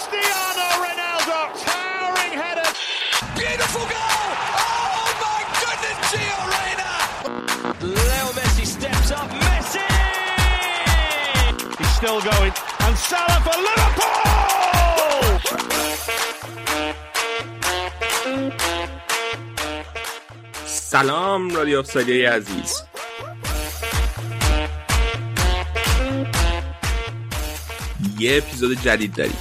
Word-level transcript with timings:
Cristiano 0.00 0.66
Ronaldo, 0.84 1.38
towering 1.68 2.34
header. 2.42 2.70
Beautiful 3.40 3.84
goal! 3.94 4.28
Oh 4.64 5.08
my 5.24 5.40
goodness, 5.62 5.98
Gio 6.10 6.38
Reyna! 6.54 6.92
Leo 7.96 8.26
Messi 8.38 8.66
steps 8.76 9.10
up. 9.18 9.28
Messi! 9.44 9.84
He's 11.78 11.92
still 12.00 12.20
going. 12.30 12.54
And 12.86 12.96
Salah 13.08 13.40
for 13.46 13.56
Liverpool! 13.68 14.16
سلام 20.66 21.50
رادیو 21.54 21.78
افسایدی 21.78 22.24
عزیز 22.24 22.82
یه 28.18 28.36
اپیزود 28.36 28.82
جدید 28.82 29.14
داریم 29.14 29.36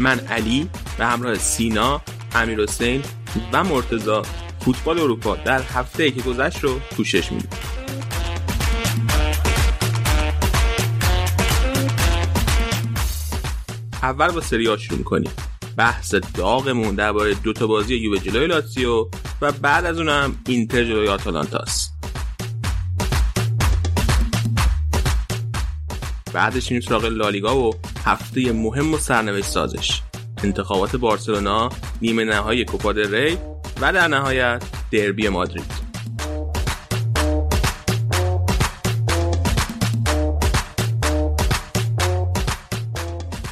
من 0.00 0.20
علی 0.20 0.70
به 0.98 1.06
همراه 1.06 1.34
سینا 1.34 2.00
امیر 2.34 2.60
حسین 2.60 3.02
و 3.52 3.64
مرتزا 3.64 4.22
فوتبال 4.60 4.98
اروپا 5.00 5.36
در 5.36 5.62
هفته 5.62 6.10
که 6.10 6.22
گذشت 6.22 6.64
رو 6.64 6.78
پوشش 6.96 7.32
میدیم. 7.32 7.50
اول 14.02 14.28
با 14.28 14.40
سری 14.40 14.68
آ 14.68 14.76
شروع 14.76 14.98
می‌کنیم. 14.98 15.30
بحث 15.76 16.14
داغمون 16.14 16.94
درباره 16.94 17.34
دو 17.34 17.52
تا 17.52 17.66
بازی 17.66 17.94
یووه 17.94 18.18
جلوی 18.18 18.46
لاتزیو 18.46 19.08
و 19.42 19.52
بعد 19.52 19.86
از 19.86 19.98
اونم 19.98 20.36
اینتر 20.46 20.84
جلوی 20.84 21.08
آتالانتاست. 21.08 21.89
بعدش 26.40 26.70
میریم 26.70 26.88
سراغ 26.88 27.04
لالیگا 27.04 27.58
و 27.58 27.74
هفته 28.04 28.52
مهم 28.52 28.94
و 28.94 28.98
سرنوشت 28.98 29.46
سازش. 29.46 30.00
انتخابات 30.44 30.96
بارسلونا 30.96 31.70
نیمه 32.02 32.24
نهایی 32.24 32.64
کوپا 32.64 32.90
ری 32.90 33.38
و 33.80 33.92
در 33.92 34.08
نهایت 34.08 34.62
دربی 34.92 35.28
مادرید. 35.28 35.72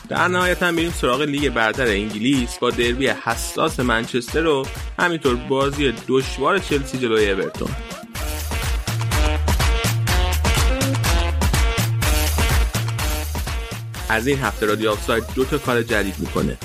در 0.08 0.28
نهایت 0.28 0.62
هم 0.62 0.74
میریم 0.74 0.90
سراغ 0.90 1.22
لیگ 1.22 1.48
برتر 1.48 1.86
انگلیس 1.86 2.58
با 2.58 2.70
دربی 2.70 3.08
حساس 3.08 3.80
منچستر 3.80 4.46
و 4.46 4.66
همینطور 4.98 5.34
بازی 5.34 5.94
دشوار 6.08 6.58
چلسی 6.58 6.98
جلوی 6.98 7.30
اورتون. 7.30 7.70
از 14.18 14.26
این 14.26 14.38
هفته 14.38 14.66
رادیو 14.66 14.90
آفساید 14.90 15.24
دو 15.34 15.44
تا 15.44 15.58
کار 15.58 15.82
جدید 15.82 16.14
می‌کنه. 16.18 16.56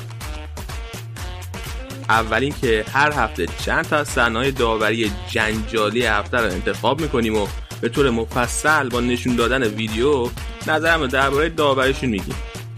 اولین 2.09 2.53
که 2.61 2.85
هر 2.93 3.11
هفته 3.11 3.45
چند 3.65 3.85
تا 3.85 4.03
صحنه‌های 4.03 4.51
داوری 4.51 5.11
جنجالی 5.31 6.05
هفته 6.05 6.37
رو 6.37 6.51
انتخاب 6.51 7.01
می‌کنیم 7.01 7.35
و 7.35 7.47
به 7.81 7.89
طور 7.89 8.09
مفصل 8.09 8.89
با 8.89 8.99
نشون 8.99 9.35
دادن 9.35 9.63
ویدیو 9.63 10.29
نظرم 10.67 11.07
درباره 11.07 11.49
داوریشون 11.49 12.09
میگیم. 12.09 12.35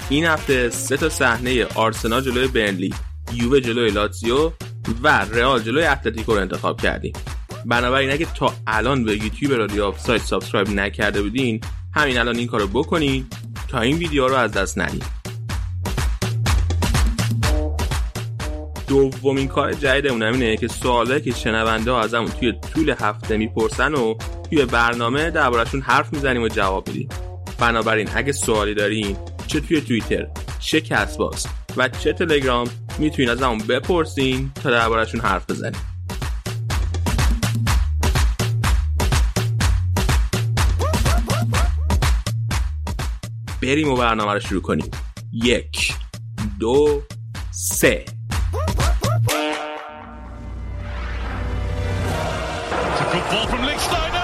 این 0.10 0.26
هفته 0.26 0.70
سه 0.70 0.98
تا 0.98 1.10
صحنه 1.10 1.66
آرسنال 1.66 2.22
جلوی 2.22 2.48
برنلی 2.48 2.94
یووه 3.34 3.60
جلوی 3.60 3.92
لاتزیو 3.92 4.52
و 5.04 5.26
رئال 5.32 5.62
جلوی 5.62 5.84
اتلتیکو 5.84 6.34
رو 6.34 6.42
انتخاب 6.42 6.82
کردیم. 6.82 7.14
بنابراین 7.66 8.12
اگه 8.12 8.28
تا 8.36 8.54
الان 8.68 9.04
به 9.04 9.24
یوتیوب 9.24 9.54
رادیو 9.54 9.84
آفساید 9.84 10.22
subscribe 10.22 10.70
نکرده 10.70 11.22
بودین 11.22 11.62
همین 11.94 12.18
الان 12.18 12.36
این 12.36 12.48
کارو 12.48 12.68
بکنین 12.68 13.26
تا 13.68 13.80
این 13.80 13.98
ویدیو 13.98 14.28
رو 14.28 14.36
از 14.36 14.52
دست 14.52 14.78
ندید 14.78 15.04
دومین 18.88 19.48
کار 19.48 19.74
جدیدمون 19.74 20.24
اینه 20.24 20.58
که 20.58 20.68
سوالایی 20.68 21.22
که 21.22 21.32
شنونده 21.32 21.92
ها 21.92 22.02
ازمون 22.02 22.28
توی 22.28 22.54
طول 22.74 22.96
هفته 23.00 23.38
می‌پرسن 23.38 23.94
و 23.94 24.16
توی 24.50 24.66
برنامه 24.66 25.32
دربارهشون 25.32 25.82
حرف 25.82 26.14
می‌زنیم 26.14 26.42
و 26.42 26.48
جواب 26.48 26.88
میدیم. 26.88 27.10
بنابراین 27.60 28.10
اگه 28.16 28.32
سوالی 28.32 28.74
دارین 28.74 29.18
چه 29.48 29.60
توی 29.60 29.82
توییتر 29.82 30.28
چه 30.60 30.82
کست‌باکس 30.82 31.48
و 31.78 31.90
چه 31.90 32.14
تلگرام 32.14 32.68
می‌تونین 33.00 33.30
از 33.30 33.42
همون 33.42 33.58
بپرسین 33.58 34.52
تا 34.64 34.72
دربارهشون 34.72 35.22
حرف 35.22 35.50
بزنیم. 35.50 35.95
بریم 43.66 43.92
و 43.92 43.96
برنامه 43.96 44.34
رو 44.34 44.40
شروع 44.40 44.62
کنیم 44.62 44.92
یک 45.34 45.94
دو 46.60 47.02
سه 47.52 48.06
To 52.98 53.22
ball 53.32 53.48
from 53.52 53.64
Lichtenstein. 53.70 54.15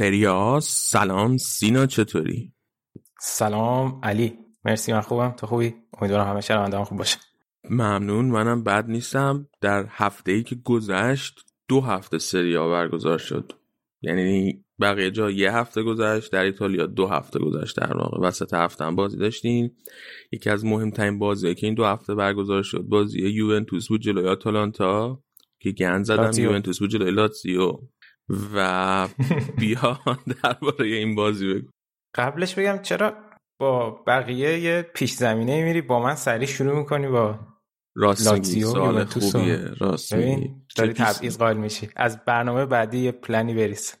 سریا 0.00 0.58
سلام 0.62 1.36
سینا 1.36 1.86
چطوری؟ 1.86 2.52
سلام 3.20 4.00
علی 4.02 4.38
مرسی 4.64 4.92
من 4.92 5.00
خوبم. 5.00 5.30
تو 5.30 5.46
خوبی؟ 5.46 5.74
امیدوارم 5.98 6.28
همه 6.28 6.40
شنوندهام 6.40 6.84
خوب 6.84 6.98
باشه. 6.98 7.18
ممنون 7.70 8.24
منم 8.24 8.64
بد 8.64 8.84
نیستم. 8.88 9.48
در 9.60 9.86
هفته 9.88 10.32
ای 10.32 10.42
که 10.42 10.56
گذشت 10.64 11.40
دو 11.68 11.80
هفته 11.80 12.18
سریا 12.18 12.68
برگزار 12.68 13.18
شد. 13.18 13.52
یعنی 14.02 14.64
بقیه 14.80 15.10
جا 15.10 15.30
یه 15.30 15.52
هفته 15.52 15.82
گذشت 15.82 16.32
در 16.32 16.44
ایتالیا 16.44 16.86
دو 16.86 17.06
هفته 17.06 17.38
گذشت 17.38 17.76
در 17.76 17.96
واقع. 17.96 18.28
وسط 18.28 18.54
هفته 18.54 18.84
هم 18.84 18.96
بازی 18.96 19.18
داشتیم. 19.18 19.76
یکی 20.32 20.50
از 20.50 20.64
مهمترین 20.64 21.18
بازی 21.18 21.54
که 21.54 21.66
این 21.66 21.74
دو 21.74 21.84
هفته 21.84 22.14
برگزار 22.14 22.62
شد 22.62 22.82
بازی 22.82 23.28
یوونتوس 23.28 23.88
بود 23.88 24.00
جلوی 24.00 24.28
آتالانتا 24.28 25.22
که 25.58 25.70
گند 25.70 26.04
زدم. 26.04 26.42
یوونتوس 26.42 26.78
بود 26.78 26.90
جلوی 26.90 27.10
لاتزیو. 27.10 27.72
و 28.54 29.08
بیا 29.58 30.00
درباره 30.42 30.86
این 30.86 31.14
بازی 31.14 31.54
بگو. 31.54 31.68
قبلش 32.14 32.54
بگم 32.54 32.78
چرا 32.82 33.14
با 33.60 33.90
بقیه 33.90 34.58
یه 34.58 34.82
پیش 34.94 35.12
زمینه 35.12 35.64
میری 35.64 35.80
با 35.80 36.00
من 36.00 36.14
سریع 36.14 36.46
شروع 36.46 36.78
می‌کنی 36.78 37.08
با 37.08 37.38
راست 37.96 38.32
میگی 38.32 38.60
سوال 38.62 39.04
خوبیه 39.04 39.56
راست 39.78 40.14
میگی 40.14 40.54
داری 40.76 40.92
تبعیض 40.92 41.38
قائل 41.38 41.56
میشی. 41.56 41.88
از 41.96 42.24
برنامه 42.24 42.66
بعدی 42.66 42.98
یه 42.98 43.12
پلنی 43.12 43.54
بریز. 43.54 43.94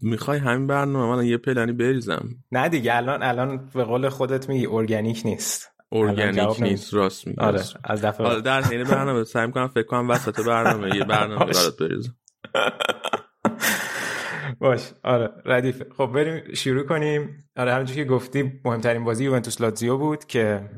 می‌خوای 0.00 0.38
همین 0.38 0.66
برنامه 0.66 1.16
من 1.16 1.26
یه 1.26 1.36
پلنی 1.36 1.72
بریزم؟ 1.72 2.28
نه 2.52 2.68
دیگه 2.68 2.96
الان 2.96 3.22
الان 3.22 3.70
به 3.74 3.84
قول 3.84 4.08
خودت 4.08 4.48
میگی 4.48 4.66
ارگانیک 4.66 5.22
نیست. 5.24 5.70
ارگانیک 5.92 6.62
نیست 6.62 6.94
راست 6.94 7.26
میگی 7.26 7.40
آره. 7.40 7.62
از 7.84 8.04
دفعه 8.04 8.26
حالا 8.26 8.40
در 8.40 8.62
حین 8.62 8.84
برنامه 8.84 9.24
سعی 9.24 9.46
می‌کنم 9.46 9.68
فکر 9.68 9.86
کنم 9.86 10.08
وسط 10.10 10.40
برنامه 10.46 10.96
یه 10.96 11.04
برنامه. 11.14 11.44
برات 11.44 11.76
بریزم. 11.80 12.16
باش 14.60 14.92
آره 15.04 15.30
ردیفه 15.44 15.86
خب 15.96 16.06
بریم 16.06 16.54
شروع 16.54 16.82
کنیم. 16.82 17.44
آره 17.56 17.72
همونجور 17.72 17.96
که 17.96 18.04
گفتی 18.04 18.60
مهمترین 18.64 19.04
بازی 19.04 19.24
یوونتوس 19.24 19.60
لاتزیو 19.60 19.96
بود 19.98 20.24
که 20.24 20.70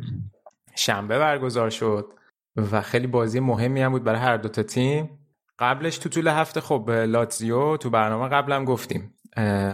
شنبه 0.77 1.19
برگزار 1.19 1.71
شد 1.71 2.13
و 2.73 2.81
خیلی 2.81 3.07
بازی 3.07 3.41
مهمی 3.41 3.83
هم 3.83 3.93
بود 3.93 4.05
برای 4.05 4.21
هر 4.21 4.37
دو 4.37 4.49
تا 4.49 4.63
تیم. 4.63 5.19
قبلش 5.59 5.99
تو 5.99 6.09
طول 6.09 6.29
هفته 6.29 6.61
خب 6.61 6.91
لاتزیو 6.91 7.77
تو 7.77 7.91
برنامه 7.91 8.29
قبلم 8.29 8.65
گفتیم 8.65 9.15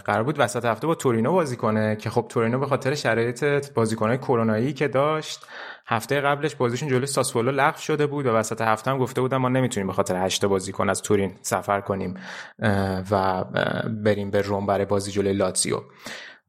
قرار 0.05 0.23
بود 0.23 0.37
وسط 0.39 0.65
هفته 0.65 0.87
با 0.87 0.95
تورینو 0.95 1.33
بازی 1.33 1.57
کنه 1.57 1.97
که 1.97 2.11
خب 2.11 2.27
تورینو 2.29 2.59
به 2.59 2.67
خاطر 2.67 2.95
شرایط 2.95 3.45
بازیکنهای 3.73 4.19
کرونایی 4.19 4.73
که 4.73 4.89
داشت 4.89 5.47
هفته 5.87 6.21
قبلش 6.21 6.55
بازیشون 6.55 6.89
جلوی 6.89 7.07
ساسولو 7.07 7.51
لغو 7.51 7.79
شده 7.79 8.07
بود 8.07 8.27
و 8.27 8.31
وسط 8.31 8.61
هفته 8.61 8.91
هم 8.91 8.99
گفته 8.99 9.21
بودن 9.21 9.37
ما 9.37 9.49
نمی‌تونیم 9.49 9.87
به 9.87 9.93
خاطر 9.93 10.25
هشت 10.25 10.45
بازیکن 10.45 10.91
از 10.91 11.03
تورین 11.03 11.35
سفر 11.43 11.81
کنیم 11.81 12.15
و 13.11 13.45
بریم 13.89 14.31
به 14.31 14.41
روم 14.41 14.67
برای 14.67 14.85
بازی 14.85 15.11
جلوی 15.11 15.33
لاتزیو. 15.33 15.81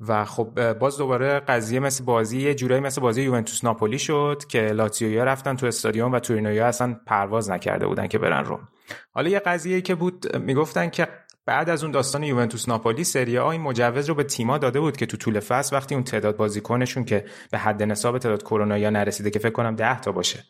و 0.08 0.26
خب 0.26 0.74
باز 0.74 0.98
دوباره 0.98 1.40
قضیه 1.40 1.80
مثل 1.80 2.04
بازی 2.04 2.42
یه 2.42 2.56
جورایی 2.56 2.82
مثل 2.82 3.02
بازی 3.02 3.22
یوونتوس 3.22 3.64
ناپولی 3.64 4.00
شد 4.00 4.44
که 4.50 4.62
لاتزیویا 4.62 5.24
رفتن 5.24 5.56
تو 5.56 5.66
استادیوم 5.66 6.12
و 6.12 6.20
تورینویا 6.20 6.68
اصلا 6.68 7.00
پرواز 7.06 7.50
نکرده 7.50 7.88
بودن 7.88 8.08
که 8.08 8.18
برن 8.18 8.46
روم. 8.46 8.68
حالا 9.12 9.30
یه 9.30 9.40
قضیه 9.40 9.82
که 9.82 9.96
بود 9.96 10.38
می‌گفتن 10.38 10.90
که 10.90 11.08
بعد 11.45 11.69
از 11.69 11.83
اون 11.83 11.92
داستان 11.92 12.24
یوونتوس 12.24 12.69
ناپولی 12.69 13.03
سری 13.03 13.38
آ 13.38 13.50
این 13.50 13.62
مجوز 13.62 14.09
رو 14.09 14.15
به 14.15 14.24
تیما 14.24 14.57
داده 14.57 14.80
بود 14.80 14.97
که 14.97 15.06
تو 15.06 15.18
طول 15.18 15.39
فصل 15.39 15.75
وقتی 15.75 15.95
اون 15.95 16.03
تعداد 16.03 16.38
بازیکنشون 16.38 17.06
که 17.06 17.25
به 17.51 17.57
حد 17.57 17.83
نصاب 17.83 18.18
تعداد 18.18 18.44
کرونا 18.44 18.77
یا 18.77 18.89
نرسیده 18.89 19.30
که 19.30 19.39
فکر 19.39 19.51
کنم 19.51 19.75
10 19.75 20.01
تا 20.01 20.12
باشه 20.12 20.44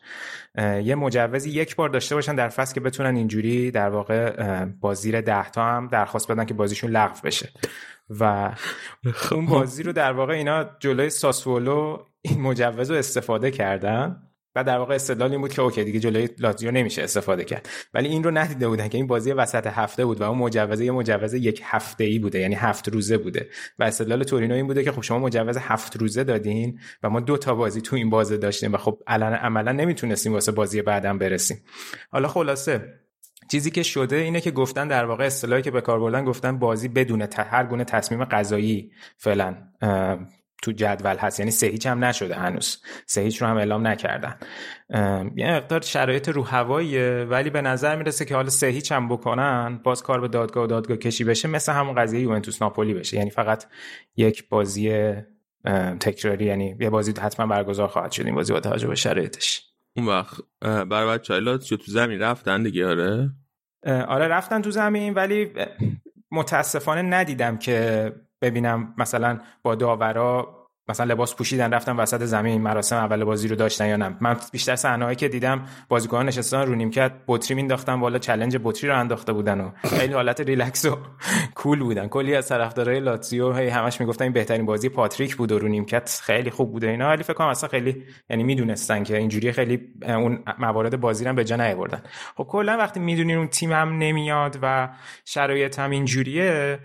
یه 0.58 0.94
مجوزی 0.94 1.50
یک 1.50 1.76
بار 1.76 1.88
داشته 1.88 2.14
باشن 2.14 2.34
در 2.34 2.48
فصل 2.48 2.74
که 2.74 2.80
بتونن 2.80 3.16
اینجوری 3.16 3.70
در 3.70 3.88
واقع 3.88 4.64
با 4.64 4.94
زیر 4.94 5.20
10 5.20 5.50
تا 5.50 5.64
هم 5.64 5.88
درخواست 5.88 6.30
بدن 6.30 6.44
که 6.44 6.54
بازیشون 6.54 6.90
لغو 6.90 7.20
بشه. 7.24 7.48
و 8.20 8.52
اون 9.32 9.46
بازی 9.46 9.82
رو 9.82 9.92
در 9.92 10.12
واقع 10.12 10.34
اینا 10.34 10.64
جلوی 10.80 11.10
ساسولو 11.10 11.98
این 12.22 12.40
مجوز 12.40 12.90
رو 12.90 12.96
استفاده 12.96 13.50
کردن. 13.50 14.22
و 14.56 14.64
در 14.64 14.78
واقع 14.78 14.94
استدلال 14.94 15.30
این 15.30 15.40
بود 15.40 15.52
که 15.52 15.62
اوکی 15.62 15.84
دیگه 15.84 16.00
جلوی 16.00 16.28
لاتزیو 16.38 16.70
نمیشه 16.70 17.02
استفاده 17.02 17.44
کرد. 17.44 17.68
ولی 17.94 18.08
این 18.08 18.24
رو 18.24 18.30
ندیده 18.30 18.68
بودن 18.68 18.88
که 18.88 18.98
این 18.98 19.06
بازی 19.06 19.32
وسط 19.32 19.66
هفته 19.66 20.04
بود 20.04 20.20
و 20.20 20.24
اون 20.24 20.38
مجوز 20.38 20.80
یه 20.80 20.92
مجوز 20.92 21.34
یک 21.34 21.60
هفته 21.64 22.04
ای 22.04 22.18
بوده 22.18 22.38
یعنی 22.38 22.54
هفت 22.54 22.88
روزه 22.88 23.18
بوده. 23.18 23.48
و 23.78 23.84
استدلال 23.84 24.24
تورینو 24.24 24.54
این 24.54 24.66
بوده 24.66 24.84
که 24.84 24.92
خب 24.92 25.02
شما 25.02 25.18
مجوز 25.18 25.56
هفت 25.56 25.96
روزه 25.96 26.24
دادین 26.24 26.78
و 27.02 27.10
ما 27.10 27.20
دو 27.20 27.36
تا 27.36 27.54
بازی 27.54 27.80
تو 27.80 27.96
این 27.96 28.10
بازه 28.10 28.36
داشتیم 28.36 28.74
و 28.74 28.76
خب 28.76 28.98
الان 29.06 29.32
عملا 29.32 29.72
نمی‌تونستیم 29.72 30.32
واسه 30.32 30.52
بازی 30.52 30.82
بعدم 30.82 31.18
برسیم. 31.18 31.64
حالا 32.10 32.28
خلاصه 32.28 32.92
چیزی 33.50 33.70
که 33.70 33.82
شده 33.82 34.16
اینه 34.16 34.40
که 34.40 34.50
گفتن 34.50 34.88
در 34.88 35.04
واقع 35.04 35.24
اصطلاحی 35.26 35.62
که 35.62 35.70
به 35.70 35.80
کار 35.80 36.00
بردن 36.00 36.24
گفتن 36.24 36.58
بازی 36.58 36.88
بدون 36.88 37.28
هر 37.50 37.66
گونه 37.66 37.84
تصمیم 37.84 38.24
قضایی 38.24 38.92
فعلا 39.16 39.56
تو 40.66 40.72
جدول 40.72 41.16
هست. 41.16 41.40
یعنی 41.40 41.50
سه 41.50 41.66
هیچ 41.66 41.86
هم 41.86 42.04
نشده 42.04 42.34
هنوز. 42.34 42.82
سه 43.06 43.20
هیچ 43.20 43.42
رو 43.42 43.48
هم 43.48 43.56
اعلام 43.56 43.86
نکردن. 43.86 44.38
یه 45.36 45.52
مقدار 45.52 45.80
شرایط 45.80 46.28
رو 46.28 46.42
هواییه 46.42 47.26
ولی 47.30 47.50
به 47.50 47.62
نظر 47.62 47.96
می‌رسه 47.96 48.24
که 48.24 48.34
حالا 48.34 48.48
سه 48.48 48.66
هیچ 48.66 48.92
هم 48.92 49.08
بکنن 49.08 49.80
باز 49.84 50.02
کار 50.02 50.20
به 50.20 50.28
دادگاه 50.28 50.64
و 50.64 50.66
دادگاه 50.66 50.96
کشی 50.96 51.24
بشه 51.24 51.48
مثل 51.48 51.72
همون 51.72 51.94
قضیه 51.94 52.20
یوونتوس 52.20 52.62
ناپولی 52.62 52.94
بشه. 52.94 53.16
یعنی 53.16 53.30
فقط 53.30 53.64
یک 54.16 54.48
بازی 54.48 55.12
تکراری 56.00 56.44
یعنی 56.44 56.76
یه 56.80 56.90
بازی 56.90 57.14
حتما 57.20 57.46
برگزار 57.46 57.88
خواهد 57.88 58.12
شد. 58.12 58.26
این 58.26 58.34
بازی 58.34 58.52
با 58.52 58.60
توجه 58.60 58.88
به 58.88 58.94
شرایطش. 58.94 59.62
اون 59.96 60.06
وقت 60.06 60.34
برای 60.60 61.18
بچه 61.18 61.58
تو 61.76 61.92
زمین 61.92 62.20
رفتن 62.20 62.62
دیگه؟ 62.62 62.86
آره. 62.86 63.30
آره 63.86 64.28
رفتن 64.28 64.62
تو 64.62 64.70
زمین 64.70 65.14
ولی 65.14 65.52
متاسفانه 66.30 67.02
ندیدم 67.02 67.56
که 67.58 68.12
ببینم 68.42 68.94
مثلا 68.98 69.40
با 69.62 69.74
داورا 69.74 70.55
مثلا 70.88 71.12
لباس 71.12 71.34
پوشیدن 71.34 71.72
رفتن 71.72 71.96
وسط 71.96 72.22
زمین 72.22 72.62
مراسم 72.62 72.96
اول 72.96 73.24
بازی 73.24 73.48
رو 73.48 73.56
داشتن 73.56 73.88
یا 73.88 73.96
نه. 73.96 74.16
من 74.20 74.36
بیشتر 74.52 74.76
صحنه‌ای 74.76 75.16
که 75.16 75.28
دیدم 75.28 75.64
بازیکنان 75.88 76.26
نشستن 76.26 76.66
رو 76.66 76.74
نیمکت 76.74 77.12
بطری 77.26 77.54
مینداختن 77.54 78.00
بالا 78.00 78.18
چلنج 78.18 78.56
بطری 78.64 78.90
رو 78.90 78.98
انداخته 78.98 79.32
بودن 79.32 79.60
و 79.60 79.70
خیلی 79.98 80.14
حالت 80.14 80.40
ریلکس 80.40 80.84
و 80.84 80.98
cool 81.54 81.78
بودن. 81.78 82.08
کلی 82.08 82.34
از 82.34 82.48
طرفدارای 82.48 83.00
لاتزیو 83.00 83.52
هی 83.52 83.68
همش 83.68 84.00
می‌گفتن 84.00 84.24
این 84.24 84.32
بهترین 84.32 84.66
بازی 84.66 84.88
پاتریک 84.88 85.36
بود 85.36 85.52
و 85.52 85.58
رو 85.58 85.68
نیمکت 85.68 86.20
خیلی 86.22 86.50
خوب 86.50 86.72
بوده 86.72 86.88
اینا. 86.88 87.08
ولی 87.08 87.22
فکر 87.22 87.34
کنم 87.34 87.48
اصلا 87.48 87.68
خیلی 87.68 88.04
یعنی 88.30 88.42
می‌دونستن 88.42 89.04
که 89.04 89.16
اینجوری 89.16 89.52
خیلی 89.52 89.94
اون 90.02 90.44
موارد 90.58 91.00
بازی 91.00 91.24
رو 91.24 91.32
به 91.34 91.44
جا 91.44 91.56
نیاوردن. 91.56 92.02
خب 92.36 92.44
کلا 92.44 92.76
وقتی 92.76 93.00
می‌دونین 93.00 93.38
اون 93.38 93.48
تیم 93.48 93.72
هم 93.72 93.98
نمیاد 93.98 94.58
و 94.62 94.88
شرایط 95.24 95.78
هم 95.78 95.90
اینجوریه 95.90 96.78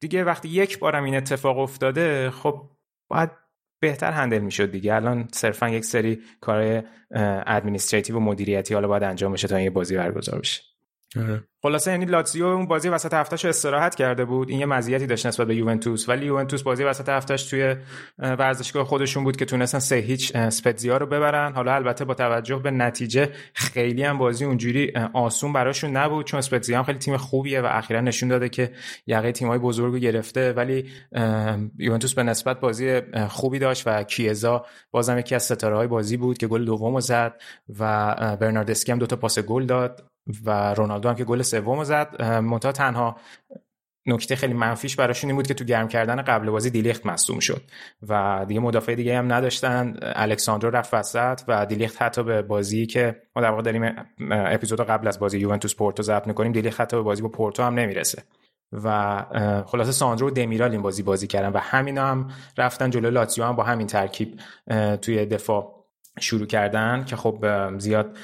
دیگه 0.00 0.24
وقتی 0.24 0.48
یک 0.48 0.78
بارم 0.78 1.04
این 1.04 1.16
اتفاق 1.16 1.58
افتاده 1.58 2.30
خب 2.30 2.70
باید 3.10 3.47
بهتر 3.80 4.10
handle 4.10 4.38
می‌شد 4.38 4.70
دیگه 4.70 4.94
الان 4.94 5.28
صرفا 5.32 5.68
یک 5.68 5.84
سری 5.84 6.20
کار 6.40 6.84
administrative 7.46 8.16
و 8.16 8.20
مدیریتی 8.20 8.74
حالا 8.74 8.88
باید 8.88 9.02
انجام 9.02 9.32
بشه 9.32 9.48
تا 9.48 9.56
این 9.56 9.70
بازی 9.70 9.96
برگزار 9.96 10.38
بشه. 10.40 10.67
خلاصه 11.62 11.90
یعنی 11.90 12.04
لاتزیو 12.04 12.46
اون 12.46 12.66
بازی 12.66 12.88
وسط 12.88 13.14
هفتهش 13.14 13.44
استراحت 13.44 13.94
کرده 13.94 14.24
بود. 14.24 14.50
این 14.50 14.60
یه 14.60 14.66
مزیتی 14.66 15.06
داشت 15.06 15.26
نسبت 15.26 15.46
به 15.46 15.56
یوونتوس. 15.56 16.08
ولی 16.08 16.26
یوونتوس 16.26 16.62
بازی 16.62 16.84
وسط 16.84 17.08
هفتهش 17.08 17.44
توی 17.44 17.76
ورزشگاه 18.18 18.84
خودشون 18.84 19.24
بود 19.24 19.36
که 19.36 19.44
تونستن 19.44 19.78
سه 19.78 19.96
هیچ 19.96 20.36
اسپتزیا 20.36 20.96
رو 20.96 21.06
ببرن. 21.06 21.52
حالا 21.52 21.74
البته 21.74 22.04
با 22.04 22.14
توجه 22.14 22.56
به 22.56 22.70
نتیجه 22.70 23.30
خیلی 23.54 24.02
هم 24.02 24.18
بازی 24.18 24.44
اونجوری 24.44 24.92
آسون 25.12 25.52
براشون 25.52 25.90
نبود. 25.90 26.26
چون 26.26 26.38
اسپتزیا 26.38 26.78
هم 26.78 26.84
خیلی 26.84 26.98
تیم 26.98 27.16
خوبیه 27.16 27.60
و 27.60 27.66
اخیرا 27.70 28.00
نشون 28.00 28.28
داده 28.28 28.48
که 28.48 28.72
یقه 29.06 29.32
تیمای 29.32 29.58
بزرگ 29.58 29.92
رو 29.92 29.98
گرفته. 29.98 30.52
ولی 30.52 30.90
یوونتوس 31.78 32.14
به 32.14 32.22
نسبت 32.22 32.60
بازی 32.60 33.00
خوبی 33.28 33.58
داشت 33.58 33.82
و 33.86 34.02
کیزا 34.02 34.66
بازم 34.90 35.18
یکی 35.18 35.34
از 35.34 35.42
ستاره 35.42 35.76
های 35.76 35.86
بازی 35.86 36.16
بود 36.16 36.38
که 36.38 36.46
گل 36.46 36.64
دومو 36.64 37.00
زد 37.00 37.40
و 37.78 38.36
برناردسکی 38.40 38.92
هم 38.92 38.98
دو 38.98 39.06
تا 39.06 39.16
پاس 39.16 39.38
گل 39.38 39.66
داد. 39.66 40.07
و 40.44 40.74
رونالدو 40.74 41.08
هم 41.08 41.14
که 41.14 41.24
گل 41.24 41.42
سوم 41.42 41.84
زد 41.84 42.22
منتها 42.22 42.72
تنها 42.72 43.16
نکته 44.06 44.36
خیلی 44.36 44.54
منفیش 44.54 44.96
براشون 44.96 45.30
این 45.30 45.36
بود 45.36 45.46
که 45.46 45.54
تو 45.54 45.64
گرم 45.64 45.88
کردن 45.88 46.22
قبل 46.22 46.50
بازی 46.50 46.70
دیلیخت 46.70 47.06
مصدوم 47.06 47.38
شد 47.38 47.62
و 48.08 48.44
دیگه 48.48 48.60
مدافع 48.60 48.94
دیگه 48.94 49.18
هم 49.18 49.32
نداشتن. 49.32 49.96
الکساندرو 50.02 50.70
رفت 50.70 50.94
وسط 50.94 51.40
و 51.48 51.66
دیلیخت 51.66 52.02
حتی 52.02 52.22
به 52.22 52.42
بازی 52.42 52.86
که 52.86 53.22
ما 53.36 53.42
در 53.42 53.50
واقع 53.50 53.62
داریم 53.62 53.94
اپیزود 54.30 54.80
قبل 54.80 55.08
از 55.08 55.18
بازی 55.18 55.38
یوونتوس 55.38 55.74
پورتو 55.74 56.02
ضبط 56.02 56.26
می‌کنیم 56.26 56.52
دیلیخت 56.52 56.80
حتی 56.80 56.96
به 56.96 57.02
بازی 57.02 57.22
با 57.22 57.28
پورتو 57.28 57.62
هم 57.62 57.74
نمی‌رسه. 57.74 58.22
و 58.72 59.24
خلاصه 59.66 59.92
ساندرو 59.92 60.26
و 60.26 60.30
دمیرال 60.30 60.70
این 60.70 60.82
بازی 60.82 61.02
بازی 61.02 61.26
کردن 61.26 61.52
و 61.52 61.58
همینا 61.58 62.06
هم 62.06 62.28
رفتن 62.58 62.90
جلو 62.90 63.10
لاتزیو 63.10 63.44
هم 63.44 63.56
با 63.56 63.62
همین 63.62 63.86
ترکیب 63.86 64.40
توی 65.02 65.26
دفاع. 65.26 65.77
شروع 66.20 66.46
کردن 66.46 67.04
که 67.04 67.16
خب 67.16 67.44
زیاد 67.78 68.16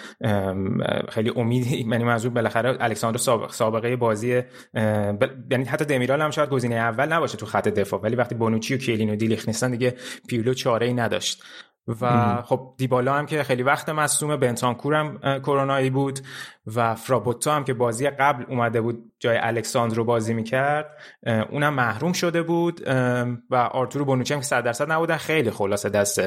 خیلی 1.08 1.32
امید 1.36 1.66
یعنی 1.66 2.04
منظور 2.04 2.30
بالاخره 2.30 2.76
الکساندرو 2.80 3.18
سابق 3.18 3.52
سابقه 3.52 3.96
بازی 3.96 4.42
یعنی 5.50 5.64
حتی 5.64 5.84
دمیرال 5.84 6.22
هم 6.22 6.30
شاید 6.30 6.50
گزینه 6.50 6.74
اول 6.74 7.12
نباشه 7.12 7.36
تو 7.36 7.46
خط 7.46 7.68
دفاع 7.68 8.00
ولی 8.00 8.16
وقتی 8.16 8.34
بونوچی 8.34 8.74
و 8.74 8.78
کیلین 8.78 9.10
و 9.10 9.16
دیلیخ 9.16 9.48
نیستن 9.48 9.70
دیگه 9.70 9.94
پیولو 10.28 10.54
چاره 10.54 10.86
ای 10.86 10.94
نداشت. 10.94 11.42
و 12.00 12.42
خب 12.42 12.74
دیبالا 12.76 13.14
هم 13.14 13.26
که 13.26 13.42
خیلی 13.42 13.62
وقت 13.62 13.88
مصوم 13.88 14.36
بنتانکور 14.36 14.94
هم 14.94 15.18
کرونایی 15.38 15.90
بود 15.90 16.20
و 16.74 16.94
فرابوتا 16.94 17.54
هم 17.54 17.64
که 17.64 17.74
بازی 17.74 18.10
قبل 18.10 18.44
اومده 18.48 18.80
بود 18.80 19.12
جای 19.18 19.38
الکساندرو 19.40 20.04
بازی 20.04 20.34
می‌کرد 20.34 20.86
اونم 21.50 21.74
محروم 21.74 22.12
شده 22.12 22.42
بود 22.42 22.88
و 23.50 23.56
آرتورو 23.72 24.04
بونوچی 24.04 24.34
هم 24.34 24.40
که 24.40 24.46
صد 24.46 24.64
درصد 24.64 24.92
نبودن 24.92 25.16
خیلی 25.16 25.50
خلاصه 25.50 25.88
دست 25.88 26.20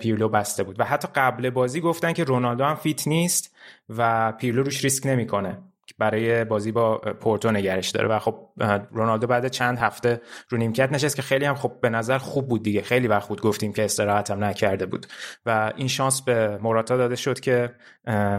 پیرلو 0.00 0.28
بسته 0.28 0.64
بود. 0.64 0.80
و 0.80 0.84
حتی 0.84 1.08
قبل 1.14 1.50
بازی 1.50 1.80
گفتن 1.80 2.12
که 2.12 2.24
رونالدو 2.24 2.64
هم 2.64 2.74
fit 2.74 3.08
نیست 3.08 3.56
و 3.88 4.32
پیرلو 4.32 4.62
روش 4.62 4.84
ریسک 4.84 5.06
نمی‌کنه. 5.06 5.71
برای 5.98 6.44
بازی 6.44 6.72
با 6.72 6.98
پورتو 6.98 7.50
نگهش 7.50 7.90
داره 7.90 8.08
و 8.08 8.18
خب 8.18 8.48
رونالدو 8.92 9.26
بعد 9.26 9.48
چند 9.48 9.78
هفته 9.78 10.20
رو 10.48 10.58
نیمکت 10.58 10.92
نشست 10.92 11.16
که 11.16 11.22
خیلی 11.22 11.44
هم 11.44 11.54
خب 11.54 11.72
به 11.80 11.90
نظر 11.90 12.18
خوب 12.18 12.48
بود 12.48 12.62
دیگه. 12.62 12.82
خیلی 12.82 13.08
وقت 13.08 13.28
بود 13.28 13.40
گفتیم 13.40 13.72
که 13.72 13.84
استراحت 13.84 14.30
هم 14.30 14.44
نکرده 14.44 14.86
بود 14.86 15.06
و 15.46 15.72
این 15.76 15.88
شانس 15.88 16.22
به 16.22 16.58
موراتا 16.62 16.96
داده 16.96 17.16
شد 17.16 17.40
که 17.40 17.74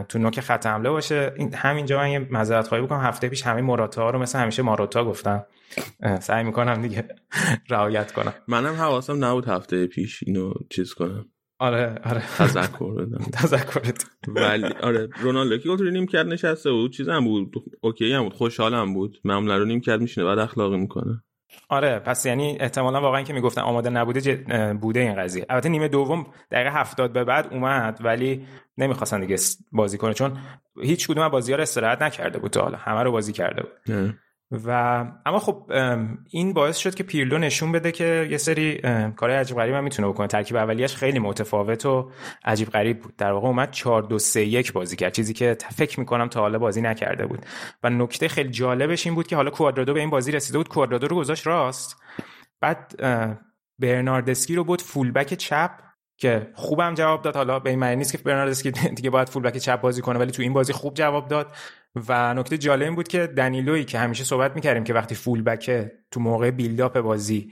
تو 0.10 0.20
نوک 0.20 0.40
خط 0.40 0.66
حمله 0.66 0.90
باشه. 0.90 1.34
همینجا 1.54 1.98
من 1.98 2.12
یه 2.12 2.20
معذرت 2.20 2.68
خواهی 2.68 2.84
بکنم. 2.84 3.00
هفته 3.00 3.30
پیش 3.30 3.42
همه 3.42 3.62
موراتا 3.62 4.10
رو 4.10 4.20
مثل 4.20 4.40
همیشه 4.40 4.62
ماروتا 4.62 5.06
گفتم. 5.06 5.46
سعی 6.20 6.44
می‌کنم 6.44 6.82
دیگه 6.82 7.08
رعایت 7.70 8.12
کنم. 8.12 8.34
منم 8.48 8.74
حواسم 8.74 9.26
نبود 9.26 9.48
هفته 9.48 9.88
پیش 9.88 10.24
اینو 10.28 10.54
چیز 10.70 10.94
کنم. 10.94 11.26
آره 11.60 12.02
آره. 12.04 12.24
تذکر 12.38 12.94
بدم. 12.94 13.26
تذکرت 13.42 14.06
ولی 14.28 14.66
آره 14.66 15.10
رونالدو 15.22 15.58
که 15.58 15.70
رو 15.70 15.90
نیم 15.90 16.08
کرد 16.08 16.28
نشسته 16.28 16.72
بود. 16.72 16.92
چیزم 16.92 17.24
بود. 17.24 17.54
اوکی 17.82 18.14
هم 18.14 18.24
بود. 18.24 18.34
خوشحالم 18.34 18.94
بود. 18.94 19.18
معمولا 19.24 19.58
رو 19.58 19.66
نیم 19.66 19.82
کرد 19.82 20.02
میشینه 20.02 20.26
بعد 20.26 20.40
اخلاقی 20.40 20.78
می‌کنه. 20.78 21.24
آره 21.70 22.00
پس 22.00 22.26
یعنی 22.26 22.58
احتمالا 22.60 23.02
واقعا 23.02 23.22
که 23.22 23.34
می‌گفتن 23.34 23.62
آماده 23.62 23.90
نبوده 23.90 24.46
بوده 24.82 25.00
این 25.00 25.16
قضیه. 25.16 25.46
البته 25.50 25.70
نیمه 25.70 25.88
دوم 25.88 26.26
دقیقه 26.52 26.70
هفتاد 26.70 27.14
به 27.14 27.24
بعد 27.24 27.48
اومد 27.52 28.00
ولی 28.04 28.46
نمی‌خواستن 28.78 29.22
دیگه 29.22 29.36
بازی 29.72 29.98
کنه. 29.98 30.14
چون 30.14 30.38
هیچ 30.82 31.08
کدوم 31.08 31.30
بازی 31.30 31.52
ها 31.52 31.56
رو 31.56 31.62
استراحت 31.62 32.02
نکرده 32.02 32.40
بود 32.40 32.52
تا 32.52 32.62
حالا. 32.62 32.78
همه 32.78 33.04
رو 33.04 33.12
بازی 33.12 33.34
کرده 33.34 33.64
بود. 33.64 34.16
و 34.66 34.70
اما 35.26 35.40
خب 35.40 35.72
این 36.30 36.54
باعث 36.54 36.78
شد 36.78 36.96
که 36.96 37.04
پیرلو 37.04 37.38
نشون 37.38 37.72
بده 37.72 37.92
که 37.92 38.28
یه 38.32 38.38
سری 38.38 38.78
کارهای 39.16 39.40
عجیب 39.40 39.58
غریب 39.58 39.76
هم 39.76 39.84
می‌تونه 39.84 40.08
بکنه. 40.08 40.28
ترکیب 40.28 40.58
اولیش 40.58 40.96
خیلی 40.96 41.20
متفاوت 41.20 41.86
و 41.86 42.12
عجیب 42.46 42.70
غریب 42.70 43.00
بود. 43.00 43.16
در 43.16 43.32
واقع 43.32 43.48
اومد 43.48 43.72
4 43.72 44.04
2 44.04 44.20
3 44.20 44.42
1 44.42 44.74
بازی 44.74 44.96
کرد. 44.96 45.14
چیزی 45.14 45.34
که 45.34 45.58
فکر 45.76 46.00
می‌کنم 46.00 46.28
تا 46.28 46.40
حالا 46.40 46.60
بازی 46.60 46.82
نکرده 46.82 47.26
بود. 47.26 47.46
و 47.84 47.90
نکته 47.90 48.28
خیلی 48.28 48.50
جالبش 48.50 49.06
این 49.06 49.16
بود 49.16 49.28
که 49.28 49.36
حالا 49.36 49.50
کوادرادو 49.50 49.94
به 49.94 50.00
این 50.00 50.10
بازی 50.10 50.32
رسیده 50.32 50.58
بود. 50.58 50.70
کوادرادو 50.70 51.08
رو 51.08 51.16
گذاشت 51.16 51.48
راست. 51.48 52.02
بعد 52.62 52.96
برناردسکی 53.80 54.56
رو 54.56 54.64
بود 54.64 54.82
فولبک 54.82 55.34
چپ 55.34 55.72
که 56.18 56.48
خوبم 56.56 56.94
جواب 56.94 57.22
داد. 57.22 57.36
حالا 57.36 57.60
به 57.60 57.70
این 57.70 57.80
معنی 57.80 57.96
نیست 57.96 58.12
که 58.12 58.18
برناردسکی 58.18 58.72
دیگه 58.98 59.10
باید 59.10 59.30
فولبک 59.30 59.58
چپ 59.58 59.82
بازی 59.82 60.02
کنه 60.02 60.20
ولی 60.20 60.32
تو 60.32 60.42
این 60.42 60.54
بازی 60.54 60.74
خوب 60.74 60.94
جواب 60.94 61.28
داد. 61.28 61.52
و 61.96 62.34
نکته 62.34 62.58
جالب 62.58 62.84
این 62.84 62.96
بود 62.96 63.08
که 63.08 63.28
دنیلوی 63.28 63.84
که 63.84 64.00
همیشه 64.00 64.24
صحبت 64.24 64.56
می‌کردیم 64.56 64.84
که 64.84 64.94
وقتی 64.94 65.16
فول 65.16 65.42
بکه 65.42 65.92
تو 66.12 66.20
موقع 66.20 66.52
بیلداپ 66.52 67.00
بازی 67.00 67.52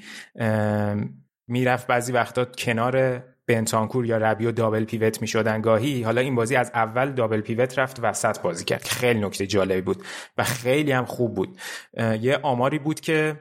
می‌رفت 1.48 1.88
بعضی 1.88 2.12
وقتا 2.12 2.46
کنار 2.46 3.24
بنتانکور 3.48 4.06
یا 4.06 4.18
ربیو 4.18 4.52
دابل 4.52 4.86
پیوت 4.86 5.22
می‌شدن. 5.22 5.62
گاهی 5.62 6.04
حالا 6.04 6.22
این 6.22 6.36
بازی 6.36 6.56
از 6.56 6.72
اول 6.74 7.12
دابل 7.12 7.42
پیوت 7.42 7.80
رفت 7.80 8.00
وسط 8.04 8.40
بازی 8.42 8.66
کرد. 8.66 8.84
خیلی 8.84 9.20
نکته 9.20 9.48
جالبی 9.48 9.82
بود 9.82 10.04
و 10.38 10.44
خیلی 10.44 10.92
هم 10.92 11.06
خوب 11.06 11.34
بود. 11.36 11.58
یه 12.22 12.40
آماری 12.44 12.80
بود 12.80 13.00
که 13.00 13.40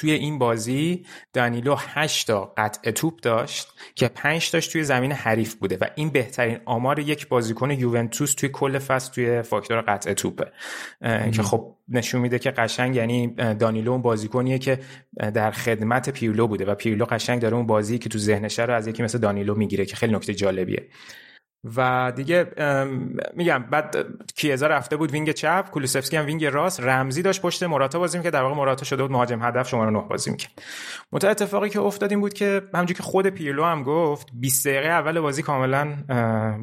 توی 0.00 0.12
این 0.12 0.38
بازی 0.38 1.06
دانیلو 1.32 1.76
8 1.78 2.26
تا 2.26 2.54
قطع 2.56 2.90
توپ 2.90 3.20
داشت 3.20 3.68
که 3.94 4.08
5 4.08 4.50
تاش 4.50 4.66
توی 4.66 4.84
زمین 4.84 5.12
حریف 5.12 5.54
بوده 5.54 5.78
و 5.80 5.84
این 5.94 6.10
بهترین 6.10 6.58
آمار 6.64 6.98
یک 6.98 7.28
بازیکن 7.28 7.70
یوونتوس 7.70 8.34
توی 8.34 8.48
کل 8.48 8.78
فصل 8.78 9.12
توی 9.12 9.42
فاکتور 9.42 9.80
قطع 9.80 10.12
توپه. 10.12 10.52
که 11.32 11.42
خب 11.42 11.76
نشون 11.88 12.20
میده 12.20 12.38
که 12.38 12.50
قشنگ 12.50 12.96
یعنی 12.96 13.26
دانیلو 13.34 13.92
اون 13.92 14.02
بازیکنیه 14.02 14.58
که 14.58 14.78
در 15.34 15.50
خدمت 15.50 16.10
پیرلو 16.10 16.46
بوده 16.46 16.64
و 16.64 16.74
پیرلو 16.74 17.04
قشنگ 17.04 17.42
داره 17.42 17.56
اون 17.56 17.66
بازی 17.66 17.98
که 17.98 18.08
تو 18.08 18.18
ذهنشه 18.18 18.64
رو 18.64 18.74
از 18.74 18.86
یکی 18.86 19.02
مثل 19.02 19.18
دانیلو 19.18 19.54
می‌گیره 19.54 19.84
که 19.84 19.96
خیلی 19.96 20.14
نکته 20.14 20.34
جالبیه. 20.34 20.88
و 21.76 22.12
دیگه 22.16 22.46
میگم 23.34 23.64
بعد 23.70 23.96
کیزا 24.36 24.66
رفته 24.66 24.96
بود 24.96 25.10
وینگ 25.10 25.30
چپ 25.30 25.70
کولوسفسکی 25.70 26.16
هم 26.16 26.26
وینگ 26.26 26.44
راست 26.44 26.80
رمزی 26.80 27.22
داشت 27.22 27.42
پشت 27.42 27.62
مراتا 27.62 27.98
بازی 27.98 28.20
که 28.20 28.30
در 28.30 28.42
واقع 28.42 28.54
مراتا 28.54 28.84
شده 28.84 29.02
بود 29.02 29.12
مهاجم 29.12 29.42
هدف 29.42 29.68
شماره 29.68 29.90
9 29.90 30.00
بازی 30.00 30.30
می‌کرد. 30.30 30.52
منتها 31.12 31.24
اتفاقی 31.24 31.68
که 31.68 31.80
افتاد 31.80 32.10
این 32.10 32.20
بود 32.20 32.32
که 32.32 32.62
همونجوری 32.74 32.96
که 32.96 33.02
خود 33.02 33.26
پیرلو 33.26 33.64
هم 33.64 33.82
گفت 33.82 34.28
20 34.32 34.66
دقیقه 34.66 34.88
اول 34.88 35.20
بازی 35.20 35.42
کاملا 35.42 35.94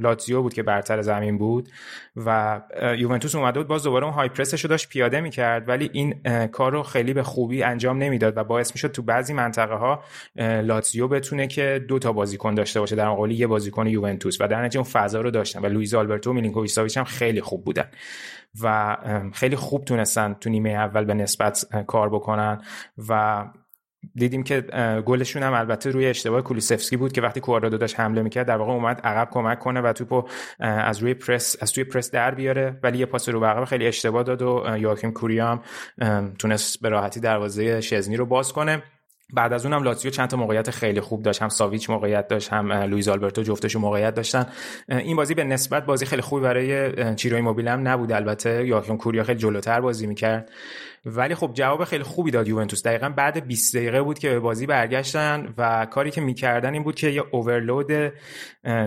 لاتزیو 0.01 0.41
بود 0.41 0.53
که 0.53 0.63
برتر 0.63 1.01
زمین 1.01 1.37
بود 1.37 1.69
و 2.15 2.61
یوونتوس 2.97 3.35
اومده 3.35 3.59
بود 3.59 3.67
باز 3.67 3.83
دوباره 3.83 4.05
اون 4.05 4.13
های 4.13 4.29
پرسش 4.29 4.61
رو 4.61 4.69
داشت 4.69 4.89
پیاده 4.89 5.21
می‌کرد 5.21 5.69
ولی 5.69 5.89
این 5.93 6.21
کار 6.47 6.71
رو 6.71 6.83
خیلی 6.83 7.13
به 7.13 7.23
خوبی 7.23 7.63
انجام 7.63 7.97
نمی‌داد 7.97 8.37
و 8.37 8.43
باعث 8.43 8.71
می‌شد 8.71 8.91
تو 8.91 9.01
بعضی 9.01 9.33
منطقه 9.33 9.75
ها 9.75 10.03
لاتزیو 10.37 11.07
بتونه 11.07 11.47
که 11.47 11.85
دو 11.87 11.99
تا 11.99 12.13
بازیکن 12.13 12.55
داشته 12.55 12.79
باشه 12.79 12.95
در 12.95 13.09
مقابل 13.09 13.31
یه 13.31 13.47
بازیکن 13.47 13.87
یوونتوس 13.87 14.41
و 14.41 14.47
در 14.47 14.61
نتیجه 14.63 14.86
فضا 14.87 15.21
رو 15.21 15.31
داشتن 15.31 15.61
و 15.61 15.65
لوئیز 15.65 15.93
آلبرتو 15.93 16.29
و 16.29 16.33
میلینکوویچ 16.33 16.97
هم 16.97 17.03
خیلی 17.03 17.41
خوب 17.41 17.65
بودن 17.65 17.87
و 18.61 18.97
خیلی 19.33 19.55
خوب 19.55 19.85
تونستن 19.85 20.33
تو 20.33 20.49
نیمه 20.49 20.69
اول 20.69 21.05
به 21.05 21.13
نسبت 21.13 21.65
کار 21.87 22.09
بکنن 22.09 22.61
و 23.09 23.43
دیدیم 24.15 24.43
که 24.43 24.61
گلشون 25.05 25.43
هم 25.43 25.53
البته 25.53 25.89
روی 25.89 26.05
اشتباه 26.05 26.41
کولیسفسکی 26.41 26.97
بود 26.97 27.11
که 27.11 27.21
وقتی 27.21 27.39
کوارادو 27.39 27.77
داشت 27.77 27.99
حمله 27.99 28.21
می‌کرد 28.21 28.47
در 28.47 28.57
واقع 28.57 28.71
اومد 28.71 29.01
عقب 29.01 29.29
کمک 29.31 29.59
کنه 29.59 29.81
و 29.81 29.93
توپو 29.93 30.23
از 30.59 30.99
روی 30.99 31.13
پرس 31.13 31.55
از 31.61 31.71
توی 31.71 31.83
پرس 31.83 32.11
در 32.11 32.35
بیاره 32.35 32.79
ولی 32.83 32.97
یه 32.97 33.05
پاس 33.05 33.29
رو 33.29 33.45
عقب 33.45 33.65
خیلی 33.65 33.87
اشتباه 33.87 34.23
داد 34.23 34.41
و 34.41 34.77
یاکیم 34.77 35.11
کوریام 35.11 35.61
تونست 36.39 36.81
به 36.81 36.89
راحتی 36.89 37.19
دروازه 37.19 37.81
شزنی 37.81 38.17
رو 38.17 38.25
باز 38.25 38.53
کنه. 38.53 38.83
بعد 39.33 39.53
از 39.53 39.65
اونم 39.65 39.83
لاتزیو 39.83 40.11
چند 40.11 40.29
تا 40.29 40.37
موقعیت 40.37 40.71
خیلی 40.71 41.01
خوب 41.01 41.23
داشت. 41.23 41.41
هم 41.41 41.49
ساویچ 41.49 41.89
موقعیت 41.89 42.27
داشت 42.27 42.53
هم 42.53 42.71
لوئیز 42.71 43.07
آلبرتو 43.07 43.43
جفتشون 43.43 43.81
موقعیت 43.81 44.13
داشتن. 44.15 44.45
این 44.89 45.15
بازی 45.15 45.33
به 45.33 45.43
نسبت 45.43 45.85
بازی 45.85 46.05
خیلی 46.05 46.21
خوبی 46.21 46.41
برای 46.41 47.15
چیروی 47.15 47.41
موبیل 47.41 47.67
هم 47.67 47.87
نبود 47.87 48.11
البته. 48.11 48.67
یاکیم 48.67 48.97
کوریا 48.97 49.23
خیلی 49.23 49.39
جلوتر 49.39 49.81
بازی 49.81 50.07
می‌کرد. 50.07 50.51
ولی 51.05 51.35
خب 51.35 51.51
جواب 51.53 51.83
خیلی 51.83 52.03
خوبی 52.03 52.31
داد 52.31 52.47
یوونتوس. 52.47 52.83
دقیقا 52.83 53.09
بعد 53.09 53.47
20 53.47 53.75
دقیقه 53.75 54.01
بود 54.01 54.19
که 54.19 54.29
به 54.29 54.39
بازی 54.39 54.65
برگشتن 54.65 55.53
و 55.57 55.85
کاری 55.85 56.11
که 56.11 56.21
می‌کردن 56.21 56.73
این 56.73 56.83
بود 56.83 56.95
که 56.95 57.07
یه 57.07 57.23
اوورلود 57.31 57.91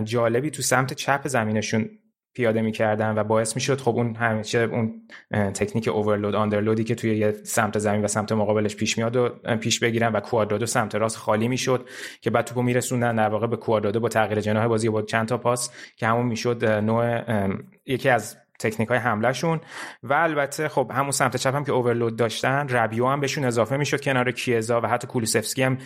جالبی 0.03 0.49
تو 0.49 0.61
سمت 0.61 0.93
چپ 0.93 1.27
زمینشون 1.27 1.89
پیاده 2.33 2.61
می‌کردن 2.61 3.17
و 3.17 3.23
باعث 3.23 3.55
می‌شد 3.55 3.81
خب 3.81 3.95
اون 3.95 4.15
همیشه 4.15 4.59
اون 4.59 5.01
تکنیک 5.31 5.87
اوورلود 5.87 6.35
آندرلودی 6.35 6.83
که 6.83 6.95
توی 6.95 7.17
یه 7.17 7.31
سمت 7.31 7.79
زمین 7.79 8.05
و 8.05 8.07
سمت 8.07 8.31
مقابلش 8.31 8.75
پیش 8.75 8.97
میاد 8.97 9.15
و 9.15 9.29
پیش 9.59 9.79
بگیرن 9.79 10.11
و 10.11 10.19
کوادرادو 10.19 10.65
سمت 10.65 10.95
راست 10.95 11.17
خالی 11.17 11.47
می‌شد 11.47 11.89
که 12.21 12.29
بعد 12.29 12.45
توپو 12.45 12.61
میرسوندن 12.61 13.15
در 13.15 13.29
واقع 13.29 13.47
به 13.47 13.57
کوادرادو 13.57 13.99
با 13.99 14.09
تغییر 14.09 14.41
جناح 14.41 14.67
بازی 14.67 14.89
با 14.89 15.01
چند 15.01 15.27
تا 15.27 15.37
پاس 15.37 15.71
که 15.95 16.07
همون 16.07 16.25
می‌شد 16.25 16.65
نوع 16.65 17.21
یکی 17.85 18.09
از 18.09 18.37
تکنیک 18.61 18.89
های 18.89 18.97
حملهشون. 18.97 19.59
و 20.03 20.13
البته 20.13 20.67
خب 20.67 20.91
همون 20.93 21.11
سمت 21.11 21.37
چپ 21.37 21.55
هم 21.55 21.63
که 21.63 21.71
اوورلود 21.71 22.15
داشتن 22.15 22.67
ربیو 22.67 23.07
هم 23.07 23.19
بهشون 23.19 23.45
اضافه 23.45 23.77
می‌شد 23.77 24.01
کنار 24.01 24.31
کیزا 24.31 24.81
و 24.81 24.85
حتی 24.85 25.07
کولیسفسکی 25.07 25.63
هم 25.63 25.77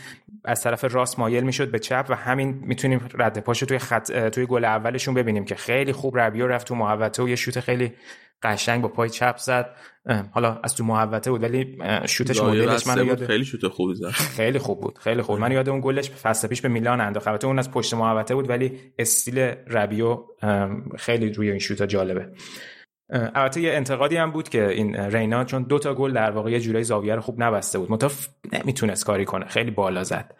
از 0.46 0.62
طرف 0.62 0.94
راست 0.94 1.20
مایل 1.20 1.44
می‌شد 1.44 1.72
به 1.72 1.79
چپ. 1.79 2.05
و 2.10 2.15
همین 2.15 2.60
می‌تونیم 2.62 3.08
رد 3.13 3.39
پاشو 3.39 3.65
توی 3.65 3.77
خط 3.77 4.12
توی 4.12 4.46
گل 4.46 4.65
اولشون 4.65 5.13
ببینیم 5.13 5.46
که 5.46 5.55
خیلی 5.55 5.91
خوب 5.91 6.17
ربیو 6.17 6.48
رفت 6.48 6.67
تو 6.67 6.75
محوطه 6.75 7.24
و 7.24 7.29
یه 7.29 7.36
شوت 7.36 7.60
خیلی 7.60 7.94
قشنگ 8.44 8.82
با 8.82 8.88
پای 8.88 9.10
چپ 9.10 9.38
زد. 9.38 9.75
حالا 10.32 10.60
از 10.63 10.75
تو 10.75 10.84
محوطه 10.84 11.32
بود 11.32 11.44
ولی 11.44 11.77
شوتش 12.06 12.42
مدلش 12.42 12.88
من 12.88 13.06
یاد 13.06 13.25
خیلی 13.25 13.46
شوت 13.46 13.68
خوبی 13.68 13.96
زد. 13.96 14.10
خیلی 14.38 14.60
خوب 14.60 14.82
بود 14.82 14.98
خیلی 14.98 15.22
خوب. 15.22 15.39
من 15.39 15.51
یاد 15.51 15.70
اون 15.70 15.82
گلش 15.82 16.10
فصل 16.10 16.48
پیش 16.48 16.62
به 16.62 16.70
میلان 16.70 17.01
انداخت 17.01 17.27
البته 17.27 17.48
اون 17.48 17.60
از 17.60 17.72
پشت 17.72 17.94
محوطه 17.94 18.36
بود 18.36 18.50
ولی 18.50 18.80
استیل 19.00 19.39
ربیو 19.68 20.24
خیلی 20.98 21.34
روی 21.34 21.50
این 21.50 21.60
شوت 21.60 21.84
جالبه. 21.84 22.30
البته 23.09 23.62
یه 23.62 23.74
انتقادی 23.74 24.17
هم 24.17 24.31
بود 24.31 24.50
که 24.50 24.67
این 24.67 24.95
رینا 24.95 25.43
چون 25.43 25.63
دو 25.63 25.79
تا 25.79 25.93
گل 25.93 26.13
در 26.13 26.31
واقع 26.31 26.51
یه 26.51 26.59
جورایی 26.59 26.83
زاویه 26.83 27.15
رو 27.15 27.21
خوب 27.21 27.43
نبسته 27.43 27.79
بود. 27.79 27.91
متف 27.91 28.27
نمی‌تونست 28.53 29.05
کاری 29.05 29.25
کنه. 29.25 29.45
خیلی 29.45 29.71
بالا 29.71 30.03
زد. 30.03 30.35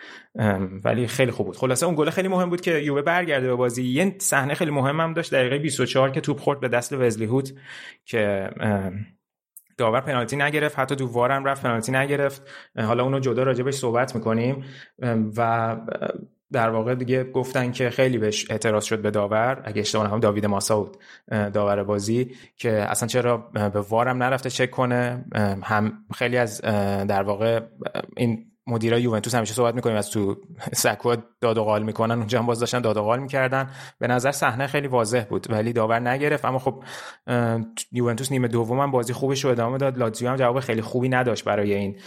ولی 0.84 1.08
خیلی 1.08 1.32
خوب 1.32 1.46
بود. 1.46 1.58
خلاصه 1.58 1.86
اون 1.86 1.96
گل 1.96 2.10
خیلی 2.10 2.28
مهم 2.28 2.50
بود 2.50 2.62
که 2.62 2.72
یووه 2.72 3.02
برگرده 3.02 3.48
به 3.48 3.56
بازی. 3.56 3.84
یه 3.84 4.16
صحنه 4.20 4.54
خیلی 4.54 4.72
مهم 4.72 5.00
هم 5.00 5.14
داشت. 5.14 5.34
دقیقه 5.34 5.58
24 5.58 6.10
که 6.10 6.22
توپ 6.22 6.40
خورد 6.40 6.60
به 6.60 6.68
دست 6.68 6.94
وزلی 6.94 7.26
هوت 7.26 7.54
که 8.06 8.50
داور 9.78 10.02
پنالتی 10.02 10.36
نگرفت. 10.36 10.80
حتی 10.80 10.96
تو 10.96 11.06
وارم 11.06 11.46
رفت 11.46 11.64
پنالتی 11.64 11.92
نگرفت. 11.92 12.50
حالا 12.78 13.04
اونو 13.04 13.20
جدا 13.20 13.44
راجبش 13.44 13.74
صحبت 13.74 14.16
می‌کنیم. 14.16 14.64
و 15.38 15.78
در 16.52 16.70
واقع 16.70 16.96
دیگه 16.96 17.24
گفتن 17.24 17.72
که 17.72 17.90
خیلی 17.90 18.18
بهش 18.18 18.52
اعتراض 18.52 18.84
شد 18.84 19.02
به 19.02 19.12
داور 19.12 19.62
اگه 19.66 19.82
اشتباه 19.82 20.10
هم 20.10 20.20
داوید 20.20 20.46
ماسا 20.46 20.80
بود 20.80 20.98
داور 21.30 21.84
بازی 21.84 22.36
که 22.58 22.72
اصلا 22.72 23.08
چرا 23.08 23.38
به 23.38 23.80
وارم 23.82 24.24
نرفته 24.24 24.50
چک 24.50 24.72
کنه 24.72 25.26
هم 25.64 25.94
خیلی 26.16 26.38
از 26.38 26.62
در 27.08 27.24
واقع 27.24 27.62
این 28.18 28.52
مدیرای 28.68 29.02
یوونتوس 29.02 29.36
همیشه 29.36 29.54
صحبت 29.54 29.76
می‌کنیم 29.76 29.96
از 29.96 30.10
تو 30.10 30.38
سکو 30.74 31.16
داد 31.42 31.58
و 31.58 31.64
قال 31.64 31.84
می‌کنن 31.84 32.18
اونجا 32.18 32.40
هم 32.40 32.46
باز 32.46 32.60
داشتن 32.60 32.80
داد 32.80 32.98
و 32.98 33.02
قال 33.02 33.20
می‌کردن. 33.20 33.70
به 34.00 34.08
نظر 34.08 34.32
صحنه 34.32 34.68
خیلی 34.68 34.88
واضح 34.88 35.24
بود 35.30 35.48
ولی 35.52 35.74
داور 35.74 36.00
نگرفت. 36.00 36.46
اما 36.46 36.60
خب 36.60 36.84
یوونتوس 37.92 38.32
نیمه 38.32 38.48
دوم 38.48 38.80
هم 38.80 38.92
بازی 38.92 39.14
خوبش 39.14 39.46
رو 39.46 39.52
ادامه 39.52 39.78
داد. 39.78 39.98
لاتزیو 39.98 40.30
هم 40.30 40.36
جواب 40.36 40.60
خیلی 40.60 40.82
خوبی 40.82 41.10
نداشت 41.10 41.44
برای 41.44 41.74
این 41.74 42.00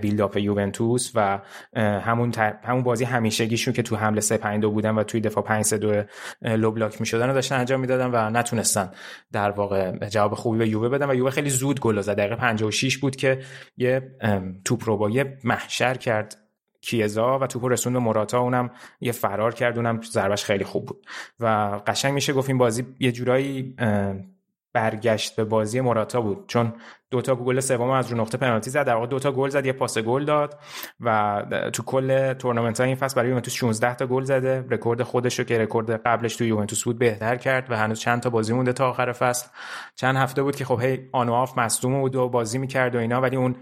بیلداپ 0.00 0.36
یوونتوس 0.36 1.12
و 1.14 1.40
همون 1.76 2.32
همون 2.64 2.82
بازی 2.82 3.04
همیشگیشون 3.04 3.74
که 3.74 3.82
تو 3.82 3.96
حمله 3.96 4.20
3 4.20 4.36
5 4.36 4.62
2 4.62 4.70
بودن 4.70 4.94
و 4.94 5.02
توی 5.02 5.20
دفاع 5.20 5.44
5 5.44 5.64
3 5.64 5.78
2 5.78 6.02
لو 6.42 6.70
بلاک 6.70 7.00
می‌شدن 7.00 7.26
رو 7.26 7.34
داشتن 7.34 7.56
انجام 7.56 7.80
می‌دادن 7.80 8.10
و 8.12 8.30
نتونستن 8.30 8.90
در 9.32 9.50
واقع 9.50 10.08
جواب 10.08 10.34
خوبی 10.34 10.58
به 10.58 10.68
یووه 10.68 10.88
بدن. 10.88 11.10
و 11.10 11.14
یووه 11.14 11.30
خیلی 11.30 11.50
زود 11.50 11.80
گل 11.80 12.00
زد. 12.00 12.16
دقیقه 12.16 12.36
56 12.36 12.98
بود 12.98 13.16
که 13.16 13.40
یه 13.76 14.16
توپ 14.64 14.84
رو 14.84 14.96
با 14.96 15.10
یه 15.10 15.38
محشر 15.44 15.94
کرد 16.02 16.36
کیزا 16.80 17.38
و 17.38 17.46
توپو 17.46 17.68
رسوند 17.68 17.96
به 17.96 18.00
موراتا. 18.00 18.40
اونم 18.40 18.70
یه 19.00 19.12
فرار 19.12 19.54
کرد 19.54 19.76
اونم 19.76 20.00
ضربش 20.02 20.44
خیلی 20.44 20.64
خوب 20.64 20.86
بود. 20.86 21.06
و 21.40 21.46
قشنگ 21.86 22.12
میشه 22.12 22.32
گفت 22.32 22.48
این 22.48 22.58
بازی 22.58 22.86
یه 23.00 23.12
جورایی 23.12 23.76
برگشت 24.72 25.36
به 25.36 25.44
بازی 25.44 25.80
موراتا 25.80 26.20
بود. 26.20 26.44
چون 26.46 26.72
دوتا 27.10 27.34
گل 27.34 27.60
سوم 27.60 27.90
از 27.90 28.10
رو 28.10 28.18
نقطه 28.18 28.38
پنالتی 28.38 28.70
زد 28.70 28.86
در 28.86 28.94
واقع 28.94 29.06
دوتا 29.06 29.32
گل 29.32 29.48
زد 29.48 29.66
یه 29.66 29.72
پاس 29.72 29.98
گل 29.98 30.24
داد 30.24 30.58
و 31.00 31.42
تو 31.72 31.82
کل 31.82 32.32
تورنمنت 32.32 32.80
های 32.80 32.86
این 32.86 32.96
فصل 32.96 33.16
برای 33.16 33.28
یوونتوس 33.28 33.54
16 33.54 33.94
تا 33.94 34.06
گل 34.06 34.22
زده. 34.24 34.64
رکورد 34.70 35.02
خودش 35.02 35.38
رو 35.38 35.44
که 35.44 35.58
رکورد 35.58 35.90
قبلش 35.90 36.36
تو 36.36 36.44
یوونتوس 36.44 36.84
بود 36.84 36.98
بهتر 36.98 37.36
کرد 37.36 37.70
و 37.70 37.76
هنوز 37.76 38.00
چند 38.00 38.22
تا 38.22 38.30
بازی 38.30 38.52
مونده 38.52 38.72
تا 38.72 38.88
آخر 38.88 39.12
فصل. 39.12 39.48
چند 39.94 40.16
هفته 40.16 40.42
بود 40.42 40.56
که 40.56 40.64
خب 40.64 40.80
هی 40.80 41.08
on 41.12 41.28
و 41.28 41.32
off 41.32 41.58
مصدوم 41.58 42.00
بود 42.00 42.16
و 42.16 42.28
بازی 42.28 42.58
می‌کرد 42.58 42.94
و 42.94 42.98
اینا 42.98 43.20
ولی 43.20 43.36
اون 43.36 43.56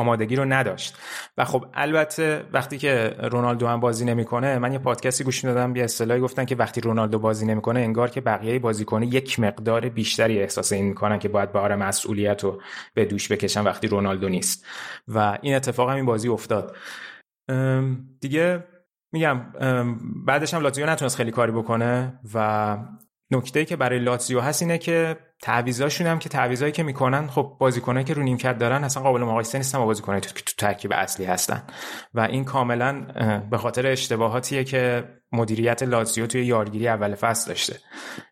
آمادگی 0.00 0.36
رو 0.36 0.44
نداشت. 0.44 0.96
و 1.38 1.44
خب 1.44 1.64
البته 1.74 2.44
وقتی 2.52 2.78
که 2.78 3.16
رونالدو 3.22 3.66
هم 3.66 3.80
بازی 3.80 4.04
نمی‌کنه 4.04 4.58
من 4.58 4.72
یه 4.72 4.78
پادکستی 4.78 5.24
گوش 5.24 5.44
دادم 5.44 5.76
یه 5.76 5.84
اصطلاحی 5.84 6.20
گفتن 6.20 6.44
که 6.44 6.56
وقتی 6.56 6.80
رونالدو 6.80 7.18
بازی 7.18 7.46
نمی‌کنه 7.46 7.80
انگار 7.80 8.10
که 8.10 8.20
بقیه 8.20 8.58
بازیکن 8.58 9.02
یک 9.02 9.40
مقدار 9.40 9.88
بیشتری 9.88 10.42
احساس 10.42 10.72
این 10.72 10.84
می‌کنن 10.84 11.18
که 11.18 11.28
باید 11.28 11.52
بار 11.52 11.76
مسئولیت 11.76 12.44
رو 12.44 12.62
به 12.94 13.04
دوش 13.04 13.32
بکشن 13.32 13.64
وقتی 13.64 13.88
رونالدو 13.88 14.28
نیست. 14.28 14.66
و 15.08 15.38
این 15.42 15.54
اتفاق 15.54 15.90
هم 15.90 15.96
این 15.96 16.06
بازی 16.06 16.28
افتاد. 16.28 16.76
دیگه 18.20 18.64
میگم 19.12 19.40
بعدش 20.26 20.54
هم 20.54 20.62
لاتزیو 20.62 20.86
نتونست 20.86 21.16
خیلی 21.16 21.30
کاری 21.30 21.52
بکنه 21.52 22.20
و 22.34 22.78
نکته 23.30 23.64
که 23.64 23.76
برای 23.76 23.98
لاتزیو 23.98 24.40
هست 24.40 24.62
اینه 24.62 24.78
که 24.78 25.16
تعویضاشون 25.42 26.06
هم 26.06 26.18
که 26.18 26.28
تعویضایی 26.28 26.72
که 26.72 26.82
می‌کنن 26.82 27.26
خب 27.26 27.56
بازیکنایی 27.58 28.04
که 28.04 28.14
رو 28.14 28.22
نیمکت 28.22 28.58
دارن 28.58 28.84
اصلا 28.84 29.02
قابل 29.02 29.20
مقایسه 29.20 29.58
نیستن 29.58 29.78
با 29.78 29.86
بازیکنایی 29.86 30.20
که 30.20 30.28
تو 30.28 30.52
ترکیب 30.58 30.92
اصلی 30.94 31.26
هستن. 31.26 31.62
و 32.14 32.20
این 32.20 32.44
کاملا 32.44 33.06
به 33.50 33.58
خاطر 33.58 33.86
اشتباهاتیه 33.86 34.64
که 34.64 35.04
مدیریت 35.32 35.82
لاتزیو 35.82 36.26
توی 36.26 36.44
یارگیری 36.44 36.88
اول 36.88 37.14
فصل 37.14 37.48
داشته. 37.48 37.76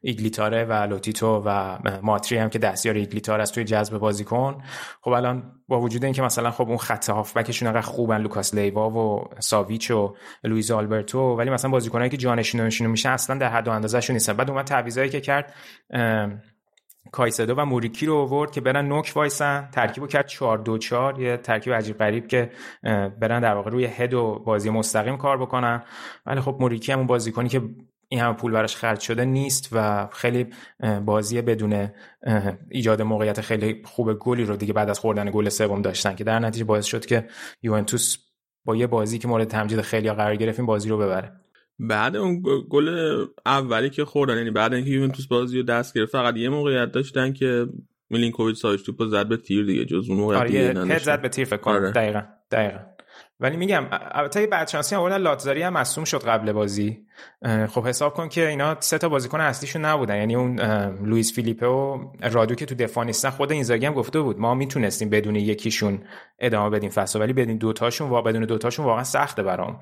ایگلیتاره 0.02 0.64
و 0.64 0.72
لوتیتو 0.72 1.42
و 1.46 1.78
ماتری 2.02 2.38
هم 2.38 2.48
که 2.48 2.58
دستیار 2.58 2.94
ایگلیتار 2.94 3.40
است 3.40 3.54
توی 3.54 3.64
جذب 3.64 3.98
بازیکن. 3.98 4.62
خب 5.00 5.10
الان 5.10 5.52
با 5.68 5.80
وجود 5.80 6.04
اینکه 6.04 6.22
مثلا 6.22 6.50
خب 6.50 6.68
اون 6.68 6.76
خط 6.76 7.10
هافبکشون 7.10 7.68
انقدر 7.68 7.86
خوبن 7.86 8.20
لوکاس 8.20 8.54
لیوا 8.54 8.90
و 8.90 9.28
ساویچ 9.38 9.90
و 9.90 10.14
لوئیز 10.44 10.70
آلبرتو 10.70 11.36
ولی 11.36 11.50
مثلا 11.50 11.70
بازیکنایی 11.70 12.10
که 12.10 12.16
جانشینشون 12.16 12.86
میشه 12.86 13.08
اصلا 13.08 13.38
در 13.38 13.48
حد 13.48 13.68
و 13.68 13.70
اندازه‌شون 13.70 14.14
نیستن. 14.14 14.32
بعد 14.32 14.50
اومد 14.50 14.64
تعویضایی 14.64 15.10
که 15.10 15.20
کرد 15.20 15.54
کایسدو 17.12 17.54
و 17.54 17.64
موریکی 17.64 18.06
رو 18.06 18.16
آورد 18.16 18.50
که 18.50 18.60
برن 18.60 18.86
نوک 18.86 19.12
وایسن. 19.16 19.68
ترکیبو 19.72 20.06
کرد 20.06 20.26
4 20.26 20.58
2 20.58 20.78
4 20.78 21.20
یه 21.20 21.36
ترکیب 21.36 21.72
عجیب 21.72 21.98
غریب 21.98 22.26
که 22.26 22.50
برن 23.20 23.40
در 23.40 23.54
واقع 23.54 23.70
روی 23.70 23.84
هد 23.84 24.14
و 24.14 24.42
بازی 24.46 24.70
مستقیم 24.70 25.16
کار 25.16 25.38
بکنن. 25.38 25.82
ولی 26.26 26.40
خب 26.40 26.56
موریکی 26.60 26.92
همون 26.92 27.06
بازیکنی 27.06 27.48
که 27.48 27.62
این 28.08 28.20
همه 28.20 28.32
پول 28.32 28.52
براش 28.52 28.76
خرج 28.76 29.00
شده 29.00 29.24
نیست 29.24 29.68
و 29.72 30.06
خیلی 30.12 30.46
بازی 31.04 31.42
بدون 31.42 31.88
ایجاد 32.70 33.02
موقعیت 33.02 33.40
خیلی 33.40 33.82
خوب 33.84 34.14
گلی 34.14 34.44
رو 34.44 34.56
دیگه 34.56 34.72
بعد 34.72 34.90
از 34.90 34.98
خوردن 34.98 35.30
گل 35.30 35.48
سوم 35.48 35.82
داشتن 35.82 36.14
که 36.14 36.24
در 36.24 36.38
نتیجه 36.38 36.64
باعث 36.64 36.84
شد 36.84 37.06
که 37.06 37.28
یوونتوس 37.62 38.16
با 38.64 38.76
یه 38.76 38.86
بازی 38.86 39.18
که 39.18 39.28
مورد 39.28 39.48
تمجید 39.48 39.80
خیلی 39.80 40.12
قرار 40.12 40.36
گرفت 40.36 40.58
این 40.58 40.66
بازی 40.66 40.88
رو 40.88 40.98
ببره. 40.98 41.32
بعد 41.78 42.16
اون 42.16 42.42
گل 42.68 43.26
اولی 43.46 43.90
که 43.90 44.04
خوردن 44.04 44.36
یعنی 44.36 44.50
بعد 44.50 44.74
اینکه 44.74 44.90
یوونتوس 44.90 45.26
بازی 45.26 45.56
رو 45.56 45.62
دست 45.62 45.94
گرفت 45.94 46.12
فقط 46.12 46.36
یه 46.36 46.48
موقعیت 46.48 46.92
داشتن 46.92 47.32
که 47.32 47.66
میلینکوویچ 48.10 48.56
سایش 48.56 48.82
توپو 48.82 49.06
زد 49.06 49.28
به 49.28 49.36
تیر 49.36 49.66
دیگه 49.66 49.84
جز 49.84 50.08
اون 50.08 50.18
موقعیت 50.18 50.76
آره 50.76 50.98
زد 50.98 51.22
به 51.22 51.28
تیر 51.28 51.44
فکر 51.44 51.56
کنم. 51.56 51.74
آره. 51.74 51.90
دقیقاً 51.90 52.22
دقیقاً. 52.50 52.78
ولی 53.40 53.56
میگم 53.56 53.86
البته 53.90 54.46
بعد 54.46 54.74
هم 54.74 54.98
آوردن 55.00 55.18
لاتزاری 55.18 55.62
هم 55.62 55.72
مصوم 55.72 56.04
شد 56.04 56.22
قبل 56.22 56.52
بازی. 56.52 57.07
خب 57.68 57.86
حساب 57.86 58.14
کن 58.14 58.28
که 58.28 58.48
اینا 58.48 58.76
سه 58.80 58.98
تا 58.98 59.08
بازیکن 59.08 59.40
اصلیشون 59.40 59.84
نبودن. 59.84 60.16
یعنی 60.16 60.34
اون 60.34 60.60
لوئیس 61.04 61.34
فیلیپه 61.34 61.66
و 61.66 62.04
رادو 62.32 62.54
که 62.54 62.66
تو 62.66 62.74
دفاع 62.74 63.04
نیستن 63.04 63.30
خود 63.30 63.52
اینزاگی 63.52 63.86
هم 63.86 63.92
گفته 63.94 64.20
بود. 64.20 64.40
ما 64.40 64.54
می‌تونستیم 64.54 65.10
بدون 65.10 65.36
یکیشون 65.36 66.02
ادامه 66.38 66.70
بدیم. 66.70 66.90
فصل 66.90 67.20
ولی 67.20 67.32
بدون 67.32 67.56
دوتاشون 67.56 68.10
و 68.10 68.22
بدون 68.22 68.42
دوتاشون 68.42 68.86
واقعا 68.86 69.04
سخته 69.04 69.42
برام. 69.42 69.80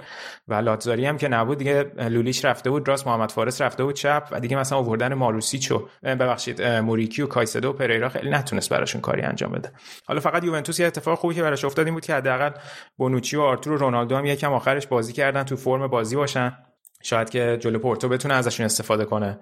و 0.49 0.55
لاتزاری 0.55 1.07
هم 1.07 1.17
که 1.17 1.29
نبود 1.29 1.59
دیگه 1.59 1.83
لولیش 2.09 2.45
رفته 2.45 2.71
بود. 2.71 2.89
راست 2.89 3.07
محمد 3.07 3.31
فارس 3.31 3.61
رفته 3.61 3.85
بود 3.85 3.95
چپ 3.95 4.29
و 4.31 4.41
دیگه 4.41 4.57
مثلا 4.57 4.79
آوردن 4.79 5.15
ماروسیچو 5.15 5.89
ببخشید 6.03 6.63
موریکی 6.63 7.23
و 7.23 7.27
کایسدو 7.27 7.69
و 7.69 7.73
پریرا 7.73 8.09
خیلی 8.09 8.31
نتونست 8.31 8.71
براشون 8.71 9.01
کاری 9.01 9.23
انجام 9.23 9.53
بده. 9.53 9.73
حالا 10.07 10.21
فقط 10.21 10.45
یوونتوس 10.45 10.81
یه 10.81 10.87
اتفاق 10.87 11.19
خوبی 11.19 11.35
که 11.35 11.43
براش 11.43 11.65
افتاد 11.65 11.87
این 11.87 11.95
بود 11.95 12.05
که 12.05 12.15
حداقل 12.15 12.51
بونوچی 12.97 13.37
و 13.37 13.41
آرتور 13.41 13.73
و 13.73 13.77
رونالدو 13.77 14.17
هم 14.17 14.27
یکم 14.27 14.53
آخرش 14.53 14.87
بازی 14.87 15.13
کردن 15.13 15.43
تو 15.43 15.57
فرم 15.57 15.87
بازی 15.87 16.17
باشن. 16.17 16.66
شاید 17.03 17.31
که 17.31 17.59
جلو 17.61 17.79
پورتو 17.79 18.09
بتونه 18.09 18.35
ازشون 18.35 18.67
استفاده 18.67 19.05
کنه. 19.05 19.39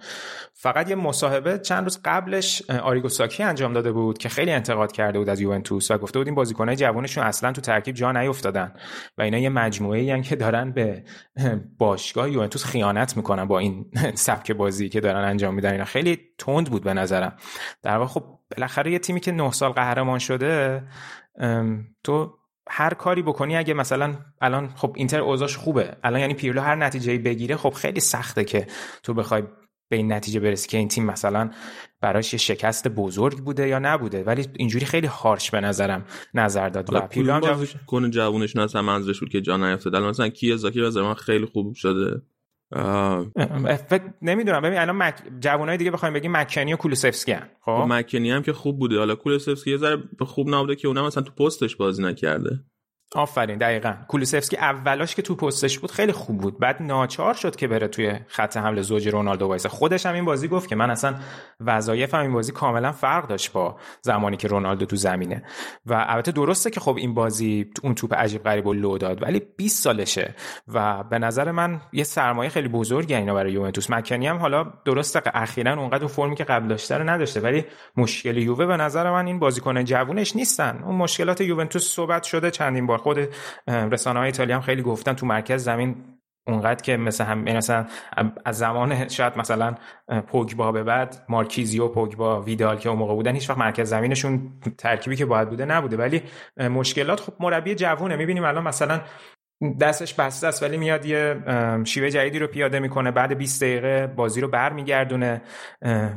فقط 0.52 0.90
یه 0.90 0.96
مصاحبه 0.96 1.58
چند 1.58 1.82
روز 1.82 2.00
قبلش 2.04 2.70
آریگو 2.70 3.08
ساکی 3.08 3.42
انجام 3.42 3.72
داده 3.72 3.92
بود 3.92 4.18
که 4.18 4.28
خیلی 4.28 4.50
انتقاد 4.50 4.92
کرده 4.92 5.18
بود 5.18 5.28
از 5.28 5.40
یوونتوس 5.40 5.90
و 5.90 5.98
گفته 5.98 6.18
بود 6.18 6.26
این 6.26 6.34
بازیکنای 6.34 6.76
جوانشون 6.76 7.24
اصلا 7.24 7.52
تو 7.52 7.60
ترکیب 7.60 7.94
جا 7.94 8.12
نیافتادن 8.12 8.72
و 9.18 9.22
اینا 9.22 9.38
یه 9.38 9.48
مجموعه 9.48 10.00
ای 10.00 10.22
که 10.22 10.36
دارن 10.36 10.72
به 10.72 11.04
باشگاه 11.78 12.30
یوونتوس 12.30 12.64
خیانت 12.64 13.16
می‌کنن 13.16 13.44
با 13.44 13.58
این 13.58 13.90
سبک 14.14 14.52
بازی 14.52 14.88
که 14.88 15.00
دارن 15.00 15.24
انجام 15.24 15.54
میدن. 15.54 15.72
اینا 15.72 15.84
خیلی 15.84 16.18
تند 16.38 16.70
بود 16.70 16.84
به 16.84 16.94
نظرم. 16.94 17.36
در 17.82 17.96
واقع 17.96 18.10
خب 18.10 18.24
بالاخره 18.56 18.92
یه 18.92 18.98
تیمی 18.98 19.20
که 19.20 19.32
نه 19.32 19.50
سال 19.50 19.72
قهرمان 19.72 20.18
شده 20.18 20.82
تو 22.04 22.38
هر 22.68 22.94
کاری 22.94 23.22
بکنی 23.22 23.56
اگه 23.56 23.74
مثلا 23.74 24.14
الان 24.40 24.68
خب 24.76 24.92
اینتر 24.96 25.20
اوضاعش 25.20 25.56
خوبه. 25.56 25.96
الان 26.04 26.20
یعنی 26.20 26.34
پیرلو 26.34 26.60
هر 26.60 26.74
نتیجه 26.74 27.18
بگیره 27.18 27.56
خب 27.56 27.70
خیلی 27.70 28.00
سخته 28.00 28.44
که 28.44 28.66
تو 29.02 29.14
بخوای 29.14 29.42
به 29.88 29.96
این 29.96 30.12
نتیجه 30.12 30.40
برسی 30.40 30.68
که 30.68 30.78
این 30.78 30.88
تیم 30.88 31.04
مثلا 31.04 31.50
براش 32.00 32.32
یه 32.32 32.38
شکست 32.38 32.88
بزرگ 32.88 33.38
بوده 33.38 33.68
یا 33.68 33.78
نبوده. 33.78 34.24
ولی 34.24 34.46
اینجوری 34.56 34.86
خیلی 34.86 35.06
هارش 35.06 35.50
به 35.50 35.60
نظرم 35.60 36.04
نظر 36.34 36.68
داد. 36.68 36.94
و 36.94 37.00
پیرلو 37.00 37.32
هم 37.32 38.10
جوونش 38.10 38.56
نه 38.56 38.80
منظورش 38.80 39.20
بود 39.20 39.28
که 39.28 39.40
جا 39.40 39.56
نیفتاد 39.56 39.96
مثلا 39.96 40.28
کی 40.28 40.56
زاکی 40.56 40.80
به 40.80 41.02
من 41.02 41.14
خیلی 41.14 41.46
خوب 41.46 41.74
شده. 41.74 42.22
فکر 43.88 44.02
نمی‌دونم. 44.22 44.62
ببین 44.62 44.78
الان 44.78 44.96
مک... 44.96 45.14
جوانای 45.40 45.76
دیگه 45.76 45.90
بخوایم 45.90 46.14
بگیم 46.14 46.32
مکنی 46.36 46.72
و 46.72 46.76
کولوسفسکی 46.76 47.32
هم 47.32 47.46
خب؟ 47.60 47.84
مکنی 47.88 48.30
هم 48.30 48.42
که 48.42 48.52
خوب 48.52 48.78
بوده. 48.78 48.98
حالا 48.98 49.14
کولوسفسکی 49.14 49.70
یه 49.70 49.76
ذره 49.76 50.02
خوب 50.20 50.54
نبوده 50.54 50.76
که 50.76 50.88
اونم 50.88 51.06
مثلا 51.06 51.22
تو 51.22 51.44
پستش 51.44 51.76
بازی 51.76 52.02
نکرده. 52.02 52.60
آفرین 53.14 53.58
دقیقا. 53.58 53.94
کولوسفسکی 54.08 54.56
اولاش 54.56 55.14
که 55.14 55.22
تو 55.22 55.34
پستش 55.34 55.78
بود 55.78 55.90
خیلی 55.90 56.12
خوب 56.12 56.38
بود. 56.38 56.58
بعد 56.58 56.82
ناچار 56.82 57.34
شد 57.34 57.56
که 57.56 57.68
بره 57.68 57.88
توی 57.88 58.14
خط 58.26 58.56
حمله 58.56 58.82
زوج 58.82 59.08
رونالدو 59.08 59.46
وایسه. 59.46 59.68
خودش 59.68 60.06
هم 60.06 60.14
این 60.14 60.24
بازی 60.24 60.48
گفت 60.48 60.68
که 60.68 60.76
من 60.76 60.90
اصلا 60.90 61.14
وظایفم 61.60 62.18
این 62.18 62.32
بازی 62.32 62.52
کاملا 62.52 62.92
فرق 62.92 63.26
داشت 63.26 63.52
با 63.52 63.76
زمانی 64.02 64.36
که 64.36 64.48
رونالدو 64.48 64.86
تو 64.86 64.96
زمینه. 64.96 65.42
و 65.86 66.04
البته 66.08 66.32
درسته 66.32 66.70
که 66.70 66.80
خب 66.80 66.96
این 66.96 67.14
بازی 67.14 67.70
اون 67.82 67.94
توپ 67.94 68.14
عجیب 68.14 68.42
غریب 68.42 68.66
و 68.66 68.72
لو 68.72 68.98
داد 68.98 69.22
ولی 69.22 69.42
20 69.56 69.82
سالشه. 69.82 70.34
و 70.68 71.02
به 71.02 71.18
نظر 71.18 71.50
من 71.50 71.80
یه 71.92 72.04
سرمایه 72.04 72.50
خیلی 72.50 72.68
بزرگی 72.68 73.14
اینا 73.14 73.34
برای 73.34 73.52
یوونتوس. 73.52 73.90
مکنی 73.90 74.26
هم 74.26 74.36
حالا 74.36 74.72
درسته 74.84 75.22
اخیرا 75.34 75.72
اونقدر 75.72 76.04
اون 76.04 76.12
فرمی 76.12 76.34
که 76.34 76.44
قبل 76.44 76.68
داشته 76.68 76.98
رو 76.98 77.10
نداشته 77.10 77.40
ولی 77.40 77.64
مشکل 77.96 78.36
یووه 78.36 78.66
به 78.66 78.76
نظر 78.76 79.10
من 79.10 79.26
این 79.26 79.38
بازیکن 79.38 79.84
جوونش 79.84 80.36
نیستن. 80.36 80.82
اون 80.84 80.94
مشکلات 80.94 81.40
یوونتوس 81.40 81.94
صحبت 81.94 82.22
شده 82.22 82.50
چندین 82.50 82.86
بار. 82.86 83.03
خود 83.04 83.18
رسانه 83.68 84.18
های 84.18 84.26
ایتالیا 84.26 84.56
هم 84.56 84.62
خیلی 84.62 84.82
گفتن 84.82 85.12
تو 85.12 85.26
مرکز 85.26 85.64
زمین 85.64 85.96
اونقدر 86.46 86.82
که 86.82 86.96
مثل 86.96 87.24
هم 87.24 87.38
مثلا 87.38 87.86
از 88.44 88.58
زمان 88.58 89.08
شاید 89.08 89.38
مثلا 89.38 89.74
پوگبا 90.26 90.72
به 90.72 90.82
بعد 90.82 91.26
مارکیزیو 91.28 91.88
پوگبا 91.88 92.42
ویدال 92.42 92.76
که 92.78 92.88
اون 92.88 92.98
موقع 92.98 93.14
بودن 93.14 93.34
هیچ 93.34 93.50
وقت 93.50 93.58
مرکز 93.58 93.88
زمینشون 93.88 94.52
ترکیبی 94.78 95.16
که 95.16 95.26
باید 95.26 95.50
بوده 95.50 95.64
نبوده. 95.64 95.96
ولی 95.96 96.22
مشکلات 96.56 97.20
خب 97.20 97.32
مربی 97.40 97.74
جوونه. 97.74 98.16
می‌بینیم 98.16 98.44
الان 98.44 98.64
مثلا 98.64 99.00
دستش 99.72 100.14
بسته 100.14 100.46
است 100.46 100.62
ولی 100.62 100.76
میاد 100.76 101.06
یه 101.06 101.36
شیوه 101.84 102.10
جدیدی 102.10 102.38
رو 102.38 102.46
پیاده 102.46 102.78
می‌کنه. 102.78 103.10
بعد 103.10 103.38
20 103.38 103.62
دقیقه 103.62 104.06
بازی 104.06 104.40
رو 104.40 104.48
برمیگردونه. 104.48 105.42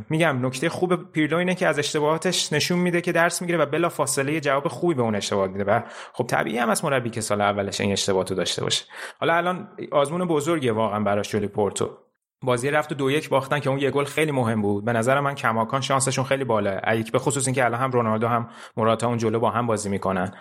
میگم 0.09 0.45
نکته 0.45 0.69
خوب 0.69 1.11
پیرلو 1.11 1.37
اینه 1.37 1.55
که 1.55 1.67
از 1.67 1.79
اشتباهاتش 1.79 2.53
نشون 2.53 2.79
میده 2.79 3.01
که 3.01 3.11
درس 3.11 3.41
می‌گیره 3.41 3.59
و 3.59 3.65
بلا 3.65 3.89
فاصله 3.89 4.39
جواب 4.39 4.67
خوبی 4.67 4.93
به 4.93 5.01
اون 5.01 5.15
اشتباه 5.15 5.47
میده. 5.47 5.63
و 5.63 5.81
خب 6.13 6.27
طبیعی 6.27 6.57
هم 6.57 6.69
از 6.69 6.85
مربی 6.85 7.09
که 7.09 7.21
سال 7.21 7.41
اولش 7.41 7.81
این 7.81 7.91
اشتباهاتو 7.91 8.35
داشته 8.35 8.63
باشه. 8.63 8.85
حالا 9.19 9.33
الان 9.35 9.67
آزمون 9.91 10.27
بزرگیه 10.27 10.71
واقعا 10.71 10.99
براش 10.99 11.29
جلوی 11.29 11.47
پورتو. 11.47 12.06
بازی 12.41 12.71
رفت 12.71 12.91
و 12.91 12.95
دو 12.95 13.11
یک 13.11 13.29
باختن 13.29 13.59
که 13.59 13.69
اون 13.69 13.79
یه 13.79 13.91
گل 13.91 14.03
خیلی 14.03 14.31
مهم 14.31 14.61
بود. 14.61 14.85
به 14.85 14.93
نظر 14.93 15.19
من 15.19 15.35
کماکان 15.35 15.81
شانسشون 15.81 16.25
خیلی 16.25 16.43
بالا 16.43 16.93
یک 16.93 17.11
به 17.11 17.19
خصوص 17.19 17.47
اینکه 17.47 17.65
الان 17.65 17.79
هم 17.79 17.91
رونالدو 17.91 18.27
هم 18.27 18.49
موراتا 18.77 19.07
اون 19.07 19.17
جلو 19.17 19.39
با 19.39 19.49
هم 19.49 19.67
بازی 19.67 19.89
می‌کنن. 19.89 20.31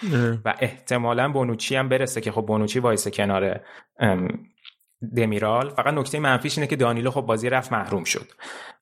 و 0.44 0.54
احتمالا 0.60 1.28
بونوچی 1.32 1.76
هم 1.76 1.88
برسه 1.88 2.20
که 2.20 2.32
خب 2.32 2.46
بونوچی 2.46 2.78
وایسه 2.78 3.10
کنار 3.10 3.60
دمیرال. 5.16 5.68
فقط 5.68 5.94
نکته 5.94 6.20
منفیش 6.20 6.58
اینه 6.58 6.66
که 6.66 6.76
دانیلو 6.76 7.10
خب 7.10 7.20
بازی 7.20 7.50
رفت 7.50 7.72
محروم 7.72 8.04
شد. 8.04 8.26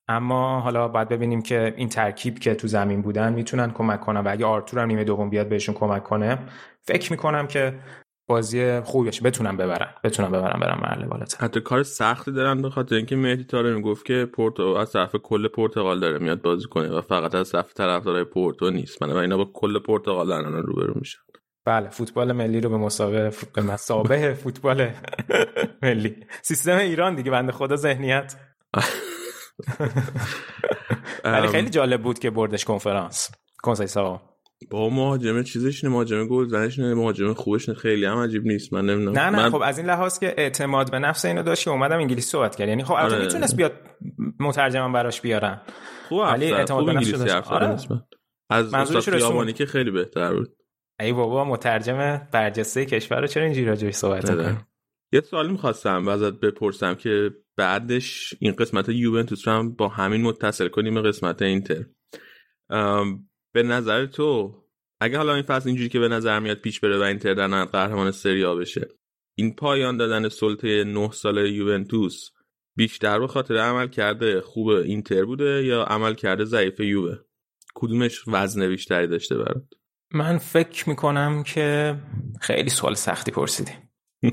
اما 0.08 0.60
حالا 0.60 0.88
باید 0.88 1.08
ببینیم 1.08 1.42
که 1.42 1.74
این 1.76 1.88
ترکیب 1.88 2.38
که 2.38 2.54
تو 2.54 2.66
زمین 2.66 3.02
بودن 3.02 3.32
می‌تونن 3.32 3.70
کمک 3.70 4.00
کنن. 4.00 4.20
و 4.20 4.28
اگه 4.30 4.46
آرتور 4.46 4.80
هم 4.80 4.88
نیمه 4.88 5.04
دوم 5.04 5.30
بیاد 5.30 5.48
بهشون 5.48 5.74
کمک 5.74 6.02
کنه 6.02 6.38
فکر 6.82 7.12
می‌کنم 7.12 7.46
که 7.46 7.74
بازی 8.26 8.80
خوبی 8.80 9.08
بشه 9.08 9.22
بتونن 9.22 9.56
ببرن 9.56 9.94
بتونن 10.04 10.28
ببرن 10.28 10.60
برن 10.60 10.78
مرحله 10.80 11.06
بالاتر. 11.06 11.44
حتی 11.44 11.60
کار 11.60 11.82
سختی 11.82 12.32
دارن 12.32 12.62
به 12.62 12.70
خاطر 12.70 12.94
اینکه 12.94 13.16
مهدی 13.16 13.44
تاره 13.44 13.74
می‌گفت 13.74 14.06
که 14.06 14.28
پورتو 14.32 14.62
از 14.62 14.92
طرف 14.92 15.16
کل 15.16 15.48
پرتغال 15.48 16.00
داره 16.00 16.18
میاد 16.18 16.42
بازی 16.42 16.68
کنه 16.68 16.88
و 16.88 17.00
فقط 17.00 17.34
از 17.34 17.52
طرف 17.52 17.72
طرفدارای 17.72 18.24
پورتو 18.24 18.70
نیست. 18.70 19.02
من 19.02 19.16
اینا 19.16 19.36
با 19.36 19.50
کل 19.54 19.78
پرتغال 19.78 20.26
دارن 20.26 20.52
روبرو 20.52 20.94
میشن. 20.96 21.18
بله 21.66 21.90
فوتبال 21.90 22.32
ملی 22.32 22.60
رو 22.60 22.70
به 22.70 22.76
مسابقه 22.76 23.32
به 23.54 23.62
مسابقه 23.62 24.34
فوتبال 24.44 24.90
ملی. 25.82 26.16
سیستم 26.42 26.76
ایران 26.76 27.14
دیگه 27.14 27.30
بنده 27.30 27.52
خدا 27.52 27.76
ذهنیت. 27.76 28.34
ولی 31.24 31.48
خیلی 31.48 31.70
جالب 31.70 32.02
بود 32.02 32.18
که 32.18 32.30
بردش 32.30 32.64
کنفرانس. 32.64 33.30
کنسای 33.62 33.86
با 34.70 34.88
مهاجمه 34.88 35.42
چیزش 35.42 35.84
نه 35.84 35.90
مهاجمه 35.90 36.26
گل 36.26 36.48
زنش 36.48 36.78
نه 36.78 36.94
مهاجمه 36.94 37.34
خوبش 37.34 37.68
نه 37.68 37.74
خیلی 37.74 38.04
هم 38.04 38.18
عجیب 38.18 38.46
نیست. 38.46 38.72
من 38.72 38.86
نمی‌دونم. 38.86 39.18
نه 39.18 39.30
نه 39.30 39.42
من... 39.42 39.50
خب 39.50 39.62
از 39.64 39.78
این 39.78 39.86
لحاظ 39.86 40.18
که 40.18 40.34
اعتماد 40.38 40.90
به 40.90 40.98
نفس 40.98 41.24
اینو 41.24 41.42
داشت 41.42 41.64
که 41.64 41.70
اومدم 41.70 41.98
انگلیسی 41.98 42.30
صحبت 42.30 42.56
کرد. 42.56 42.68
یعنی 42.68 42.84
خب 42.84 42.92
البته 42.92 43.14
آره. 43.14 43.24
می‌تونست 43.24 43.56
بیاد 43.56 43.72
مترجمم 44.40 44.92
براش 44.92 45.20
بیارن 45.20 45.60
خوب 46.08 46.18
ولی 46.18 46.52
اعتماد 46.52 46.86
به 46.86 46.92
نفس 46.92 47.10
داشت. 47.10 47.46
آره. 47.46 47.78
از 48.50 48.74
استاد 48.74 49.52
که 49.52 49.66
خیلی 49.66 49.90
بهتر 49.90 50.34
بود. 50.34 50.56
ای 51.00 51.12
بابا 51.12 51.44
مترجم 51.44 52.28
برجسته 52.32 52.84
کشور 52.84 53.20
رو 53.20 53.26
چرا 53.26 53.44
اینجوری 53.44 53.66
راجعش 53.66 53.94
صحبت 53.94 54.30
آره. 54.30 54.56
یه 55.12 55.20
سوالی 55.20 55.52
می‌خواستم 55.52 56.08
ازت 56.08 56.32
بپرسم 56.32 56.94
که 56.94 57.30
بعدش 57.56 58.34
این 58.40 58.52
قسمت 58.52 58.88
یوونتوس 58.88 59.48
رو 59.48 59.54
هم 59.54 59.72
با 59.72 59.88
همین 59.88 60.22
متصل 60.22 60.68
کنیم 60.68 61.02
قسمت 61.02 61.42
اینتر. 61.42 61.84
به 63.54 63.62
نظر 63.62 64.06
تو 64.06 64.60
اگه 65.00 65.16
حالا 65.16 65.34
این 65.34 65.42
فصل 65.42 65.68
اینجوری 65.68 65.88
که 65.88 65.98
به 65.98 66.08
نظر 66.08 66.38
میاد 66.38 66.58
پیش 66.58 66.80
بره 66.80 66.98
و 66.98 67.02
اینتر 67.02 67.34
در 67.34 67.64
قهرمان 67.64 68.10
سریا 68.10 68.54
بشه 68.54 68.88
این 69.34 69.54
پایان 69.54 69.96
دادن 69.96 70.28
سلطه 70.28 70.84
نه 70.84 71.10
ساله 71.10 71.50
یوونتوس 71.50 72.30
بیشتر 72.76 73.18
به 73.18 73.26
خاطر 73.26 73.56
عمل 73.56 73.88
کرده 73.88 74.40
خوب 74.40 74.68
اینتر 74.68 75.24
بوده 75.24 75.64
یا 75.64 75.82
عمل 75.82 76.14
کرده 76.14 76.44
ضعیف 76.44 76.80
یووه؟ 76.80 77.18
کدومش 77.74 78.28
وزن 78.28 78.68
بیشتری 78.68 79.06
داشته 79.06 79.38
برات؟ 79.38 79.64
من 80.12 80.38
فکر 80.38 80.88
می‌کنم 80.88 81.42
که 81.42 81.96
خیلی 82.40 82.70
سوال 82.70 82.94
سختی 82.94 83.30
پرسیدی. 83.32 83.72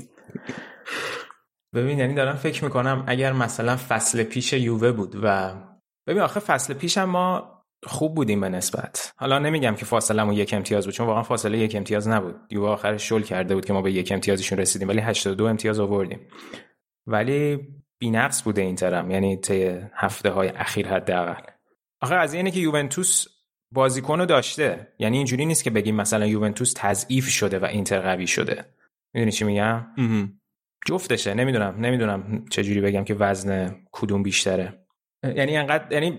ببین 1.74 1.98
یعنی 1.98 2.14
دارم 2.14 2.36
فکر 2.36 2.64
می‌کنم 2.64 3.04
اگر 3.06 3.32
مثلا 3.32 3.76
فصل 3.76 4.22
پیش 4.22 4.52
یووه 4.52 4.92
بود 4.92 5.16
و 5.22 5.54
ببین 6.06 6.22
آخه 6.22 6.40
فصل 6.40 6.74
پیش 6.74 6.98
ما 6.98 7.61
خوب 7.84 8.14
بودیم 8.14 8.40
به 8.40 8.48
نسبت. 8.48 9.12
حالا 9.16 9.38
نمیگم 9.38 9.74
که 9.74 9.84
فاصله 9.84 10.34
یک 10.34 10.54
امتیاز 10.54 10.84
بود 10.84 10.94
چون 10.94 11.06
واقعا 11.06 11.22
فاصله 11.22 11.58
یک 11.58 11.76
امتیاز 11.76 12.08
نبود. 12.08 12.36
یووه 12.50 12.68
آخر 12.68 12.96
شل 12.96 13.22
کرده 13.22 13.54
بود 13.54 13.64
که 13.64 13.72
ما 13.72 13.82
به 13.82 13.92
یک 13.92 14.12
امتیازشون 14.12 14.58
رسیدیم 14.58 14.88
ولی 14.88 15.00
82 15.00 15.44
امتیاز 15.44 15.80
آوردیم. 15.80 16.20
ولی 17.06 17.58
بی‌نقص 17.98 18.42
بوده 18.42 18.62
این 18.62 18.76
ترم 18.76 19.10
یعنی 19.10 19.36
طی 19.36 19.78
هفته 19.94 20.30
های 20.30 20.48
اخیر 20.48 20.88
حداقل. 20.88 21.42
آخه 22.00 22.14
از 22.14 22.34
اینه 22.34 22.50
که 22.50 22.60
یوونتوس 22.60 23.26
بازیکن 23.72 24.24
داشته. 24.26 24.92
یعنی 24.98 25.16
اینجوری 25.16 25.46
نیست 25.46 25.64
که 25.64 25.70
بگیم 25.70 25.96
مثلا 25.96 26.26
یوونتوس 26.26 26.74
تضعیف 26.76 27.28
شده 27.28 27.58
و 27.58 27.64
اینتر 27.64 28.00
قوی 28.00 28.26
شده. 28.26 28.64
می‌دونی 29.14 29.32
چی 29.32 29.44
میگم؟ 29.44 29.86
جفتشه 30.86 31.34
نمی‌دونم 31.34 31.76
نمی‌دونم 31.78 32.44
چجوری 32.50 32.80
بگم 32.80 33.04
که 33.04 33.14
وزن 33.14 33.76
کدوم 33.92 34.22
بیشتره. 34.22 34.81
یعنی 35.22 35.56
انقدر 35.56 35.92
یعنی 35.92 36.10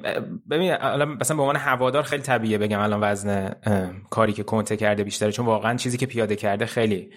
ببین 0.50 0.74
الان 0.80 1.18
مثلا 1.22 1.38
به 1.38 1.44
عنوان 1.44 1.56
هوادار 1.56 2.04
خیلی 2.04 2.24
طبیعیه 2.24 2.58
بگم 2.58 2.80
الان 2.80 3.00
وزن 3.04 3.56
کاری 4.10 4.34
که 4.34 4.44
کنته 4.44 4.78
کرده 4.78 5.04
بیشتره 5.04 5.32
چون 5.32 5.46
واقعا 5.46 5.76
چیزی 5.76 5.98
که 5.98 6.06
پیاده 6.06 6.36
کرده 6.36 6.66
خیلی 6.66 7.10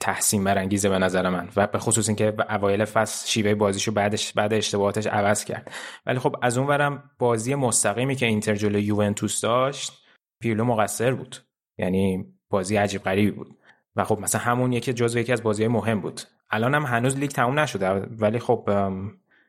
تحسین 0.00 0.44
برانگیزه 0.44 0.88
به 0.88 0.98
نظر 0.98 1.28
من 1.28 1.48
و 1.56 1.66
به 1.66 1.78
خصوص 1.78 2.08
اینکه 2.08 2.34
اوایل 2.50 2.84
فصل 2.84 3.28
شیوه 3.28 3.54
بازیشو 3.54 3.92
بعدش 3.92 4.32
بعد 4.32 4.54
اشتباهاتش 4.54 5.06
عوض 5.06 5.44
کرد. 5.44 5.70
ولی 6.06 6.18
خب 6.18 6.36
از 6.42 6.58
اون 6.58 6.66
ورم 6.66 7.10
بازی 7.18 7.54
مستقیمی 7.54 8.16
که 8.16 8.26
اینتر 8.26 8.54
جلوی 8.54 8.82
یوونتوس 8.82 9.40
داشت 9.40 9.92
پیرلو 10.40 10.64
مقصر 10.64 11.14
بود. 11.14 11.36
یعنی 11.78 12.26
بازی 12.50 12.76
عجیب 12.76 13.02
غریبی 13.02 13.30
بود. 13.30 13.58
و 13.96 14.04
خب 14.04 14.18
مثلا 14.20 14.40
همون 14.40 14.72
یکی 14.72 14.92
جزو 14.92 15.18
یکی 15.18 15.32
از 15.32 15.42
بازی 15.42 15.66
مهم 15.66 16.00
بود. 16.00 16.20
الان 16.50 16.74
هم 16.74 16.82
هنوز 16.82 17.18
لیگ 17.18 17.30
تموم 17.30 17.58
نشده 17.58 17.88
ولی 17.90 18.38
خب 18.38 18.68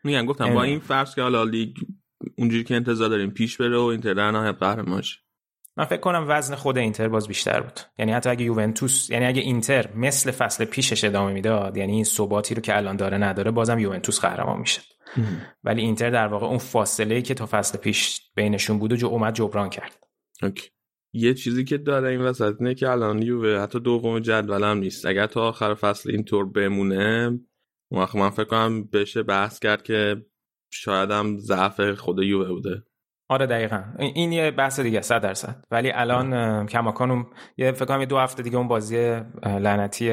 میگم 0.04 0.26
گفتم 0.26 0.54
با 0.54 0.64
این 0.64 0.80
فرض 0.80 1.16
که 1.16 1.22
حالا 1.22 1.44
لیگ 1.44 1.78
اونجوری 2.38 2.64
که 2.64 2.76
انتظار 2.76 3.10
داریم 3.10 3.32
پیش 3.32 3.58
بره 3.58 3.78
و 3.78 3.82
اینتر 3.82 4.14
در 4.14 4.32
نهایت 4.32 4.56
قهرمان 4.60 5.04
من 5.78 5.86
فکر 5.86 6.00
کنم 6.00 6.26
وزن 6.28 6.56
خود 6.56 6.78
اینتر 6.78 7.08
باز 7.08 7.28
بیشتر 7.28 7.62
بود. 7.62 7.80
یعنی 8.00 8.12
حتی 8.12 8.30
اگه 8.30 8.46
یوونتوس 8.46 9.10
یعنی 9.10 9.26
اگه 9.26 9.42
اینتر 9.42 9.90
مثل 9.96 10.32
فصل 10.32 10.66
پیشش 10.66 11.04
ادامه 11.04 11.34
می‌داد 11.34 11.78
یعنی 11.78 11.92
این 11.92 12.04
ثباتی 12.04 12.56
رو 12.56 12.62
که 12.62 12.78
الان 12.78 12.96
داره 12.96 13.18
نداره 13.18 13.52
بازم 13.52 13.80
یوونتوس 13.80 14.20
قهرمان 14.20 14.60
می‌شد. 14.60 14.82
ولی 15.64 15.82
اینتر 15.82 16.10
در 16.10 16.28
واقع 16.28 16.48
اون 16.48 16.58
فاصله 16.58 17.16
ای 17.16 17.22
که 17.22 17.34
تا 17.34 17.46
فصل 17.46 17.78
پیش 17.78 18.22
بینشون 18.36 18.80
بود 18.80 18.92
و 18.92 18.96
جو 18.96 19.08
اومد 19.08 19.34
جبران 19.34 19.70
کرد. 19.70 20.00
اوکی. 20.44 20.70
یه 21.14 21.34
چیزی 21.34 21.64
که 21.64 21.78
داره 21.78 22.10
این 22.10 22.22
وسط 22.22 22.56
اینه 22.60 22.76
که 22.76 22.90
الان 22.90 23.22
یووه 23.22 23.60
حتی 23.62 23.80
دوم 23.80 24.20
جدول 24.20 24.64
هم 24.64 24.78
نیست. 24.78 25.06
اگر 25.06 25.28
تا 25.28 25.42
آخر 25.42 25.74
فصل 25.74 26.12
اینطور 26.12 26.46
بمونه 26.46 27.40
وقت 27.92 28.16
من 28.16 28.30
فکر 28.30 28.44
کنم 28.44 28.84
بشه 28.84 29.24
بحث 29.24 29.60
کرد 29.60 29.84
که 29.84 30.26
شاید 30.72 31.12
هم 31.12 31.38
ضعف 31.38 31.82
خود 31.82 32.24
یووه 32.24 32.50
بوده. 32.50 32.84
آره 33.32 33.46
دقیقا. 33.46 33.84
این 34.00 34.32
یه 34.32 34.52
بحث 34.52 34.80
دیگه 34.80 35.02
صد 35.02 35.22
درصد. 35.22 35.66
ولی 35.72 35.92
الان 35.92 36.66
کماکان 36.66 37.26
یه 37.58 37.72
فکر 37.72 37.86
کنم 37.86 38.06
دو 38.06 38.18
هفته 38.18 38.44
دیگه 38.44 38.58
اون 38.58 38.68
بازی 38.68 39.22
لعنتی 39.44 40.10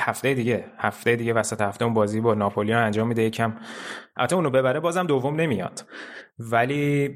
هفته 0.00 0.34
دیگه 0.34 0.64
هفته 0.78 1.16
دیگه 1.16 1.32
وسط 1.32 1.60
هفته 1.60 1.84
اون 1.84 1.94
بازی 1.94 2.20
با 2.20 2.34
ناپولیون 2.34 2.78
انجام 2.78 3.08
میده 3.08 3.22
یکم. 3.22 3.56
البته 4.16 4.36
اونو 4.36 4.50
ببره 4.50 4.80
بازم 4.80 5.06
دوم 5.06 5.40
نمیاد. 5.40 5.84
ولی 6.38 7.10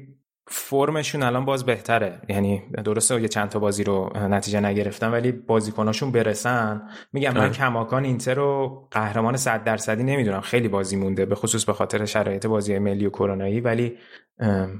فرمشون 0.47 1.23
الان 1.23 1.45
باز 1.45 1.65
بهتره. 1.65 2.21
یعنی 2.29 2.63
درسته 2.85 3.21
یه 3.21 3.27
چند 3.27 3.49
تا 3.49 3.59
بازی 3.59 3.83
رو 3.83 4.11
نتیجه 4.15 4.59
نگرفتن 4.59 5.11
ولی 5.11 5.31
بازیکناشون 5.31 6.11
برسن. 6.11 6.81
میگم 7.13 7.33
من 7.33 7.51
کماکان 7.51 8.03
اینتر 8.03 8.33
رو 8.33 8.87
قهرمان 8.91 9.37
100 9.37 9.63
درصدی 9.63 10.03
نمی‌دونم. 10.03 10.41
خیلی 10.41 10.67
بازی 10.67 10.95
مونده 10.95 11.25
به 11.25 11.35
خصوص 11.35 11.65
به 11.65 11.73
خاطر 11.73 12.05
شرایط 12.05 12.45
بازی 12.45 12.79
ملی 12.79 13.05
و 13.05 13.09
کرونایی 13.09 13.61
ولی 13.61 13.97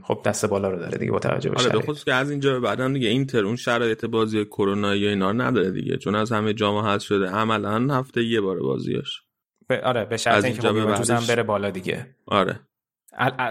خب 0.03 0.21
دست 0.25 0.45
بالا 0.45 0.69
رو 0.69 0.79
داره 0.79 0.97
دیگه 0.97 1.11
با 1.11 1.19
توجه 1.19 1.49
به 1.49 1.59
آره 1.59 1.69
به 1.69 1.79
خصوص 1.79 2.03
که 2.03 2.13
از 2.13 2.31
اینجا 2.31 2.59
بعدا 2.59 2.87
دیگه 2.87 3.09
اینتر 3.09 3.45
اون 3.45 3.55
شرایط 3.55 4.05
بازی 4.05 4.45
کرونایی 4.45 5.07
اینا 5.07 5.31
نداره 5.31 5.71
دیگه 5.71 5.97
چون 5.97 6.15
از 6.15 6.31
همه 6.31 6.53
جام 6.53 6.85
حذف 6.85 7.05
شده. 7.05 7.29
عملا 7.29 7.99
هفته 7.99 8.23
یه 8.23 8.41
بار 8.41 8.59
بازیاش. 8.59 9.21
آره 9.83 10.05
به 10.05 10.17
شرط 10.17 10.45
اینکه 10.45 10.61
خب 10.61 11.27
بره 11.27 11.43
بالا 11.43 11.69
دیگه. 11.69 12.15
آره. 12.25 12.59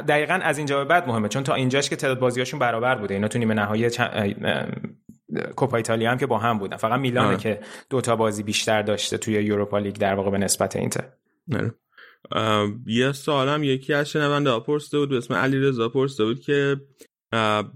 دقیقا 0.09 0.35
از 0.35 0.59
اینجا 0.59 0.79
به 0.79 0.85
بعد 0.85 1.09
مهمه 1.09 1.29
چون 1.29 1.42
تا 1.42 1.55
اینجاش 1.55 1.90
که 1.90 1.96
تعداد 1.96 2.18
بازیاشون 2.18 2.61
برابر 2.61 2.94
بوده. 2.94 3.14
اینا 3.14 3.29
تو 3.29 3.38
نیمه 3.38 3.55
نهایی 3.55 3.90
کوپا 5.57 5.77
ایتالیا 5.77 6.11
هم 6.11 6.18
که 6.18 6.27
با 6.27 6.38
هم 6.38 6.59
بودن. 6.59 6.77
فقط 6.77 7.01
میلانه 7.01 7.37
که 7.37 7.61
دوتا 7.90 8.16
بازی 8.16 8.42
بیشتر 8.42 8.83
داشته 8.83 9.18
توی 9.18 9.35
یوروپا 9.35 9.79
لیگ 9.79 9.96
در 9.96 10.14
واقع 10.14 10.31
به 10.31 10.38
نسبت 10.38 10.77
اینتر. 10.77 11.05
یه 12.87 13.12
سوالم 13.12 13.62
یکی 13.62 13.94
از 13.94 14.11
شنونده 14.11 14.61
پرسیده 14.61 14.99
بود 14.99 15.11
به 15.11 15.16
اسم 15.16 15.35
علی 15.35 15.59
رضا 15.59 15.88
پرسیده 15.88 16.25
بود 16.25 16.40
که 16.40 16.77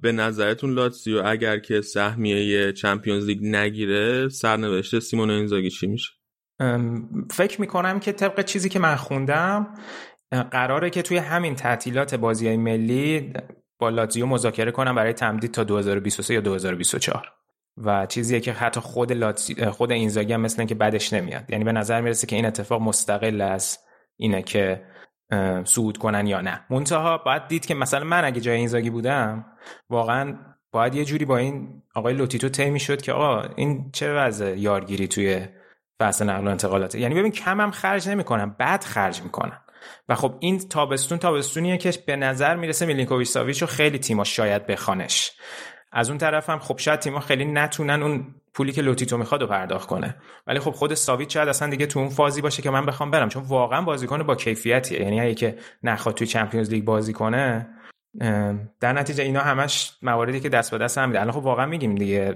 به 0.02 0.12
نظرتون 0.12 0.74
لاتسیو 0.74 1.22
اگر 1.26 1.58
که 1.58 1.80
سهمیه 1.80 2.72
چمپیونز 2.72 3.26
لیگ 3.26 3.38
نگیره 3.42 4.28
سرنوشت 4.28 4.98
سیمون 4.98 5.30
اینزاگی 5.30 5.70
چی 5.70 5.86
میشه؟ 5.86 6.10
فکر 7.30 7.60
می‌کنم 7.60 8.00
که 8.00 8.12
طبق 8.12 8.44
چیزی 8.44 8.68
که 8.68 8.78
من 8.78 8.94
خوندم 8.94 9.74
قراره 10.42 10.90
که 10.90 11.02
توی 11.02 11.16
همین 11.16 11.54
تعطیلات 11.54 12.14
بازی 12.14 12.46
های 12.46 12.56
ملی 12.56 13.32
با 13.78 13.88
لاتزیو 13.88 14.26
مذاکره 14.26 14.70
کنم 14.70 14.94
برای 14.94 15.12
تمدید 15.12 15.50
تا 15.50 15.64
2023 15.64 16.34
یا 16.34 16.40
2024 16.40 17.32
و 17.76 18.06
چیزیه 18.06 18.40
که 18.40 18.52
حتی 18.52 18.80
خود 18.80 19.12
لاتزی... 19.12 19.54
خود 19.54 19.92
اینزاگی 19.92 20.32
هم 20.32 20.40
مثل 20.40 20.64
که 20.64 20.74
بدش 20.74 21.12
نمیاد. 21.12 21.50
یعنی 21.50 21.64
به 21.64 21.72
نظر 21.72 22.00
می‌رسه 22.00 22.26
که 22.26 22.36
این 22.36 22.46
اتفاق 22.46 22.82
مستقل 22.82 23.40
از 23.40 23.78
اینه 24.16 24.42
که 24.42 24.82
صعود 25.64 25.98
کنن 25.98 26.26
یا 26.26 26.40
نه. 26.40 26.60
منتها 26.70 27.18
باید 27.18 27.48
دید 27.48 27.66
که 27.66 27.74
مثلا 27.74 28.04
من 28.04 28.24
اگه 28.24 28.40
جای 28.40 28.56
اینزاگی 28.56 28.90
بودم 28.90 29.46
واقعا 29.90 30.38
باید 30.72 30.94
یه 30.94 31.04
جوری 31.04 31.24
با 31.24 31.36
این 31.36 31.82
آقای 31.94 32.14
لوتیتو 32.14 32.48
طی 32.48 32.78
شد 32.78 33.02
که 33.02 33.12
آقا 33.12 33.48
این 33.56 33.90
چه 33.92 34.14
وضع 34.14 34.56
یارگیری 34.58 35.08
توی 35.08 35.46
بحث 35.98 36.22
نقل 36.22 36.46
و 36.46 36.50
انتقالاته 36.50 37.00
یعنی 37.00 37.14
ببین 37.14 37.32
کمم 37.32 37.70
خرج 37.70 38.08
نمی‌کنم 38.08 38.56
بد 38.58 38.84
خرج 38.84 39.22
می‌کنم. 39.22 39.60
و 40.08 40.14
خب 40.14 40.34
این 40.40 40.68
تابستون 40.68 41.18
تابستونیه 41.18 41.76
که 41.76 41.92
به 42.06 42.16
نظر 42.16 42.56
می‌رسه 42.56 42.86
میلینکوویچ 42.86 43.28
ساویچ 43.28 43.62
رو 43.62 43.68
خیلی 43.68 43.98
تیما 43.98 44.24
شاید 44.24 44.66
بخوانش. 44.66 45.32
از 45.92 46.08
اون 46.08 46.18
طرف 46.18 46.50
هم 46.50 46.58
خب 46.58 46.78
شاید 46.78 47.00
تیما 47.00 47.20
خیلی 47.20 47.44
نتونن 47.44 48.02
اون 48.02 48.34
پولی 48.54 48.72
که 48.72 48.82
لوتیتو 48.82 49.18
می‌خواد 49.18 49.40
رو 49.40 49.46
پرداخت 49.46 49.88
کنه. 49.88 50.16
ولی 50.46 50.58
خب 50.58 50.70
خود 50.70 50.94
ساویچ 50.94 51.34
شاید 51.34 51.48
اصلا 51.48 51.70
دیگه 51.70 51.86
تو 51.86 51.98
اون 51.98 52.08
فازی 52.08 52.42
باشه 52.42 52.62
که 52.62 52.70
من 52.70 52.86
بخوام 52.86 53.10
برم. 53.10 53.28
چون 53.28 53.42
واقعا 53.42 53.82
بازیکن 53.82 54.22
با 54.22 54.34
کیفیتیه. 54.34 55.02
یعنی 55.02 55.20
اگه 55.20 55.34
که 55.34 55.58
نخواد 55.82 56.14
توی 56.14 56.26
Champions 56.26 56.70
League 56.70 56.84
بازی 56.84 57.12
کنه 57.12 57.68
در 58.80 58.92
نتیجه 58.92 59.24
اینا 59.24 59.40
همش 59.40 59.92
مواردی 60.02 60.40
که 60.40 60.48
دست 60.48 60.70
به 60.70 60.78
دست 60.78 60.98
هم 60.98 61.08
میده 61.08 61.20
الان 61.20 61.32
خب 61.32 61.44
واقعا 61.44 61.66
میگیم 61.66 61.94
دیگه 61.94 62.34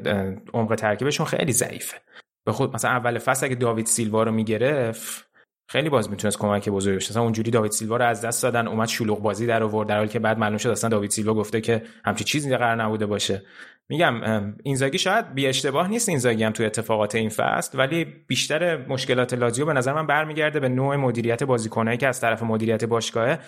عمق 0.55 0.75
ترکیبشون 0.75 1.27
خیلی 1.27 1.53
ضعیفه. 1.53 1.97
به 2.45 2.53
خود 2.53 2.75
مثلا 2.75 2.91
اول 2.91 3.19
فصل 3.19 3.47
اگه 3.47 3.55
داوید 3.55 3.87
سیلوا 3.87 4.23
رو 4.23 4.33
می‌گرفت 4.33 5.28
خیلی 5.71 5.89
باز 5.89 6.11
می‌تونست 6.11 6.39
کمک 6.39 6.69
بزرگی 6.69 6.97
بشه 6.97 7.11
مثلا 7.11 7.23
اونجوری 7.23 7.51
داوید 7.51 7.73
سیلوا 7.73 7.97
رو 7.97 8.05
از 8.05 8.25
دست 8.25 8.43
دادن 8.43 8.69
اومد 8.69 8.89
شلوغ 8.89 9.23
بازی 9.23 9.47
در 9.47 9.63
آورد. 9.63 9.89
در 9.89 9.97
حالی 9.97 10.09
که 10.09 10.19
بعد 10.19 10.39
معلوم 10.39 10.59
شد 10.59 10.69
اصلا 10.69 10.91
داوید 10.91 11.11
سیلوا 11.11 11.35
گفته 11.35 11.61
که 11.61 11.83
همچی 12.05 12.25
چیزی 12.25 12.57
قرار 12.57 12.83
نبوده 12.83 13.07
باشه. 13.07 13.43
میگم 13.89 14.15
اینزاگی 14.63 14.99
شاید 14.99 15.35
بی 15.35 15.47
اشتباه 15.47 15.89
نیست 15.89 16.09
اینزاگی 16.09 16.45
هم 16.45 16.53
توی 16.53 16.67
اتفاقات 16.67 17.15
این 17.15 17.29
فصل 17.29 17.79
ولی 17.79 18.05
بیشتر 18.05 18.87
مشکلات 18.87 19.35
لازیو 19.35 19.67
به 19.67 19.73
نظر 19.73 19.93
من 19.93 20.07
برمیگرده 20.07 20.61
به 20.61 20.69
نوع 20.69 20.97
مدیریت 20.97 21.43
بازیکنایی 21.43 21.99
که 21.99 22.09
از 22.09 22.21
طرف 22.21 22.43
مدیریت 22.43 22.85
باشگاه 22.85 23.39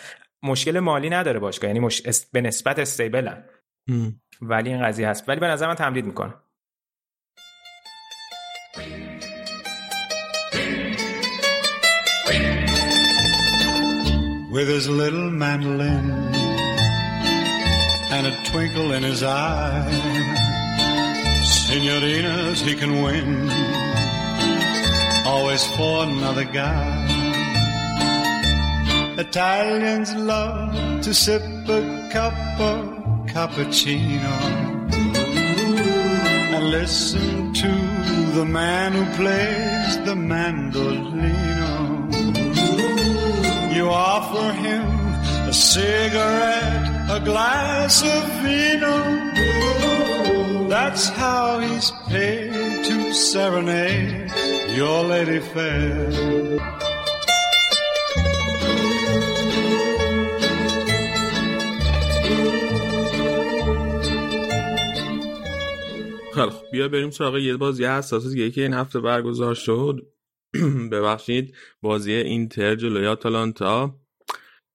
مشکل 0.43 0.79
مالی 0.79 1.11
نداره 1.11 1.39
باشگاه. 1.39 1.69
یعنی 1.69 1.81
مش... 1.81 2.03
به 2.33 2.41
نسبت 2.41 2.79
استیبلن. 2.79 3.45
ولی 4.43 4.71
این 4.71 4.83
قضیه 4.83 5.09
هست. 5.09 5.29
ولی 5.29 5.41
به 5.41 5.47
نظر 5.47 5.67
من 5.69 5.75
تمدید 5.75 6.05
می‌کنه. 6.05 6.35
With 14.51 14.69
his 14.69 14.89
little 14.89 15.31
mandolin 15.31 16.11
and 18.11 18.27
a 18.27 18.45
twinkle 18.51 18.93
in 18.93 19.03
his 19.03 19.23
eye. 19.23 19.89
Senorinas 21.45 22.61
he 22.61 22.75
can 22.75 23.03
win, 23.03 23.49
always 25.25 25.65
for 25.77 26.03
another 26.03 26.45
guy. 26.45 27.07
Italians 29.19 30.15
love 30.17 31.03
to 31.03 31.15
sip 31.15 31.43
a 31.69 32.09
cup 32.11 32.35
of 32.59 33.27
cappuccino 33.27 34.37
and 36.55 36.71
listen 36.71 37.53
to 37.55 37.69
the 38.35 38.45
man 38.45 38.93
who 38.93 39.05
plays 39.15 39.99
the 40.05 40.15
mandolino. 40.15 41.50
You 43.77 43.89
offer 43.89 44.53
him 44.53 44.87
a 45.49 45.53
cigarette, 45.53 46.87
a 47.09 47.21
glass 47.25 48.03
of 48.03 48.23
vino. 48.43 48.97
That's 50.69 51.09
how 51.09 51.61
he's 51.61 51.93
paid 52.09 52.85
to 52.85 53.15
serenade 53.15 54.31
your 54.77 55.05
lady 55.05 55.41
fair. 55.41 56.11
خب 66.35 66.53
بیا 66.73 66.89
بریم 66.89 67.11
سراغ 67.11 67.37
یه 67.37 67.57
بازی 67.57 67.87
دیگه 68.31 68.51
که 68.51 68.63
این 68.63 68.75
هفته 68.75 69.01
برگزار 69.01 69.55
شد 69.55 70.07
ببخشید 70.93 71.57
بازی 71.83 72.13
اینتر 72.13 72.75
جلوی 72.75 73.07
آتالانتا 73.07 74.01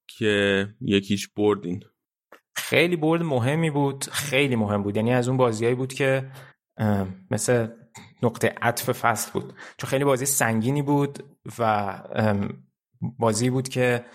که 0.07 0.67
یکیش 0.81 1.27
بردین. 1.27 1.83
خیلی 2.55 2.95
برد 2.95 3.23
مهمی 3.23 3.69
بود 3.69 4.03
خیلی 4.03 4.55
مهم 4.55 4.83
بود. 4.83 4.95
یعنی 4.95 5.13
از 5.13 5.27
اون 5.27 5.37
بازیایی 5.37 5.75
بود 5.75 5.93
که 5.93 6.31
مثل 7.31 7.67
نقطه 8.23 8.55
عطف 8.61 8.91
فصل 8.91 9.31
بود. 9.31 9.53
چون 9.77 9.89
خیلی 9.89 10.03
بازی 10.03 10.25
سنگینی 10.25 10.81
بود 10.81 11.23
و 11.59 12.01
بازی 13.19 13.49
بود 13.49 13.69
که 13.69 14.05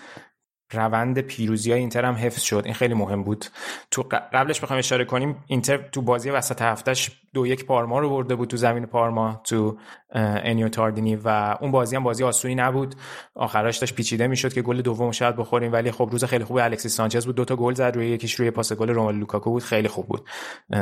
روند 0.73 1.19
پیروزی 1.19 1.71
های 1.71 1.79
اینتر 1.79 2.05
هم 2.05 2.13
حفظ 2.13 2.41
شد. 2.41 2.61
این 2.65 2.73
خیلی 2.73 2.93
مهم 2.93 3.23
بود. 3.23 3.45
تو 3.91 4.01
قبلش 4.11 4.59
بخوام 4.59 4.79
اشاره 4.79 5.05
کنیم 5.05 5.43
اینتر 5.47 5.77
تو 5.77 6.01
بازی 6.01 6.29
وسط 6.29 6.61
هفتهش 6.61 7.20
دو 7.33 7.47
یک 7.47 7.65
پارما 7.65 7.99
رو 7.99 8.09
برده 8.09 8.35
بود 8.35 8.49
تو 8.49 8.57
زمین 8.57 8.85
پارما 8.85 9.41
تو 9.43 9.77
انیو 10.13 10.69
تاردینی 10.69 11.15
و 11.15 11.57
اون 11.61 11.71
بازی 11.71 11.95
هم 11.95 12.03
بازی 12.03 12.23
آسونی 12.23 12.55
نبود. 12.55 12.95
آخرش 13.35 13.77
داشت 13.77 13.95
پیچیده 13.95 14.27
می‌شد 14.27 14.53
که 14.53 14.61
گل 14.61 14.81
دوم 14.81 15.11
شاید 15.11 15.35
بخوریم 15.35 15.73
ولی 15.73 15.91
خب 15.91 16.09
روز 16.11 16.23
خیلی 16.23 16.43
خوب 16.43 16.57
الکسیس 16.57 16.95
سانچز 16.95 17.25
بود. 17.25 17.35
دو 17.35 17.45
تا 17.45 17.55
گل 17.55 17.73
زد 17.73 17.95
روی 17.95 18.07
یکیش 18.07 18.33
روی 18.33 18.51
پاس 18.51 18.73
گل 18.73 18.89
روملو 18.89 19.19
لوکاکو 19.19 19.51
بود. 19.51 19.63
خیلی 19.63 19.87
خوب 19.87 20.07
بود 20.07 20.29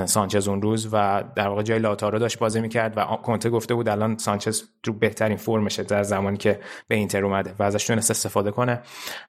سانچز 0.05 0.47
اون 0.47 0.61
روز 0.61 0.89
و 0.91 1.23
در 1.35 1.47
واقع 1.47 1.63
جای 1.63 1.79
لاتارو 1.79 2.19
داشت 2.19 2.39
بازی 2.39 2.61
می‌کرد 2.61 2.97
و 2.97 3.05
کنته 3.05 3.49
گفته 3.49 3.75
بود 3.75 3.89
الان 3.89 4.17
سانچز 4.17 4.63
تو 4.83 4.93
بهترین 4.93 5.37
فرمشه 5.37 5.83
در 5.83 6.03
زمانی 6.03 6.37
که 6.37 6.59
به 6.87 6.95
اینتر 6.95 7.25
اومده 7.25 7.53
و 7.59 7.63
ازش 7.63 7.87
تونست 7.87 8.11
استفاده 8.11 8.51
کنه. 8.51 8.81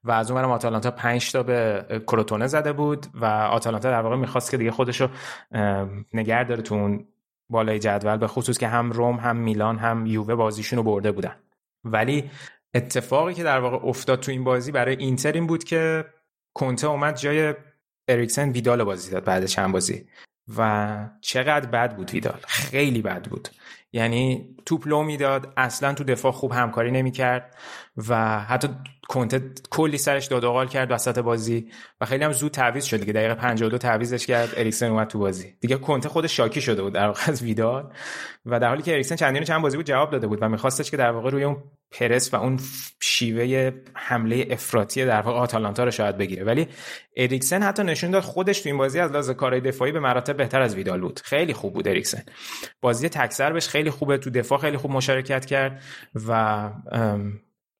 و 0.05 0.13
از 0.13 0.31
اونورم 0.31 0.51
آتالانتا 0.51 0.91
5 0.91 1.33
تا 1.33 1.43
به 1.43 1.85
کروتونه 2.07 2.47
زده 2.47 2.73
بود 2.73 3.07
و 3.15 3.25
آتالانتا 3.25 3.91
در 3.91 4.01
واقع 4.01 4.17
می‌خواست 4.17 4.51
که 4.51 4.57
دیگه 4.57 4.71
خودشو 4.71 5.09
نگه 6.15 6.45
داره 6.45 6.63
تو 6.63 6.75
اون 6.75 7.07
بالای 7.51 7.79
جدول 7.79 8.17
به 8.17 8.27
خصوص 8.27 8.59
که 8.59 8.69
هم 8.69 8.93
روم 8.93 9.17
هم 9.17 9.37
میلان 9.37 9.79
هم 9.79 10.07
یووه 10.07 10.35
بازیشون 10.35 10.77
رو 10.77 10.83
برده 10.83 11.13
بودن. 11.13 11.37
ولی 11.85 12.31
اتفاقی 12.75 13.35
که 13.35 13.43
در 13.43 13.59
واقع 13.59 13.89
افتاد 13.89 14.21
تو 14.21 14.33
این 14.33 14.45
بازی 14.45 14.73
برای 14.73 14.97
اینتر 14.97 15.33
این 15.33 15.47
بود 15.47 15.65
که 15.65 16.05
کنته 16.55 16.87
اومد 16.87 17.17
جای 17.17 17.55
اریکسن 18.09 18.51
ویدال 18.51 18.85
بازی 18.85 19.11
داد 19.11 19.25
بعد 19.25 19.47
چند 19.47 19.73
بازی. 19.73 20.07
و 20.57 21.09
چقدر 21.21 21.67
بد 21.67 21.97
بود 21.97 22.11
ویدال. 22.11 22.41
خیلی 22.49 23.03
بد 23.03 23.29
بود. 23.29 23.49
یعنی 23.93 24.57
توپ 24.67 24.89
لو 24.89 25.03
می‌داد 25.03 25.53
اصلا 25.57 25.95
تو 25.95 26.05
دفاع 26.05 26.33
خوب 26.33 26.53
همکاری 26.53 26.91
نمی‌کرد 26.91 27.57
و 28.09 28.41
حتی 28.41 28.69
کنته 29.09 29.53
کلی 29.71 29.99
سرش 29.99 30.27
داد 30.27 30.69
کرد 30.69 30.91
وسط 30.91 31.19
بازی 31.19 31.71
و 32.01 32.07
خیلی 32.07 32.25
هم 32.25 32.33
زود 32.33 32.53
تعویض 32.53 32.85
شد 32.85 33.01
دیگه. 33.01 33.13
دقیقه 33.13 33.35
52 33.35 33.79
تعویضش 33.79 34.27
کرد 34.27 34.49
اریکسن 34.57 34.91
اومد 34.91 35.07
تو 35.07 35.19
بازی. 35.19 35.57
دیگه 35.61 35.77
کنته 35.77 36.09
خود 36.09 36.27
شاکی 36.27 36.61
شده 36.61 36.83
بود 36.83 36.93
در 36.93 37.07
واقع 37.07 37.21
از 37.27 37.43
ویدال 37.43 37.93
و 38.47 38.61
در 38.61 38.69
حالی 38.69 38.83
که 38.83 38.93
اریکسن 38.93 39.17
چندین 39.17 39.45
چند 39.45 39.63
بازی 39.63 39.77
بود 39.77 39.87
جواب 39.87 40.11
داده 40.11 40.27
بود 40.27 40.39
و 40.43 40.49
میخواستش 40.49 40.91
که 40.91 40.97
در 40.97 41.11
واقع 41.11 41.31
روی 41.31 41.45
اون 41.45 41.63
پرس 41.91 42.35
و 42.35 42.37
اون 42.37 42.61
شیوه 43.01 43.73
حمله 43.95 44.47
افراطی 44.51 45.05
در 45.05 45.21
واقع 45.21 45.39
آتالانتا 45.39 45.85
رو 45.85 45.91
شاید 45.91 46.17
بگیره. 46.17 46.45
ولی 46.45 46.69
اریکسن 47.17 47.63
حتی 47.63 47.83
نشون 47.83 48.11
داد 48.11 48.23
خودش 48.23 48.61
تو 48.61 48.69
این 48.69 48.79
بازی 48.79 49.01
از 49.01 49.11
لحاظ 49.11 49.31
کارهای 49.31 49.61
دفاعی 49.61 49.93
به 49.93 50.01
مراتب 50.01 50.37
بهتر 50.37 50.63
از 50.63 50.75
ویدال 50.75 51.01
بود. 51.01 51.21
خیلی 51.25 51.53
خوب 51.53 51.73
بود 51.73 51.89
اریکسن. 51.89 52.23
بازی 52.81 53.09
تکسر 53.09 53.53
بهش 53.53 53.69
خیلی 53.69 53.91
خوبه 53.91 54.19
تو 54.19 54.31
دفاع 54.31 54.59
خیلی 54.59 54.77
خوب 54.77 54.91
مشارکت 54.91 55.45
کرد 55.45 55.83
و 56.29 56.71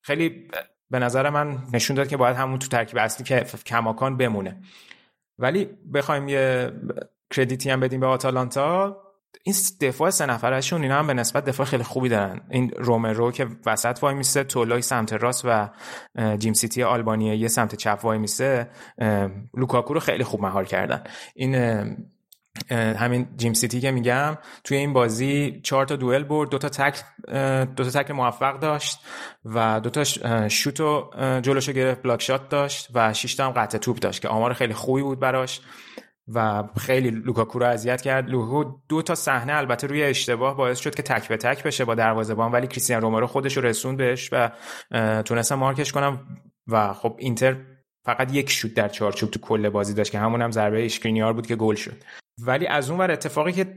خیلی 0.03 0.49
به 0.91 0.99
نظر 0.99 1.31
من 1.31 1.59
نشون 1.73 1.97
داد 1.97 2.09
که 2.09 2.17
باید 2.17 2.37
همون 2.37 2.59
تو 2.59 2.69
ترکیب 2.69 2.99
اصلی 2.99 3.25
که 3.25 3.45
کماکان 3.67 4.17
بمونه. 4.17 4.57
ولی 5.39 5.69
بخوایم 5.95 6.29
یه 6.29 6.73
کردیتی 7.31 7.71
هم 7.71 7.81
بدیم 7.81 8.01
به 8.01 8.07
آتالانتا. 8.07 8.97
این 9.45 9.55
دفاع 9.81 10.11
سه 10.11 10.27
نفرشون 10.27 10.83
اینا 10.83 10.99
هم 10.99 11.07
به 11.07 11.15
نسبت 11.15 11.45
دفاع 11.45 11.67
خیلی 11.67 11.83
خوبی 11.83 12.09
دارن. 12.09 12.41
این 12.51 12.71
رومرو 12.71 13.33
که 13.33 13.47
وسط 13.67 13.99
وایمیسه 14.03 14.45
تولوی 14.45 14.83
سمت 14.83 15.13
راست 15.13 15.43
و 15.45 15.69
جیمسیتی 16.39 16.83
آلبانیه 16.83 17.37
یه 17.37 17.49
سمت 17.49 17.75
چپ 17.75 17.99
وایمیسه 18.03 18.71
لوکاکو 19.55 19.95
رو 19.95 20.01
خیلی 20.01 20.25
خوب 20.25 20.43
مهار 20.43 20.65
کردن. 20.65 21.05
این 21.35 21.55
همین 22.71 23.29
جیمسیتی 23.37 23.81
که 23.81 23.91
میگم 23.91 24.39
توی 24.65 24.77
این 24.77 24.93
بازی 24.93 25.61
چهار 25.65 25.87
تا 25.87 25.97
دوئل 25.97 26.25
برد 26.25 26.51
دو 26.51 26.59
تا 26.59 26.69
تکل 26.69 27.03
دو 27.65 27.85
تا 27.85 28.03
تکل 28.03 28.13
موفق 28.13 28.59
داشت 28.61 29.01
و 29.45 29.81
دو 29.81 29.91
تا 29.91 30.05
شوتو 30.49 31.11
جلوشو 31.43 31.73
گرفت 31.73 32.03
block 32.03 32.23
shot 32.23 32.49
داشت 32.49 32.89
و 32.95 33.13
6 33.13 33.35
تا 33.35 33.47
هم 33.47 33.53
قطع 33.53 33.79
توپ 33.79 33.99
داشت 33.99 34.23
که 34.23 34.29
آمار 34.29 34.53
خیلی 34.53 34.75
خوبی 34.75 35.03
بود 35.03 35.21
براش. 35.21 35.61
و 36.35 36.65
خیلی 36.79 37.11
لوکاکو 37.11 37.59
رو 37.59 37.67
اذیت 37.67 38.03
کرد. 38.03 38.29
لوکاکو 38.31 38.79
دو 38.89 39.03
تا 39.03 39.15
صحنه 39.15 39.53
البته 39.53 39.87
روی 39.87 40.03
اشتباه 40.03 40.57
باعث 40.57 40.79
شد 40.79 40.95
که 40.95 41.03
تک 41.03 41.29
به 41.29 41.37
تک 41.37 41.63
بشه 41.63 41.85
با 41.85 41.95
دروازه‌بان 41.95 42.53
ولی 42.53 42.67
کریستیان 42.67 43.03
رومرو 43.03 43.27
خودش 43.27 43.57
رو 43.57 43.63
رسوند 43.63 43.97
بهش 43.97 44.29
و 44.33 44.51
تونست 45.23 45.55
مارکش 45.55 45.93
کنه 45.93 46.27
و 46.67 46.93
خب 46.93 47.17
اینتر 47.19 47.57
فقط 48.05 48.35
یک 48.35 48.51
شوت 48.51 48.75
در 48.75 48.89
چارچوب 48.89 49.31
تو 49.31 49.41
کل 49.41 49.69
بازی 49.69 49.95
داشت 49.95 50.13
که 50.13 50.19
همون 50.19 50.43
هم 50.43 50.51
ضربه 50.51 50.85
اشکرینیار 50.85 51.33
بود 51.33 51.47
که 51.47 51.57
گل 51.57 51.75
شد. 51.75 51.97
ولی 52.47 52.67
از 52.67 52.91
اون 52.91 53.01
ور 53.01 53.11
اتفاقی 53.11 53.53
که 53.53 53.75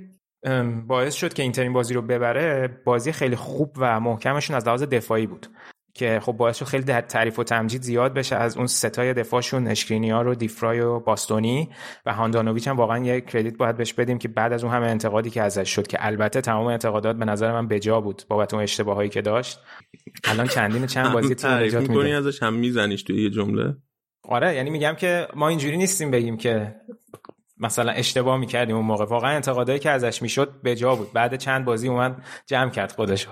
باعث 0.87 1.13
شد 1.13 1.33
که 1.33 1.43
اینتر 1.43 1.61
این 1.61 1.73
بازی 1.73 1.93
رو 1.93 2.01
ببره 2.01 2.67
بازی 2.85 3.11
خیلی 3.11 3.35
خوب 3.35 3.75
و 3.77 3.99
محکمشون 3.99 4.55
از 4.55 4.67
لحاظ 4.67 4.83
دفاعی 4.83 5.27
بود. 5.27 5.47
که 5.93 6.19
خب 6.23 6.31
باعث 6.31 6.57
شد 6.57 6.65
خیلی 6.65 6.83
تعریف 6.83 7.39
و 7.39 7.43
تمجید 7.43 7.81
زیاد 7.81 8.13
بشه 8.13 8.35
از 8.35 8.57
اون 8.57 8.67
ستای 8.67 9.13
دفاعشون 9.13 9.67
اشکرینیار 9.67 10.27
و 10.27 10.35
دیفرای 10.35 10.79
و 10.79 10.99
باستونی 10.99 11.69
و 12.05 12.13
هاندانویچ 12.13 12.67
هم 12.67 12.77
واقعا 12.77 13.05
یه 13.05 13.21
کردیت 13.21 13.57
باید 13.57 13.77
بهش 13.77 13.93
بدیم 13.93 14.17
که 14.17 14.27
بعد 14.27 14.53
از 14.53 14.63
اون 14.63 14.73
همه 14.73 14.87
انتقادی 14.87 15.29
که 15.29 15.41
ازش 15.41 15.69
شد 15.69 15.87
که 15.87 15.97
البته 15.99 16.41
تمام 16.41 16.67
انتقادات 16.67 17.15
به 17.15 17.25
نظر 17.25 17.51
من 17.51 17.67
بجا 17.67 18.01
بود 18.01 18.23
بابت 18.27 18.53
اون 18.53 18.63
اشتباهایی 18.63 19.09
که 19.09 19.21
داشت. 19.21 19.59
الان 20.23 20.47
چندین 20.47 20.85
چند 20.85 21.13
بازی 21.13 21.35
تیم 21.35 21.51
نجات 21.51 21.89
میده. 21.89 22.15
ازش 22.15 22.43
هم 22.43 22.53
میزنیش 22.53 23.03
توی 23.03 23.23
یه 23.23 23.29
جمله؟ 23.29 23.75
آره 24.23 24.55
یعنی 24.55 24.69
میگم 24.69 24.93
که 24.93 25.27
ما 25.35 25.47
اینجوری 25.47 25.77
نیستیم 25.77 26.11
بگیم 26.11 26.37
که 26.37 26.75
مثلا 27.57 27.91
اشتباه 27.91 28.37
می‌کردیم 28.37 28.75
اون 28.75 28.85
موقع. 28.85 29.05
واقعا 29.05 29.31
انتقادایی 29.35 29.79
که 29.79 29.89
ازش 29.89 30.21
می‌شد 30.21 30.61
به 30.63 30.75
جا 30.75 30.95
بود. 30.95 31.13
بعد 31.13 31.35
چند 31.35 31.65
بازی 31.65 31.87
اومد 31.87 32.23
جمع 32.45 32.69
کرد 32.69 32.91
خودشو. 32.91 33.29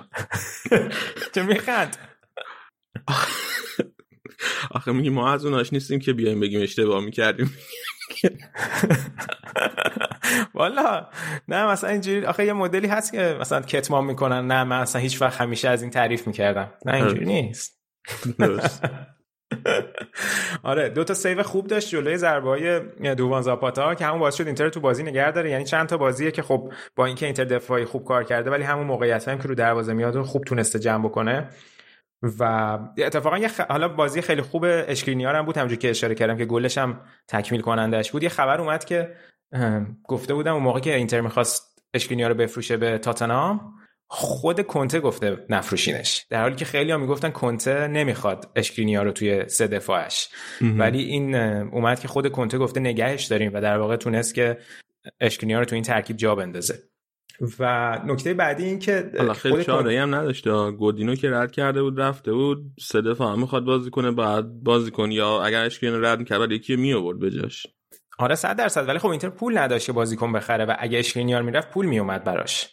چه 1.36 1.44
میخند؟ 1.44 1.98
آخه 4.72 4.92
میگی 4.92 5.10
ما 5.10 5.34
از 5.34 5.46
اوناش 5.46 5.74
نیستیم 5.74 6.00
که 6.00 6.14
بیایم 6.14 6.40
بگیم 6.40 6.62
اشتباه 6.62 7.04
می‌کردیم. 7.04 7.54
والا. 10.54 11.08
نه 11.48 11.68
مثلا 11.68 11.90
اینجوری 11.90 12.26
آخه 12.26 12.46
یه 12.46 12.54
مدلی 12.54 12.88
هست 12.88 13.12
که 13.12 13.38
مثلا 13.42 13.62
کتمان 13.62 14.06
می‌کنن. 14.06 14.48
نه 14.48 14.64
من 14.64 14.80
اصلا 14.80 15.02
هیچ 15.02 15.22
وقت 15.22 15.42
همیشه 15.42 15.70
از 15.70 15.82
این 15.82 15.92
تعریف 15.92 16.28
می‌کردم. 16.28 16.74
نه 16.86 16.94
اینجوری 16.94 17.26
نیست. 17.26 17.82
آره 20.64 20.90
دو 20.90 21.04
تا 21.04 21.14
سیو 21.14 21.44
خوب 21.44 21.68
داشت 21.68 21.90
جلوی 21.90 22.18
ضربه 22.18 22.50
های 22.50 22.80
دووان 23.16 23.42
زاپاتا 23.42 23.96
که 23.96 24.06
همون 24.06 24.20
باعث 24.20 24.36
شد 24.36 24.46
اینتر 24.46 24.70
تو 24.70 24.80
بازی 24.80 25.04
نگه 25.04 25.32
داره. 25.32 25.50
یعنی 25.50 25.64
چند 25.64 25.88
تا 25.88 25.98
بازیه 25.98 26.32
که 26.32 26.42
خب 26.42 26.74
با 26.96 27.06
اینکه 27.06 27.26
اینتر 27.26 27.44
دفاعی 27.44 27.86
خوب 27.86 28.06
کار 28.06 28.24
کرده 28.24 28.52
ولی 28.52 28.64
همون 28.64 28.88
موقعیت 28.88 29.28
هم 29.28 29.38
که 29.38 29.48
رو 29.48 29.56
دروازه 29.56 29.94
میاد 29.94 30.22
خوب 30.22 30.44
تونسته 30.44 30.80
جمع 30.80 31.06
بکنه. 31.06 31.50
و 32.40 32.44
اتفاقا 32.98 33.38
یه 33.38 33.48
خ... 33.48 33.60
حالا 33.60 33.88
بازی 33.88 34.22
خیلی 34.22 34.42
خوب 34.42 34.66
اشکرینیار 34.68 35.36
هم 35.36 35.46
بود 35.46 35.58
همونجوری 35.58 35.82
که 35.82 35.90
اشاره 35.90 36.16
کردم 36.16 36.38
که 36.38 36.46
گلش 36.46 36.78
هم 36.78 37.02
تکمیل 37.28 37.62
کنندش 37.62 38.12
بود. 38.12 38.24
یه 38.24 38.30
خبر 38.30 38.62
اومد 38.62 38.86
که 38.86 39.16
گفته 40.04 40.34
بودم 40.34 40.54
اون 40.54 40.64
موقع 40.64 40.80
که 40.80 40.96
اینتر 40.96 41.22
می‌خواست 41.22 41.84
اشکرینیار 41.94 42.30
رو 42.32 42.38
بفروشه 42.38 42.78
به 42.78 42.98
تاتنام 42.98 43.74
خود 44.08 44.62
کنته 44.62 45.00
گفته 45.00 45.46
نفروشینش. 45.50 46.26
در 46.30 46.42
حالی 46.42 46.56
که 46.56 46.66
خیلی 46.66 46.92
ها 46.92 46.98
می‌گفتن 46.98 47.30
کنته 47.30 47.88
نمی‌خواد 47.88 48.50
اشکرینیا 48.56 49.04
رو 49.04 49.12
توی 49.12 49.50
سه 49.50 49.68
دفاعش. 49.68 50.30
ولی 50.62 51.04
این 51.04 51.36
اومد 51.36 52.00
که 52.00 52.08
خود 52.08 52.32
کنته 52.32 52.58
گفته 52.58 52.80
نگهش 52.80 53.26
داریم 53.26 53.54
و 53.54 53.62
در 53.62 53.78
واقع 53.78 53.96
تونست 53.96 54.36
که 54.36 54.58
اشکرینیا 55.20 55.60
رو 55.60 55.66
تو 55.66 55.76
این 55.76 55.84
ترکیب 55.84 56.18
جا 56.18 56.36
بندازه. 56.36 56.80
و 57.60 58.00
نکته 58.06 58.34
بعدی 58.34 58.66
این 58.66 58.80
که 58.80 59.12
خیلی 59.36 59.64
چاره 59.64 60.02
هم 60.02 60.16
نداشت 60.16 60.48
گودینو 60.72 61.16
که 61.16 61.32
رد 61.32 61.52
کرده 61.52 61.82
بود 61.82 62.02
رفته 62.02 62.34
بود. 62.34 62.64
سه 62.80 63.02
دفاع 63.02 63.34
هم 63.34 63.40
می‌خواد 63.40 63.64
بازی 63.64 63.90
کنه 63.90 64.12
بعد 64.12 64.64
بازی 64.64 64.92
کن. 64.92 65.12
یا 65.12 65.44
اگر 65.44 65.66
اشکرینیا 65.66 66.00
رد 66.00 66.20
می‌کرد 66.20 66.52
یکی 66.52 66.76
می 66.76 66.94
آورد 66.94 67.20
بجاش 67.20 67.68
آره 68.20 68.36
100 68.36 68.58
درصد. 68.58 68.88
ولی 68.88 69.00
خب 69.00 69.08
اینتر 69.08 69.30
پول 69.30 69.58
نداشت 69.58 69.86
که 69.86 69.92
بازیکن 69.92 70.34
بخره 70.34 70.66
و 70.66 70.76
اگه 70.80 71.00
اشکرینیار 71.00 71.42
می‌رفت 71.42 71.70
پول 71.72 71.86
میومد 71.86 72.24
براش. 72.24 72.70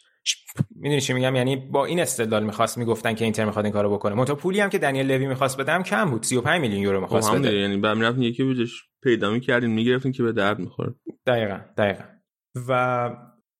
می‌دونی 0.76 1.00
چی 1.00 1.12
میگم؟ 1.12 1.36
یعنی 1.36 1.56
با 1.56 1.84
این 1.84 2.00
استدلال 2.00 2.44
می‌خواست 2.44 2.78
می‌گفتن 2.78 3.14
که 3.14 3.24
اینتر 3.24 3.44
می‌خواد 3.44 3.64
این 3.64 3.74
کارو 3.74 3.92
بکنه. 3.92 4.14
منتها 4.14 4.34
پولی 4.34 4.60
هم 4.60 4.70
که 4.70 4.78
دنیل 4.78 5.12
لوی 5.12 5.26
می‌خواست 5.26 5.60
بدم 5.60 5.82
کم 5.82 6.10
بود. 6.10 6.22
35 6.22 6.60
میلیون 6.60 6.82
یورو 6.82 7.00
می‌خواست 7.00 7.30
خب 7.30 7.38
بده. 7.38 7.56
یعنی 7.56 7.76
بعد 7.76 7.96
می‌رفتین 7.96 8.22
یکی 8.22 8.44
بودش 8.44 8.84
پیدا 9.02 9.30
می‌کردین 9.30 9.70
می‌گرفتین 9.70 10.12
که 10.12 10.22
به 10.22 10.32
درد 10.32 10.58
می‌خوره 10.58 10.94
دقیقا 11.26 11.60
دقیقا. 11.78 12.04
و 12.68 13.10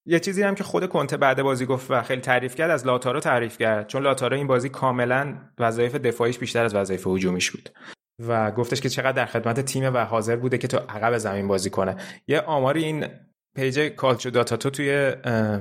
یه 0.09 0.21
چیزی 0.21 0.43
هم 0.43 0.55
که 0.55 0.65
خود 0.65 0.89
کنته 0.89 1.17
بعد 1.17 1.43
بازی 1.43 1.67
گفت 1.67 1.91
و 1.91 2.03
خیلی 2.03 2.21
تعریف 2.21 2.55
کرد 2.55 2.71
از 2.71 2.87
لاتارو 2.87 3.21
تعریف 3.21 3.59
کرد. 3.59 3.87
چون 3.87 4.03
لاتارو 4.03 4.37
این 4.37 4.47
بازی 4.47 4.69
کاملا 4.69 5.35
وظایف 5.59 5.95
دفاعیش 5.95 6.39
بیشتر 6.39 6.65
از 6.65 6.75
وظایف 6.75 7.07
هجومیش 7.07 7.51
بود. 7.51 7.71
و 8.27 8.51
گفتش 8.51 8.81
که 8.81 8.89
چقدر 8.89 9.13
در 9.13 9.27
خدمت 9.27 9.61
تیم 9.61 9.95
و 9.95 10.05
حاضر 10.05 10.37
بوده 10.37 10.59
که 10.59 10.69
تو 10.69 10.77
عقب 10.77 11.19
زمین 11.19 11.49
بازی 11.49 11.71
کنه. 11.71 11.97
یه 12.27 12.41
آماری 12.41 12.85
این 12.85 13.07
page 13.57 13.81
کالچو 13.81 14.31
داتاتو 14.31 14.71
توی 14.71 15.13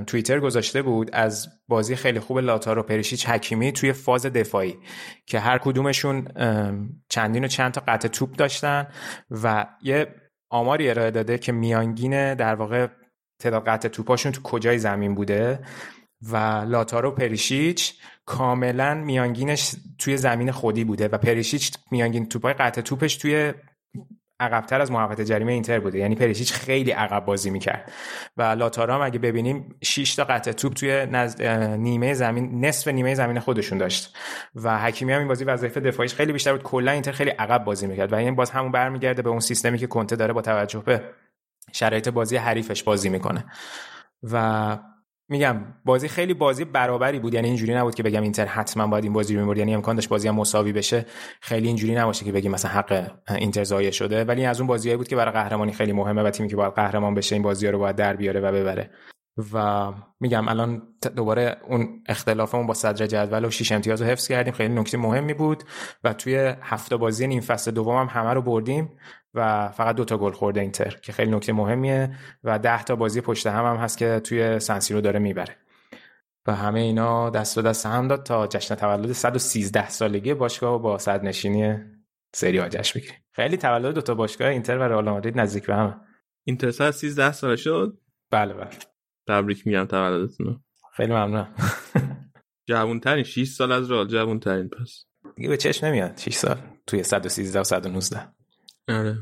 توییتر 0.07 0.39
گذاشته 0.39 0.81
بود 0.81 1.10
از 1.13 1.47
بازی 1.67 1.95
خیلی 1.95 2.19
خوب 2.19 2.39
لاتارو 2.39 2.83
پریشیچ 2.83 3.29
حکیمی 3.29 3.71
توی 3.71 3.93
فاز 3.93 4.25
دفاعی 4.25 4.77
که 5.25 5.39
هر 5.39 5.57
کدومشون 5.57 6.27
چندین 7.10 7.45
و 7.45 7.47
چند 7.47 7.71
تا 7.71 7.83
قطع 7.88 8.07
توپ 8.07 8.36
داشتن 8.36 8.88
و 9.43 9.65
یه 9.81 10.07
آماری 10.49 10.89
ارائه 10.89 11.12
داده 11.12 11.38
که 11.38 11.51
میانگین 11.51 12.33
در 12.33 12.55
واقع 12.55 12.88
تعداد 13.39 13.65
قطع 13.65 13.88
توپاشون 13.88 14.32
تو 14.32 14.41
کجای 14.41 14.78
زمین 14.78 15.15
بوده 15.15 15.60
و 16.21 16.38
لاتارو 16.67 17.12
پریشیچ 17.12 17.93
کاملا 18.26 18.93
میانگینش 18.93 19.76
توی 19.97 20.17
زمین 20.17 20.52
خودی 20.52 20.84
بوده 20.84 21.08
و 21.08 21.17
پریشیچ 21.17 21.73
میانگین 21.91 22.30
توپای 22.30 22.54
قطع 22.54 22.82
توپش 22.82 23.15
توی 23.15 23.54
عقبتر 24.39 24.82
از 24.82 24.91
محوطه 24.91 25.26
جریمه 25.26 25.52
اینتر 25.52 25.80
بوده. 25.80 26.00
یعنی 26.00 26.15
پریشیچ 26.15 26.54
خیلی 26.54 26.91
عقب 26.91 27.26
بازی 27.26 27.50
می‌کرد. 27.50 27.91
و 28.38 28.41
لاتارو 28.41 28.93
هم 28.93 29.02
اگه 29.02 29.19
ببینیم 29.19 29.76
6 29.84 30.15
تا 30.15 30.23
قطع 30.23 30.52
توپ 30.52 30.73
توی 30.73 31.06
نزد 31.06 31.43
نیمه 31.78 32.13
زمین 32.13 32.65
نصف 32.65 32.88
نیمه 32.88 33.15
زمین 33.15 33.39
خودشون 33.39 33.78
داشت. 33.78 34.17
و 34.56 34.80
حکیمی 34.80 35.13
هم 35.13 35.19
این 35.19 35.28
بازی 35.28 35.43
وظیفه 35.43 35.80
دفاعیش 35.80 36.13
خیلی 36.13 36.34
بیشتر 36.34 36.52
بود. 36.52 36.63
کلا 36.63 36.91
اینتر 36.91 37.12
خیلی 37.12 37.30
عقب 37.30 37.63
بازی 37.63 37.88
می‌کرد. 37.88 38.13
و 38.13 38.15
این 38.15 38.36
باز 38.36 38.52
همون 38.52 38.71
برمیگرده 38.71 39.21
به 39.21 39.30
اون 39.30 39.39
سیستمی 39.39 39.78
که 39.78 39.88
کنته 39.88 40.15
داره 40.15 40.34
با 40.34 40.41
توجه 40.41 40.80
به 40.80 41.02
شرایط 41.71 42.10
بازی 42.10 42.38
حریفش 42.38 42.84
بازی 42.84 43.10
می‌کنه. 43.10 43.45
و 44.23 44.77
میگم 45.30 45.62
بازی 45.86 46.08
خیلی 46.08 46.34
بازی 46.34 46.65
برابری 46.65 47.19
بود. 47.19 47.34
یعنی 47.34 47.47
اینجوری 47.47 47.75
نبود 47.75 47.95
که 47.95 48.03
بگم 48.03 48.21
اینتر 48.21 48.45
حتما 48.45 48.88
باید 48.88 49.03
این 49.03 49.13
بازی 49.13 49.36
رو 49.36 49.41
می‌برد. 49.41 49.58
یعنی 49.58 49.75
امکان 49.75 49.95
داشت 49.95 50.10
بازی 50.10 50.27
هم 50.27 50.36
مساوی 50.36 50.73
بشه. 50.73 51.06
خیلی 51.41 51.67
اینجوری 51.67 51.95
نباشه 51.95 52.25
که 52.25 52.32
بگیم 52.32 52.51
مثلا 52.51 52.71
حق 52.71 53.12
اینتر 53.30 53.63
ضایع 53.63 53.91
شده. 53.91 54.23
ولی 54.23 54.45
از 54.45 54.60
اون 54.60 54.67
بازیایی 54.67 54.97
بود 54.97 55.08
که 55.08 55.15
برای 55.15 55.32
قهرمانی 55.32 55.73
خیلی 55.73 55.93
مهمه 55.93 56.23
و 56.23 56.30
تیمی 56.30 56.49
که 56.49 56.56
باید 56.56 56.73
قهرمان 56.73 57.15
بشه 57.15 57.36
این 57.36 57.43
بازی 57.43 57.67
رو 57.67 57.80
باید 57.80 57.95
در 57.95 58.15
بیاره 58.15 58.39
و 58.39 58.51
ببره. 58.51 58.91
و 59.53 59.88
میگم 60.19 60.47
الان 60.47 60.82
دوباره 61.15 61.58
اون 61.67 62.03
اختلافمون 62.08 62.67
با 62.67 62.73
صدر 62.73 63.08
جدول 63.08 63.45
و 63.45 63.49
شیش 63.49 63.71
امتیاز 63.71 64.01
رو 64.01 64.08
حفظ 64.08 64.27
کردیم. 64.27 64.53
خیلی 64.53 64.73
نکته 64.73 64.97
مهمی 64.97 65.34
بود 65.34 65.63
و 66.03 66.13
توی 66.13 66.53
هفته 66.62 66.97
بازی 66.97 67.27
نیم 67.27 67.41
فصل 67.41 67.71
دوم 67.71 67.97
هم 67.97 68.08
همه 68.21 68.34
رو 68.34 68.41
بردیم. 68.41 68.97
و 69.33 69.69
فقط 69.69 69.95
دو 69.95 70.05
تا 70.05 70.17
گل 70.17 70.31
خورده 70.31 70.61
اینتر 70.61 70.89
که 71.01 71.11
خیلی 71.11 71.31
نکته 71.31 71.53
مهمیه 71.53 72.15
و 72.43 72.59
ده 72.59 72.83
تا 72.83 72.95
بازی 72.95 73.21
پشت 73.21 73.47
هم 73.47 73.65
هم 73.65 73.75
هست 73.75 73.97
که 73.97 74.21
توی 74.23 74.59
سنسیرو 74.59 75.01
داره 75.01 75.19
می‌بره. 75.19 75.55
و 76.47 76.55
همه 76.55 76.79
اینا 76.79 77.29
دست 77.29 77.55
به 77.55 77.61
دست 77.61 77.85
هم 77.85 78.07
داد 78.07 78.23
تا 78.23 78.47
جشن 78.47 78.75
تولد 78.75 79.11
113 79.11 79.89
سالگی 79.89 80.33
باشگاه 80.33 80.75
و 80.75 80.79
با 80.79 80.97
صد 80.97 81.25
نشینی 81.25 81.79
سری 82.35 82.59
آ 82.59 82.67
جشن 82.67 82.99
بگیریم. 82.99 83.17
خیلی 83.31 83.57
تولد 83.57 83.95
دو 83.95 84.01
تا 84.01 84.15
باشگاه 84.15 84.47
اینتر 84.47 84.77
و 84.77 84.83
رئال 84.83 85.09
مادرید 85.09 85.39
نزدیک 85.39 85.65
به 85.65 85.75
هم 85.75 86.01
اینتر 86.43 86.71
113 86.71 87.31
سال 87.31 87.55
شد؟ 87.55 87.97
بله 88.31 88.53
بله. 88.53 88.69
تبریک 89.27 89.67
میگم 89.67 89.85
تولدتون 89.85 90.63
خیلی 90.93 91.11
ممنونم. 91.11 91.55
جوون 92.69 92.99
ترین 92.99 93.23
6 93.23 93.47
سال 93.47 93.71
از 93.71 93.91
رئال 93.91 94.07
جوون 94.07 94.39
ترین 94.39 94.69
پس. 94.69 95.05
دیگه 95.35 95.49
به 95.49 95.57
چشم 95.57 95.85
نمیاد. 95.85 96.17
6 96.17 96.33
سال 96.33 96.57
توی 96.87 97.03
113 97.03 97.59
و 97.59 97.63
119 97.63 98.37
آره. 98.89 99.17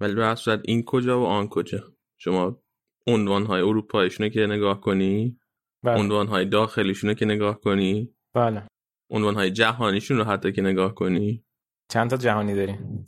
ولی 0.00 0.14
به 0.14 0.34
صورت 0.34 0.60
این 0.64 0.82
کجا 0.82 1.20
و 1.20 1.24
آن 1.24 1.48
کجا. 1.48 1.94
شما 2.18 2.62
عنوان 3.06 3.46
های 3.46 3.62
اروپایشونه 3.62 4.30
که 4.30 4.46
نگاه 4.46 4.80
کنی 4.80 5.38
بله. 5.84 5.98
عنوان 5.98 6.26
های 6.26 6.44
داخلیشونه 6.44 7.14
که 7.14 7.24
نگاه 7.24 7.60
کنی 7.60 8.14
بله. 8.34 8.66
عنوان 9.10 9.34
های 9.34 9.50
جهانیشون 9.50 10.16
رو 10.16 10.24
حتی 10.24 10.52
که 10.52 10.62
نگاه 10.62 10.94
کنی. 10.94 11.44
چند 11.88 12.10
تا 12.10 12.16
جهانی 12.16 12.54
داریم 12.54 13.06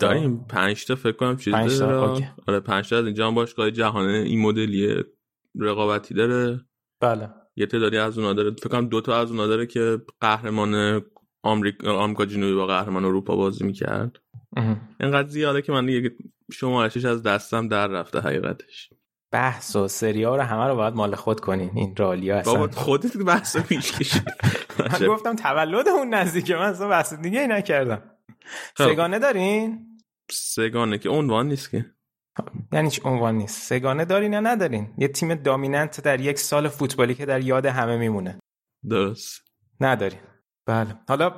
داریم. 0.00 0.44
پنج 0.44 0.86
تا 0.86 0.94
فکر 0.94 1.16
کنم 1.16 1.36
چیز 1.36 1.54
پنج 1.54 1.78
تا،. 1.78 2.18
آره 2.48 2.60
پنج 2.60 2.90
تا 2.90 2.98
از 2.98 3.04
اینجا 3.04 3.26
هم 3.26 3.34
باشگاه 3.34 3.70
جهان 3.70 4.08
این 4.08 4.40
مدلی 4.40 5.04
رقابتی 5.58 6.14
داره. 6.14 6.60
بله. 7.00 7.28
یه 7.56 7.66
تعدادی 7.66 7.96
از 7.96 8.18
اونا 8.18 8.32
داره. 8.32 8.50
فکر 8.50 8.68
کنم 8.68 8.88
دو 8.88 9.00
تا 9.00 9.20
از 9.20 9.30
اونا 9.30 9.46
داره 9.46 9.66
که 9.66 9.98
قهرمان 10.20 11.02
آمریکا 11.42 11.98
آمریکا 11.98 12.24
جنوبی 12.26 12.54
با 12.54 12.66
قهرمان 12.66 13.04
اروپا 13.04 13.36
بازی 13.36 13.64
می‌کرد. 13.64 14.16
اینقدر 15.00 15.28
زیاده 15.28 15.62
که 15.62 15.72
من 15.72 15.86
دیگه 15.86 16.10
شمارشش 16.52 17.04
از 17.04 17.22
دستم 17.22 17.68
در 17.68 17.86
رفته 17.86 18.20
حقیقتش. 18.20 18.90
بحث 19.32 19.76
و 19.76 19.88
سریا 19.88 20.36
رو 20.36 20.42
همه 20.42 20.66
رو 20.66 20.76
باید 20.76 20.94
مال 20.94 21.14
خود 21.14 21.40
کنین. 21.40 21.70
این 21.74 21.96
رالیا 21.96 22.38
اصلا. 22.38 22.54
بابا 22.54 22.72
خودت 22.72 23.16
بحث 23.16 23.56
رو 23.56 23.62
پیش 23.62 23.92
کشید. 23.92 24.22
من 25.00 25.06
گفتم 25.06 25.36
تولد 25.36 25.88
اون 25.88 26.14
نزدیکه 26.14 26.56
من 26.56 26.62
اصلا 26.62 26.88
بحث 26.88 27.14
دیگه 27.14 27.40
ای 27.40 27.46
نکردم. 27.46 28.02
خب. 28.74 28.84
سگانه 28.84 29.18
دارین؟ 29.18 29.86
سگانه 30.30 30.98
که 30.98 31.08
عنوان 31.08 31.48
نیست 31.48 31.70
که. 31.70 31.86
یعنی 32.72 32.86
هیچ 32.86 33.00
عنوان 33.04 33.34
نیست؟ 33.34 33.62
سگانه 33.62 34.04
دارین 34.04 34.32
یا 34.32 34.40
ندارین؟ 34.40 34.94
یه 34.98 35.08
تیم 35.08 35.34
دامیننت 35.34 36.00
در 36.00 36.20
یک 36.20 36.38
سال 36.38 36.68
فوتبالی 36.68 37.14
که 37.14 37.26
در 37.26 37.40
یاد 37.40 37.66
همه 37.66 37.96
میمونه. 37.96 38.38
درست. 38.90 39.42
ندارین. 39.80 40.20
بله. 40.70 40.94
حالا 41.08 41.32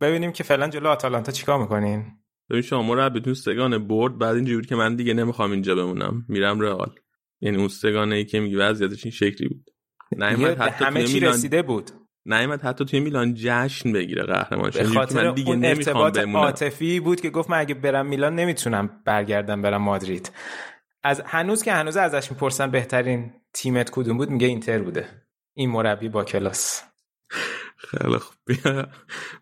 ببینیم 0.00 0.32
که 0.32 0.44
فعلا 0.44 0.68
جلو 0.68 0.88
آتالانتا 0.88 1.32
چیکار 1.32 1.58
می‌کنین؟ 1.58 2.04
ببین 2.50 2.62
شما 2.62 2.82
مربیتون 2.82 3.34
سگانه 3.34 3.78
برد 3.78 4.18
بعد 4.18 4.34
اینجوری 4.34 4.66
که 4.66 4.76
من 4.76 4.96
دیگه 4.96 5.14
نمی‌خوام 5.14 5.50
اینجا 5.50 5.74
بمونم. 5.74 6.24
میرم 6.28 6.60
رئال. 6.60 6.94
یعنی 7.40 7.56
اون 7.56 7.68
سگانه 7.68 8.14
ای 8.14 8.24
که 8.24 8.40
میگی 8.40 8.56
وضعیتش 8.56 9.04
این 9.04 9.12
شکلی 9.12 9.48
بود. 9.48 9.70
نیومد 10.12 10.58
حتی 10.58 10.84
همه 10.84 11.04
چی 11.04 11.14
میلان 11.14 11.32
رسیده 11.32 11.62
بود. 11.62 11.90
نیومد 12.26 12.62
حتی 12.62 12.84
توی 12.84 13.00
میلان 13.00 13.34
جشن 13.36 13.92
بگیره 13.92 14.22
قهرمان. 14.22 14.70
به 14.70 14.84
خاطر 14.84 15.26
اون 15.26 15.64
ارتباط 15.64 16.18
عاطفی 16.18 17.00
بود 17.00 17.20
که 17.20 17.30
گفت 17.30 17.50
من 17.50 17.58
اگه 17.58 17.74
برم 17.74 18.06
میلان 18.06 18.34
نمی‌تونم 18.34 18.90
برگردم 19.04 19.62
برم 19.62 19.82
مادرید. 19.82 20.32
از 21.02 21.22
هنوز 21.26 21.62
که 21.62 21.72
هنوز 21.72 21.96
ازش 21.96 22.30
می‌پرسن 22.30 22.70
بهترین 22.70 23.32
تیمت 23.54 23.90
کدوم 23.90 24.16
بود 24.16 24.30
میگه 24.30 24.46
اینتر 24.46 24.78
بوده. 24.78 25.08
این 25.54 25.70
مربی 25.70 26.08
با 26.08 26.24
کلاس. 26.24 26.82
خیلی 27.78 28.18
خوب. 28.18 28.34
بیا. 28.46 28.86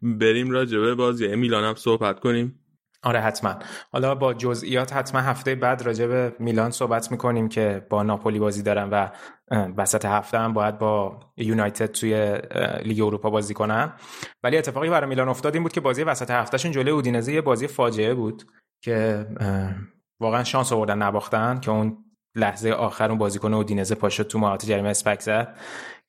بریم 0.02 0.50
راجبه 0.50 0.94
بازی. 0.94 1.36
میلان 1.36 1.64
هم 1.64 1.74
صحبت 1.74 2.20
کنیم. 2.20 2.60
آره 3.02 3.20
حتما. 3.20 3.58
حالا 3.92 4.14
با 4.14 4.34
جزئیات 4.34 4.92
حتما 4.92 5.20
هفته 5.20 5.54
بعد 5.54 5.82
راجع 5.82 6.06
به 6.06 6.36
میلان 6.38 6.70
صحبت 6.70 7.10
می‌کنیم 7.10 7.48
که 7.48 7.86
با 7.90 8.02
ناپولی 8.02 8.38
بازی 8.38 8.62
دارن 8.62 8.90
و 8.90 9.08
وسط 9.76 10.04
هفته 10.04 10.38
هم 10.38 10.52
باید 10.52 10.78
با 10.78 11.20
یونایتد 11.36 11.86
توی 11.86 12.38
لیگ 12.84 13.00
اروپا 13.00 13.30
بازی 13.30 13.54
کنن. 13.54 13.92
ولی 14.42 14.58
اتفاقی 14.58 14.90
برای 14.90 15.08
میلان 15.08 15.28
افتاد 15.28 15.54
این 15.54 15.62
بود 15.62 15.72
که 15.72 15.80
بازی 15.80 16.02
وسط 16.02 16.30
هفتهشون 16.30 16.72
جلوی 16.72 16.90
اودینزه 16.90 17.32
یه 17.32 17.40
بازی 17.40 17.66
فاجعه 17.66 18.14
بود 18.14 18.42
که 18.84 19.26
واقعا 20.20 20.44
شانس 20.44 20.72
آوردن 20.72 21.02
نباختن 21.02 21.60
که 21.60 21.70
اون 21.70 22.04
لحظه 22.34 22.70
آخر 22.70 23.08
اون 23.08 23.18
بازیکن 23.18 23.54
اودینزه 23.54 23.94
پاشد 23.94 24.26
تو 24.26 24.38
محوطه 24.38 24.66
جریمه 24.66 24.88
اسپک 24.88 25.48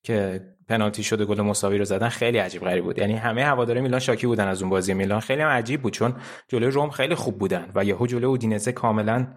که 0.03 0.41
پنالتی 0.67 1.03
شده 1.03 1.25
گل 1.25 1.41
مساوی 1.41 1.77
رو 1.77 1.85
زدن 1.85 2.09
خیلی 2.09 2.37
عجیب 2.37 2.61
غریب 2.61 2.83
بود. 2.83 2.99
یعنی 2.99 3.13
همه 3.13 3.45
هواداره 3.45 3.81
میلان 3.81 3.99
شاکی 3.99 4.27
بودن 4.27 4.47
از 4.47 4.61
اون 4.61 4.69
بازی 4.69 4.93
میلان. 4.93 5.19
خیلی 5.19 5.41
هم 5.41 5.49
عجیب 5.49 5.81
بود 5.81 5.93
چون 5.93 6.15
جلوی 6.47 6.71
روم 6.71 6.89
خیلی 6.89 7.15
خوب 7.15 7.37
بودن 7.39 7.71
و 7.75 7.85
یهو 7.85 8.07
جلوی 8.07 8.25
اودینزه 8.25 8.71
کاملا 8.71 9.27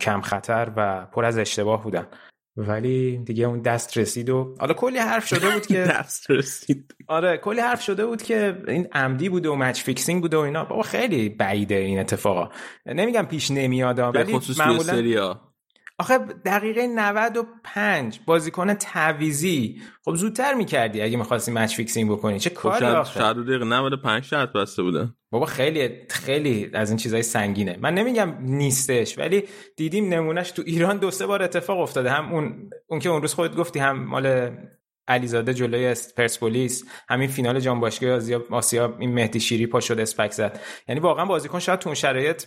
کم 0.00 0.20
خطر 0.20 0.72
و 0.76 1.06
پر 1.06 1.24
از 1.24 1.38
اشتباه 1.38 1.82
بودن. 1.82 2.06
ولی 2.56 3.18
دیگه 3.18 3.44
اون 3.44 3.62
دست 3.62 3.98
رسید 3.98 4.30
و 4.30 4.54
حالا 4.60 4.74
کلی 4.74 4.98
حرف 4.98 5.26
شده 5.26 5.50
بود 5.50 5.66
که 5.66 5.78
دست 5.98 6.30
رسید. 6.30 6.94
آره 7.08 7.36
کلی 7.36 7.60
حرف 7.60 7.82
شده 7.82 8.06
بود 8.06 8.22
که 8.22 8.62
این 8.68 8.88
عمدی 8.92 9.28
بوده 9.28 9.48
و 9.48 9.54
match 9.54 9.82
fixing 9.82 10.22
بوده 10.22 10.36
و 10.36 10.40
اینا. 10.40 10.64
بابا 10.64 10.82
خیلی 10.82 11.28
بعیده 11.28 11.74
این 11.74 11.98
اتفاقا. 11.98 12.48
نمیگم 12.86 13.22
پیش 13.22 13.50
نمیاد 13.50 13.98
ولی 13.98 14.38
معمولا 14.58 15.34
آخه 16.00 16.18
دقیقه 16.18 16.86
95 16.86 18.20
بازیکن 18.26 18.74
تعویزی. 18.74 19.82
خب 20.04 20.14
زودتر 20.14 20.54
می‌کردی 20.54 21.02
اگه 21.02 21.16
می‌خواستی 21.16 21.52
match 21.52 21.74
fixing 21.74 22.10
بکنی. 22.10 22.40
چه 22.40 22.50
کاری 22.50 22.86
خب 22.86 22.92
آخه؟ 22.92 23.20
شاید 23.20 23.36
دقیقه 23.36 23.64
95 23.64 24.24
شرط 24.24 24.52
بسته 24.52 24.82
بودن 24.82 25.14
بابا 25.30 25.46
خیلی 25.46 25.90
خیلی 26.10 26.70
از 26.74 26.90
این 26.90 26.96
چیزای 26.98 27.22
سنگینه. 27.22 27.78
من 27.80 27.94
نمیگم 27.94 28.34
نیستش 28.40 29.18
ولی 29.18 29.44
دیدیم 29.76 30.08
نمونهش 30.08 30.50
تو 30.50 30.62
ایران 30.66 30.96
دو 30.96 31.10
سه 31.10 31.26
بار 31.26 31.42
اتفاق 31.42 31.80
افتاده. 31.80 32.10
هم 32.10 32.32
اون 32.32 32.70
اون 32.86 33.00
که 33.00 33.08
اون 33.08 33.22
روز 33.22 33.34
خودت 33.34 33.56
گفتی 33.56 33.78
هم 33.78 34.04
مال 34.04 34.50
علیزاده 35.08 35.54
جلوی 35.54 35.94
پرسپولیس 36.16 36.84
همین 37.08 37.28
فینال 37.28 37.60
جام 37.60 37.80
باشگاه 37.80 38.10
آسیا, 38.10 38.44
آسیا 38.50 38.96
این 38.98 39.14
مهدی 39.14 39.40
شیری 39.40 39.66
پا 39.66 39.80
شد 39.80 40.00
اسپک 40.00 40.32
زد. 40.32 40.60
یعنی 40.88 41.00
واقعا 41.00 41.24
بازیکن 41.24 41.58
شاید 41.58 41.78
تو 41.78 41.88
اون 41.88 41.94
شرایط 41.94 42.44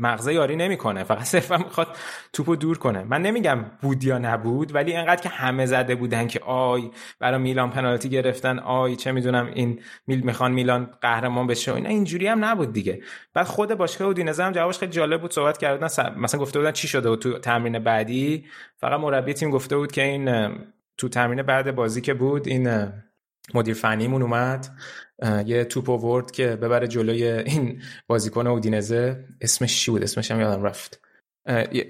مغزه 0.00 0.34
یاری 0.34 0.56
نمی‌کنه. 0.56 1.04
فقط 1.04 1.22
صرفا 1.22 1.56
می‌خواد 1.56 1.88
توپو 2.32 2.56
دور 2.56 2.78
کنه. 2.78 3.02
من 3.02 3.22
نمیگم 3.22 3.64
بود 3.82 4.04
یا 4.04 4.18
نبود 4.18 4.74
ولی 4.74 4.96
اینقدر 4.96 5.22
که 5.22 5.28
همه 5.28 5.66
زده 5.66 5.94
بودن 5.94 6.26
که 6.26 6.40
آی 6.40 6.90
برای 7.18 7.38
میلان 7.38 7.70
پنالتی 7.70 8.08
گرفتن 8.08 8.58
آی 8.58 8.96
چه 8.96 9.12
می‌دونم 9.12 9.50
این 9.54 9.80
میل 10.06 10.20
می‌خوان 10.20 10.52
میلان 10.52 10.90
قهرمان 11.00 11.46
بشه 11.46 11.74
اینا 11.74 11.88
اینجوری 11.88 12.26
هم 12.26 12.44
نبود 12.44 12.72
دیگه. 12.72 13.02
بعد 13.34 13.46
خود 13.46 13.74
باشگاه 13.74 14.08
اودینزه 14.08 14.44
هم 14.44 14.52
جوابش 14.52 14.78
خیلی 14.78 14.92
جالب 14.92 15.20
بود 15.20 15.32
صحبت 15.32 15.58
کردن 15.58 15.84
مثلا 16.16 16.40
گفته 16.40 16.58
بودن 16.58 16.72
چی 16.72 16.88
شده 16.88 17.10
بود 17.10 17.18
تو 17.18 17.38
تمرین 17.38 17.78
بعدی. 17.78 18.44
فقط 18.76 19.00
مربی 19.00 19.34
تیم 19.34 19.50
گفته 19.50 19.76
بود 19.76 19.92
که 19.92 20.02
این 20.02 20.50
تو 20.98 21.08
تمرین 21.08 21.42
بعد 21.42 21.74
بازی 21.74 22.00
که 22.00 22.14
بود 22.14 22.48
این 22.48 22.92
مدیر 23.54 23.74
فنیمون 23.74 24.22
اومد. 24.22 24.66
یه 25.46 25.64
توپ 25.64 25.90
آورد 25.90 26.30
که 26.30 26.46
ببره 26.46 26.88
جلوی 26.88 27.24
این 27.24 27.82
بازیکن 28.06 28.46
اودینزه. 28.46 29.24
اسمش 29.40 29.84
چی 29.84 29.90
بود؟ 29.90 30.02
اسمش 30.02 30.30
هم 30.30 30.40
یادم 30.40 30.62
رفت. 30.62 31.00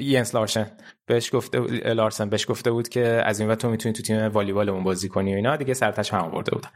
ینس 0.00 0.34
لارسن. 0.34 0.70
بهش 1.06 1.34
گفته 1.34 1.60
لارسن 1.94 2.28
بهش 2.28 2.46
گفته 2.50 2.70
بود 2.70 2.88
که 2.88 3.22
از 3.24 3.40
این 3.40 3.54
تو 3.54 3.70
می‌تونی 3.70 3.92
تو 3.92 4.02
تیم 4.02 4.26
والیبالمون 4.26 4.84
بازی 4.84 5.08
کنی 5.08 5.32
و 5.32 5.36
اینا. 5.36 5.56
دیگه 5.56 5.74
سرتش 5.74 6.12
هم 6.12 6.20
آورده 6.20 6.50
بودن. 6.50 6.70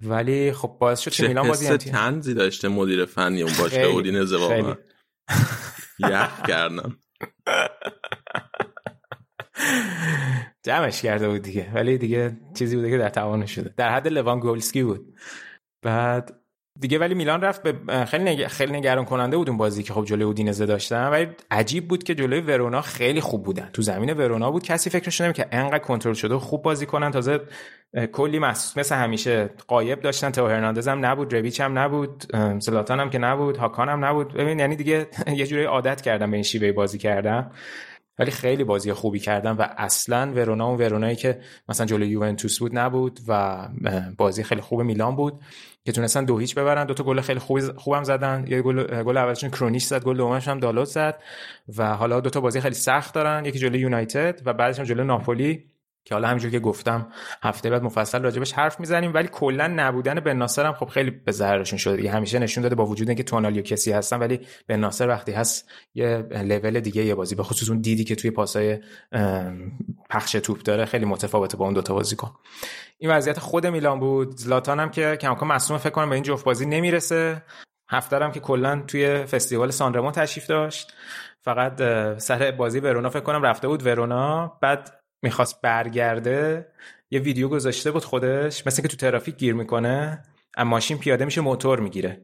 ولی 0.00 0.52
خب 0.52 0.76
باعث 0.80 1.00
شد 1.00 1.10
که 1.10 1.28
میلان 1.28 1.48
بازی 1.48 1.76
تنزی 1.76 2.34
داشته 2.34 2.68
مدیر 2.68 3.04
فنی 3.04 3.42
اون 3.42 3.52
باشه 3.58 3.80
اودینزه 3.80 4.36
واقعا. 4.36 4.76
یخ 5.98 6.42
کردم 6.48 6.96
جمعش 10.62 11.02
کرده 11.02 11.28
بود 11.28 11.42
دیگه. 11.42 11.70
ولی 11.74 11.98
دیگه 11.98 12.36
چیزی 12.54 12.76
بوده 12.76 12.90
که 12.90 12.98
در 12.98 13.08
توانش 13.08 13.54
شده. 13.54 13.74
در 13.76 13.94
حد 13.94 14.08
لوان 14.08 14.40
گولسکی 14.40 14.82
بود. 14.82 15.14
بعد 15.82 16.42
دیگه 16.80 16.98
ولی 16.98 17.14
میلان 17.14 17.40
رفت 17.40 17.62
به 17.62 18.04
خیلی 18.04 18.24
نگ... 18.24 18.46
خیلی 18.46 18.72
نگران 18.72 19.04
کننده 19.04 19.36
بود 19.36 19.48
اون 19.48 19.58
بازی 19.58 19.82
که 19.82 19.92
خب 19.92 20.04
جلوی 20.04 20.22
اودینزه 20.22 20.66
داشتن 20.66 21.08
ولی 21.08 21.28
عجیب 21.50 21.88
بود 21.88 22.04
که 22.04 22.14
جلوی 22.14 22.40
ورونا 22.40 22.80
خیلی 22.80 23.20
خوب 23.20 23.42
بودن. 23.42 23.70
تو 23.72 23.82
زمین 23.82 24.10
ورونا 24.12 24.50
بود. 24.50 24.62
کسی 24.62 24.90
فکرش 24.90 25.20
نمی‌کرد 25.20 25.50
که 25.50 25.56
انقدر 25.56 25.78
کنترل 25.78 26.14
شده 26.14 26.38
خوب 26.38 26.62
بازی 26.62 26.86
کنن. 26.86 27.10
تازه 27.10 27.40
کلی 28.12 28.38
محسوس 28.38 28.78
مثل 28.78 28.94
همیشه 28.94 29.50
قایب 29.68 30.00
داشتن. 30.00 30.30
تو 30.30 30.46
هرناندز 30.46 30.88
هم 30.88 31.06
نبود 31.06 31.34
رویچ 31.34 31.60
هم 31.60 31.78
نبود 31.78 32.24
زلاتان 32.58 33.00
هم 33.00 33.10
که 33.10 33.18
نبود 33.18 33.56
هاکان 33.56 33.88
هم 33.88 34.04
نبود. 34.04 34.32
ببین 34.32 34.58
یعنی 34.58 34.76
دیگه 34.76 35.06
یه 35.36 35.46
جوری 35.46 35.64
عادت 35.64 36.00
کردم 36.00 36.30
به 36.30 36.36
این 36.36 36.44
شیوه 36.44 36.72
بازی 36.72 36.98
کردن. 36.98 37.50
ولی 38.18 38.30
خیلی 38.30 38.64
بازی 38.64 38.92
خوبی 38.92 39.18
کردن 39.18 39.52
و 39.52 39.66
اصلا 39.76 40.32
ورونا 40.36 40.66
اون 40.66 40.78
ورونایی 40.78 41.16
که 41.16 41.40
مثلا 41.68 41.86
جلوی 41.86 42.08
یوونتوس 42.08 42.58
بود 42.58 42.78
نبود 42.78 43.20
و 43.28 43.68
بازی 44.16 44.42
خیلی 44.42 44.60
خوب 44.60 44.82
میلان 44.82 45.16
بود. 45.16 45.40
که 45.84 45.92
تونستن 45.92 46.24
دو 46.24 46.38
هیچ 46.38 46.54
ببرن. 46.54 46.86
دو 46.86 46.94
تا 46.94 47.04
گل 47.04 47.20
خیلی 47.20 47.40
خوب 47.40 47.76
خوبم 47.76 48.04
زدن. 48.04 48.44
یه 48.48 48.62
گل 48.62 49.02
گل 49.02 49.16
اولشون 49.16 49.50
کرونیش 49.50 49.84
زد 49.84 50.04
گل 50.04 50.16
دومش 50.16 50.48
هم 50.48 50.60
دالوت 50.60 50.88
زد. 50.88 51.22
و 51.78 51.96
حالا 51.96 52.20
دو 52.20 52.30
تا 52.30 52.40
بازی 52.40 52.60
خیلی 52.60 52.74
سخت 52.74 53.14
دارن. 53.14 53.44
یکی 53.44 53.58
جلوی 53.58 53.80
یونایتد 53.80 54.40
و 54.44 54.52
بعدش 54.52 54.78
هم 54.78 54.84
جلوی 54.84 55.06
ناپولی. 55.06 55.71
که 56.04 56.14
حالا 56.14 56.28
همینجور 56.28 56.50
که 56.50 56.58
گفتم 56.58 57.08
هفته 57.42 57.70
بعد 57.70 57.82
مفصل 57.82 58.22
راجبش 58.22 58.52
حرف 58.52 58.80
می‌زنیم 58.80 59.14
ولی 59.14 59.28
کلا 59.28 59.66
نبودن 59.66 60.14
بن 60.14 60.36
ناصر 60.36 60.66
هم 60.66 60.72
خب 60.72 60.88
خیلی 60.88 61.10
به 61.10 61.32
ضررشون 61.32 61.78
شده 61.78 61.96
دیگه. 61.96 62.10
همیشه 62.10 62.38
نشون 62.38 62.62
داده 62.62 62.74
با 62.74 62.86
وجود 62.86 63.08
اینکه 63.08 63.22
تونالی 63.22 63.62
کسی 63.62 63.92
هستن 63.92 64.18
ولی 64.18 64.40
بن 64.68 64.76
ناصر 64.76 65.08
وقتی 65.08 65.32
هست 65.32 65.70
یه 65.94 66.16
لول 66.30 66.80
دیگه 66.80 67.04
یه 67.04 67.14
بازی 67.14 67.34
به 67.34 67.42
خصوص 67.42 67.68
اون 67.68 67.80
دیدی 67.80 68.04
که 68.04 68.14
توی 68.14 68.30
پاسای 68.30 68.78
پخش 70.10 70.32
توپ 70.32 70.62
داره 70.62 70.84
خیلی 70.84 71.04
متفاوته 71.04 71.56
با 71.56 71.64
اون 71.64 71.74
دوتا 71.74 71.94
بازیکن. 71.94 72.30
این 72.98 73.10
وضعیت 73.10 73.38
خود 73.38 73.66
میلان 73.66 74.00
بود. 74.00 74.36
زلاتان 74.36 74.80
هم 74.80 74.90
که 74.90 75.16
کماکان 75.20 75.48
مصوم 75.48 75.78
فکر 75.78 75.90
کنم 75.90 76.08
به 76.08 76.14
این 76.14 76.24
جفت 76.24 76.44
بازی 76.44 76.66
نمی‌رسه. 76.66 77.42
هفته 77.90 78.18
هم 78.18 78.32
که 78.32 78.40
کلا 78.40 78.82
توی 78.86 79.24
فستیوال 79.24 79.70
سانرمو 79.70 80.10
تشریف 80.10 80.46
داشت. 80.46 80.92
فقط 81.40 81.82
سر 82.18 82.50
بازی 82.50 82.80
ورونا 82.80 83.10
فکر 83.10 83.20
کنم 83.22 83.42
رفته 83.42 83.68
بود 83.68 83.86
ورونا. 83.86 84.58
بعد 84.62 85.01
می‌خواست 85.22 85.60
برگرده 85.60 86.66
یه 87.10 87.20
ویدیو 87.20 87.48
گذاشته 87.48 87.90
بود 87.90 88.04
خودش 88.04 88.66
مثل 88.66 88.82
که 88.82 88.88
تو 88.88 88.96
ترافیک 88.96 89.36
گیر 89.36 89.54
می‌کنه 89.54 90.22
اما 90.56 90.70
ماشین 90.70 90.98
پیاده 90.98 91.24
میشه 91.24 91.40
موتور 91.40 91.80
می‌گیره. 91.80 92.22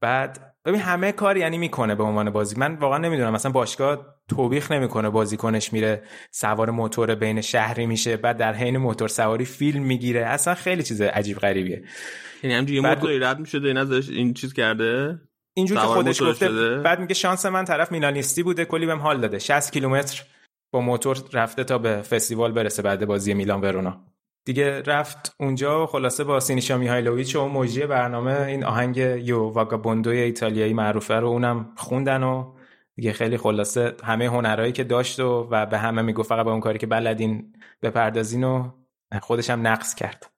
بعد 0.00 0.54
ببین 0.64 0.80
همه 0.80 1.12
کار 1.12 1.36
یعنی 1.36 1.58
می‌کنه 1.58 1.94
به 1.94 2.02
عنوان 2.02 2.30
بازی. 2.30 2.56
من 2.56 2.74
واقعا 2.74 2.98
نمی‌دونم 2.98 3.32
مثلا 3.32 3.52
باشگاه 3.52 4.06
توبیخ 4.28 4.72
نمی‌کنه 4.72 5.10
بازیکنش 5.10 5.72
میره 5.72 6.02
سوار 6.30 6.70
موتور 6.70 7.14
بین 7.14 7.40
شهری 7.40 7.86
میشه 7.86 8.16
بعد 8.16 8.36
در 8.36 8.54
حین 8.54 8.76
موتور 8.76 9.08
سواری 9.08 9.44
فیلم 9.44 9.82
می‌گیره. 9.82 10.26
اصلا 10.26 10.54
خیلی 10.54 10.82
چیز 10.82 11.00
عجیب 11.00 11.38
غریبیه. 11.38 11.84
یعنی 12.42 12.54
همینجوری 12.54 12.80
یه 12.80 12.88
موتوری 12.88 13.18
رد 13.18 13.38
میشه 13.38 13.58
این 13.58 13.76
ازش 13.76 14.08
این 14.08 14.34
چیز 14.34 14.52
کرده؟ 14.52 15.20
اینجوری 15.56 15.80
که 15.80 15.86
خودش 15.86 16.22
گفته 16.22 16.48
بعد 16.76 17.00
میگه 17.00 17.14
شانس 17.14 17.46
من 17.46 17.64
طرف 17.64 17.92
میلانیستی 17.92 18.42
بوده 18.42 18.64
کلی 18.64 18.86
بهم 18.86 18.98
حال 18.98 19.20
داده. 19.20 19.38
60 19.38 19.72
کیلومتر 19.72 20.22
با 20.72 20.80
موتور 20.80 21.18
رفته 21.32 21.64
تا 21.64 21.78
به 21.78 22.02
فستیوال 22.02 22.52
برسه 22.52 22.82
بعد 22.82 23.06
بازی 23.06 23.34
میلان 23.34 23.60
ورونا. 23.60 24.04
دیگه 24.44 24.82
رفت 24.82 25.34
اونجا 25.40 25.86
خلاصه 25.86 26.24
با 26.24 26.40
سینیشا 26.40 26.78
میهایلوویچ 26.78 27.36
و 27.36 27.48
موجی 27.48 27.86
برنامه 27.86 28.40
این 28.40 28.64
آهنگ 28.64 28.96
یو 28.96 29.38
واگابوندوی 29.38 30.18
ایتالیایی 30.18 30.72
معروفه 30.72 31.14
رو 31.14 31.28
اونم 31.28 31.72
خوندن 31.76 32.22
و 32.22 32.54
دیگه 32.96 33.12
خیلی 33.12 33.36
خلاصه 33.36 33.96
همه 34.04 34.26
هنرهایی 34.26 34.72
که 34.72 34.84
داشت 34.84 35.20
و, 35.20 35.48
و 35.50 35.66
به 35.66 35.78
همه 35.78 36.02
می‌گفت 36.02 36.28
فقط 36.28 36.44
به 36.44 36.50
اون 36.50 36.60
کاری 36.60 36.78
که 36.78 36.86
بلدین 36.86 37.52
بپردازین 37.82 38.44
و 38.44 38.70
خودش 39.22 39.50
هم 39.50 39.66
نقص 39.66 39.94
کرد. 39.94 40.30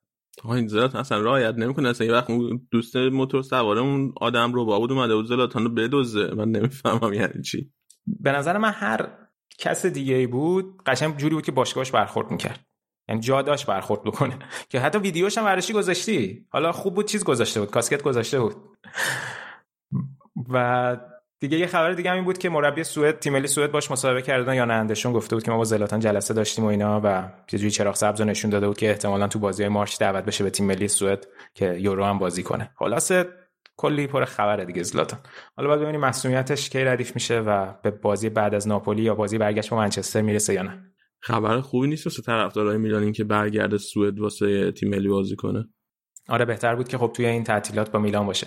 آقا 0.44 0.54
این 0.54 0.68
زلاتان 0.68 1.00
اصلا 1.00 1.20
رایت 1.20 1.54
نمی‌کنه. 1.54 1.88
اصلا 1.88 2.06
یه 2.06 2.12
وقت 2.12 2.30
دوست 2.70 2.96
موتور 2.96 3.42
سواره 3.42 3.80
اون 3.80 4.12
آدم 4.16 4.52
رو 4.52 4.64
با 4.64 4.78
بود 4.78 4.92
اومده 4.92 5.14
بود 5.14 5.26
زلاتان 5.26 5.64
رو 5.64 5.70
بدوزه 5.70 6.34
من 6.34 6.48
نمی‌فهمم 6.48 7.12
یعنی 7.12 7.42
چی. 7.42 7.70
به 8.06 8.32
نظر 8.32 8.58
من 8.58 8.72
هر 8.72 9.08
کس 9.58 9.86
دیگه 9.86 10.14
ای 10.14 10.26
بود 10.26 10.82
قشنگ 10.86 11.16
جوری 11.16 11.34
بود 11.34 11.44
که 11.44 11.52
باشگاهش 11.52 11.90
برخورد 11.90 12.30
می‌کرد. 12.30 12.60
یعنی 13.08 13.20
جا 13.20 13.42
داشت 13.42 13.66
برخورد 13.66 14.02
بکنه. 14.02 14.38
که 14.70 14.80
حتی 14.80 14.98
ویدیوش 14.98 15.38
هم 15.38 15.44
ورشی 15.44 15.72
گذاشتی؟ 15.72 16.46
حالا 16.50 16.72
خوب 16.72 16.94
بود 16.94 17.08
چیز 17.08 17.24
گذاشته 17.24 17.60
بود 17.60 17.70
کاسکت 17.70 18.02
گذاشته 18.02 18.40
بود. 18.40 18.56
و 20.48 20.96
دیگه 21.40 21.58
یه 21.58 21.66
خبر 21.66 21.92
دیگه 21.92 22.10
هم 22.10 22.16
این 22.16 22.24
بود 22.24 22.38
که 22.38 22.48
مربی 22.48 22.84
سوئد 22.84 23.18
تیم 23.18 23.32
ملی 23.32 23.46
سوئد 23.46 23.72
باش 23.72 23.90
مصاحبه 23.90 24.22
کردن 24.22 24.54
یا 24.54 24.64
نه 24.64 24.74
اندشون 24.74 25.12
گفته 25.12 25.36
بود 25.36 25.42
که 25.42 25.50
ما 25.50 25.56
با 25.56 25.64
زلاتان 25.64 26.00
جلسه 26.00 26.34
داشتیم 26.34 26.64
و 26.64 26.68
اینا 26.68 27.00
و 27.04 27.28
یه 27.52 27.58
جوری 27.58 27.70
چراغ 27.70 27.94
سبز 27.94 28.20
نشون 28.20 28.50
داده 28.50 28.66
بود 28.66 28.76
که 28.76 28.90
احتمالا 28.90 29.28
تو 29.28 29.38
بازی 29.38 29.68
مارچ 29.68 29.98
دعوت 29.98 30.24
بشه 30.24 30.44
به 30.44 30.50
تیم 30.50 30.66
ملی 30.66 30.88
سوئد 30.88 31.26
که 31.54 31.74
یورو 31.74 32.04
هم 32.04 32.18
بازی 32.18 32.42
کنه. 32.42 32.70
خلاصه 32.78 33.28
کلی 33.76 34.06
پر 34.06 34.24
خبره 34.24 34.64
دیگه 34.64 34.82
زلاتان. 34.82 35.20
حالا 35.56 35.68
باید 35.68 35.80
ببینیم 35.80 36.00
مسئولیتش 36.00 36.70
کی 36.70 36.84
ردیف 36.84 37.14
میشه 37.14 37.40
و 37.40 37.74
به 37.82 37.90
بازی 37.90 38.28
بعد 38.28 38.54
از 38.54 38.68
ناپولی 38.68 39.02
یا 39.02 39.14
بازی 39.14 39.38
برگشت 39.38 39.70
با 39.70 39.76
منچستر 39.76 40.22
می‌رسه 40.22 40.54
یا 40.54 40.62
نه. 40.62 40.94
خبر 41.20 41.60
خوبی 41.60 41.88
نیست 41.88 42.06
واسه 42.06 42.22
طرفدارای 42.22 42.78
میلان 42.78 43.02
این 43.02 43.12
که 43.12 43.24
برگرده 43.24 43.78
سوئد 43.78 44.20
واسه 44.20 44.72
تیم 44.72 44.88
ملی 44.88 45.08
بازی 45.08 45.36
کنه. 45.36 45.68
آره 46.28 46.44
بهتر 46.44 46.74
بود 46.74 46.88
که 46.88 46.98
خب 46.98 47.12
توی 47.16 47.26
این 47.26 47.44
تعطیلات 47.44 47.90
با 47.90 47.98
میلان 47.98 48.26
باشه. 48.26 48.46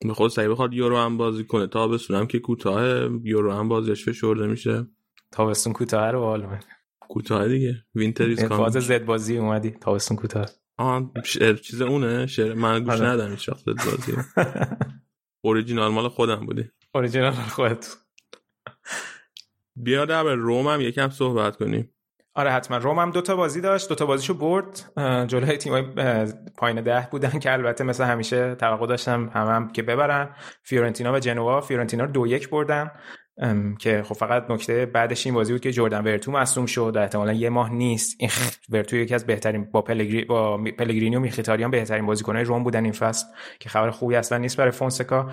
به 0.00 0.14
خود 0.14 0.30
سعی 0.30 0.48
بخواد 0.48 0.74
یورو 0.74 0.96
هم 0.96 1.16
بازی 1.16 1.44
کنه. 1.44 1.66
تا 1.66 1.88
بسونم 1.88 2.26
که 2.26 2.38
کوتاه 2.38 3.08
یورو 3.22 3.52
هم 3.52 3.68
بازیش 3.68 4.04
فشرده 4.04 4.46
میشه. 4.46 4.86
تابستون 5.32 5.72
کوتاه 5.72 6.10
رو 6.10 6.20
حال 6.20 6.58
کوتاه 7.00 7.48
دیگه. 7.48 7.74
وینتر 7.94 8.24
ایز 8.24 8.44
فاز 8.44 8.72
زد 8.72 9.04
بازی 9.04 9.38
اومدی. 9.38 9.70
تابستون 9.70 10.16
کوتاه. 10.16 10.46
آه 10.78 11.10
شعر 11.24 11.54
چیز 11.54 11.82
اونه 11.82 12.26
شعر 12.26 12.54
من 12.54 12.84
گوش 12.84 12.94
آره. 12.94 13.06
ندم 13.06 13.30
هیچ 13.30 13.48
وقت 13.48 13.64
بازی. 13.64 14.12
اوریجینال 15.44 15.92
مال 15.92 16.08
خودم 16.08 16.46
بودی. 16.46 16.70
اوریجینال 16.94 17.34
مال 17.34 17.44
خودت. 17.44 17.96
بیا 19.76 20.04
در 20.04 20.22
روم 20.22 20.68
هم 20.68 20.80
یکم 20.80 21.08
صحبت 21.10 21.56
کنیم. 21.56 21.94
آره 22.34 22.50
حتما. 22.50 22.76
روم 22.76 22.98
هم 22.98 23.10
دوتا 23.10 23.36
بازی 23.36 23.60
داشت 23.60 23.88
دوتا 23.88 24.06
بازیشو 24.06 24.34
برد. 24.34 24.92
جلوی 25.26 25.56
تیمای 25.56 25.82
پایین 26.56 26.80
ده 26.80 27.08
بودن 27.10 27.38
که 27.38 27.52
البته 27.52 27.84
مثل 27.84 28.04
همیشه 28.04 28.54
توقع 28.54 28.86
داشتم 28.86 29.30
هم, 29.34 29.46
هم 29.46 29.72
که 29.72 29.82
ببرن. 29.82 30.34
فیورنتینا 30.62 31.12
و 31.12 31.18
جنوا. 31.18 31.60
فیورنتینا 31.60 32.04
رو 32.04 32.10
دو 32.10 32.26
یک 32.26 32.50
بردن. 32.50 32.90
که 33.78 34.02
خب 34.02 34.14
فقط 34.14 34.50
نکته 34.50 34.86
بعدش 34.86 35.26
این 35.26 35.34
بازی 35.34 35.52
بود 35.52 35.60
که 35.60 35.72
جردن 35.72 36.04
ورتو 36.04 36.32
مصدوم 36.32 36.66
شد 36.66 36.92
و 36.96 37.00
احتمالا 37.00 37.32
یه 37.32 37.48
ماه 37.48 37.72
نیست. 37.72 38.16
این 38.18 38.30
ورتو 38.68 38.96
یکی 38.96 39.14
از 39.14 39.26
بهترین 39.26 39.64
با 39.64 39.82
پلگری 39.82 40.24
با 40.24 40.56
پلگرینی 40.56 41.16
و 41.16 41.20
میخیتاریان 41.20 41.70
بهترین 41.70 42.06
بازیکنهای 42.06 42.44
روم 42.44 42.64
بودن 42.64 42.84
این 42.84 42.92
فصل 42.92 43.26
که 43.60 43.68
خبر 43.68 43.90
خوبی 43.90 44.16
اصلا 44.16 44.38
نیست 44.38 44.56
برای 44.56 44.70
فونسکا. 44.70 45.30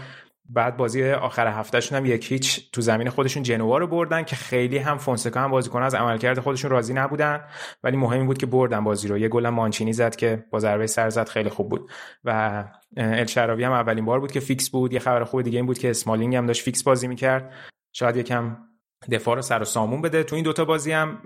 بعد 0.50 0.78
بازی 0.78 1.12
آخر 1.12 1.48
هفتهشون 1.48 1.98
هم 1.98 2.06
یک 2.06 2.32
هیچ 2.32 2.72
تو 2.72 2.82
زمین 2.82 3.10
خودشون 3.10 3.44
جنوا 3.44 3.78
رو 3.78 3.88
بردن 3.88 4.24
که 4.24 4.36
خیلی 4.36 4.78
هم 4.78 4.98
فونسکا 4.98 5.40
هم 5.40 5.52
بازیکن 5.52 5.82
از 5.82 5.96
عملکرد 5.96 6.40
خودشون 6.40 6.72
راضی 6.72 6.94
نبودن. 6.94 7.42
ولی 7.84 7.98
مهم 7.98 8.26
بود 8.26 8.38
که 8.38 8.46
بردن 8.46 8.84
بازی 8.84 9.08
رو. 9.08 9.18
یه 9.18 9.28
گل 9.28 9.50
مانچینی 9.50 9.94
زد 9.94 10.16
که 10.16 10.46
با 10.52 10.60
ضربه 10.60 10.88
سر 10.88 11.10
زد 11.10 11.30
خیلی 11.30 11.50
خوب 11.50 11.70
بود. 11.70 11.92
و 12.24 12.64
الشراوی 12.98 13.64
هم 13.64 13.72
اولین 13.72 14.06
بار 14.06 14.20
بود 14.20 14.32
که 14.32 14.40
فیکس 14.40 14.70
بود. 14.70 14.94
یه 14.94 15.00
خبر 15.00 15.24
خوب 15.24 15.42
دیگه 15.42 15.58
این 15.58 15.66
بود 15.66 15.78
که 15.78 15.90
اسمالینگ 15.90 16.36
هم 16.36 16.46
داشت 16.46 16.64
فیکس 16.64 16.84
بازی 16.84 17.08
می‌کرد. 17.08 17.54
شاید 17.96 18.18
یکم 18.18 18.58
دفاع 19.12 19.36
رو 19.36 19.42
سر 19.42 19.62
و 19.62 19.66
سامون 19.66 20.02
بده. 20.02 20.24
تو 20.24 20.36
این 20.36 20.46
دوتا 20.46 20.66
بازی 20.66 20.92
هم 20.92 21.18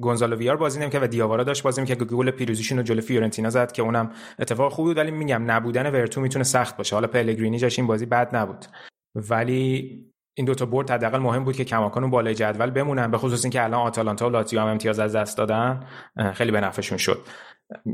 گونزالو 0.00 0.36
ویار 0.36 0.56
بازی 0.56 0.80
نمی‌کرد 0.80 1.02
و 1.02 1.06
دیاوارا 1.06 1.44
داشت 1.44 1.62
بازی 1.62 1.84
که 1.84 1.94
گل 1.94 2.30
پیروزیشون 2.30 2.78
رو 2.78 2.84
جلو 2.84 3.00
فیورنتینا 3.00 3.50
زد 3.50 3.72
که 3.72 3.82
اونم 3.82 4.10
اتفاق 4.38 4.72
خوبی 4.72 4.90
بود. 4.90 4.98
ولی 4.98 5.10
میگم 5.10 5.50
نبودن 5.50 5.86
ورتو 5.86 6.20
می‌تونه 6.20 6.44
سخت 6.44 6.76
باشه. 6.76 6.96
حالا 6.96 7.08
پلگرینی 7.08 7.58
جاش 7.58 7.78
این 7.78 7.88
بازی 7.88 8.06
بد 8.06 8.36
نبود. 8.36 8.66
ولی 9.14 10.00
این 10.36 10.46
دوتا 10.46 10.66
برد 10.66 10.90
حداقل 10.90 11.18
مهم 11.18 11.44
بود 11.44 11.56
که 11.56 11.64
کماکان 11.64 12.10
بالای 12.10 12.34
جدول 12.34 12.70
بمونن 12.70 13.10
به 13.10 13.18
خصوص 13.18 13.44
اینکه 13.44 13.64
الان 13.64 13.80
آتالانتا 13.80 14.28
و 14.28 14.32
لاتزیو 14.32 14.60
هم 14.60 14.66
امتیاز 14.66 14.98
از 14.98 15.16
دست 15.16 15.38
دادن 15.38 15.86
خیلی 16.34 16.50
به 16.50 16.60
نفعشون 16.60 16.98
شد. 16.98 17.26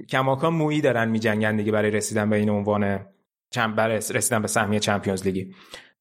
کماکان 0.08 0.54
مویی 0.54 0.80
دارن 0.80 1.08
میجنگن 1.08 1.56
دیگه 1.56 1.72
برای 1.72 1.90
رسیدن 1.90 2.30
به 2.30 2.36
این 2.36 2.50
عنوان 2.50 3.06
چند 3.50 3.80
رسیدن 3.80 4.42
به 4.42 4.48
سهمیه 4.48 4.80
چمپیونز 4.80 5.24
لیگی. 5.26 5.54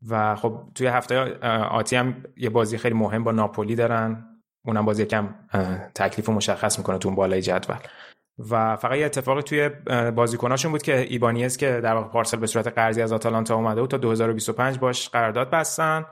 و 0.07 0.35
خب 0.35 0.61
توی 0.75 0.87
هفته 0.87 1.39
آتی 1.71 1.95
هم 1.95 2.23
یه 2.37 2.49
بازی 2.49 2.77
خیلی 2.77 2.95
مهم 2.95 3.23
با 3.23 3.31
ناپولی 3.31 3.75
دارن. 3.75 4.25
اونم 4.65 4.85
بازی 4.85 5.05
کم 5.05 5.35
تکلیف 5.95 6.29
مشخص 6.29 6.77
می‌کنه 6.77 6.97
تو 6.97 7.09
اون 7.09 7.15
بالای 7.15 7.41
جدول. 7.41 7.77
و 8.49 8.75
فقط 8.75 8.97
یه 8.97 9.05
اتفاقی 9.05 9.41
توی 9.41 9.69
بازیکناشون 10.11 10.71
بود 10.71 10.81
که 10.81 10.99
ایبانیز 10.99 11.57
که 11.57 11.81
در 11.83 11.93
واقع 11.93 12.07
پارسل 12.07 12.37
به 12.37 12.47
صورت 12.47 12.67
قرضی 12.67 13.01
از 13.01 13.13
آتالانتا 13.13 13.55
اومده 13.55 13.81
بود 13.81 13.89
تا 13.89 13.97
2025 13.97 14.79
باش 14.79 15.09
قرارداد 15.09 15.49
بستن. 15.49 16.05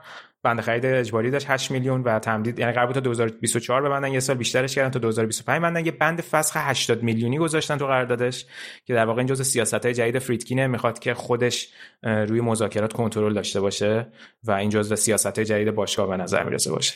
بنده 0.48 0.62
خرید 0.62 0.86
اجباری 0.86 1.30
داشت 1.30 1.46
8 1.50 1.70
میلیون 1.70 2.02
و 2.02 2.18
تمدید 2.18 2.58
یعنی 2.58 2.72
قرار 2.72 2.86
بود 2.86 2.94
تا 2.94 3.00
2024 3.00 3.82
ببندن 3.82 4.12
یه 4.12 4.20
سال 4.20 4.36
بیشترش 4.36 4.74
کردن 4.74 4.90
تا 4.90 4.98
2025 4.98 5.62
بندن 5.62 5.86
یه 5.86 5.92
بند 5.92 6.20
فسخ 6.20 6.56
80 6.56 7.02
میلیونی 7.02 7.38
گذاشتن 7.38 7.76
تو 7.76 7.86
قراردادش 7.86 8.46
که 8.84 8.94
در 8.94 9.04
واقع 9.04 9.18
این 9.18 9.26
جزء 9.26 9.42
سیاست‌های 9.42 9.94
جدید 9.94 10.18
فریدکینه 10.18 10.66
می‌خواد 10.66 10.98
که 10.98 11.14
خودش 11.14 11.68
روی 12.02 12.40
مذاکرات 12.40 12.92
کنترل 12.92 13.34
داشته 13.34 13.60
باشه 13.60 14.06
و 14.44 14.52
این 14.52 14.70
جزء 14.70 14.94
سیاست‌های 14.94 15.44
جدید 15.44 15.74
باشگاه 15.74 16.08
به 16.08 16.16
نظر 16.16 16.44
می‌رسه 16.44 16.70
باشه. 16.70 16.94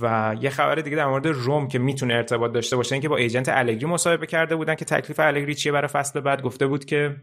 و 0.00 0.36
یه 0.40 0.50
خبر 0.50 0.74
دیگه 0.74 0.96
در 0.96 1.06
مورد 1.06 1.26
روم 1.26 1.68
که 1.68 1.78
می‌تونه 1.78 2.14
ارتباط 2.14 2.52
داشته 2.52 2.76
باشه 2.76 2.92
اینکه 2.92 3.08
با 3.08 3.16
ایجنت 3.16 3.48
الگری 3.48 3.86
مصاحبه 3.86 4.26
کرده 4.26 4.56
بودن 4.56 4.74
که 4.74 4.84
تکلیف 4.84 5.20
الگری 5.20 5.54
چیه 5.54 5.72
برای 5.72 5.88
فصل 5.88 6.20
بعد. 6.20 6.42
گفته 6.42 6.66
بود 6.66 6.84
که 6.84 7.16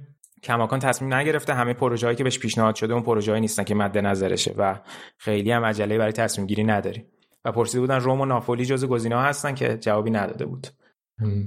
کماکان 0.44 0.80
تصمیم 0.80 1.14
نگرفته 1.14 1.54
همه 1.54 1.74
پروژه 1.74 2.08
هایی 2.08 2.18
که 2.18 2.24
بهش 2.24 2.39
پیشنهاد 2.39 2.76
شده 2.76 2.94
اون 2.94 3.04
پروژه 3.04 3.39
نیستن 3.39 3.64
که 3.64 3.76
مد 3.76 3.98
نظرشه 3.98 4.56
و 4.58 4.80
خیلی 5.18 5.52
هم 5.52 5.66
عجله 5.66 5.98
برای 5.98 6.12
تصمیم 6.12 6.48
گیری 6.48 6.64
نداری. 6.64 7.06
و 7.46 7.52
پرسیده 7.52 7.80
بودن 7.80 8.00
روم 8.00 8.22
و 8.22 8.26
ناپولی 8.26 8.66
جز 8.66 8.86
گزینه 8.86 9.16
ها 9.16 9.22
هستن 9.22 9.56
که 9.56 9.78
جوابی 9.78 10.12
نداده 10.12 10.46
بود. 10.46 10.68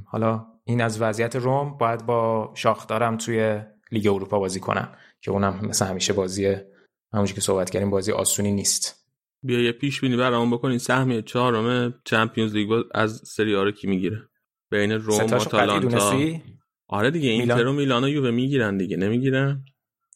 حالا 0.07 0.47
این 0.65 0.81
از 0.81 1.03
وضعیت 1.03 1.37
روم 1.37 1.79
باید 1.79 2.07
با 2.07 2.51
شاخدارم 2.55 3.17
توی 3.17 3.61
لیگ 3.93 4.07
اروپا 4.07 4.39
بازی 4.39 4.61
کنن 4.61 4.89
که 5.21 5.31
اونم 5.31 5.61
مثل 5.63 5.87
همیشه 5.87 6.13
بازی 6.13 6.57
همونجوری 7.13 7.35
که 7.35 7.41
صحبت 7.41 7.71
کردیم 7.71 7.91
بازی 7.91 8.13
آسونی 8.13 8.53
نیست. 8.53 9.07
بیا 9.43 9.61
یه 9.61 9.73
پیش 9.73 10.01
بینی 10.01 10.17
برامون 10.17 10.51
بکنین. 10.51 10.79
سهمیه 10.79 11.23
چهارم 11.23 11.95
Champions 12.05 12.55
League 12.55 12.83
از 12.95 13.23
سری 13.25 13.57
آ 13.57 13.63
رو 13.63 13.71
کی 13.71 13.87
می‌گیره. 13.87 14.23
بین 14.71 14.93
روم 14.93 15.27
و 15.27 15.35
آتالانتا. 15.35 16.17
آره 16.89 17.11
دیگه 17.11 17.31
اینتر 17.31 17.67
و 17.67 17.73
میلان 17.73 18.05
و 18.05 18.09
یووه 18.09 18.31
می‌گیرن 18.31 18.77
دیگه 18.77 18.97
نمی‌گیرن؟ 18.97 19.65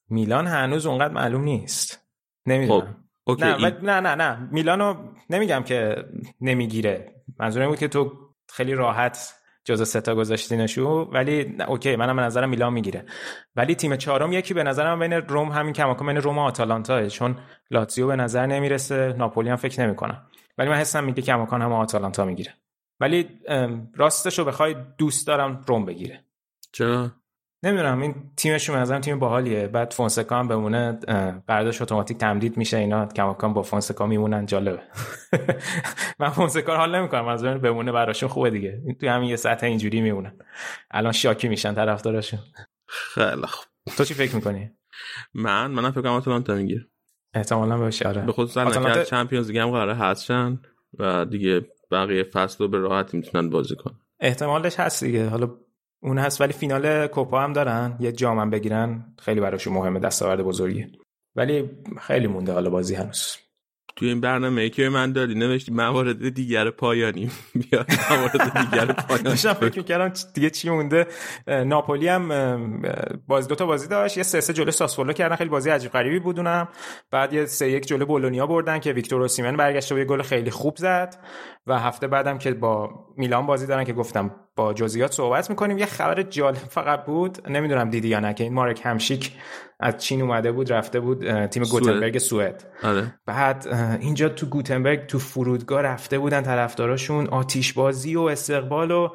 میلان 0.09 0.47
هنوز 0.47 0.87
اونقدر 0.87 1.15
معلوم 1.15 1.43
نیست. 1.43 2.09
نمی‌دونم. 2.47 2.81
خب. 2.81 2.87
OK 3.25 3.45
نه, 3.45 3.57
این... 3.57 3.67
نه 3.83 4.01
نه 4.01 4.15
نه. 4.15 4.49
میلانو 4.53 4.95
نمیگم 5.31 5.63
که 5.63 5.97
نمی‌گیره. 6.41 7.15
منظورم 7.39 7.69
بود 7.69 7.79
که 7.79 7.89
تو 7.89 8.13
خیلی 8.49 8.75
راحت 8.75 9.35
جزء 9.65 9.85
ستا 9.85 10.15
گذاشتینشو 10.15 11.11
ولی 11.13 11.57
اوکی 11.69 11.97
منم 11.97 12.17
به 12.17 12.23
نظرم 12.23 12.49
میلان 12.49 12.73
می‌گیره. 12.73 13.05
ولی 13.57 13.75
تیم 13.75 13.97
چهارم 13.97 14.33
یکی 14.33 14.55
به 14.55 14.63
نظرم 14.63 15.01
بین 15.01 15.13
روم 15.13 15.49
همین 15.49 15.73
کماکان 15.73 16.07
بین 16.07 16.17
روم 16.17 16.39
و 16.39 16.41
آتالانتا 16.41 17.09
چون 17.09 17.39
لاتزیو 17.71 18.07
به 18.07 18.17
نظر 18.17 18.47
نمی‌رسه 18.47 19.15
ناپولی 19.19 19.49
هم 19.49 19.57
فکر 19.57 19.87
نمی‌کنم. 19.87 20.27
ولی 20.59 20.69
من 20.69 20.77
حسم 20.77 21.05
میگه 21.05 21.23
کماکان 21.23 21.63
هم 21.63 21.73
آتالانتا 21.73 22.25
می‌گیره. 22.25 22.55
ولی 23.01 23.29
راستشو 23.95 24.45
بخوای 24.45 24.77
دوست 24.99 25.27
دارم 25.27 25.65
روم 25.67 25.85
بگیره. 25.85 26.25
چرا؟ 26.73 27.13
نمی‌دونم 27.63 28.01
این 28.01 28.15
تیمشون 28.37 28.77
نظرم 28.77 29.01
تیم 29.01 29.19
باحالیه. 29.19 29.67
بعد 29.67 29.93
فونسکا 29.93 30.39
هم 30.39 30.49
بمونه 30.49 30.93
قراردادش 31.47 31.83
اتوماتیک 31.83 32.19
تمدید 32.19 32.57
میشه 32.57 32.77
اینا 32.77 33.07
کماکان 33.07 33.53
با 33.53 33.63
فونسکا 33.63 34.07
میمونن. 34.07 34.47
جالبه. 34.47 34.83
من 36.21 36.29
فونسکا 36.29 36.77
حال 36.77 36.97
نمی‌کنم 36.97 37.29
از 37.29 37.45
بمونه 37.45 37.93
براشون 37.93 38.29
خوبه 38.29 38.51
دیگه. 38.51 38.83
توی 39.01 39.09
همین 39.09 39.29
یه 39.29 39.37
سطح 39.37 39.67
اینجوری 39.67 40.01
میمونن. 40.01 40.39
الان 40.91 41.13
شاکی 41.13 41.49
میشن 41.49 41.75
طرفداراشون. 41.75 42.41
خیلی 42.87 43.47
خوب. 43.47 43.65
تو 43.97 44.05
چی 44.05 44.15
فکر 44.15 44.35
می‌کنی؟ 44.35 44.71
من؟ 45.35 45.67
منم 45.67 45.91
فکر 45.91 46.01
کنم 46.01 46.13
آتالانتا 46.13 46.55
می‌گیره. 46.55 46.87
احتمالاً 47.35 47.79
باشه 47.79 48.09
آره. 48.09 48.23
به 48.23 48.33
خصوص 48.33 48.57
آتالانتا... 48.57 49.05
چمپیونز 49.05 49.47
لیگ 49.51 49.59
هم 49.59 49.71
قراره 49.71 49.95
هستن 49.95 50.61
و 50.99 51.25
دیگه 51.25 51.67
بقیه 51.91 52.23
فصل 52.23 52.65
رو 52.65 52.69
به 52.69 52.79
راحتی 52.79 53.17
می‌تونن 53.17 53.51
بازی 53.51 53.77
کنن. 53.77 53.95
احتمالش 54.21 54.81
هست 54.81 55.05
دیگه. 55.05 55.29
حالا 55.29 55.51
اون 56.03 56.19
هست 56.19 56.41
ولی 56.41 56.53
فینال 56.53 57.07
کوپا 57.07 57.41
هم 57.41 57.53
دارن. 57.53 57.97
یه 58.01 58.13
جام 58.13 58.51
بگیرن. 58.51 59.15
خیلی 59.19 59.41
براشون 59.41 59.73
مهمه 59.73 60.01
دستاورد 60.01 60.43
بزرگی 60.43 60.87
ولی 61.37 61.71
خیلی 62.01 62.27
مونده 62.27 62.53
حالا 62.53 62.71
بازی 62.71 62.95
هنوز. 62.95 63.37
توی 63.97 64.09
این 64.09 64.21
برنامه 64.21 64.69
که 64.69 64.89
من 64.89 65.13
دادی 65.13 65.35
نوشتی 65.35 65.73
موارد 65.73 66.29
دیگر 66.29 66.71
پایانی. 66.71 67.31
بیاد 67.71 67.91
موارد 68.11 68.59
دیگر 68.61 68.93
پایانی. 68.93 69.25
داشتم 69.25 69.53
فکر 69.53 69.79
می‌کردم 69.79 70.13
دیگه 70.35 70.51
چی 70.51 70.71
مونده. 70.71 71.07
ناپولی 71.47 72.09
هم 72.09 72.83
بازی 73.27 73.49
دوتا 73.49 73.67
بازی 73.67 73.89
داشت. 73.89 74.17
یه 74.17 74.23
سه 74.23 74.41
سه 74.41 74.53
جلو 74.53 74.71
ساسولو 74.71 75.13
کردن. 75.13 75.37
خیلی 75.37 75.51
بازی 75.51 75.71
عجیب 75.71 75.91
غریبی 75.91 76.19
بودونم 76.19 76.69
بعد 77.11 77.33
یه 77.33 77.47
سه 77.47 77.71
یک 77.71 77.87
جلو 77.87 78.07
بولونیا 78.07 78.47
بردن 78.47 78.79
که 78.79 78.93
ویکتور 78.93 79.23
اوسیمن 79.23 79.57
برگشته 79.57 79.95
و 79.95 79.99
یه 79.99 80.05
گل 80.05 80.23
خیلی 80.23 80.51
خوب 80.51 80.77
زد. 80.77 81.17
و 81.71 81.79
هفته 81.79 82.07
بعدم 82.07 82.39
که 82.39 82.55
با 82.55 82.91
میلان 83.17 83.47
بازی 83.47 83.67
دارن 83.67 83.85
که 83.85 83.93
گفتم 83.93 84.31
با 84.57 84.75
جزئیات 84.75 85.13
صحبت 85.13 85.51
می‌کنیم. 85.51 85.79
یه 85.79 85.87
خبر 85.87 86.23
جالب 86.23 86.57
فقط 86.57 87.05
بود 87.05 87.51
نمی‌دونم 87.51 87.91
دیدی 87.91 88.09
یا 88.09 88.21
نه 88.21 88.35
که 88.35 88.45
این 88.45 88.53
مارک 88.55 88.81
همشیک 88.85 89.33
از 89.81 89.97
چین 89.97 90.23
اومده 90.23 90.53
بود 90.53 90.73
رفته 90.73 91.01
بود 91.01 91.47
تیم 91.47 91.63
گوتنبرگ 91.63 92.19
سوئد. 92.19 92.65
آره. 92.83 93.15
بعد 93.27 93.67
اینجا 94.01 94.29
تو 94.29 94.47
گوتنبرگ 94.47 95.07
تو 95.07 95.19
فرودگاه 95.19 95.83
رفته 95.83 96.19
بودن 96.19 96.43
طرفداراشون 96.43 97.27
آتیش 97.27 97.73
بازی 97.73 98.17
و 98.17 98.21
استقبال 98.21 98.91
و 98.91 99.09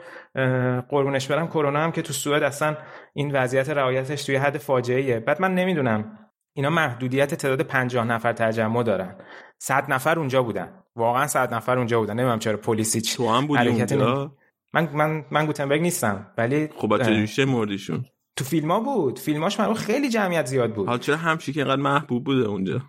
قربونش 0.89 1.27
برم 1.27 1.47
کرونا 1.47 1.79
هم 1.79 1.91
که 1.91 2.01
تو 2.01 2.13
سوئد 2.13 2.43
اصلا 2.43 2.77
این 3.13 3.31
وضعیت 3.31 3.69
رعایتش 3.69 4.23
توی 4.23 4.35
حد 4.35 4.57
فاجعه 4.57 5.19
بعد 5.19 5.41
من 5.41 5.55
نمی‌دونم 5.55 6.19
اینا 6.53 6.69
محدودیت 6.69 7.33
تعداد 7.33 7.61
50 7.61 8.05
نفر 8.05 8.33
تجمع 8.33 8.83
دارن. 8.83 9.15
100 9.57 9.91
نفر 9.91 10.19
اونجا 10.19 10.43
بودن. 10.43 10.83
واقعا 10.95 11.27
100 11.27 11.53
نفر 11.53 11.77
اونجا 11.77 11.99
بودن. 11.99 12.13
نمی‌دونم 12.13 12.39
چرا 12.39 12.57
پلیسی 12.57 13.01
تو 13.01 13.29
هم 13.29 13.47
بودی 13.47 13.67
اونجا؟ 13.67 14.31
من 14.73 14.89
من 14.93 15.25
من 15.31 15.45
گوتنبرگ 15.45 15.81
نیستم 15.81 16.27
ولی 16.37 16.69
خب 16.77 17.25
چه 17.25 17.45
مردیشون؟ 17.45 18.05
تو 18.35 18.45
فیلم 18.45 18.71
ها 18.71 18.79
بود. 18.79 19.19
فیلماش 19.19 19.59
من 19.59 19.73
خیلی 19.73 20.09
جمعیت 20.09 20.45
زیاد 20.45 20.73
بود. 20.73 20.87
حالا 20.87 20.97
چرا 20.97 21.17
همشی 21.17 21.53
که 21.53 21.59
اینقدر 21.59 21.81
محبوب 21.81 22.23
بوده 22.23 22.47
اونجا؟ 22.47 22.81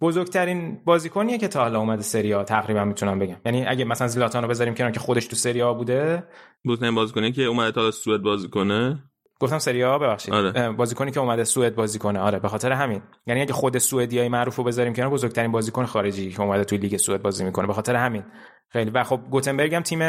بزرگترین 0.00 0.80
بازیکنیه 0.84 1.38
که 1.38 1.48
تا 1.48 1.60
حالا 1.60 1.78
اومده 1.78 2.02
سری 2.02 2.32
ها 2.32 2.44
تقریبا 2.44 2.84
می‌تونم 2.84 3.18
بگم. 3.18 3.36
یعنی 3.46 3.66
اگه 3.66 3.84
مثلا 3.84 4.08
زلاتانو 4.08 4.48
بذاریم 4.48 4.74
کنار 4.74 4.90
که 4.90 5.00
خودش 5.00 5.26
تو 5.26 5.36
سری 5.36 5.60
ها 5.60 5.74
بوده 5.74 6.24
بزرگترین 6.64 6.94
بازیکنی 6.94 7.32
که 7.32 7.42
اومده 7.42 7.72
تا 7.72 7.90
سوئد 7.90 8.22
بازی 8.22 8.48
کنه؟ 8.48 9.11
گفتم 9.42 9.58
سری 9.58 9.82
ها 9.82 9.98
ببخشید. 9.98 10.34
آره. 10.34 10.70
بازیکنی 10.70 11.10
که 11.10 11.20
اومده 11.20 11.44
سوئد 11.44 11.74
بازی 11.74 11.98
کنه. 11.98 12.18
آره 12.18 12.38
به 12.38 12.48
خاطر 12.48 12.72
همین. 12.72 13.02
یعنی 13.26 13.40
اگه 13.40 13.52
خود 13.52 13.78
سوئدیای 13.78 14.28
معروف 14.28 14.56
رو 14.56 14.64
بذاریم 14.64 14.92
کنار 14.92 15.10
بزرگترین 15.10 15.52
بازیکن 15.52 15.84
خارجی 15.84 16.30
که 16.30 16.40
اومده 16.40 16.64
توی 16.64 16.78
لیگ 16.78 16.96
سوئد 16.96 17.22
بازی 17.22 17.44
می‌کنه. 17.44 17.66
به 17.66 17.72
خاطر 17.72 17.96
همین. 17.96 18.24
خیلی. 18.68 18.90
و 18.90 19.04
خب 19.04 19.20
گوتنبرگ 19.30 19.74
هم 19.74 19.82
تیم 19.82 20.02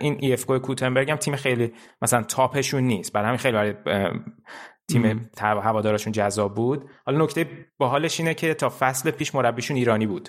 این 0.00 0.16
ای 0.20 0.32
اف 0.32 0.44
کوتنبرگ 0.44 1.10
هم 1.10 1.16
تیم 1.16 1.36
خیلی 1.36 1.72
مثلا 2.02 2.22
تاپشون 2.22 2.82
نیست. 2.82 3.12
برای 3.12 3.26
همین 3.26 3.38
خیلی 3.38 3.56
برای 3.56 3.74
تیم 4.88 5.30
هوادارشون 5.40 6.12
جذاب 6.12 6.54
بود. 6.54 6.90
حالا 7.06 7.24
نکته 7.24 7.46
باحالش 7.78 8.20
اینه 8.20 8.34
که 8.34 8.54
تا 8.54 8.72
فصل 8.78 9.10
پیش 9.10 9.34
مربیشون 9.34 9.76
ایرانی 9.76 10.06
بود. 10.06 10.28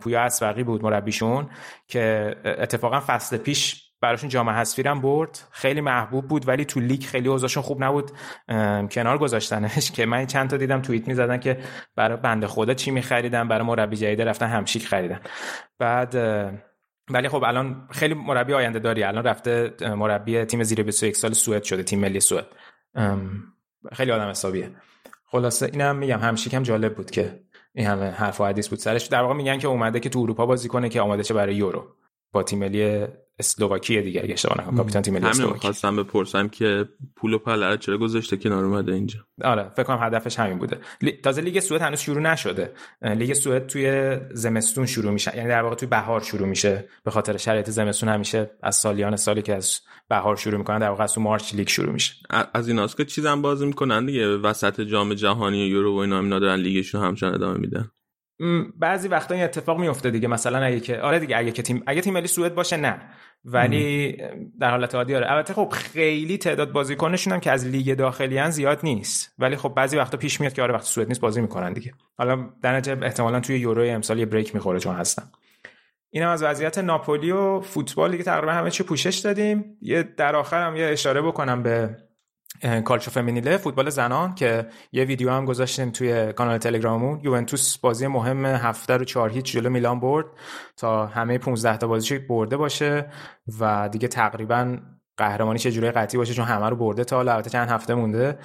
پویا 0.00 0.20
اسفقی 0.20 0.64
بود 0.64 0.82
مربیشون 0.82 1.50
که 1.88 2.34
اتفاقا 2.44 3.00
فصل 3.06 3.36
پیش 3.36 3.89
براشون 4.00 4.28
جام 4.28 4.50
حذفی 4.50 4.82
هم 4.82 5.00
برد. 5.00 5.40
خیلی 5.50 5.80
محبوب 5.80 6.28
بود 6.28 6.48
ولی 6.48 6.64
تو 6.64 6.80
لیگ 6.80 7.02
خیلی 7.02 7.28
اوضاعشون 7.28 7.62
خوب 7.62 7.84
نبود. 7.84 8.10
کنار 8.90 9.18
گذاشتنش 9.18 9.90
که 9.90 10.06
من 10.06 10.26
چند 10.26 10.50
تا 10.50 10.56
دیدم 10.56 10.82
توییت 10.82 11.08
می‌زدن 11.08 11.38
که 11.38 11.58
برای 11.96 12.16
بنده 12.16 12.46
خدا 12.46 12.74
چی 12.74 12.90
میخریدن 12.90 13.48
برای 13.48 13.66
مربی 13.66 13.96
جدید 13.96 14.22
رفتن 14.22 14.46
همشیک 14.46 14.86
خریدن. 14.86 15.20
بعد 15.78 16.14
ولی 17.10 17.28
خب 17.28 17.44
الان 17.44 17.88
خیلی 17.90 18.14
مربی 18.14 18.54
آینده 18.54 18.78
داری. 18.78 19.02
الان 19.02 19.24
رفته 19.24 19.74
مربی 19.94 20.44
تیم 20.44 20.62
زیر 20.62 20.82
21 20.82 21.16
سال 21.16 21.32
سوئد 21.32 21.62
شده 21.62 21.82
تیم 21.82 22.00
ملی 22.00 22.20
سوئد. 22.20 22.46
خیلی 23.92 24.12
آدم 24.12 24.28
حسابیه. 24.28 24.70
خلاصه 25.24 25.66
اینم 25.66 25.96
میگم 25.96 26.18
همشیک 26.18 26.54
هم 26.54 26.62
جالب 26.62 26.94
بود 26.94 27.10
که 27.10 27.40
این 27.74 27.86
همه 27.86 28.10
حرف 28.10 28.40
و 28.40 28.44
حدیث 28.44 28.68
بود. 28.68 28.78
سرش 28.78 29.06
در 29.06 29.22
واقع 29.22 29.34
میگن 29.34 29.58
که 29.58 29.68
اومده 29.68 30.00
که 30.00 30.08
تو 30.08 30.18
اروپا 30.18 30.46
بازی 30.46 30.68
کنه 30.68 30.88
که 30.88 31.00
آماده 31.00 31.22
شه 31.22 31.34
برای 31.34 31.54
یورو. 31.54 31.96
با 32.32 32.42
تیم 32.42 32.58
ملی 32.58 33.06
اسلوواکیه 33.40 34.02
دیگه 34.02 34.20
اگه 34.24 34.32
اشتباه 34.32 34.60
نکنم. 34.60 34.76
کاپیتان 34.76 35.02
تیم 35.02 35.14
ملی 35.14 35.26
اسلوواکی 35.26 35.60
خواستم 35.60 35.96
بپرسم 35.96 36.48
که 36.48 36.88
پول 37.16 37.32
و 37.32 37.38
پلره 37.38 37.76
چرا 37.76 37.98
گذاشته 37.98 38.36
کنار 38.36 38.64
اومده 38.64 38.92
اینجا؟ 38.92 39.20
آره 39.44 39.68
فکر 39.76 39.82
کنم 39.82 39.98
هدفش 40.02 40.38
همین 40.38 40.58
بوده. 40.58 40.78
تازه 41.22 41.42
لیگ 41.42 41.60
سوئد 41.60 41.82
هنوز 41.82 42.00
شروع 42.00 42.20
نشده. 42.20 42.72
لیگ 43.02 43.32
سوئد 43.32 43.66
توی 43.66 44.16
زمستون 44.32 44.86
شروع 44.86 45.12
میشه. 45.12 45.36
یعنی 45.36 45.48
در 45.48 45.62
واقع 45.62 45.74
توی 45.74 45.88
بهار 45.88 46.20
شروع 46.20 46.48
میشه. 46.48 46.88
به 47.04 47.10
خاطر 47.10 47.36
شرایط 47.36 47.70
زمستون 47.70 48.08
همیشه 48.08 48.50
از 48.62 48.76
سالیان 48.76 49.16
سالی 49.16 49.42
که 49.42 49.54
از 49.54 49.80
بهار 50.08 50.36
شروع 50.36 50.58
می‌کنن 50.58 50.78
در 50.78 50.88
واقع 50.88 51.04
از 51.04 51.12
تو 51.12 51.20
March 51.20 51.54
لیگ 51.54 51.68
شروع 51.68 51.92
میشه. 51.92 52.14
از 52.54 52.68
ایناست 52.68 52.96
که 52.96 53.04
چیزام 53.04 53.42
بازی 53.42 53.66
می‌کنن 53.66 54.06
دیگه. 54.06 54.36
وسط 54.36 54.80
جام 54.80 55.14
جهانی 55.14 55.64
و 55.64 55.68
یورو 55.68 55.94
و 55.94 55.96
اینا 55.96 56.20
اینا 56.20 56.38
دارن 56.38 56.60
لیگشون 56.60 57.02
همچنان 57.02 57.34
ادامه 57.34 57.58
میدن. 57.58 57.90
بعضی 58.78 59.08
وقتا 59.08 59.34
این 59.34 59.44
اتفاق 59.44 59.78
میفته 59.78 60.10
دیگه. 60.10 60.28
مثلا 60.28 60.58
اگه 60.58 60.80
که 60.80 61.00
آره 61.00 61.18
دیگه 61.18 61.36
اگه 61.36 61.52
که 61.52 61.62
تیم 61.62 61.82
اگه 61.86 62.00
تیم 62.00 62.14
ملی 62.14 62.26
سوئد 62.26 62.54
باشه 62.54 62.76
نه. 62.76 63.00
ولی 63.44 64.16
در 64.60 64.70
حالت 64.70 64.94
عادی 64.94 65.14
آره. 65.14 65.32
البته 65.32 65.54
خب 65.54 65.68
خیلی 65.68 66.38
تعداد 66.38 66.72
بازیکنشون 66.72 67.32
هم 67.32 67.40
که 67.40 67.50
از 67.50 67.66
لیگ 67.66 67.94
داخلی 67.94 68.50
زیاد 68.50 68.80
نیست. 68.82 69.34
ولی 69.38 69.56
خب 69.56 69.72
بعضی 69.76 69.96
وقتا 69.96 70.16
پیش 70.18 70.40
میاد 70.40 70.52
که 70.52 70.62
آره 70.62 70.74
وقتی 70.74 70.86
سوئد 70.86 71.08
نیست 71.08 71.20
بازی 71.20 71.40
می‌کنن 71.40 71.72
دیگه. 71.72 71.92
حالا 72.18 72.48
در 72.62 72.76
نتیجه 72.76 72.98
احتمالا 73.02 73.40
توی 73.40 73.58
یورو 73.58 73.82
امسال 73.82 74.18
یه 74.18 74.26
بریک 74.26 74.54
می‌خوره 74.54 74.80
چون 74.80 74.96
هستن. 74.96 75.22
اینم 76.10 76.28
از 76.28 76.42
وضعیت 76.42 76.78
ناپولی 76.78 77.30
و 77.30 77.60
فوتبال 77.60 78.10
دیگه 78.10 78.24
تقریبا 78.24 78.52
همه 78.52 78.70
چی 78.70 78.82
پوشش 78.82 79.18
دادیم. 79.18 79.78
یه 79.82 80.02
در 80.02 80.36
آخر 80.36 80.66
هم 80.66 80.76
یه 80.76 80.84
اشاره 80.84 81.22
بکنم 81.22 81.62
به 81.62 81.96
کالچو 82.84 83.10
فمینیله 83.10 83.56
فوتبال 83.56 83.90
زنان 83.90 84.34
که 84.34 84.66
یه 84.92 85.04
ویدیو 85.04 85.30
هم 85.30 85.44
گذاشتیم 85.44 85.90
توی 85.90 86.32
کانال 86.32 86.58
تلگراممون. 86.58 87.20
یوونتوس 87.22 87.78
بازی 87.78 88.06
مهم 88.06 88.46
هفته 88.46 88.96
رو 88.96 89.04
4 89.04 89.30
هیچ 89.30 89.52
جلو 89.52 89.70
میلان 89.70 90.00
برد. 90.00 90.26
تا 90.76 91.06
همه 91.06 91.38
15 91.38 91.76
تا 91.76 91.86
بازیش 91.86 92.12
برده 92.12 92.56
باشه 92.56 93.10
و 93.60 93.88
دیگه 93.88 94.08
تقریبا 94.08 94.78
قهرمانی 95.16 95.58
چه 95.58 95.72
جوری 95.72 95.90
قطعی 95.90 96.18
باشه 96.18 96.34
چون 96.34 96.44
همه 96.44 96.68
رو 96.68 96.76
برده 96.76 97.04
تا 97.04 97.18
البته 97.18 97.50
چند 97.50 97.68
هفته 97.68 97.94
مونده. 97.94 98.38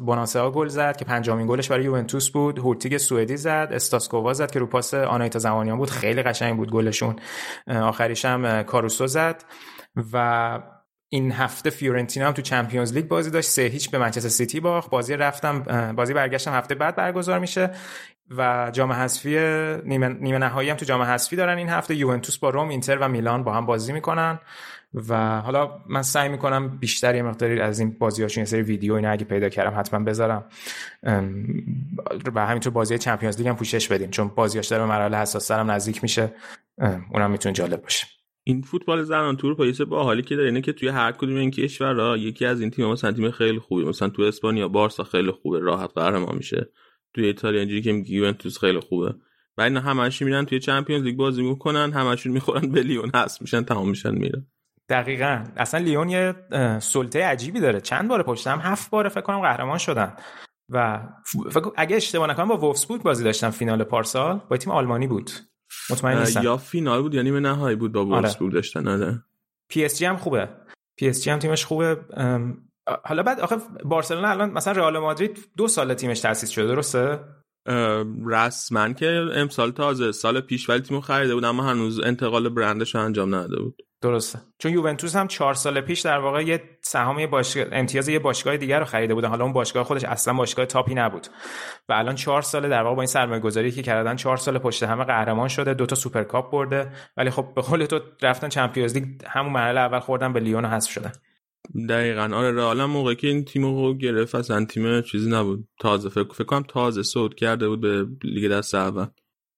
بونانسئا 0.00 0.50
گل 0.50 0.68
زد 0.68 0.96
که 0.96 1.04
پنجمین 1.04 1.46
گلش 1.46 1.68
برای 1.70 1.84
یوونتوس 1.84 2.30
بود. 2.30 2.58
هورتیگ 2.58 2.96
سوئدی 2.96 3.36
زد 3.36 3.68
استاسکووا 3.72 4.32
زد 4.32 4.50
که 4.50 4.58
رو 4.58 4.66
پاس 4.66 4.94
آناهیتا 4.94 5.38
زمانیان 5.38 5.78
بود. 5.78 5.90
خیلی 5.90 6.22
قشنگ 6.22 6.56
بود 6.56 6.70
گلشون. 6.70 7.16
آخریش 7.68 8.24
هم 8.24 8.62
کاروسو 8.62 9.06
زد 9.06 9.44
و 10.12 10.58
این 11.14 11.32
هفته 11.32 11.70
فیورنتینا 11.70 12.26
هم 12.26 12.32
تو 12.32 12.42
Champions 12.42 12.92
League 12.92 13.08
بازی 13.08 13.30
داشت 13.30 13.48
سه 13.48 13.62
هیچ 13.62 13.90
به 13.90 13.98
منچستر 13.98 14.28
سیتی 14.28 14.60
باخت. 14.60 14.90
بازی 14.90 15.16
رفتم 15.16 15.92
بازی 15.96 16.14
برگشتم 16.14 16.52
هفته 16.52 16.74
بعد 16.74 16.96
برگزار 16.96 17.38
میشه 17.38 17.70
و 18.36 18.70
جام 18.72 18.92
حذفی 18.92 19.30
نیمه, 19.84 20.08
نیمه 20.08 20.38
نهایی 20.38 20.70
هم 20.70 20.76
تو 20.76 20.84
جام 20.84 21.02
حذفی 21.02 21.36
دارن 21.36 21.58
این 21.58 21.68
هفته. 21.68 21.94
یوونتوس 21.94 22.38
با 22.38 22.50
روم 22.50 22.68
اینتر 22.68 22.98
و 22.98 23.08
میلان 23.08 23.44
با 23.44 23.52
هم 23.52 23.66
بازی 23.66 23.92
می‌کنن 23.92 24.38
و 25.08 25.40
حالا 25.40 25.70
من 25.88 26.02
سعی 26.02 26.28
می‌کنم 26.28 26.68
بیشتر 26.68 27.14
یه 27.14 27.22
مقداری 27.22 27.60
از 27.60 27.80
این 27.80 27.90
بازیاشون 27.90 28.40
یه 28.40 28.46
سری 28.46 28.62
ویدیو 28.62 28.94
اینا 28.94 29.10
اگه 29.10 29.24
پیدا 29.24 29.48
کردم 29.48 29.80
حتما 29.80 30.04
بذارم. 30.04 30.44
و 32.34 32.46
همینطور 32.46 32.72
بازی 32.72 32.98
چمپیونز 32.98 33.38
لیگ 33.38 33.48
هم 33.48 33.56
پوشش 33.56 33.88
بدیم 33.88 34.10
چون 34.10 34.28
بازیاش 34.28 34.66
داره 34.66 34.82
به 34.82 34.88
مراحل 34.88 35.14
حساس 35.14 35.50
نزدیک 35.50 36.02
میشه. 36.02 36.32
اونم 37.10 37.30
می‌تونه 37.30 37.52
جالب 37.52 37.82
باشه. 37.82 38.06
این 38.44 38.62
فوتبال 38.62 39.02
زنان 39.02 39.36
تور 39.36 39.54
پاییس 39.54 39.80
با 39.80 40.04
حالی 40.04 40.22
که 40.22 40.36
داره. 40.36 40.48
اینه 40.48 40.60
که 40.60 40.72
توی 40.72 40.88
هر 40.88 41.12
کدوم 41.12 41.36
این 41.36 41.50
کشورها 41.50 42.16
یکی 42.16 42.46
از 42.46 42.60
این 42.60 42.70
تیم 42.70 42.86
مثلا 42.86 43.12
تیم 43.12 43.30
خیلی 43.30 43.58
خوبه 43.58 43.84
مثلا 43.84 44.08
تو 44.08 44.22
اسپانیا 44.22 44.68
بارسا 44.68 45.04
خیلی 45.04 45.30
خوبه 45.30 45.58
راحت 45.58 45.90
قهرمان 45.94 46.36
میشه. 46.36 46.70
توی 47.14 47.26
ایتالیا 47.26 47.60
اینجوری 47.60 47.82
که 47.82 48.12
یوونتوس 48.12 48.58
خیلی 48.58 48.80
خوبه. 48.80 49.14
و 49.58 49.62
اینا 49.62 49.80
همشون 49.80 50.28
میرن 50.28 50.44
توی 50.44 50.60
چمپیونز 50.60 51.04
لیگ 51.04 51.16
بازی 51.16 51.42
می‌کنن 51.42 51.92
همشون 51.92 52.32
می‌خورن 52.32 52.72
به 52.72 52.82
لیون 52.82 53.10
هست 53.14 53.42
میشن 53.42 53.62
تمام 53.62 53.88
میشن 53.88 54.14
میرن 54.14 54.46
دقیقا. 54.88 55.44
اصلا 55.56 55.80
لیون 55.80 56.08
یه 56.08 56.34
سلطه 56.78 57.24
عجیبی 57.24 57.60
داره. 57.60 57.80
چند 57.80 58.08
بار 58.08 58.22
پشت 58.22 58.46
هفت 58.46 58.90
بار 58.90 59.08
فکر 59.08 59.20
کنم 59.20 59.40
قهرمان 59.40 59.78
شدن. 59.78 60.16
و 60.68 61.02
فکر 61.50 61.70
اگه 61.76 61.96
اشتباه 61.96 62.30
نکنم 62.30 62.48
با 62.48 62.56
وولفسبورگ 62.56 63.02
بازی 63.02 63.24
داشتن 63.24 63.50
فینال 63.50 63.84
پارسال 63.84 64.40
با 64.50 64.56
تیم 64.56 64.72
آلمانی 64.72 65.06
بود. 65.06 65.30
مطمئن 65.90 66.18
نیستم. 66.18 66.42
یا 66.42 66.56
فینال 66.56 67.02
بود 67.02 67.14
یا 67.14 67.22
نیمه 67.22 67.40
نهایی 67.40 67.76
بود 67.76 67.92
با 67.92 68.06
وولفسبورگ 68.06 68.52
داشتن 68.52 68.88
آره. 68.88 69.24
پی 69.68 69.84
اس 69.84 69.98
جی 69.98 70.04
هم 70.04 70.16
خوبه. 70.16 70.48
پی 70.96 71.08
اس 71.08 71.24
جی 71.24 71.30
هم 71.30 71.38
تیمش 71.38 71.64
خوبه. 71.64 71.96
حالا 73.04 73.22
بعد 73.22 73.40
آخه 73.40 73.56
بارسلونا 73.84 74.28
الان 74.28 74.50
مثلا 74.50 74.72
رئال 74.72 74.98
مادرید 74.98 75.48
دو 75.56 75.68
سال 75.68 75.94
تیمش 75.94 76.20
تاسیس 76.20 76.50
شده 76.50 76.66
درسته؟ 76.66 77.20
رسما 78.26 78.92
که 78.92 79.06
امسال 79.34 79.70
تازه 79.70 80.12
سال 80.12 80.40
پیش 80.40 80.68
ولی 80.68 80.80
تیمو 80.80 81.00
خریده 81.00 81.34
بود 81.34 81.44
اما 81.44 81.62
هنوز 81.62 82.00
انتقال 82.00 82.48
برندش 82.48 82.96
انجام 82.96 83.34
نداده 83.34 83.62
بود. 83.62 83.82
درسته. 84.02 84.38
چون 84.58 84.72
یوونتوس 84.72 85.16
هم 85.16 85.28
چهار 85.28 85.54
سال 85.54 85.80
پیش 85.80 86.00
در 86.00 86.18
واقع 86.18 86.42
یه 86.42 86.62
سهام 86.82 87.26
باشگاه 87.26 87.64
امتیاز 87.72 88.08
یه 88.08 88.18
باشگاه 88.18 88.56
دیگر 88.56 88.78
رو 88.78 88.84
خریده 88.84 89.14
بودن. 89.14 89.28
حالا 89.28 89.44
اون 89.44 89.52
باشگاه 89.52 89.84
خودش 89.84 90.04
اصلا 90.04 90.34
باشگاه 90.34 90.66
top 90.66 90.87
ی 90.87 90.94
نبود. 90.94 91.26
و 91.88 91.92
الان 91.92 92.14
چهار 92.14 92.42
ساله 92.42 92.68
در 92.68 92.82
واقع 92.82 92.96
با 92.96 93.02
این 93.02 93.06
سرمایه 93.06 93.40
گذاری 93.40 93.70
که 93.70 93.82
کردن 93.82 94.16
چهار 94.16 94.36
سال 94.36 94.58
پشت 94.58 94.82
هم 94.82 95.04
قهرمان 95.04 95.48
شده 95.48 95.74
دوتا 95.74 95.96
Super 95.96 96.22
Cup 96.22 96.52
برده. 96.52 96.92
ولی 97.16 97.30
خب 97.30 97.54
به 97.54 97.62
قول 97.62 97.86
تو 97.86 98.00
رفتن 98.22 98.48
Champions 98.48 98.94
League 98.94 99.04
همون 99.26 99.52
مرحله 99.52 99.80
اول 99.80 100.00
خوردن 100.00 100.32
به 100.32 100.40
لیون 100.40 100.64
حذف 100.64 100.90
شدن. 100.90 101.12
دقیقا. 101.88 102.30
آره 102.34 102.52
رئال 102.52 102.84
موقعی 102.84 103.16
که 103.16 103.26
این 103.26 103.44
تیمو 103.44 103.94
گرفت 103.94 104.34
اصلا 104.34 104.64
تیم 104.64 105.00
چیزی 105.00 105.30
نبود. 105.30 105.68
تازه 105.80 106.08
فکر 106.08 106.32
فکر 106.32 106.44
کنم 106.44 106.64
تازه 106.68 107.02
صعود 107.02 107.34
کرده 107.34 107.68
بود 107.68 107.80
به 107.80 108.06
لیگ 108.24 108.52
دسته 108.52 108.74
اول. 108.74 109.06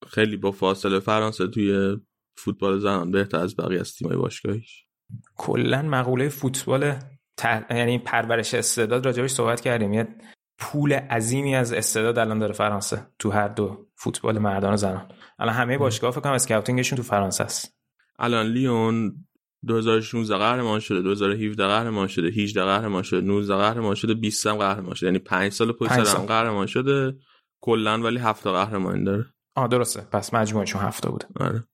خیلی 0.07 0.37
با 0.37 0.51
فاصله 0.51 1.01
فرانسه 1.01 1.47
توی 1.47 1.97
فوتبال 2.37 2.79
زنان 2.79 3.11
بهتر 3.11 3.39
از 3.39 3.57
بقیه 3.57 3.81
از 3.81 3.95
تیمای 3.95 4.17
باشگاهیش. 4.17 4.85
کلا 5.37 5.83
مقوله 5.83 6.29
فوتبال 6.29 6.95
تر... 7.37 7.65
یعنی 7.71 7.99
پرورش 7.99 8.55
استعداد 8.55 9.07
راجبش 9.07 9.31
صحبت 9.31 9.61
کردیم. 9.61 9.93
یه 9.93 10.09
پول 10.59 10.93
عظیمی 10.93 11.57
از 11.57 11.73
استعداد 11.73 12.19
الان 12.19 12.39
داره 12.39 12.53
فرانسه 12.53 13.07
تو 13.19 13.31
هر 13.31 13.49
دو 13.49 13.87
فوتبال 13.97 14.39
مردان 14.39 14.75
و 14.75 14.77
زنان. 14.77 15.09
الان 15.39 15.55
همه 15.55 15.79
باشگاه 15.79 16.11
فکر 16.11 16.21
کنم 16.21 16.33
اسکاوتینگشون 16.33 16.97
تو 16.97 17.03
فرانسه 17.03 17.45
است. 17.45 17.79
الان 18.19 18.47
لیون 18.47 19.27
2016 19.67 20.37
قهرمان 20.37 20.81
شده 20.81 21.03
2017 21.03 21.67
قهرمان 21.67 22.07
شده 22.07 22.29
18 22.29 22.65
قهرمان 22.65 23.03
شده 23.03 23.21
19 23.21 23.57
قهرمان 23.57 23.95
شده 23.95 24.15
20 24.15 24.47
هم 24.47 24.57
قهرمان 24.57 24.95
شده. 24.95 25.07
یعنی 25.07 25.19
5 25.19 25.53
سال 25.53 25.73
پشت 25.73 26.05
سر 26.05 26.19
قهرمان 26.19 26.67
شده. 26.67 27.19
کلا 27.61 28.01
ولی 28.01 28.19
7 28.19 28.47
قهرمان 28.47 29.05
داره. 29.05 29.27
آه 29.57 29.69
درسته. 29.69 30.01
پس 30.01 30.35
مجموعشون 30.35 30.83
هفته 30.83 31.11
بوده. 31.11 31.27
آره. 31.37 31.65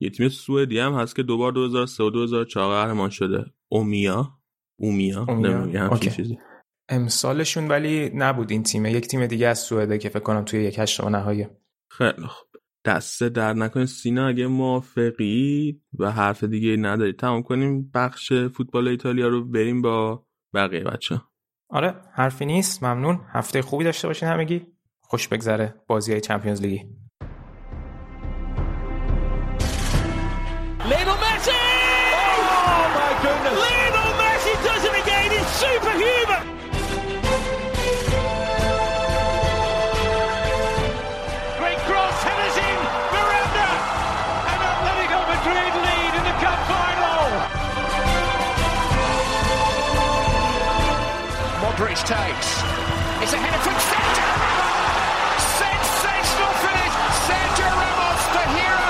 یه 0.00 0.10
تیم 0.10 0.28
سوئدی 0.28 0.78
هم 0.78 0.92
هست 0.92 1.16
که 1.16 1.22
دوبار 1.22 1.52
2003 1.52 2.04
و 2.04 2.10
2004 2.10 2.74
قهرمان 2.74 3.10
شده. 3.10 3.44
اومیا. 3.68 4.38
اومیا, 4.78 5.26
اومیا. 5.28 5.96
چیزی. 5.96 6.38
امسالشون 6.88 7.68
ولی 7.68 8.10
نبود 8.14 8.50
این 8.50 8.62
تیمه. 8.62 8.92
یک 8.92 9.06
تیم 9.06 9.26
دیگه 9.26 9.48
از 9.48 9.58
سوئده 9.58 9.98
که 9.98 10.08
فکر 10.08 10.20
کنم 10.20 10.44
توی 10.44 10.64
یک 10.64 10.78
هشتم 10.78 11.08
نهایی. 11.08 11.46
خیلی 11.90 12.26
خوب. 12.26 12.59
دسته 12.84 13.28
در 13.28 13.52
نکنید 13.52 13.86
سینا 13.86 14.28
اگه 14.28 14.46
موافقی 14.46 15.80
و 15.98 16.10
حرف 16.10 16.44
دیگه 16.44 16.76
نداری 16.76 17.12
تمام 17.12 17.42
کنیم 17.42 17.90
بخش 17.94 18.32
فوتبال 18.32 18.88
ایتالیا 18.88 19.28
رو 19.28 19.44
بریم 19.44 19.82
با 19.82 20.26
بقیه 20.54 20.84
بچه 20.84 21.20
آره 21.70 21.94
حرفی 22.12 22.46
نیست. 22.46 22.84
ممنون. 22.84 23.20
هفته 23.32 23.62
خوبی 23.62 23.84
داشته 23.84 24.08
باشین 24.08 24.28
همگی. 24.28 24.66
خوش 25.00 25.28
بگذره 25.28 25.74
بازی 25.86 26.12
های 26.12 26.20
چمپیونز 26.20 26.62
لیگی. 26.62 26.84
Modric 51.80 52.02
takes. 52.16 52.50
It's 53.22 53.32
a 53.32 53.40
header 53.44 53.60
from 53.66 53.76
Sergio 53.90 54.28
Ramos. 54.42 54.76
Sensational 55.62 56.52
finish. 56.64 56.94
Sergio 57.26 57.68
Ramos, 57.80 58.22
the 58.34 58.44
hero. 58.54 58.88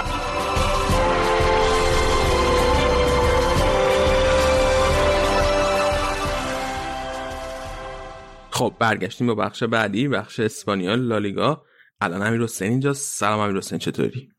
خب 8.50 8.74
برگشتیم 8.78 9.26
با 9.26 9.34
بخش 9.34 9.62
بعدی 9.62 10.08
بخش 10.08 10.40
اسپانیال 10.40 11.00
لالیگا 11.00 11.62
الان 12.00 12.22
امیر 12.22 12.42
حسین 12.42 12.70
اینجا 12.70 12.92
سلام 12.92 13.40
امیر 13.40 13.56
حسین 13.56 13.78
چطوری 13.78 14.30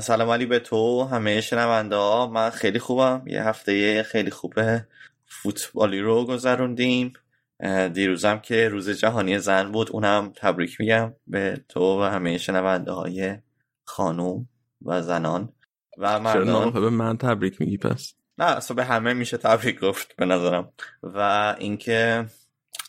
سلام 0.00 0.30
علی 0.30 0.46
به 0.46 0.58
تو 0.58 1.04
همه 1.04 1.40
شنونده 1.40 1.96
ها 1.96 2.26
من 2.26 2.50
خیلی 2.50 2.78
خوبم 2.78 3.22
یه 3.26 3.42
هفته 3.42 4.02
خیلی 4.02 4.30
خوبه 4.30 4.86
فوتبالی 5.26 6.00
رو 6.00 6.24
گذروندیم 6.26 7.12
دیروزم 7.92 8.38
که 8.38 8.68
روز 8.68 8.90
جهانی 8.90 9.38
زن 9.38 9.72
بود 9.72 9.90
اونم 9.92 10.32
تبریک 10.36 10.80
میگم 10.80 11.14
به 11.26 11.64
تو 11.68 12.00
و 12.00 12.02
همه 12.02 12.38
شنونده 12.38 12.92
های 12.92 13.36
خانوم 13.84 14.48
و 14.82 15.02
زنان. 15.02 15.52
و 15.98 16.20
مردان. 16.20 16.72
به 16.72 16.90
من 16.90 17.16
تبریک 17.16 17.60
میگی 17.60 17.78
پس؟ 17.78 18.14
نه 18.38 18.44
اصلا 18.44 18.74
به 18.74 18.84
همه 18.84 19.12
میشه 19.12 19.36
تبریک 19.36 19.80
گفت 19.80 20.16
به 20.16 20.24
نظرم. 20.24 20.72
و 21.02 21.18
اینکه 21.58 22.26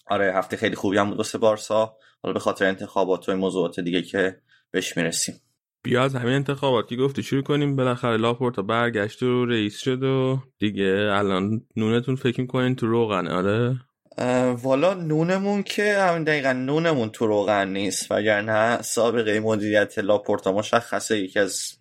آره 0.08 0.34
هفته 0.36 0.58
خیلی 0.58 0.76
خوبی 0.76 0.98
هم 0.98 1.10
بود 1.10 1.18
واسه 1.18 1.38
بارسا. 1.38 1.98
حالا 2.24 2.34
به 2.34 2.40
خاطر 2.40 2.66
انتخابات 2.66 3.30
و 3.30 3.36
موضوعات 3.36 3.80
دیگه 3.80 4.02
که 4.02 4.42
بهش 4.72 4.98
می‌رسیم. 4.98 5.36
بیا 5.84 6.04
از 6.04 6.16
همین 6.16 6.34
انتخابات 6.34 6.88
که 6.88 6.96
گفتی 6.96 7.24
شروع 7.24 7.44
کنیم. 7.44 7.76
بالاخره 7.76 8.18
لاپورتا 8.18 8.62
برگشت 8.62 9.24
و 9.24 9.46
رئیس 9.46 9.78
شد 9.78 10.04
و 10.04 10.40
دیگه 10.60 11.10
الان 11.12 11.62
نونتون 11.76 12.16
فکر 12.16 12.42
می‌کنین 12.42 12.76
تو 12.76 12.88
روغنه 12.88 13.34
آره؟ 13.34 13.80
والا 14.58 14.94
نونمون 14.94 15.64
که 15.64 15.98
همین 15.98 16.24
دقیقا 16.24 16.54
نونمون 16.54 17.10
تو 17.10 17.28
روغن 17.28 17.68
نیست 17.68 18.12
وگرنه 18.12 18.82
سابقه 18.82 19.40
مدیریت 19.40 20.00
لاپورتا 20.00 20.52
مشخصه 20.52 21.18
یکی 21.18 21.40
از 21.40 21.78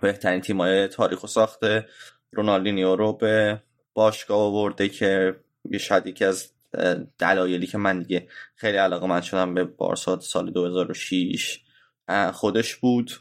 بهترین 0.00 0.40
تیمای 0.40 0.88
تاریخ 0.88 1.24
و 1.24 1.26
ساخته 1.26 1.86
رونالدینیو 2.32 2.96
رو 2.96 3.12
به 3.12 3.62
باشگاه 3.94 4.38
آورده 4.38 4.88
که 4.88 5.36
شاید 5.80 6.06
یکی 6.06 6.24
از 6.24 6.52
دلایلی 7.18 7.66
که 7.66 7.78
من 7.78 8.02
دیگه 8.02 8.28
خیلی 8.54 8.76
علاقه 8.76 9.06
من 9.06 9.20
شدم 9.20 9.54
به 9.54 9.64
بارسا 9.64 10.20
سال 10.20 10.50
2006 10.50 11.60
خودش 12.32 12.76
بود. 12.76 13.12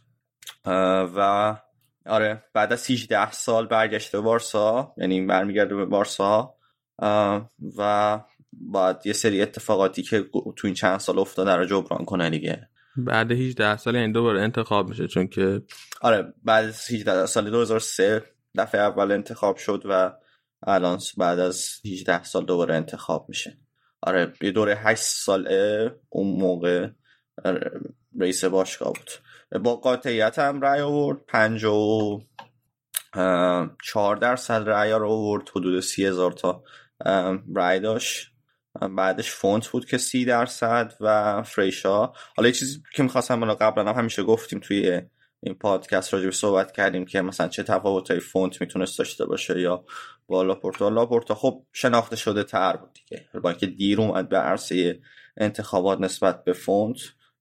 و 1.15 1.55
آره 2.05 2.43
بعد 2.53 2.73
از 2.73 2.91
18 2.91 3.31
سال 3.31 3.67
برگشته 3.67 4.19
بارسا 4.19 4.93
یعنی 4.97 5.25
برمیگرده 5.25 5.75
به 5.75 5.85
بارسا. 5.85 6.55
و 7.77 8.19
بعد 8.61 9.01
یه 9.05 9.13
سری 9.13 9.41
اتفاقاتی 9.41 10.03
که 10.03 10.25
تو 10.55 10.67
این 10.67 10.73
چند 10.73 10.99
سال 10.99 11.19
افتاده 11.19 11.55
رو 11.55 11.65
جبران 11.65 12.05
کنه 12.05 12.29
دیگه. 12.29 12.69
بعد 12.97 13.31
18 13.31 13.77
سال 13.77 13.95
این 13.95 14.11
دوباره 14.11 14.41
انتخاب 14.41 14.89
میشه 14.89 15.07
چون 15.07 15.27
که 15.27 15.61
آره 16.01 16.33
بعد 16.43 16.65
از 16.65 16.91
18 16.91 17.25
سال 17.25 17.49
2003 17.49 18.23
دفعه 18.57 18.81
اول 18.81 19.11
انتخاب 19.11 19.57
شد 19.57 19.83
و 19.89 20.13
الان 20.67 20.99
بعد 21.17 21.39
از 21.39 21.69
18 21.85 22.23
سال 22.23 22.45
دوباره 22.45 22.75
انتخاب 22.75 23.25
میشه. 23.29 23.57
آره 24.01 24.33
یه 24.41 24.51
دوره 24.51 24.75
8 24.75 25.03
ساله 25.03 25.91
اون 26.09 26.39
موقع 26.39 26.89
رئیس 28.19 28.45
باشگاه 28.45 28.93
بود. 28.93 29.09
با 29.63 29.75
قاطعیت 29.75 30.39
هم 30.39 30.61
رأی 30.61 30.81
آورد 30.81 31.17
54 31.27 34.15
درصد 34.15 34.69
رأی 34.69 34.91
رو 34.91 35.09
آورد 35.09 35.49
حدود 35.49 35.79
30 35.79 36.05
هزار 36.05 36.31
تا 36.31 36.63
رأی 37.55 37.79
داشت. 37.79 38.34
بعدش 38.81 39.31
فونت 39.31 39.67
بود 39.67 39.85
که 39.85 39.97
سی 39.97 40.25
درصد 40.25 40.93
و 41.01 41.43
فریشا. 41.43 42.11
حالا 42.35 42.47
یه 42.47 42.51
چیزی 42.51 42.83
که 42.93 43.03
می‌خواستم 43.03 43.53
قبلا 43.53 43.89
هم 43.89 43.99
همیشه 43.99 44.23
گفتیم 44.23 44.59
توی 44.59 45.01
این 45.43 45.55
پادکست 45.55 46.13
راجع 46.13 46.29
صحبت 46.29 46.71
کردیم 46.71 47.05
که 47.05 47.21
مثلا 47.21 47.47
چه 47.47 47.63
تفاوتای 47.63 48.19
فونت 48.19 48.61
می‌تونست 48.61 48.99
داشته 48.99 49.25
باشه 49.25 49.61
یا 49.61 49.85
با 50.27 50.43
لاپورتا. 50.43 50.89
لاپورتا 50.89 51.35
خب 51.35 51.63
شناخته 51.73 52.15
شده 52.15 52.43
تر 52.43 52.75
بود 52.77 52.93
دیگه. 52.93 53.29
با 53.43 53.49
اینکه 53.49 53.67
دیر 53.67 54.01
اومد 54.01 54.29
به 54.29 54.37
عرصه 54.37 54.99
انتخابات 55.37 56.01
نسبت 56.01 56.43
به 56.43 56.53
فونت 56.53 56.97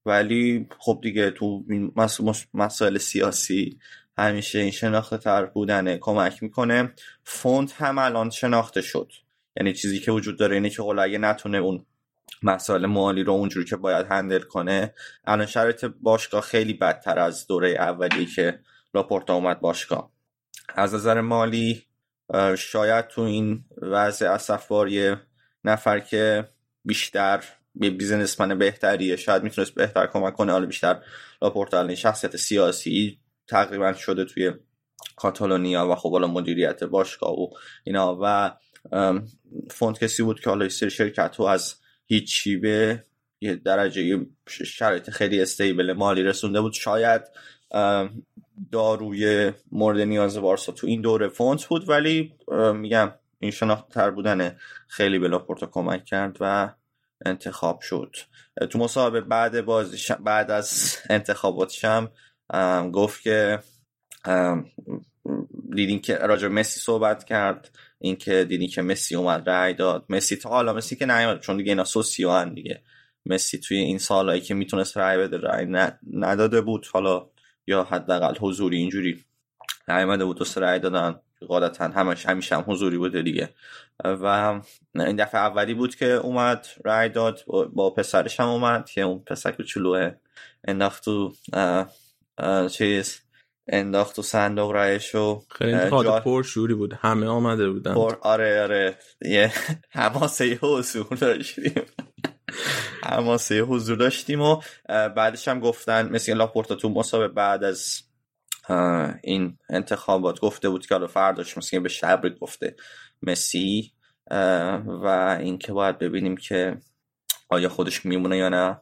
ولی 0.07 0.69
خب 0.79 1.01
دیگه 1.03 1.31
تو 1.31 1.65
مسائل 2.55 2.99
سیاسی 2.99 3.79
همیشه 4.19 4.59
این 4.59 4.71
شناخته 4.71 5.19
تر 5.19 5.45
بودن 5.45 5.97
کمک 5.97 6.43
می‌کنه. 6.43 6.93
فونت 7.25 7.73
هم 7.73 7.99
الان 7.99 8.31
شناخته 8.31 8.83
شد. 8.83 9.13
یعنی 9.57 9.73
چیزی 9.73 9.99
که 10.01 10.13
وجود 10.13 10.39
داره 10.39 10.55
اینه 10.55 10.71
که 10.71 10.83
اگه 10.83 11.19
نتونه 11.19 11.59
اون 11.59 11.87
مسائل 12.43 12.87
مالی 12.87 13.23
رو 13.23 13.33
اونجوری 13.33 13.67
که 13.67 13.77
باید 13.77 14.07
handle 14.07 14.41
کنه 14.41 14.95
الان 15.25 15.47
شرایط 15.47 15.85
باشگاه 15.85 16.41
خیلی 16.41 16.73
بدتر 16.73 17.19
از 17.19 17.47
دوره 17.47 17.69
اولی 17.69 18.27
که 18.27 18.61
لاپورتا 18.95 19.35
اومد 19.35 19.61
باشگاه. 19.61 20.13
از 20.75 20.95
نظر 20.95 21.21
مالی 21.21 21.83
شاید 22.59 23.07
تو 23.07 23.21
این 23.21 23.65
وضع 23.83 24.31
اسف‌باری 24.31 25.17
نفر 25.65 26.01
که 26.01 26.49
بیشتر 26.85 27.45
یه 27.75 27.91
businessman 27.91 28.59
بهتریه 28.59 29.17
شاید 29.17 29.43
می‌تونست 29.43 29.75
بهتر 29.75 30.07
کمک 30.07 30.35
کنه 30.35 30.53
حالا 30.53 30.67
بیشتر 30.67 31.01
لاپورتا 31.43 31.95
شخصیت 31.95 32.37
سیاسی 32.37 33.19
تقریبا 33.49 33.93
شده 33.93 34.25
توی 34.25 34.53
کاتالونیا 35.17 35.89
و 35.89 35.95
خب 35.95 36.13
حالا 36.13 36.27
مدیریت 36.27 36.85
باشگاه 36.85 37.41
و 37.41 37.49
اینا 37.85 38.19
و 38.23 38.57
فونت 39.71 40.05
کسی 40.05 40.23
بود 40.23 40.41
که 40.41 40.51
حالا 40.51 40.69
سری 40.69 40.91
شرکت 40.91 41.41
از 41.41 41.75
هیچی 42.07 42.57
به 42.57 43.05
یه 43.41 43.55
درجه 43.55 44.27
شرایط 44.47 45.11
خیلی 45.11 45.43
stable 45.43 45.93
مالی 45.93 46.23
رسونده 46.23 46.61
بود. 46.61 46.73
شاید 46.73 47.23
داروی 48.73 49.53
مورد 49.73 50.01
نیاز 50.01 50.39
بارسا 50.39 50.73
تو 50.73 50.87
این 50.87 51.01
دوره 51.01 51.29
فونت 51.29 51.65
بود 51.65 51.89
ولی 51.89 52.35
میگم 52.75 53.13
این 53.39 53.53
تر 53.91 54.11
بودن 54.11 54.57
خیلی 54.89 55.19
به 55.19 55.29
لاپورتا 55.29 55.67
کمک 55.67 56.05
کرد 56.05 56.37
و 56.41 56.75
انتخاب 57.27 57.81
شد. 57.81 58.17
تو 58.71 58.79
مسابقه 58.79 59.21
بعد 59.21 59.65
بازی 59.65 60.15
بعد 60.25 60.51
از 60.51 60.97
انتخاباتش 61.11 61.85
گفت 62.93 63.23
که 63.23 63.59
دیدین 65.75 66.01
که 66.01 66.17
راجع 66.17 66.49
مسی 66.49 66.81
صحبت 66.81 67.25
کرد 67.25 67.79
اینکه 67.99 68.45
دیدین 68.45 68.69
که 68.69 68.83
مسی 68.83 69.15
اومد 69.17 69.49
رای 69.51 69.75
داد. 69.75 70.05
مسی 70.09 70.37
تا 70.37 70.49
حالا 70.49 70.73
مسی 70.73 70.97
که 70.97 71.07
نیومد 71.07 71.41
چون 71.41 71.57
دیگه 71.57 71.73
اینا 71.73 71.85
سوسیو 71.85 72.45
دیگه. 72.45 72.83
مسی 73.27 73.59
توی 73.59 73.77
این 73.77 73.99
سالهایی 73.99 74.41
که 74.41 74.55
می‌تونست 74.55 74.97
رای 74.97 75.19
بده 75.19 75.37
رای 75.37 75.67
نداده 76.13 76.61
بود. 76.61 76.87
حالا 76.93 77.27
یا 77.67 77.85
حداقل 77.85 78.35
حضوری 78.41 78.77
اینجوری 78.77 79.25
نیومده 79.89 80.25
بود 80.25 80.39
دوست 80.39 80.59
رای 80.59 80.79
دادن. 80.79 81.21
قاعدتا 81.49 81.85
همش 81.85 82.27
همیشه 82.27 82.57
هم 82.57 82.65
حضوری 82.67 82.99
بوده 82.99 83.23
دیگه. 83.23 83.49
و 84.05 84.61
این 84.95 85.17
دفعه 85.17 85.41
اولی 85.41 85.75
بود 85.75 85.95
که 85.95 86.07
اومد 86.07 86.67
رای 86.85 87.09
داد. 87.09 87.41
با 87.47 87.91
پسرش 87.91 88.41
هم 88.41 88.49
اومد 88.49 88.91
که 88.91 89.01
اون 89.01 89.19
پسر 89.19 89.53
کوچولوه. 89.53 90.11
انداخت 90.65 91.05
تو 91.05 91.33
چیز 92.69 93.21
انداخت 93.69 94.19
و 94.19 94.23
صندوق 94.23 94.71
رایشو 94.71 95.43
خیلی 95.51 95.73
انتخاب 95.73 96.21
پر 96.21 96.43
شوری 96.43 96.75
بود. 96.75 96.93
همه 96.93 97.27
آمده 97.27 97.71
بودن. 97.71 97.95
پر 97.95 98.17
آره 98.23 98.63
آره. 98.63 98.99
یه 99.23 99.53
حماسه 99.91 100.59
حضور 100.63 101.07
داشتیم. 101.21 101.75
حماسه 103.11 103.61
حضور 103.61 103.97
داشتیم 103.97 104.41
و 104.41 104.61
بعدش 104.89 105.49
هم 105.49 105.61
گفتن 105.61 106.09
مثل 106.09 106.35
لاپورتا 106.35 106.75
تو 106.75 106.89
مسابقه 106.89 107.29
بعد 107.29 107.65
از 107.65 108.03
این 109.23 109.59
انتخابات 109.71 110.41
گفته 110.41 110.69
بود 110.69 110.87
که 110.87 110.95
حالا 110.95 111.07
فرداش 111.07 111.59
مثل 111.59 111.79
به 111.79 111.89
شبری 111.89 112.35
گفته 112.41 112.77
مسی 113.23 113.93
و 114.87 115.37
اینکه 115.41 115.73
باید 115.73 115.99
ببینیم 115.99 116.37
که 116.37 116.77
آیا 117.49 117.69
خودش 117.69 118.07
میمونه 118.07 118.37
یا 118.37 118.49
نه. 118.49 118.81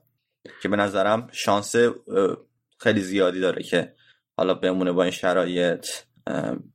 که 0.62 0.68
به 0.68 0.76
نظرم 0.76 1.28
شانس 1.33 1.74
خیلی 2.78 3.01
زیادی 3.01 3.41
داره 3.41 3.62
که 3.62 3.95
حالا 4.37 4.55
بمونه 4.55 4.93
با 4.93 5.03
این 5.03 5.12
شرایط 5.12 5.87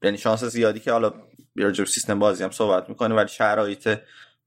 یعنی 0.03 0.17
شانس 0.17 0.43
زیادی 0.43 0.79
که 0.79 0.91
حالا 0.91 1.13
راجع 1.55 1.85
سیستم 1.85 2.19
بازی 2.19 2.43
هم 2.43 2.51
صحبت 2.51 2.89
می‌کنه 2.89 3.15
ولی 3.15 3.27
شرایط 3.27 3.99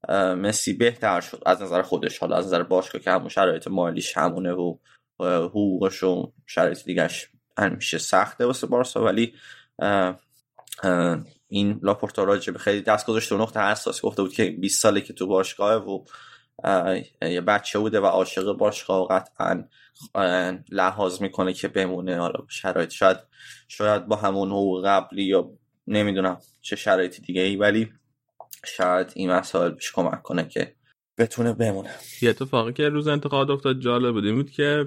مسی 0.08 0.72
بهتر 0.72 1.20
شد 1.20 1.42
از 1.46 1.62
نظر 1.62 1.82
خودش. 1.82 2.18
حالا 2.18 2.36
از 2.36 2.46
نظر 2.46 2.62
باشگاه 2.62 3.02
که 3.02 3.10
همون 3.10 3.28
شرایط 3.28 3.68
مالیش 3.68 4.16
همونه 4.16 4.52
و 4.52 4.76
حقوقش 5.20 6.02
و 6.02 6.32
شرایط 6.46 6.84
دیگهش 6.84 7.28
همیشه 7.58 7.98
سخته 7.98 8.46
واسه 8.46 8.66
بارسا. 8.66 9.04
ولی 9.04 9.34
این 11.48 11.80
لاپورتا 11.82 12.24
راجع 12.24 12.52
به 12.52 12.58
خیلی 12.58 12.80
دست 12.80 13.06
گذاشته 13.06 13.34
و 13.34 13.38
نقطه 13.38 13.60
حساس 13.60 14.00
گفته 14.00 14.22
بود 14.22 14.32
که 14.32 14.44
20 14.50 14.82
ساله 14.82 15.00
که 15.00 15.12
تو 15.12 15.26
باشگاه 15.26 15.90
و 15.90 16.04
یه 17.22 17.40
بچه 17.40 17.78
بوده 17.78 18.00
و 18.00 18.06
عاشق 18.06 18.52
باشگاه 18.52 19.08
قطعا 19.10 19.64
لحاظ 20.70 21.22
می‌کنه 21.22 21.52
که 21.52 21.68
بمونه. 21.68 22.16
حالا 22.16 22.46
شرایط 22.48 22.90
شاید 22.90 23.16
شاید 23.68 24.06
با 24.06 24.16
همون 24.16 24.48
حقوق 24.48 24.86
قبلی 24.86 25.24
یا 25.24 25.50
نمی‌دونم 25.86 26.38
چه 26.62 26.76
شرایطی 26.76 27.22
دیگه 27.22 27.42
ای 27.42 27.56
ولی 27.56 27.92
شاید 28.66 29.12
این 29.14 29.30
مسائل 29.30 29.70
بیش 29.70 29.92
کمک 29.92 30.22
کنه 30.22 30.48
که 30.48 30.74
بتونه 31.18 31.52
بمونه. 31.52 31.90
یه 32.22 32.30
اتفاقی 32.30 32.72
که 32.72 32.88
روز 32.88 33.08
انتقاد 33.08 33.50
افتاد 33.50 33.80
جالب 33.80 34.12
بود. 34.12 34.34
بود 34.34 34.50
که 34.50 34.84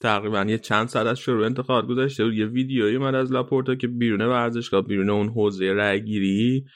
تقریبا 0.00 0.44
یه 0.48 0.58
چند 0.58 0.88
ساعت 0.88 1.06
از 1.06 1.18
شروع 1.18 1.46
انتقاد 1.46 1.86
گذاشته 1.86 2.24
بود. 2.24 2.34
یه 2.34 2.46
ویدیویی 2.46 2.96
اومد 2.96 3.14
از 3.14 3.32
لاپورتا 3.32 3.74
که 3.74 3.88
بیرون 3.88 4.22
ورزشگاه 4.22 4.82
بیرون 4.82 5.10
اون 5.10 5.28
حوزه 5.28 5.72
رأیگیری. 5.72 6.66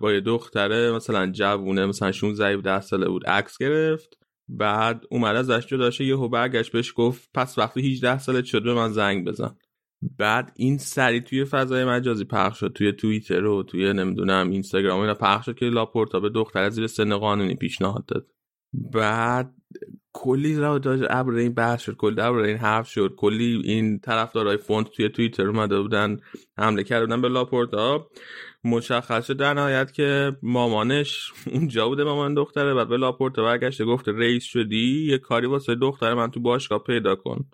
با 0.00 0.12
یه 0.12 0.20
دختره 0.20 0.92
مثلا 0.92 1.26
جوونه 1.26 1.86
مثلا 1.86 2.12
16 2.12 2.54
17 2.54 2.80
ساله 2.80 3.08
بود 3.08 3.26
عکس 3.26 3.58
گرفت. 3.58 4.18
بعد 4.48 5.04
اومد 5.10 5.36
ازش 5.36 5.66
جدا 5.66 5.90
شه 5.90 6.04
یهو 6.04 6.28
برگشت 6.28 6.72
بهش 6.72 6.92
گفت 6.96 7.30
پس 7.34 7.58
وقتی 7.58 7.80
18 7.80 8.18
سالت 8.18 8.44
شد 8.44 8.62
به 8.62 8.74
من 8.74 8.88
زنگ 8.88 9.26
بزن. 9.26 9.56
بعد 10.18 10.52
این 10.56 10.78
سری 10.78 11.20
توی 11.20 11.44
فضای 11.44 11.84
مجازی 11.84 12.24
پخش 12.24 12.60
شد 12.60 12.72
توی 12.74 12.92
توییتر 12.92 13.44
و 13.44 13.62
توی 13.62 13.92
نمی‌دونم 13.92 14.50
اینستاگرام 14.50 15.00
اینا 15.00 15.14
پخش 15.14 15.46
شد 15.46 15.54
که 15.54 15.66
لاپورتا 15.66 16.20
به 16.20 16.28
دختر 16.28 16.70
زیر 16.70 16.86
سن 16.86 17.16
قانونی 17.16 17.54
پیشنهاد 17.54 18.06
داد. 18.06 18.26
بعد 18.92 19.54
کلی 20.12 20.56
راجع 20.56 20.80
به 21.10 21.34
این 21.34 21.54
بحث 21.54 21.82
شد 21.82 21.96
کلی 21.96 22.20
راجع 22.20 22.31
به 22.31 22.38
این 22.38 22.56
حرف 22.56 22.88
شد 22.88 23.14
کلی 23.16 23.62
این 23.64 23.98
طرفدارای 23.98 24.56
فونت 24.56 24.90
توی 24.90 25.08
توییتر 25.08 25.46
اومده 25.46 25.80
بودن 25.80 26.20
حمله 26.58 26.84
کردن 26.84 27.22
به 27.22 27.28
لاپورتا. 27.28 28.08
مشخص 28.64 29.26
شد 29.26 29.36
در 29.36 29.54
نهایت 29.54 29.92
که 29.92 30.36
مامانش 30.42 31.32
اونجا 31.52 31.88
بوده 31.88 32.04
مامان 32.04 32.34
دختره 32.34 32.74
بعد 32.74 32.88
به 32.88 32.96
لاپورتا 32.96 33.42
برگشته 33.42 33.84
گفته 33.84 34.12
رئیس 34.12 34.44
شدی؟ 34.44 35.06
یه 35.10 35.18
کاری 35.18 35.46
واسه 35.46 35.74
دختر 35.74 36.14
من 36.14 36.30
تو 36.30 36.40
باشگاه 36.40 36.82
پیدا 36.82 37.14
کن. 37.14 37.44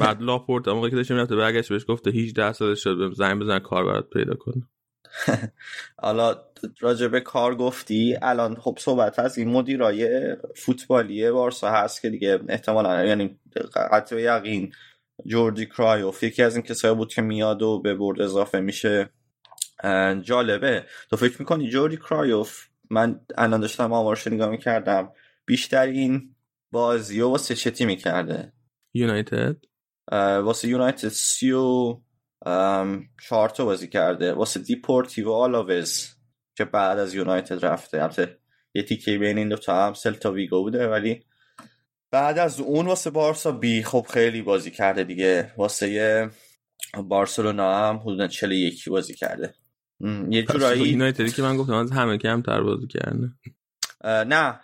بعد 0.00 0.22
لاپورتا 0.22 0.74
موقعی 0.74 0.90
که 0.90 0.96
داشته 0.96 1.14
می‌رفته 1.14 1.36
برگشت 1.36 1.68
بهش 1.68 1.84
گفته 1.88 2.10
18 2.10 2.52
سالش 2.52 2.84
شد 2.84 3.12
زنگ 3.14 3.40
بزن 3.40 3.58
کار 3.58 3.84
برات 3.84 4.10
پیدا 4.10 4.34
کن. 4.34 4.68
حالا 5.98 6.36
راجب 6.80 7.18
کار 7.18 7.54
گفتی؟ 7.54 8.16
الان 8.22 8.54
خب 8.54 8.76
صحبت 8.80 9.18
از 9.18 9.38
این 9.38 9.50
مدیرای 9.50 10.36
فوتبالی 10.56 11.30
بارسا 11.30 11.70
هست 11.70 12.02
که 12.02 12.10
دیگه 12.10 12.40
احتمالا 12.48 13.04
یعنی 13.04 13.38
قطع 13.74 14.20
یقین 14.20 14.72
جوردی 15.26 15.66
کرایوف 15.66 16.22
یکی 16.22 16.42
از 16.42 16.56
این 16.56 16.64
کسایی 16.64 16.94
بود 16.94 17.08
که 17.08 17.22
میاد 17.22 17.62
و 17.62 17.80
به 17.80 17.94
برد 17.94 18.22
اضافه 18.22 18.60
میشه. 18.60 19.10
جالبه. 20.22 20.86
تو 21.10 21.16
فکر 21.16 21.36
می‌کنی 21.38 21.70
جوردی 21.70 21.96
کرایوف 21.96 22.66
من 22.90 23.20
الان 23.38 23.60
داشتم 23.60 23.92
آمارش 23.92 24.26
نگاه 24.26 24.48
می‌کردم 24.48 25.12
بیشتر 25.46 25.86
این 25.86 26.34
بازی 26.70 27.20
و 27.20 27.28
واسه 27.28 27.54
چه 27.54 27.70
تیمی 27.70 27.96
کرده؟ 27.96 28.52
یونایتد؟ 28.94 29.56
واسه 30.12 30.68
یونایتد 30.68 31.08
سی 31.08 31.52
و 31.52 32.00
چهار 33.22 33.48
تا 33.48 33.64
بازی 33.64 33.88
کرده. 33.88 34.32
واسه 34.32 34.60
دیپورتیو 34.60 35.30
آلاوز 35.30 36.08
که 36.56 36.64
بعد 36.64 36.98
از 36.98 37.14
یونایتد 37.14 37.64
رفته. 37.64 38.02
البته 38.02 38.38
یه 38.74 38.82
تیکه 38.82 39.18
بین 39.18 39.38
این 39.38 39.48
دوتا 39.48 39.86
هم 39.86 39.94
سلتا 39.94 40.32
ویگو 40.32 40.62
بوده 40.62 40.88
ولی 40.88 41.24
بعد 42.10 42.38
از 42.38 42.60
اون 42.60 42.86
واسه 42.86 43.10
بارسا 43.10 43.52
بی 43.52 43.82
خب 43.82 44.06
خیلی 44.10 44.42
بازی 44.42 44.70
کرده 44.70 45.04
دیگه. 45.04 45.52
واسه 45.56 46.30
بارسلونا 47.08 47.88
هم 47.88 47.96
حدودا 47.96 48.26
41 48.26 48.88
بازی 48.88 49.14
کرده. 49.14 49.54
یه 50.30 50.42
جورایی 50.42 50.88
یونایتدی 50.88 51.30
که 51.30 51.42
من 51.42 51.56
گفتم 51.56 51.74
از 51.74 51.92
همه 51.92 52.18
کم 52.18 52.42
تر 52.42 52.60
بازی 52.60 52.86
کرده 52.86 53.30
نه 54.04 54.60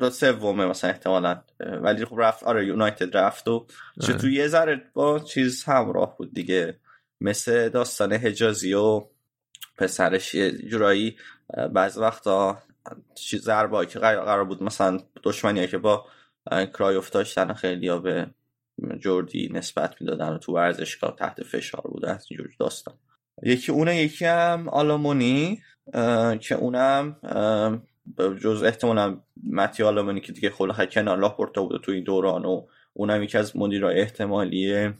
دو 0.00 0.10
سومه 0.10 0.66
مثلا 0.66 0.90
احتمالا. 0.90 1.42
ولی 1.60 2.04
خب 2.04 2.16
رفت 2.18 2.44
آره 2.44 2.66
یونایتد 2.66 3.16
رفت 3.16 3.48
و 3.48 3.66
چه 4.00 4.12
تو 4.12 4.28
یه 4.28 4.48
ذره 4.48 4.82
با 4.94 5.18
چیز 5.18 5.64
همراه 5.64 6.16
بود 6.16 6.34
دیگه. 6.34 6.78
مثل 7.20 7.68
داستان 7.68 8.12
حجازی 8.12 8.74
و 8.74 9.06
پسرش 9.78 10.34
یه 10.34 10.52
جورایی 10.52 11.16
بعض 11.72 11.98
وقتا 11.98 12.58
چیز 13.14 13.42
ضربایی 13.42 13.88
که 13.88 13.98
قرار 13.98 14.44
بود 14.44 14.62
مثلا 14.62 15.00
دشمنی 15.22 15.66
که 15.66 15.78
با 15.78 16.06
کرایوف 16.50 17.10
داشتن 17.10 17.52
خیلی 17.52 17.88
ها 17.88 17.98
به 17.98 18.30
جوردی 18.98 19.50
نسبت 19.52 19.94
می‌دادن 20.00 20.28
و 20.28 20.38
تو 20.38 20.52
ورزشگاه 20.52 21.16
تحت 21.16 21.42
فشار 21.42 21.82
بودن 21.82 22.18
اینجور 22.30 22.48
داستان. 22.58 22.94
یکی 23.42 23.72
اونه 23.72 23.96
یکی 23.96 24.24
هم 24.24 24.68
آلمونی 24.68 25.62
که 26.40 26.54
اونم 26.54 27.16
جز 28.42 28.62
احتمالا 28.62 29.20
متی 29.50 29.82
آلمانی 29.82 30.20
که 30.20 30.32
دیگه 30.32 30.50
خلا 30.50 30.86
کنار 30.86 31.18
لاپورتا 31.18 31.62
بوده 31.62 31.78
تو 31.78 31.92
این 31.92 32.04
دوران 32.04 32.44
و 32.44 32.66
اونم 32.92 33.22
یکی 33.22 33.38
از 33.38 33.56
مدیرای 33.56 34.00
احتمالی 34.00 34.90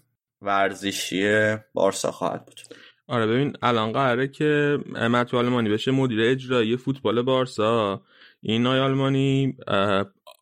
ورزشی 0.43 1.55
بارسا 1.75 2.11
خواهد 2.11 2.45
بود. 2.47 2.61
آره 3.09 3.27
ببین 3.27 3.53
الان 3.63 3.93
قراره 3.93 4.29
که 4.29 4.79
متی 4.95 5.37
آلمانی 5.37 5.69
بشه 5.69 5.91
مدیر 5.91 6.21
اجرایی 6.23 6.77
فوتبال 6.77 7.23
بارسا. 7.23 8.03
این 8.41 8.67
آلمانی 8.67 9.57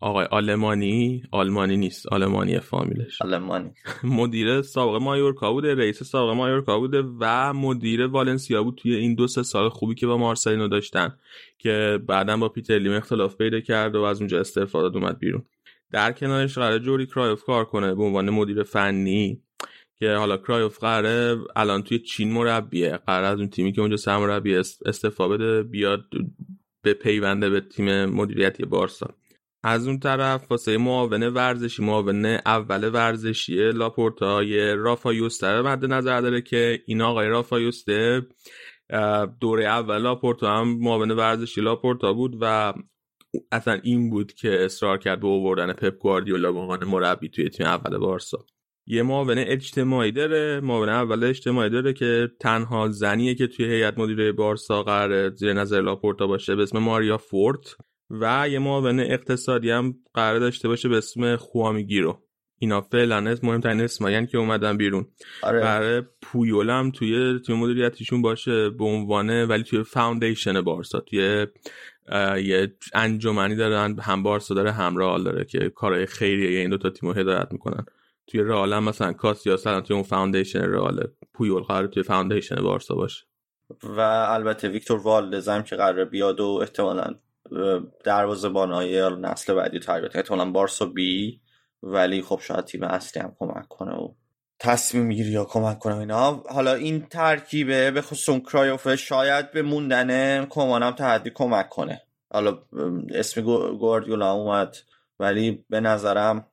آقای 0.01 0.25
آلمانی 0.25 1.23
آلمانی 1.31 1.77
نیست 1.77 2.07
آلمانی 2.13 2.59
فامیلش. 2.59 3.23
آلمانی. 3.23 3.71
مدیر 4.05 4.63
سابق 4.63 5.03
مایورکا 5.03 5.53
بوده 5.53 5.75
رئیس 5.75 6.03
سابق 6.03 6.37
مایورکا 6.37 6.79
بوده 6.79 7.03
و 7.21 7.53
مدیر 7.53 8.07
والنسیا 8.07 8.63
بود 8.63 8.75
توی 8.75 8.95
این 8.95 9.15
دو 9.15 9.27
سه 9.27 9.43
سال 9.43 9.69
خوبی 9.69 9.95
که 9.95 10.07
با 10.07 10.17
مارسلینو 10.17 10.69
داشتن 10.69 11.15
که 11.59 11.99
بعدا 12.07 12.37
با 12.37 12.49
پیتر 12.49 12.79
لیم 12.79 12.93
اختلاف 12.93 13.37
پیدا 13.37 13.61
کرد 13.61 13.97
و 13.97 14.03
از 14.03 14.21
اونجا 14.21 14.41
استعفا 14.41 14.83
داد 14.83 14.97
اومد 14.97 15.19
بیرون. 15.19 15.43
در 15.93 16.13
کنارش 16.13 16.59
قرار 16.59 16.79
جوردی 16.79 17.07
کرایوف 17.07 17.45
کار 17.45 17.65
کنه 17.65 17.95
به 17.95 18.03
عنوان 18.03 18.31
مدیر 18.31 18.63
فنی 18.63 19.43
که 19.97 20.13
حالا 20.13 20.37
کرایوف 20.37 20.79
قراره 20.79 21.39
الان 21.57 21.83
توی 21.83 21.99
چین 21.99 22.33
مربیه 22.33 22.97
قرار 22.97 23.25
از 23.25 23.39
اون 23.39 23.49
تیمی 23.49 23.73
که 23.73 23.81
اونجا 23.81 23.97
سرمربی 23.97 24.57
استعفا 24.87 25.29
بده 25.29 25.63
بیاد 25.63 26.05
به 26.83 26.95
پیونده 26.95 27.51
به 27.51 27.61
تیم 27.61 28.05
مدیریتی 28.05 28.65
بارسا. 28.65 29.15
از 29.63 29.87
اون 29.87 29.99
طرف 29.99 30.51
واسه 30.51 30.79
معاون 30.79 31.23
ورزشی 31.23 31.83
معاون 31.85 32.25
اول 32.25 32.95
ورزشی 32.95 33.73
لاپورتا 33.73 34.43
یه 34.43 34.75
رافا 34.75 34.97
یوسته. 34.97 35.62
مد 35.63 35.85
نظر 35.85 36.21
داره 36.21 36.41
که 36.41 36.83
این 36.87 37.03
آقای 37.03 37.29
رافا 37.29 37.57
یوسته 37.57 38.27
دوره 39.41 39.65
اول 39.65 39.99
لاپورتا 39.99 40.57
هم 40.57 40.79
معاون 40.79 41.11
ورزشی 41.11 41.61
لاپورتا 41.61 42.13
بود 42.13 42.37
و 42.41 42.75
اصلا 43.53 43.81
این 43.83 44.11
بود 44.11 44.33
که 44.33 44.65
اصرار 44.65 44.99
کرد 44.99 45.21
به 45.21 45.29
آوردن 45.29 45.73
پپ 45.73 45.99
گواردیولا 45.99 46.53
به 46.53 46.59
عنوان 46.59 46.85
مربی 46.85 47.29
توی 47.29 47.49
تیم 47.49 47.67
اول 47.67 47.99
بارسا. 47.99 48.39
یه 48.87 49.03
معاون 49.03 49.39
اجتماعی 49.39 50.13
داره 50.13 50.61
معاون 50.61 50.89
اول 50.89 51.25
اجتماعی 51.25 51.71
داره 51.71 51.93
که 51.93 52.29
تنها 52.41 52.89
زنیه 52.89 53.35
که 53.35 53.47
توی 53.47 53.65
هیئت 53.65 53.99
مدیره 53.99 54.33
بارسا 54.33 54.83
قرار 54.83 55.35
زیر 55.35 55.53
نظر 55.53 55.81
لاپورتا 55.81 56.27
باشه 56.27 56.57
به 56.57 56.63
اسم 56.63 56.79
ماریا 56.79 57.19
فورت. 57.19 57.77
و 58.11 58.49
یه 58.49 58.59
معاون 58.59 59.01
اقتصادی 59.01 59.71
هم 59.71 59.95
قرار 60.15 60.39
داشته 60.39 60.69
باشه 60.69 60.89
به 60.89 60.97
اسم 60.97 61.37
خائومه 61.37 61.91
گیرو 61.91 62.23
اینا 62.63 62.81
فعلا 62.81 63.21
مهمترین 63.43 63.81
اسمایین 63.81 64.27
که 64.27 64.39
اومدن 64.39 64.77
بیرون. 64.77 65.07
آره. 65.43 65.61
قرار 65.61 66.09
پویول 66.23 66.71
هم 66.71 66.91
توی 66.91 67.39
تیم 67.39 67.57
مدیریتیشون 67.57 68.23
باشه 68.23 68.71
به 68.71 68.85
عنوان 68.85 69.45
ولی 69.45 69.63
توی 69.63 69.83
foundation 69.83 70.61
بارسا 70.61 71.01
توی 71.01 71.47
یه 72.45 72.75
انجمنی 72.95 73.57
دارن 73.57 73.99
هم 73.99 74.23
بارسا 74.23 74.55
داره 74.55 74.73
هم 74.73 74.97
رئال 74.97 75.25
داره 75.25 75.45
که 75.45 75.71
کارهای 75.71 76.07
خیریه 76.07 76.61
این 76.61 76.71
دو 76.71 76.79
تا 76.79 76.91
تیمو 76.91 77.13
هدایت 77.13 77.49
می‌کنن. 77.51 77.85
توی 78.27 78.41
رئال 78.41 78.73
هم 78.73 78.85
مثلا 78.85 79.13
کاسیاس 79.13 79.67
الان 79.67 79.83
توی 79.83 79.95
اون 79.95 80.03
foundation 80.03 80.62
رئال 80.63 81.09
پویول 81.35 81.63
قرار 81.63 81.87
توی 81.87 82.03
foundation 82.03 82.62
بارسا 82.63 82.95
باشه. 82.95 83.25
و 83.83 84.01
البته 84.01 84.69
ویکتور 84.69 84.99
والدزم 84.99 85.63
که 85.63 85.77
قرار 85.77 86.05
بیاد 86.05 86.41
و 86.41 86.59
احتمالا 86.63 87.15
دروازه‌بان 88.05 88.73
های 88.73 89.11
نسل 89.17 89.55
بعدی 89.55 89.79
تربیت 89.79 90.17
احتمالا 90.17 90.51
بارسا 90.51 90.87
بی 90.87 91.41
ولی 91.83 92.23
خب 92.23 92.41
شاید 92.43 92.65
تیم 92.65 92.83
اصلی 92.83 93.23
هم 93.23 93.37
کمک 93.39 93.69
کنه 93.69 93.93
و 93.93 94.09
تصمیم 94.59 95.09
گیری 95.09 95.31
یا 95.31 95.45
کمک 95.45 95.79
کنه 95.79 95.97
اینا. 95.97 96.43
حالا 96.51 96.75
این 96.75 97.07
ترکیبه 97.07 97.91
به 97.91 98.03
خصوص 98.03 98.41
کرایوف 98.41 98.95
شاید 98.95 99.51
به 99.51 99.63
موندن 99.63 100.45
کمان 100.45 100.83
هم 100.83 100.91
تحدی 100.91 101.31
کمک 101.31 101.69
کنه. 101.69 102.03
حالا 102.33 102.59
اسم 103.15 103.41
گواردیولا 103.41 104.33
اومد 104.33 104.77
ولی 105.19 105.65
به 105.71 105.81
نظرم 105.81 106.47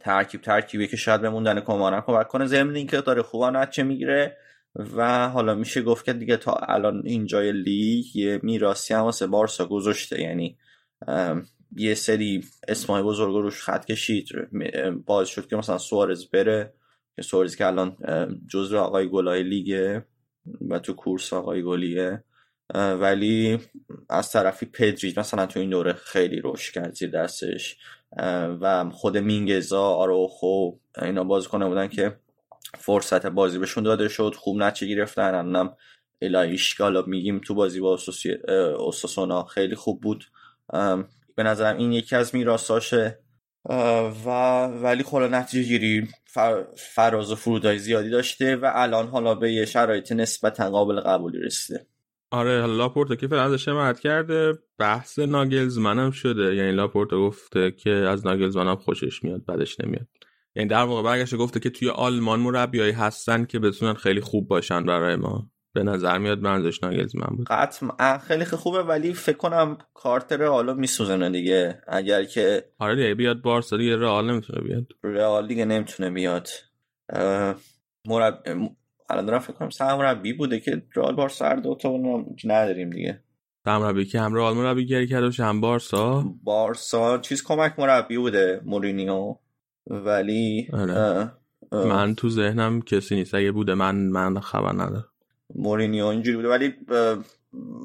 ترکیب 0.00 0.40
ترکیبی 0.42 0.86
که 0.88 0.96
شاید 0.96 1.20
به 1.20 1.30
موندن 1.30 1.60
کمان 1.60 1.94
هم 1.94 2.00
کمک 2.00 2.28
کنه. 2.28 2.46
ضمن 2.46 2.76
اینکه 2.76 3.00
داره 3.00 3.22
خوبا 3.22 3.50
نتیجه 3.50 3.82
می‌گیره. 3.82 4.36
و 4.96 5.28
حالا 5.28 5.54
میشه 5.54 5.82
گفت 5.82 6.04
که 6.04 6.12
دیگه 6.12 6.36
تا 6.36 6.52
الان 6.52 7.02
اینجای 7.04 7.52
لیگ 7.52 8.16
یه 8.16 8.40
میراسی 8.42 8.94
هم 8.94 9.00
واسه 9.00 9.26
بارسا 9.26 9.66
گذاشته. 9.66 10.22
یعنی 10.22 10.58
یه 11.76 11.94
سری 11.94 12.44
اسمای 12.68 13.02
بزرگ 13.02 13.34
روش 13.34 13.62
خط 13.62 13.84
کشید. 13.84 14.28
باز 15.06 15.28
شد 15.28 15.46
که 15.46 15.56
مثلا 15.56 15.78
سوارز 15.78 16.26
بره 16.26 16.74
که 17.16 17.22
سوارز 17.22 17.56
که 17.56 17.66
الان 17.66 17.96
جزء 18.48 18.78
آقای 18.78 19.08
گلای 19.08 19.42
لیگه 19.42 20.06
و 20.68 20.78
تو 20.78 20.92
کورس 20.92 21.32
آقای 21.32 21.62
گلیه. 21.62 22.24
ولی 22.74 23.58
از 24.10 24.32
طرفی 24.32 24.66
پدری 24.66 25.14
مثلا 25.16 25.46
تو 25.46 25.60
این 25.60 25.70
دوره 25.70 25.92
خیلی 25.92 26.40
روش 26.40 26.72
کرد 26.72 26.94
زیر 26.94 27.10
دستش. 27.10 27.76
و 28.60 28.90
خود 28.90 29.16
مینگزا 29.16 29.82
آروخو 29.82 30.70
اینا 31.02 31.24
باز 31.24 31.48
کنه 31.48 31.68
بودن 31.68 31.88
که 31.88 32.16
فرصت 32.78 33.26
بازی 33.26 33.58
بهشون 33.58 33.84
داده 33.84 34.08
شد. 34.08 34.34
خوب 34.36 34.56
نچه 34.56 34.86
گرفتن. 34.86 35.70
الایش 36.22 36.80
حالا 36.80 37.02
میگیم 37.02 37.38
تو 37.38 37.54
بازی 37.54 37.80
با 37.80 37.98
اوساسونا 38.78 39.44
خیلی 39.44 39.74
خوب 39.74 40.00
بود. 40.00 40.24
به 41.36 41.42
نظرم 41.42 41.76
این 41.76 41.92
یکی 41.92 42.16
از 42.16 42.34
میراستاشه 42.34 43.18
و 44.26 44.30
ولی 44.66 45.02
خلا 45.02 45.28
نتیجه 45.28 45.68
گیری 45.68 46.08
فراز 46.76 47.32
و 47.32 47.34
فرودای 47.34 47.78
زیادی 47.78 48.10
داشته 48.10 48.56
و 48.56 48.70
الان 48.74 49.08
حالا 49.08 49.34
به 49.34 49.52
یه 49.52 49.64
شرایط 49.64 50.12
نسبتا 50.12 50.70
قابل 50.70 51.00
قبولی 51.00 51.38
رسیده. 51.38 51.86
آره 52.30 52.66
لاپورتا 52.66 53.14
که 53.14 53.36
ازش 53.36 53.68
حمایت 53.68 54.00
کرده. 54.00 54.58
بحث 54.78 55.18
ناگلزمن 55.18 55.98
هم 55.98 56.10
شده. 56.10 56.54
یعنی 56.54 56.72
لاپورتا 56.72 57.18
گفته 57.18 57.70
که 57.70 57.90
از 57.90 58.26
ناگلزمن 58.26 58.66
هم 58.66 58.76
خوشش 58.76 59.24
میاد 59.24 59.46
بدش 59.46 59.80
نمیاد. 59.80 60.06
یعنی 60.56 60.68
در 60.68 60.82
واقع 60.82 61.02
برگشت 61.02 61.34
گفته 61.34 61.60
که 61.60 61.70
توی 61.70 61.90
آلمان 61.90 62.40
مربیایی 62.40 62.92
هستن 62.92 63.44
که 63.44 63.58
بتونن 63.58 63.94
خیلی 63.94 64.20
خوب 64.20 64.48
باشن 64.48 64.84
برای 64.84 65.16
ما. 65.16 65.50
به 65.72 65.82
نظر 65.82 66.18
میاد 66.18 66.38
منظورش 66.38 66.82
ناگلزمن 66.82 67.36
بود. 67.36 67.46
قطعا 67.50 68.18
خیلی 68.18 68.44
خوبه 68.44 68.82
ولی 68.82 69.14
فکر 69.14 69.36
کنم 69.36 69.78
کارتر 69.94 70.44
حالا 70.44 70.74
میسوزنه 70.74 71.30
دیگه. 71.30 71.80
اگر 71.88 72.24
که 72.24 72.64
آره 72.78 72.96
دیگه 72.96 73.14
بیاد 73.14 73.42
بارسا 73.42 73.76
دیگه 73.76 73.96
رئال 73.96 74.30
نمی‌تونه 74.30 74.62
بیاد. 74.62 74.86
رئال 75.02 75.46
دیگه 75.46 75.64
نمی‌تونه 75.64 76.10
بیاد. 76.10 76.48
مرب 78.06 78.42
الان 79.10 79.26
دارم 79.26 79.38
فکر 79.38 79.52
کنم 79.52 79.70
سرمربی 79.70 80.32
بوده 80.32 80.60
که 80.60 80.82
رئال 80.96 81.14
بارسا 81.14 81.44
هر 81.44 81.56
دو 81.56 81.74
تا 81.74 81.98
نداریم 82.44 82.90
دیگه. 82.90 83.22
سرمربی 83.64 84.04
که 84.04 84.20
هم 84.20 84.34
رئال 84.34 84.54
مربی 84.54 84.86
گری 84.86 85.06
کرده 85.06 85.44
هم 85.44 85.60
بارسا. 85.60 86.24
بارسا 86.44 87.18
چیز 87.18 87.44
کمک 87.44 87.74
مربی 87.78 88.18
بوده 88.18 88.60
مورینیو. 88.64 89.34
ولی 89.86 90.68
آره. 90.72 91.32
من 91.72 92.14
تو 92.14 92.28
ذهنم 92.28 92.82
کسی 92.82 93.14
نیست. 93.14 93.34
اگه 93.34 93.52
بوده 93.52 93.74
من 93.74 93.94
من 93.96 94.40
خبر 94.40 94.72
ندارم. 94.72 95.08
مورینیو 95.54 96.06
اینجوری 96.06 96.36
بوده. 96.36 96.48
ولی 96.48 96.74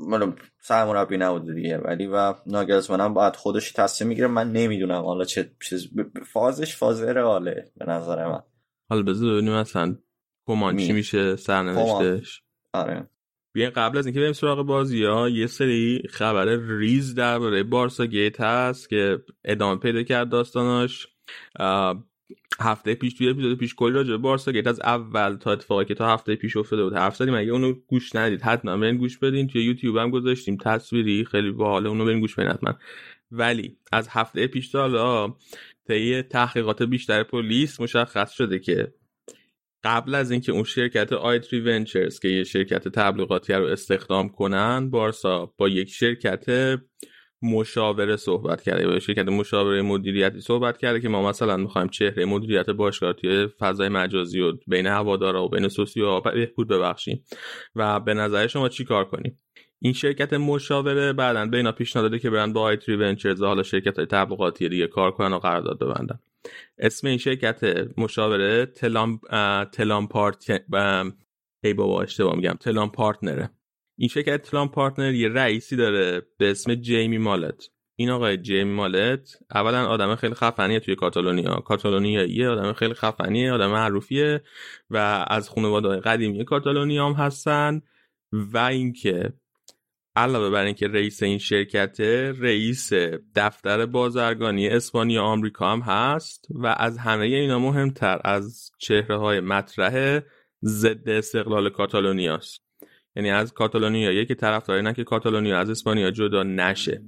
مالا 0.08 0.34
سرمربی 0.62 1.18
نبوده 1.18 1.54
دیگه. 1.54 1.78
ولی 1.78 2.08
و 2.08 2.34
ناگلزمن 2.48 3.02
هم 3.02 3.14
باید 3.14 3.36
خودش 3.36 3.72
تصمیم 3.72 4.08
می‌گیره. 4.08 4.28
من 4.28 4.52
نمی‌دونم 4.52 5.04
حالا 5.04 5.26
چه 5.26 5.52
چیز 5.70 5.88
فازش 6.26 6.76
فاز 6.76 7.02
رئاله 7.02 7.72
به 7.78 7.86
نظر 7.86 8.28
من. 8.28 8.42
حالا 8.90 9.04
بذار 9.04 9.34
ببینیم 9.34 9.54
مثلا 9.54 9.96
کمان 10.48 10.78
چی 10.78 10.88
می. 10.88 10.94
میشه 10.94 11.36
سرنوشتش. 11.36 12.44
آره. 12.74 13.08
بیاین 13.54 13.70
قبل 13.70 13.98
از 13.98 14.06
اینکه 14.06 14.22
بریم 14.22 14.34
سراغ 14.34 14.66
بازی 14.66 15.04
ها 15.04 15.30
یه 15.30 15.48
سری 15.48 16.04
خبر 16.10 16.46
ریز 16.80 17.16
درباره 17.16 17.64
بارسا 17.64 18.06
گیت 18.06 18.42
هست 18.42 18.90
که 18.90 19.20
ادامه 19.46 19.80
پیدا 19.80 20.04
کرد 20.04 20.30
داستاناش. 20.30 21.06
آه، 21.06 21.11
هفته 22.60 22.96
پیش 22.96 23.14
توی 23.14 23.30
اپیزود 23.30 23.58
پیش 23.58 23.76
کلی 23.76 23.94
راجع 23.94 24.18
بارسا 24.18 24.52
گیت 24.52 24.68
از 24.68 24.80
اول 24.80 25.36
تا 25.36 25.52
اتفاقی 25.52 25.86
که 25.86 25.96
تا 25.96 26.14
هفته 26.14 26.36
پیش 26.36 26.58
افتاده 26.58 26.84
بود. 26.84 26.94
حرف 26.94 27.16
زدیم 27.16 27.34
اگه 27.34 27.52
اونو 27.52 27.74
گوش 27.88 28.16
ندید؟ 28.16 28.42
حتما 28.42 28.78
برین 28.78 28.98
گوش 28.98 29.18
بدین. 29.18 29.48
توی 29.48 29.64
یوتیوب 29.64 29.98
هم 29.98 30.10
گذاشتیم. 30.10 30.58
تصویری 30.58 31.26
خیلی 31.26 31.52
باحال 31.52 31.88
اونو 31.88 32.06
برین 32.06 32.20
گوش 32.20 32.36
بدین 32.36 32.52
حتما. 32.52 32.74
ولی 33.32 33.78
از 33.92 34.08
هفته 34.12 34.48
پیش 34.48 34.70
تا 34.70 34.80
حالا 34.80 35.36
طی 35.88 36.22
تحقیقات 36.22 36.84
بیشتر 36.84 37.24
پلیس 37.24 37.82
مشخص 37.82 38.32
شده 38.32 38.60
که 38.60 38.94
قبل 39.84 40.16
از 40.16 40.32
اینکه 40.32 40.52
اون 40.52 40.64
شرکت 40.64 41.14
آیتری 41.14 41.60
ونچرز 41.60 42.20
که 42.20 42.28
یه 42.28 42.44
شرکت 42.44 42.88
تبلیغاتی 42.88 43.54
رو 43.54 43.66
استخدام 43.66 44.30
کنن 44.30 44.90
بارسا 44.90 45.54
با 45.58 45.70
یک 45.70 45.90
شرکت 45.90 46.46
مشاوره 47.42 48.16
صحبت 48.16 48.62
کرده 48.62 48.88
با 48.88 49.00
شرکت 49.00 49.28
مشاوره 49.28 49.82
مدیریتی 49.82 50.42
صحبت 50.42 50.78
کرده 50.78 51.00
که 51.00 51.10
ما 51.10 51.30
مثلا 51.30 51.58
می‌خوایم 51.58 51.88
چهره 51.88 52.26
مدیریت 52.26 52.70
باشگاه 52.70 53.14
توی 53.14 53.48
فضای 53.60 53.90
مجازی 53.90 54.42
و 54.42 54.54
بین 54.68 54.88
هوادارا 54.88 55.44
و 55.46 55.50
بین 55.50 55.68
سوسیو 55.68 56.20
بهبود 56.20 56.68
ببخشیم. 56.68 57.26
و 57.76 58.00
به 58.00 58.14
نظر 58.14 58.48
شما 58.48 58.70
چی 58.70 58.86
کار 58.86 59.06
کنیم؟ 59.06 59.40
این 59.80 59.94
شرکت 59.94 60.34
مشاوره 60.34 61.14
بعدا 61.14 61.46
به 61.46 61.58
اینا 61.58 61.72
پیشنهاد 61.72 62.10
داده 62.10 62.20
که 62.20 62.30
برن 62.30 62.54
با 62.54 62.62
آیتری 62.62 62.96
ونچرز 62.96 63.44
حالا 63.44 63.64
شرکت 63.64 63.98
های 63.98 64.06
تبلیغاتی 64.06 64.70
دیگه 64.70 64.88
کار 64.88 65.12
کنن 65.12 65.34
و 65.34 65.40
قرارداد 65.40 65.80
ببندن. 65.80 66.20
اسم 66.78 67.08
این 67.08 67.18
شرکت 67.18 67.88
مشاوره 67.98 68.66
تلام 68.66 69.20
تلام 69.72 70.08
پارت 70.08 70.52
ای 71.64 71.74
بابا 71.74 72.02
اشتباه 72.02 72.36
میگم. 72.36 72.54
تلام 72.60 72.92
پارتنره. 72.92 73.50
این 74.02 74.08
شرکت 74.08 74.42
تلام 74.42 74.70
پارتنر 74.70 75.14
یه 75.14 75.30
رئیسی 75.30 75.76
داره 75.76 76.22
به 76.38 76.52
اسم 76.52 76.76
جیمی 76.76 77.18
مالت. 77.18 77.70
این 77.96 78.10
آقای 78.10 78.38
جیمی 78.38 78.72
مالت 78.72 79.38
اولا 79.52 79.88
آدم 79.88 80.16
خیلی 80.16 80.34
خفنیه 80.34 80.80
توی 80.80 80.96
کاتالونیا. 80.96 81.56
کاتالونیا 81.56 82.26
یه 82.26 82.50
آدم 82.50 82.74
خیلی 82.74 82.94
خفنیه 82.94 83.52
آدم 83.52 83.72
معروفیه 83.72 84.44
و 84.90 85.26
از 85.28 85.50
خانواده 85.50 86.00
قدیمی 86.00 86.46
کاتالونیا 86.46 87.06
هم 87.06 87.14
هستن 87.14 87.82
و 88.32 88.58
اینکه 88.58 89.34
علاوه 90.16 90.50
بر 90.50 90.64
اینکه 90.64 90.88
رئیس 90.88 91.24
این 91.24 91.38
شرکت 91.38 92.00
رئیس 92.40 92.94
دفتر 93.36 93.86
بازرگانی 93.86 94.68
اسپانیا 94.70 95.24
آمریکا 95.24 95.72
هم 95.72 95.80
هست 95.80 96.48
و 96.50 96.68
از 96.68 96.98
همه 96.98 97.26
اینا 97.26 97.60
مهمتر 97.60 98.22
از 98.24 98.72
چهره 98.78 99.18
های 99.18 99.40
مطرح 99.40 100.22
ضد 100.64 101.10
استقلال 101.10 101.70
کاتالونیاست. 101.70 102.71
یعنی 103.16 103.30
از 103.30 103.54
کاتالونیا. 103.54 104.24
که 104.24 104.36
طرفدار 104.36 104.78
اینن 104.78 104.94
که 104.94 105.04
کاتالونیا 105.04 105.60
از 105.60 105.70
اسپانیا 105.70 106.12
جدا 106.12 106.44
نشه. 106.44 107.02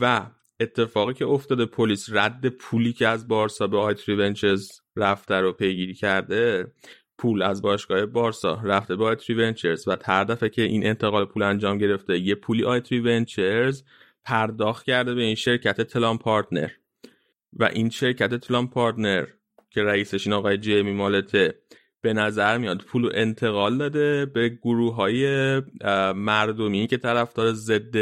و 0.00 0.26
اتفاقی 0.60 1.14
که 1.14 1.26
افتاده 1.26 1.66
پلیس 1.66 2.08
رد 2.12 2.48
پولی 2.48 2.92
که 2.92 3.08
از 3.08 3.28
بارسا 3.28 3.66
به 3.66 3.78
آیتری 3.78 4.14
ونچرز 4.14 4.70
رفته 4.96 5.34
رو 5.34 5.52
پیگیری 5.52 5.94
کرده 5.94 6.72
پول 7.18 7.42
از 7.42 7.62
باشگاه 7.62 8.06
بارسا 8.06 8.60
رفته 8.64 8.96
به 8.96 9.04
آیتری 9.04 9.36
ونچرز 9.36 9.88
و 9.88 9.96
هر 10.04 10.24
دفعه 10.24 10.48
که 10.48 10.62
این 10.62 10.86
انتقال 10.86 11.24
پول 11.24 11.42
انجام 11.42 11.78
گرفته 11.78 12.18
یه 12.18 12.34
پولی 12.34 12.64
آیتری 12.64 13.00
ونچرز 13.00 13.82
پرداخت 14.24 14.86
کرده 14.86 15.14
به 15.14 15.22
این 15.22 15.34
شرکت 15.34 15.80
تلام 15.80 16.18
پارتنر. 16.18 16.70
و 17.52 17.64
این 17.64 17.90
شرکت 17.90 18.34
تلام 18.34 18.68
پارتنر 18.68 19.26
که 19.70 19.82
رئیسش 19.82 20.26
این 20.26 20.34
آقای 20.34 20.58
جیمی 20.58 20.92
مالته 20.92 21.54
به 22.06 22.12
نظر 22.12 22.58
میاد 22.58 22.78
پول 22.82 23.10
انتقال 23.14 23.78
داده 23.78 24.26
به 24.26 24.48
گروه 24.48 24.94
های 24.94 25.26
مردمی 26.14 26.86
که 26.86 26.96
طرفدار 26.96 27.52
ضد 27.52 27.96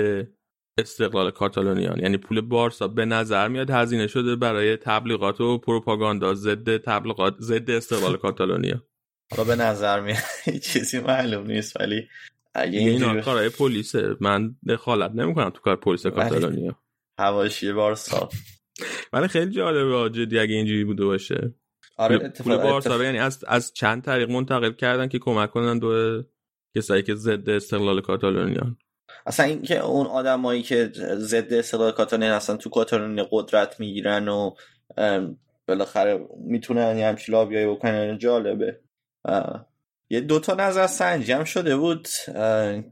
استقلال 0.79 1.31
کاتالونیان. 1.31 1.99
یعنی 1.99 2.17
پول 2.17 2.41
بارسا 2.41 2.89
به 2.89 3.05
نظر 3.05 3.49
میاد 3.49 3.71
هزینه 3.71 4.07
شده 4.07 4.37
برای 4.37 4.77
تبلیغات 4.77 5.41
و 5.41 5.59
پروپاگاندا 5.59 6.35
ضد 6.35 6.77
تبلیغات 6.77 7.37
ضد 7.41 7.71
استقلال 7.71 8.17
کاتالونیا. 8.17 8.83
حالا 9.31 9.45
به 9.45 9.57
نظر 9.57 10.01
میاد 10.01 10.19
چیزی 10.63 11.01
معلوم 11.01 11.47
نیست 11.47 11.81
ولی 11.81 12.09
اگه 12.55 12.79
این 12.79 13.21
کارهای 13.21 13.49
پلیسه. 13.49 14.17
من 14.21 14.55
دخالت 14.69 15.11
نمی‌کنم 15.11 15.51
تو 15.51 15.61
کار 15.61 15.77
پلیس 15.77 16.07
کاتالونیا. 16.07 16.79
حواشی 17.19 17.73
بارسا. 17.73 18.29
ولی 19.13 19.29
خیلی 19.29 19.51
جالبه 19.51 20.11
جدی 20.11 20.39
اگه 20.39 20.55
اینجوری 20.55 20.85
بوده 20.85 21.05
باشه. 21.05 21.55
آره 21.97 22.19
پول 22.19 22.27
اتفاق 22.27 22.63
بارسا 22.63 22.77
اتفاق- 22.77 23.03
یعنی 23.03 23.19
از 23.19 23.45
از 23.49 23.73
چند 23.73 24.03
طریق 24.05 24.31
منتقل 24.31 24.73
کردن 24.73 25.09
که 25.09 25.19
کمک 25.19 25.51
کنن 25.51 25.79
دو 25.79 26.23
کسایی 26.77 27.03
که 27.03 27.15
ضد 27.15 27.51
استقلال 27.51 28.01
کاتالونیان. 28.01 28.77
اصلا 29.27 29.47
اینکه 29.47 29.79
اون 29.79 30.07
آدمایی 30.07 30.63
که 30.63 30.93
ضد 31.17 31.53
استقلال 31.53 31.93
کاتالونیا 31.93 32.37
هستن 32.37 32.57
تو 32.57 32.71
کاتالونیا 32.71 33.29
قدرت 33.31 33.81
می‌گیرن 33.81 34.29
و 34.29 34.51
بالاخره 35.69 36.29
می‌تونن 36.47 36.99
یه 36.99 37.07
همچین 37.07 37.35
لابیایی 37.35 37.67
بکنن 37.67 38.19
جالبه. 38.19 38.81
اه، 39.25 39.67
یه 40.11 40.21
دوتا 40.21 40.55
نظر 40.55 40.87
سنجی 40.87 41.33
هم 41.33 41.45
شده 41.45 41.77
بود. 41.77 42.09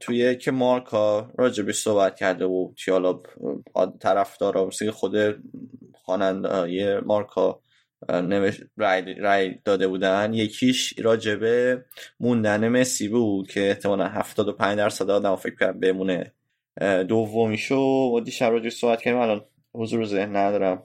توی 0.01 0.37
که 0.37 0.51
مارکا 0.51 1.31
راجبش 1.39 1.79
صحبت 1.79 2.17
کرده 2.17 2.47
بود. 2.47 2.79
حالا 2.91 3.21
طرفدارا 4.01 4.67
مثل 4.67 4.91
خود 4.91 5.15
خواننده 5.95 7.01
مارکا 7.01 7.63
نوش 8.11 8.61
رای, 8.77 9.15
رای 9.15 9.55
داده 9.65 9.89
بودن. 9.89 10.35
یکیش 10.35 10.95
راجبه 10.99 11.85
موندن 12.21 12.69
مسی 12.69 13.09
بود 13.09 13.51
که 13.51 13.69
احتمالا 13.69 14.09
75 14.09 14.79
درصد 14.79 15.11
آدم 15.11 15.37
فکر 15.37 15.55
کنم 15.55 15.81
بمونه. 15.81 16.33
دومیشو 17.09 17.77
و 18.15 18.21
دیشب 18.21 18.51
راجبش 18.51 18.73
صحبت 18.73 19.03
کردیم. 19.03 19.21
الان 19.21 19.45
حضور 19.75 20.05
ذهن 20.05 20.37
ندارم. 20.37 20.83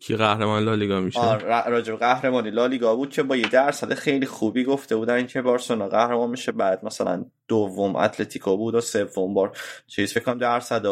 کی 0.00 0.16
قهرمان 0.16 0.64
لالیگا 0.64 1.00
میشه؟ 1.00 1.38
راجب 1.66 1.96
قهرمانی 1.96 2.50
لالیگا 2.50 2.96
بود 2.96 3.10
که 3.10 3.22
با 3.22 3.36
یه 3.36 3.48
درصد 3.48 3.94
خیلی 3.94 4.26
خوبی 4.26 4.64
گفته 4.64 4.96
بودن 4.96 5.26
که 5.26 5.42
بارسلونا 5.42 5.88
قهرمان 5.88 6.30
میشه. 6.30 6.52
بعد 6.52 6.84
مثلا 6.84 7.24
دوم 7.48 7.96
اتلتیکو 7.96 8.56
بود 8.56 8.74
و 8.74 8.80
سوم 8.80 9.34
بار 9.34 9.58
چیز 9.86 10.12
فکر 10.12 10.24
کنم 10.24 10.38
درصد 10.38 10.82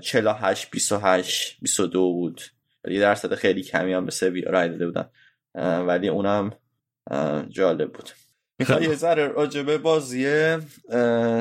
48 0.00 0.70
28 0.70 1.60
22 1.60 2.12
بود. 2.12 2.40
یه 2.90 3.00
درصد 3.00 3.34
خیلی 3.34 3.62
کمی 3.62 3.92
هم 3.92 4.04
به 4.04 4.10
سویا 4.10 4.50
رای 4.50 4.68
داده 4.68 4.86
بودن. 4.86 5.08
ولی 5.86 6.08
اونم 6.08 6.52
جالب 7.48 7.92
بود. 7.92 8.10
می‌خوای 8.58 8.82
یه 8.82 8.94
ذره 8.94 9.28
راجبه 9.28 9.78
بازی 9.78 10.56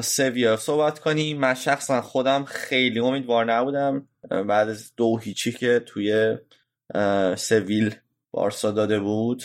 سویا 0.02 0.58
صحبت 0.58 1.00
کنیم 1.00 1.40
من 1.40 1.54
شخصا 1.54 2.02
خودم 2.02 2.46
خیلی 2.46 3.00
امیدوار 3.00 3.54
نبودم 3.54 4.08
بعد 4.30 4.70
از 4.70 4.92
دو 4.98 5.18
هیچی 5.18 5.52
که 5.52 5.84
توی 5.86 6.38
سویل 7.36 7.96
بارسا 8.32 8.72
داده 8.72 9.00
بود 9.00 9.44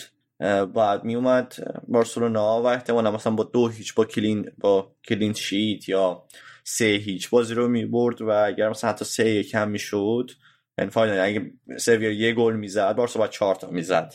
بعد 0.75 1.05
می 1.05 1.15
اومد 1.15 1.55
بارسلونا 1.89 2.63
و 2.63 2.67
احتمالا 2.67 3.11
مثلا 3.11 3.33
با 3.33 3.45
دو 3.45 3.69
هیچ 3.69 3.95
با 3.95 4.05
کلین 4.05 4.51
با 4.59 4.93
کلین 5.09 5.33
شیت 5.33 5.89
یا 5.89 6.25
سه 6.65 6.85
هیچ 6.85 7.31
بازی 7.31 7.55
رو 7.55 7.69
می 7.69 7.87
برد 7.87 8.23
و 8.23 8.29
اگر 8.29 8.69
مثلا 8.69 8.91
حتی 8.91 9.05
سه 9.05 9.31
یک 9.31 9.55
هم 9.55 9.71
می‌شد 9.71 10.31
یعنی 10.79 10.91
فاینال 10.91 11.19
اگه 11.19 11.53
سویا 11.79 12.13
یه 12.13 12.35
گل 12.35 12.57
می‌زد 12.57 12.97
بارسا 12.97 13.19
باید 13.19 13.31
چهار 13.31 13.55
تا 13.55 13.71
می‌زد 13.71 14.15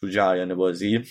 تو 0.00 0.08
جریان 0.08 0.54
بازی. 0.54 1.02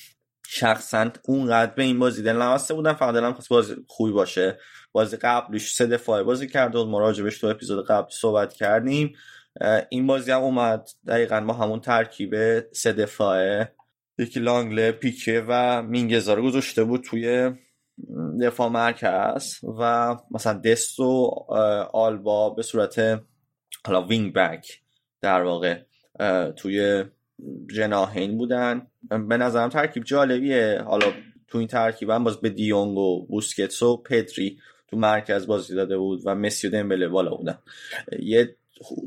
شخصا 0.49 1.11
اونقدر 1.23 1.73
به 1.73 1.83
این 1.83 1.99
بازی 1.99 2.23
دل 2.23 2.35
نبسته 2.35 2.73
بودم 2.73 2.93
فقط 2.93 3.13
دلم 3.13 3.33
خواست 3.33 3.49
بازی 3.49 3.75
خوبی 3.87 4.11
باشه. 4.11 4.59
بازی 4.91 5.17
قبلش 5.17 5.73
سه 5.73 5.85
دفاعه 5.85 6.23
بازی 6.23 6.47
کرد 6.47 6.75
و 6.75 6.85
مراجبش 6.85 7.39
تو 7.39 7.47
اپیزود 7.47 7.87
قبل 7.87 8.07
صحبت 8.11 8.53
کردیم. 8.53 9.13
این 9.89 10.07
بازی 10.07 10.31
هم 10.31 10.41
اومد 10.41 10.89
دقیقا 11.07 11.41
با 11.41 11.53
همون 11.53 11.79
ترکیب 11.79 12.59
سه 12.71 12.93
دفاعه. 12.93 13.71
یکی 14.17 14.39
لانگله 14.39 14.91
پیکه 14.91 15.45
و 15.47 15.81
مینگزا 15.81 16.33
رو 16.33 16.43
گذاشته 16.43 16.83
بود 16.83 17.01
توی 17.01 17.51
دفاع 18.41 18.69
مرکز 18.69 19.59
و 19.79 20.15
مثلا 20.31 20.53
دست 20.53 20.99
و 20.99 21.31
آلبا 21.93 22.49
به 22.49 22.63
صورت 22.63 23.21
حالا 23.85 24.01
وینگ 24.01 24.33
بک 24.33 24.81
در 25.21 25.43
واقع 25.43 25.79
توی 26.55 27.03
جناهین 27.75 28.37
بودن. 28.37 28.87
به 29.09 29.37
نظرم 29.37 29.69
ترکیب 29.69 30.03
جالبیه. 30.03 30.81
حالا 30.85 31.05
تو 31.47 31.57
این 31.57 31.67
ترکیب 31.67 32.09
هم 32.09 32.23
باز 32.23 32.37
به 32.37 32.49
دیونگ 32.49 32.97
و 32.97 33.25
بوسکتس 33.25 33.83
و 33.83 33.97
پدری 33.97 34.59
تو 34.87 34.97
مرکز 34.97 35.47
بازی 35.47 35.75
داده 35.75 35.97
بود 35.97 36.21
و 36.25 36.35
مسی 36.35 36.67
و 36.67 36.69
دمبله 36.69 37.07
بالا 37.07 37.35
بودن. 37.35 37.57
یه 38.19 38.55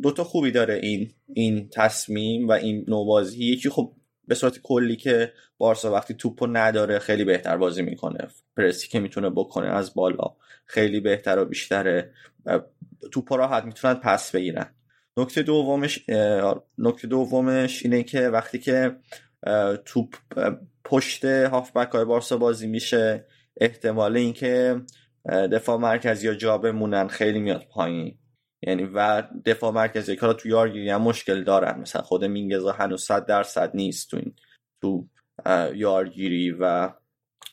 دوتا 0.02 0.24
خوبی 0.24 0.50
داره 0.50 0.74
این 0.74 1.10
این 1.34 1.68
تصمیم 1.68 2.48
و 2.48 2.52
این 2.52 2.84
نوع 2.88 3.06
بازی. 3.06 3.44
یکی 3.44 3.68
خب 3.68 3.92
به 4.28 4.34
صورت 4.34 4.58
کلی 4.62 4.96
که 4.96 5.32
بارسا 5.58 5.92
وقتی 5.92 6.14
توپو 6.14 6.46
نداره 6.46 6.98
خیلی 6.98 7.24
بهتر 7.24 7.56
بازی 7.56 7.82
می‌کنه. 7.82 8.28
پرسی 8.56 8.88
که 8.88 9.00
می‌تونه 9.00 9.30
بکنه 9.30 9.66
از 9.66 9.94
بالا 9.94 10.36
خیلی 10.66 11.00
بهتر 11.00 11.38
و 11.38 11.44
بیشتره. 11.44 12.12
توپا 13.12 13.36
راحت 13.36 13.64
می‌تونن 13.64 13.94
پس 13.94 14.30
بگیرن. 14.30 14.74
نکته 15.16 15.42
دومش 15.42 16.08
نکته 16.78 17.08
دومش 17.08 17.82
اینه 17.84 18.02
که 18.02 18.28
وقتی 18.28 18.58
که 18.58 18.96
توپ 19.84 20.14
پشت 20.84 21.24
هافبک 21.24 21.88
های 21.88 22.04
بارسا 22.04 22.36
بازی 22.36 22.66
میشه 22.66 23.26
احتمال 23.60 24.16
اینکه 24.16 24.80
دفاع 25.52 25.78
مرکزی 25.78 26.26
یا 26.26 26.34
جا 26.34 26.58
بمونن 26.58 27.08
خیلی 27.08 27.40
میاد 27.40 27.66
پایین. 27.70 28.18
یعنی 28.62 28.84
و 28.94 29.22
دفاع 29.44 29.72
مرکزی 29.72 30.16
که 30.16 30.32
تو 30.32 30.48
یارگیری 30.48 30.90
هم 30.90 31.02
مشکل 31.02 31.44
دارن. 31.44 31.80
مثلا 31.80 32.02
خود 32.02 32.24
مینگزا 32.24 32.72
هنوز 32.72 33.02
صد 33.02 33.26
درصد 33.26 33.70
نیست 33.74 34.10
تو 34.10 34.16
این 34.16 34.34
تو 34.82 35.08
یارگیری 35.74 36.50
و 36.50 36.90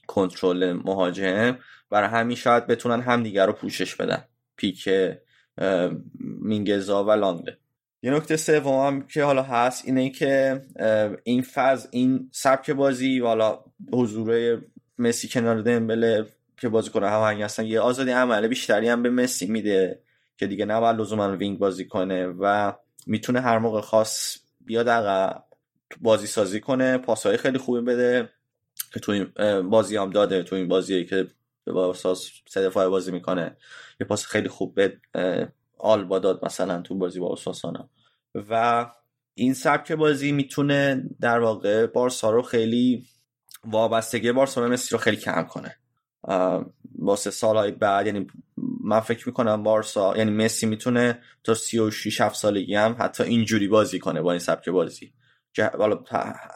کنترل 0.07 0.73
مهاجم. 0.73 1.59
برای 1.89 2.09
همین 2.09 2.35
شاید 2.35 2.67
بتونن 2.67 3.01
همدیگر 3.01 3.45
رو 3.45 3.53
پوشش 3.53 3.95
بدن. 3.95 4.23
پیک 4.57 4.89
مینگزا 6.19 7.03
و 7.03 7.11
لانگله 7.11 7.57
یه 8.01 8.11
نکته 8.11 8.37
سوم 8.37 9.01
که 9.01 9.23
حالا 9.23 9.43
هست 9.43 9.85
اینه 9.85 10.09
که 10.09 10.61
این 11.23 11.41
فاز 11.41 11.87
این 11.91 12.29
سبک 12.31 12.71
بازی 12.71 13.19
و 13.19 13.25
حالا 13.25 13.59
حضور 13.93 14.61
مسی 14.97 15.27
کنار 15.27 15.61
دمبله 15.61 16.25
که 16.57 16.69
بازی 16.69 16.89
کنه 16.89 17.09
هماهنگ 17.09 17.41
هستن 17.41 17.65
یه 17.65 17.79
آزادی 17.79 18.11
عمله 18.11 18.47
بیشتری 18.47 18.89
هم 18.89 19.03
به 19.03 19.09
مسی 19.09 19.47
میده 19.47 20.01
که 20.37 20.47
دیگه 20.47 20.65
نباید 20.65 20.99
لزوما 20.99 21.37
وینگ 21.37 21.57
بازی 21.57 21.85
کنه 21.85 22.27
و 22.27 22.73
می‌تونه 23.07 23.41
هر 23.41 23.59
موقع 23.59 23.81
خاص 23.81 24.37
بیاد 24.65 24.89
عقب 24.89 25.43
بازی 26.01 26.27
سازی 26.27 26.59
کنه 26.59 26.97
پاسهای 26.97 27.37
خیلی 27.37 27.57
خوبی 27.57 27.81
بده 27.81 28.29
که 28.93 28.99
تو 28.99 29.11
این 29.11 29.25
بازی 29.69 29.97
هم 29.97 30.09
داده 30.09 30.43
تو 30.43 30.55
این 30.55 30.67
بازی 30.67 31.05
که 31.05 31.27
با 31.71 31.89
اساس 31.89 32.31
سه 32.47 32.61
دفاعه 32.61 32.89
بازی 32.89 33.11
می‌کنه. 33.11 33.57
یه 34.01 34.07
پاس 34.07 34.25
خیلی 34.25 34.49
خوب 34.49 34.75
به 34.75 34.97
آلبا 35.77 36.19
داد 36.19 36.45
مثلا 36.45 36.81
تو 36.81 36.95
بازی 36.95 37.19
با 37.19 37.33
اساسانا 37.33 37.89
و 38.35 38.85
این 39.33 39.53
سبک 39.53 39.91
بازی 39.91 40.31
می‌تونه 40.31 41.03
در 41.21 41.39
واقع 41.39 41.85
بارسا 41.85 42.31
رو 42.31 42.41
خیلی 42.41 43.05
وابستگی 43.65 44.31
بارسا 44.31 44.61
به 44.61 44.67
مسی 44.67 44.89
رو 44.91 44.97
خیلی 44.97 45.17
کم 45.17 45.43
کنه. 45.43 45.75
واسه 46.99 47.31
سالهای 47.31 47.71
بعد 47.71 48.05
یعنی 48.05 48.27
من 48.83 48.99
فکر 48.99 49.27
می‌کنم 49.27 49.63
بارسا 49.63 50.17
یعنی 50.17 50.31
مسی 50.31 50.65
می‌تونه 50.65 51.21
تا 51.43 51.53
36 51.53 52.21
7 52.21 52.35
سالگی 52.35 52.75
هم 52.75 52.95
حتی 52.99 53.23
اینجوری 53.23 53.67
بازی 53.67 53.99
کنه 53.99 54.21
با 54.21 54.31
این 54.31 54.39
سبک 54.39 54.69
بازی. 54.69 55.13
حالا 55.77 56.03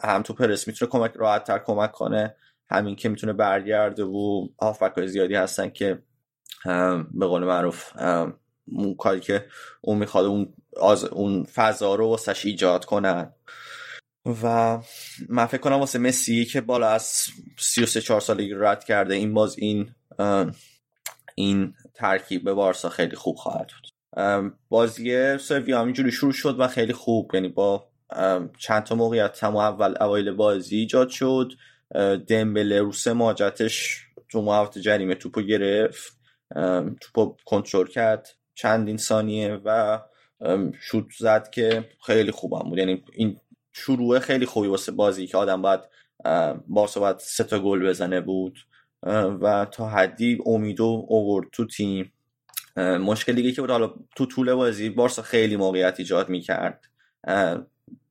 هم 0.04 0.22
تو 0.22 0.34
پرس 0.34 0.68
می‌تونه 0.68 0.90
کمک 0.90 1.12
راحت 1.14 1.44
تر 1.44 1.58
کمک 1.58 1.92
کنه. 1.92 2.36
همین 2.70 2.96
که 2.96 3.08
می‌تونه 3.08 3.32
برگرده 3.32 4.04
و 4.04 4.48
هافبک 4.60 5.06
زیادی 5.06 5.34
هستن 5.34 5.70
که 5.70 6.02
به 7.14 7.26
قول 7.26 7.44
معروف 7.44 7.92
اون 8.66 8.94
کاری 8.98 9.20
که 9.20 9.46
اون 9.80 9.98
می‌خواد 9.98 10.24
اون, 10.24 10.54
اون 11.12 11.44
فضا 11.44 11.94
رو 11.94 12.08
واسش 12.08 12.46
ایجاد 12.46 12.84
کنن. 12.84 13.32
و 14.42 14.78
من 15.28 15.46
فکر 15.46 15.60
کنم 15.60 15.76
واسه 15.76 15.98
مسی 15.98 16.44
که 16.44 16.60
بالا 16.60 16.88
از 16.88 17.26
33 17.58 18.00
4 18.00 18.20
سالگی 18.20 18.54
رد 18.56 18.84
کرده 18.84 19.14
این 19.14 19.34
باز 19.34 19.58
این 19.58 19.94
این 21.34 21.74
ترکیب 21.94 22.44
به 22.44 22.54
بارسا 22.54 22.88
خیلی 22.88 23.16
خوب 23.16 23.36
خواهد 23.36 23.70
بود. 23.70 23.92
بازی 24.68 25.38
سویا 25.38 25.80
همینجوری 25.80 26.12
شروع 26.12 26.32
شد 26.32 26.60
و 26.60 26.68
خیلی 26.68 26.92
خوب. 26.92 27.30
یعنی 27.34 27.48
با 27.48 27.88
چند 28.58 28.82
تا 28.82 28.94
موقعیت 28.94 29.44
هم 29.44 29.56
اول 29.56 29.94
اوایل 30.00 30.32
بازی 30.32 30.76
ایجاد 30.76 31.08
شد. 31.08 31.52
دمبله 32.28 32.80
رو 32.80 32.92
سه 32.92 33.12
ماجتش 33.12 34.06
تو 34.28 34.42
محوط 34.42 34.78
جریمه 34.78 35.14
توپو 35.14 35.42
گرفت 35.42 36.18
توپو 37.00 37.36
کنترل 37.44 37.86
کرد 37.86 38.28
چندین 38.54 38.96
ثانیه 38.96 39.60
و 39.64 39.98
شوت 40.80 41.06
زد 41.18 41.50
که 41.50 41.88
خیلی 42.06 42.30
خوبم 42.30 42.68
بود. 42.68 42.78
یعنی 42.78 43.04
این 43.12 43.40
شروع 43.72 44.18
خیلی 44.18 44.46
خوبی 44.46 44.68
واسه 44.68 44.92
بازی 44.92 45.26
که 45.26 45.36
آدم 45.36 45.62
باید 45.62 45.80
بارسا 46.68 47.00
باید 47.00 47.18
سه 47.18 47.44
تا 47.44 47.58
گل 47.58 47.88
بزنه 47.88 48.20
بود. 48.20 48.58
و 49.40 49.66
تا 49.72 49.88
حدی 49.88 50.38
امیدو 50.46 51.06
اوورد 51.08 51.48
تو 51.52 51.66
تیم. 51.66 52.12
مشکل 52.76 53.32
دیگه 53.32 53.52
که 53.52 53.60
بود 53.60 53.70
حالا 53.70 53.94
تو 54.16 54.26
طول 54.26 54.54
بازی 54.54 54.90
بارسا 54.90 55.22
خیلی 55.22 55.56
موقعیت 55.56 55.94
ایجاد 55.98 56.28
می‌کرد. 56.28 56.84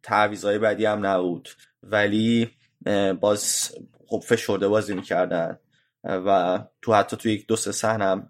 تعویضهای 0.03 0.57
بعدی 0.57 0.86
هم 0.86 1.05
نبود. 1.05 1.49
ولی 1.84 2.51
باز 3.19 3.71
خب 4.07 4.19
فشرده 4.19 4.67
بازی 4.67 4.95
می‌کردن 4.95 5.59
و 6.03 6.59
تو 6.82 6.93
حتی 6.93 7.17
تو 7.17 7.29
یک 7.29 7.47
دو 7.47 7.55
سه 7.55 7.71
صحنه 7.71 8.27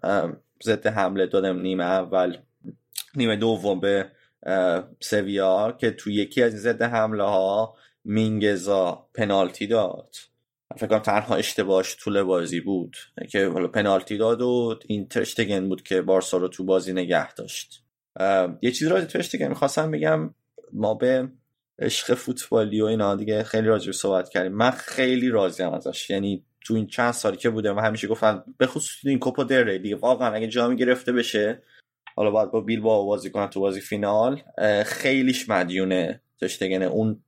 ضد 0.64 0.86
حمله 0.86 1.26
دادم 1.26 1.60
نیمه 1.60 1.84
اول. 1.84 2.36
نیمه 3.14 3.36
دوم 3.36 3.80
به 3.80 4.10
سویا 5.00 5.76
که 5.80 5.90
تو 5.90 6.10
یکی 6.10 6.42
از 6.42 6.52
این 6.52 6.60
ضد 6.60 6.82
حمله 6.82 7.24
ها 7.24 7.74
مینگزا 8.04 9.08
پنالتی 9.14 9.66
داد. 9.66 10.14
فکر 10.76 10.86
کنم 10.86 10.98
تنها 10.98 11.36
اشتباهش 11.36 11.96
طول 11.96 12.22
بازی 12.22 12.60
بود 12.60 12.96
که 13.30 13.46
حالا 13.46 13.68
پنالتی 13.68 14.16
داد 14.16 14.42
و 14.42 14.78
این 14.86 15.08
ترشتگن 15.08 15.68
بود 15.68 15.82
که 15.82 16.02
بارسا 16.02 16.36
رو 16.36 16.48
تو 16.48 16.64
بازی 16.64 16.92
نگه 16.92 17.34
داشت. 17.34 17.84
یه 18.62 18.70
چیز 18.70 18.88
رو 18.88 19.00
ترشتگن 19.00 19.48
می‌خواستم 19.48 19.90
بگم. 19.90 20.34
ما 20.72 20.94
به 20.94 21.28
عشق 21.78 22.14
فوتبالی 22.14 22.80
و 22.80 22.84
اینا. 22.84 23.14
دیگه 23.14 23.42
خیلی 23.42 23.66
راجع 23.66 23.92
صحبت 23.92 24.28
کردیم. 24.28 24.52
من 24.52 24.70
خیلی 24.70 25.28
راضیم 25.28 25.72
ازش. 25.72 26.10
یعنی 26.10 26.44
تو 26.60 26.74
این 26.74 26.86
چند 26.86 27.12
سالی 27.12 27.36
که 27.36 27.50
بودم 27.50 27.76
و 27.76 27.80
همیشه 27.80 28.08
گفتن 28.08 28.44
به 28.58 28.66
خصوص 28.66 29.04
این 29.04 29.18
کوپا 29.18 29.44
در 29.44 29.64
دیگه 29.64 29.96
واقعا 29.96 30.34
اگه 30.34 30.48
جامی 30.48 30.76
گرفته 30.76 31.12
بشه 31.12 31.62
حالا 32.16 32.30
باید 32.30 32.50
با 32.50 32.60
بیل 32.60 32.80
با 32.80 33.04
بازی 33.04 33.30
کنن 33.30 33.46
تو 33.46 33.60
بازی 33.60 33.80
فینال 33.80 34.42
خیلیش 34.86 35.48
مدیونه. 35.48 36.22
تشتگنه 36.40 36.84
اون 36.84 37.24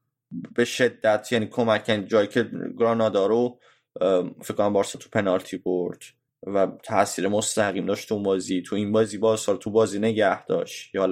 به 0.55 0.65
شدت 0.65 1.33
یعنی 1.33 1.47
کمک 1.47 1.89
یعنی 1.89 2.07
جایی 2.07 2.29
که 2.29 2.51
گرانادا 2.79 3.27
رو 3.27 3.59
فکر 4.43 4.55
کنم 4.57 4.73
بارسا 4.73 4.99
تو 4.99 5.09
پنالتی 5.13 5.57
برد 5.57 6.03
و 6.47 6.67
تاثیر 6.83 7.29
مستقیم 7.29 7.87
داشت 7.87 8.09
تو 8.09 8.15
اون 8.15 8.23
بازی. 8.23 8.63
تو 8.63 8.77
این 8.77 8.93
بازی 8.93 9.19
بارسا 9.19 9.57
تو 9.57 9.71
بازی 9.71 9.99
نگه 9.99 10.47
داشت. 10.47 10.95
یا 10.95 11.07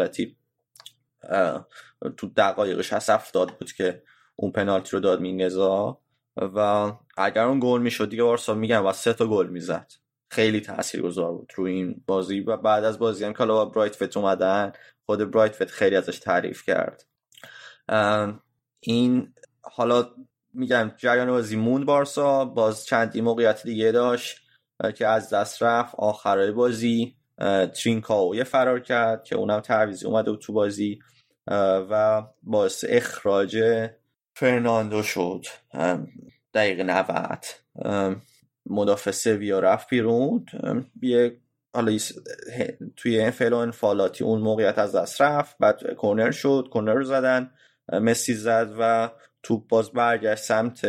تو 2.16 2.28
دقایقش 2.36 2.92
هست 2.92 3.10
افتاد 3.10 3.58
بود 3.58 3.72
که 3.72 4.02
اون 4.36 4.52
پنالتی 4.52 4.90
رو 4.92 5.00
داد 5.00 5.20
مینگزا. 5.20 5.98
و 6.36 6.92
اگر 7.16 7.44
اون 7.44 7.60
گل 7.62 7.80
می‌شد 7.80 8.10
دیگه 8.10 8.22
بارسا 8.22 8.54
میگم 8.54 8.86
و 8.86 8.92
سه 8.92 9.12
تا 9.12 9.26
گل 9.26 9.46
می‌زد. 9.46 9.92
خیلی 10.30 10.60
تاثیرگذار 10.60 11.32
بود 11.32 11.52
روی 11.56 11.72
این 11.72 12.02
بازی. 12.06 12.40
و 12.40 12.56
بعد 12.56 12.84
از 12.84 12.98
بازی 12.98 13.24
هم 13.24 13.32
که 13.32 13.46
با 13.46 13.64
برایت 13.64 13.94
فت 13.96 14.16
اومدن. 14.16 14.72
خود 15.06 15.30
برایت 15.30 15.52
فت 15.52 15.70
خیلی 15.70 15.96
ازش 15.96 16.18
تعریف 16.18 16.62
کرد. 16.62 17.06
این 18.80 19.34
حالا 19.62 20.10
میگم 20.54 20.92
جریان 20.96 21.30
بازی 21.30 21.56
موند 21.56 21.86
بارسا. 21.86 22.44
باز 22.44 22.86
چندی 22.86 23.20
موقعیت 23.20 23.62
دیگه 23.62 23.92
داشت 23.92 24.40
که 24.94 25.06
از 25.06 25.30
دست 25.30 25.62
رفت. 25.62 25.94
آخرای 25.98 26.52
بازی 26.52 27.16
ترینکاو 27.82 28.34
یه 28.34 28.44
فرار 28.44 28.80
کرد 28.80 29.24
که 29.24 29.36
اونم 29.36 29.60
تعویزی 29.60 30.06
اومده 30.06 30.36
تو 30.36 30.52
بازی. 30.52 30.98
و 31.46 32.22
باعث 32.42 32.84
اخراج 32.88 33.58
فرناندو 34.34 35.02
شد. 35.02 35.46
دقیقه 36.54 36.82
90 36.82 37.44
مدافع 38.66 39.10
سویا 39.10 39.60
رفت 39.60 39.88
بیرون. 39.88 40.46
یه 41.02 41.36
حالا 41.74 41.98
توی 42.96 43.18
این 43.18 43.52
و 43.52 43.54
انفالاتی 43.54 44.24
اون 44.24 44.40
موقعیت 44.40 44.78
از 44.78 44.94
دست 44.96 45.22
رفت. 45.22 45.56
بعد 45.60 45.92
کورنر 45.94 46.30
شد 46.30 46.68
کورنر 46.72 46.94
رو 46.94 47.04
زدن. 47.04 47.50
مسی 47.92 48.34
زد 48.34 48.74
و 48.78 49.10
توپ 49.42 49.68
باز 49.68 49.92
برگشت 49.92 50.42
سمت 50.42 50.86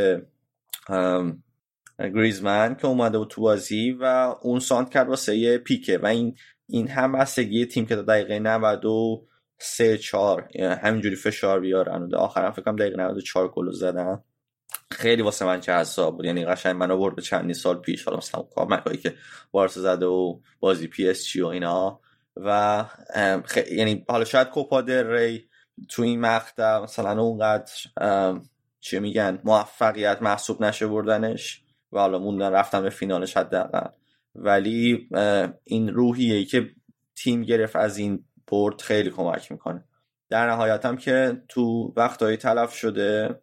گریزمن 1.99 2.75
که 2.75 2.87
اومده 2.87 3.17
بود 3.17 3.29
تو 3.29 3.41
بازی 3.41 3.91
و 3.91 4.35
اون 4.41 4.59
سانتر 4.59 4.89
کرد 4.89 5.09
واسه 5.09 5.57
پیکه. 5.57 5.97
و 5.97 6.05
این 6.05 6.37
این 6.69 6.87
هم 6.87 7.11
بستگی 7.11 7.65
تیم 7.65 7.85
که 7.85 7.95
دقیقه 7.95 8.39
90 8.39 8.85
و 8.85 9.27
سه 9.63 9.97
چهار 9.97 10.49
همینجوری 10.83 11.15
فشار 11.15 11.59
بیارن. 11.59 12.03
و 12.03 12.15
آخرم 12.15 12.51
فکر 12.51 12.61
کنم 12.61 12.75
دقیقه 12.75 12.97
94 12.97 13.51
گل 13.51 13.71
زدن. 13.71 14.23
خیلی 14.91 15.21
واسه 15.21 15.45
من 15.45 15.59
جذاب 15.59 16.15
بود. 16.15 16.25
یعنی 16.25 16.45
قشنگ 16.45 16.75
منو 16.75 16.97
برد 16.97 17.15
به 17.15 17.21
چندین 17.21 17.53
سال 17.53 17.79
پیش. 17.79 18.03
حالا 18.03 18.17
مثلا 18.17 18.41
comeback 18.41 18.82
هایی 18.82 18.97
که 18.97 19.15
بارسا 19.51 19.81
زده 19.81 20.05
و 20.05 20.39
بازی 20.59 20.87
پی 20.87 21.09
اس 21.09 21.25
جی 21.25 21.41
و 21.41 21.47
اینا. 21.47 21.99
و 22.37 22.85
یعنی 23.71 24.05
حالا 24.09 24.25
شاید 24.25 24.49
کوپا 24.49 24.79
ری 24.79 25.49
تو 25.89 26.01
این 26.01 26.19
مقطع 26.19 26.79
مثلا 26.79 27.21
اونقدر 27.21 27.71
چه 28.79 28.99
میگن 28.99 29.39
موفقیت 29.43 30.21
محسوب 30.21 30.63
نشه 30.63 30.87
بردنش 30.87 31.63
و 31.91 31.99
حالا 31.99 32.19
موندن 32.19 32.51
رفتن 32.51 32.81
به 32.81 32.89
فینالش 32.89 33.37
حداقل. 33.37 33.87
ولی 34.35 35.09
این 35.63 35.89
روحیه 35.89 36.45
که 36.45 36.69
تیم 37.15 37.43
گرفت 37.43 37.75
از 37.75 37.97
این 37.97 38.25
برد 38.47 38.81
خیلی 38.81 39.09
کمک 39.09 39.51
می‌کنه. 39.51 39.83
در 40.29 40.49
نهایت 40.49 40.85
هم 40.85 40.97
که 40.97 41.41
تو 41.47 41.93
وقتهایی 41.97 42.37
تلف 42.37 42.73
شده 42.73 43.39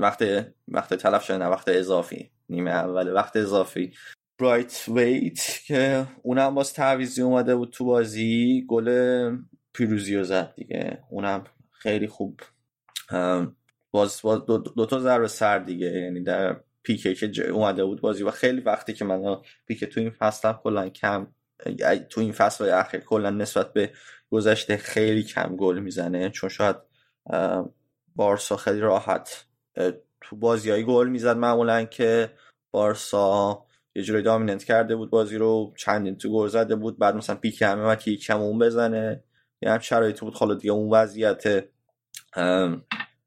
وقت 0.00 0.52
وقت 0.68 0.94
تلف 0.94 1.24
شده 1.24 1.38
نه 1.38 1.46
وقت 1.46 1.68
اضافی 1.68 2.30
نیمه 2.48 2.70
اول 2.70 3.12
وقت 3.12 3.36
اضافی. 3.36 3.92
برایت 4.38 4.84
ویت 4.88 5.60
که 5.66 6.06
اونم 6.22 6.54
باز 6.54 6.72
تعویزی 6.72 7.22
اومده 7.22 7.56
بود 7.56 7.70
تو 7.70 7.84
بازی 7.84 8.64
گل 8.68 9.36
پیروزی 9.72 10.16
رو 10.16 10.24
زد 10.24 10.54
دیگه. 10.56 10.98
اونم 11.10 11.44
خیلی 11.70 12.08
خوب. 12.08 12.40
باز, 13.90 14.20
باز 14.22 14.46
دو, 14.46 14.58
دو 14.58 14.86
تا 14.86 15.00
ضربه 15.00 15.28
سر 15.28 15.58
دیگه. 15.58 15.86
یعنی 15.86 16.22
در 16.22 16.60
پیکه 16.82 17.14
که 17.14 17.48
اومده 17.48 17.84
بود 17.84 18.00
بازی 18.00 18.22
و 18.22 18.30
خیلی 18.30 18.60
وقتی 18.60 18.92
که 18.92 19.04
من 19.04 19.36
پیکه 19.66 19.86
تو 19.86 20.00
این 20.00 20.10
فصل 20.10 20.52
کلا 20.52 20.88
کم 20.88 21.26
تو 22.10 22.20
این 22.20 22.32
فصل 22.32 22.68
اخیر 22.68 23.00
کلا 23.00 23.30
نسبت 23.30 23.72
به 23.72 23.92
گذشته 24.30 24.76
خیلی 24.76 25.22
کم 25.22 25.56
گل 25.56 25.78
می‌زنه 25.78 26.30
چون 26.30 26.50
شاید 26.50 26.76
بارسا 28.16 28.56
خیلی 28.56 28.80
راحت 28.80 29.44
تو 30.20 30.36
بازیایی 30.36 30.84
گل 30.84 31.08
می‌زد 31.08 31.36
معمولا 31.36 31.84
که 31.84 32.30
بارسا 32.70 33.64
یه 33.94 34.02
جوری 34.02 34.22
دامیننت 34.22 34.64
کرده 34.64 34.96
بود 34.96 35.10
بازی 35.10 35.36
رو 35.36 35.74
چندین 35.76 36.18
تو 36.18 36.32
گل 36.32 36.48
زده 36.48 36.76
بود 36.76 36.98
بعد 36.98 37.14
مثلا 37.14 37.36
پیک 37.36 37.62
همه 37.62 37.82
و 37.82 37.94
که 37.94 38.16
کم 38.16 38.40
اون 38.40 38.58
بزنه. 38.58 39.24
یه 39.62 39.70
هم 39.70 39.78
شرایطی 39.78 40.20
بود. 40.20 40.34
حالا 40.34 40.54
دیگه 40.54 40.72
اون 40.72 40.90
وضعیت 40.90 41.64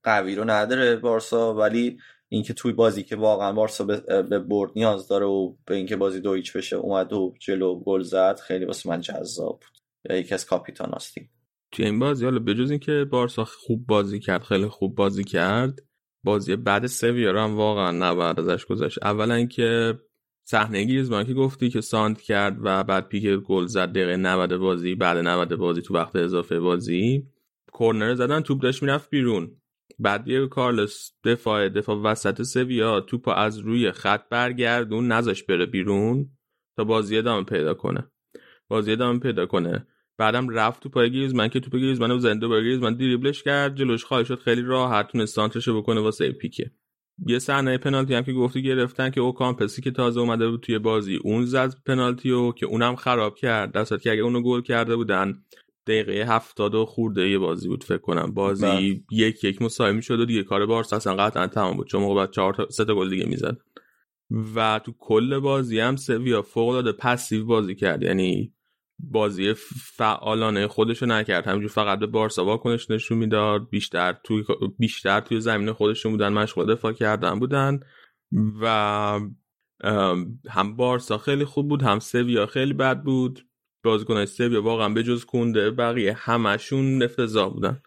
قوی 0.04 0.36
رو 0.36 0.44
نداره 0.50 0.96
بارسا 0.96 1.54
ولی 1.54 2.00
اینکه 2.34 2.54
توی 2.54 2.74
بازی 2.74 3.04
که 3.04 3.16
واقعا 3.16 3.54
بارسا 3.54 3.84
به 3.84 4.40
برد 4.40 4.72
نیاز 4.76 5.08
داره 5.08 5.26
و 5.26 5.54
به 5.66 5.76
اینکه 5.76 5.96
بازی 5.96 6.20
دو 6.20 6.34
هیچ 6.34 6.58
بشه 6.58 6.76
اومد 6.76 7.14
و 7.14 7.34
جلو 7.40 7.80
گل 7.80 8.02
زد 8.02 8.40
خیلی 8.40 8.66
واسه 8.66 8.90
من 8.90 9.02
جذاب 9.02 9.60
بود. 9.60 10.18
یکی 10.18 10.34
از 10.34 10.46
کاپیتان 10.46 10.92
هستی 10.94 11.30
توی 11.72 11.86
این 11.86 12.00
بازی 12.00 12.26
حالا 12.26 12.40
بجز 12.40 12.72
اینکه 12.72 13.06
بارسا 13.12 13.46
خوب 13.46 13.86
بازی 13.88 14.20
کرد 14.20 14.44
خیلی 14.44 14.68
خوب 14.68 14.96
بازی 14.96 15.24
کرد 15.24 15.80
بازی 16.24 16.56
بعد 16.56 16.88
سویا 16.88 17.44
هم 17.44 17.56
واقعا 17.58 17.92
نباید 17.92 18.40
ازش 18.40 18.66
گذاشت. 18.66 19.04
اولا 19.04 19.34
اینکه 19.34 20.00
صحنه 20.48 20.84
گریزمان 20.84 21.26
که 21.26 21.34
گفتی 21.34 21.70
که 21.70 21.82
ساند 21.82 22.22
کرد 22.22 22.58
و 22.64 22.84
بعد 22.84 23.08
پیک 23.08 23.26
گل 23.26 23.66
زد 23.66 23.90
دقیقه 23.92 24.18
90 24.18 24.58
بازی 24.58 24.96
بعد 24.96 25.18
90 25.18 25.56
بازی 25.56 25.82
تو 25.82 25.94
وقت 25.94 26.16
اضافه 26.16 26.60
بازی 26.60 27.28
کورنر 27.72 28.16
زدن 28.16 28.42
توپ 28.42 28.62
داشت 28.62 28.84
می‌رفت 28.84 29.10
بیرون. 29.10 29.58
بعد 30.00 30.24
دیگو 30.24 30.48
کارلس 30.48 31.12
دفاع 31.24 31.70
دفاع 31.70 32.02
وسط 32.02 32.42
سویا 32.42 33.00
توپ 33.00 33.30
از 33.36 33.58
روی 33.58 33.92
خط 33.92 34.30
برگردون 34.30 35.12
نذاش 35.12 35.44
بره 35.44 35.66
بیرون 35.66 36.30
تا 36.78 36.84
بازی 36.84 37.18
ادامه 37.18 37.44
پیدا 37.44 37.74
کنه. 37.74 38.08
بازی 38.68 38.92
ادامه 38.92 39.20
پیدا 39.20 39.46
کنه. 39.46 39.88
بعدم 40.18 40.50
رفت 40.50 40.84
تو 40.84 40.90
پای 40.90 41.28
من 41.28 41.48
که 41.48 41.60
توپ 41.60 41.76
گریزمن 41.76 42.20
زنده 42.20 42.48
با 42.48 42.62
من 42.82 42.94
دریبلش 42.94 43.44
کرد 43.44 43.76
جلوش 43.76 44.04
خواهی 44.06 44.26
شد 44.26 44.40
خیلی 44.40 44.62
راحت 44.62 45.08
تونست 45.08 45.36
سانترشو 45.36 45.82
بکنه 45.82 46.02
واسه 46.02 46.32
پیکه. 46.32 46.72
یه 47.26 47.40
صحنه 47.40 47.78
پنالتی 47.78 48.14
هم 48.14 48.24
که 48.24 48.34
گفتی 48.34 48.64
گرفتن 48.64 49.10
که 49.10 49.22
او 49.22 49.34
کامپسی 49.34 49.82
که 49.82 49.92
تازه 49.92 50.20
اومده 50.20 50.50
بود 50.50 50.60
توی 50.60 50.80
بازی 50.80 51.16
اون 51.24 51.46
زد 51.46 51.76
پنالتی 51.86 52.32
و 52.32 52.52
که 52.52 52.66
اونم 52.66 52.96
خراب 52.96 53.36
کرد. 53.36 53.72
دستات 53.72 54.02
که 54.02 54.12
اگه 54.12 54.22
اونو 54.22 54.42
گل 54.42 54.62
کرده 54.62 54.96
بودن 54.96 55.44
دقیقه 55.88 56.36
هفتاد 56.36 56.76
و 56.76 56.86
خورده 56.86 57.30
یه 57.30 57.40
بازی 57.40 57.68
بود 57.68 57.84
فکر 57.84 57.98
کنم. 57.98 58.34
بازی 58.34 58.66
بله. 58.66 59.02
یک 59.12 59.44
یک 59.44 59.62
مساوی 59.62 60.02
شد 60.02 60.20
و 60.20 60.26
دیگه 60.26 60.44
کار 60.44 60.66
بارسا 60.66 60.96
اصلا 60.96 61.16
قطعا 61.16 61.48
تمام 61.48 61.78
بود. 61.78 61.88
چون 61.88 62.02
موقع 62.02 62.16
بعد 62.16 62.32
چهار 62.32 62.54
تا 62.54 62.70
سه 62.70 62.86
تا 62.86 62.96
گل 62.96 63.10
دیگه 63.10 63.26
می‌زد. 63.26 63.58
و 64.56 64.80
تو 64.86 64.94
کل 65.00 65.40
بازی 65.40 65.80
هم 65.80 65.96
سویا 65.96 66.42
فوق 66.42 66.70
العاده 66.70 66.92
پسیو 66.92 67.46
بازی 67.46 67.76
کرد. 67.76 68.04
یعنی 68.04 68.54
بازی 69.00 69.54
فعالانه 69.98 70.68
خودشو 70.68 71.06
نکرد. 71.06 71.48
همینجور 71.48 71.72
فقط 71.72 72.00
به 72.00 72.08
بارسا 72.08 72.46
واکنش 72.46 72.92
نشون 72.92 73.18
می‌داد. 73.18 73.70
بیشتر 73.70 74.14
توی 74.24 74.44
بیشتر 74.80 75.20
توی 75.20 75.42
زمین 75.42 75.72
خودشون 75.72 76.12
بودن 76.12 76.34
مشغول 76.34 76.74
دفاع 76.74 76.94
کردن 76.94 77.40
بودن. 77.40 77.80
و 78.62 79.20
هم 80.50 80.76
بارسا 80.76 81.18
خیلی 81.18 81.46
خوب 81.46 81.70
بود 81.70 81.82
هم 81.84 82.00
سویا 82.00 82.46
خیلی 82.46 82.74
بد 82.74 83.04
بود. 83.04 83.48
بازیکنای 83.84 84.26
سویا 84.26 84.64
واقعا 84.64 84.90
به 84.90 85.04
جز 85.04 85.26
کنده 85.26 85.72
بقیه 85.72 86.14
همشون 86.14 87.04
افتضاح 87.04 87.54
بودن. 87.54 87.82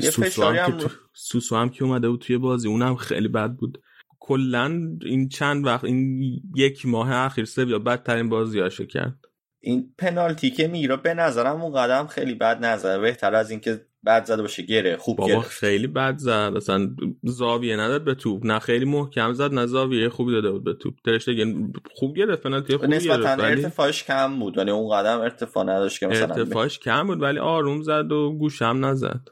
سوسو 0.00 0.44
هم, 0.44 0.56
هم, 0.56 0.78
که 0.78 0.90
سوسو 1.12 1.56
هم 1.56 1.68
که 1.68 1.84
اومده 1.84 2.08
بود 2.08 2.20
توی 2.20 2.38
بازی 2.38 2.68
اونم 2.68 2.96
خیلی 2.96 3.28
بد 3.28 3.52
بود. 3.52 3.82
کلا 4.20 4.96
این 5.02 5.28
چند 5.28 5.66
وقت 5.66 5.84
این 5.84 6.22
یک 6.54 6.86
ماه 6.86 7.12
اخیر 7.12 7.44
سویا 7.44 7.78
بدترین 7.78 8.28
بازیاشو 8.28 8.84
کرد. 8.86 9.24
این 9.60 9.94
پنالتی 9.98 10.50
که 10.50 10.68
می‌گیره 10.68 10.96
به 10.96 11.14
نظرم 11.14 11.62
اون 11.62 11.72
قدم 11.74 12.06
خیلی 12.06 12.34
بد 12.34 12.64
نظر. 12.64 12.98
بهتر 13.00 13.34
از 13.34 13.50
اینکه 13.50 13.87
بد 14.06 14.24
زده 14.24 14.42
باشه 14.42 14.62
گره 14.62 14.96
خوب 14.96 15.16
بابا 15.16 15.32
گره. 15.32 15.40
خیلی 15.40 15.86
بد 15.86 16.16
زد. 16.16 16.52
اصلا 16.56 16.96
زاویه 17.22 17.76
نداد 17.76 18.04
به 18.04 18.14
توپ. 18.14 18.46
نه 18.46 18.58
خیلی 18.58 18.84
محکم 18.84 19.32
زد 19.32 19.54
نه 19.54 19.66
زاویه 19.66 20.08
خوبی 20.08 20.32
داده 20.32 20.50
بود 20.50 20.64
به 20.64 20.74
توپ. 20.74 20.94
ترشتگن 21.04 21.72
خوب 21.94 22.16
گرفت 22.16 22.42
پنالتی 22.42 22.76
خوب 22.76 22.88
نسبتا 22.88 23.28
ارتفاعش 23.28 24.04
کم 24.04 24.38
بود. 24.38 24.58
ولی 24.58 24.70
اون 24.70 24.96
قدم 24.96 25.20
ارتفاع 25.20 25.64
نداشت 25.64 26.00
که 26.00 26.06
مثلا 26.06 26.34
ارتفاعش 26.34 26.78
کم 26.78 27.06
بود 27.06 27.22
ولی 27.22 27.38
آروم 27.38 27.82
زد 27.82 28.12
و 28.12 28.32
گوشم 28.38 28.84
نزد. 28.84 29.28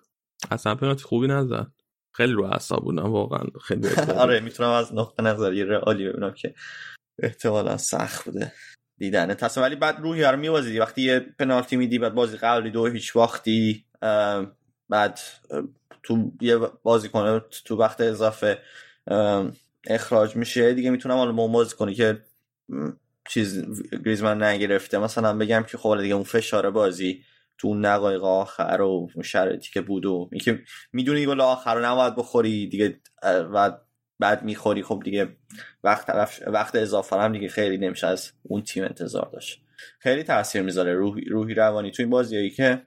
اصلا 0.50 0.74
پنالتی 0.74 1.02
خوبی 1.02 1.26
نزد. 1.26 1.66
خیلی 2.16 2.32
رو 2.32 2.44
اعصاب 2.44 2.84
بودم 2.84 3.12
واقعا 3.12 3.44
خیلی 3.62 3.88
آره 4.18 4.40
می‌تونم 4.40 4.70
از 4.70 4.94
نقطه 4.94 5.22
نظری 5.22 5.64
رئالی 5.64 6.08
ببینم 6.08 6.32
که 6.32 6.54
احتمالا 7.22 7.76
سخت 7.76 8.24
بوده 8.24 8.52
دیدنه 8.98 9.34
تصمیم 9.34 9.66
ولی 9.66 9.76
بعد 9.76 10.00
روحی 10.00 10.22
رو 10.22 10.36
میوازیدی 10.36 10.78
وقتی 10.78 11.02
یه 11.02 11.20
پنالتی 11.38 11.76
میدی 11.76 11.98
بعد 11.98 12.14
بازی 12.14 12.36
قبلی 12.36 12.70
دو 12.70 12.86
هیچ 12.86 13.16
وقتی 13.16 13.85
بعد 14.88 15.20
تو 16.02 16.32
یه 16.40 16.56
بازی 16.82 17.08
کنه 17.08 17.40
تو 17.64 17.76
وقت 17.76 18.00
اضافه 18.00 18.58
اخراج 19.86 20.36
میشه. 20.36 20.74
دیگه 20.74 20.90
می‌تونم 20.90 21.16
حالا 21.16 21.32
بازی 21.32 21.76
کنی 21.76 21.94
که 21.94 22.22
چیز 23.28 23.64
گریزمن 24.04 24.42
نگرفته. 24.42 24.98
مثلا 24.98 25.38
بگم 25.38 25.64
که 25.68 25.78
خب 25.78 26.02
دیگه 26.02 26.14
اون 26.14 26.24
فشار 26.24 26.70
بازی 26.70 27.22
تو 27.58 27.68
اون 27.68 27.80
دقایق 27.80 28.24
آخر 28.24 28.80
و 28.80 29.08
شرایطی 29.22 29.70
که 29.72 29.80
بود 29.80 30.06
و 30.06 30.28
اینکه 30.32 30.62
می‌دونی 30.92 31.26
گل 31.26 31.40
آخر 31.40 31.74
رو 31.74 31.84
نباید 31.84 32.16
بخوری 32.16 32.66
دیگه 32.66 33.00
و 33.22 33.78
بعد 34.18 34.42
می‌خوری. 34.42 34.82
خب 34.82 35.00
دیگه 35.04 35.36
وقت 35.84 36.10
وقت 36.46 36.74
اضافه 36.74 37.16
هم 37.16 37.32
دیگه 37.32 37.48
خیلی 37.48 37.78
نمیشه 37.78 38.06
از 38.06 38.32
اون 38.42 38.62
تیم 38.62 38.84
انتظار 38.84 39.30
داشت. 39.32 39.62
خیلی 39.98 40.22
تاثیر 40.22 40.62
می‌ذاره 40.62 40.94
روحی, 40.94 41.24
روحی 41.24 41.54
روانی 41.54 41.90
تو 41.90 42.02
این 42.02 42.10
بازیایی 42.10 42.50
که 42.50 42.86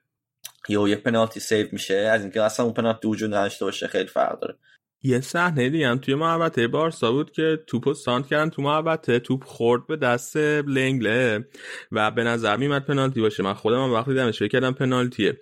یه 0.70 0.90
یه 0.90 0.96
پنالتی 0.96 1.40
save 1.40 1.68
میشه 1.72 1.96
از 1.96 2.22
اینکه 2.22 2.42
اصلا 2.42 2.66
اون 2.66 2.74
پنالتی 2.74 3.08
وجود 3.08 3.34
نداشته 3.34 3.66
باشه 3.66 3.88
خیلی 3.88 4.08
فرق 4.08 4.40
داره. 4.40 4.56
یه 5.04 5.22
صحنه 5.22 5.70
دیگه 5.70 5.88
هم 5.88 5.98
توی 5.98 6.16
محوطه 6.16 6.68
بارسا 6.68 7.12
بود 7.12 7.32
که 7.32 7.60
توپو 7.68 7.94
سانتر 7.94 8.28
کردن 8.28 8.50
تو 8.50 8.62
محوطه 8.62 9.20
توپ 9.20 9.44
خورد 9.44 9.88
به 9.88 9.96
دست 9.96 10.38
لنگله 10.38 11.48
و 11.92 12.12
به 12.12 12.24
نظر 12.24 12.58
میمد 12.58 12.86
پنالتی 12.86 13.22
باشه. 13.22 13.44
من 13.44 13.54
خودم 13.54 13.84
هم 13.84 13.94
وقتی 13.94 14.12
دیدمش 14.12 14.42
کردم 14.42 14.72
پنالتیه. 14.72 15.38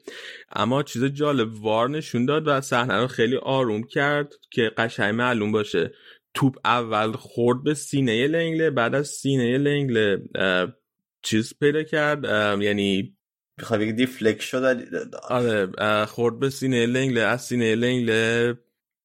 اما 0.52 0.84
چیز 0.84 1.04
جالب 1.04 1.64
VAR 1.64 1.90
نشون 1.90 2.26
داد 2.26 2.48
و 2.48 2.62
صحنه 2.62 3.02
رو 3.02 3.08
خیلی 3.08 3.38
آروم 3.38 3.84
کرد 3.84 4.34
که 4.52 4.72
قشنگ 4.78 5.16
معلوم 5.16 5.52
باشه. 5.52 5.92
توپ 6.34 6.56
اول 6.66 7.12
خورد 7.12 7.64
به 7.64 7.74
سینه 7.74 8.28
لنگله 8.28 8.70
بعد 8.70 8.96
از 8.96 9.08
سینه 9.08 9.58
لنگله 9.58 10.22
چیز 11.22 11.54
پیدا 11.60 11.84
کرد 11.84 12.26
یعنی 12.62 13.17
بخواه 13.60 13.80
بگی 13.80 13.94
دیفلک 13.94 14.42
شد 14.42 14.78
آره 15.30 16.06
خورد 16.06 16.40
به 16.40 16.50
سینه 16.50 16.86
لنگله. 16.86 17.22
از 17.22 17.46
سینه 17.46 17.76
لنگله 17.76 18.58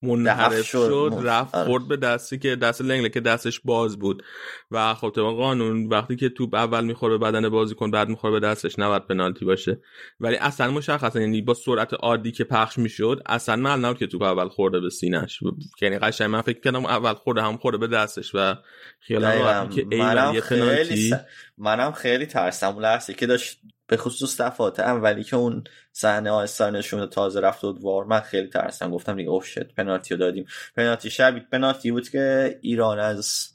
منحرف 0.05 0.67
شد 0.67 1.13
رفت 1.23 1.55
آره. 1.55 1.67
خورد 1.67 1.89
به 1.89 1.97
دستی 1.97 2.39
که 2.39 2.57
دست 2.57 2.81
لنگله 2.81 3.09
که 3.09 3.21
دستش 3.21 3.61
باز 3.65 3.99
بود. 3.99 4.23
و 4.71 4.95
خب 4.95 5.13
طبق 5.17 5.37
قانون 5.37 5.87
وقتی 5.87 6.17
که 6.17 6.29
توپ 6.29 6.55
اول 6.55 6.85
می‌خوره 6.85 7.19
به 7.19 7.27
بدن 7.27 7.49
بازیکن 7.49 7.91
بعد 7.91 8.09
می‌خوره 8.09 8.33
به 8.33 8.41
دستش 8.41 8.79
نباید 8.79 9.07
پنالتی 9.07 9.45
باشه. 9.45 9.81
ولی 10.21 10.37
اصلا 10.37 10.71
مشخصا 10.71 11.21
یعنی 11.21 11.43
با 11.43 11.55
سرعت 11.55 11.95
عادی 11.95 12.33
که 12.33 12.45
پخش 12.45 12.79
می‌شد 12.79 13.23
اصلا 13.27 13.57
من 13.57 13.81
نبود 13.81 13.99
که 13.99 14.07
توپ 14.07 14.23
اول 14.23 14.49
خورده 14.49 14.81
به 14.81 14.91
سینش 14.91 15.41
یعنی 15.83 15.99
قشنگ 15.99 16.31
من 16.31 16.43
فکر 16.43 16.61
کردم 16.61 16.87
اول 16.87 17.15
خورده 17.15 17.43
هم 17.43 17.57
خورده 17.57 17.79
به 17.79 17.87
دستش. 17.87 18.31
و 18.35 18.55
خیال 19.01 19.69
که 19.69 19.85
منم 19.85 20.41
خیلی 20.41 21.15
منم 21.59 21.93
خیلی 21.93 22.27
ترسم 22.27 22.67
اون 22.67 22.83
لحظه 22.83 23.15
که 23.15 23.27
داشت 23.27 23.61
به 23.93 23.99
خصوص 23.99 24.41
دفعات 24.41 24.81
اولی 24.81 25.25
که 25.25 25.37
اون 25.37 25.65
صحنه 25.93 26.31
آهسته 26.31 26.71
نشون 26.71 27.07
تازه 27.07 27.41
رفت 27.41 27.65
و 27.65 27.79
وار 27.81 28.05
من 28.05 28.21
خیلی 28.21 28.49
ترسم 28.49 28.91
گفتم 28.91 29.17
دیگه 29.17 29.31
اوه 29.31 29.45
شت 29.45 29.75
پنالتی 29.75 30.15
رو 30.15 30.21
دادیم. 30.21 30.47
پنالتی 30.77 31.11
شبیه 31.11 31.43
پنالتی 31.53 31.91
بود 31.91 32.09
که 32.09 32.59
ایران 32.63 32.99
از 32.99 33.49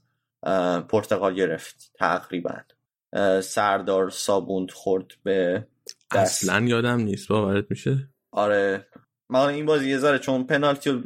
پرتغال 0.90 1.34
گرفت 1.34 1.92
تقریبا. 2.00 2.56
سردار 3.42 4.10
صابوند 4.10 4.72
خورد 4.72 5.12
به 5.24 5.68
دست. 6.16 6.44
اصلا 6.44 6.66
یادم 6.66 7.00
نیست. 7.00 7.28
باورت 7.28 7.66
میشه؟ 7.70 8.10
آره. 8.32 8.88
من 9.30 9.40
این 9.40 9.66
بازی 9.66 9.90
یه 9.90 9.98
ذره 9.98 10.20
چون 10.20 10.44
پنالتی 10.44 10.90
رو 10.90 11.02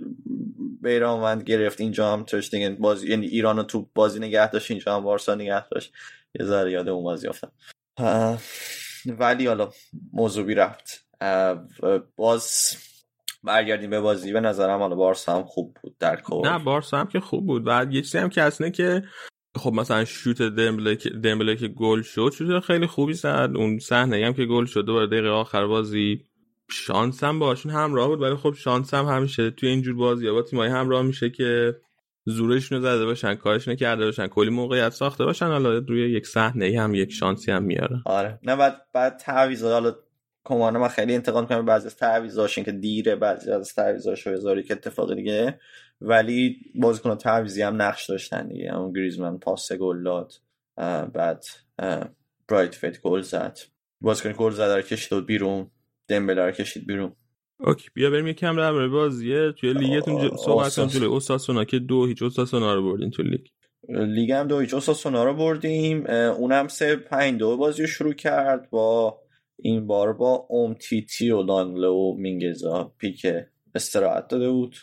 گرفت. 1.44 1.82
اینجا 1.82 2.14
هم 2.14 2.24
ترشتینگ 2.24 2.78
بازی 2.78 3.10
یعنی 3.10 3.28
ایران 3.28 3.58
رو 3.58 3.64
تو 3.64 3.90
بازی 3.96 4.20
نگه 4.20 4.52
داشت 4.52 4.72
اینجا 4.72 4.96
هم 4.96 5.04
وارسا 5.04 5.36
نگه 5.36 5.68
داشت. 5.68 5.94
یه 6.40 6.46
ذره 6.46 6.72
یاد 6.72 6.90
اون 6.90 7.04
بازی 7.04 7.28
ولی 9.06 9.48
حالا 9.48 9.70
موضوعی 10.14 10.56
رفت 10.56 11.08
باز 12.16 12.76
برگردیم 13.44 13.90
به 13.90 14.00
بازی. 14.00 14.34
به 14.34 14.40
نظرم 14.40 14.80
حالا 14.80 14.96
بارسا 14.96 15.36
هم 15.36 15.44
خوب 15.44 15.78
بود 15.82 15.98
در 16.00 16.22
کل 16.22 16.50
نه 16.50 16.60
بارسا 16.60 16.98
هم 16.98 17.08
که 17.08 17.20
خوب 17.20 17.46
بود. 17.46 17.64
بعد 17.64 17.94
یه 17.94 18.02
چیزی 18.02 18.18
هم 18.18 18.30
که 18.30 18.42
اصلا 18.42 18.70
که 18.70 19.04
خب 19.56 19.74
مثلا 19.74 20.06
شوت 20.06 20.42
دمبله 20.42 21.56
که 21.56 21.68
گل 21.68 22.02
شد 22.02 22.32
شوت 22.38 22.60
خیلی 22.60 22.88
خوبی 22.88 23.14
زد. 23.14 23.52
اون 23.56 23.80
صحنه 23.80 24.26
هم 24.26 24.34
که 24.34 24.46
گل 24.46 24.66
شد 24.66 24.86
دوباره 24.86 25.08
دقیقه 25.08 25.30
آخر 25.30 25.68
بازی 25.68 26.26
شانس 26.72 27.24
هم 27.24 27.40
باشون 27.40 27.72
همراه 27.72 28.08
بود. 28.08 28.22
ولی 28.22 28.36
خب 28.36 28.54
شانس 28.54 28.94
هم 28.94 29.06
همیشه 29.06 29.52
توی 29.52 29.70
اینجور 29.70 29.96
بازی 29.96 30.32
با 30.32 30.42
تیمای 30.42 30.70
همراه 30.70 31.02
میشه 31.02 31.30
که 31.30 31.76
زورشون 32.26 32.78
رو 32.78 32.84
زده 32.84 33.06
باشن 33.06 33.36
کارش 33.36 33.68
نکرده 33.68 34.06
باشن 34.06 34.28
کلی 34.28 34.50
موقعیت 34.50 34.90
ساخته 34.90 35.26
باشن 35.26 35.46
حالا 35.46 35.78
روی 35.78 36.12
یک 36.12 36.28
صحنه 36.28 36.82
هم 36.82 36.96
یک 36.96 37.12
شانسی 37.12 37.52
هم 37.52 37.64
میاره. 37.64 38.02
آره. 38.06 38.40
نه 38.44 38.56
بعد 38.56 38.82
بعد 38.94 39.18
تعویض 39.18 39.64
حالا 39.64 39.96
کمانه 40.44 40.80
من 40.80 40.88
خیلی 40.88 41.16
انتقاد 41.16 41.48
کنم 41.48 41.66
بعضی 41.66 41.86
از 41.86 41.98
تعویضاشون 41.98 42.64
که 42.64 42.72
دیره 42.72 43.16
بعضی 43.16 43.52
از 43.52 43.74
تعویضاش 43.74 44.28
هزاری 44.28 44.64
که 44.64 44.74
اتفاق 44.74 45.16
دیگه. 45.16 45.60
ولی 46.02 46.58
بازیکن 46.76 47.16
تعویضی 47.16 47.62
هم 47.62 47.82
نقش 47.82 48.10
داشتن 48.10 48.48
دیگه. 48.48 48.76
اون 48.76 48.94
گریزمن 48.94 49.38
پاس 49.38 49.72
گل 49.72 50.04
داد 50.04 50.34
بعد 51.14 51.46
برایت‌ویت 52.48 53.02
گل 53.02 53.22
زد. 53.22 53.60
بازیکن 54.02 54.34
گل 54.38 54.52
زد 54.52 54.62
رو 54.62 54.82
کشید 54.82 55.26
بیرون. 55.26 55.72
دمبله 56.08 56.46
رو 56.46 56.52
کشید 56.52 56.88
بیرون. 56.88 57.16
okay 57.66 57.90
بیا 57.94 58.10
بریم 58.10 58.28
یکم 58.28 58.58
در 58.58 58.72
مورد 58.72 58.92
بازیه 58.92 59.52
توی 59.52 59.74
لیگتون 59.74 60.38
صحبت 60.46 60.76
کنیم 60.76 60.88
جلوی 60.88 61.08
اوساسونا 61.08 61.64
که 61.64 61.80
دو 61.80 62.06
هیچ 62.06 62.22
اوساسونا 62.22 62.74
رو 62.74 62.92
بردین 62.92 63.10
تو 63.10 63.24
لیگ. 63.24 63.46
لیگ 63.90 64.32
هم 64.32 64.48
دو 64.48 64.60
هیچ 64.60 64.74
اوساسونا 64.74 65.24
رو 65.24 65.34
بردیم. 65.34 66.08
اونم 66.08 66.68
سه 66.68 66.96
پنج 66.96 67.40
دو 67.40 67.58
بازی 67.58 67.88
شروع 67.88 68.14
کرد 68.14 68.70
با 68.70 69.20
این 69.56 69.88
بار 69.88 70.14
با 70.14 70.46
اومتیتی 70.50 71.32
و 71.32 71.42
لانگله 71.42 71.88
و 71.88 72.16
مینگسا. 72.18 72.94
پیکه 72.98 73.28
استراحت 73.76 74.28
داده 74.28 74.50
بود. 74.50 74.76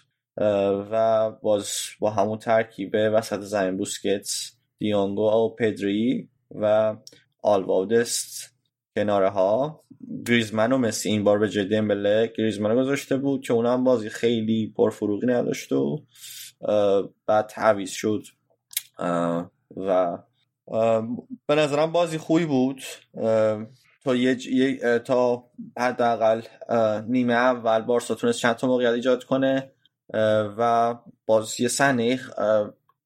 و 0.90 1.30
باز 1.42 1.70
با 2.00 2.10
همون 2.10 2.38
ترکیبه 2.38 3.10
وسط 3.10 3.40
زمین 3.40 3.76
بوسکتس 3.76 4.56
دی‌یونگ 4.78 5.16
و 5.16 5.22
و 5.22 5.54
پدری 5.54 6.28
و 6.50 6.96
آلواودست 7.42 8.57
کناره 8.98 9.28
ها 9.28 9.84
گریزمن 10.26 10.72
و 10.72 10.78
مسی 10.78 11.08
این 11.08 11.24
بار 11.24 11.38
به 11.38 11.48
جای 11.48 11.64
دمبله 11.64 12.32
گریزمن 12.38 12.76
گذاشته 12.76 13.16
بود 13.16 13.42
که 13.42 13.52
اونم 13.52 13.84
بازی 13.84 14.08
خیلی 14.08 14.72
پرفروغی 14.76 15.26
نداشت 15.26 15.72
و 15.72 16.04
بعد 17.26 17.46
تعویز 17.46 17.90
شد. 17.90 18.22
و 19.76 20.18
به 21.46 21.54
نظرم 21.54 21.92
بازی 21.92 22.18
خوبی 22.18 22.46
بود. 22.46 22.82
تا 24.04 24.14
یه 24.14 24.78
تا 24.98 25.44
حداقل 25.78 26.42
نیمه 27.08 27.34
اول 27.34 27.82
بارسا 27.82 28.14
تونست 28.14 28.38
چند 28.38 28.54
تا 28.54 28.66
موقعیت 28.66 28.92
ایجاد 28.92 29.24
کنه. 29.24 29.72
و 30.58 30.94
باز 31.26 31.60
یه 31.60 31.68
صحنه 31.68 32.20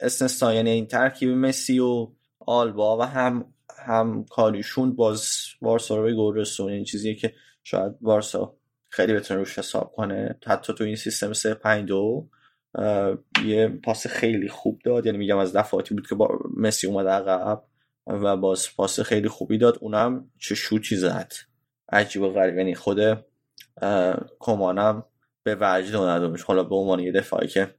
استثنا 0.00 0.54
یعنی 0.54 0.70
این 0.70 0.86
ترکیب 0.86 1.28
مسی 1.28 1.78
و 1.78 2.08
آلبا 2.46 2.98
و 2.98 3.02
هم 3.02 3.54
هم 3.82 4.24
کاریشون 4.24 4.96
باز 4.96 5.28
بارسا 5.60 5.96
رو 5.96 6.32
به 6.32 6.72
این 6.72 6.84
چیزیه 6.84 7.14
که 7.14 7.34
شاید 7.64 8.00
بارسا 8.00 8.56
خیلی 8.90 9.12
بتونه 9.12 9.40
روش 9.40 9.58
حساب 9.58 9.92
کنه. 9.92 10.38
حتی 10.46 10.72
تو 10.72 10.84
این 10.84 10.96
سیستم 10.96 11.32
3 11.32 11.54
5 11.54 11.88
2 11.88 12.28
یه 13.44 13.68
پاس 13.68 14.06
خیلی 14.06 14.48
خوب 14.48 14.80
داد. 14.84 15.06
یعنی 15.06 15.18
میگم 15.18 15.38
از 15.38 15.56
دفعاتی 15.56 15.94
بود 15.94 16.08
که 16.08 16.14
با 16.14 16.38
مسی 16.56 16.86
اومد 16.86 17.06
عقب 17.06 17.64
و 18.06 18.36
باز 18.36 18.76
پاس 18.76 19.00
خیلی 19.00 19.28
خوبی 19.28 19.58
داد. 19.58 19.78
اونم 19.80 20.30
چه 20.38 20.54
شوتی 20.54 20.96
زد 20.96 21.32
عجیب 21.92 22.22
و 22.22 22.28
غریب. 22.28 22.58
یعنی 22.58 22.74
خود 22.74 22.98
کمانم 24.38 25.04
به 25.42 25.56
وجد 25.60 25.94
اومد. 25.94 26.40
حالا 26.40 26.64
به 26.64 26.74
عنوان 26.74 27.00
یه 27.00 27.12
دفاعی 27.12 27.48
که 27.48 27.74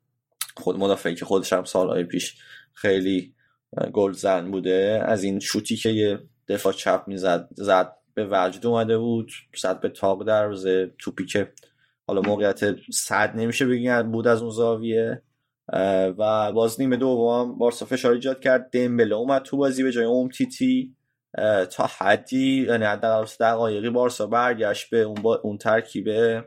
خود 0.57 0.77
مدافعی 0.77 1.15
که 1.15 1.25
خودش 1.25 1.53
هم 1.53 1.63
سالهای 1.63 2.03
پیش 2.03 2.38
خیلی 2.73 3.32
گل 3.93 4.11
زن 4.11 4.51
بوده 4.51 5.03
از 5.05 5.23
این 5.23 5.39
شوتی 5.39 5.75
که 5.75 5.89
یه 5.89 6.19
دفاع 6.47 6.73
چپ 6.73 7.03
می‌زد 7.07 7.49
زد 7.51 7.95
به 8.13 8.27
وجد 8.31 8.65
اومده 8.65 8.97
بود 8.97 9.31
زد 9.61 9.79
به 9.79 9.89
تاق 9.89 10.27
دروازه 10.27 10.91
توپی 10.99 11.25
که 11.25 11.51
حالا 12.07 12.21
موقعیت 12.21 12.75
صد 12.91 13.35
نمیشه 13.35 13.65
بگیم 13.65 14.11
بود 14.11 14.27
از 14.27 14.41
اون 14.41 14.51
زاویه. 14.51 15.21
و 16.17 16.51
باز 16.51 16.81
نیمه 16.81 16.97
دوم 16.97 17.57
بارسا 17.57 17.85
فشار 17.85 18.13
ایجاد 18.13 18.39
کرد 18.39 18.69
دمبله 18.71 19.15
اومد 19.15 19.41
تو 19.41 19.57
بازی 19.57 19.83
به 19.83 19.91
جای 19.91 20.05
اوم 20.05 20.29
تیتی 20.29 20.95
تا 21.71 21.89
حدی 21.97 22.65
یعنی 22.69 22.85
حداقل 22.85 23.27
دقایقی 23.39 23.89
بارسا 23.89 24.27
برگشت 24.27 24.89
به 24.89 25.01
اون, 25.01 25.21
با 25.21 25.35
اون 25.35 25.57
ترکیبه. 25.57 26.45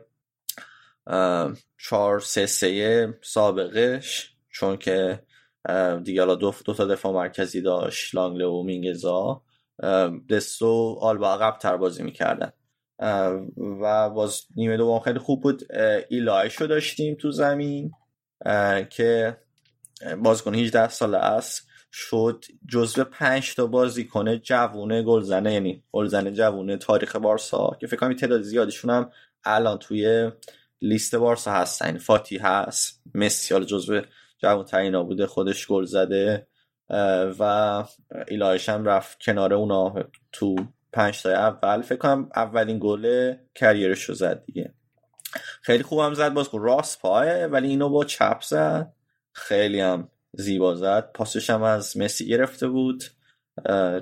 چهار 1.77 2.19
سه 2.19 2.45
سه 2.45 3.13
سابقش 3.21 4.33
چون 4.49 4.77
که 4.77 5.19
دیگه 6.03 6.21
حالا 6.21 6.35
دو, 6.35 6.53
دو 6.65 6.73
تا 6.73 6.85
دفاع 6.85 7.13
مرکزی 7.13 7.61
داشت 7.61 8.15
لانگله 8.15 8.45
و 8.45 8.63
مینگزا. 8.63 9.41
دستو 10.29 10.97
آلبا 11.01 11.33
عقب 11.33 11.57
تر 11.57 11.77
بازی 11.77 12.03
می‌کردن. 12.03 12.51
و 13.81 14.09
باز 14.09 14.41
نیمه 14.55 14.77
دوم 14.77 14.99
خیلی 14.99 15.19
خوب 15.19 15.43
بود. 15.43 15.71
ایلایشو 16.09 16.67
داشتیم 16.67 17.15
تو 17.15 17.31
زمین 17.31 17.91
که 18.89 19.37
بازیکن 20.23 20.55
18 20.55 20.89
ساله 20.89 21.17
است. 21.17 21.67
شد 21.91 22.45
جزو 22.67 23.03
پنج 23.03 23.55
تا 23.55 23.67
بازیکن 23.67 24.37
جوونه 24.37 25.03
گلزنه 25.03 25.53
یعنی 25.53 25.83
گلزنه 25.91 26.31
جوونه 26.31 26.77
تاریخ 26.77 27.15
بارسا 27.15 27.77
که 27.81 27.87
فکر 27.87 27.97
کنم 27.97 28.13
تعداد 28.13 28.41
زیادشون 28.41 28.91
هم 28.91 29.11
الان 29.43 29.77
توی 29.77 30.31
لیست 30.81 31.15
بارسا 31.15 31.51
هستن. 31.51 31.85
یعنی 31.85 31.99
فاتی 31.99 32.37
هست 32.37 33.01
مسی 33.15 33.53
حالا 33.53 33.65
جزو 33.65 34.01
جوان 34.37 34.65
ترین 34.65 35.03
بوده 35.03 35.27
خودش 35.27 35.67
گل 35.67 35.85
زده 35.85 36.47
و 37.39 37.83
ایلایش 38.27 38.69
هم 38.69 38.85
رفت 38.85 39.19
کنار 39.21 39.53
اونا 39.53 39.95
تو 40.31 40.55
پنج 40.93 41.23
تا 41.23 41.29
اول. 41.29 41.81
فکر 41.81 41.97
کنم 41.97 42.29
اولین 42.35 42.77
گل 42.81 43.33
کریرش 43.55 44.03
رو 44.03 44.15
زد 44.15 44.43
دیگه. 44.45 44.73
خیلی 45.61 45.83
خوبم 45.83 46.13
زد 46.13 46.33
باز 46.33 46.49
راست 46.53 47.01
پایه 47.01 47.47
ولی 47.47 47.67
اینو 47.67 47.89
با 47.89 48.05
چپ 48.05 48.41
زد. 48.41 48.93
خیلی 49.31 49.79
هم 49.79 50.09
زیبا 50.33 50.75
زد. 50.75 51.11
پاسش 51.11 51.49
هم 51.49 51.63
از 51.63 51.97
مسی 51.97 52.27
گرفته 52.27 52.67
بود. 52.67 53.03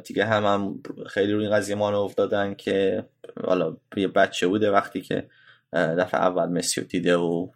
دیگه 0.04 0.26
هم, 0.26 0.46
هم 0.46 0.80
خیلی 1.08 1.34
روی 1.34 1.50
قضیه 1.50 1.76
مانو 1.76 2.02
افتادن 2.02 2.54
که 2.54 3.06
حالا 3.44 3.78
یه 3.98 4.08
بچه 4.08 4.48
بوده 4.48 4.72
وقتی 4.72 5.02
که 5.02 5.30
دفعه 5.74 6.22
اول 6.22 6.46
مسی 6.46 6.82
رو 6.82 6.88
دیده 6.88 7.16
و 7.16 7.48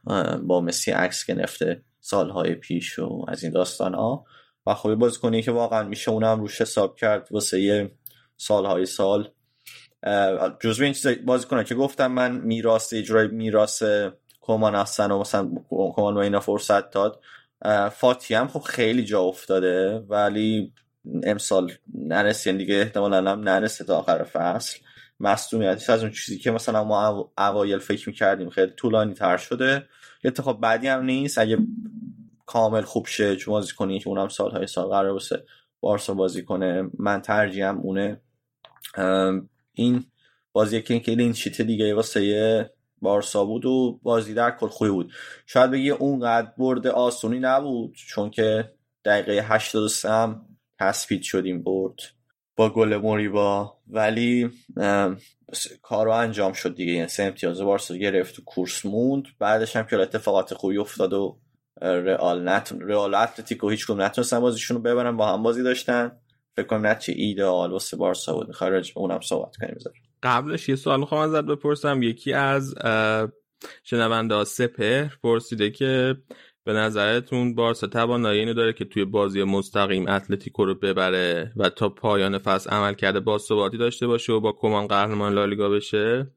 با 0.43 0.61
مسی 0.61 0.91
عکس 0.91 1.26
گرفته. 1.26 1.81
سالهای 1.99 2.55
پیش 2.55 2.99
و 2.99 3.26
از 3.27 3.43
این 3.43 3.51
داستان 3.51 3.93
ها 3.93 4.26
و 4.65 4.73
خب 4.73 4.95
باز 4.95 5.17
کنی 5.17 5.41
که 5.41 5.51
واقعا 5.51 5.84
میشه 5.84 6.11
اونم 6.11 6.39
روش 6.39 6.61
حساب 6.61 6.95
کرد 6.95 7.27
واسه 7.31 7.61
یه 7.61 7.91
سالهای 8.38 8.85
سال. 8.85 9.30
جزو 10.59 10.84
این 10.84 10.93
چیز 10.93 11.07
بازی 11.26 11.47
کنه 11.47 11.63
که 11.63 11.76
گفتم 11.76 12.11
من 12.11 12.31
میراث 12.31 12.93
اجرای 12.93 13.27
میراث 13.27 13.84
کمان 14.41 14.76
هستن 14.76 15.11
و 15.11 15.19
مثلا 15.19 15.51
کمان 15.69 16.13
و 16.13 16.17
اینا 16.17 16.39
فرصت 16.39 16.91
داد. 16.91 17.21
فاتی 17.91 18.34
هم 18.34 18.47
خب 18.47 18.59
خیلی 18.59 19.03
جا 19.03 19.21
افتاده 19.21 19.99
ولی 19.99 20.73
امسال 21.23 21.71
نرسید 21.93 22.57
دیگه 22.57 22.76
احتمالا 22.76 23.31
هم 23.31 23.39
نرسه 23.39 23.84
تا 23.84 23.97
آخر 23.97 24.23
فصل. 24.23 24.80
مصدومیتش 25.19 25.89
از 25.89 26.03
اون 26.03 26.11
چیزی 26.11 26.39
که 26.39 26.51
مثلا 26.51 26.84
ما 26.84 27.31
اوایل 27.38 27.80
فکر 27.80 28.09
می‌کردیم 28.09 28.49
خیلی 28.49 28.71
طولانی 28.71 29.13
تر 29.13 29.38
شده. 29.38 29.88
اتفاق 30.23 30.59
بعدی 30.59 30.87
هم 30.87 31.03
نیست. 31.03 31.37
اگه 31.37 31.57
کامل 32.45 32.81
خوب 32.81 33.07
شه 33.07 33.35
چون 33.35 33.51
بازی 33.51 33.73
کنی 33.73 33.99
که 33.99 34.07
اونم 34.07 34.27
سالهای 34.27 34.67
سال 34.67 34.87
قرار 34.87 35.13
باشه 35.13 35.45
بارسا 35.79 36.13
بازی 36.13 36.43
کنه. 36.43 36.89
من 36.99 37.21
ترجیحم 37.21 37.79
اونه. 37.79 38.21
این 39.73 40.05
بازی 40.51 40.81
که 40.81 41.01
این 41.07 41.33
شیت 41.33 41.61
دیگه 41.61 41.93
واسه 41.93 42.71
بارسا 43.01 43.45
بود 43.45 43.65
و 43.65 43.99
بازی 44.03 44.33
در 44.33 44.51
کل 44.51 44.67
خوبی 44.67 44.91
بود. 44.91 45.11
شاید 45.45 45.71
بگی 45.71 45.89
اونقدر 45.89 46.51
برد 46.57 46.87
آسونی 46.87 47.39
نبود 47.39 47.95
چون 47.95 48.29
که 48.29 48.73
دقیقه 49.05 49.45
83 49.47 50.09
هم 50.09 50.45
تثبیت 50.79 51.21
شدیم 51.21 51.63
برد. 51.63 52.18
با 52.60 52.69
گل 52.69 52.98
موریبا. 52.98 53.73
ولی 53.88 54.49
کارو 55.81 56.11
انجام 56.11 56.53
شد 56.53 56.76
دیگه. 56.76 56.94
یعنی 56.94 57.07
سه 57.07 57.23
امتیاز 57.23 57.61
بارسا 57.61 57.95
گرفت 57.95 58.40
و 58.40 58.41
کورس 58.45 58.86
موند. 58.86 59.23
بعدش 59.40 59.76
هم 59.76 59.86
که 59.86 59.95
اتفاقات 59.95 60.53
خوبی 60.53 60.77
افتاد 60.77 61.14
و 61.14 61.40
رئال 61.81 62.49
نتون 62.49 62.81
رئال 62.81 63.15
اتلتیکو 63.15 63.69
هیچ 63.69 63.86
کدوم 63.86 64.02
نتونستن 64.02 64.40
بازیشون 64.40 64.77
رو 64.77 64.84
ببرن. 64.84 65.18
با 65.18 65.34
هم 65.34 65.44
بازی 65.44 65.64
داشتن. 65.64 66.11
فکر 66.56 66.65
کنم 66.65 66.88
نتیجه 66.88 67.22
ایدئال 67.22 67.72
واسه 67.72 67.98
بارسا 67.98 68.34
بود. 68.34 68.48
به 68.60 68.84
اونم 68.95 69.22
صحبت 69.22 69.56
کنیم 69.56 69.76
بذار. 69.76 69.94
قبلش 70.23 70.69
یه 70.69 70.76
سوال 70.76 70.99
می‌خوام 70.99 71.22
ازت 71.22 71.45
بپرسم. 71.45 72.03
یکی 72.03 72.34
از 72.34 72.76
شنونده 73.84 74.44
سپر 74.44 75.07
پرسیده 75.23 75.72
که 75.72 76.15
به 76.69 76.75
نظرتون 76.75 77.55
بارسا 77.55 77.87
توانایی 77.87 78.39
اینو 78.39 78.53
داره 78.53 78.73
که 78.73 78.85
توی 78.85 79.05
بازی 79.05 79.43
مستقیم 79.43 80.09
اتلتیکو 80.09 80.65
رو 80.65 80.75
ببره 80.75 81.51
و 81.57 81.69
تا 81.69 81.89
پایان 81.89 82.37
فصل 82.37 82.69
عمل 82.69 82.93
کرده 82.93 83.19
با 83.19 83.37
ثباتی 83.37 83.77
داشته 83.77 84.07
باشه 84.07 84.33
و 84.33 84.39
با 84.39 84.51
کمان 84.51 84.87
قهرمان 84.87 85.33
لالیگا 85.33 85.69
بشه 85.69 86.27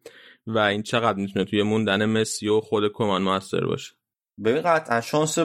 و 0.47 0.59
این 0.59 0.83
چقدر 0.83 1.19
می‌تونه 1.19 1.45
توی 1.45 1.63
موندن 1.63 2.05
مسی 2.05 2.49
و 2.49 2.61
خود 2.61 2.93
کمان 2.93 3.23
موثر 3.23 3.65
باشه؟ 3.65 3.93
ببین 4.45 4.63
قطعا 4.63 5.01
شانس 5.01 5.39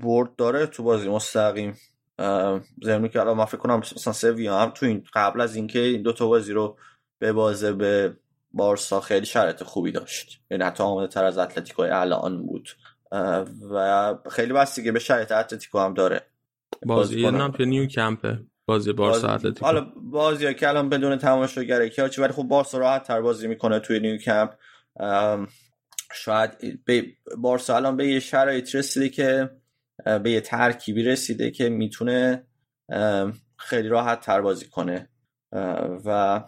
برد 0.00 0.36
داره 0.36 0.66
تو 0.66 0.82
بازی 0.82 1.08
مستقیم. 1.08 1.76
زمینی 2.82 3.08
که 3.08 3.20
الان 3.20 3.36
من 3.36 3.44
فکر 3.44 3.56
کنم 3.56 3.78
مثلا 3.78 4.12
سویا 4.12 4.58
هم 4.58 4.70
تو 4.70 4.86
این 4.86 5.04
قبل 5.14 5.40
از 5.40 5.56
اینکه 5.56 5.78
این 5.78 6.02
دو 6.02 6.12
تا 6.12 6.26
بازی 6.26 6.52
رو 6.52 6.76
به 7.18 7.32
بازه 7.32 7.72
به 7.72 8.16
بارسا 8.52 9.00
خیلی 9.00 9.26
شرط 9.26 9.62
خوبی 9.62 9.92
داشت. 9.92 10.40
یعنی 10.50 10.64
حتی 10.64 10.82
آماده 10.82 11.08
تر 11.08 11.24
از 11.24 11.38
اتلتیکو 11.38 11.82
الان 11.82 12.46
بود. 12.46 12.68
و 13.70 14.14
خیلی 14.30 14.52
بستگی 14.52 14.90
به 14.90 14.98
شرط 14.98 15.32
اتلتیکو 15.32 15.78
هم 15.78 15.94
داره 15.94 16.22
بازی 16.86 17.20
یه 17.20 17.30
نام 17.30 17.54
نیو 17.58 17.86
کمپه. 17.86 18.38
بازی 18.66 18.92
بارسا 18.92 19.28
اتلتیکو. 19.28 19.66
حالا 19.66 19.86
بازی 19.96 20.54
که 20.54 20.68
الان 20.68 20.88
بدون 20.88 21.18
تماشاگره 21.18 21.88
که 21.88 22.02
ولی 22.18 22.32
خب 22.32 22.42
بارسا 22.42 22.78
راحت 22.78 23.02
تر 23.02 23.20
بازی 23.20 23.48
می‌کنه 23.48 23.80
توی 23.80 24.00
نیو 24.00 24.16
کمپ. 24.16 24.50
شاید 26.14 26.84
به 26.84 27.06
بارسا 27.38 27.76
الان 27.76 27.96
به 27.96 28.06
یه 28.06 28.20
شرایط 28.20 28.74
رسیده 28.74 29.08
که 29.08 29.50
به 30.22 30.30
یه 30.30 30.40
ترکیبی 30.40 31.02
رسیده 31.02 31.50
که 31.50 31.68
می‌تونه 31.68 32.46
خیلی 33.56 33.88
راحت 33.88 34.20
تر 34.20 34.40
بازی 34.40 34.66
کنه. 34.66 35.08
و 36.04 36.40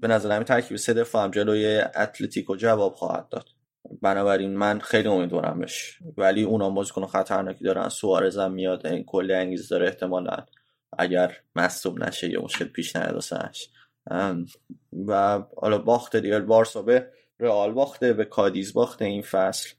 به 0.00 0.08
نظر 0.08 0.32
همین 0.32 0.44
ترکیب 0.44 0.76
سه 0.76 0.94
دفاع 0.94 1.24
هم 1.24 1.30
جلوی 1.30 1.80
اتلتیکو 1.96 2.56
جواب 2.56 2.94
خواهد 2.94 3.28
داد. 3.28 3.48
بنابراین 4.02 4.56
من 4.56 4.78
خیلی 4.78 5.08
امیدوارمش. 5.08 5.98
ولی 6.16 6.42
اونا 6.42 6.70
بازیکن 6.70 7.06
خطرناکی 7.06 7.64
دارن. 7.64 7.88
سوارز 7.88 8.38
هم 8.38 8.52
میاد 8.52 8.86
این 8.86 9.04
کلی 9.04 9.34
انگیز 9.34 9.68
داره 9.68 9.86
احتمالا. 9.86 10.36
اگر 10.98 11.36
مصوب 11.56 12.04
نشه 12.04 12.30
یا 12.30 12.42
مشکل 12.42 12.64
پیش 12.64 12.96
نیاد 12.96 13.24
و 15.06 15.42
حالا 15.56 15.78
باخت 15.78 16.16
دیگه. 16.16 16.40
بارسا 16.40 16.82
به 16.82 17.10
رئال 17.38 17.72
باخته 17.72 18.12
به 18.12 18.24
کادیز 18.24 18.72
باخته 18.72 19.04
این 19.04 19.22
فصل. 19.22 19.70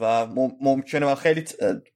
و 0.00 0.26
ممکنه 0.60 1.06
و 1.06 1.14
خیلی 1.14 1.44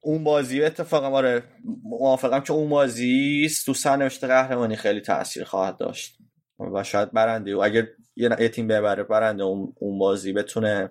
اون 0.01 0.23
بازی 0.23 0.63
اتفاقا 0.63 1.07
آره 1.07 1.43
موافقم 1.83 2.39
که 2.39 2.53
اون 2.53 2.69
بازی 2.69 3.49
تو 3.65 3.73
سرنوشت 3.73 4.23
قهرمانی 4.23 4.75
خیلی 4.75 5.01
تاثیر 5.01 5.43
خواهد 5.43 5.77
داشت. 5.77 6.17
و 6.75 6.83
شاید 6.83 7.11
برنده 7.11 7.55
و 7.55 7.59
اگر 7.59 7.87
یه 8.15 8.49
تیم 8.49 8.67
ببره 8.67 9.03
برنده 9.03 9.43
اون 9.43 9.99
بازی 9.99 10.33
بتونه 10.33 10.89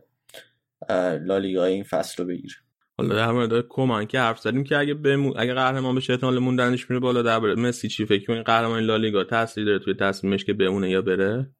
لالیگا 1.24 1.64
این 1.64 1.84
فصل 1.84 2.22
رو 2.22 2.28
بگیره 2.28 2.54
حالا 2.98 3.14
در 3.14 3.32
مورد 3.32 3.64
کمان 3.68 4.06
که 4.06 4.20
حرف 4.20 4.38
زدیم 4.38 4.64
که 4.64 4.76
اگه 4.76 4.94
بمون 4.94 5.34
اگه 5.36 5.54
قهرمان 5.54 5.94
بشه 5.94 6.12
احتمال 6.12 6.38
موندنش 6.38 6.90
میره 6.90 7.00
بالا 7.00 7.22
در 7.22 7.38
مسی 7.38 7.88
چی 7.88 8.06
فکر 8.06 8.26
کنین 8.26 8.42
قهرمان 8.42 8.80
لالیگا 8.80 9.24
تاثیر 9.24 9.64
داره 9.64 9.78
توی 9.78 9.94
تصمیمش 9.94 10.44
که 10.44 10.52
بمونه 10.52 10.90
یا 10.90 11.02
بره؟ 11.02 11.50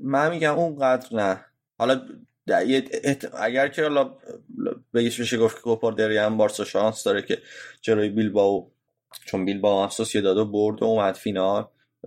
من 0.00 0.30
میگم 0.30 0.54
اونقدر 0.54 1.16
نه. 1.16 1.44
حالا 1.78 2.00
اگر 3.40 3.68
که 3.68 3.82
حالا 3.82 4.10
بگیش 4.94 5.20
بشه 5.20 5.38
گفت 5.38 5.56
که 5.56 5.62
کوپا 5.62 5.90
دری 5.90 6.16
هم 6.16 6.36
بارسا 6.36 6.64
شانس 6.64 7.04
داره 7.04 7.22
که 7.22 7.38
جلوی 7.82 8.08
بیلباو 8.08 8.72
چون 9.26 9.44
بیلباو 9.44 9.82
هم 9.82 9.88
سوسیه 9.88 10.20
داد 10.20 10.36
و 10.36 10.44
برد 10.44 10.82
و 10.82 10.84
اومد 10.84 11.14
فینال. 11.14 11.64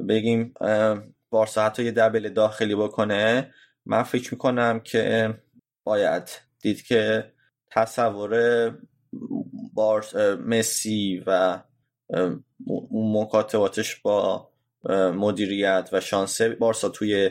بگیم 0.10 0.54
بارسا 1.30 1.66
حتی 1.66 1.84
یه 1.84 1.92
دبل 1.92 2.30
داخلی 2.30 2.76
بکنه. 2.76 3.54
من 3.86 4.04
فکر 4.04 4.34
می‌کنم 4.34 4.80
که 4.80 5.34
باید 5.84 6.30
دید 6.62 6.82
که 6.84 7.32
تصور 7.72 8.72
مسی 10.46 11.24
و 11.28 11.60
مکاتباتش 12.92 13.96
با 13.96 14.50
مدیریت 15.16 15.90
و 15.92 16.00
شانس 16.00 16.42
بارسا 16.42 16.90
توی 16.90 17.30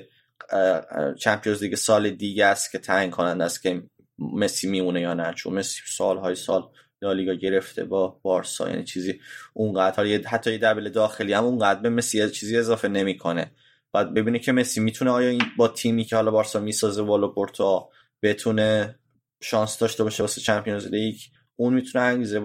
چمپیونز 1.18 1.62
لیگ 1.62 1.74
سال 1.74 2.10
دیگه 2.10 2.47
است 2.47 2.72
که 2.72 2.78
تعیین 2.78 3.10
کننده 3.10 3.44
است 3.44 3.62
که 3.62 3.82
مسی 4.18 4.68
میمونه 4.68 5.01
یا 5.01 5.14
نه. 5.14 5.35
چون 5.35 5.52
مسی 5.55 5.81
سالهای 5.86 6.35
سال 6.35 6.62
لالیگا 7.02 7.35
گرفته 7.35 7.85
با 7.85 8.20
بارسا 8.22 8.70
یعنی 8.70 8.85
چیزی 8.85 9.20
اونقدر 9.55 10.20
حتی 10.27 10.59
دبل 10.59 10.89
داخلی 10.89 11.32
هم 11.32 11.44
اونقدر 11.44 11.81
به 11.81 11.89
مسی 11.89 12.31
چیزی 12.31 12.56
اضافه 12.56 12.89
نمی‌کنه. 12.89 13.52
بعد 13.93 14.14
ببینه 14.14 14.39
که 14.39 14.52
مسی 14.52 14.81
می‌تونه 14.81 15.10
آیا 15.10 15.28
این 15.28 15.43
با 15.56 15.68
تیمی 15.68 16.05
که 16.05 16.16
حالا 16.16 16.31
بارسا 16.31 16.60
می‌سازه 16.60 17.02
والا 17.02 17.28
پورتو 17.28 17.90
بتونه 18.22 18.98
شانس 19.42 19.78
داشته 19.78 20.05
باشه 20.05 20.22
واسه 20.22 20.40
چمپیونز 20.40 20.86
لیگ 20.86 21.16
اون 21.56 21.74
می‌تونه 21.74 22.05
انگیزه 22.05 22.40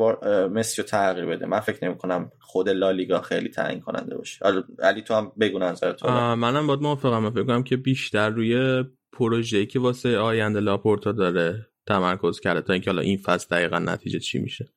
مسی 0.51 0.81
رو 0.81 0.87
تغییر 0.87 1.25
بده. 1.25 1.45
من 1.45 1.59
فکر 1.59 1.85
نمی 1.85 1.97
کنم 1.97 2.31
خود 2.39 2.69
لالیگا 2.69 3.21
خیلی 3.21 3.49
تعیین 3.49 3.81
کننده 3.81 4.17
باشه 4.17 4.45
علی 4.79 5.01
تو 5.01 5.13
هم 5.13 5.31
بگو 5.39 5.59
نظر 5.59 5.91
تو 5.91 6.07
منم 6.35 6.67
باید 6.67 6.79
موافقم 6.79 7.19
من 7.19 7.29
فکر 7.29 7.43
کنم 7.43 7.63
که 7.63 7.77
بیشتر 7.77 8.29
روی 8.29 8.83
پروژه‌ای 9.13 9.65
که 9.65 9.79
واسه 9.79 10.17
آینده 10.17 10.59
لاپورتا 10.59 11.11
داره 11.11 11.67
تمرکز 11.87 12.39
کرده 12.39 12.61
تا 12.61 12.73
اینکه 12.73 12.89
حالا 12.91 13.01
این 13.01 13.17
فصل 13.17 13.47
دقیقا 13.51 13.79
نتیجه 13.79 14.19
چی 14.19 14.39
میشه. 14.39 14.73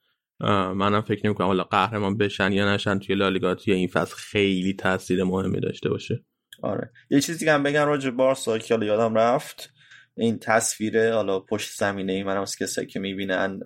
منم 0.74 1.00
فکر 1.00 1.26
نمی 1.26 1.34
کنم 1.34 1.46
حالا 1.46 1.64
قهرمان 1.64 2.16
بشن 2.16 2.52
یا 2.52 2.74
نشن 2.74 2.98
توی 2.98 3.14
لالیگا 3.14 3.54
توی 3.54 3.74
این 3.74 3.88
فصل 3.88 4.16
خیلی 4.16 4.72
تاثیر 4.72 5.24
مهمی 5.24 5.60
داشته 5.60 5.88
باشه. 5.88 6.24
آره. 6.62 6.90
یه 7.10 7.20
چیزی 7.20 7.44
که 7.44 7.52
هم 7.52 7.62
بگم 7.62 7.86
راجع 7.86 8.10
بارسا 8.10 8.58
که 8.58 8.74
حالا 8.74 8.86
یادم 8.86 9.14
رفت. 9.14 9.72
این 10.19 10.39
تصویر 10.39 11.12
حالا 11.12 11.40
پشت 11.40 11.78
زمینه 11.78 12.12
ای 12.12 12.23
منم 12.23 12.45
کسایی 12.45 12.86
که 12.86 13.01
می‌بینن 13.01 13.61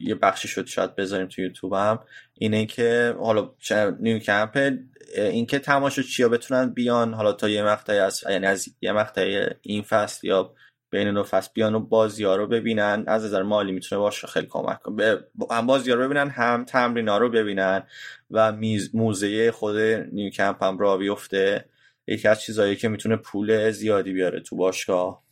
یه 0.00 0.14
بخشی 0.14 0.48
شد 0.48 0.66
شاید 0.66 0.96
بذاریم 0.96 1.26
تو 1.26 1.42
یوتیوب 1.42 1.72
هم. 1.74 1.98
اینه 2.34 2.66
که 2.66 3.16
حالا 3.18 3.54
نیو 4.00 4.18
کمپ 4.18 4.78
اینکه 5.16 5.60
چیا 6.08 6.28
بتونن 6.28 6.70
بیان 6.70 7.14
حالا 7.14 7.32
تا 7.32 7.48
یه 7.48 7.62
مقطعی 7.62 7.98
از 7.98 8.24
یعنی 8.30 8.46
از 8.46 8.68
یه 8.80 8.92
مقطعی 8.92 9.46
این 9.62 9.82
فصل 9.82 10.26
یا 10.26 10.54
بین 10.90 11.14
دو 11.14 11.22
فصل 11.22 11.50
بیان 11.54 11.74
و 11.74 11.80
بازی 11.80 12.24
ها 12.24 12.36
رو 12.36 12.46
ببینن. 12.46 13.04
از 13.06 13.24
نظر 13.24 13.42
مالی 13.42 13.72
می‌تونه 13.72 13.98
باشه 13.98 14.26
خیلی 14.26 14.46
کمک 14.46 14.80
کنه. 14.82 15.16
هم 15.50 15.66
بازی 15.66 15.90
ها 15.90 15.96
رو 15.96 16.04
ببینن 16.04 16.28
هم 16.28 16.64
تمرین 16.64 17.08
ها 17.08 17.18
رو 17.18 17.30
ببینن 17.30 17.82
و 18.30 18.52
موزه 18.94 19.52
خود 19.52 19.76
نیو 20.12 20.30
کمپ 20.30 20.62
هم 20.62 20.78
را 20.78 20.96
بیفته. 20.96 21.64
یکی 22.08 22.28
از 22.28 22.40
چیزهایی 22.40 22.76
که 22.76 22.88
می‌تونه 22.88 23.16
پول 23.16 23.70
زیادی 23.70 24.12
بیاره 24.12 24.40
تو 24.40 24.56
باشگاه. 24.56 25.24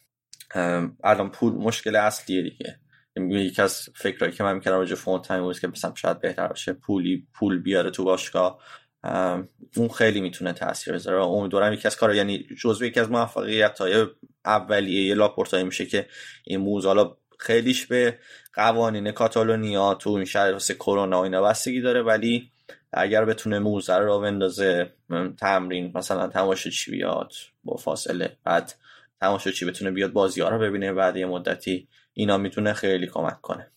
الان 1.05 1.31
پول 1.31 1.53
مشکل 1.53 1.97
اصلیه 1.97 2.43
دیگه. 2.43 2.81
یکی 3.31 3.63
از 3.63 3.89
فکرهایی 3.95 4.33
که 4.33 4.45
من 4.45 4.55
می‌کردم 4.55 4.77
راجع 4.77 4.95
فونتاین 4.95 5.43
بود 5.43 5.61
که 5.61 5.69
مثلا 5.69 5.95
شاید 5.95 6.21
بهتر 6.21 6.49
باشه 6.49 6.73
پولی 6.73 7.27
پول 7.35 7.63
بیاره 7.63 7.91
تو 7.91 8.05
باشگاه. 8.05 8.63
اون 9.77 9.89
خیلی 9.89 10.21
می‌تونه 10.21 10.53
تاثیر 10.53 10.95
بذاره. 10.95 11.25
امیدوارم 11.25 11.73
یکی 11.73 11.89
از 11.89 11.97
کارا 11.97 12.15
یعنی 12.15 12.47
جزو 12.63 12.85
یکی 12.85 13.01
از 13.01 13.11
موفقیت 13.11 13.79
های 13.79 14.07
اولیه 14.45 15.15
لاپورتایی 15.15 15.65
میشه 15.65 15.87
که 15.87 16.07
این 16.45 16.61
موز 16.61 16.87
حالا 16.87 17.17
خیلیش 17.39 17.87
به 17.87 18.19
قوانین 18.55 19.11
کاتالونیا 19.11 19.95
تو 19.95 20.11
این 20.11 20.25
شهر 20.25 20.59
کرونا 20.59 21.21
و 21.21 21.25
اینا 21.25 21.43
بستگی 21.43 21.81
داره 21.81 22.03
ولی 22.03 22.53
اگر 22.93 23.25
بتونه 23.25 23.59
موزه 23.59 23.97
رو 23.97 24.21
بندازه 24.21 24.93
تمرین 25.41 25.93
مثلا 25.95 26.27
تماشاچی 26.29 26.91
بیاد؟ 26.91 27.33
با 27.65 27.77
فاصله. 27.77 28.37
بعد 28.45 28.75
تماشاچی 29.21 29.65
بتونه 29.65 29.91
بیاد 29.91 30.13
بازی 30.13 30.41
ها 30.41 30.49
رو 30.49 30.59
ببینه 30.59 30.93
بعد 30.93 31.17
یه 31.17 31.27
مدتی 31.27 31.89
اینا 32.13 32.39
می‌تونه 32.39 32.73
خیلی 32.73 33.07
کمک 33.07 33.41
کنه. 33.41 33.71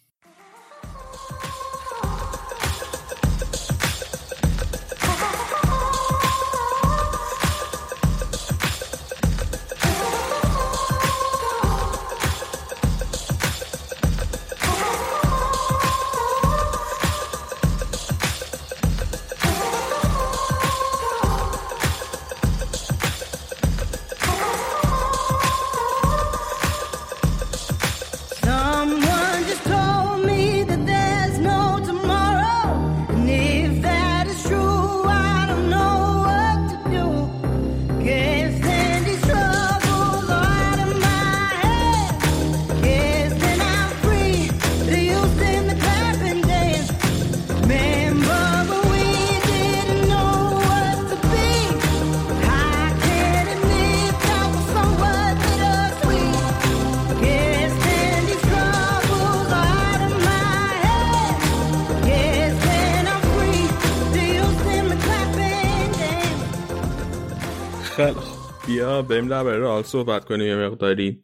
صحبت 69.89 70.25
کنیم 70.25 70.47
یه 70.47 70.55
مقداری. 70.55 71.23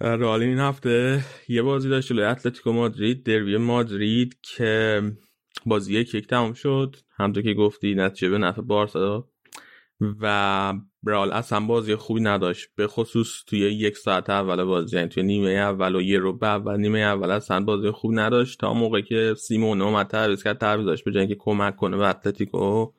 رئال 0.00 0.42
این 0.42 0.58
هفته 0.58 1.24
یه 1.48 1.62
بازی 1.62 1.88
داشت 1.88 2.08
جلوی 2.08 2.24
اتلتیکو 2.24 2.72
مادرید 2.72 3.24
دروی 3.24 3.56
مادرید 3.56 4.36
که 4.42 5.02
بازی 5.66 5.94
یک 5.94 6.14
یک 6.14 6.26
تمام 6.26 6.52
شد. 6.52 6.96
همونطور 7.16 7.42
که 7.42 7.54
گفتی 7.54 7.94
نتیجه 7.94 8.28
به 8.28 8.38
نفع 8.38 8.62
بارسا 8.62 9.28
و 10.20 10.74
رئال 11.06 11.32
اصلا 11.32 11.60
بازی 11.60 11.96
خوبی 11.96 12.20
نداشت. 12.20 12.68
به 12.76 12.86
خصوص 12.86 13.44
توی 13.46 13.58
یک 13.58 13.96
ساعت 13.96 14.30
اول 14.30 14.64
بازی 14.64 14.96
یعنی 14.96 15.08
توی 15.08 15.22
نیمه 15.22 15.50
اول 15.50 15.96
و 15.96 16.02
یه 16.02 16.18
رو 16.18 16.38
و 16.40 16.76
نیمه 16.76 16.98
اول 16.98 17.30
اصلا 17.30 17.60
بازی 17.60 17.90
خوبی 17.90 18.16
نداشت. 18.16 18.60
تا 18.60 18.74
موقعی 18.74 19.02
که 19.02 19.34
سیمون 19.38 19.82
اومد 19.82 20.06
تعویض 20.06 20.42
کرد 20.42 20.58
تعویض 20.58 20.86
داشت 20.86 21.04
به 21.04 21.12
جای 21.12 21.36
کمک 21.38 21.76
کنه 21.76 21.96
به 21.96 22.08
اتلتیکو 22.08 22.92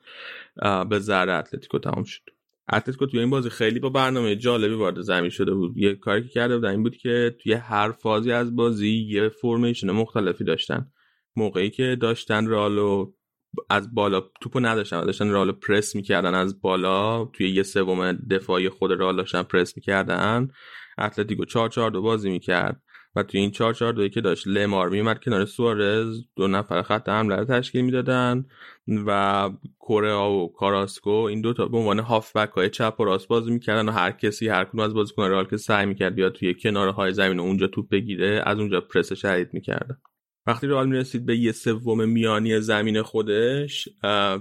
به 0.90 0.98
ذره 0.98 1.32
اتلتیکو 1.32 1.78
تمام 1.78 2.04
شد. 2.04 2.35
اتلتیکو 2.72 3.06
توی 3.06 3.20
این 3.20 3.30
بازی 3.30 3.50
خیلی 3.50 3.80
با 3.80 3.88
برنامه 3.88 4.36
جالبی 4.36 4.74
وارد 4.74 5.00
زمین 5.00 5.30
شده 5.30 5.54
بود. 5.54 5.76
یه 5.76 5.94
کاری 5.94 6.22
که 6.22 6.28
کرده 6.28 6.56
بودن 6.56 6.70
این 6.70 6.82
بود 6.82 6.96
که 6.96 7.36
توی 7.42 7.52
هر 7.52 7.92
فازی 7.92 8.32
از 8.32 8.56
بازی 8.56 9.06
یه 9.08 9.28
فرمیشن 9.28 9.90
مختلفی 9.90 10.44
داشتن. 10.44 10.86
موقعی 11.36 11.70
که 11.70 11.96
داشتن 12.00 12.46
رالو 12.46 13.12
از 13.70 13.94
بالا 13.94 14.20
توپو 14.40 14.60
نداشتن 14.60 15.00
داشتن 15.00 15.30
رالو 15.30 15.52
پرس 15.52 15.96
می‌کردن 15.96 16.34
از 16.34 16.60
بالا 16.60 17.24
توی 17.24 17.50
یه 17.50 17.62
سوم 17.62 18.12
دفاعی 18.12 18.68
خود 18.68 18.92
رال 18.92 19.16
داشتن 19.16 19.42
پرس 19.42 19.76
می‌کردن. 19.76 20.48
اتلتیکو 20.98 21.44
4 21.44 21.68
4 21.68 21.90
دو 21.90 22.02
بازی 22.02 22.30
می‌کرد. 22.30 22.82
و 23.16 23.22
توی 23.22 23.40
این 23.40 23.50
4 23.50 23.74
4 23.74 23.92
2 23.92 24.08
که 24.08 24.20
داشت 24.20 24.46
لمار 24.46 24.88
میومد 24.88 25.20
کنار 25.24 25.44
سوارز 25.44 26.22
دو 26.36 26.46
نفر 26.46 26.82
خط 26.82 27.08
حمله 27.08 27.36
رو 27.36 27.44
تشکیل 27.44 27.84
می‌دادن 27.84 28.44
و 29.06 29.50
کره 29.80 30.12
و 30.12 30.48
کاراسکو 30.48 31.10
این 31.10 31.40
دو 31.40 31.52
تا 31.52 31.66
به 31.66 31.78
عنوان 31.78 31.98
هافبک 31.98 32.50
های 32.50 32.70
چپ 32.70 32.94
و 33.00 33.04
راست 33.04 33.28
بازی 33.28 33.50
می‌کردن 33.50 33.88
و 33.88 33.92
هر 33.92 34.10
کسی 34.10 34.48
هر 34.48 34.64
کدوم 34.64 34.80
از 34.80 34.94
بازیکن 34.94 35.22
رئال 35.22 35.44
که 35.44 35.56
سعی 35.56 35.86
می‌کرد 35.86 36.14
بیاد 36.14 36.32
توی 36.32 36.54
کناره 36.54 36.92
های 36.92 37.12
زمین 37.12 37.40
و 37.40 37.42
اونجا 37.42 37.66
توپ 37.66 37.88
بگیره 37.88 38.42
از 38.46 38.58
اونجا 38.58 38.80
پرس 38.80 39.12
شدید 39.12 39.48
می‌کردن 39.52 39.96
وقتی 40.46 40.66
رئال 40.66 40.88
می‌رسید 40.88 41.26
به 41.26 41.36
یه 41.36 41.52
سوم 41.52 42.08
میانی 42.08 42.60
زمین 42.60 43.02
خودش 43.02 43.88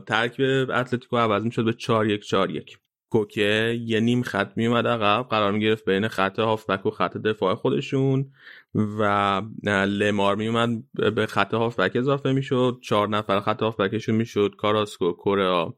ترکیب 0.08 0.72
اتلتیکو 0.72 1.18
عوض 1.18 1.44
می‌شد 1.44 1.66
به 1.66 1.74
4 1.74 2.08
1 2.08 2.22
4 2.22 2.52
1 2.52 2.78
کوکه 3.16 3.80
یه 3.86 4.00
نیم 4.00 4.22
خط 4.22 4.52
میومد 4.56 4.88
عقب 4.88 5.28
قرار 5.30 5.52
می‌گرفت 5.52 5.86
بین 5.86 6.08
خط 6.08 6.40
هافبک 6.40 6.86
و 6.86 6.90
خط 6.90 7.18
دفاع 7.18 7.56
خودشون 7.56 8.32
و 8.76 9.42
لمار 9.86 10.36
میومد 10.36 10.70
به 10.94 11.26
خط 11.26 11.54
هافبک 11.54 11.96
اضافه 11.96 12.32
می‌شد. 12.32 12.80
چهار 12.84 13.10
نفر 13.10 13.40
خط 13.40 13.62
هافبکشون 13.62 14.16
می‌شد 14.16 14.56
کاراسکو 14.58 15.12
کورا 15.12 15.78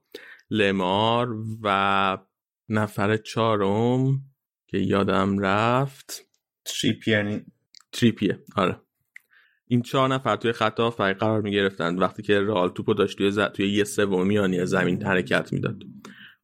لمار 0.49 1.35
و 1.63 2.17
نفر 2.69 3.17
چهارم 3.17 4.21
که 4.67 4.77
یادم 4.77 5.39
رفت 5.39 6.25
تریپیر 6.65 7.41
تریپیه 7.91 8.39
آره. 8.55 8.81
این 9.67 9.81
چهار 9.81 10.09
نفر 10.09 10.35
توی 10.35 10.51
خط 10.51 10.79
هافبک 10.79 11.17
قرار 11.17 11.41
می‌گرفتن 11.41 11.95
وقتی 11.95 12.23
که 12.23 12.39
رئال 12.39 12.69
توپو 12.69 12.93
داشت 12.93 13.17
توی, 13.17 13.31
ز... 13.31 13.39
توی 13.39 13.69
یه 13.69 13.83
سوم 13.83 14.27
میانی 14.27 14.65
زمین 14.65 15.03
حرکت 15.03 15.53
می‌داد. 15.53 15.83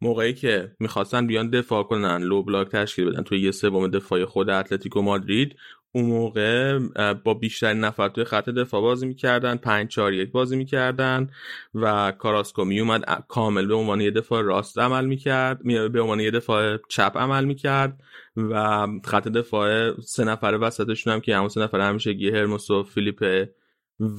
موقعی 0.04 0.34
که 0.34 0.72
می‌خواستن 0.80 1.28
بیان 1.28 1.50
دفاع 1.50 1.84
کنن 1.84 2.24
لو 2.24 2.44
بلاک 2.44 2.68
تشکیل 2.68 3.06
بدن 3.06 3.24
توی 3.24 3.40
یه 3.40 3.52
سوم 3.52 3.88
دفاعی 3.88 4.26
خود 4.26 4.50
اتلتیکو 4.50 5.02
مادرید 5.02 5.56
اون 5.96 6.06
موقع 6.06 6.80
با 7.14 7.34
بیشترین 7.34 7.80
نفر 7.80 8.10
توی 8.10 8.24
خط 8.24 8.50
دفاع 8.50 8.82
بازی 8.82 9.08
می‌کردن 9.08 9.56
5 9.56 9.88
4 9.88 10.14
1 10.14 10.32
بازی 10.32 10.56
می‌کردن 10.56 11.30
و 11.74 12.12
کاراسکو 12.12 12.66
میومد 12.66 13.24
کامل 13.28 13.66
به 13.66 13.74
عنوان 13.74 14.02
یه 14.02 14.12
دفاع 14.12 14.42
راست 14.42 14.80
عمل 14.80 15.06
می‌کرد 15.06 15.64
به 15.92 16.02
عنوان 16.02 16.20
یه 16.20 16.32
دفاع 16.32 16.78
چپ 16.90 17.18
عمل 17.18 17.46
می‌کرد 17.46 18.00
و 18.38 18.88
خط 19.06 19.28
دفاع 19.28 20.02
سه 20.02 20.24
نفر 20.24 20.58
وسطشون 20.62 21.14
هم 21.14 21.20
که 21.20 21.36
همون 21.36 21.50
سه 21.50 21.62
نفر 21.62 21.80
همیشگی 21.80 22.30
هرموسو 22.30 22.84
فیلیپه 22.84 23.54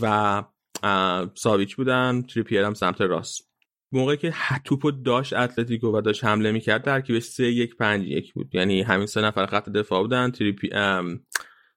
و 0.03 0.43
ساویچ 1.35 1.77
بودن 1.77 2.23
تریپیر 2.23 2.65
هم 2.65 2.75
سمت 2.75 3.01
راست. 3.01 3.54
موقعی 3.93 4.17
که 4.17 4.35
توپو 4.65 4.91
داشت 4.91 5.33
اتلتیکو 5.33 5.99
و 5.99 6.01
داشت 6.01 6.25
حمله 6.25 6.53
می‌کرد 6.53 6.85
ترکیبش 6.85 7.23
3 7.23 7.45
1 7.45 7.77
5 7.77 8.07
1 8.09 8.35
بود. 8.35 8.55
یعنی 8.55 8.83
همین 8.83 9.07
سه 9.07 9.21
نفر 9.21 9.47
خط 9.47 9.69
دفاع 9.69 10.03
بودن 10.03 10.31
تریپی 10.31 10.71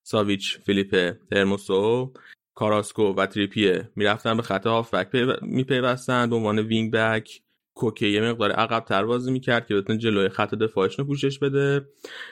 ساویچ 0.04 0.58
فیلیپه 0.58 1.16
هرموسو 1.32 2.14
کاراسکو 2.56 3.04
و 3.04 3.26
تریپیه 3.26 3.90
می‌رفتن 3.96 4.38
به 4.38 4.44
خط 4.44 4.68
هافبک 4.68 5.38
میپیوستن 5.42 6.30
به 6.30 6.36
عنوان 6.36 6.60
wing 6.60 6.92
back. 6.92 7.42
کوکه 7.74 8.06
یه 8.06 8.22
مقدار 8.22 8.52
عقب 8.52 8.86
تر 8.86 9.06
بازی 9.06 9.32
می‌کرد 9.32 9.68
که 9.68 9.76
بتونه 9.76 10.00
جلوی 10.00 10.30
خط 10.30 10.56
دفاعشون 10.56 11.06
رو 11.06 11.12
پوشش 11.12 11.40
بده. 11.40 11.88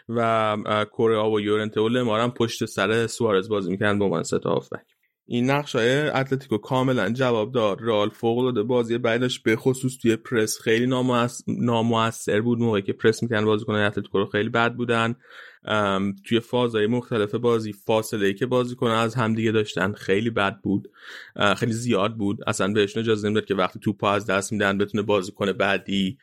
و 0.10 0.86
کوره‌آ 0.92 1.24
و 1.24 1.40
یورنته 1.40 1.82
و 1.82 1.90
لمارم 1.90 2.32
پشت 2.32 2.66
سر 2.66 3.08
سوارز 3.08 3.50
بازی 3.50 3.72
می‌کردن 3.72 4.00
به 4.00 4.06
عنوان 4.06 4.24
سه 4.24 4.41
تا 4.41 4.50
هافبک. 4.50 4.95
این 5.28 5.50
نقشه 5.50 5.76
اتلتیکو 5.76 6.58
کاملا 6.58 7.10
جواب 7.10 7.52
داد. 7.52 7.82
رئال 7.82 8.10
فوق 8.10 8.38
العاده 8.38 8.64
بازی 8.64 8.98
بد 8.98 9.40
به 9.40 9.56
خصوص 9.56 9.98
توی 9.98 10.16
پرس 10.16 10.62
خیلی 10.62 10.88
ناموثر 11.48 12.42
بود 12.42 12.60
موقعی 12.60 12.82
که 12.82 12.94
پرس 12.94 13.24
می‌کنن 13.24 13.46
بازیکن 13.46 13.76
اتلتیکو 13.76 14.20
رو 14.20 14.26
خیلی 14.26 14.50
بد 14.50 14.74
بودن. 14.74 15.16
توی 16.26 16.40
فازهای 16.40 16.88
مختلف 16.88 17.36
بازی 17.36 17.74
فاصله 17.74 18.28
ای 18.28 18.34
که 18.34 18.46
بازیکن 18.46 18.88
از 18.88 19.16
همدیگه 19.16 19.52
داشتن 19.52 19.94
خیلی 19.94 20.30
بد 20.30 20.62
بود. 20.62 20.92
خیلی 21.58 21.74
زیاد 21.74 22.18
بود. 22.18 22.40
اصلا 22.48 22.74
بهشون 22.74 23.04
اجازه 23.04 23.28
نمی‌داد 23.28 23.46
که 23.46 23.56
وقتی 23.56 23.80
توپ 23.80 24.04
از 24.04 24.26
دست 24.26 24.52
میدن 24.52 24.78
بتونه 24.78 25.04
بازیکن 25.04 25.52
بعدی 25.52 26.18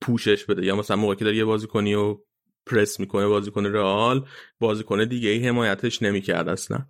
پوشش 0.00 0.44
بده. 0.44 0.66
یا 0.66 0.76
مثلا 0.76 0.96
موقعی 0.96 1.16
که 1.16 1.24
داری 1.24 1.36
یه 1.36 1.44
بازیکنی 1.44 1.94
و 1.94 2.18
پرس 2.66 3.00
می‌کنه 3.00 3.26
بازیکن 3.26 3.66
رئال 3.66 4.26
بازیکن 4.60 5.04
دیگه 5.04 5.28
ای 5.28 5.48
حمایتش 5.48 6.02
نمی‌کرد 6.02 6.48
اصلا. 6.48 6.86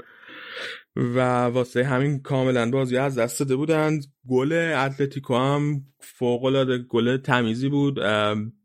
و 0.98 1.44
واسه 1.44 1.84
همین 1.84 2.22
کاملا 2.22 2.70
بازی 2.70 2.96
از 2.96 3.18
دست 3.18 3.40
داده 3.40 3.56
بودند 3.56 4.04
گل 4.28 4.52
اتلتیکو 4.76 5.36
هم 5.36 5.82
فوق 6.00 6.44
العاده 6.44 6.78
گل 6.78 7.16
تمیزی 7.16 7.68
بود. 7.68 8.00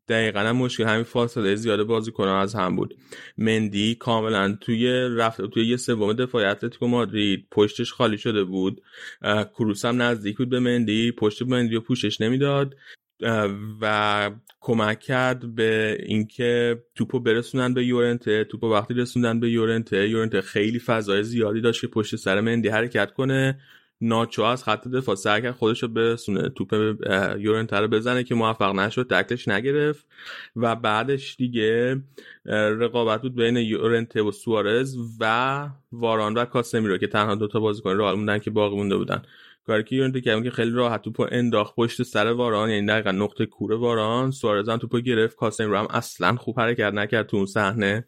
دقیقا 0.07 0.39
هم 0.39 0.55
مشکل 0.55 0.83
همین 0.83 1.03
فاصله 1.03 1.55
زیاده 1.55 1.83
بازی 1.83 2.11
کنه 2.11 2.31
از 2.31 2.55
هم 2.55 2.75
بود. 2.75 2.97
مندی 3.37 3.95
کاملا 3.95 4.57
توی 4.61 4.87
رفت 5.17 5.41
توی 5.41 5.67
یه 5.67 5.77
سوم 5.77 6.13
دفاع 6.13 6.51
اتلتیکو 6.51 6.87
مادرید 6.87 7.47
پشتش 7.51 7.93
خالی 7.93 8.17
شده 8.17 8.43
بود. 8.43 8.81
کروس 9.57 9.85
هم 9.85 10.01
نزدیک 10.01 10.37
بود 10.37 10.49
به 10.49 10.59
مندی. 10.59 11.11
پشت 11.11 11.41
مندی 11.41 11.75
رو 11.75 11.81
پوشش 11.81 12.21
نمی‌داد. 12.21 12.75
و 13.81 14.31
کمک 14.59 14.99
کرد 14.99 15.55
به 15.55 15.97
اینکه 16.05 16.83
توپو 16.95 17.19
برسونن 17.19 17.73
به 17.73 17.85
یورنته. 17.85 18.43
توپو 18.43 18.73
وقتی 18.73 18.93
رسوندن 18.93 19.39
به 19.39 19.49
یورنته 19.49 20.09
یورنته 20.09 20.41
خیلی 20.41 20.79
فضای 20.79 21.23
زیادی 21.23 21.61
داشت 21.61 21.81
که 21.81 21.87
پشت 21.87 22.15
سر 22.15 22.41
مندی 22.41 22.69
حرکت 22.69 23.13
کنه. 23.13 23.59
ناچو 24.01 24.43
از 24.43 24.63
خط 24.63 24.87
دفاع 24.87 25.15
سعی 25.15 25.41
کرد 25.41 25.53
خودش 25.53 25.83
رو 25.83 25.89
برسونه 25.89 26.49
توپ 26.49 26.73
یورنته 27.39 27.77
رو 27.77 27.87
بزنه 27.87 28.23
که 28.23 28.35
موفق 28.35 28.75
نشد 28.75 29.07
تکلش 29.09 29.47
نگرفت. 29.47 30.05
و 30.55 30.75
بعدش 30.75 31.35
دیگه 31.35 32.01
رقابت 32.45 33.21
بود 33.21 33.35
بین 33.35 33.57
یورنته 33.57 34.21
و 34.21 34.31
سوارز 34.31 34.97
و 35.19 35.69
واران 35.91 36.33
و 36.33 36.45
کاسمیرو 36.45 36.97
که 36.97 37.07
تنها 37.07 37.35
دوتا 37.35 37.59
بازیکن 37.59 37.97
رئال 37.97 38.15
موندن 38.15 38.39
که 38.39 38.51
باقی 38.51 38.75
مونده 38.75 38.97
بودن. 38.97 39.21
کاری 39.65 39.83
که 39.83 39.95
یونتی 39.95 40.21
که 40.21 40.51
خیلی 40.51 40.71
راحت 40.71 41.01
توپو 41.01 41.27
انداخت 41.31 41.75
پشت 41.75 42.03
سر 42.03 42.27
واران 42.27 42.69
یعنی 42.69 42.87
دقیقا 42.87 43.11
نقطه 43.11 43.45
کوره 43.45 43.75
واران. 43.75 44.31
سوارز 44.31 44.69
هم 44.69 44.77
توپو 44.77 44.99
گرفت 44.99 45.35
کاسم 45.35 45.69
رو 45.69 45.77
هم 45.77 45.87
اصلا 45.89 46.35
خوب 46.35 46.59
حرکت 46.59 46.93
نکرد 46.93 47.27
تو 47.27 47.37
اون 47.37 47.45
صحنه 47.45 48.05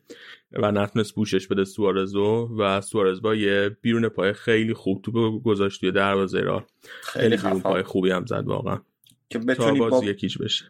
و 0.52 0.72
نتونست 0.72 1.16
بوشش 1.16 1.48
بده 1.48 1.66
سوارزو 1.66 2.50
و 2.60 2.82
سوارز 2.82 3.22
با 3.22 3.36
یه 3.36 3.78
بیرون 3.82 4.10
پای 4.10 4.34
خیلی 4.34 4.74
خوب 4.74 5.02
توپو 5.02 5.40
گذاشت 5.40 5.80
توی 5.80 5.92
دروازه 5.92 6.40
را 6.40 6.68
خیلی 7.04 7.38
بیرون 7.38 7.62
پای 7.62 7.84
خوبی 7.84 8.12
هم 8.12 8.26
زد 8.26 8.44
واقعا. 8.46 8.82
که 9.30 9.40
بتونی 9.40 9.80
تا 9.80 9.90
بازی 9.90 10.06
یکیش 10.06 10.38
بشه. 10.38 10.66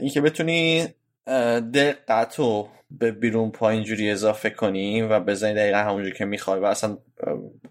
این 0.00 0.10
که 0.10 0.20
بتونی 0.20 0.86
دقت 1.74 2.38
رو 2.38 2.68
به 2.90 3.12
بیرون 3.12 3.50
پا 3.50 3.70
اینجوری 3.70 4.10
اضافه 4.10 4.50
کنی 4.50 5.02
و 5.02 5.20
بزنی 5.20 5.54
دقیقا 5.54 5.78
همونجور 5.78 6.12
که 6.12 6.24
می‌خوای 6.24 6.60
و 6.60 6.64
اصلا 6.64 6.98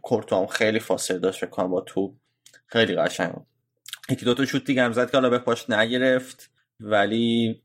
کورتو 0.01 0.35
هم 0.35 0.47
خیلی 0.47 0.79
فاصله 0.79 1.19
داشت 1.19 1.39
فکر 1.39 1.49
کنم 1.49 1.69
با 1.69 1.81
تو 1.81 2.15
خیلی 2.67 2.95
قشنگ 2.95 3.31
بود. 3.31 3.45
یکی 4.09 4.25
دوتا 4.25 4.45
شوت 4.45 4.63
دیگه 4.63 4.83
هم 4.83 4.91
زد 4.91 5.11
که 5.11 5.17
حالا 5.17 5.29
به 5.29 5.37
پاش 5.37 5.69
نگرفت 5.69 6.51
ولی 6.79 7.61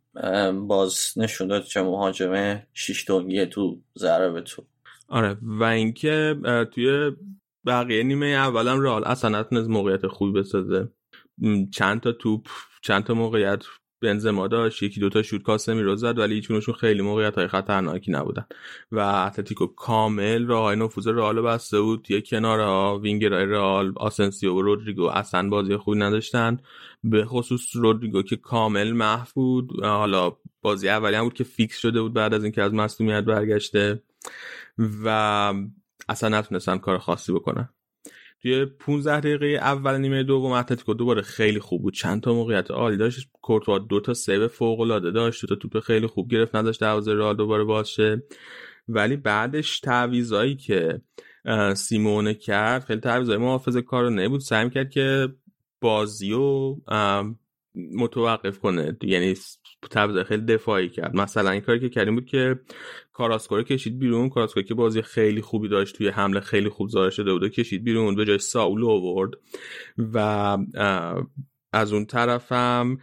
باز 0.52 1.12
نشون 1.16 1.48
داد 1.48 1.64
چه 1.64 1.82
مهاجمه 1.82 2.66
شیش 2.74 3.08
دونگیه 3.08 3.46
تو 3.46 3.80
ضربه 3.98 4.40
تو. 4.40 4.64
آره 5.08 5.36
و 5.42 5.64
اینکه 5.64 6.36
توی 6.74 7.12
بقیه 7.66 8.02
نیمه 8.02 8.26
اولم 8.26 8.80
رئال 8.80 9.04
اصلا 9.04 9.40
نتونست 9.40 9.68
موقعیت 9.68 10.06
خوبی 10.06 10.40
بسازه. 10.40 10.88
چند 11.72 12.00
تا 12.00 12.12
توپ 12.12 12.46
چند 12.82 13.04
تا 13.04 13.14
موقعیت 13.14 13.64
بنزما 14.00 14.48
داشت 14.48 14.82
یکی 14.82 15.00
دوتا 15.00 15.22
شوت 15.22 15.42
کاسمیرو 15.42 15.96
زد 15.96 16.18
ولی 16.18 16.34
هیچکدومشون 16.34 16.74
خیلی 16.74 17.02
موقعیت 17.02 17.34
های 17.34 17.48
خطرناکی 17.48 18.12
نبودن. 18.12 18.46
و 18.92 18.98
اتلتیکو 18.98 19.66
کامل 19.66 20.46
راه 20.46 20.74
نفوذ 20.74 21.08
رئال 21.08 21.42
بسته 21.42 21.80
بود. 21.80 22.10
یه 22.10 22.20
کنار 22.20 22.98
وینگر 23.00 23.28
رئال 23.28 23.92
آسنسیو 23.96 24.54
و 24.54 24.62
رودریگو 24.62 25.04
اصلا 25.04 25.48
بازی 25.48 25.76
خوبی 25.76 25.98
نداشتن. 25.98 26.58
به 27.04 27.24
خصوص 27.24 27.76
رودریگو 27.76 28.22
که 28.22 28.36
کامل 28.36 28.92
محو 28.92 29.26
بود. 29.34 29.84
حالا 29.84 30.36
بازی 30.62 30.88
اولی 30.88 31.16
هم 31.16 31.24
بود 31.24 31.34
که 31.34 31.44
فیکس 31.44 31.78
شده 31.78 32.02
بود 32.02 32.14
بعد 32.14 32.34
از 32.34 32.42
اینکه 32.44 32.62
از 32.62 32.74
مصدومیت 32.74 33.24
برگشته. 33.24 34.02
و 35.04 35.08
اصلا 36.08 36.38
نتونستن 36.38 36.78
کار 36.78 36.98
خاصی 36.98 37.32
بکنن. 37.32 37.68
توی 38.42 38.66
15 38.66 39.20
دقیقه 39.20 39.46
اول 39.46 39.98
نیمه 39.98 40.22
دوم 40.22 40.52
اتلتیکو 40.52 40.94
دوباره 40.94 41.22
خیلی 41.22 41.58
خوب 41.58 41.82
بود. 41.82 41.94
چند 41.94 42.22
تا 42.22 42.34
موقعیت 42.34 42.70
عالی 42.70 42.96
داشت. 42.96 43.30
کورتوا 43.42 43.78
دو 43.78 44.00
تا 44.00 44.14
سیو 44.14 44.48
فوق 44.48 44.80
العاده 44.80 45.10
داشت. 45.10 45.40
دو 45.40 45.46
تا 45.46 45.54
توپ 45.54 45.80
خیلی 45.80 46.06
خوب 46.06 46.30
گرفت. 46.30 46.56
نداشت 46.56 46.80
دروازه 46.80 47.14
رئال 47.14 47.36
دوباره 47.36 47.64
باز 47.64 47.90
شه 47.90 48.22
ولی 48.88 49.16
بعدش 49.16 49.80
تعویضایی 49.80 50.56
که 50.56 51.00
سیمونه 51.74 52.34
کرد 52.34 52.84
خیلی 52.84 53.00
تعویضای 53.00 53.36
محافظه 53.36 53.82
کار 53.82 54.10
نبود. 54.10 54.40
سعی 54.40 54.70
کرد 54.70 54.90
که 54.90 55.28
بازی 55.80 56.30
رو 56.30 56.82
متوقف 57.74 58.58
کنه. 58.58 58.96
یعنی 59.02 59.34
تعویض 59.88 60.26
خیلی 60.26 60.42
دفاعی 60.42 60.88
کرد. 60.88 61.16
مثلا 61.16 61.50
این 61.50 61.60
کاری 61.60 61.80
که 61.80 61.88
کردیم 61.88 62.14
بود 62.14 62.26
که 62.26 62.60
کاراسکو 63.12 63.62
کشید 63.62 63.98
بیرون. 63.98 64.28
کاراسکو 64.28 64.62
که 64.62 64.74
بازی 64.74 65.02
خیلی 65.02 65.40
خوبی 65.40 65.68
داشت 65.68 65.96
توی 65.96 66.08
حمله 66.08 66.40
خیلی 66.40 66.68
خوب 66.68 66.88
ظاهر 66.88 67.10
شده 67.10 67.32
بود 67.32 67.48
کشید 67.50 67.84
بیرون 67.84 68.14
به 68.14 68.24
جای 68.24 68.38
ساول 68.38 68.84
آورد. 68.84 69.30
و 69.98 70.18
از 71.72 71.92
اون 71.92 72.04
طرفم 72.04 72.98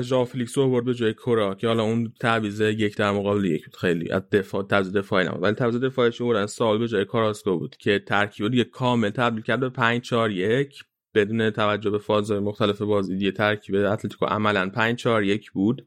ژائو 0.00 0.24
فلیکس 0.24 0.58
آورد 0.58 0.84
به 0.84 0.94
جای 0.94 1.14
کورا 1.14 1.54
که 1.54 1.66
حالا 1.66 1.82
اون 1.82 2.12
تعویض 2.20 2.60
یک 2.60 2.96
در 2.96 3.10
مقابل 3.10 3.44
یک 3.44 3.64
بود. 3.64 3.76
خیلی 3.76 4.10
از 4.10 4.22
دفاع 4.32 4.66
تعویض 4.66 4.92
دفاعی 4.92 5.26
نبود. 5.26 5.42
ولی 5.42 5.54
تعویض 5.54 5.76
دفاعیش 5.76 6.20
آوردن 6.20 6.46
ساول 6.46 6.78
به 6.78 6.88
جای 6.88 7.04
کاراسکو 7.04 7.58
بود 7.58 7.76
که 7.76 7.98
ترکیب 8.06 8.48
دیگه 8.48 8.64
کامل 8.64 9.10
تبدیل 9.10 9.42
کرد 9.42 9.60
به 9.60 9.68
5 9.68 10.02
4 10.02 10.30
1 10.30 10.84
بدون 11.14 11.50
توجه 11.50 11.90
به 11.90 11.98
فازهای 11.98 12.40
مختلف 12.40 12.82
بازی 12.82 13.32
ترکیب 13.32 13.74
اتلتیکو 13.74 14.26
عملا 14.26 14.70
5 14.70 14.98
4 14.98 15.24
1 15.24 15.52
بود. 15.52 15.86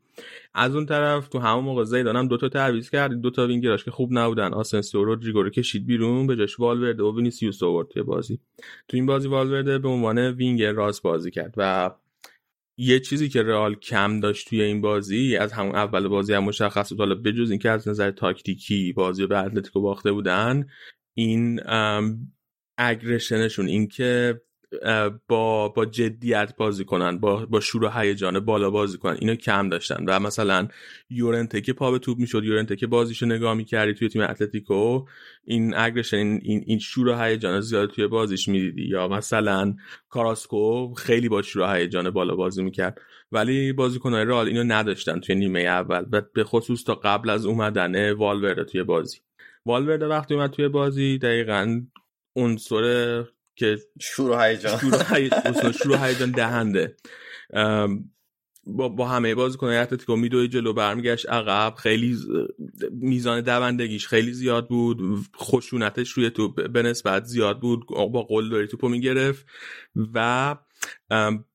از 0.53 0.75
اون 0.75 0.85
طرف 0.85 1.27
تو 1.27 1.39
همون 1.39 1.63
موقع 1.63 1.83
زیدان 1.83 2.15
هم 2.15 2.27
دوتا 2.27 2.49
تعویض 2.49 2.89
کرد. 2.89 3.21
دوتا 3.21 3.47
وینگر 3.47 3.74
اش 3.74 3.85
که 3.85 3.91
خوب 3.91 4.09
نبودن. 4.11 4.53
آسنسیو 4.53 5.03
رودریگو 5.03 5.43
رو 5.43 5.49
کشید 5.49 5.85
بیرون. 5.85 6.27
به 6.27 6.35
جاش 6.35 6.59
والورده 6.59 7.03
و 7.03 7.15
وینیسیوس 7.15 7.63
آورد 7.63 7.87
توی 7.87 8.03
بازی. 8.03 8.39
تو 8.87 8.97
این 8.97 9.05
بازی 9.05 9.27
والورده 9.27 9.79
به 9.79 9.89
عنوان 9.89 10.17
وینگر 10.19 10.71
راست 10.71 11.03
بازی 11.03 11.31
کرد 11.31 11.53
و 11.57 11.91
یه 12.79 12.99
چیزی 12.99 13.29
که 13.29 13.43
رئال 13.43 13.75
کم 13.75 14.19
داشت 14.19 14.49
توی 14.49 14.61
این 14.61 14.81
بازی 14.81 15.37
از 15.37 15.53
همون 15.53 15.75
اول 15.75 16.07
بازی 16.07 16.33
هم 16.33 16.43
مشخص 16.43 16.89
بود. 16.89 16.99
حالا 16.99 17.15
بجز 17.15 17.49
اینکه 17.49 17.69
از 17.69 17.87
نظر 17.87 18.11
تاکتیکی 18.11 18.93
بازی 18.93 19.27
به 19.27 19.37
اتلتیکو 19.37 19.81
باخته 19.81 20.11
بودن 20.11 20.67
این 21.13 21.59
اگرشن 22.77 23.27
شون 23.27 23.67
اینکه 23.67 24.41
با 25.27 25.69
با 25.69 25.85
جدیت 25.85 26.53
بازی 26.57 26.85
کنن 26.85 27.17
با 27.17 27.45
با 27.45 27.59
شور 27.59 27.83
و 27.83 27.89
هیجان 27.89 28.39
بالا 28.39 28.69
بازی 28.69 28.97
کنن. 28.97 29.17
اینو 29.19 29.35
کم 29.35 29.69
داشتن. 29.69 30.05
و 30.07 30.19
مثلا 30.19 30.67
یورنته 31.09 31.61
که 31.61 31.73
پا 31.73 31.91
به 31.91 31.99
توپ 31.99 32.17
می‌شد 32.17 32.43
یورنته 32.43 32.75
که 32.75 32.87
بازیشو 32.87 33.25
نگاه 33.25 33.53
می‌کردی 33.53 33.93
توی 33.93 34.09
تیم 34.09 34.21
اتلتیکو 34.21 35.05
این 35.43 35.73
اگریشن 35.75 36.17
این 36.17 36.63
این 36.65 36.79
شور 36.79 37.07
و 37.07 37.15
هیجان 37.15 37.61
زیاد 37.61 37.89
توی 37.89 38.07
بازیش 38.07 38.47
می‌دیدی. 38.47 38.87
یا 38.87 39.07
مثلا 39.07 39.75
کاراسکو 40.09 40.93
خیلی 40.93 41.29
با 41.29 41.41
شور 41.41 41.61
و 41.61 41.73
هیجان 41.73 42.09
بالا 42.09 42.35
بازی 42.35 42.63
می‌کرد. 42.63 43.01
ولی 43.31 43.73
بازیکنان 43.73 44.27
رئال 44.27 44.47
اینو 44.47 44.63
نداشتن 44.63 45.19
توی 45.19 45.35
نیمه 45.35 45.59
اول 45.59 46.05
و 46.11 46.21
به 46.33 46.43
خصوص 46.43 46.83
تا 46.83 46.95
قبل 46.95 47.29
از 47.29 47.45
اومدن 47.45 48.11
والورده 48.11 48.63
توی 48.63 48.83
بازی. 48.83 49.17
والورده 49.65 50.07
وقتی 50.07 50.33
اومد 50.33 50.49
توی 50.51 50.67
بازی 50.67 51.17
دقیقا 51.17 51.81
عنصر 52.35 53.23
که 53.57 53.77
شور 54.01 54.31
و 54.31 54.41
هیجان. 54.41 54.79
شور 55.71 55.91
و 55.91 55.97
هیجان 55.97 56.31
دهنده. 56.31 56.95
با, 58.69 58.89
با 58.89 59.07
همه 59.07 59.35
بازیکنان 59.35 59.73
اتلتیکو 59.73 60.15
میدوی 60.15 60.47
جلو 60.47 60.73
برمیگشت 60.73 61.29
عقب. 61.29 61.75
خیلی 61.75 62.17
میزان 62.91 63.41
دوندگیش 63.41 64.07
خیلی 64.07 64.33
زیاد 64.33 64.67
بود. 64.67 65.01
خشونتش 65.37 66.11
روی 66.11 66.29
تو 66.29 66.53
به 66.53 66.81
نسبت 66.81 67.23
زیاد 67.23 67.59
بود. 67.59 67.87
باقول 67.87 68.49
داری 68.49 68.67
توپو 68.67 68.89
می‌گرفت 68.89 69.45
و 70.13 70.55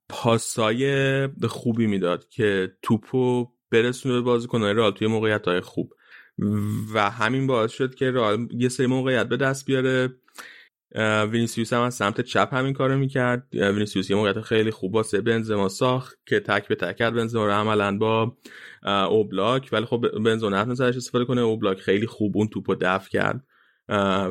پاسای 0.09 1.29
خوبی 1.49 1.87
می‌داد 1.87 2.29
که 2.29 2.73
توپو 2.83 3.49
برسونه 3.71 4.15
به 4.15 4.21
بازیکنان 4.21 4.77
رئال 4.77 4.93
توی 4.93 5.07
موقعیت 5.07 5.49
های 5.49 5.61
خوب. 5.61 5.95
و 6.95 7.11
همین 7.11 7.47
باعث 7.47 7.73
شد 7.73 7.95
که 7.95 8.11
رئال 8.11 8.49
یه 8.53 8.69
سری 8.69 8.87
موقعیت 8.87 9.29
به 9.29 9.37
دست 9.37 9.67
بیاره. 9.67 10.09
وینیسیوس 11.31 11.73
هم 11.73 11.81
از 11.81 11.95
سمت 11.95 12.21
چپ 12.21 12.49
همین 12.53 12.73
کارو 12.73 12.97
می‌کرد. 12.97 13.47
وینیسیوس 13.53 14.11
یه 14.11 14.17
موقعیت 14.17 14.41
خیلی 14.41 14.71
خوب 14.71 14.95
واسه 14.95 15.21
بنزما 15.21 15.69
ساخت 15.69 16.19
که 16.27 16.41
تک 16.41 16.69
به 16.69 16.75
تک 16.75 16.97
کرد 16.97 17.15
بنزما 17.15 17.47
رو 17.47 17.53
عملا 17.53 17.99
با 17.99 18.37
اوبلاک. 19.09 19.69
ولی 19.73 19.85
خب 19.85 20.09
بنزما 20.25 20.51
نتونست 20.51 20.81
استفاده 20.81 21.25
کنه. 21.25 21.41
اوبلاک 21.41 21.81
خیلی 21.81 22.07
خوب 22.07 22.37
اون 22.37 22.49
توپو 22.49 22.75
دفع 22.75 23.11
کرد. 23.11 23.45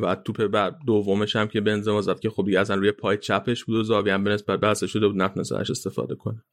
و 0.01 0.15
توپ 0.25 0.43
بعد 0.43 0.75
دومش 0.87 1.35
هم 1.35 1.47
که 1.47 1.61
بنزما 1.61 2.01
زد 2.01 2.19
که 2.19 2.29
خب 2.29 2.45
دیگه 2.45 2.63
روی 2.63 2.91
پای 2.91 3.17
چپش 3.17 3.63
بود 3.63 3.75
و 3.75 3.83
زاویه 3.83 4.13
هم 4.13 4.27
نسبت 4.27 4.59
بسته 4.59 4.87
شده 4.87 5.07
بود 5.07 5.21
نتونست 5.21 5.51
استفاده 5.51 6.15
کنه. 6.15 6.43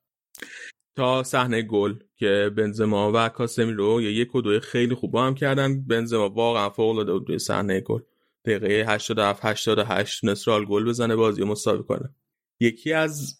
تا 0.96 1.22
صحنه 1.22 1.62
گل 1.62 1.94
که 2.16 2.50
بنزما 2.56 3.12
و 3.14 3.28
کاسمیرو 3.28 4.02
یک 4.02 4.34
و 4.34 4.40
دو 4.40 4.60
خیلی 4.60 4.94
خوب 4.94 5.16
هم 5.16 5.34
کردن. 5.34 5.82
بنزما 5.86 6.28
واقعا 6.28 6.70
فوق 6.70 6.90
العاده 6.90 7.12
بود 7.12 7.36
صحنه 7.36 7.80
گل. 7.80 8.00
دقیقه 8.44 8.92
87 8.92 9.44
88 9.44 10.24
نصرال 10.24 10.64
گل 10.64 10.84
بزنه 10.84 11.16
بازی 11.16 11.44
مساوی 11.44 11.82
کنه. 11.82 12.14
یکی 12.60 12.92
از 12.92 13.38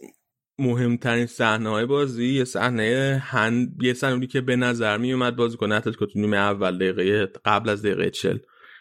مهمترین 0.59 1.27
صحنه 1.27 1.69
های 1.69 1.87
بازی 1.87 2.35
یه 2.35 2.45
صحنه 2.45 3.23
هند 3.25 3.83
یه 3.83 3.95
صحنه 3.95 4.27
که 4.27 4.41
به 4.41 4.57
نظر 4.57 4.99
می 4.99 5.13
اومد 5.13 5.37
بازی 5.37 5.57
کنه 5.57 5.75
اتلتیکو 5.75 6.07
تو 6.07 6.19
نیمه 6.19 6.37
اول 6.37 6.79
دقیقه 6.79 7.27
قبل 7.45 7.69
از 7.69 7.83
دقیقه 7.83 8.11
40 8.11 8.39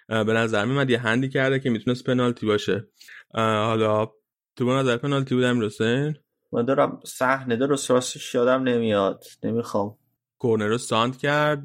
به 0.08 0.34
نظر 0.34 0.66
می 0.66 0.72
اومد 0.72 0.90
یه 0.90 1.00
هندی 1.00 1.30
کرده 1.30 1.60
که 1.60 1.70
می‌تونست 1.70 2.04
پنالتی 2.04 2.46
باشه. 2.46 2.88
حالا 3.34 4.12
تو 4.56 4.66
به 4.66 4.72
نظر 4.72 4.98
پنالتی 4.98 5.36
بودم 5.36 5.60
رسین 5.60 6.16
من 6.52 6.66
دارم 6.66 7.00
صحنه 7.06 7.56
درست 7.56 7.92
راستش 7.92 8.36
یادم 8.36 8.64
نمیاد. 8.64 9.24
نمی‌خوام. 9.44 9.98
کورنر 10.38 10.68
رو 10.68 10.78
ساند 10.78 11.18
کرد. 11.18 11.64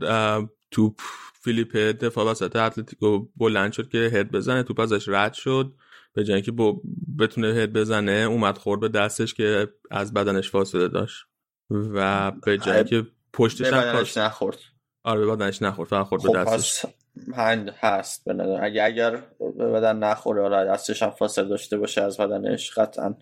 توپ 0.70 1.00
فیلیپ 1.44 1.76
دفاع 1.76 2.30
وسط 2.30 2.56
اتلتیکو 2.56 3.26
بلند 3.36 3.72
شد 3.72 3.88
که 3.88 3.98
هد 3.98 4.30
بزنه 4.30 4.62
توپ 4.62 4.80
ازش 4.80 5.08
رد 5.08 5.34
شد. 5.34 5.74
به 6.14 6.24
جای 6.24 6.34
اینکه 6.34 6.52
بتونه 7.18 7.48
هد 7.48 7.72
بزنه 7.72 8.12
اومد 8.12 8.58
خورد 8.58 8.80
به 8.80 8.88
دستش 8.88 9.34
که 9.34 9.68
از 9.90 10.14
بدنش 10.14 10.50
فاصله 10.50 10.88
داشت. 10.88 11.24
و 11.70 12.30
به 12.30 12.58
جای 12.58 12.84
که 12.84 13.06
پشتش 13.32 13.70
بدنش 13.70 14.16
نخورد. 14.16 14.58
آره 15.04 15.20
به 15.20 15.36
بدنش 15.36 15.62
نخورد 15.62 15.88
فقط 15.88 16.06
خورد 16.06 16.22
به 16.22 16.28
خب 16.28 16.36
دستش. 16.36 16.86
هند 17.34 17.70
هست 17.70 18.24
به 18.24 18.32
نظر 18.32 18.64
اگه 18.64 18.84
اگر 18.84 19.10
به 19.58 19.70
بدن 19.70 19.98
نخوره 19.98 20.42
آره 20.42 20.70
دستش 20.70 21.02
هم 21.02 21.10
فاصله 21.10 21.48
داشته 21.48 21.78
باشه 21.78 22.02
از 22.02 22.16
بدنش 22.16 22.78
قطعا 22.78 23.14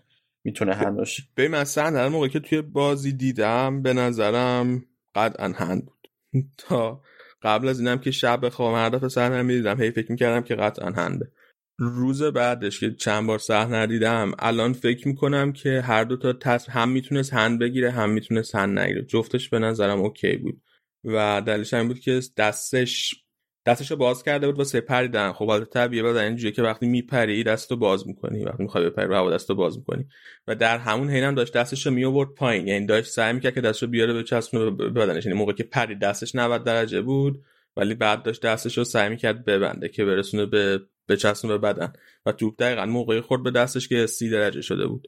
می‌تونه 0.43 0.73
هند 0.73 0.97
باشه 0.97 1.23
به 1.35 1.47
من 1.47 1.65
هر 1.77 2.07
موقعی 2.07 2.29
که 2.29 2.39
توی 2.39 2.61
بازی 2.61 3.13
دیدم 3.13 3.81
به 3.81 3.93
نظرم 3.93 4.85
قطعا 5.15 5.53
هند 5.55 5.85
بود. 5.85 6.07
تا 6.67 7.01
قبل 7.43 7.67
از 7.67 7.79
اینم 7.79 7.97
که 7.97 8.11
شب 8.11 8.45
بخوام 8.45 8.75
هر 8.75 8.89
دفعه 8.89 9.09
صحنه 9.09 9.41
می‌دیدم 9.41 9.81
هی 9.81 9.91
فکر 9.91 10.11
می‌کردم 10.11 10.41
که 10.41 10.55
قطعا 10.55 10.91
هنده. 10.91 11.31
روز 11.79 12.23
بعدش 12.23 12.79
که 12.79 12.91
چند 12.91 13.27
بار 13.27 13.39
صحنه 13.39 13.87
دیدم 13.87 14.31
الان 14.39 14.73
فکر 14.73 15.07
می‌کنم 15.07 15.53
که 15.53 15.81
هر 15.81 16.03
دو 16.03 16.17
تا 16.17 16.33
تص... 16.33 16.69
هم 16.69 16.89
می‌تونست 16.89 17.33
هند 17.33 17.59
بگیره 17.59 17.91
هم 17.91 18.09
می‌تونست 18.09 18.55
هند 18.55 18.79
نگیره. 18.79 19.01
جفتش 19.01 19.49
به 19.49 19.59
نظرم 19.59 19.99
اوکی 19.99 20.37
بود. 20.37 20.61
و 21.03 21.41
دلیلش 21.45 21.73
این 21.73 21.87
بود 21.87 21.99
که 21.99 22.21
دستش 22.37 23.20
دستشو 23.65 23.95
باز 23.95 24.23
کرده 24.23 24.47
بود 24.47 24.57
واسه 24.57 24.81
پریدن. 24.81 25.31
خب 25.31 25.47
حالت 25.47 25.69
طبیعیه 25.69 26.03
بعد 26.03 26.17
اینجوریه 26.17 26.51
که 26.51 26.61
وقتی 26.61 26.87
میپری 26.87 27.43
دستو 27.43 27.75
باز 27.75 28.07
می‌کنی. 28.07 28.43
وقتی 28.43 28.63
می‌خوای 28.63 28.85
بپری 28.85 29.07
رو 29.07 29.15
هوا 29.15 29.31
دستو 29.31 29.55
باز 29.55 29.77
می‌کنی. 29.77 30.05
و 30.47 30.55
در 30.55 30.77
همون 30.77 31.09
حینم 31.09 31.35
داشت 31.35 31.53
دستشو 31.53 31.91
می 31.91 32.05
آورد 32.05 32.29
پایین. 32.29 32.67
یعنی 32.67 32.85
داشت 32.85 33.11
سعی 33.11 33.33
می‌کرد 33.33 33.53
که 33.53 33.61
دستشو 33.61 33.87
بیاره 33.87 34.13
به 34.13 34.23
چسبونه 34.23 34.71
بدنش. 34.71 35.25
یعنی 35.25 35.37
موقعی 35.37 35.55
که 35.55 35.63
پرید 35.63 35.99
دستش 35.99 36.35
90 36.35 36.63
درجه 36.63 37.01
بود 37.01 37.43
ولی 37.77 37.95
بعد 37.95 38.23
داشت 38.23 38.41
دستشو 38.41 38.83
سعی 38.83 39.09
می‌کرد 39.09 39.45
ببنده 39.45 39.89
که 39.89 40.05
برسونه 40.05 40.45
به 40.45 41.17
چسبونه 41.17 41.57
به 41.57 41.73
بدن. 41.73 41.93
و 42.25 42.31
توپ 42.31 42.55
دقیقا 42.59 42.85
موقعی 42.85 43.21
خورد 43.21 43.43
به 43.43 43.51
دستش 43.51 43.87
که 43.87 44.07
سی 44.07 44.29
درجه 44.29 44.61
شده 44.61 44.87
بود. 44.87 45.07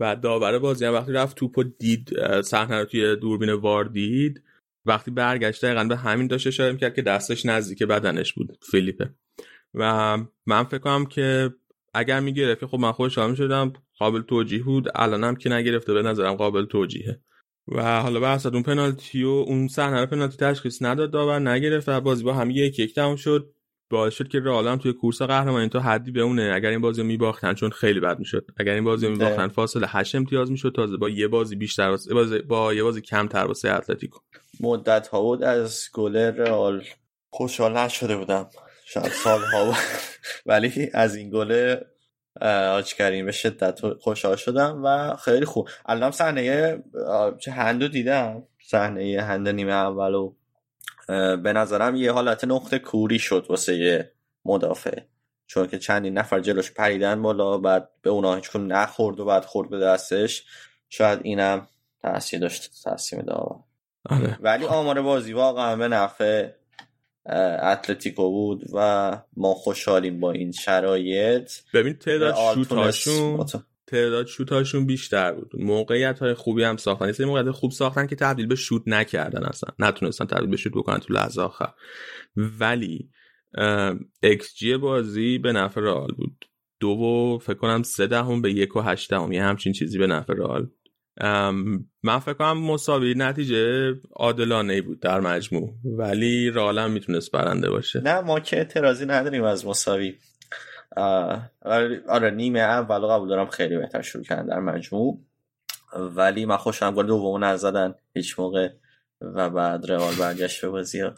و 0.00 0.16
داور 0.16 0.58
بازی 0.58 0.84
هم 0.84 0.94
وقتی 0.94 1.12
رفت 1.12 1.36
توپو 1.36 1.62
دید 1.62 2.10
صحنه 2.40 2.78
رو 2.78 2.84
توی 2.84 3.16
دوربین 3.16 3.52
وار 3.52 3.84
دید 3.84 4.42
وقتی 4.86 5.10
برگشت 5.10 5.64
دقیقا 5.64 5.84
به 5.84 5.96
همین 5.96 6.26
داشت 6.26 6.46
اشاره 6.46 6.72
می‌کرد 6.72 6.94
که 6.94 7.02
دستش 7.02 7.46
نزدیک 7.46 7.82
بدنش 7.82 8.32
بود 8.32 8.58
فیلیپه. 8.70 9.10
و 9.74 10.18
من 10.46 10.64
فکر 10.64 10.78
کنم 10.78 11.06
که 11.06 11.54
اگر 11.94 12.20
می‌گرفت 12.20 12.66
خب 12.66 12.78
من 12.78 12.92
خوشحال 12.92 13.34
شدم 13.34 13.72
قابل 13.98 14.22
توجیه 14.22 14.62
بود. 14.62 14.88
الانم 14.94 15.36
که 15.36 15.50
نگرفته 15.50 15.94
به 15.94 16.02
نظرم 16.02 16.34
قابل 16.34 16.64
توجیهه. 16.64 17.20
و 17.68 18.00
حالا 18.00 18.20
بحث 18.20 18.46
اون 18.46 18.62
پنالتی 18.62 19.24
و 19.24 19.28
اون 19.28 19.68
صحنه 19.68 20.00
رو 20.00 20.06
پنالتی 20.06 20.36
تشخیص 20.36 20.82
نداد 20.82 21.10
داور 21.10 21.38
نگرفت 21.38 21.88
و 21.88 22.00
بازی 22.00 22.24
با 22.24 22.34
هم 22.34 22.50
یک 22.50 22.78
یک 22.78 22.94
تموم 22.94 23.16
شد. 23.16 23.54
باعث 23.90 24.14
شد 24.14 24.28
که 24.28 24.40
رئال 24.40 24.68
هم 24.68 24.76
توی 24.76 24.92
کورس 24.92 25.22
قهرمانی 25.22 25.68
تا 25.68 25.80
حدی 25.80 26.10
بمونه. 26.10 26.52
اگر 26.54 26.70
این 26.70 26.80
بازی 26.80 27.00
رو 27.00 27.06
میباختن 27.06 27.54
چون 27.54 27.70
خیلی 27.70 28.00
بد 28.00 28.18
می‌شد. 28.18 28.46
اگر 28.56 28.74
این 28.74 28.84
بازی 28.84 29.06
رو 29.06 29.12
میباختن 29.12 29.48
فاصله 29.48 29.86
8 29.86 30.14
امتیاز 30.14 30.50
می‌شد. 30.50 30.72
تازه 30.76 30.96
با 30.96 31.08
یه 31.08 31.28
بازی 31.28 31.56
بیشتر 31.56 31.88
واسه 31.88 32.14
بازی 32.14 32.38
با 32.38 32.74
یه 32.74 32.82
بازی 32.82 33.00
کمتر 33.00 33.44
واسه 33.44 33.70
اتلتیکو. 33.70 34.18
مدت 34.60 35.08
ها 35.08 35.20
بود 35.20 35.42
از 35.42 35.88
گل 35.92 36.16
رئال. 36.16 36.84
خوشحال 37.30 37.76
نشده 37.76 38.16
بودم. 38.16 38.50
شاید 38.84 39.12
سال 39.12 39.40
ها 39.40 39.64
بود. 39.64 39.76
ولی 40.46 40.90
از 40.94 41.14
این 41.14 41.30
گل 41.30 41.76
آج 42.72 42.94
کریم 42.94 43.26
به 43.26 43.32
شدت 43.32 43.80
خوشحال 44.00 44.36
شدم 44.36 44.80
و 44.84 45.16
خیلی 45.16 45.44
خوب. 45.44 45.68
الان 45.86 46.10
صحنه 46.10 46.82
چه 47.38 47.50
هندو 47.50 47.88
دیدم؟ 47.88 48.42
صحنه 48.62 49.22
هند 49.22 49.48
نیمه 49.48 49.72
اولو 49.72 50.34
به 51.42 51.52
نظرم 51.52 51.96
یه 51.96 52.12
حالت 52.12 52.44
نقطه 52.44 52.78
کوری 52.78 53.18
شد 53.18 53.46
واسه 53.48 53.76
یه 53.76 54.12
مدافع. 54.44 55.00
چون 55.46 55.66
که 55.66 55.78
چندین 55.78 56.18
نفر 56.18 56.40
جلوش 56.40 56.72
پریدن 56.72 57.22
بالا 57.22 57.58
بعد 57.58 57.88
به 58.02 58.10
اونا 58.10 58.34
هیچ 58.34 58.56
نخورد 58.56 59.20
و 59.20 59.24
بعد 59.24 59.44
خورد 59.44 59.70
به 59.70 59.78
دستش. 59.78 60.44
شاید 60.88 61.20
اینم 61.22 61.68
تاثیر 62.02 62.40
داشت. 62.40 62.70
تاثیر 62.84 63.18
میده 63.18 63.32
آره. 64.04 64.38
ولی 64.40 64.64
آمار 64.64 65.02
بازی 65.02 65.32
واقعا 65.32 65.76
به 65.76 65.88
نفع 65.88 66.48
اتلتیکو 67.62 68.30
بود 68.30 68.62
و 68.72 69.18
ما 69.36 69.54
خوشحالیم 69.54 70.20
با 70.20 70.32
این 70.32 70.52
شرایط. 70.52 71.52
ببین 71.74 71.92
تعداد 71.92 72.34
شوتاشون 72.54 73.46
تعداد 73.86 74.26
شوتاشون 74.26 74.86
بیشتر 74.86 75.32
بود. 75.32 75.50
موقعیت 75.58 76.18
های 76.18 76.34
خوبی 76.34 76.64
هم 76.64 76.76
ساختن. 76.76 77.12
یه 77.18 77.26
موقعیت 77.26 77.50
خوب 77.50 77.70
ساختن 77.70 78.06
که 78.06 78.16
تبدیل 78.16 78.46
به 78.46 78.54
شوت 78.54 78.82
نکردن 78.86 79.44
اصلا. 79.44 79.70
نتونستن 79.78 80.24
تبدیل 80.24 80.50
به 80.50 80.56
شوت 80.56 80.72
بکنن 80.72 80.98
تو 80.98 81.14
لحظه 81.14 81.42
آخر. 81.42 81.72
ولی 82.36 83.10
ایکس 84.22 84.54
جی 84.54 84.76
بازی 84.76 85.38
به 85.38 85.52
نفع 85.52 85.80
رئال 85.80 86.12
بود. 86.16 86.44
دو 86.80 86.88
و 86.88 87.38
فکر 87.38 87.58
کنم 87.58 87.82
سه 87.82 88.06
دهم 88.06 88.42
به 88.42 88.52
یک 88.52 88.76
و 88.76 88.80
هشت 88.80 89.10
دهم. 89.10 89.32
یه 89.32 89.42
همچین 89.42 89.72
چیزی 89.72 89.98
به 89.98 90.06
نفع 90.06 90.32
رئال. 90.32 90.68
من 92.02 92.18
فکر 92.18 92.32
کنم 92.32 92.58
مساوی 92.58 93.14
نتیجه 93.16 93.94
عادلانه 94.16 94.82
بود 94.82 95.00
در 95.00 95.20
مجموع 95.20 95.74
ولی 95.84 96.50
رئال 96.50 96.78
هم 96.78 96.90
می‌تونست 96.90 97.30
برنده 97.30 97.70
باشه. 97.70 98.00
نه 98.00 98.20
ما 98.20 98.40
که 98.40 98.56
اعتراضی 98.56 99.06
نداریم 99.06 99.44
از 99.44 99.66
مساوی. 99.66 100.14
آره 102.08 102.30
نیمه 102.36 102.60
اول 102.60 103.06
قبول 103.06 103.28
دارم 103.28 103.46
خیلی 103.46 103.76
بهتر 103.76 104.02
شروع 104.02 104.24
کردن 104.24 104.46
در 104.46 104.60
مجموع. 104.60 105.20
ولی 106.16 106.44
من 106.44 106.56
خوشم 106.56 106.94
گل 106.94 107.06
دومو 107.06 107.38
نزدن 107.38 107.94
هیچ 108.14 108.38
موقع 108.38 108.68
و 109.20 109.50
بعد 109.50 109.90
روال 109.90 110.14
برگشت 110.14 110.60
به 110.60 110.68
بازی 110.68 111.00
ها. 111.00 111.14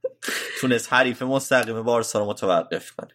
تونست 0.60 0.92
حریف 0.92 1.22
مستقیم 1.22 1.82
بارسا 1.82 2.18
رو 2.18 2.26
متوقف 2.26 2.90
کنه. 2.90 3.10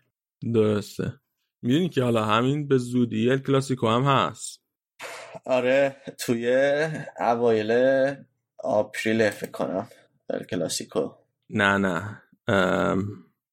درسته. 0.53 1.13
می‌دونی 1.61 1.89
که 1.89 2.03
حالا 2.03 2.25
همین 2.25 2.67
به 2.67 2.77
زودی 2.77 3.29
ال 3.29 3.37
کلاسیکو 3.37 3.87
هم 3.87 4.03
هست. 4.03 4.60
آره 5.45 5.95
توی 6.17 6.47
اوایل 7.19 7.71
آپریل 8.63 9.29
فکر 9.29 9.51
کنم. 9.51 9.87
ال 10.29 10.43
کلاسیکو. 10.43 11.11
نه 11.49 11.77
نه. 11.77 12.21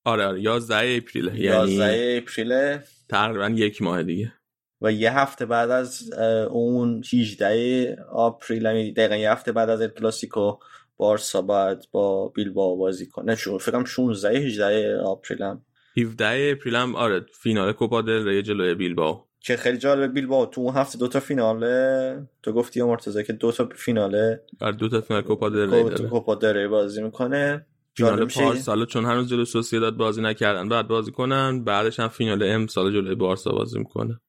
آره 0.04 0.24
آره. 0.24 0.40
11 0.40 0.96
April 0.96 1.24
یعنی 1.34 1.72
11 1.72 2.18
April. 2.22 2.78
تقریبا 3.08 3.48
یک 3.48 3.82
ماه 3.82 4.02
دیگه. 4.02 4.32
و 4.80 4.92
یه 4.92 5.18
هفته 5.18 5.46
بعد 5.46 5.70
از 5.70 6.12
اون 6.50 7.02
18 7.12 7.96
April 8.12 8.62
یعنی 8.62 8.92
دقیقا 8.92 9.16
یه 9.16 9.32
هفته 9.32 9.52
بعد 9.52 9.70
از 9.70 9.82
کلاسیکو 9.82 10.58
بارسا 10.96 11.42
باید 11.42 11.78
با 11.92 12.28
بیلباو 12.28 12.78
بازی 12.78 13.06
کنه. 13.06 13.34
شو 13.36 13.58
فکرم 13.58 13.84
16 13.84 14.38
18 14.38 14.98
April 14.98 15.42
هم 15.42 15.64
17 15.96 16.50
April 16.52 16.76
هم 16.76 16.96
آره 16.96 17.26
فینال 17.32 17.72
کوپا 17.72 18.02
دل 18.02 18.28
ری 18.28 18.42
جلوی 18.42 18.74
بیلباو 18.74 19.27
که 19.40 19.56
خیلی 19.56 19.78
جالبه 19.78 20.08
بیلباو 20.08 20.46
تو 20.46 20.60
اون 20.60 20.74
هفته 20.74 20.98
دوتا 20.98 21.20
فیناله 21.20 22.28
تو 22.42 22.52
گفتی 22.52 22.82
مرتضی 22.82 23.24
که 23.24 23.32
دوتا 23.32 23.68
فیناله. 23.74 24.42
آره 24.60 24.76
دوتا 24.76 25.00
فینال 25.00 25.22
کوپا 25.22 25.48
داره. 25.48 26.08
کوپا 26.08 26.34
دل 26.34 26.56
ری 26.56 26.68
بازی 26.68 27.02
می‌کنه. 27.02 27.66
فینال 27.94 28.28
پارسال 28.28 28.86
چون 28.86 29.04
هنوز 29.04 29.28
جلو 29.28 29.44
سوسیداد 29.44 29.96
بازی 29.96 30.22
نکردن 30.22 30.68
بعد 30.68 30.88
بازی 30.88 31.12
کنن 31.12 31.64
بعدش 31.64 32.00
هم 32.00 32.08
فینال 32.08 32.42
امسال 32.42 32.92
جلوی 32.92 33.14
بارسا 33.14 33.50
بازی 33.50 33.78
می‌کنه. 33.78 34.20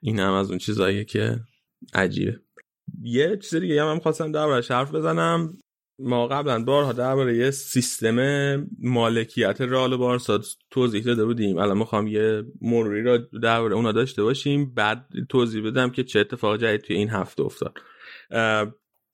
این 0.00 0.18
هم 0.18 0.32
از 0.32 0.50
اون 0.50 0.58
چیزاییه 0.58 1.04
که 1.04 1.40
عجیبه. 1.94 2.40
یه 3.02 3.36
چیز 3.36 3.54
دیگه 3.54 3.82
هم, 3.82 3.88
هم 3.88 3.98
خواستم 3.98 4.32
دربارش 4.32 4.70
حرف 4.70 4.94
بزنم. 4.94 5.58
ما 5.98 6.26
قبلا 6.26 6.64
بارها 6.64 6.92
درباره 6.92 7.36
یه 7.36 7.50
سیستم 7.50 8.18
مالکیت 8.78 9.60
رال 9.60 9.96
بارسا 9.96 10.40
توضیح 10.70 11.02
داده 11.02 11.24
بودیم. 11.24 11.58
الان 11.58 11.78
می‌خوام 11.78 12.06
یه 12.06 12.42
مروری 12.60 13.02
را 13.02 13.18
درباره 13.42 13.74
اونا 13.74 13.92
داشته 13.92 14.22
باشیم. 14.22 14.74
بعد 14.74 15.06
توضیح 15.28 15.66
بدم 15.66 15.90
که 15.90 16.04
چه 16.04 16.20
اتفاق 16.20 16.60
جدید 16.60 16.80
توی 16.80 16.96
این 16.96 17.10
هفته 17.10 17.42
افتاد. 17.42 17.78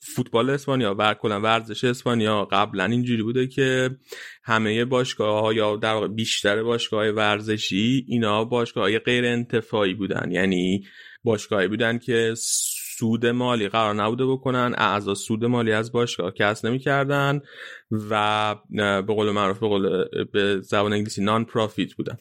فوتبال 0.05 0.51
اسپانیا 0.51 0.97
و 0.99 1.15
کلا 1.15 1.41
ورزش 1.41 1.85
اسپانیا 1.85 2.45
قبلا 2.45 2.85
اینجوری 2.85 3.23
بوده 3.23 3.47
که 3.47 3.91
همه 4.45 4.85
باشگاه 4.85 5.41
ها 5.41 5.53
یا 5.53 5.77
در 5.77 5.95
واقع 5.95 6.09
بیشتر 6.09 6.63
باشگاه 6.63 7.09
ورزشی 7.09 8.05
اینا 8.09 8.45
باشگاه 8.45 8.85
های 8.85 8.99
غیر 8.99 9.25
انتفاعی 9.25 9.95
بودن. 9.95 10.29
یعنی 10.31 10.85
باشگاهی 11.25 11.69
بودن 11.69 11.99
که 11.99 12.35
سود 12.99 13.27
مالی 13.27 13.69
قرار 13.69 13.95
نبوده 13.95 14.27
بکنن 14.27 14.75
اعضا 14.79 15.15
سود 15.15 15.45
مالی 15.45 15.73
از 15.73 15.93
باشگاه 15.93 16.31
کسب 16.31 16.67
نمی‌کردن 16.67 17.41
و 18.11 18.57
به 18.71 19.15
قول 19.15 19.31
معروف 19.31 19.59
به 19.59 19.69
قول 19.69 20.05
به 20.33 20.61
زبان 20.61 20.93
انگلیسی 20.93 21.25
نان 21.25 21.45
پروفیت 21.45 21.95
بودن. 21.95 22.19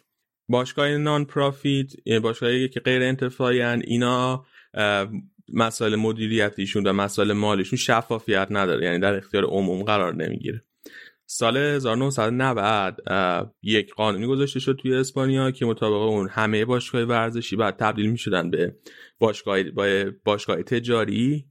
باشگاه 0.49 0.97
نان 0.97 1.25
پروفیت 1.25 1.87
باشگاهی 2.23 2.69
که 2.69 2.79
غیر 2.79 3.01
انتفاعی 3.03 3.61
اینا 3.61 4.45
مسائل 5.53 5.95
مدیریتیشون 5.95 6.87
و 6.87 6.93
مسائل 6.93 7.33
مالیشون 7.33 7.77
شفافیت 7.77 8.47
نداره 8.51 8.85
یعنی 8.85 8.99
در 8.99 9.15
اختیار 9.15 9.43
عموم 9.43 9.83
قرار 9.83 10.15
نمی‌گیره. 10.15 10.63
سال 11.33 11.57
1990 11.57 13.01
یک 13.63 13.93
قانونی 13.93 14.27
گذاشته 14.27 14.59
شد 14.59 14.79
توی 14.81 14.95
اسپانیا 14.95 15.51
که 15.51 15.65
مطابق 15.65 16.01
اون 16.01 16.29
همه 16.29 16.65
باشگاه 16.65 17.03
ورزشی 17.03 17.55
بعد 17.55 17.75
تبدیل 17.75 18.09
می 18.09 18.17
شدن 18.17 18.49
به 18.49 18.75
باشگاه 19.19 19.63
باشگاه 20.25 20.63
تجاری 20.63 21.45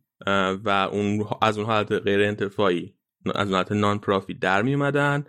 و 0.65 0.89
اون 0.93 1.25
از 1.43 1.59
اون 1.59 1.67
حالت 1.67 1.93
غیر 1.93 2.21
انتفاعی 2.21 2.95
از 3.35 3.47
اون 3.47 3.55
حالت 3.55 3.73
نان 3.73 3.99
پرافیت 3.99 4.39
در 4.39 4.63
می 4.63 4.75
اومدن 4.75 5.25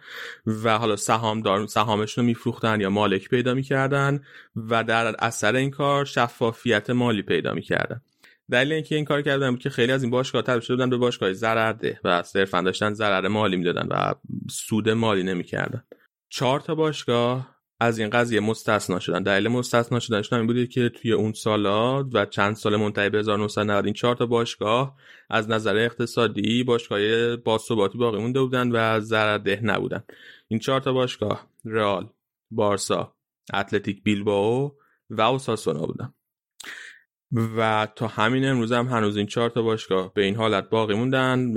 و 0.63 0.77
حالا 0.77 0.95
سهام 0.95 1.65
سهامشون 1.67 2.23
رو 2.23 2.27
میفروختن 2.27 2.81
یا 2.81 2.89
مالک 2.89 3.29
پیدا 3.29 3.53
می‌کردن 3.53 4.19
و 4.55 4.83
در 4.83 5.15
اثر 5.19 5.55
این 5.55 5.71
کار 5.71 6.05
شفافیت 6.05 6.89
مالی 6.89 7.21
پیدا 7.21 7.53
می‌کردن. 7.53 8.01
دلیل 8.51 8.73
اینکه 8.73 8.95
این 8.95 9.05
کار 9.05 9.21
کردن 9.21 9.51
بود 9.51 9.59
که 9.59 9.69
خیلی 9.69 9.91
از 9.91 10.03
این 10.03 10.11
باشگاه 10.11 10.41
تبدیل 10.41 10.61
شدن 10.61 10.89
به 10.89 10.97
باشگاه 10.97 11.33
ضررده 11.33 11.99
و 12.03 12.23
صرفا 12.23 12.61
داشتن 12.61 12.93
ضرر 12.93 13.27
مالی 13.27 13.57
می‌دادن 13.57 13.87
و 13.91 14.13
سود 14.49 14.89
مالی 14.89 15.23
نمی‌کردن. 15.23 15.83
چهار 16.29 16.59
تا 16.59 16.75
باشگاه 16.75 17.55
از 17.79 17.99
این 17.99 18.09
قضیه 18.09 18.39
مستثنا 18.39 18.99
شدن. 18.99 19.23
دلیل 19.23 19.47
مستثنا 19.47 19.99
شدنشون 19.99 20.39
این 20.39 20.47
بوده 20.47 20.67
که 20.67 20.89
توی 20.89 21.11
اون 21.11 21.33
سالا 21.33 22.03
و 22.03 22.25
چند 22.25 22.55
سال 22.55 22.75
منتهی 22.75 23.09
به 23.09 23.19
1990 23.19 23.85
این 23.85 23.93
چهار 23.93 24.15
تا 24.15 24.25
باشگاه 24.25 24.97
از 25.29 25.49
نظر 25.49 25.77
اقتصادی 25.77 26.63
باشگاه 26.63 27.35
باثباتی 27.35 27.97
باقی 27.97 28.17
مونده 28.17 28.41
بودن 28.41 28.71
و 28.71 28.99
ضررده 28.99 29.59
نبودن. 29.63 30.03
این 30.47 30.59
چهار 30.59 30.81
تا 30.81 30.93
باشگاه 30.93 31.47
رئال 31.65 32.09
بارسا 32.51 33.15
اتلتیک 33.53 34.03
بیلبائو 34.03 34.71
و 35.09 35.21
اوساسونا 35.21 35.85
بودن. 35.85 36.13
و 37.33 37.87
تا 37.95 38.07
همین 38.07 38.45
امروز 38.45 38.71
هم 38.71 38.87
هنوز 38.87 39.17
این 39.17 39.25
چهار 39.25 39.49
تا 39.49 39.61
باشگاه 39.61 40.13
به 40.13 40.23
این 40.23 40.35
حالت 40.35 40.69
باقی 40.69 40.93
موندن 40.93 41.53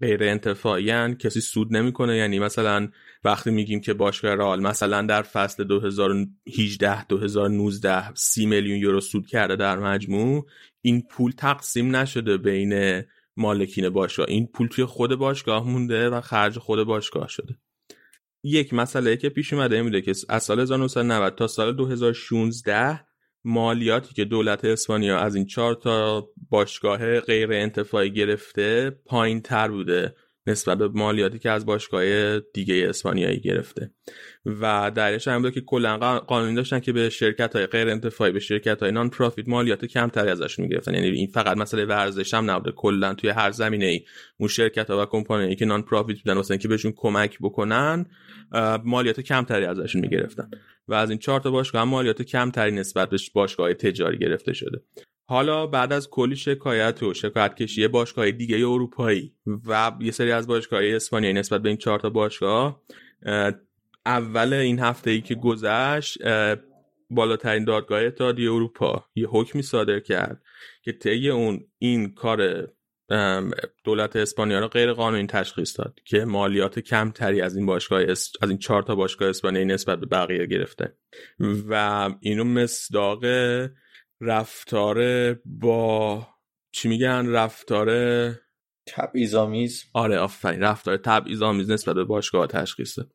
غیر 0.00 0.24
انتفاعی 0.24 1.14
کسی 1.14 1.40
سود 1.40 1.76
نمی‌کنه. 1.76 2.16
یعنی 2.16 2.38
مثلا 2.38 2.88
وقتی 3.24 3.50
میگیم 3.50 3.80
که 3.80 3.94
باشگاه 3.94 4.34
رئال 4.34 4.60
مثلا 4.60 5.02
در 5.02 5.22
فصل 5.22 5.64
2018 5.64 7.04
2019 7.04 8.14
30 8.14 8.46
میلیون 8.46 8.78
یورو 8.78 9.00
سود 9.00 9.26
کرده 9.26 9.56
در 9.56 9.78
مجموع 9.78 10.46
این 10.82 11.02
پول 11.10 11.32
تقسیم 11.32 11.96
نشده 11.96 12.36
بین 12.36 13.02
مالکین 13.36 13.88
باشگاه. 13.88 14.26
این 14.28 14.46
پول 14.46 14.68
توی 14.68 14.84
خود 14.84 15.14
باشگاه 15.14 15.68
مونده 15.68 16.10
و 16.10 16.20
خرج 16.20 16.58
خود 16.58 16.84
باشگاه 16.84 17.28
شده. 17.28 17.56
یک 18.42 18.74
مسئله 18.74 19.16
که 19.16 19.28
پیش 19.28 19.52
اومده 19.52 19.76
این 19.76 20.00
که 20.00 20.12
از 20.28 20.42
سال 20.42 20.60
1990 20.60 21.34
تا 21.34 21.46
سال 21.46 21.72
2016 21.72 23.00
مالیاتی 23.44 24.14
که 24.14 24.24
دولت 24.24 24.64
اسپانیا 24.64 25.18
از 25.18 25.34
این 25.34 25.46
چهار 25.46 25.74
تا 25.74 26.28
باشگاه 26.50 27.20
غیر 27.20 27.52
انتفاعی 27.52 28.10
گرفته 28.10 28.90
پایین 28.90 29.40
تر 29.40 29.68
بوده 29.68 30.14
نسبت 30.46 30.78
به 30.78 30.88
مالیاتی 30.88 31.38
که 31.38 31.50
از 31.50 31.66
باشگاه 31.66 32.38
دیگه 32.40 32.86
اسپانیایی 32.88 33.40
گرفته. 33.40 33.90
و 34.46 34.90
درش 34.94 35.28
هم 35.28 35.50
که 35.50 35.60
کلا 35.60 36.18
قانونی 36.18 36.54
داشتن 36.54 36.80
که 36.80 36.92
به 36.92 37.10
شرکت 37.10 37.56
های 37.56 37.66
غیر 37.66 37.88
انتفاعی 37.88 38.32
به 38.32 38.40
شرکت 38.40 38.82
های 38.82 38.92
نان 38.92 39.10
پروفیت 39.10 39.48
مالیات 39.48 39.84
کمتری 39.84 40.30
ازشون 40.30 40.64
می‌گرفتن. 40.64 40.94
یعنی 40.94 41.06
این 41.06 41.26
فقط 41.26 41.56
مسئله 41.56 41.84
ورزش 41.84 42.34
هم 42.34 42.50
نبوده. 42.50 42.72
کلا 42.72 43.14
توی 43.14 43.30
هر 43.30 43.50
زمینه 43.50 43.86
ای 43.86 44.00
اون 44.36 44.48
شرکت 44.48 44.90
ها 44.90 45.02
و 45.02 45.06
کمپانی 45.06 45.56
که 45.56 45.64
نان 45.64 45.82
پروفیت 45.82 46.18
بودن 46.18 46.36
واسه 46.36 46.52
اینکه 46.52 46.68
بهشون 46.68 46.92
کمک 46.96 47.38
بکنن 47.40 48.06
مالیات 48.84 49.20
کمتری 49.20 49.64
ازشون 49.64 50.00
می‌گرفتن. 50.00 50.50
و 50.88 50.94
از 50.94 51.10
این 51.10 51.18
چهار 51.18 51.40
تا 51.40 51.50
باشگاه 51.50 51.82
هم 51.82 51.88
مالیات 51.88 52.22
کمتری 52.22 52.70
نسبت 52.70 53.10
به 53.10 53.16
باشگاه 53.34 53.74
تجاری 53.74 54.18
گرفته 54.18 54.52
شده. 54.52 54.80
حالا 55.26 55.66
بعد 55.66 55.92
از 55.92 56.10
کلی 56.10 56.36
شکایت 56.36 57.02
و 57.02 57.14
شکایت 57.14 57.54
کشی 57.54 57.88
باشگاه 57.88 58.30
دیگه 58.30 58.56
اروپایی 58.56 59.32
و 59.66 59.92
یه 60.00 60.10
سری 60.10 60.32
از 60.32 60.46
باشگاه 60.46 60.80
اسپانیایی 60.84 61.34
نسبت 61.34 61.62
به 61.62 61.68
این 61.68 61.78
چهار 61.78 62.00
تا 62.00 62.10
باشگاه 62.10 62.82
اول 64.06 64.52
این 64.52 64.78
هفته 64.78 65.10
ای 65.10 65.20
که 65.20 65.34
گذشت 65.34 66.18
بالاترین 67.10 67.64
دادگاه 67.64 68.02
اتحادیه 68.02 68.52
اروپا 68.52 69.04
یه 69.14 69.28
حکمی 69.28 69.62
صادر 69.62 70.00
کرد 70.00 70.42
که 70.82 70.92
طی 70.92 71.30
اون 71.30 71.64
این 71.78 72.14
کار 72.14 72.68
دولت 73.84 74.16
اسپانیا 74.16 74.60
رو 74.60 74.68
غیر 74.68 74.92
قانونی 74.92 75.26
تشخیص 75.26 75.78
داد 75.78 76.00
که 76.04 76.24
مالیات 76.24 76.78
کمتری 76.78 77.40
از 77.40 77.56
این 77.56 77.66
باشگاه 77.66 78.02
از 78.42 78.48
این 78.48 78.58
چهار 78.58 78.82
تا 78.82 78.94
باشگاه 78.94 79.28
اسپانیایی 79.28 79.66
نسبت 79.66 80.00
به 80.00 80.06
بقیه 80.06 80.46
گرفته. 80.46 80.96
و 81.68 82.10
اینو 82.20 82.44
مصداق 82.44 83.24
رفتار 84.20 84.98
با 85.44 86.26
چی 86.72 86.88
میگن؟ 86.88 87.26
رفتار 87.26 87.88
تبعیض‌آمیز. 88.86 89.84
آره 89.92 90.18
آفرین 90.18 90.60
رفتار 90.60 90.96
تبعیض‌آمیز 90.96 91.70
نسبت 91.70 91.94
به 91.94 92.04
باشگاه 92.04 92.46
تشخیص 92.46 92.98
داد. 92.98 93.12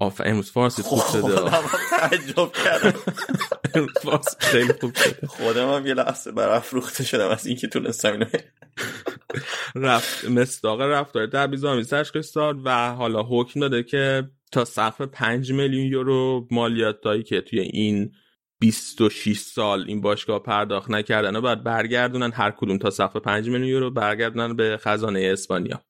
آفرین 0.00 0.30
امروز 0.30 0.50
فارسی 0.50 0.82
خوب 0.82 1.02
شده. 1.12 1.50
تعجب 1.90 2.52
کردم. 2.52 2.98
فارسی 4.02 4.36
خیلی 4.38 4.72
خوب 4.80 4.94
شده. 4.94 5.26
خودم 5.26 5.74
هم 5.74 5.86
یه 5.86 5.94
لحظه 5.94 6.32
برافروخته 6.32 7.04
شدم 7.04 7.28
از 7.28 7.46
اینکه 7.46 7.66
تونستم 7.66 8.12
اینو 8.12 8.26
رفت 9.74 10.24
مصداق 10.24 10.80
رفتار 10.80 11.26
تبعیض‌آمیز 11.26 11.90
تشخیص 11.90 12.36
داد 12.36 12.56
و 12.64 12.94
حالا 12.94 13.22
حکم 13.22 13.60
داده 13.60 13.82
که 13.82 14.30
تا 14.52 14.64
سقف 14.64 15.00
5 15.00 15.52
میلیون 15.52 15.86
یورو 15.86 16.46
مالیاتایی 16.50 17.22
که 17.22 17.40
توی 17.40 17.60
این 17.60 18.12
26 18.60 19.38
سال 19.38 19.84
این 19.88 20.00
باشگاه 20.00 20.42
پرداخت 20.42 20.90
نکردن 20.90 21.36
و 21.36 21.40
بعد 21.40 21.64
برگردونن 21.64 22.32
هر 22.32 22.50
کدوم 22.50 22.78
تا 22.78 22.90
سقف 22.90 23.16
5 23.16 23.48
میلیون 23.48 23.68
یورو 23.68 23.90
برگردونن 23.90 24.56
به 24.56 24.78
خزانه 24.82 25.30
اسپانیا. 25.32 25.82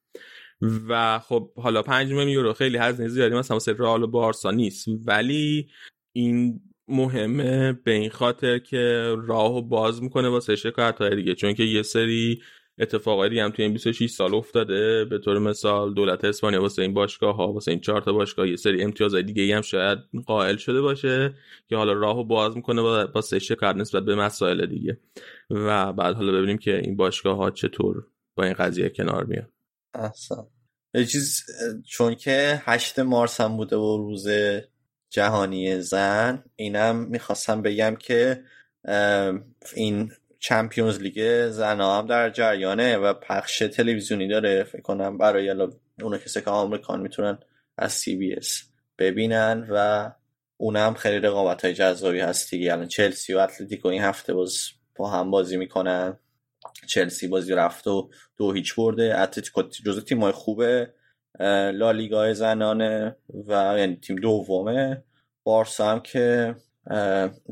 و 0.88 1.18
خب 1.18 1.52
حالا 1.56 1.82
5 1.82 2.08
میلیون 2.08 2.28
یورو 2.28 2.52
خیلی 2.52 2.78
هزینه 2.78 3.08
زیادی 3.08 3.34
مثلا 3.34 3.54
واسه 3.54 3.72
رئال 3.78 4.02
و 4.02 4.06
بارسا 4.06 4.50
نیست. 4.50 4.88
ولی 5.06 5.68
این 6.12 6.60
مهمه 6.88 7.72
به 7.72 7.92
این 7.92 8.10
خاطر 8.10 8.58
که 8.58 9.14
راهو 9.26 9.62
باز 9.62 10.02
می‌کنه 10.02 10.28
واسه 10.28 10.56
شکایت 10.56 10.98
های 10.98 11.16
دیگه. 11.16 11.34
چون 11.34 11.54
که 11.54 11.62
یه 11.62 11.82
سری 11.82 12.42
اتفاقایی 12.80 13.40
هم 13.40 13.50
توی 13.50 13.64
این 13.64 13.72
26 13.72 14.10
سال 14.10 14.34
افتاده. 14.34 15.04
به 15.04 15.18
طور 15.18 15.38
مثال 15.38 15.94
دولت 15.94 16.24
اسپانیا 16.24 16.62
واسه 16.62 16.82
این 16.82 16.94
باشگاه 16.94 17.36
ها 17.36 17.52
واسه 17.52 17.70
این 17.70 17.80
چهار 17.80 18.00
تا 18.00 18.12
باشگاه 18.12 18.48
یه 18.48 18.56
سری 18.56 18.82
امتیازهای 18.82 19.22
دیگه 19.22 19.56
هم 19.56 19.62
شاید 19.62 19.98
قائل 20.26 20.56
شده 20.56 20.80
باشه 20.80 21.34
که 21.68 21.76
حالا 21.76 21.92
راهو 21.92 22.24
باز 22.24 22.56
می‌کنه 22.56 22.82
واسه 22.82 23.38
شکایت 23.38 23.76
نسبت 23.76 24.04
به 24.04 24.14
مسائل 24.14 24.66
دیگه. 24.66 24.98
و 25.50 25.92
بعد 25.92 26.14
حالا 26.14 26.32
ببینیم 26.32 26.58
که 26.58 26.78
این 26.78 26.96
باشگاه 26.96 27.36
ها 27.36 27.50
چطور 27.50 28.06
با 28.36 28.44
این 28.44 28.52
قضیه 28.52 28.88
کنار 28.88 29.24
میان. 29.24 29.46
احسن. 29.94 30.46
چیز 30.94 31.42
چون 31.86 32.14
که 32.14 32.62
هشت 32.64 32.98
مارس 32.98 33.40
هم 33.40 33.56
بوده 33.56 33.76
و 33.76 33.96
روز 33.96 34.28
جهانی 35.10 35.80
زن 35.80 36.44
اینم 36.56 36.96
می‌خواستم 36.96 37.62
بگم 37.62 37.96
که 37.96 38.44
این 39.74 40.12
چمپیونز 40.38 40.98
لیگ 40.98 41.48
زنا 41.50 41.98
هم 41.98 42.06
در 42.06 42.30
جریانه 42.30 42.96
و 42.96 43.14
پخش 43.14 43.58
تلویزیونی 43.58 44.28
داره. 44.28 44.64
فکر 44.64 44.82
کنم 44.82 45.18
برای 45.18 45.50
اون 46.02 46.18
کسی 46.18 46.40
که 46.40 46.50
آمریکان 46.50 47.00
می‌تونن 47.00 47.38
از 47.76 47.92
CBS 47.92 48.62
ببینن 48.98 49.66
و 49.70 50.10
اونم 50.56 50.94
خیلی 50.94 51.18
رقابت 51.18 51.64
های 51.64 51.74
جذابی 51.74 52.20
هست 52.20 52.50
دیگه. 52.50 52.72
الان 52.72 52.88
چلسی 52.88 53.34
و 53.34 53.38
اتلتیکو 53.38 53.88
این 53.88 54.02
هفته 54.02 54.34
باز 54.34 54.58
با 54.96 55.10
هم 55.10 55.30
بازی 55.30 55.56
می‌کنن. 55.56 56.18
چلسی 56.86 57.28
بازی 57.28 57.52
رفت 57.52 57.86
و 57.86 58.10
دو 58.36 58.52
هیچ 58.52 58.74
برده. 58.74 59.20
اتلتیکو 59.20 59.62
جزو 59.62 60.00
تیم 60.00 60.20
های 60.20 60.32
خوبه 60.32 60.92
لالیگا 61.72 62.32
زنانه 62.32 63.16
و 63.48 63.74
یعنی 63.78 63.96
تیم 63.96 64.16
دومه. 64.16 65.02
بارسا 65.44 65.90
هم 65.90 66.00
که 66.00 66.54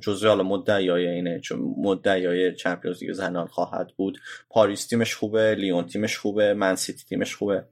جزء 0.01 0.29
حالا 0.29 0.43
مدعیای 0.43 1.09
اینه 1.09 1.41
چون 1.41 1.75
مدعیای 1.79 2.55
چمپیونز 2.55 3.03
لیگ 3.03 3.13
زنان 3.13 3.47
خواهد 3.47 3.93
بود. 3.97 4.19
پاریس 4.51 4.87
تیمش 4.87 5.15
خوبه 5.15 5.55
لیون 5.55 5.87
تیمش 5.87 6.19
خوبه 6.19 6.55
منسیتی 6.55 7.05
تیمش 7.05 7.35
خوبه. 7.35 7.65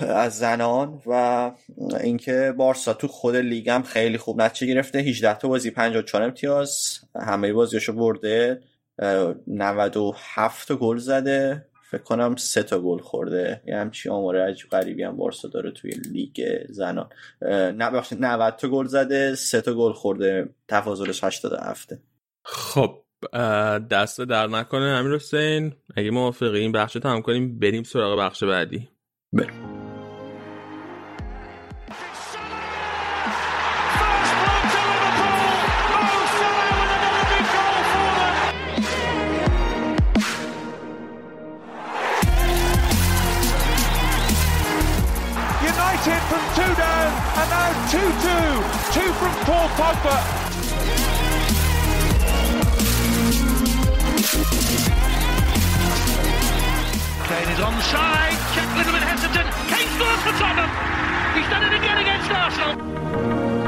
از 0.00 0.38
زنان 0.38 1.02
و 1.06 1.52
اینکه 2.00 2.54
بارسا 2.56 2.94
تو 2.94 3.08
خود 3.08 3.36
لیگ 3.36 3.70
هم 3.70 3.82
خیلی 3.82 4.18
خوب 4.18 4.42
نتیجه 4.42 4.74
گرفته. 4.74 4.98
18 4.98 5.38
تا 5.38 5.48
بازی 5.48 5.70
54 5.70 6.22
امتیاز. 6.22 6.98
همه 7.20 7.52
بازیاشو 7.52 7.92
برده. 7.92 8.60
97 9.46 10.72
گل 10.72 10.96
زده. 10.96 11.66
فکر 11.90 12.02
کنم 12.02 12.36
سه 12.36 12.62
تا 12.62 12.78
گل 12.78 12.98
خورده. 12.98 13.62
یه 13.66 13.76
همچی 13.76 14.08
آماره 14.08 14.42
عجیب 14.42 14.70
غریبی 14.70 15.02
هم 15.02 15.16
بارسا 15.16 15.48
داره 15.48 15.70
توی 15.70 15.90
لیگ 15.90 16.66
زنان. 16.68 17.08
90 17.42 18.56
تا 18.56 18.68
گل 18.68 18.86
زده 18.86 19.34
سه 19.34 19.60
تا 19.60 19.74
گل 19.74 19.92
خورده. 19.92 20.48
تفاضلش 20.68 21.24
87 21.24 21.92
خب 22.44 22.98
دست 23.90 24.20
در 24.20 24.46
نکنه 24.46 24.84
امیر 24.84 25.14
حسین. 25.14 25.74
اگه 25.96 26.10
موافقی 26.10 26.58
این 26.58 26.72
بخش 26.72 26.92
تمام 26.92 27.22
کنیم. 27.22 27.58
بریم 27.58 27.82
سراغ 27.82 28.18
بخش 28.18 28.44
بعدی. 28.44 28.88
بریم. 29.32 29.71
Paul 49.44 49.68
Pogba. 49.78 50.16
Kane 57.28 57.48
is 57.48 57.58
onside. 57.60 58.36
Check 58.54 58.68
a 58.68 58.76
little 58.76 58.92
bit 58.92 59.02
hesitant. 59.02 59.48
Kane 59.68 59.88
scores 59.94 60.22
for 60.22 60.32
Tottenham. 60.38 60.70
He's 61.36 61.48
done 61.48 61.62
it 61.62 61.74
again 61.78 61.98
against 61.98 62.30
Arsenal. 62.30 63.61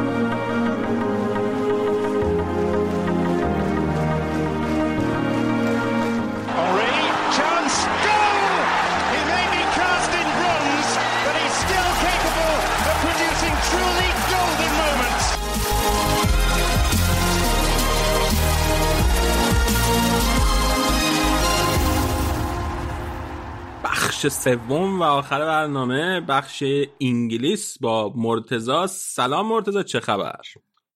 بخش 24.15 24.27
سوم 24.27 25.01
و 25.01 25.03
آخر 25.03 25.39
برنامه 25.39 26.21
بخش 26.21 26.65
انگلیس 27.01 27.79
با 27.81 28.13
مرتزا 28.17 28.87
سلام 28.87 29.49
مرتزا 29.49 29.83
چه 29.83 30.01
خبر؟ 30.01 30.41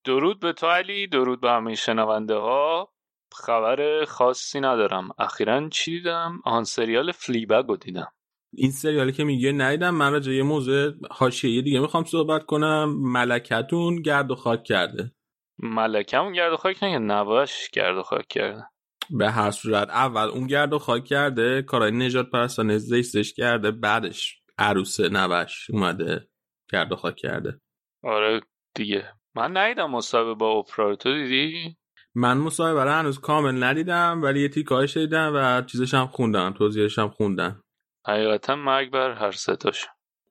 درود 0.04 0.40
به 0.40 0.52
تو 0.52 0.66
علی 0.66 1.06
درود 1.06 1.40
به 1.40 1.50
همه 1.50 1.74
شنونده 1.74 2.34
ها 2.34 2.92
خبر 3.34 4.04
خاصی 4.04 4.60
ندارم. 4.60 5.08
اخیرا 5.18 5.68
چی 5.68 5.90
دیدم؟ 5.90 6.40
آن 6.44 6.64
سریال 6.64 7.12
فلیبگو 7.12 7.76
دیدم. 7.76 8.12
این 8.52 8.70
سریالی 8.70 9.12
که 9.12 9.24
میگه 9.24 9.52
ندیدم 9.52 9.94
من 9.94 10.12
راجع 10.12 10.32
یه 10.32 10.42
موضوع 10.42 10.92
حاشیه 11.10 11.62
دیگه 11.62 11.80
می‌خوام 11.80 12.04
صحبت 12.04 12.46
کنم. 12.46 12.94
ملکتون 12.98 14.02
گرد 14.02 14.30
و 14.30 14.34
خاک 14.34 14.62
کرده. 14.62 15.12
ملکمون 15.58 16.32
گرد 16.32 16.52
و 16.52 16.56
خاک 16.56 16.82
نه 16.82 16.98
نواش 16.98 17.70
گرد 17.72 17.96
و 17.96 18.02
خاک 18.02 18.28
کرده. 18.28 18.68
به 19.10 19.30
هر 19.30 19.50
صورت. 19.50 19.88
اول 19.90 20.28
اون 20.28 20.46
گرد 20.46 20.72
و 20.72 20.78
خاک 20.78 21.04
کرده 21.04 21.62
کارای 21.62 21.90
نجات 21.90 22.30
پرستانه 22.30 22.78
زیستش 22.78 23.34
کرده 23.34 23.70
بعدش 23.70 24.42
عروس 24.58 25.00
نوش 25.00 25.70
اومده 25.70 26.28
گرد 26.72 26.92
و 26.92 26.96
خاک 26.96 27.16
کرده. 27.16 27.60
آره 28.04 28.40
دیگه. 28.74 29.12
من 29.34 29.56
ندیدم 29.56 29.90
مصاحبه 29.90 30.34
با 30.34 30.50
اوپرا 30.50 30.96
تو 30.96 31.14
دیدی؟ 31.14 31.76
من 32.14 32.38
مصاحبه 32.38 32.84
رو 32.84 32.90
هنوز 32.90 33.18
کامل 33.18 33.64
ندیدم 33.64 34.22
ولی 34.22 34.40
یه 34.40 34.48
تیکایش 34.48 34.96
دیدم 34.96 35.32
و 35.34 35.62
چیزش 35.62 35.94
هم 35.94 36.06
خوندم 36.06 36.52
توضیحش 36.52 36.98
هم 36.98 37.08
خوندم 37.08 37.62
حقیقتا 38.06 38.56
مرگ 38.56 38.90
بر 38.90 39.12
هر 39.12 39.30
ستاش 39.30 39.86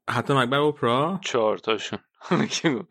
حتی 0.09 0.33
مکبر 0.33 0.57
اوپرا؟ 0.57 1.19
چهار 1.23 1.57
تاشون. 1.57 1.99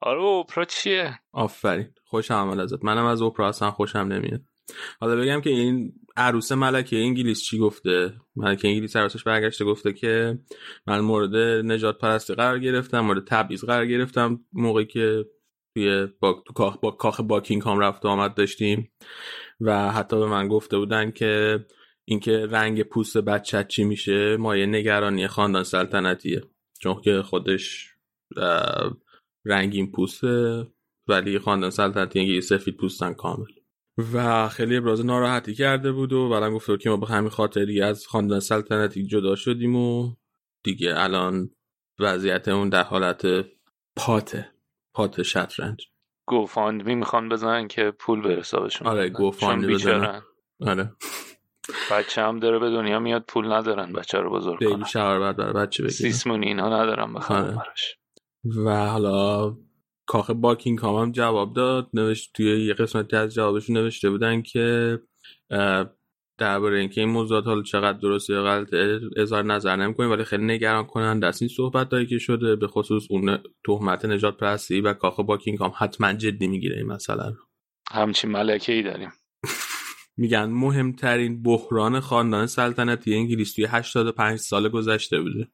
آره 0.00 0.20
اوپرا 0.20 0.64
چیه؟ 0.64 1.18
آفرین. 1.32 1.94
خوش 2.04 2.30
عمل 2.30 2.60
ازت. 2.60 2.84
منم 2.84 3.04
از 3.04 3.22
اوپرا 3.22 3.48
اصلا 3.48 3.70
خوشم 3.70 3.98
نمیاد. 3.98 4.40
حالا 5.00 5.16
بگم 5.16 5.40
که 5.40 5.50
این 5.50 5.92
عروس 6.16 6.52
ملکه 6.52 6.96
انگلیس 6.96 7.42
چی 7.42 7.58
گفته؟ 7.58 8.14
ملکه 8.36 8.68
انگلیس 8.68 8.96
عروسش 8.96 9.24
برگشته 9.24 9.64
گفته 9.64 9.92
که 9.92 10.38
من 10.86 11.00
مورد 11.00 11.36
نجات 11.66 11.98
پرستی 11.98 12.34
قرار 12.34 12.58
گرفتم 12.58 13.00
مورد 13.00 13.24
تبعیض 13.24 13.64
قرار 13.64 13.86
گرفتم. 13.86 14.40
موقعی 14.52 14.86
که 14.86 15.24
توی 15.74 16.06
با, 16.20 16.42
تو 16.46 16.52
کاخ 16.52 16.78
با 16.78 16.90
کاخ 16.90 17.20
باکینگ 17.20 17.62
هم 17.62 17.78
رفت 17.78 18.04
و 18.04 18.08
آمد 18.08 18.34
داشتیم 18.34 18.92
و 19.60 19.90
حتی 19.92 20.18
به 20.18 20.26
من 20.26 20.48
گفته 20.48 20.78
بودن 20.78 21.10
که 21.10 21.64
اینکه 22.04 22.46
رنگ 22.50 22.82
پوست 22.82 23.18
بچه 23.18 23.64
چی 23.68 23.84
میشه 23.84 24.36
مایه 24.36 24.66
نگرانی 24.66 25.26
خاندان 25.26 25.64
سلطنتیه. 25.64 26.42
چون 26.80 27.00
که 27.00 27.22
خودش 27.22 27.94
رنگین 29.44 29.92
پوسته 29.92 30.66
ولی 31.08 31.38
خاندان 31.38 31.70
سلطنتی 31.70 32.40
سفید 32.40 32.76
پوستن 32.76 33.12
کامل. 33.12 33.59
و 34.14 34.48
خیلی 34.48 34.76
ابراز 34.76 35.06
ناراحتی 35.06 35.54
کرده 35.54 35.92
بود 35.92 36.12
و 36.12 36.28
بعدم 36.28 36.54
گفته 36.54 36.72
بود 36.72 36.82
که 36.82 36.90
ما 36.90 36.96
به 36.96 37.06
همین 37.06 37.30
خاطری 37.30 37.82
از 37.82 38.06
خاندان 38.06 38.40
سلطنتی 38.40 39.06
جدا 39.06 39.36
شدیم 39.36 39.76
و 39.76 40.14
دیگه 40.64 40.94
الان 40.96 41.50
وضعیتمون 41.98 42.68
در 42.68 42.82
حالت 42.82 43.26
پاته 43.96 44.50
پات 44.94 45.22
شطرنج. 45.22 45.86
گوفاند 46.26 46.86
می 46.86 46.94
می‌خوان 46.94 47.28
بزنن 47.28 47.68
که 47.68 47.92
پول 47.98 48.22
به 48.22 48.34
حسابشون 48.34 48.88
آره 48.88 49.08
گوفاند 49.08 49.66
بزنن. 49.66 50.22
آره. 50.60 50.92
بچه 51.90 52.22
هم 52.22 52.38
داره 52.38 52.58
به 52.58 52.70
دنیا 52.70 52.98
میاد 52.98 53.24
پول 53.28 53.52
ندارن 53.52 53.92
بچه 53.92 54.18
رو 54.18 54.30
بزرگ 54.30 54.58
بیبی 54.58 54.84
شهر 54.84 55.18
بعد 55.18 55.36
برای 55.36 55.52
بچه 55.52 55.82
بگیرن. 55.82 55.96
سیسمون 55.96 56.42
اینها 56.42 56.82
ندارن 56.82 57.14
بخوام 57.14 57.44
آره. 57.44 57.64
و 58.64 58.86
حالا 58.86 59.56
کاخ 60.10 60.30
باکینگ 60.30 60.78
هم 60.78 61.12
جواب 61.12 61.54
داد. 61.54 61.90
نوشت 61.94 62.30
توی 62.34 62.66
یه 62.66 62.74
قسمتی 62.74 63.16
از 63.16 63.34
جوابشون 63.34 63.76
نوشته 63.76 64.10
بودن 64.10 64.42
که 64.42 64.98
درباره 66.38 66.78
اینکه 66.78 67.00
این 67.00 67.10
موضوعات 67.10 67.46
حالا 67.46 67.62
چقدر 67.62 67.98
درسته 67.98 68.32
یا 68.32 68.42
غلطه 68.42 69.00
اظهار 69.16 69.44
نظر 69.44 69.76
نمی‌کنیم 69.76 70.10
ولی 70.10 70.24
خیلی 70.24 70.44
نگران 70.44 70.84
کنن 70.84 71.20
دست 71.20 71.42
این 71.42 71.48
صحبت 71.48 71.88
داری 71.88 72.06
که 72.06 72.18
شده 72.18 72.56
به 72.56 72.66
خصوص 72.66 73.06
اون 73.10 73.38
تهمت 73.66 74.04
نجات 74.04 74.36
پرستی 74.36 74.80
و 74.80 74.92
کاخ 74.92 75.20
باکینگ 75.20 75.58
هم 75.62 75.72
حتما 75.76 76.12
جدی 76.12 76.46
می‌گیره 76.46 76.76
این 76.76 76.86
مسئله 76.86 77.28
رو. 77.28 77.36
همچین 77.90 78.30
ملکه 78.30 78.72
ای 78.72 78.82
داریم. 78.82 79.12
میگن 80.20 80.44
مهمترین 80.44 81.42
بحران 81.42 82.00
خاندان 82.00 82.46
سلطنتی 82.46 83.14
انگلیس 83.14 83.54
توی 83.54 83.64
85 83.64 84.38
سال 84.38 84.68
گذشته 84.68 85.20
بوده. 85.20 85.48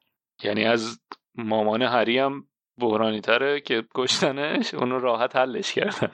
یعنی 0.45 0.65
از 0.65 1.01
مامان 1.35 1.83
هری 1.83 2.19
هم 2.19 2.49
بحرانی 2.79 3.21
تره 3.21 3.61
که 3.61 3.85
کشتنش 3.95 4.75
اونو 4.75 4.99
راحت 4.99 5.37
حلش 5.37 5.73
کردن. 5.73 6.11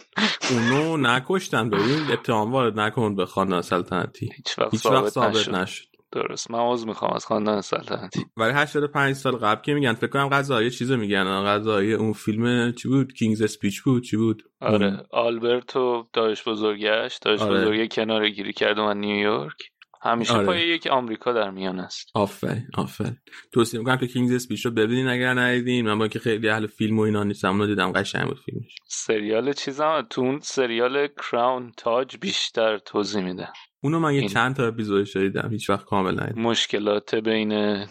اونو 0.50 0.96
نکشتن. 0.96 1.70
ببین 1.70 2.10
اتهام 2.12 2.52
وارد 2.52 2.80
نکن 2.80 3.14
به 3.14 3.26
خاندان 3.26 3.62
سلطنتی. 3.62 4.30
هیچ 4.36 4.58
وقت, 4.58 4.86
وقت 4.86 5.08
ثابت, 5.08 5.48
نشد. 5.48 5.84
درست. 6.12 6.50
من 6.50 6.58
عوض 6.58 6.86
می‌خوام 6.86 7.12
از 7.14 7.26
خاندان 7.26 7.60
سلطنتی. 7.60 8.26
ولی 8.36 8.52
85 8.52 9.14
سال 9.14 9.36
قبل 9.36 9.62
که 9.62 9.74
میگن 9.74 9.92
فکر 9.92 10.10
کنم 10.10 10.28
قضایی 10.28 10.70
چیزو 10.70 10.96
میگن. 10.96 11.44
قضایی 11.44 11.92
اون 11.92 12.12
فیلم 12.12 12.72
چی 12.72 12.88
بود؟ 12.88 13.12
کینگز 13.12 13.42
اسپیچ 13.42 13.82
بود؟ 13.82 14.02
چی 14.02 14.16
بود؟ 14.16 14.42
آره. 14.60 15.02
آلبرتو 15.10 16.06
دایش 16.12 16.48
بزرگش 16.48 17.18
دایش 17.22 17.40
آره. 17.40 17.60
بزرگی 17.60 17.88
کنار 17.88 18.28
گیری 18.28 18.52
کرد 18.52 18.78
من 18.78 18.96
نیویورک. 18.96 19.72
همیشه 20.02 20.32
آره. 20.34 20.46
پای 20.46 20.68
یک 20.68 20.86
آمریکا 20.86 21.32
در 21.32 21.50
میان 21.50 21.80
است. 21.80 22.10
آفرین 22.14 22.66
آفرین. 22.74 23.16
توصیه 23.52 23.80
می‌کنم 23.80 23.96
که 23.96 24.06
کینگز 24.06 24.32
اسپیچ 24.32 24.66
رو 24.66 24.70
ببینین 24.70 25.08
اگر 25.08 25.34
ندیدین. 25.34 25.86
من 25.86 25.98
با 25.98 26.08
که 26.08 26.18
خیلی 26.18 26.48
اهل 26.48 26.66
فیلم 26.66 26.98
و 26.98 27.02
اینا 27.02 27.24
نیستم 27.24 27.48
اونو 27.48 27.66
دیدم 27.66 27.92
قشنگ 27.92 28.28
بود 28.28 28.38
فیلمش. 28.38 28.74
سریال 28.88 29.52
چیزا 29.52 30.02
تو 30.02 30.20
اون 30.20 30.40
سریال 30.40 31.06
کراون 31.06 31.72
تاج 31.76 32.16
بیشتر 32.16 32.78
توضیح 32.78 33.22
میده. 33.24 33.48
اونو 33.82 33.98
من 33.98 34.14
یه 34.14 34.28
چند 34.28 34.56
تا 34.56 34.66
اپیزودش 34.66 35.16
دیدم 35.16 35.48
هیچ 35.50 35.70
وقت 35.70 35.84
کامل 35.84 36.20
ندیدم. 36.22 36.42
مشکلات 36.42 37.14
بین 37.14 37.84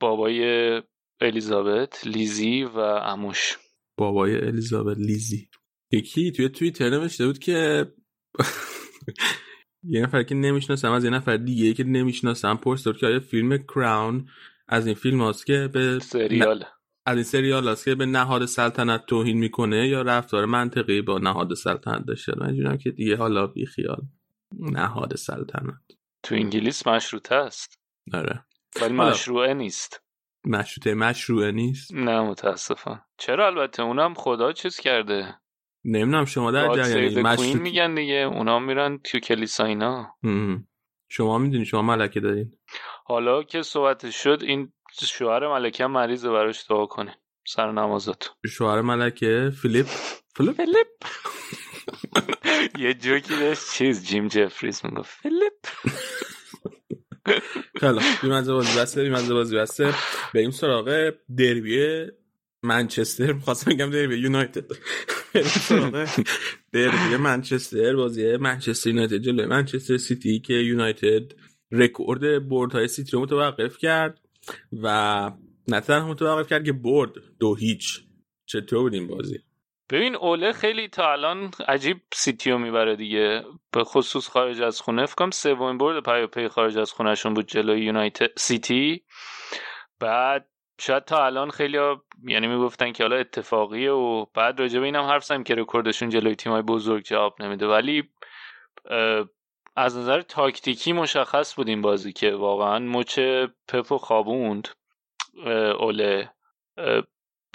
بابای 0.00 0.82
الیزابت 1.20 2.06
لیزی 2.06 2.64
و 2.64 2.78
اموش. 2.78 3.58
بابای 3.98 4.36
الیزابت 4.36 4.96
لیزی. 4.98 5.48
یکی 5.92 6.32
توی 6.32 6.48
توییتر 6.48 6.90
نوشته 6.90 7.26
بود 7.26 7.38
که 7.38 7.86
یه 9.88 10.02
نفر 10.02 10.22
که 10.22 10.34
نمی‌شناسم 10.34 10.92
از 10.92 11.04
یه 11.04 11.10
نفر 11.10 11.36
دیگه 11.36 11.74
که 11.74 11.84
نمی‌شناسم 11.84 12.56
پرسید 12.56 12.96
که 12.96 13.06
آیا 13.06 13.20
فیلم 13.20 13.56
کراون 13.56 14.28
از 14.68 14.86
این 14.86 14.94
فیلم 14.94 15.20
هاست 15.22 15.46
که 15.46 15.68
به 15.72 15.98
سریال. 15.98 16.64
از 17.06 17.14
این 17.14 17.24
سریال 17.24 17.68
هاست 17.68 17.84
که 17.84 17.94
به 17.94 18.06
نهاد 18.06 18.44
سلطنت 18.44 19.06
توهین 19.06 19.38
می‌کنه 19.38 19.88
یا 19.88 20.02
رفتار 20.02 20.44
منطقی 20.44 21.02
با 21.02 21.18
نهاد 21.18 21.54
سلطنت 21.54 22.06
داشته؟ 22.06 22.32
من 22.38 22.76
که 22.76 22.90
دیگه 22.90 23.16
حالا 23.16 23.46
بی 23.46 23.66
خیال. 23.66 24.02
نهاد 24.52 25.16
سلطنت. 25.16 25.82
تو 26.22 26.34
انگلیس 26.34 26.86
مشروطه 26.86 27.34
است. 27.34 27.78
آره. 28.12 28.44
ولی 28.80 28.94
مشروعه 28.94 29.54
نیست. 29.54 30.00
مشروطه 30.44 30.94
مشروعه 30.94 31.52
نیست؟ 31.52 31.94
نه 31.94 32.20
متاسفم. 32.20 33.04
چرا؟ 33.18 33.46
البته 33.46 33.82
اونم 33.82 34.14
خدا 34.14 34.52
چیز 34.52 34.76
کرده. 34.76 35.34
نمی‌دونم 35.84 36.24
شما 36.24 36.50
در 36.50 36.74
جریانی 36.74 37.22
مشروط... 37.22 37.56
میگن 37.56 37.94
دیگه. 37.94 38.14
اونا 38.14 38.58
میرن 38.58 38.98
تو 38.98 39.18
کلیسا 39.18 39.64
اینا. 39.64 40.16
شما 41.08 41.38
می‌دونی 41.38 41.64
شما 41.64 41.82
ملکه 41.82 42.20
دارین. 42.20 42.52
حالا 43.06 43.42
که 43.42 43.62
صحبت 43.62 44.10
شد 44.10 44.38
این 44.42 44.72
شوهر 45.00 45.48
ملکه 45.48 45.86
مریضه 45.86 46.30
براش 46.30 46.70
دعا 46.70 46.86
کنه. 46.86 47.18
سر 47.46 47.72
نمازات. 47.72 48.30
شوهر 48.50 48.80
ملکه 48.80 49.52
فیلیپ. 49.62 49.86
فیلیپ؟ 50.36 50.56
فیلیپ. 50.56 50.86
یه 52.84 52.94
جوکی 52.94 53.36
داشت. 53.36 53.72
چیز 53.72 54.06
جیم 54.06 54.28
جفریز 54.28 54.84
می‌گفت. 54.84 55.18
فیلیپ. 55.22 55.52
خیلی 57.80 58.00
بی‌مزه 58.22 58.52
بازی 58.52 58.80
بسته 58.80 59.02
بی‌مزه 59.02 59.34
بازی 59.34 59.56
بسته. 59.56 59.94
بریم 60.34 60.50
سراغ 60.50 61.12
دربی 61.38 62.06
منچستر. 62.62 63.32
می‌خواستم 63.32 63.70
بگم 63.70 63.90
دربی 63.90 64.16
یونایتد. 64.16 64.64
دربی 66.72 67.16
منچستر 67.16 67.96
بازی 67.96 68.36
منچستر 68.36 68.90
یونایتد 68.90 69.16
جلوی 69.16 69.46
منچستر 69.46 69.96
سیتی 69.96 70.40
که 70.40 70.54
یونایتد 70.54 71.32
رکورد 71.72 72.48
برد 72.48 72.72
های 72.72 72.88
سیتی 72.88 73.10
رو 73.12 73.20
متوقف 73.22 73.78
کرد 73.78 74.20
و 74.82 75.30
نه 75.68 75.80
تنها 75.80 76.08
متوقف 76.08 76.48
کرد 76.48 76.64
که 76.64 76.72
برد 76.72 77.12
دو 77.40 77.54
هیچ. 77.54 78.00
چطور 78.46 78.82
بود 78.82 78.94
این 78.94 79.06
بازی؟ 79.06 79.38
ببین 79.90 80.16
اوله 80.16 80.52
خیلی 80.52 80.88
تا 80.88 81.12
الان 81.12 81.50
عجیب 81.68 81.96
سیتیو 82.14 82.58
می‌بره 82.58 82.96
دیگه. 82.96 83.44
به 83.72 83.84
خصوص 83.84 84.28
خارج 84.28 84.62
از 84.62 84.80
خونه. 84.80 85.06
فکر 85.06 85.18
کنم 85.18 85.30
سومین 85.30 85.78
برد 85.78 86.04
پیاپی 86.04 86.48
خارج 86.48 86.78
از 86.78 86.92
خونهشون 86.92 87.34
بود 87.34 87.46
جلوی 87.46 87.80
یونایتد 87.80 88.30
سیتی. 88.36 89.04
بعد 90.00 90.48
شاید 90.80 91.04
تا 91.04 91.26
الان 91.26 91.50
خیلی 91.50 91.78
یعنی 92.24 92.46
می‌گفتن 92.46 92.92
که 92.92 93.04
حالا 93.04 93.16
اتفاقیه 93.16 93.92
و 93.92 94.26
بعد 94.34 94.60
راجع 94.60 94.78
به 94.80 94.84
اینم 94.84 95.04
حرف 95.04 95.32
که 95.32 95.54
رکوردشون 95.54 96.08
جلوی 96.08 96.34
تیمای 96.34 96.62
بزرگ 96.62 97.04
جواب 97.04 97.42
نمیده. 97.42 97.66
ولی 97.66 98.08
از 99.76 99.96
نظر 99.96 100.20
تاکتیکی 100.20 100.92
مشخص 100.92 101.54
بود 101.54 101.68
این 101.68 101.82
بازی 101.82 102.12
که 102.12 102.30
واقعا 102.30 102.78
مچ 102.78 103.18
پپو 103.68 103.98
خوابوند 103.98 104.68
اوله. 105.78 106.30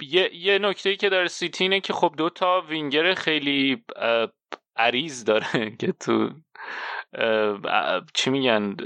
یه, 0.02 0.34
یه 0.34 0.58
نکته 0.58 0.96
که 0.96 1.08
در 1.08 1.26
سیتی 1.26 1.64
اینه 1.64 1.80
که 1.80 1.92
خب 1.92 2.14
دو 2.16 2.30
تا 2.30 2.60
وینگر 2.60 3.14
خیلی 3.14 3.84
عریض 4.76 5.24
داره 5.24 5.70
که 5.80 5.92
تو 5.92 6.30
چی 8.14 8.30
میگن 8.30 8.76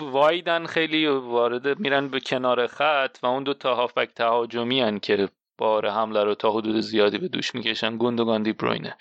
وایدن 0.00 0.66
خیلی 0.66 1.06
وارد 1.06 1.78
میرن 1.78 2.08
به 2.08 2.20
کنار 2.20 2.66
خط 2.66 3.18
و 3.22 3.26
اون 3.26 3.42
دو 3.42 3.54
تا 3.54 3.74
هافبک 3.74 4.08
تهاجمی 4.14 4.80
هن 4.80 4.98
که 4.98 5.28
بار 5.58 5.88
حمله 5.88 6.24
رو 6.24 6.34
تا 6.34 6.50
حدود 6.50 6.80
زیادی 6.80 7.18
به 7.18 7.28
دوش 7.28 7.54
می‌کشن 7.54 7.96
گوندوگان 7.96 8.42
دی 8.42 8.52
بروینه. 8.52 8.96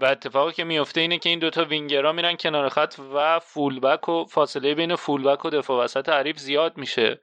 و 0.00 0.04
اتفاقی 0.04 0.52
که 0.52 0.64
میفته 0.64 1.00
اینه 1.00 1.18
که 1.18 1.28
این 1.28 1.38
دوتا 1.38 1.64
وینگرها 1.64 2.12
میرن 2.12 2.36
کنار 2.36 2.68
خط 2.68 2.94
و 3.14 3.38
فولبک 3.38 4.08
و 4.08 4.24
فاصله 4.24 4.74
بین 4.74 4.96
فولبک 4.96 5.44
و 5.44 5.50
دفاع 5.50 5.84
وسط 5.84 6.08
حریف 6.08 6.38
زیاد 6.38 6.76
میشه. 6.76 7.20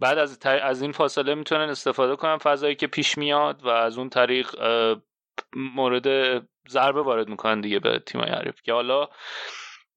بعد 0.00 0.18
از, 0.18 0.38
از 0.44 0.82
این 0.82 0.92
فاصله 0.92 1.34
می‌تونن 1.34 1.68
استفاده 1.68 2.16
کنن 2.16 2.38
فضایی 2.38 2.74
که 2.74 2.86
پیش 2.86 3.18
میاد 3.18 3.64
و 3.64 3.68
از 3.68 3.98
اون 3.98 4.08
طریق 4.08 4.56
مورد 5.56 6.42
ضربه 6.68 7.02
وارد 7.02 7.28
می‌کنن 7.28 7.60
دیگه 7.60 7.78
به 7.78 7.98
تیمای 7.98 8.30
حریف. 8.30 8.62
که 8.62 8.72
حالا 8.72 9.08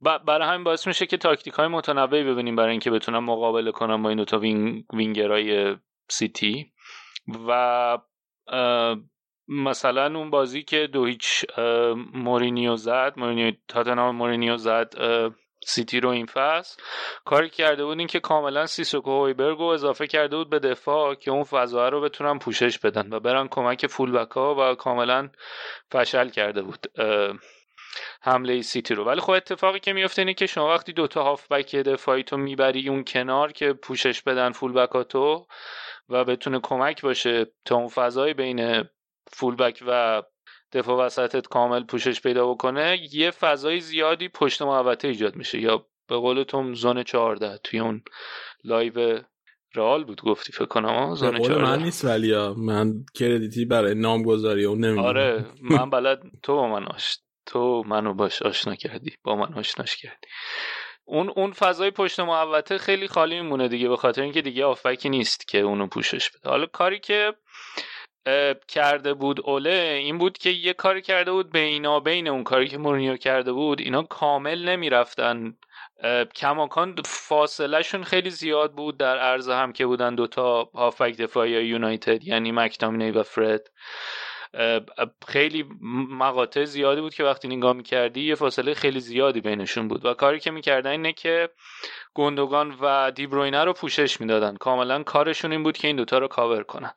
برای 0.04 0.48
همین 0.48 0.64
باعث 0.64 0.88
میشه 0.88 1.06
که 1.06 1.18
تاکتیک 1.18 1.54
های 1.54 1.68
متنوعی 1.68 2.24
ببینیم 2.24 2.56
برای 2.56 2.72
اینکه 2.72 2.92
بتونن 2.92 3.20
مقابله 3.20 3.72
کنن 3.72 4.04
با 4.04 4.10
این 4.10 4.18
دوتا 4.18 4.40
وینگ 4.40 4.84
وینگرای 4.94 5.76
سیتی. 6.10 6.72
و 7.48 7.98
مثلا 9.48 10.18
اون 10.18 10.30
بازی 10.30 10.64
که 10.64 10.88
دو 10.88 11.06
هیچ 11.06 11.46
مورینیو 12.14 12.76
زد 12.76 13.14
مورینیو 13.18 13.54
تاتنام 13.68 14.16
مورینیو 14.16 14.58
زد 14.58 14.94
سیتی 15.66 16.00
رو 16.00 16.10
این 16.10 16.26
فصل. 16.26 16.82
کاری 17.26 17.50
کرده 17.50 17.86
بود 17.86 17.98
این 17.98 18.08
که 18.08 18.20
کاملا 18.20 18.66
سیسوکو 18.66 19.12
هویبرگ 19.12 19.58
رو 19.58 19.66
اضافه 19.66 20.08
کرده 20.08 20.38
بود 20.38 20.50
به 20.50 20.60
دفاع 20.60 21.16
که 21.16 21.32
اون 21.32 21.44
فضا 21.44 21.90
رو 21.90 22.02
بتونن 22.02 22.40
پوشش 22.40 22.80
بدن 22.80 23.14
و 23.14 23.20
برن 23.20 23.48
کمک 23.48 23.88
فولبک 23.88 24.32
ها 24.32 24.56
و 24.56 24.76
کاملا 24.76 25.30
فشل 25.92 26.30
کرده 26.30 26.62
بود. 26.62 26.88
حمله 28.22 28.62
سیتی 28.62 28.96
رو. 28.96 29.04
ولی 29.04 29.22
خب 29.22 29.32
اتفاقی 29.32 29.80
که 29.80 29.94
میفته 29.94 30.22
اینه 30.22 30.34
که 30.34 30.46
شما 30.46 30.70
وقتی 30.70 30.94
دوتا 30.94 31.24
هافبک 31.24 31.76
دفاعی 31.76 32.24
تو 32.24 32.38
می‌بری 32.38 32.90
اون 32.90 33.04
کنار 33.04 33.52
که 33.52 33.74
پوشش 33.74 34.22
بدن 34.22 34.52
فولبکاتو 34.52 35.46
و 36.10 36.24
بتونه 36.26 36.60
کمک 36.64 37.02
باشه 37.02 37.46
تا 37.66 37.76
اون 37.76 37.88
فضای 37.88 38.34
بین 38.34 38.84
فولبک 39.28 39.84
و 39.88 40.22
دفاع 40.72 41.06
وسطت 41.06 41.48
کامل 41.48 41.84
پوشش 41.84 42.22
پیدا 42.22 42.48
بکنه 42.48 43.00
یه 43.12 43.32
فضای 43.32 43.80
زیادی 43.80 44.30
پشت 44.30 44.62
محوطه 44.62 45.08
ایجاد 45.08 45.36
میشه. 45.36 45.62
یا 45.62 45.86
به 46.08 46.16
قول 46.16 46.44
تو 46.44 46.74
zone 46.74 47.04
14 47.04 47.58
توی 47.58 47.80
اون 47.80 48.02
live 48.64 49.20
رئال 49.76 50.04
بود 50.04 50.22
گفتی 50.22 50.52
فکر 50.52 50.66
کنم 50.66 51.16
zone 51.16 51.40
14 51.40 51.62
من 51.62 51.84
نیست 51.84 52.06
ولی 52.06 52.36
من 52.58 53.06
کردیتی 53.14 53.66
برای 53.66 53.96
نامگذاری 53.96 54.66
اون 54.66 54.86
نمی‌دونم. 54.86 55.08
آره 55.08 55.46
من 55.62 55.90
بلد 56.00 56.22
تو 56.44 56.56
با 56.56 56.68
من 56.68 56.84
آشت 56.84 57.24
تو 57.46 57.84
منو 57.88 58.14
باش 58.14 58.42
آشنا 58.42 58.76
کردی 58.76 59.16
با 59.24 59.36
من 59.36 59.54
آشناش 59.54 59.96
کردی. 59.96 60.28
اون 61.06 61.30
اون 61.30 61.52
فضای 61.52 61.92
پشت 61.92 62.20
محوطه 62.20 62.78
خیلی 62.78 63.08
خالی 63.08 63.42
میمونه 63.42 63.68
دیگه 63.68 63.90
به 63.90 63.98
خاطر 63.98 64.22
اینکه 64.22 64.42
دیگه 64.42 64.66
آفکی 64.66 65.10
نیست 65.10 65.48
که 65.48 65.60
اونو 65.60 65.88
پوشش 65.88 66.30
بده. 66.30 66.50
حالا 66.50 66.66
کاری 66.66 67.00
که 67.00 67.34
کرده 68.68 69.14
بود 69.14 69.40
اوله 69.44 70.00
این 70.04 70.18
بود 70.18 70.38
که 70.38 70.50
یه 70.50 70.74
کاری 70.74 71.02
کرده 71.02 71.32
بود 71.32 71.52
بینا 71.52 72.00
بین 72.00 72.28
اون 72.28 72.44
کاری 72.44 72.68
که 72.68 72.78
مورینیو 72.78 73.18
کرده 73.18 73.52
بود 73.52 73.82
اینا 73.82 74.04
کامل 74.04 74.70
نمی‌رفتن. 74.70 75.58
کماکان 76.36 76.96
فاصلهشون 77.06 78.04
خیلی 78.04 78.30
زیاد 78.30 78.74
بود 78.74 78.98
در 78.98 79.18
عرض 79.18 79.50
هم 79.50 79.74
که 79.74 79.86
بودن 79.86 80.16
دوتا 80.16 80.70
هافک 80.74 81.18
دفاعی 81.18 81.52
یونایتد 81.52 82.24
یعنی 82.24 82.52
مکتامینی 82.52 83.12
و 83.12 83.24
فرد. 83.24 83.68
خیلی 85.28 85.66
مقاطع 86.10 86.64
زیادی 86.64 87.02
بود 87.02 87.14
که 87.14 87.24
وقتی 87.24 87.48
نگاه 87.48 87.74
می‌کردی 87.74 88.22
یه 88.22 88.36
فاصله 88.36 88.74
خیلی 88.74 89.00
زیادی 89.00 89.42
بینشون 89.42 89.88
بود. 89.88 90.06
و 90.06 90.14
کاری 90.14 90.40
که 90.40 90.52
می‌کردن 90.52 90.92
اینه 90.92 91.14
که 91.14 91.50
گندگان 92.14 92.78
و 92.82 93.12
دیبروینه 93.12 93.64
رو 93.64 93.74
پوشش 93.74 94.22
می‌دادن. 94.22 94.56
کاملا 94.56 95.04
کارشون 95.04 95.52
این 95.52 95.64
بود 95.64 95.78
که 95.78 95.88
این 95.88 95.96
دوتا 95.96 96.18
رو 96.18 96.28
کاور 96.28 96.64
کنن. 96.64 96.94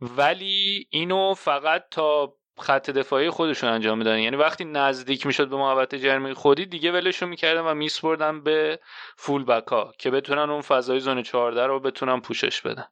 ولی 0.00 0.86
اینو 0.90 1.34
فقط 1.34 1.84
تا 1.90 2.34
خط 2.58 2.90
دفاعی 2.90 3.30
خودشون 3.30 3.70
انجام 3.70 3.98
می‌دادن. 3.98 4.18
یعنی 4.18 4.36
وقتی 4.36 4.64
نزدیک 4.64 5.26
می‌شد 5.26 5.48
به 5.48 5.56
محوطه 5.56 5.98
جرمی 5.98 6.34
خودی 6.34 6.66
دیگه 6.66 6.92
ولشون 6.92 7.28
می‌کردن 7.28 7.60
و 7.60 7.74
میسپردن 7.74 8.42
به 8.42 8.80
فول 9.16 9.44
بکا 9.44 9.92
که 9.98 10.10
بتونن 10.10 10.50
اون 10.50 10.60
فضای 10.60 11.00
زون 11.00 11.22
14 11.22 11.66
رو 11.66 11.80
بتونن 11.80 12.20
پوشش 12.20 12.60
بدن. 12.60 12.86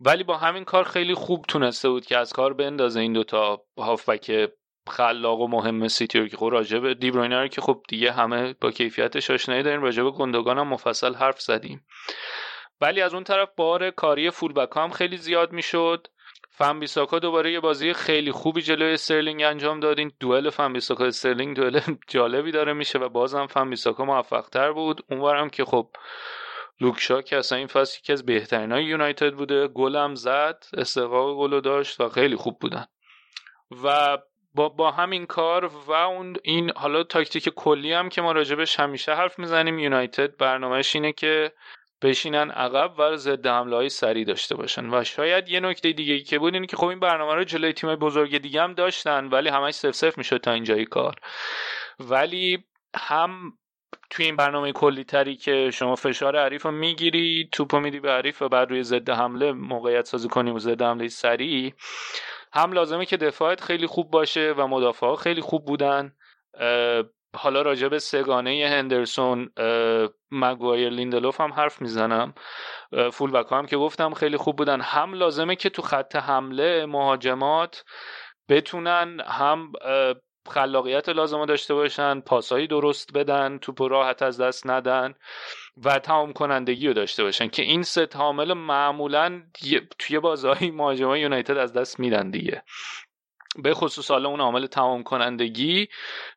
ولی 0.00 0.24
با 0.24 0.36
همین 0.36 0.64
کار 0.64 0.84
خیلی 0.84 1.14
خوب 1.14 1.44
تونسته 1.48 1.88
بود 1.88 2.06
که 2.06 2.18
از 2.18 2.32
کار 2.32 2.52
بندازه 2.52 3.00
این 3.00 3.12
دوتا 3.12 3.64
هافبک 3.78 4.50
خلاق 4.88 5.40
و 5.40 5.48
مهم 5.48 5.88
سیتی 5.88 6.18
رو 6.18 6.28
که 6.28 6.36
خب 6.36 6.48
راجب 6.52 6.92
دیبروینه 6.92 7.48
که 7.48 7.60
خب 7.60 7.82
دیگه 7.88 8.12
همه 8.12 8.54
با 8.60 8.70
کیفیتش 8.70 9.30
آشنایی 9.30 9.62
داریم 9.62 9.82
راجب 9.82 10.10
گوندوگان 10.10 10.58
هم 10.58 10.68
مفصل 10.68 11.14
حرف 11.14 11.40
زدیم. 11.40 11.86
ولی 12.80 13.00
از 13.00 13.14
اون 13.14 13.24
طرف 13.24 13.48
بار 13.56 13.90
کاری 13.90 14.30
فولبک 14.30 14.76
هم 14.76 14.90
خیلی 14.90 15.16
زیاد 15.16 15.52
می‌شد. 15.52 16.06
فن 16.50 16.80
بیساکا 16.80 17.18
دوباره 17.18 17.52
یه 17.52 17.60
بازی 17.60 17.92
خیلی 17.92 18.32
خوبی 18.32 18.62
جلوی 18.62 18.92
استرلینگ 18.92 19.42
انجام 19.42 19.80
داد. 19.80 19.98
این 19.98 20.12
دوئل 20.20 20.50
فن 20.50 20.72
بیساکا 20.72 21.04
استرلینگ 21.04 21.56
دوئل 21.56 21.80
جالبی 22.08 22.52
داره 22.52 22.72
میشه 22.72 22.98
و 22.98 23.08
بازم 23.08 23.46
فن 23.46 23.70
بیساکا 23.70 24.04
موفق 24.04 24.48
تر 24.48 24.72
بود. 24.72 25.04
اونورم 25.10 25.50
که 25.50 25.64
خب 25.64 25.88
لوکشا 26.80 27.22
که 27.22 27.38
اصلا 27.38 27.58
این 27.58 27.66
فصل 27.66 27.98
یکی 27.98 28.12
از 28.12 28.26
بهترین 28.26 28.72
های 28.72 28.84
یونایتد 28.84 29.34
بوده. 29.34 29.68
گلم 29.68 30.14
زد 30.14 30.64
استحقاق 30.76 31.36
گل 31.36 31.60
داشت 31.60 32.00
و 32.00 32.08
خیلی 32.08 32.36
خوب 32.36 32.58
بودن. 32.58 32.86
و 33.84 34.18
با, 34.54 34.68
با 34.68 34.90
همین 34.90 35.26
کار 35.26 35.64
و 35.64 35.92
اون 35.92 36.36
این 36.42 36.72
حالا 36.76 37.02
تاکتیک 37.02 37.48
کلی 37.48 37.92
هم 37.92 38.08
که 38.08 38.22
ما 38.22 38.32
راجبش 38.32 38.80
همیشه 38.80 39.14
حرف 39.14 39.38
می‌زنیم 39.38 39.78
یونایتد 39.78 40.36
برنامهش 40.36 40.94
اینه 40.94 41.12
که 41.12 41.52
بشینن 42.02 42.50
عقب 42.50 42.94
و 42.98 43.16
ضد 43.16 43.46
حمله 43.46 43.76
های 43.76 43.88
سریع 43.88 44.24
داشته 44.24 44.54
باشن. 44.54 44.94
و 44.94 45.04
شاید 45.04 45.48
یه 45.48 45.60
نکته 45.60 45.92
دیگه 45.92 46.20
که 46.20 46.38
بود 46.38 46.54
اینه 46.54 46.66
که 46.66 46.76
خب 46.76 46.86
این 46.86 47.00
برنامه 47.00 47.34
رو 47.34 47.44
جلوی 47.44 47.72
تیم 47.72 47.96
بزرگ 47.96 48.38
دیگه 48.38 48.62
هم 48.62 48.74
داشتن 48.74 49.26
ولی 49.26 49.48
همش 49.48 49.74
سف 49.74 49.90
سف 49.90 50.18
می‌شد 50.18 50.36
تا 50.36 50.52
اینجای 50.52 50.84
کار. 50.84 51.14
ولی 52.00 52.64
هم 52.96 53.52
توی 54.10 54.24
این 54.24 54.36
برنامه 54.36 54.72
کلی 54.72 55.04
تری 55.04 55.36
که 55.36 55.70
شما 55.70 55.94
فشار 55.94 56.36
عریف 56.36 56.62
رو 56.62 56.70
می‌گیری 56.70 57.48
توپ 57.52 57.76
میدی 57.76 58.00
به 58.00 58.10
عریف 58.10 58.42
و 58.42 58.48
بعد 58.48 58.70
روی 58.70 58.82
ضد 58.82 59.10
حمله 59.10 59.52
موقعیت 59.52 60.06
سازی 60.06 60.28
کنیم 60.28 60.54
و 60.54 60.58
ضد 60.58 60.82
حمله 60.82 61.08
سریع. 61.08 61.72
هم 62.52 62.72
لازمه 62.72 63.06
که 63.06 63.16
دفاعت 63.16 63.60
خیلی 63.60 63.86
خوب 63.86 64.10
باشه 64.10 64.54
و 64.56 64.66
مدافع 64.66 65.14
خیلی 65.14 65.40
خوب 65.40 65.64
بودن. 65.64 66.12
حالا 67.36 67.62
راجع 67.62 67.88
به 67.88 67.98
سگانه 67.98 68.68
هندرسون 68.68 69.50
مگوایر 70.30 70.88
لیندلوف 70.90 71.40
هم 71.40 71.52
حرف 71.52 71.82
می‌زنم. 71.82 72.34
فول 73.12 73.30
بک 73.30 73.52
هم 73.52 73.66
که 73.66 73.76
گفتم 73.76 74.14
خیلی 74.14 74.36
خوب 74.36 74.56
بودن. 74.56 74.80
هم 74.80 75.14
لازمه 75.14 75.56
که 75.56 75.70
تو 75.70 75.82
خط 75.82 76.16
حمله 76.16 76.86
مهاجمات 76.86 77.84
بتونن 78.48 79.20
هم 79.26 79.72
خلاقیت 80.48 81.08
لازم 81.08 81.44
داشته 81.44 81.74
باشن 81.74 82.20
پاسایی 82.20 82.66
درست 82.66 83.12
بدن 83.12 83.58
توپ 83.58 83.82
راحت 83.82 84.22
از 84.22 84.40
دست 84.40 84.66
ندن 84.66 85.14
و 85.84 85.98
تمام 85.98 86.32
کنندگی 86.32 86.86
رو 86.86 86.92
داشته 86.92 87.24
باشن 87.24 87.48
که 87.48 87.62
این 87.62 87.82
سه 87.82 88.08
عامل 88.14 88.52
معمولا 88.52 89.42
توی 89.98 90.18
بازهای 90.18 90.70
مهاجمای 90.70 91.20
یونایتد 91.20 91.56
از 91.56 91.72
دست 91.72 92.00
میدن 92.00 92.30
دیگه. 92.30 92.62
به 93.56 93.74
خصوص 93.74 94.10
حالا 94.10 94.28
اون 94.28 94.40
عامل 94.40 94.66
تمام 94.66 95.02
کنندگی 95.02 95.88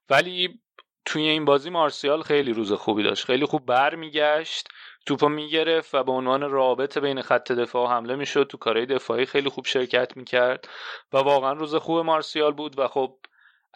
ولی 0.09 0.59
توی 1.05 1.21
این 1.21 1.45
بازی 1.45 1.69
مارسیال 1.69 2.21
خیلی 2.21 2.53
روز 2.53 2.73
خوبی 2.73 3.03
داشت. 3.03 3.25
خیلی 3.25 3.45
خوب 3.45 3.65
برمیگشت 3.65 4.67
توپو 5.05 5.29
می‌گرفت 5.29 5.95
و 5.95 6.03
به 6.03 6.11
عنوان 6.11 6.41
رابط 6.41 6.97
بین 6.97 7.21
خط 7.21 7.51
دفاع 7.51 7.87
و 7.87 7.91
حمله 7.91 8.15
می‌شد. 8.15 8.47
تو 8.47 8.57
کارهای 8.57 8.85
دفاعی 8.85 9.25
خیلی 9.25 9.49
خوب 9.49 9.65
شرکت 9.65 10.17
می‌کرد 10.17 10.69
و 11.13 11.17
واقعا 11.17 11.53
روز 11.53 11.75
خوب 11.75 12.05
مارسیال 12.05 12.53
بود 12.53 12.79
و 12.79 12.87
خب 12.87 13.17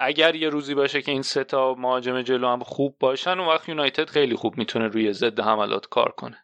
اگر 0.02 0.36
یه 0.36 0.50
روزی 0.50 0.76
باشه 0.76 1.02
که 1.02 1.12
این 1.12 1.22
سه 1.22 1.44
تا 1.44 1.74
مهاجم 1.74 2.22
جلو 2.22 2.48
هم 2.48 2.60
خوب 2.60 2.96
باشن 3.00 3.40
اون 3.40 3.48
وقت 3.48 3.70
یونایتد 3.70 4.10
خیلی 4.10 4.36
خوب 4.36 4.58
می‌تونه 4.58 4.88
روی 4.88 5.14
ضد 5.14 5.40
حملات 5.40 5.86
کار 5.86 6.12
کنه. 6.12 6.38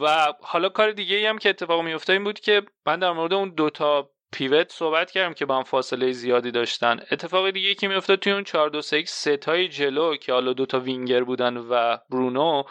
و 0.00 0.32
حالا 0.40 0.68
کار 0.68 0.92
دیگه 0.92 1.16
ای 1.16 1.26
هم 1.26 1.38
که 1.38 1.48
اتفاق 1.48 1.82
میفته 1.82 2.12
این 2.12 2.24
بود 2.24 2.40
که 2.40 2.62
من 2.86 2.98
در 2.98 3.12
مورد 3.12 3.32
اون 3.32 3.48
دوتا 3.48 4.10
پیوت 4.32 4.72
صحبت 4.72 5.10
کردم 5.10 5.34
که 5.34 5.46
با 5.46 5.56
هم 5.56 5.62
فاصله 5.62 6.12
زیادی 6.12 6.50
داشتن. 6.50 7.00
اتفاق 7.10 7.50
دیگه 7.50 7.74
که 7.74 7.88
میافتاد 7.88 8.18
توی 8.18 8.32
اون 8.32 8.44
4 8.44 8.70
2 8.70 8.82
3 8.82 9.04
ستای 9.06 9.68
جلو 9.68 10.16
که 10.16 10.32
حالا 10.32 10.52
دوتا 10.52 10.80
وینگر 10.80 11.24
بودن 11.24 11.56
و 11.56 11.96
برونو 12.10 12.62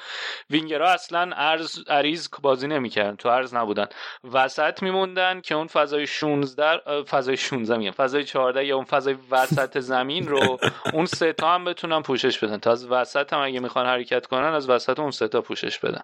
وینگرها 0.50 0.88
اصلا 0.88 1.32
ارز 1.36 1.80
عریض 1.88 2.28
بازی 2.42 2.68
نمی‌کردن 2.68 3.16
تو 3.16 3.30
ارز 3.30 3.54
نبودن. 3.54 3.88
وسط 4.34 4.84
میموندن 4.84 5.42
که 5.42 5.56
اون 5.56 5.68
فضای 5.68 6.08
16 6.08 7.04
فضای 7.04 7.38
16 7.38 7.78
میگم 7.78 7.92
فضای 7.92 8.24
14 8.24 8.66
یا 8.66 8.76
اون 8.76 8.86
فضای 8.86 9.16
وسط 9.32 9.80
زمین 9.80 10.28
رو 10.28 10.60
اون 10.94 11.06
ستا 11.06 11.54
هم 11.54 11.66
بتونن 11.66 12.02
پوشش 12.02 12.40
بدن. 12.44 12.58
تا 12.58 12.72
از 12.72 12.88
وسط 12.92 13.34
هم 13.34 13.40
اگه 13.40 13.60
می‌خوان 13.60 13.86
حرکت 13.86 14.26
کنن 14.26 14.54
از 14.54 14.70
وسط 14.70 15.00
اون 15.00 15.12
ستا 15.12 15.42
پوشش 15.42 15.80
بدن. 15.80 16.02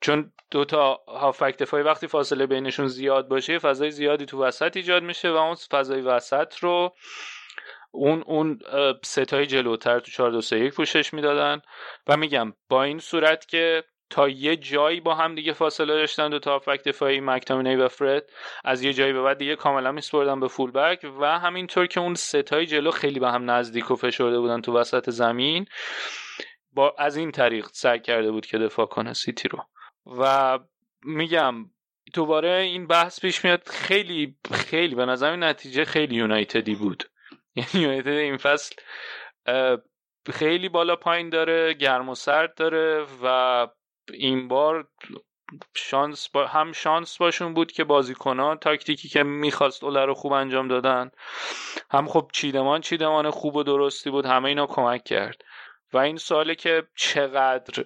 چون 0.00 0.32
دو 0.50 0.64
تا 0.64 1.00
هافک 1.08 1.58
دفاعی 1.58 1.82
وقتی 1.82 2.06
فاصله 2.06 2.46
بینشون 2.46 2.86
زیاد 2.86 3.28
باشه 3.28 3.58
فضای 3.58 3.90
زیادی 3.90 4.26
تو 4.26 4.42
وسط 4.42 4.76
ایجاد 4.76 5.02
میشه 5.02 5.30
و 5.30 5.36
اون 5.36 5.54
فضای 5.54 6.00
وسط 6.00 6.58
رو 6.58 6.94
اون 7.90 8.22
اون 8.26 8.58
ستای 9.04 9.46
جلوتر 9.46 10.00
تو 10.00 10.10
4 10.10 10.30
2 10.30 10.40
3 10.40 10.58
1 10.58 10.74
پوشش 10.74 11.14
می‌دادن. 11.14 11.62
و 12.06 12.16
میگم 12.16 12.52
با 12.68 12.82
این 12.82 12.98
صورت 12.98 13.46
که 13.48 13.84
تا 14.10 14.28
یه 14.28 14.56
جایی 14.56 15.00
با 15.00 15.14
هم 15.14 15.34
دیگه 15.34 15.52
فاصله 15.52 15.94
داشتن 15.94 16.30
دو 16.30 16.38
تا 16.38 16.52
هافک 16.52 16.84
دفاعی 16.84 17.20
مکتامینی 17.20 17.76
و 17.76 17.88
فرد 17.88 18.30
از 18.64 18.82
یه 18.82 18.92
جایی 18.92 19.12
به 19.12 19.22
بعد 19.22 19.38
دیگه 19.38 19.56
کاملا 19.56 19.92
میسپردن 19.92 20.40
به 20.40 20.48
فول 20.48 20.70
بک 20.70 21.06
و 21.20 21.38
همینطور 21.38 21.86
که 21.86 22.00
اون 22.00 22.14
ستای 22.14 22.66
جلو 22.66 22.90
خیلی 22.90 23.20
به 23.20 23.30
هم 23.30 23.50
نزدیک 23.50 23.90
و 23.90 23.96
فشرده 23.96 24.40
بودن 24.40 24.60
تو 24.60 24.72
وسط 24.78 25.10
زمین 25.10 25.66
با 26.72 26.94
از 26.98 27.16
این 27.16 27.32
طریق 27.32 27.66
سعی 27.72 28.00
کرده 28.00 28.30
بود 28.30 28.46
که 28.46 28.58
دفاع 28.58 28.86
کنه 28.86 29.12
سیتی 29.12 29.48
رو. 29.48 29.58
و 30.06 30.58
میگم 31.04 31.70
دوباره 32.14 32.50
این 32.50 32.86
بحث 32.86 33.20
پیش 33.20 33.44
میاد 33.44 33.68
خیلی 33.68 34.36
خیلی 34.52 34.94
به 34.94 35.06
نظر 35.06 35.30
این 35.30 35.42
نتیجه 35.42 35.84
خیلی 35.84 36.14
یونایتدی 36.14 36.74
بود. 36.74 37.04
یعنی 37.56 37.84
یونایتد 37.84 38.08
این 38.08 38.36
فصل 38.36 38.74
خیلی 40.32 40.68
بالا 40.68 40.96
پایین 40.96 41.30
داره 41.30 41.74
گرم 41.74 42.08
و 42.08 42.14
سرد 42.14 42.54
داره 42.54 43.06
و 43.22 43.66
این 44.12 44.48
بار 44.48 44.88
شانس 45.76 46.28
با 46.28 46.46
هم 46.46 46.72
شانس 46.72 47.16
باشون 47.16 47.54
بود 47.54 47.72
که 47.72 47.84
بازیکنان 47.84 48.58
تاکتیکی 48.58 49.08
که 49.08 49.22
می‌خواست 49.22 49.84
اوله 49.84 50.04
رو 50.04 50.14
خوب 50.14 50.32
انجام 50.32 50.68
دادن 50.68 51.10
هم 51.90 52.08
خب 52.08 52.30
چیدمان 52.32 52.80
چیدمان 52.80 53.30
خوب 53.30 53.56
و 53.56 53.62
درستی 53.62 54.10
بود 54.10 54.26
همه 54.26 54.48
اینا 54.48 54.66
کمک 54.66 55.04
کرد. 55.04 55.44
و 55.92 55.98
این 55.98 56.16
سواله 56.16 56.54
که 56.54 56.82
چقدر 56.96 57.84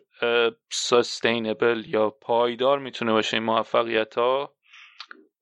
سستینبل 0.72 1.82
یا 1.86 2.10
پایدار 2.10 2.78
می‌تونه 2.78 3.12
باشه 3.12 3.36
این 3.36 3.44
موفقیت 3.44 4.18
ها 4.18 4.54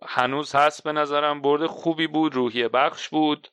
هنوز 0.06 0.54
هست 0.54 0.84
به 0.84 0.92
نظرم. 0.92 1.42
برد 1.42 1.66
خوبی 1.66 2.06
بود 2.06 2.34
روحیه 2.34 2.68
بخش 2.68 3.08
بود. 3.08 3.48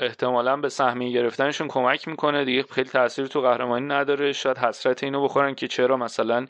احتمالا 0.00 0.56
به 0.56 0.68
سهمیه 0.68 1.12
گرفتنشون 1.12 1.68
کمک 1.68 2.08
می‌کنه 2.08 2.44
دیگه. 2.44 2.62
خیلی 2.62 2.88
تاثیر 2.88 3.26
تو 3.26 3.40
قهرمانی 3.40 3.86
نداره. 3.86 4.32
شاید 4.32 4.58
حسرت 4.58 5.04
اینو 5.04 5.24
بخورن 5.24 5.54
که 5.54 5.68
چرا 5.68 5.96
مثلا 5.96 6.46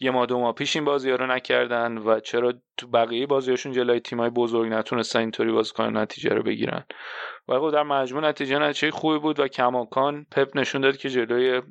یه 0.00 0.10
ما 0.10 0.26
دو 0.26 0.40
ماه 0.40 0.54
پیش 0.54 0.76
این 0.76 0.84
بازی 0.84 1.10
رو 1.10 1.26
نکردن 1.26 1.98
و 1.98 2.20
چرا 2.20 2.54
تو 2.76 2.86
بقیه 2.86 3.26
بازیاشون 3.26 3.72
جلوی 3.72 4.00
تیمای 4.00 4.30
بزرگ 4.30 4.72
نتونستن 4.72 5.18
اینطوری 5.18 5.52
بازی 5.52 5.72
کنن 5.72 5.96
نتیجه 5.96 6.30
رو 6.30 6.42
بگیرن. 6.42 6.84
و 7.48 7.70
در 7.70 7.82
مجموع 7.82 8.22
نتیجه 8.22 8.58
نتیجه 8.58 8.90
خوبی 8.90 9.18
بود 9.18 9.40
و 9.40 9.48
کماکان 9.48 10.26
پپ 10.30 10.56
نشون 10.56 10.80
داد 10.80 10.96
که 10.96 11.10
جلوی 11.10 11.62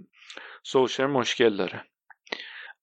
سوشر 0.64 1.06
مشکل 1.06 1.58
داره. 1.58 1.84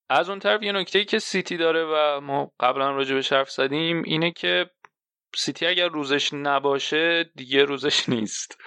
از 0.09 0.31
اون 0.31 0.39
طرف 0.39 0.63
یه 0.63 0.73
نکته 0.73 1.05
که 1.05 1.19
سیتی 1.19 1.57
داره 1.57 1.85
و 1.85 2.21
ما 2.21 2.53
قبلا 2.61 2.91
راجع 2.91 3.15
به 3.15 3.23
حرف 3.31 3.51
زدیم 3.51 4.03
اینه 4.03 4.31
که 4.31 4.71
سیتی 5.37 5.67
اگر 5.67 5.89
روزش 5.89 6.33
نباشه 6.33 7.25
دیگه 7.37 7.65
روزش 7.65 8.09
نیست. 8.15 8.59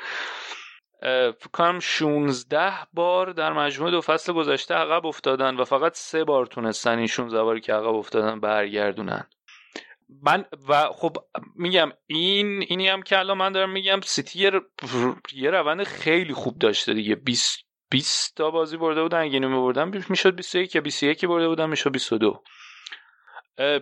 کنم 1.53 1.79
16 1.79 2.73
بار 2.93 3.31
در 3.31 3.53
مجموع 3.53 3.91
دو 3.91 4.01
فصل 4.01 4.33
گذشته 4.33 4.73
عقب 4.73 5.05
افتادن 5.05 5.55
و 5.55 5.63
فقط 5.63 5.95
سه 5.95 6.23
بار 6.23 6.45
تونستن 6.45 6.97
این 6.97 7.07
16 7.07 7.43
باری 7.43 7.61
که 7.61 7.73
عقب 7.73 7.95
افتادن 7.95 8.39
برگردونن. 8.39 9.27
من 10.23 10.45
و 10.69 10.89
خب 10.93 11.17
میگم 11.55 11.91
این 12.07 12.65
اینی 12.67 12.87
هم 12.87 13.01
که 13.01 13.19
الان 13.19 13.37
من 13.37 13.51
دارم 13.51 13.71
میگم 13.71 14.01
سیتی 14.03 14.39
یه, 14.39 14.51
یه 15.33 15.49
روند 15.49 15.83
خیلی 15.83 16.33
خوب 16.33 16.59
داشته 16.59 16.93
دیگه. 16.93 17.15
20 17.15 17.59
20 17.89 18.35
تا 18.35 18.51
بازی 18.51 18.77
برده 18.77 19.01
بودن 19.01 19.21
اگه 19.21 19.33
اینو 19.33 19.49
میبردن 19.49 20.03
می‌شد 20.09 20.35
21 20.35 20.75
یا 20.75 20.81
21 20.81 21.25
برده 21.25 21.47
بودن 21.47 21.69
می‌شد 21.69 21.91
22 21.91 22.43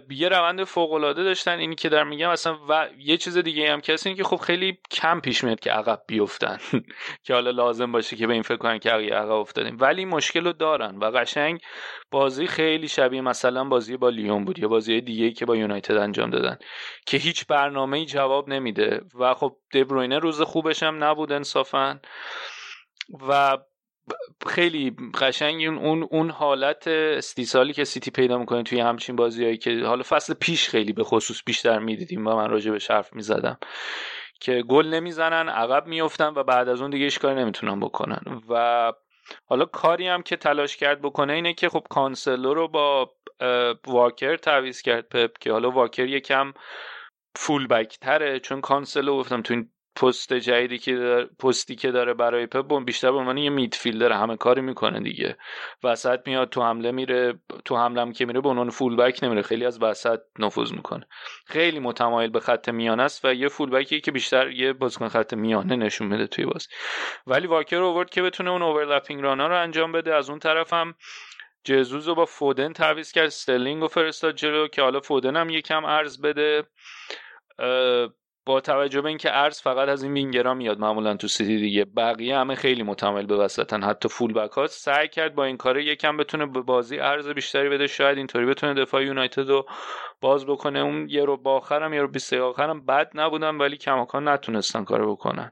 یه 0.09 0.29
روند 0.29 0.63
فوق 0.63 0.93
العاده 0.93 1.23
داشتن. 1.23 1.59
اینی 1.59 1.75
که 1.75 1.89
در 1.89 2.03
میگم 2.03 2.29
اصلا 2.29 2.57
و 2.69 2.87
یه 2.97 3.17
چیز 3.17 3.37
دیگه 3.37 3.71
هم 3.71 3.81
اینه 4.05 4.17
که 4.17 4.23
خب 4.23 4.35
خیلی 4.35 4.77
کم 4.91 5.19
پیش 5.19 5.43
میاد 5.43 5.59
که 5.59 5.71
عقب 5.71 6.01
بیفتن. 6.07 6.57
که 7.23 7.33
حالا 7.33 7.51
لازم 7.51 7.91
باشه 7.91 8.15
که 8.15 8.27
به 8.27 8.33
این 8.33 8.41
فکر 8.41 8.57
کنن 8.57 8.79
که 8.79 8.89
عقب 8.91 9.31
افتادیم. 9.31 9.77
ولی 9.79 10.05
مشکل 10.05 10.45
رو 10.45 10.53
دارن 10.53 10.97
و 10.97 11.05
قشنگ 11.05 11.61
بازی 12.11 12.47
خیلی 12.47 12.87
شبیه 12.87 13.21
مثلا 13.21 13.63
بازی 13.63 13.97
با 13.97 14.09
لیون 14.09 14.45
بود 14.45 14.59
یا 14.59 14.67
بازی 14.67 15.01
دیگه 15.01 15.31
که 15.31 15.45
با 15.45 15.55
یونایتد 15.55 15.97
انجام 15.97 16.29
دادن 16.29 16.57
که 17.05 17.17
هیچ 17.17 17.47
برنامه 17.47 18.05
جواب 18.05 18.49
نمیده. 18.49 19.01
و 19.19 19.33
خب 19.33 19.57
دبروینه 19.73 20.19
روز 20.19 20.41
خوبش 20.41 20.83
هم 20.83 21.03
نبود 21.03 21.31
انصافا. 21.31 21.99
و 23.29 23.57
خیلی 24.47 24.95
قشنگ 25.21 25.67
اون 25.67 26.03
اون 26.03 26.29
حالت 26.29 26.87
استیصالی 26.87 27.73
که 27.73 27.83
سیتی 27.83 28.11
پیدا 28.11 28.37
می‌کنه 28.37 28.63
توی 28.63 28.79
همچین 28.79 29.15
بازیهایی 29.15 29.57
که 29.57 29.83
حالا 29.85 30.03
فصل 30.03 30.33
پیش 30.33 30.69
خیلی 30.69 30.93
به 30.93 31.03
خصوص 31.03 31.41
بیشتر 31.45 31.79
می‌دیدیم 31.79 32.27
و 32.27 32.35
من 32.35 32.49
راجع 32.49 32.71
به 32.71 32.79
حرف 32.89 33.13
می‌زدم 33.13 33.57
که 34.39 34.61
گل 34.61 34.87
نمی‌زنن 34.87 35.49
عقب 35.49 35.87
میفتن 35.87 36.33
و 36.35 36.43
بعد 36.43 36.69
از 36.69 36.81
اون 36.81 36.89
دیگه 36.89 37.09
کاری 37.09 37.41
نمی‌تونن 37.41 37.79
بکنن. 37.79 38.41
و 38.49 38.93
حالا 39.45 39.65
کاری 39.65 40.07
هم 40.07 40.21
که 40.21 40.35
تلاش 40.35 40.77
کرد 40.77 41.01
بکنه 41.01 41.33
اینه 41.33 41.53
که 41.53 41.69
خب 41.69 41.83
کانسلو 41.89 42.53
رو 42.53 42.67
با 42.67 43.11
واکر 43.87 44.35
تعویض 44.35 44.81
کرد 44.81 45.09
پپ 45.09 45.37
که 45.37 45.51
حالا 45.51 45.71
واکر 45.71 46.07
یکم 46.07 46.53
فول 47.35 47.67
بک 47.67 47.97
تره. 47.99 48.39
چون 48.39 48.61
کانسلو 48.61 49.17
گفتم 49.17 49.41
تو 49.41 49.53
این 49.53 49.69
پست 49.95 50.33
جدیدی 50.33 50.77
که 50.77 50.95
داره 50.95 51.29
پستی 51.39 51.75
که 51.75 51.91
داره 51.91 52.13
برای 52.13 52.45
پپ 52.45 52.85
بیشتر 52.85 53.11
به 53.11 53.17
عنوان 53.17 53.37
یه 53.37 53.49
midfielder 53.49 54.11
همه 54.11 54.37
کاری 54.37 54.61
می‌کنه 54.61 54.99
دیگه. 54.99 55.37
وسط 55.83 56.27
میاد 56.27 56.49
تو 56.49 56.63
حمله 56.63 56.91
میره 56.91 57.39
تو 57.65 57.77
حمله 57.77 58.13
که 58.13 58.25
میره 58.25 58.41
به 58.41 58.49
عنوان 58.49 58.69
فول 58.69 58.95
بک 58.95 59.23
نمیره 59.23 59.41
خیلی 59.41 59.65
از 59.65 59.81
وسط 59.81 60.19
نفوذ 60.39 60.73
می‌کنه. 60.73 61.07
خیلی 61.45 61.79
متمایل 61.79 62.29
به 62.29 62.39
خط 62.39 62.69
میانه 62.69 63.03
است 63.03 63.25
و 63.25 63.33
یه 63.33 63.47
فول 63.47 63.69
بکی 63.69 64.01
که 64.01 64.11
بیشتر 64.11 64.51
یه 64.51 64.73
بازیکن 64.73 65.07
خط 65.07 65.33
میانه 65.33 65.75
نشون 65.75 66.07
میده 66.07 66.27
توی 66.27 66.45
باز 66.45 66.67
ولی 67.27 67.47
واکر 67.47 67.81
اوورد 67.81 68.09
که 68.09 68.21
بتونه 68.21 68.51
اون 68.51 68.61
overlapping 68.61 69.21
run 69.21 69.41
ا 69.41 69.47
رو 69.47 69.61
انجام 69.61 69.91
بده. 69.91 70.15
از 70.15 70.29
اون 70.29 70.39
طرف 70.39 70.73
هم 70.73 70.95
جزوز 71.63 72.07
رو 72.07 72.15
با 72.15 72.25
فودن 72.25 72.73
تعویض 72.73 73.11
کرد 73.11 73.25
استرلینگ 73.25 73.83
و 73.83 73.87
فرستاد 73.87 74.35
جلو 74.35 74.67
که 74.67 74.81
حالا 74.81 74.99
فودن 74.99 75.35
هم 75.35 75.49
یکم 75.49 75.85
عرض 75.85 76.21
بده. 76.21 76.63
با 78.45 78.61
توجه 78.61 79.01
به 79.01 79.09
اینکه 79.09 79.37
عرض 79.37 79.61
فقط 79.61 79.89
از 79.89 80.03
این 80.03 80.13
وینگرا 80.13 80.53
میاد 80.53 80.79
معمولا 80.79 81.15
تو 81.15 81.27
سیتی 81.27 81.57
دیگه 81.57 81.85
بقیه 81.85 82.37
همه 82.37 82.55
خیلی 82.55 82.83
متمایل 82.83 83.25
به 83.25 83.35
وسطن. 83.35 83.83
حتی 83.83 84.09
فول 84.09 84.33
بک 84.33 84.51
ها 84.51 84.67
سعی 84.67 85.07
کرد 85.07 85.35
با 85.35 85.45
این 85.45 85.57
کار 85.57 85.79
یکم 85.79 86.17
بتونه 86.17 86.45
به 86.45 86.61
بازی 86.61 86.99
عرض 86.99 87.27
بیشتری 87.27 87.69
بده 87.69 87.87
شاید 87.87 88.17
اینطوری 88.17 88.45
بتونه 88.45 88.73
دفاع 88.73 89.05
یونایتد 89.05 89.49
رو 89.49 89.65
باز 90.21 90.45
بکنه. 90.45 90.79
اون 90.79 91.09
یه 91.09 91.25
رو 91.25 91.37
با 91.37 91.55
آخرم 91.57 91.93
یه 91.93 92.01
رو 92.01 92.07
20 92.07 92.33
آخرم 92.33 92.85
بد 92.85 93.11
نبودن 93.13 93.57
ولی 93.57 93.77
کماکان 93.77 94.27
نتونستن 94.27 94.83
کارو 94.83 95.15
بکنن. 95.15 95.51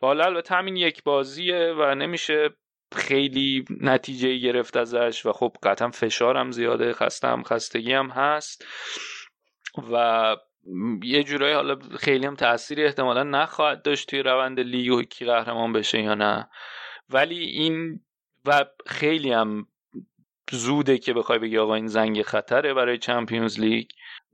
حالا 0.00 0.24
البته 0.24 0.54
همین 0.54 0.76
یک 0.76 1.02
بازیه 1.02 1.74
و 1.78 1.94
نمیشه 1.94 2.50
خیلی 2.94 3.64
نتیجه 3.80 4.36
گرفت 4.36 4.76
ازش 4.76 5.26
و 5.26 5.32
خب 5.32 5.56
قطعا 5.62 5.90
فشارم 5.90 6.50
زیاده 6.50 6.92
خستم 6.92 7.42
خستگی 7.42 7.92
هم 7.92 8.08
هست. 8.08 8.64
و 9.92 10.36
یه 11.02 11.22
جورایی 11.22 11.54
حالا 11.54 11.78
خیلی 11.98 12.26
هم 12.26 12.34
تأثیری 12.34 12.84
احتمالا 12.84 13.22
نخواهد 13.22 13.82
داشت 13.82 14.10
توی 14.10 14.22
روند 14.22 14.60
لیگ 14.60 14.92
و 14.92 15.02
کی 15.02 15.24
قهرمان 15.24 15.72
بشه 15.72 16.02
یا 16.02 16.14
نه. 16.14 16.48
ولی 17.10 17.38
این 17.38 18.00
و 18.46 18.64
خیلی 18.86 19.32
هم 19.32 19.66
زوده 20.50 20.98
که 20.98 21.12
بخوای 21.12 21.38
بگی 21.38 21.58
آقا 21.58 21.74
این 21.74 21.86
زنگ 21.86 22.22
خطره 22.22 22.74
برای 22.74 22.98
Champions 22.98 23.60
League. 23.60 23.86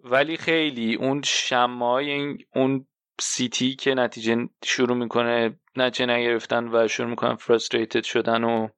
ولی 0.05 0.37
خیلی 0.37 0.95
اون 0.95 1.23
شمای 1.23 2.37
اون 2.55 2.87
سیتی 3.21 3.75
که 3.75 3.95
نتیجه 3.95 4.49
شروع 4.65 4.97
می‌کنه 4.97 5.59
نتیجه 5.77 6.07
نگرفتن 6.07 6.69
و 6.73 6.89
شروع 6.89 7.09
می‌کنن 7.09 7.35
frustrated 7.35 8.05
شدن 8.05 8.45
و 8.45 8.69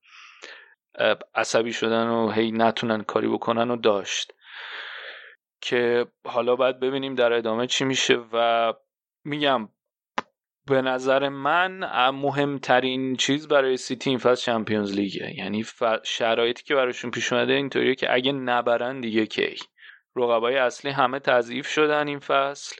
عصبی 1.34 1.72
شدن 1.72 2.06
و 2.06 2.30
هی 2.30 2.52
نتونن 2.52 3.02
کاری 3.02 3.28
بکنن 3.28 3.70
و 3.70 3.76
داشت. 3.76 4.32
که 5.60 6.06
حالا 6.24 6.56
باید 6.56 6.80
ببینیم 6.80 7.14
در 7.14 7.32
ادامه 7.32 7.66
چی 7.66 7.85
میشه 7.85 8.18
و 8.32 8.72
میگم 9.24 9.68
به 10.66 10.82
نظر 10.82 11.28
من 11.28 11.85
مهمترین 12.10 13.16
چیز 13.16 13.48
برای 13.48 13.76
سیتی 13.76 14.10
این 14.10 14.18
فصل 14.18 14.43
Champions 14.42 14.94
League 14.94 15.24
ه. 15.24 15.34
یعنی 15.36 15.64
شرایطی 16.05 16.62
که 16.62 16.74
براشون 16.74 17.10
پیش 17.10 17.32
اومده 17.32 17.52
اینطوریه 17.52 17.94
که 17.94 18.14
اگه 18.14 18.32
نبرن 18.32 19.01
دیگه 19.01 19.26
کی؟ 19.26 19.56
رقبای 20.16 20.56
اصلی 20.56 20.90
همه 20.90 21.18
تضعیف 21.18 21.66
شدن 21.66 22.09
این 22.09 22.18
فصل. 22.18 22.76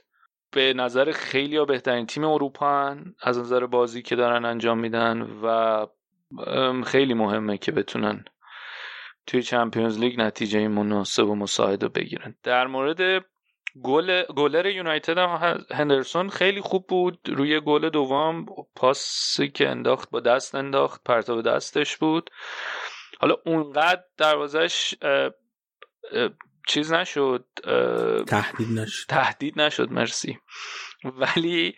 به 0.51 0.75
نظر 0.75 1.13
خیلی 1.13 1.57
ها 1.57 1.65
بهترین 1.65 2.07
تیم 2.07 2.25
اروپا 2.25 2.97
از 3.23 3.39
نظر 3.39 3.67
بازی 3.67 4.03
که 4.03 4.17
دارن 4.17 4.45
انجام 4.45 4.79
میدن 4.79 5.23
و 5.43 5.87
خیلی 6.85 7.15
مهمه 7.15 7.59
که 7.59 7.73
بتونن 7.73 8.25
توی 9.29 9.43
چمپیونز 9.43 9.99
لیگ 9.99 10.21
نتیجه 10.21 10.69
مناسب 10.69 11.29
و 11.29 11.35
مساعد 11.35 11.83
رو 11.83 11.89
بگیرن. 11.89 12.35
در 12.43 12.67
مورد 12.67 13.25
گل 13.83 14.23
گلر 14.23 14.67
یونایتد 14.67 15.19
هم 15.19 15.65
هندرسون 15.71 16.29
خیلی 16.29 16.61
خوب 16.61 16.87
بود. 16.87 17.19
روی 17.27 17.61
گل 17.61 17.89
دوم 17.89 18.47
پاسی 18.77 19.49
که 19.49 19.69
انداخت 19.69 20.11
با 20.11 20.21
دست 20.21 20.55
انداخت 20.55 21.03
پرتاب 21.05 21.43
دستش 21.43 21.97
بود. 21.97 22.31
حالا 23.21 23.37
اونقدر 23.47 24.03
دروازش 24.17 24.95
چیز 26.69 26.93
نشد 26.93 27.45
تهدید 28.27 28.79
نشد. 28.79 29.09
تهدید 29.09 29.61
نشد 29.61 29.93
مرسی. 29.93 30.39
ولی 31.05 31.77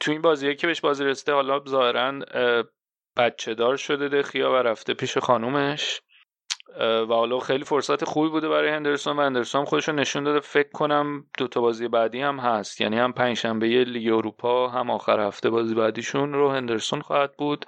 تو 0.00 0.10
این 0.10 0.22
بازیه 0.22 0.54
که 0.54 0.66
بهش 0.66 0.80
بازی 0.80 1.04
رسیده 1.04 1.32
حالا 1.32 1.60
ظاهرا 1.68 2.20
بچه 3.16 3.54
دار 3.54 3.76
شده 3.76 4.08
دخیا 4.08 4.52
و 4.52 4.54
رفته 4.54 4.94
پیش 4.94 5.18
خانومش. 5.18 6.00
و 6.80 7.06
حالا 7.06 7.38
خیلی 7.38 7.64
فرصت 7.64 8.04
خوبی 8.04 8.28
بوده 8.28 8.48
برای 8.48 8.70
هندرسون 8.70 9.16
و 9.16 9.22
هندرسون 9.22 9.64
خودش 9.64 9.88
رو 9.88 9.94
نشون 9.94 10.24
داده. 10.24 10.40
فکر 10.40 10.68
کنم 10.68 11.24
دو 11.38 11.48
تا 11.48 11.60
بازی 11.60 11.88
بعدی 11.88 12.20
هم 12.20 12.38
هست. 12.38 12.80
یعنی 12.80 12.98
هم 12.98 13.12
پنجشنبه 13.12 13.66
لیگ 13.66 14.12
اروپا 14.12 14.68
هم 14.68 14.90
آخر 14.90 15.20
هفته 15.20 15.50
بازی 15.50 15.74
بعدیشون 15.74 16.32
رو 16.32 16.50
هندرسون 16.50 17.00
خواهد 17.00 17.36
بود. 17.36 17.66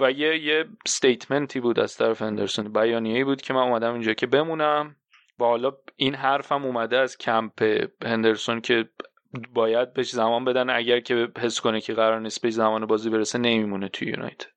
و 0.00 0.10
یه 0.10 0.38
یه 0.38 0.64
استیتمنتی 0.86 1.60
بود 1.60 1.80
از 1.80 1.96
طرف 1.96 2.22
هندرسون 2.22 2.72
بیانیه‌ای 2.72 3.24
بود 3.24 3.42
که 3.42 3.54
من 3.54 3.62
اومدم 3.62 3.92
اینجا 3.92 4.12
که 4.12 4.26
بمونم. 4.26 4.96
و 5.40 5.44
حالا 5.44 5.72
این 5.96 6.14
حرفم 6.14 6.64
اومده 6.64 6.98
از 6.98 7.18
کمپ 7.18 7.84
هندرسون 8.04 8.60
که 8.60 8.88
باید 9.54 9.92
بهش 9.92 10.10
زمان 10.10 10.44
بدن. 10.44 10.70
اگر 10.70 11.00
که 11.00 11.28
حس 11.38 11.60
کنه 11.60 11.80
که 11.80 11.94
قرار 11.94 12.20
نیست 12.20 12.42
بهش 12.42 12.52
زمان 12.52 12.86
بازی 12.86 13.10
برسه 13.10 13.38
نمیمونه 13.38 13.88
توی 13.88 14.08
یونایتد. 14.08 14.50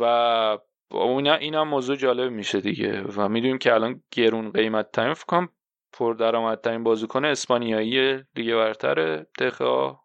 و 0.00 0.58
اون 0.90 1.26
این 1.26 1.54
هم 1.54 1.68
موضوع 1.68 1.96
جالب 1.96 2.32
میشه 2.32 2.60
دیگه. 2.60 3.02
و 3.02 3.28
می‌دونیم 3.28 3.58
که 3.58 3.74
الان 3.74 4.02
گرون 4.10 4.52
قیمت 4.52 4.92
ترین 4.92 5.14
فکرم 5.14 5.48
پر 5.92 6.14
درآمد 6.14 6.60
ترین 6.60 6.84
بازیکن 6.84 7.24
اسپانیایی 7.24 8.22
دیگه 8.34 8.54
برتر 8.56 9.24
دخا. 9.38 9.96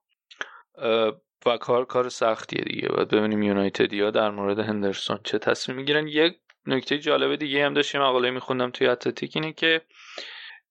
و 1.45 1.57
کار 1.57 1.85
کار 1.85 2.09
سختیه 2.09 2.61
دیگه. 2.61 2.87
باید 2.89 3.07
ببینیم 3.07 3.43
یونایتدیا 3.43 4.11
در 4.11 4.29
مورد 4.29 4.59
هندرسون 4.59 5.19
چه 5.23 5.39
تصمیم 5.39 5.77
می‌گیرن. 5.77 6.07
یک 6.07 6.37
نکته 6.65 6.97
جالب 6.97 7.35
دیگه 7.35 7.65
هم 7.65 7.73
داشت 7.73 7.95
یه 7.95 8.01
مقاله 8.01 8.31
میخوندم 8.31 8.71
توی 8.71 8.87
اتلتیک 8.87 9.35
اینه 9.35 9.53
که 9.53 9.81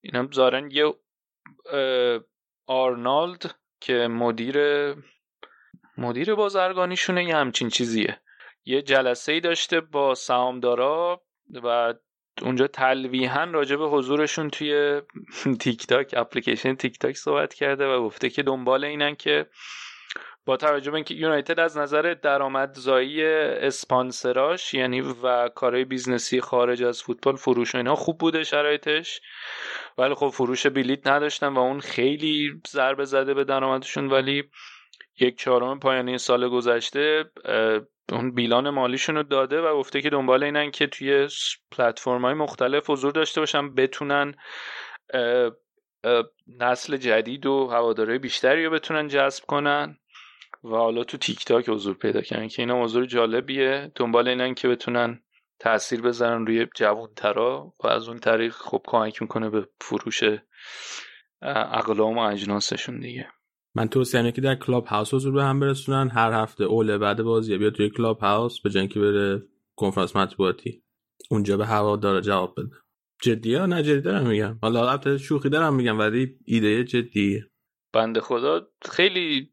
اینا 0.01 0.29
زارن 0.33 0.71
یه 0.71 0.95
آرنالد 2.67 3.55
که 3.81 3.95
مدیر 3.95 4.57
مدیر 5.99 6.35
بازرگانیشونه 6.35 7.25
یه 7.25 7.37
همچین 7.37 7.69
چیزیه. 7.69 8.21
یه 8.65 8.83
جلسه 8.83 9.33
ای 9.33 9.41
داشته 9.41 9.81
با 9.81 10.15
سهامدارا 10.15 11.23
و 11.63 11.95
اونجا 12.43 12.67
تلویحا 12.67 13.45
راجع 13.45 13.77
به 13.77 13.89
حضورشون 13.89 14.51
توی 14.51 15.01
تیک 15.61 15.87
تاک 15.87 16.15
اپلیکیشن 16.17 16.75
تیک 16.75 16.99
تاک 16.99 17.17
صحبت 17.17 17.55
کرده 17.55 17.87
و 17.87 18.05
گفته 18.05 18.31
که 18.31 18.43
دنبال 18.43 18.85
اینن 18.85 19.15
که 19.15 19.47
با 20.47 20.57
توجه 20.57 20.91
به 20.91 20.95
اینکه 20.95 21.15
یونایتد 21.15 21.61
از 21.61 21.79
نظر 21.79 22.15
درآمدزایی 22.23 23.25
اسپانسراش 23.25 24.75
یعنی 24.75 25.01
و 25.01 25.49
کارهای 25.49 25.85
business 25.85 26.35
ی 26.35 26.41
خارج 26.41 26.83
از 26.83 27.03
فوتبال 27.03 27.37
فروش 27.37 27.75
و 27.75 27.79
اینا 27.79 27.95
خوب 27.95 28.19
بوده 28.19 28.45
شرایطش 28.45 29.21
ولی 29.99 30.15
خب 30.15 30.29
فروش 30.29 30.67
بلیت 30.67 31.07
نداشتن 31.07 31.49
و 31.49 31.59
اون 31.59 31.81
خیلی 31.81 32.61
ضربه 32.69 33.05
زده 33.05 33.35
به 33.35 33.45
درآمدشون 33.45 34.11
ولی 34.11 34.45
یک 35.21 35.39
چهارم 35.39 35.81
پایانی 35.81 36.19
سال 36.19 36.49
گذشته 36.49 37.25
اون 38.13 38.35
بیلان 38.35 38.71
مالیشون 38.71 39.17
رو 39.17 39.23
داده 39.23 39.61
و 39.61 39.79
گفته 39.79 40.03
که 40.03 40.11
دنبال 40.11 40.45
اینن 40.45 40.71
که 40.71 40.87
توی 40.87 41.29
پلتفرم 41.71 42.25
های 42.25 42.35
مختلف 42.35 42.91
حضور 42.91 43.13
داشته 43.13 43.41
باشن 43.41 43.75
بتونن 43.75 44.35
نسل 46.61 46.97
جدید 46.97 47.47
و 47.47 47.67
هوادارای 47.67 48.19
بیشتری 48.19 48.65
رو 48.65 48.71
بتونن 48.71 49.09
جذب 49.09 49.45
کنن. 49.45 49.99
و 50.65 50.69
حالا 50.69 51.05
تو 51.05 51.19
تیک 51.19 51.45
تاک 51.45 51.69
حضور 51.69 51.95
پیدا 51.95 52.21
کردن 52.21 52.49
که 52.49 52.63
اینا 52.63 52.77
موضوع 52.77 53.07
جالبیه. 53.07 53.93
دنبال 53.95 54.29
اینن 54.29 54.55
که 54.55 54.69
بتونن 54.69 55.23
تاثیر 55.59 56.03
بذارن 56.03 56.47
روی 56.47 56.67
جوانترا 56.77 57.73
و 57.85 57.87
از 57.87 58.09
اون 58.09 58.19
طریق 58.19 58.53
خب 58.53 58.83
کمک 58.87 59.23
می‌کنه 59.23 59.51
به 59.51 59.69
فروش 59.81 60.23
اقلام 61.43 62.19
و 62.19 62.21
اجناسشون 62.21 63.01
دیگه. 63.01 63.29
من 63.77 63.89
توصیه 63.89 64.33
که 64.33 64.41
در 64.41 64.55
کلاب 64.55 64.87
هاوس 64.87 65.15
حضور 65.15 65.33
به 65.33 65.45
هم 65.45 65.61
برسونن 65.61 66.09
هر 66.09 66.33
هفته 66.33 66.65
اوله 66.65 66.99
بعد 66.99 67.23
بازی 67.23 67.59
بیاد 67.59 67.73
توی 67.73 67.91
کلاب 67.91 68.19
هاوس 68.19 68.61
به 68.61 68.71
جنگی 68.71 69.01
بره 69.01 69.43
کنفرانس 69.77 70.17
مطبوعاتی. 70.17 70.83
اونجا 71.31 71.57
به 71.57 71.67
هوادارا 71.67 72.21
جواب 72.21 72.61
بده. 72.61 72.71
جدیه 73.23 73.67
نه؟ 73.67 73.83
جدی 73.83 74.01
دارم 74.01 74.27
میگم. 74.27 74.59
حالا 74.63 74.91
البته 74.91 75.19
شوخی 75.19 75.49
دارم 75.49 75.75
میگم 75.75 75.99
ولی 75.99 76.39
ایده 76.45 76.85
جدیه. 76.85 77.51
بنده 77.93 78.21
خدا 78.21 78.69
خیلی 78.91 79.53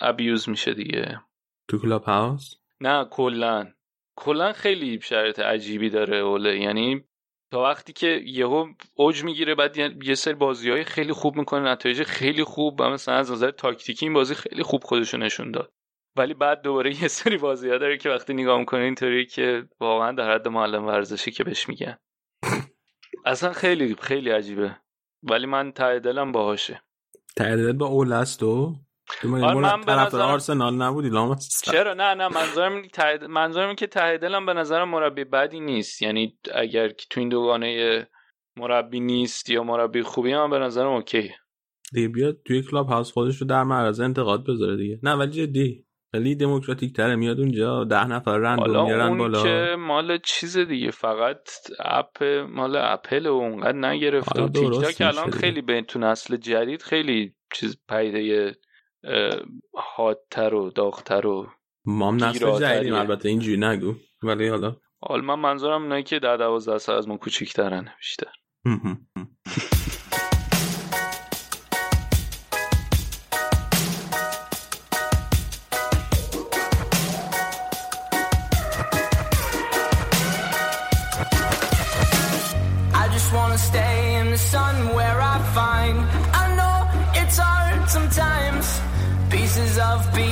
ابیوز 0.00 0.48
میشه 0.48 0.74
دیگه. 0.74 1.20
تو 1.68 1.78
کلاب 1.78 2.04
هاوس 2.04 2.54
نه 2.80 3.04
کلا. 3.04 3.72
کلا 4.16 4.52
خیلی 4.52 5.00
شرایط 5.00 5.40
عجیبی 5.40 5.90
داره 5.90 6.16
اوله. 6.16 6.58
یعنی 6.60 7.04
تا 7.50 7.62
وقتی 7.62 7.92
که 7.92 8.20
یهو 8.24 8.66
اوج 8.94 9.24
می‌گیره 9.24 9.54
بعد 9.54 9.76
یه 10.04 10.14
سری 10.14 10.34
بازی 10.34 10.70
های 10.70 10.84
خیلی 10.84 11.12
خوب 11.12 11.36
می‌کنه 11.36 11.70
نتایج 11.70 12.02
خیلی 12.02 12.44
خوب 12.44 12.80
و 12.80 12.90
مثلا 12.90 13.14
از 13.14 13.30
نظر 13.30 13.50
تاکتیکی 13.50 14.06
این 14.06 14.12
بازی 14.12 14.34
خیلی 14.34 14.62
خوب 14.62 14.84
خودشو 14.84 15.16
نشون 15.16 15.50
داد. 15.50 15.72
ولی 16.16 16.34
بعد 16.34 16.62
دوباره 16.62 16.90
یه 17.02 17.08
سری 17.08 17.36
بازی 17.36 17.70
ها 17.70 17.78
داره 17.78 17.98
که 17.98 18.10
وقتی 18.10 18.34
نگاه 18.34 18.58
می‌کنه 18.58 18.80
اینطوری 18.80 19.26
که 19.26 19.68
واقعا 19.80 20.12
در 20.12 20.34
حد 20.34 20.48
معلم 20.48 20.86
ورزشی 20.86 21.30
که 21.30 21.44
بهش 21.44 21.68
میگن. 21.68 21.98
اصلا 23.24 23.52
خیلی 23.52 23.94
خیلی 23.94 24.30
عجیبه. 24.30 24.76
ولی 25.22 25.46
من 25.46 25.72
ته 25.72 25.98
دلم 25.98 26.32
باهاشه. 26.32 26.82
ته 27.36 27.72
با 27.72 27.86
اول 27.86 28.12
است 28.12 28.42
و 28.42 28.46
آره 28.56 28.85
من 29.24 29.80
به 29.80 29.92
نظر 29.92 30.20
آرسنال 30.20 30.74
نبودی 30.74 31.10
چرا؟ 31.64 31.94
نه 31.94 32.14
نه 32.14 32.28
منظورم 32.28 32.82
تحید... 32.82 33.24
منظورم 33.24 33.74
که 33.74 33.86
ته 33.86 34.18
دلم 34.18 34.46
به 34.46 34.52
نظرم 34.52 34.88
مربی 34.88 35.24
بدی 35.24 35.60
نیست. 35.60 36.02
یعنی 36.02 36.38
اگر 36.54 36.88
تو 36.88 37.20
این 37.20 37.28
دوگانه 37.28 38.06
مربی 38.56 39.00
نیست 39.00 39.50
یا 39.50 39.62
مربی 39.62 40.02
خوبی 40.02 40.32
هم 40.32 40.50
به 40.50 40.58
نظرم 40.58 40.92
اوکی. 40.92 41.30
دیگه 41.92 42.08
بیاد 42.08 42.36
توی 42.44 42.62
کلاب 42.62 42.88
هاوس 42.88 43.12
خودش 43.12 43.36
رو 43.36 43.46
در 43.46 43.62
معرض 43.62 44.00
انتقاد 44.00 44.44
بذاره 44.46 44.76
دیگه. 44.76 44.98
نه 45.02 45.12
ولی 45.14 45.30
جدی. 45.30 45.86
خیلی 46.12 46.34
دموکراتیک 46.34 46.96
تره 46.96 47.16
میاد 47.16 47.40
اونجا 47.40 47.84
ده 47.84 48.04
نفر 48.04 48.36
رندوم 48.38 48.84
میارن 48.84 49.18
بالا. 49.18 49.42
که 49.42 49.76
مال 49.78 50.18
چیز 50.18 50.58
دیگه 50.58 50.90
فقط 50.90 51.48
اپ 51.80 52.24
مال 52.48 52.76
اپل 52.76 53.26
و 53.26 53.32
اونقدر 53.32 53.78
نگرفته 53.78 54.42
و 54.42 54.48
تیک 54.48 54.70
تاک 54.70 54.96
الان 55.00 55.30
خیلی 55.30 55.62
به 55.62 55.82
تو 55.82 55.98
نسل 55.98 56.36
جدید 56.36 56.82
خیلی 56.82 57.34
چیز 57.54 57.78
پیده 57.88 58.54
حادتر 59.74 60.54
و 60.54 60.70
داغتر 60.70 61.26
و 61.26 61.46
مام 61.84 62.24
نسل 62.24 62.58
جدیدیم 62.58 62.94
البته 62.94 63.28
اینجوری 63.28 63.56
نگو. 63.56 63.94
ولی 64.22 64.48
حالا. 64.48 64.76
حالا 65.00 65.22
من 65.22 65.34
منظورم 65.34 65.82
اینه 65.82 66.02
که 66.02 66.18
در 66.18 66.36
دوازده 66.36 66.78
سال 66.78 66.98
از 66.98 67.08
ما 67.08 67.16
کوچیکترن 67.16 67.88
بیشتر. 67.98 68.32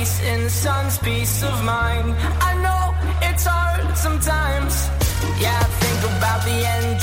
Peace 0.05 0.21
in 0.21 0.43
the 0.43 0.49
sun's 0.49 0.97
peace 0.99 1.43
of 1.43 1.63
mind. 1.63 2.13
I 2.49 2.53
know 2.63 2.83
it's 3.27 3.45
hard 3.45 3.97
sometimes. 3.97 4.73
Yeah, 5.41 5.57
I 5.57 5.67
think 5.81 5.99
about 6.17 6.41
the 6.45 6.57
end 6.75 7.01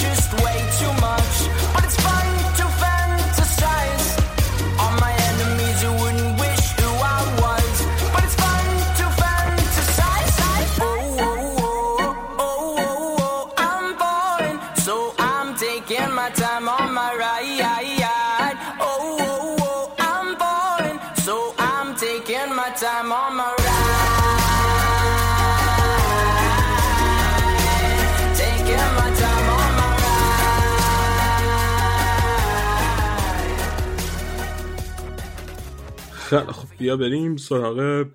خیلی 36.38 36.52
خب 36.52 36.68
بیا 36.78 36.96
بریم 36.96 37.36
سراغ 37.36 38.06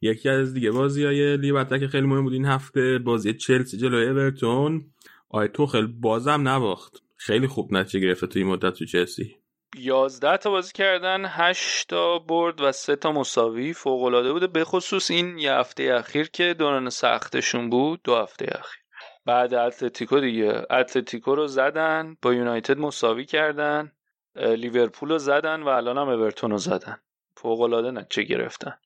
یکی 0.00 0.28
از 0.28 0.54
دیگه 0.54 0.70
بازی 0.70 1.04
های 1.04 1.36
لیبرتا 1.36 1.78
که 1.78 1.88
خیلی 1.88 2.06
مهم 2.06 2.22
بود 2.22 2.32
این 2.32 2.44
هفته 2.44 2.98
بازی 2.98 3.34
چلسی 3.34 3.76
جلوی 3.76 4.08
اورتون. 4.08 4.92
آی 5.30 5.48
خیلی 5.72 5.86
بازم 5.86 6.48
نباخت. 6.48 7.02
خیلی 7.16 7.46
خوب 7.46 7.72
نتیجه 7.72 8.06
گرفته 8.06 8.26
توی 8.26 8.44
مدت 8.44 8.74
تو 8.74 8.84
چلسی. 8.84 9.36
11 9.78 10.36
تا 10.36 10.50
بازی 10.50 10.72
کردن 10.72 11.24
8 11.26 11.88
تا 11.88 12.18
برد 12.18 12.60
و 12.60 12.72
3 12.72 12.96
تا 12.96 13.12
مساوی. 13.12 13.72
فوق 13.72 14.02
العاده 14.02 14.32
بوده 14.32 14.46
به 14.46 14.64
خصوص 14.64 15.10
این 15.10 15.38
یه 15.38 15.52
هفته 15.52 15.94
اخیر 15.98 16.28
که 16.28 16.54
دوران 16.58 16.90
سختشون 16.90 17.70
بود 17.70 18.00
دو 18.04 18.16
هفته 18.16 18.44
اخیر. 18.48 18.82
بعد 19.26 19.54
اتلتیکو 19.54 20.20
دیگه. 20.20 20.66
اتلتیکو 20.70 21.34
رو 21.34 21.46
زدن 21.46 22.16
با 22.22 22.34
یونایتد 22.34 22.78
مساوی 22.78 23.24
کردن 23.24 23.92
لیورپول 24.36 25.08
رو 25.08 25.18
زدن 25.18 25.62
و 25.62 25.68
الان 25.68 25.98
هم 25.98 26.08
اورتون 26.08 26.50
رو 26.50 26.58
زدن. 26.58 26.98
فوق 27.36 27.60
العاده 27.60 27.90
نتیجه 27.90 28.22
گرفتن. 28.22 28.78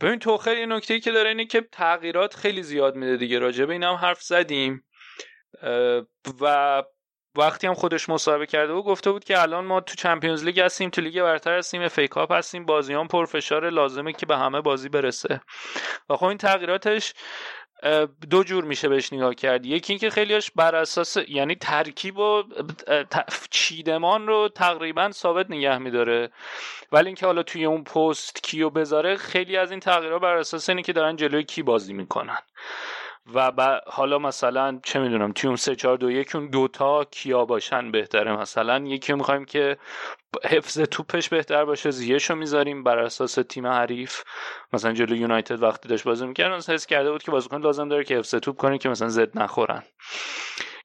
ببین 0.00 0.18
تو 0.18 0.36
خیلی 0.36 0.66
نکته 0.66 0.94
ای 0.94 1.00
که 1.00 1.12
داره 1.12 1.28
اینه 1.28 1.46
که 1.46 1.60
تغییرات 1.72 2.34
خیلی 2.34 2.62
زیاد 2.62 2.96
میده 2.96 3.16
دیگه. 3.16 3.38
راجع 3.38 3.64
به 3.64 3.72
این 3.72 3.82
هم 3.82 3.94
حرف 3.94 4.22
زدیم. 4.22 4.84
و 6.40 6.82
وقتی 7.38 7.66
هم 7.66 7.74
خودش 7.74 8.08
مصاحبه 8.08 8.46
کرده 8.46 8.72
بود 8.72 8.84
گفته 8.84 9.10
بود 9.10 9.24
که 9.24 9.42
الان 9.42 9.64
ما 9.64 9.80
تو 9.80 9.94
Champions 9.94 10.44
League 10.44 10.60
هستیم 10.60 10.90
تو 10.90 11.00
لیگ 11.00 11.22
برتر 11.22 11.58
هستیم 11.58 11.82
FA 11.82 12.00
Cup 12.00 12.32
هستیم 12.32 12.66
بازیای 12.66 13.08
پرفشار 13.08 13.70
لازمه 13.70 14.12
که 14.12 14.26
به 14.26 14.36
همه 14.36 14.60
بازی 14.60 14.88
برسه. 14.88 15.40
و 16.08 16.16
خب 16.16 16.24
این 16.24 16.38
تغییراتش 16.38 17.14
دو 18.30 18.44
جور 18.44 18.64
میشه 18.64 18.88
بهش 18.88 19.12
نگاه 19.12 19.34
کرد 19.34 19.66
یکی 19.66 19.92
اینکه 19.92 20.10
خیلیش 20.10 20.50
بر 20.50 20.74
اساس 20.74 21.16
یعنی 21.28 21.54
ترکیب 21.54 22.18
و 22.18 22.42
چیدمان 23.50 24.26
رو 24.26 24.48
تقریبا 24.54 25.10
ثابت 25.12 25.50
نگه 25.50 25.78
میداره. 25.78 26.30
ولی 26.92 27.06
اینکه 27.06 27.26
حالا 27.26 27.42
توی 27.42 27.64
اون 27.64 27.84
پست 27.84 28.42
کیو 28.42 28.70
بذاره 28.70 29.16
خیلی 29.16 29.56
از 29.56 29.70
این 29.70 29.80
تغییرات 29.80 30.22
بر 30.22 30.36
اساس 30.36 30.68
اینه 30.68 30.82
که 30.82 30.92
دارن 30.92 31.16
جلوی 31.16 31.44
کی 31.44 31.62
بازی 31.62 31.92
می‌کنن. 31.92 32.38
و 33.34 33.80
حالا 33.86 34.18
مثلا 34.18 34.80
چه 34.84 34.98
می‌دونم 34.98 35.32
توی 35.32 35.48
اون 35.48 35.56
3 35.56 35.76
4 35.76 35.96
2 35.96 36.10
1 36.10 36.36
اون 36.36 36.50
دوتا 36.50 37.04
کیا 37.04 37.44
باشن 37.44 37.90
بهتره. 37.90 38.36
مثلا 38.36 38.78
یکی 38.78 39.12
می‌خوایم 39.12 39.44
که 39.44 39.76
حفظ 40.44 40.80
توپش 40.80 41.28
بهتر 41.28 41.64
باشه 41.64 41.90
زیشو 41.90 42.34
می‌ذاریم 42.34 42.84
بر 42.84 42.98
اساس 42.98 43.34
تیم 43.34 43.66
حریف. 43.66 44.22
مثلا 44.72 44.92
جلو 44.92 45.16
یونایتد 45.16 45.62
وقتی 45.62 45.88
داشت 45.88 46.04
بازی 46.04 46.26
می‌کرد 46.26 46.70
حس 46.70 46.86
کرده 46.86 47.12
بود 47.12 47.22
که 47.22 47.30
بازیکن 47.30 47.60
لازم 47.60 47.88
داره 47.88 48.04
که 48.04 48.18
حفظ 48.18 48.34
توپ 48.34 48.56
کنه 48.56 48.78
که 48.78 48.88
مثلا 48.88 49.08
زد 49.08 49.38
نخورن. 49.38 49.82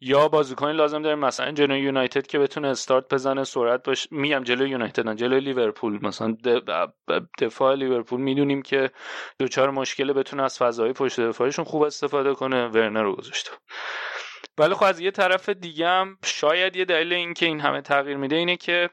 یا 0.04 0.28
بازیکن 0.28 0.72
لازم 0.72 1.02
داره 1.02 1.16
مثلا 1.16 1.52
جلو 1.52 1.78
یونایتد 1.78 2.28
که 2.28 2.40
بتونه 2.40 2.68
استارت 2.68 3.14
بزنه 3.14 3.44
سرعت 3.44 3.84
باشه 3.84 4.10
میگم 4.12 4.44
جلو 4.44 4.68
یونایتد 4.68 5.08
نه 5.08 5.16
جلو 5.16 5.40
لیورپول. 5.40 6.00
مثلا 6.02 6.38
دفاع 7.40 7.76
لیورپول 7.76 8.22
می‌دونیم 8.22 8.62
که 8.62 8.92
دوچار 9.40 9.72
مشکل 9.72 10.14
بتونه 10.14 10.44
از 10.44 10.58
فضای 10.58 10.94
پشت 10.94 11.20
دفاعشون 11.20 11.66
خوب 11.66 11.82
استفاده 11.82 12.34
کنه. 12.34 12.68
ورنر 12.68 13.04
رو 13.04 13.16
گذاشته 13.16 13.52
ولی 14.58 14.74
خب 14.74 14.84
از 14.84 15.00
یه 15.00 15.12
طرف 15.12 15.50
دیگه 15.50 15.88
هم 15.88 16.18
شاید 16.26 16.76
یه 16.76 16.86
دلیل 16.86 17.14
این 17.14 17.34
که 17.34 17.46
این 17.46 17.60
همه 17.60 17.82
تغییر 17.82 18.18
میده 18.18 18.36
اینه 18.36 18.58
که 18.58 18.90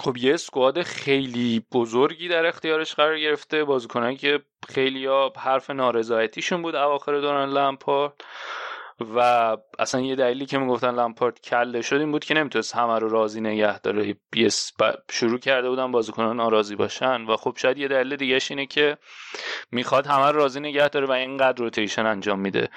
خب 0.00 0.16
یه 0.16 0.36
سکواد 0.36 0.82
خیلی 0.82 1.66
بزرگی 1.72 2.28
در 2.28 2.46
اختیارش 2.46 2.94
قرار 2.94 3.18
گرفته. 3.18 3.64
بازیکنایی 3.64 4.16
که 4.16 4.40
خیلی 4.68 5.06
ها 5.06 5.32
حرف 5.36 5.70
نارضایتیشون 5.70 6.62
بود 6.62 6.74
اواخر 6.74 7.20
دوران 7.20 7.48
لمپارد 7.48 8.12
و 9.02 9.56
اصلا 9.78 10.00
یه 10.00 10.16
دلیلی 10.16 10.46
که 10.46 10.58
می‌گفتن 10.58 10.94
لمپارد 10.94 11.40
کله 11.40 11.82
شد 11.82 11.96
این 11.96 12.12
بود 12.12 12.24
که 12.24 12.34
نمی‌تونست 12.34 12.76
همه 12.76 12.98
رو 12.98 13.08
راضی 13.08 13.40
نگه 13.40 13.78
داره. 13.78 14.16
شروع 15.10 15.38
کرده 15.38 15.68
بودن 15.68 15.92
بازیکنان 15.92 16.36
ناراضی 16.36 16.76
باشن 16.76 17.24
و 17.24 17.36
خب 17.36 17.54
شاید 17.56 17.78
یه 17.78 17.88
دلیل 17.88 18.16
دیگهش 18.16 18.50
اینه 18.50 18.66
که 18.66 18.98
می‌خواد 19.70 20.06
همه 20.06 20.26
رو 20.26 20.38
راضی 20.38 20.60
نگه 20.60 20.88
داره 20.88 21.06
و 21.06 21.12
اینقدر 21.12 21.58
روتیشن 21.58 22.06
انجام 22.06 22.40
میده. 22.40 22.68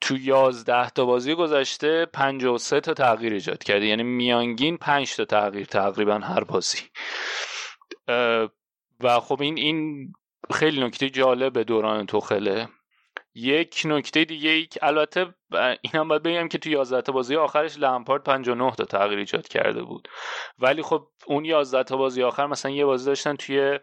تو 0.00 0.16
یازده 0.20 0.90
تا 0.90 1.04
بازی 1.04 1.34
گذشته 1.34 2.06
53 2.06 2.80
تا 2.80 2.94
تغییر 2.94 3.32
ایجاد 3.32 3.64
کرده. 3.64 3.86
یعنی 3.86 4.02
میانگین 4.02 4.76
5 4.76 5.16
تا 5.16 5.24
تغییر 5.24 5.66
تقریبا 5.66 6.18
هر 6.18 6.44
بازی. 6.44 6.78
و 9.00 9.20
خب 9.20 9.42
این 9.42 9.58
این 9.58 10.12
خیلی 10.52 10.84
نکته 10.84 11.10
جالب 11.10 11.62
دوران 11.62 12.06
توخله. 12.06 12.68
یک 13.34 13.82
نکته 13.84 14.24
دیگه 14.24 14.50
ای 14.50 14.66
که 14.66 14.80
البته 14.82 15.34
اینم 15.80 16.08
باید 16.08 16.22
بگم 16.22 16.48
که 16.48 16.58
تو 16.58 16.70
11 16.70 17.02
تا 17.02 17.12
بازی 17.12 17.36
آخرش 17.36 17.78
لمپارد 17.78 18.22
59 18.22 18.70
تا 18.70 18.84
تغییر 18.84 19.18
ایجاد 19.18 19.48
کرده 19.48 19.82
بود. 19.82 20.08
ولی 20.58 20.82
خب 20.82 21.08
اون 21.26 21.44
11 21.44 21.82
تا 21.82 21.96
بازی 21.96 22.22
آخر 22.22 22.46
مثلا 22.46 22.70
یه 22.70 22.84
بازی 22.84 23.06
داشتن 23.06 23.36
توی 23.36 23.78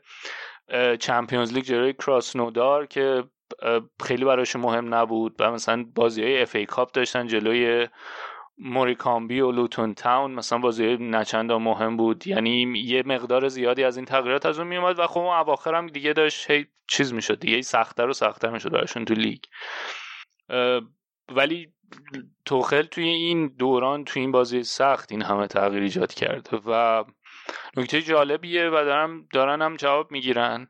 Champions 1.00 1.54
League 1.54 1.64
جلوی 1.64 1.94
کراسنودار 1.94 2.86
که 2.86 3.24
خیلی 4.04 4.26
براش 4.26 4.56
مهم 4.56 4.96
نبود 4.96 5.36
و 5.40 5.52
مثلا 5.52 5.86
بازی 5.96 6.24
های 6.24 6.42
FA 6.42 6.56
Cup 6.56 6.92
داشتن 6.92 7.28
جلوی 7.28 7.88
موریکامبی 8.64 9.40
و 9.40 9.52
لوتون 9.52 9.94
تاون 9.94 10.32
مثلا 10.32 10.60
بازی 10.60 10.98
نه 10.98 11.15
چندان 11.15 11.60
مهم 11.60 11.98
بود. 11.98 12.28
یعنی 12.28 12.74
یه 12.86 13.04
مقدار 13.06 13.48
زیادی 13.48 13.84
از 13.84 13.98
این 13.98 14.06
تغییرات 14.06 14.46
از 14.46 14.60
اون 14.60 14.68
میومد 14.68 15.00
و 15.00 15.08
خب 15.08 15.20
اون 15.20 15.36
اواخر 15.36 15.76
هم 15.76 15.88
دیگه 15.88 16.14
داشت 16.14 16.52
هی 16.52 16.66
چیز 16.88 17.14
می‌شد 17.14 17.40
دیگه 17.40 17.62
سختتر 17.62 18.08
و 18.10 18.14
سختتر 18.14 18.50
می‌شد 18.50 18.72
براشون 18.72 19.06
تو 19.06 19.14
لیگ. 19.14 19.40
ولی 21.30 21.74
توخل 22.46 22.82
توی 22.82 23.08
این 23.08 23.48
دوران 23.48 24.06
توی 24.06 24.22
این 24.22 24.32
بازی 24.32 24.64
سخت 24.64 25.12
این 25.12 25.22
همه 25.22 25.48
تغییر 25.48 25.84
ایجاد 25.84 26.14
کرده 26.14 26.58
و 26.66 27.04
نکته 27.78 28.02
جالبیه 28.02 28.70
و 28.70 28.72
دارم 28.72 29.28
دارن 29.34 29.62
هم 29.62 29.76
جواب 29.76 30.12
می‌گیرن. 30.12 30.68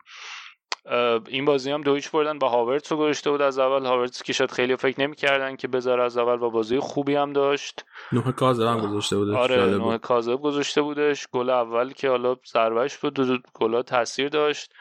این 1.27 1.45
بازی 1.45 1.71
هم 1.71 1.81
دویچ 1.81 2.11
بردن 2.11 2.39
با 2.39 2.49
هاورتس 2.49 2.91
رو 2.91 2.97
گذاشته 2.97 3.31
بود 3.31 3.41
از 3.41 3.59
اول. 3.59 3.85
هاورتس 3.85 4.23
که 4.23 4.33
شاید 4.33 4.51
خیلی 4.51 4.75
فکر 4.75 5.01
نمی‌کردن 5.01 5.55
که 5.55 5.67
بذاره 5.67 6.03
از 6.03 6.17
اول 6.17 6.41
و 6.41 6.49
بازی 6.49 6.79
خوبی 6.79 7.15
هم 7.15 7.33
داشت. 7.33 7.85
نوح 8.11 8.31
کاذب 8.31 8.63
هم 8.63 8.79
گذاشته 8.81 9.15
بودش 9.15 9.35
آره 9.35 9.65
نوح 9.65 9.97
کاذب 9.97 10.35
گذاشته 10.35 10.81
بودش. 10.81 11.27
گل 11.31 11.49
اول 11.49 11.93
که 11.93 12.09
حالا 12.09 12.35
ضربهش 12.47 12.97
بود 12.97 13.13
دو, 13.13 13.25
دو 13.25 13.37
گلا 13.53 13.81
تاثیر 13.81 14.29
داشت. 14.29 14.73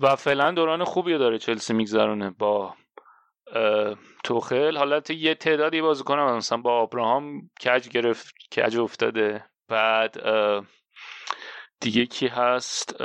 و 0.00 0.16
فعلا 0.16 0.50
دوران 0.50 0.84
خوبی 0.84 1.18
داره 1.18 1.38
چلسی 1.38 1.74
میگذرونه 1.74 2.30
با 2.30 2.74
توخل. 4.24 4.76
حالت 4.76 5.10
یه 5.10 5.34
تعدادی 5.34 5.80
بازیکن 5.80 6.18
مثلا 6.18 6.58
با 6.58 6.82
ابراهام 6.82 7.50
کج 7.64 7.88
گرفت 7.88 8.34
کج 8.56 8.78
افتاده. 8.78 9.44
بعد 9.68 10.16
دیگه 11.82 12.06
کی 12.06 12.26
هست؟ 12.26 13.00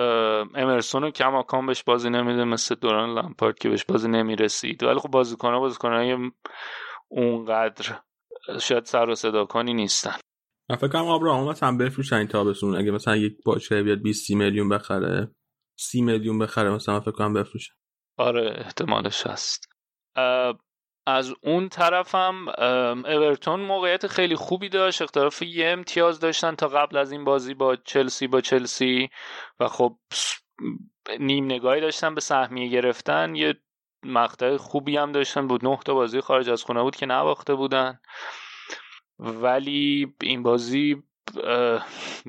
امرسون 0.55 1.03
و 1.03 1.11
کماکان 1.11 1.65
بهش 1.65 1.83
بازی 1.83 2.09
نمیده 2.09 2.43
مثل 2.43 2.75
دوران 2.75 3.13
لامپارد 3.13 3.59
که 3.59 3.69
بهش 3.69 3.85
بازی 3.85 4.07
نمی‌رسید. 4.07 4.83
ولی 4.83 4.99
خب 4.99 5.09
بازیکن 5.09 5.53
ها 5.53 5.59
بازیکن 5.59 5.93
های 5.93 6.31
اونقدر 7.07 7.99
شاید 8.61 8.85
سر 8.85 9.09
و 9.09 9.15
صدا 9.15 9.45
کنی 9.45 9.73
نیستن. 9.73 10.15
من 10.69 10.75
فکر 10.75 10.87
کنم 10.87 11.05
آبراهام 11.05 11.49
مثلا 11.49 11.77
بفروشن 11.77 12.15
این 12.15 12.27
تابستون 12.27 12.75
اگه 12.75 12.91
مثلا 12.91 13.15
یک 13.15 13.33
باشه 13.45 13.83
بیاد 13.83 14.01
20 14.01 14.31
میلیون 14.31 14.69
بخره 14.69 15.31
30 15.79 16.01
میلیون 16.01 16.39
بخره 16.39 16.69
مثلا 16.69 16.99
فکر 16.99 17.11
کنم 17.11 17.33
بفروشن. 17.33 17.73
آره 18.17 18.55
احتمالش 18.57 19.27
هست. 19.27 19.69
از 21.07 21.33
اون 21.41 21.69
طرفم 21.69 22.47
اورتون 23.05 23.59
موقعیت 23.59 24.07
خیلی 24.07 24.35
خوبی 24.35 24.69
داشت. 24.69 25.01
اختلاف 25.01 25.41
یه 25.41 25.67
امتیاز 25.67 26.19
داشتن 26.19 26.55
تا 26.55 26.67
قبل 26.67 26.97
از 26.97 27.11
این 27.11 27.23
بازی 27.23 27.53
با 27.53 27.75
چلسی 27.75 28.27
با 28.27 28.41
چلسی. 28.41 29.09
و 29.59 29.67
خب 29.67 29.97
نیم 31.19 31.45
نگاهی 31.45 31.81
داشتن 31.81 32.15
به 32.15 32.21
سهمیه 32.21 32.69
گرفتن. 32.69 33.35
یه 33.35 33.55
مقطع 34.03 34.57
خوبی 34.57 34.97
هم 34.97 35.11
داشتن. 35.11 35.47
بود 35.47 35.65
نه 35.65 35.79
تا 35.85 35.93
بازی 35.93 36.21
خارج 36.21 36.49
از 36.49 36.63
خونه 36.63 36.81
بود 36.81 36.95
که 36.95 37.05
نباخته 37.05 37.55
بودن. 37.55 37.99
ولی 39.19 40.13
این 40.21 40.43
بازی 40.43 41.03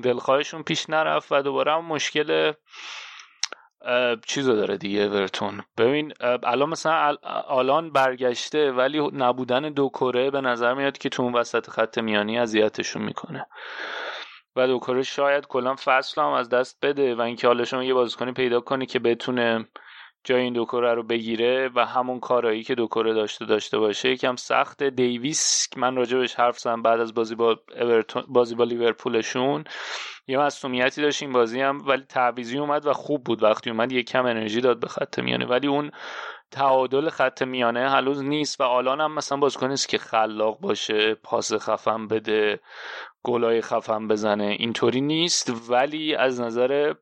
دلخواهشون 0.03 0.63
پیش 0.63 0.89
نرفت 0.89 1.31
و 1.31 1.41
دوباره 1.41 1.73
هم 1.73 1.85
مشکل 1.85 2.53
چیزو 4.25 4.55
داره 4.55 4.77
دیگه 4.77 5.01
اورتون. 5.01 5.61
ببین 5.77 6.13
الان 6.43 6.69
مثلا 6.69 7.15
آلان 7.47 7.91
برگشته 7.91 8.71
ولی 8.71 9.09
نبودن 9.13 9.61
دو 9.61 9.89
کره 9.89 10.31
به 10.31 10.41
نظر 10.41 10.73
میاد 10.73 10.97
که 10.97 11.09
تو 11.09 11.23
اون 11.23 11.33
وسط 11.33 11.69
خط 11.69 11.97
میانی 11.97 12.39
اذیتشون 12.39 13.01
می‌کنه. 13.01 13.45
و 14.55 14.67
دو 14.67 14.79
کره 14.79 15.03
شاید 15.03 15.47
کلا 15.47 15.75
فصل 15.75 16.21
هم 16.21 16.31
از 16.31 16.49
دست 16.49 16.77
بده 16.81 17.15
و 17.15 17.21
اینکه 17.21 17.47
حالا 17.47 17.65
شما 17.65 17.83
یه 17.83 17.93
بازیکنی 17.93 18.31
پیدا 18.31 18.59
کنی 18.59 18.85
که 18.85 18.99
بتونه 18.99 19.65
جای 20.23 20.41
این 20.41 20.53
دو 20.53 20.65
کره 20.65 20.93
رو 20.93 21.03
بگیره 21.03 21.69
و 21.75 21.85
همون 21.85 22.19
کارایی 22.19 22.63
که 22.63 22.75
دو 22.75 22.87
کره 22.87 23.13
داشته 23.13 23.45
داشته 23.45 23.77
باشه 23.77 24.09
یکم 24.09 24.35
سخت 24.35 24.83
دیویس 24.83 25.67
من 25.77 25.95
راجبش 25.95 26.35
حرف 26.35 26.59
زدم 26.59 26.81
بعد 26.81 26.99
از 26.99 27.13
بازی 27.13 27.35
با 27.35 27.59
بازی 28.27 28.55
با 28.55 28.63
لیورپولشون 28.63 29.63
یه 30.29 30.39
مسئولیتی 30.39 31.01
داشت 31.01 31.23
این 31.23 31.31
بازی 31.31 31.61
هم 31.61 31.87
ولی 31.87 32.03
تعویزی 32.03 32.57
اومد 32.57 32.85
و 32.85 32.93
خوب 32.93 33.23
بود. 33.23 33.43
وقتی 33.43 33.69
اومد 33.69 33.91
یه 33.91 34.03
کم 34.03 34.25
انرژی 34.25 34.61
داد 34.61 34.79
به 34.79 34.87
خط 34.87 35.19
میانه. 35.19 35.45
ولی 35.45 35.67
اون 35.67 35.91
تعادل 36.51 37.09
خط 37.09 37.41
میانه 37.41 37.89
هنوز 37.89 38.23
نیست 38.23 38.61
و 38.61 38.63
آلان 38.63 39.01
هم 39.01 39.11
مثلا 39.11 39.37
بازیکن 39.37 39.67
نیست 39.67 39.89
که 39.89 39.97
خلاق 39.97 40.59
باشه 40.59 41.13
پاس 41.15 41.53
خفن 41.53 42.07
بده 42.07 42.59
گلای 43.23 43.61
خفن 43.61 44.07
بزنه. 44.07 44.55
اینطوری 44.59 45.01
نیست. 45.01 45.71
ولی 45.71 46.15
از 46.15 46.41
نظر 46.41 46.93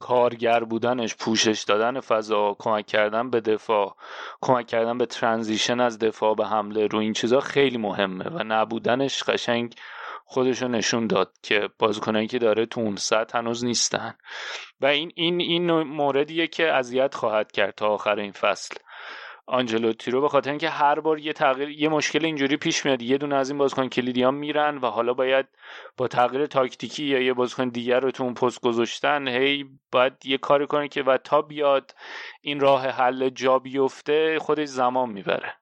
کارگر 0.00 0.64
بودنش 0.64 1.16
پوشش 1.16 1.62
دادن 1.62 2.00
فضا 2.00 2.56
کمک 2.58 2.86
کردن 2.86 3.30
به 3.30 3.40
دفاع 3.40 3.96
کمک 4.40 4.66
کردن 4.66 4.98
به 4.98 5.06
ترانزیشن 5.06 5.80
از 5.80 5.98
دفاع 5.98 6.34
به 6.34 6.46
حمله 6.46 6.86
رو 6.86 6.98
این 6.98 7.12
چیزا 7.12 7.40
خیلی 7.40 7.78
مهمه 7.78 8.24
و 8.24 8.42
نبودنش 8.46 9.22
قشنگ 9.22 9.74
خودشو 10.24 10.68
نشون 10.68 11.06
داد 11.06 11.32
که 11.42 11.68
بازیکنایی 11.78 12.26
که 12.26 12.38
داره 12.38 12.66
تو 12.66 12.80
اون 12.80 12.96
سطح 12.96 13.38
هنوز 13.38 13.64
نیستن. 13.64 14.14
و 14.80 14.86
این 14.86 15.12
این 15.14 15.40
این 15.40 15.72
موردیه 15.82 16.46
که 16.46 16.72
اذیت 16.72 17.14
خواهد 17.14 17.52
کرد 17.52 17.74
تا 17.74 17.88
آخر 17.88 18.18
این 18.18 18.32
فصل. 18.32 18.76
آنجلوتی 19.50 20.10
رو 20.10 20.20
به 20.20 20.28
خاطر 20.28 20.50
اینکه 20.50 20.70
هر 20.70 21.00
بار 21.00 21.18
یه 21.18 21.32
تغییر 21.32 21.68
یه 21.68 21.88
مشکل 21.88 22.24
اینجوری 22.24 22.56
پیش 22.56 22.86
میاد. 22.86 23.02
یه 23.02 23.18
دونه 23.18 23.36
از 23.36 23.50
این 23.50 23.58
بازیکن 23.58 23.88
کلیدی 23.88 24.22
ها 24.22 24.30
میرن 24.30 24.78
و 24.78 24.86
حالا 24.86 25.14
باید 25.14 25.46
با 25.96 26.08
تغییر 26.08 26.46
تاکتیکی 26.46 27.04
یا 27.04 27.20
یه 27.20 27.32
بازیکن 27.32 27.68
دیگر 27.68 28.00
رو 28.00 28.10
تو 28.10 28.24
اون 28.24 28.34
پست 28.34 28.60
گذاشتن 28.60 29.28
هی 29.28 29.64
باید 29.92 30.12
یه 30.24 30.38
کاری 30.38 30.66
کنه 30.66 30.88
که 30.88 31.02
و 31.02 31.18
تا 31.24 31.42
بیاد 31.42 31.94
این 32.42 32.60
راه 32.60 32.86
حل 32.86 33.28
جا 33.28 33.58
بیفته 33.58 34.38
خودش 34.38 34.68
زمان 34.68 35.10
می‌بره. 35.10 35.54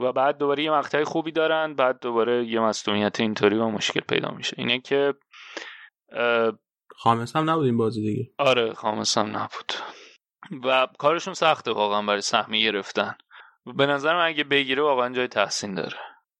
و 0.00 0.12
بعد 0.12 0.38
دوباره 0.38 0.62
یه 0.62 0.70
مقطع 0.70 1.04
خوبی 1.04 1.32
دارن 1.32 1.74
بعد 1.74 2.00
دوباره 2.00 2.44
یه 2.44 2.60
مصدومیت 2.60 3.20
اینطوری 3.20 3.56
و 3.56 3.68
مشکل 3.68 4.00
پیدا 4.00 4.30
میشه. 4.30 4.54
اینه 4.58 4.80
که 4.80 5.14
خامس 6.96 7.36
هم 7.36 7.50
نبود 7.50 7.64
این 7.64 7.76
بازی 7.76 8.02
دیگه. 8.02 8.30
آره 8.38 8.72
خامس 8.72 9.18
هم 9.18 9.36
نبود. 9.36 9.72
و 10.64 10.86
کارشون 10.98 11.34
سخته 11.34 11.72
واقعا 11.72 12.02
برای 12.02 12.20
سهمی 12.20 12.62
گرفتن. 12.62 13.14
به 13.76 13.86
نظر 13.86 14.14
من 14.14 14.26
اگه 14.26 14.44
بگیره 14.44 14.82
واقعا 14.82 15.14
جای 15.14 15.28
تحسین 15.28 15.74
داره. 15.74 15.96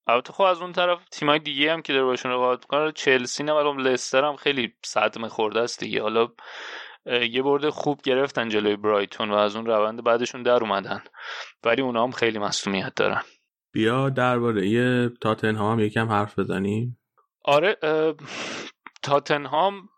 البته 0.06 0.32
خب 0.32 0.42
از 0.42 0.60
اون 0.60 0.72
طرف 0.72 0.98
تیمای 1.12 1.38
دیگه 1.38 1.72
هم 1.72 1.82
که 1.82 1.92
داره 1.92 2.04
باشون 2.04 2.32
رقابت 2.32 2.58
می‌کنه 2.60 2.92
چلسی 2.92 3.42
نه 3.42 3.52
ولی 3.52 3.82
لستر 3.82 4.24
هم 4.24 4.36
خیلی 4.36 4.74
صدمه 4.84 5.28
خورده 5.28 5.60
است 5.60 5.80
دیگه. 5.80 6.02
حالا 6.02 6.28
یه 7.30 7.42
برده 7.42 7.70
خوب 7.70 8.02
گرفتن 8.02 8.48
جلوی 8.48 8.76
برایتون 8.76 9.30
و 9.30 9.34
از 9.34 9.56
اون 9.56 9.66
روند 9.66 10.04
بعدشون 10.04 10.42
در 10.42 10.60
اومدن. 10.60 11.02
ولی 11.64 11.82
اونا 11.82 12.04
هم 12.04 12.10
خیلی 12.10 12.38
مسئولیت 12.38 12.94
دارن. 12.94 13.22
بیا 13.72 14.10
درباره 14.10 15.08
تاتنهام 15.20 15.80
یکم 15.80 16.08
حرف 16.08 16.38
بزنیم. 16.38 16.98
آره 17.44 17.76
تاتنهام 19.02 19.88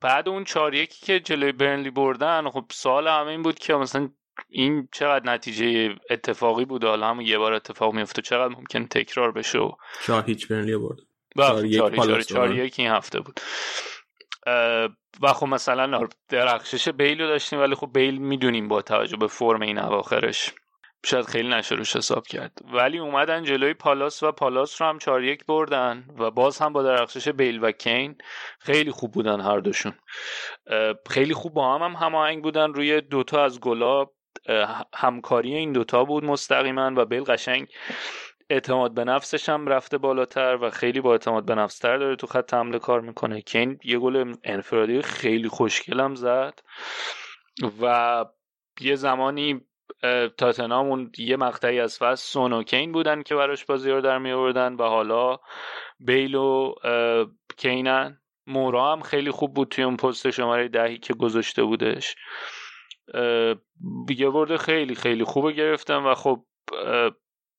بعد 0.00 0.28
اون 0.28 0.44
چهار 0.44 0.74
یکی 0.74 1.06
که 1.06 1.20
جلوی 1.20 1.52
برنلی 1.52 1.90
بردن 1.90 2.50
خب 2.50 2.64
سوال 2.70 3.08
همه 3.08 3.26
این 3.26 3.42
بود 3.42 3.58
که 3.58 3.74
مثلا 3.74 4.08
این 4.48 4.88
چقدر 4.92 5.32
نتیجه 5.32 5.94
اتفاقی 6.10 6.64
بود؟ 6.64 6.84
حالا 6.84 7.10
هم 7.10 7.20
یه 7.20 7.38
بار 7.38 7.52
اتفاق 7.52 7.94
میفته 7.94 8.22
چقدر 8.22 8.54
ممکن 8.54 8.86
تکرار 8.86 9.32
بشه؟ 9.32 9.58
و 9.58 9.72
چهار 10.06 10.24
هیچ 10.26 10.48
برنلی 10.48 10.76
برد. 10.76 10.98
چهار 11.36 12.20
چهار 12.22 12.54
یک 12.54 12.74
این 12.78 12.88
هفته 12.88 13.20
بود. 13.20 13.40
و 15.22 15.32
خب 15.34 15.46
مثلا 15.46 16.08
درخشش 16.28 16.88
بیل 16.88 17.20
رو 17.20 17.26
داشتیم 17.26 17.60
ولی 17.60 17.74
خب 17.74 17.90
بیل 17.94 18.18
می‌دونیم 18.18 18.68
با 18.68 18.82
توجه 18.82 19.16
به 19.16 19.26
فرم 19.26 19.62
این 19.62 19.78
اواخرش. 19.78 20.52
شاید 21.06 21.26
خیلی 21.26 21.48
نشه 21.48 21.74
روش 21.74 21.96
حساب 21.96 22.26
کرد. 22.26 22.58
ولی 22.72 22.98
اومدن 22.98 23.42
جلوی 23.42 23.74
پالاس 23.74 24.22
و 24.22 24.32
پالاس 24.32 24.82
رو 24.82 24.88
هم 24.88 24.98
4 24.98 25.24
یک 25.24 25.46
بردن 25.46 26.04
و 26.18 26.30
باز 26.30 26.58
هم 26.58 26.72
با 26.72 26.82
درخشش 26.82 27.28
بیل 27.28 27.64
و 27.64 27.70
کین 27.70 28.18
خیلی 28.58 28.90
خوب 28.90 29.12
بودن 29.12 29.40
هر 29.40 29.58
دوشون. 29.58 29.92
خیلی 31.10 31.34
خوب 31.34 31.54
با 31.54 31.74
هم 31.74 31.82
هم 31.82 32.06
هماهنگ 32.06 32.42
بودن. 32.42 32.72
روی 32.72 33.00
دوتا 33.00 33.44
از 33.44 33.60
گلا 33.60 34.06
همکاری 34.94 35.54
این 35.54 35.72
دوتا 35.72 36.04
بود 36.04 36.24
مستقیما 36.24 36.92
و 36.96 37.04
بیل 37.04 37.24
قشنگ 37.24 37.68
اعتماد 38.50 38.94
به 38.94 39.04
نفسش 39.04 39.48
هم 39.48 39.66
رفته 39.66 39.98
بالاتر 39.98 40.58
و 40.60 40.70
خیلی 40.70 41.00
با 41.00 41.12
اعتماد 41.12 41.44
به 41.44 41.54
نفستر 41.54 41.96
داره 41.96 42.16
تو 42.16 42.26
خط 42.26 42.54
حمله 42.54 42.78
کار 42.78 43.00
می‌کنه. 43.00 43.40
کین 43.40 43.78
یه 43.84 43.98
گل 43.98 44.34
انفرادی 44.44 45.02
خیلی 45.02 45.48
خوشگلم 45.48 46.14
زد 46.14 46.60
و 47.82 48.24
یه 48.80 48.96
زمانی 48.96 49.60
تاتنام 50.36 50.86
اون 50.86 51.12
یه 51.18 51.36
مقطعی 51.36 51.80
از 51.80 51.98
فصل 51.98 52.32
سون 52.32 52.52
و 52.52 52.62
کین 52.62 52.92
بودن 52.92 53.22
که 53.22 53.34
براش 53.34 53.64
بازی 53.64 53.90
رو 53.90 54.00
در 54.00 54.18
می 54.18 54.32
آوردن 54.32 54.74
و 54.74 54.82
حالا 54.82 55.38
بیل 56.00 56.34
و 56.34 56.74
کینن. 57.56 58.20
مورا 58.46 58.92
هم 58.92 59.00
خیلی 59.00 59.30
خوب 59.30 59.54
بود 59.54 59.68
توی 59.68 59.84
اون 59.84 59.96
پست 59.96 60.30
شماره 60.30 60.68
دهی 60.68 60.98
که 60.98 61.14
گذاشته 61.14 61.62
بودش. 61.62 62.14
یه 64.08 64.30
برده 64.30 64.58
خیلی 64.58 64.94
خیلی 64.94 65.24
خوب 65.24 65.50
گرفتم 65.50 66.06
و 66.06 66.14
خب 66.14 66.44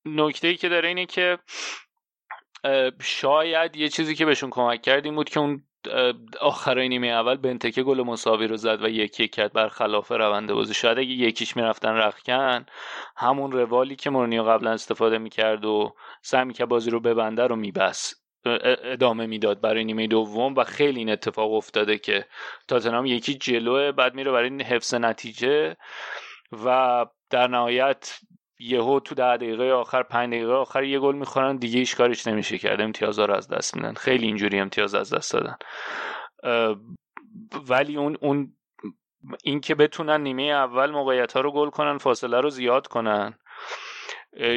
نکته 0.04 0.48
ای 0.48 0.56
که 0.56 0.68
داره 0.68 0.88
اینه 0.88 1.06
که 1.06 1.38
شاید 3.00 3.76
یه 3.76 3.88
چیزی 3.88 4.14
که 4.14 4.26
بهشون 4.26 4.50
کمک 4.50 4.82
کردیم 4.82 5.14
بود 5.14 5.28
که 5.28 5.40
اون 5.40 5.67
آخرای 6.40 6.88
نیمه 6.88 7.06
اول 7.06 7.36
بنتکه 7.36 7.82
گل 7.82 8.02
مساوی 8.02 8.46
رو 8.46 8.56
زد 8.56 8.82
و 8.82 8.88
یکی 8.88 9.24
یک 9.24 9.34
کرد 9.34 9.52
برخلاف 9.52 10.12
روند 10.12 10.52
بازی. 10.52 10.74
شاید 10.74 10.98
اگه 10.98 11.10
یکیش 11.10 11.56
می‌رفتن 11.56 11.88
رخکن 11.94 12.66
همون 13.16 13.52
روالی 13.52 13.96
که 13.96 14.10
مورنیو 14.10 14.42
قبلا 14.42 14.70
استفاده 14.70 15.18
می‌کرد 15.18 15.64
و 15.64 15.94
سعی 16.22 16.52
که 16.52 16.66
بازی 16.66 16.90
رو 16.90 17.00
ببنده 17.00 17.46
رو 17.46 17.56
میبس 17.56 18.14
ادامه 18.84 19.26
می‌داد 19.26 19.60
برای 19.60 19.84
نیمه 19.84 20.06
دوم 20.06 20.54
و 20.54 20.64
خیلی 20.64 20.98
این 20.98 21.10
اتفاق 21.10 21.52
افتاده 21.52 21.98
که 21.98 22.24
تاتنهام 22.68 23.06
یکی 23.06 23.34
جلوه 23.34 23.92
بعد 23.92 24.14
میره 24.14 24.32
برای 24.32 24.62
حفظ 24.62 24.94
نتیجه 24.94 25.76
و 26.64 27.06
در 27.30 27.46
نهایت 27.46 28.18
یهو 28.60 29.00
تو 29.00 29.14
ده 29.14 29.36
دقیقه 29.36 29.72
آخر 29.72 30.02
پنج 30.02 30.30
دقیقه 30.34 30.52
آخر 30.52 30.84
یه 30.84 30.98
گل 30.98 31.14
می‌خورن 31.14 31.56
دیگه 31.56 31.78
هیچ 31.78 31.96
کارش 31.96 32.26
نمیشه 32.26 32.58
کرد. 32.58 32.80
امتیازها 32.80 33.24
رو 33.24 33.34
از 33.34 33.48
دست 33.48 33.76
میدن. 33.76 33.94
خیلی 33.94 34.26
اینجوری 34.26 34.58
امتیاز 34.58 34.94
از 34.94 35.14
دست 35.14 35.32
دادن. 35.32 35.56
ولی 37.68 37.96
اون 37.96 38.16
اون 38.20 38.52
این 39.44 39.60
که 39.60 39.74
بتونن 39.74 40.20
نیمه 40.20 40.42
اول 40.42 40.90
موقعیت 40.90 41.32
ها 41.32 41.40
رو 41.40 41.52
گل 41.52 41.70
کنن 41.70 41.98
فاصله 41.98 42.40
رو 42.40 42.50
زیاد 42.50 42.86
کنن 42.86 43.34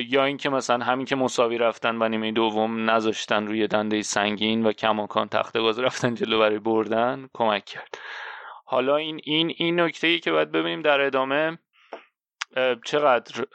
یا 0.07 0.25
اینکه 0.25 0.49
مثلا 0.49 0.85
همین 0.85 1.05
که 1.05 1.15
مساوی 1.15 1.57
رفتن 1.57 2.01
و 2.01 2.09
نیمه 2.09 2.31
دوم 2.31 2.89
نذاشتن 2.89 3.47
روی 3.47 3.67
دنده 3.67 4.01
سنگین 4.01 4.65
و 4.65 4.71
کماکان 4.71 5.27
تخت 5.27 5.57
گاز 5.57 5.79
رفتن 5.79 6.15
جلو 6.15 6.39
برای 6.39 6.59
بردن 6.59 7.29
کمک 7.33 7.65
کرد. 7.65 7.97
حالا 8.65 8.95
این 8.95 9.19
این 9.23 9.53
این 9.57 9.79
نکته 9.79 10.07
ای 10.07 10.19
که 10.19 10.31
باید 10.31 10.51
ببینیم 10.51 10.81
در 10.81 11.01
ادامه 11.01 11.57
چقدر 12.85 13.45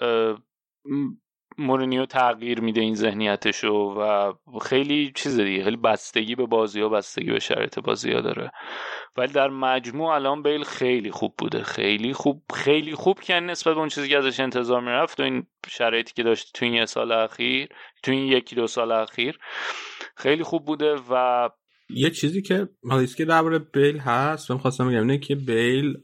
مورینیو 1.59 2.06
تغییر 2.06 2.60
میده 2.60 2.81
این 2.81 2.94
ذهنیتشو 2.94 3.73
و 3.73 4.32
خیلی 4.59 5.12
چیز 5.14 5.40
دیگه 5.40 5.64
خیلی 5.64 5.77
بستگی 5.77 6.35
به 6.35 6.47
بازی 6.47 6.81
ها 6.81 6.89
بستگی 6.89 7.31
به 7.31 7.39
شرایط 7.39 7.78
بازی 7.78 8.12
ها 8.12 8.20
داره. 8.20 8.51
ولی 9.16 9.32
در 9.32 9.48
مجموع 9.48 10.09
الان 10.09 10.43
بیل 10.43 10.64
خیلی 10.64 11.10
خوب 11.10 11.35
بوده 11.39 11.62
خیلی 11.62 12.12
خوب 12.12 12.43
خیلی 12.55 12.94
خوب 12.94 13.20
که 13.20 13.35
نسبت 13.35 13.74
به 13.74 13.81
اون 13.81 13.89
چیزی 13.89 14.09
که 14.09 14.18
ازش 14.18 14.40
انتظار 14.40 14.81
می‌رفت 14.81 15.20
و 15.20 15.23
این 15.23 15.47
شرایطی 15.68 16.12
که 16.14 16.23
داشت 16.23 16.52
تو 16.55 16.64
این 16.64 16.86
سال 16.86 17.12
اخیر 17.12 17.68
تو 18.02 18.12
این 18.12 18.32
یکی 18.32 18.56
دو 18.56 18.66
سال 18.66 18.93
اخیر 18.93 19.39
خیلی 20.16 20.43
خوب 20.43 20.64
بوده 20.64 20.94
و 21.10 21.48
یه 21.90 22.10
چیزی 22.10 22.43
که 22.43 22.68
حالا 22.90 23.06
که 23.06 23.24
درباره 23.24 23.59
بیل 23.59 23.98
هست 23.98 24.51
من 24.51 24.59
خواستم 24.59 24.89
بگم 24.89 25.01
اینه 25.01 25.18
که 25.18 25.35
بیل 25.35 25.94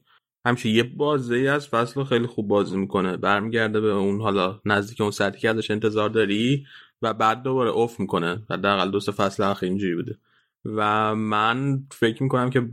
همیشه 0.47 0.69
یه 0.69 0.83
بازه 0.83 1.35
ای 1.35 1.49
از 1.49 1.69
فصل 1.69 2.05
خیلی 2.05 2.27
خوب 2.27 2.49
بازی 2.49 2.77
می‌کنه. 2.77 3.17
برمیگرده 3.17 3.81
به 3.81 3.91
اون 3.91 4.21
حالا 4.21 4.61
نزدیک 4.65 5.01
اون 5.01 5.11
سطحی 5.11 5.41
که 5.41 5.51
ازش 5.51 5.71
انتظار 5.71 6.09
داری 6.09 6.67
و 7.03 7.15
بعد 7.15 7.43
دوباره 7.43 7.71
اوف 7.71 8.01
می‌کنه. 8.01 8.43
حداقل 8.51 8.91
دو 8.91 9.01
سه 9.01 9.13
فصل 9.13 9.43
اخیر 9.43 9.69
اینجوری 9.69 9.95
بوده. 9.95 10.19
و 10.65 11.15
من 11.15 11.83
فکر 11.91 12.23
می‌کنم 12.23 12.51
که 12.51 12.71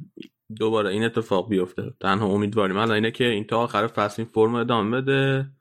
دوباره 0.57 0.89
این 0.89 1.03
اتفاق 1.03 1.49
بیفته. 1.49 1.93
تنها 1.99 2.27
امیدواریم 2.27 2.77
حالا 2.77 2.93
اینه 2.93 3.11
که 3.11 3.25
این 3.25 3.43
تا 3.43 3.59
آخر 3.59 3.87
فصل 3.87 4.21
این 4.21 4.31
فرم 4.33 4.55
ادامه 4.55 5.01
بده 5.01 5.51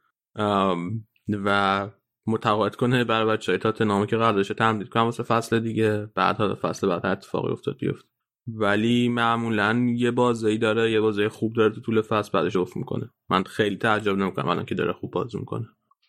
و 1.29 1.89
متقاعد 2.27 2.77
کنه 2.77 3.05
برای 3.05 3.37
بچه 3.37 3.53
های 3.53 3.59
تا 3.59 3.73
که 4.07 4.17
قرار 4.17 4.33
داشته 4.33 4.55
تمدید 4.55 4.89
کنم 4.89 5.03
واسه 5.03 5.23
فصل 5.23 5.61
دیگه. 5.61 6.11
بعد 6.15 6.37
حالا 6.37 6.55
فصل 6.63 6.89
بعد 6.89 7.07
اتفاقی 7.07 7.53
افتاد 7.53 7.77
بیفته. 7.77 8.09
ولی 8.55 9.09
معمولا 9.09 9.95
یه 9.97 10.11
بازی 10.11 10.59
داره 10.59 10.93
یه 10.93 11.01
بازی 11.01 11.29
خوب 11.29 11.53
داره 11.53 11.75
تو 11.75 11.81
طول 11.81 12.03
فصل 12.03 12.31
بعدش 12.33 12.57
افت 12.57 12.77
می‌کنه. 12.77 13.11
من 13.31 13.43
خیلی 13.43 13.77
تعجب 13.77 14.17
نمی‌کنم 14.17 14.49
الان 14.49 14.65
که 14.65 14.75
داره 14.75 14.93
خوب 14.93 15.11
بازی 15.11 15.39
می‌کنه. 15.39 15.67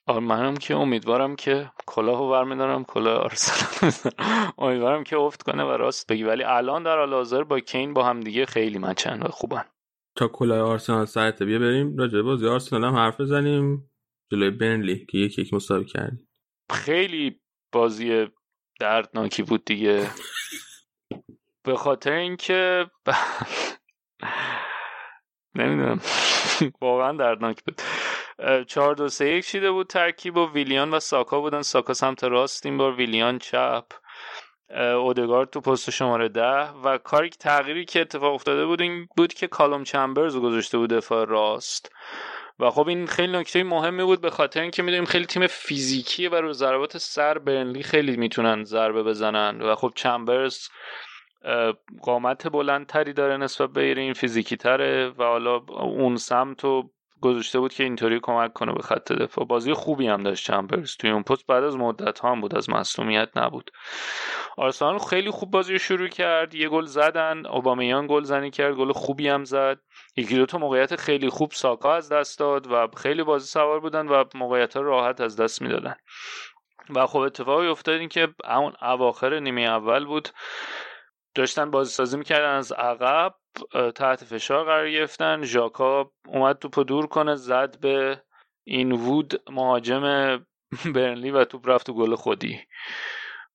آره 0.08 0.20
منم 0.20 0.58
که 0.58 0.76
امیدوارم 0.76 1.36
که 1.36 1.72
کلاهو 1.88 2.32
برمیدارم 2.32 2.84
کلاه 2.84 3.18
آرسنال 3.18 3.92
امیدوارم 4.58 5.04
که 5.04 5.18
افت 5.18 5.44
کنه 5.44 5.64
و 5.64 5.68
راست 5.68 6.08
بگی. 6.08 6.24
ولی 6.24 6.44
الان 6.44 6.84
در 6.84 6.98
حال 6.98 7.14
حاضر 7.14 7.44
با 7.44 7.60
کین 7.60 7.94
با 7.94 8.04
هم 8.04 8.20
دیگه 8.20 8.46
خیلی 8.46 8.78
مچن 8.80 9.20
و 9.22 9.28
خوبن. 9.28 9.64
تا 10.16 10.28
کلاه 10.28 10.60
آرسنال 10.60 11.06
سرت 11.06 11.44
بیا 11.44 11.60
بریم. 11.60 11.98
راجع 11.98 12.22
بازی 12.22 12.48
آرسنال 12.48 12.84
هم 12.84 12.96
حرف 12.96 13.22
بزنیم. 13.22 13.92
جلوی 14.32 14.50
برنلی 14.50 15.06
که 15.06 15.18
یک 15.18 15.40
یک 15.40 15.54
مساوی 15.54 15.86
کردیم. 15.86 16.30
خیلی 16.72 17.40
بازی 17.72 18.28
دردناکی 18.80 19.44
بود 19.44 19.66
دیگه. 19.66 20.08
به 21.64 21.76
خاطر 21.76 22.12
اینکه 22.12 22.86
نمی‌دونم. 25.56 26.02
واقعا 26.82 27.12
دردناک 27.12 27.64
بود. 27.64 27.82
چهار 28.68 28.96
دو 28.96 29.10
سه 29.10 29.30
یک 29.30 29.46
شیده 29.46 29.72
بود 29.72 29.88
ترکیب 29.88 30.38
و 30.38 30.54
ویلیان 30.54 30.92
و 30.92 31.00
ساکا 31.00 31.40
بودن. 31.40 31.62
ساکا 31.62 31.94
سمت 31.94 32.24
راست 32.24 32.66
این 32.66 32.78
بار 32.78 32.96
ویلیان 32.96 33.40
چپ. 33.40 33.86
اودگارد 34.78 35.50
تو 35.50 35.62
پست 35.62 35.90
شماره 35.90 36.30
ده. 36.30 36.70
و 36.84 36.98
کاری 36.98 37.30
تغییری 37.30 37.86
که 37.86 38.02
اتفاق 38.02 38.34
افتاده 38.34 38.66
بود 38.66 38.82
این 38.82 39.08
بود 39.18 39.34
که 39.34 39.48
کالوم 39.48 39.84
چمبرز 39.84 40.36
رو 40.36 40.42
گذاشته 40.42 40.78
بود 40.78 40.90
دفاع 40.90 41.26
راست. 41.26 41.92
و 42.60 42.70
خب 42.70 42.88
این 42.88 43.08
خیلی 43.08 43.38
نکته 43.38 43.64
مهمی 43.64 44.04
بود 44.04 44.22
به 44.22 44.30
خاطر 44.30 44.62
اینکه 44.62 44.84
می‌دونیم 44.84 45.06
خیلی 45.06 45.26
تیم 45.26 45.48
فیزیکیه 45.48 46.30
و 46.30 46.36
رو 46.36 46.54
ضربات 46.54 46.98
سر 46.98 47.38
برنلی 47.38 47.84
خیلی 47.84 48.18
می‌تونن 48.18 48.64
ضربه 48.64 49.04
بزنن. 49.04 49.62
و 49.62 49.76
خب 49.76 49.92
چمبرز 49.96 50.68
قامت 52.02 52.48
بلندتری 52.48 53.14
داره 53.14 53.38
نسبت 53.38 53.70
به 53.70 54.00
این 54.00 54.14
فیزیکی 54.14 54.58
تره 54.58 55.10
و 55.10 55.24
حالا 55.24 55.56
اون 55.70 56.16
سمت 56.16 56.64
رو 56.64 56.92
گذاشته 57.22 57.60
بود 57.60 57.74
که 57.74 57.84
اینطوری 57.84 58.20
کمک 58.24 58.54
کنه 58.54 58.74
به 58.74 58.82
خط 58.82 59.12
دفاع. 59.12 59.46
بازی 59.46 59.74
خوبی 59.74 60.08
هم 60.08 60.24
داشت 60.24 60.48
چمبرز 60.48 60.96
توی 60.98 61.10
اون 61.10 61.24
پست 61.24 61.48
بعد 61.48 61.64
از 61.64 61.78
مدت 61.78 62.26
هم 62.26 62.42
بود 62.42 62.56
از 62.56 62.70
مصومیت 62.70 63.30
نبود. 63.36 63.72
آرسنال 64.58 65.00
خیلی 65.00 65.32
خوب 65.32 65.52
بازی 65.52 65.80
شروع 65.80 66.08
کرد 66.08 66.56
یه 66.56 66.70
گل 66.70 66.86
زدن 66.86 67.46
اوبامیان 67.46 68.08
گل 68.08 68.24
زنی 68.24 68.52
کرد 68.52 68.76
گل 68.76 68.92
خوبی 68.92 69.28
هم 69.28 69.44
زد. 69.44 69.80
یکی 70.16 70.36
دو 70.36 70.46
تا 70.46 70.58
موقعیت 70.58 70.96
خیلی 70.96 71.30
خوب 71.30 71.52
ساکا 71.52 71.96
از 71.96 72.10
دست 72.10 72.40
داد 72.40 72.72
و 72.72 72.88
خیلی 72.98 73.24
بازی 73.24 73.48
سوار 73.48 73.80
بودن 73.80 74.08
و 74.08 74.24
موقعیت 74.36 74.78
ها 74.78 74.82
راحت 74.82 75.22
از 75.22 75.36
دست 75.36 75.62
می‌دادن. 75.62 75.96
و 76.96 77.08
خب 77.08 77.20
اتفاقی 77.20 77.68
افتاد 77.68 78.00
این 78.00 78.10
که 78.10 78.28
اون 78.58 78.74
اواخر 78.82 79.40
نیمه 79.40 79.62
اول 79.62 80.06
بود. 80.06 80.30
داشتن 81.36 81.72
بازی 81.72 81.92
سازی 81.92 82.18
می‌کردن 82.18 82.56
از 82.56 82.72
عقب 82.72 83.36
تحت 83.96 84.24
فشار 84.24 84.66
قرار 84.66 84.90
گرفتن. 84.90 85.44
ژاکا 85.44 86.12
اومد 86.28 86.60
توپو 86.60 86.84
دور 86.84 87.08
کنه 87.08 87.36
زد 87.36 87.80
به 87.80 88.22
این 88.68 88.92
وود 88.92 89.42
مهاجم 89.52 90.02
برنلی 90.96 91.32
و 91.32 91.46
توپ 91.46 91.70
رفت 91.70 91.86
تو 91.86 91.94
گل 91.94 92.16
خودی. 92.16 92.60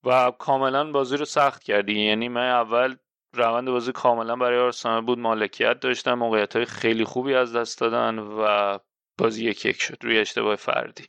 و 0.05 0.31
کاملا 0.31 0.93
بازی 0.93 1.17
رو 1.17 1.25
سخت 1.25 1.63
کردی. 1.63 2.01
یعنی 2.01 2.29
من 2.29 2.51
اول 2.51 2.97
روند 3.35 3.71
بازی 3.71 3.93
کاملا 3.93 4.37
برای 4.37 4.59
آرسنال 4.59 5.01
بود. 5.01 5.19
مالکیت 5.19 5.81
داشتن 5.81 6.15
موقعیت 6.15 6.57
های 6.57 6.65
خیلی 6.65 7.05
خوبی 7.05 7.35
از 7.35 7.57
دست 7.57 7.81
دادن 7.81 8.19
و 8.19 8.79
بازی 9.19 9.45
یک 9.45 9.65
یک 9.67 9.83
شد 9.83 9.97
روی 10.03 10.19
اشتباه 10.19 10.57
فردی. 10.57 11.05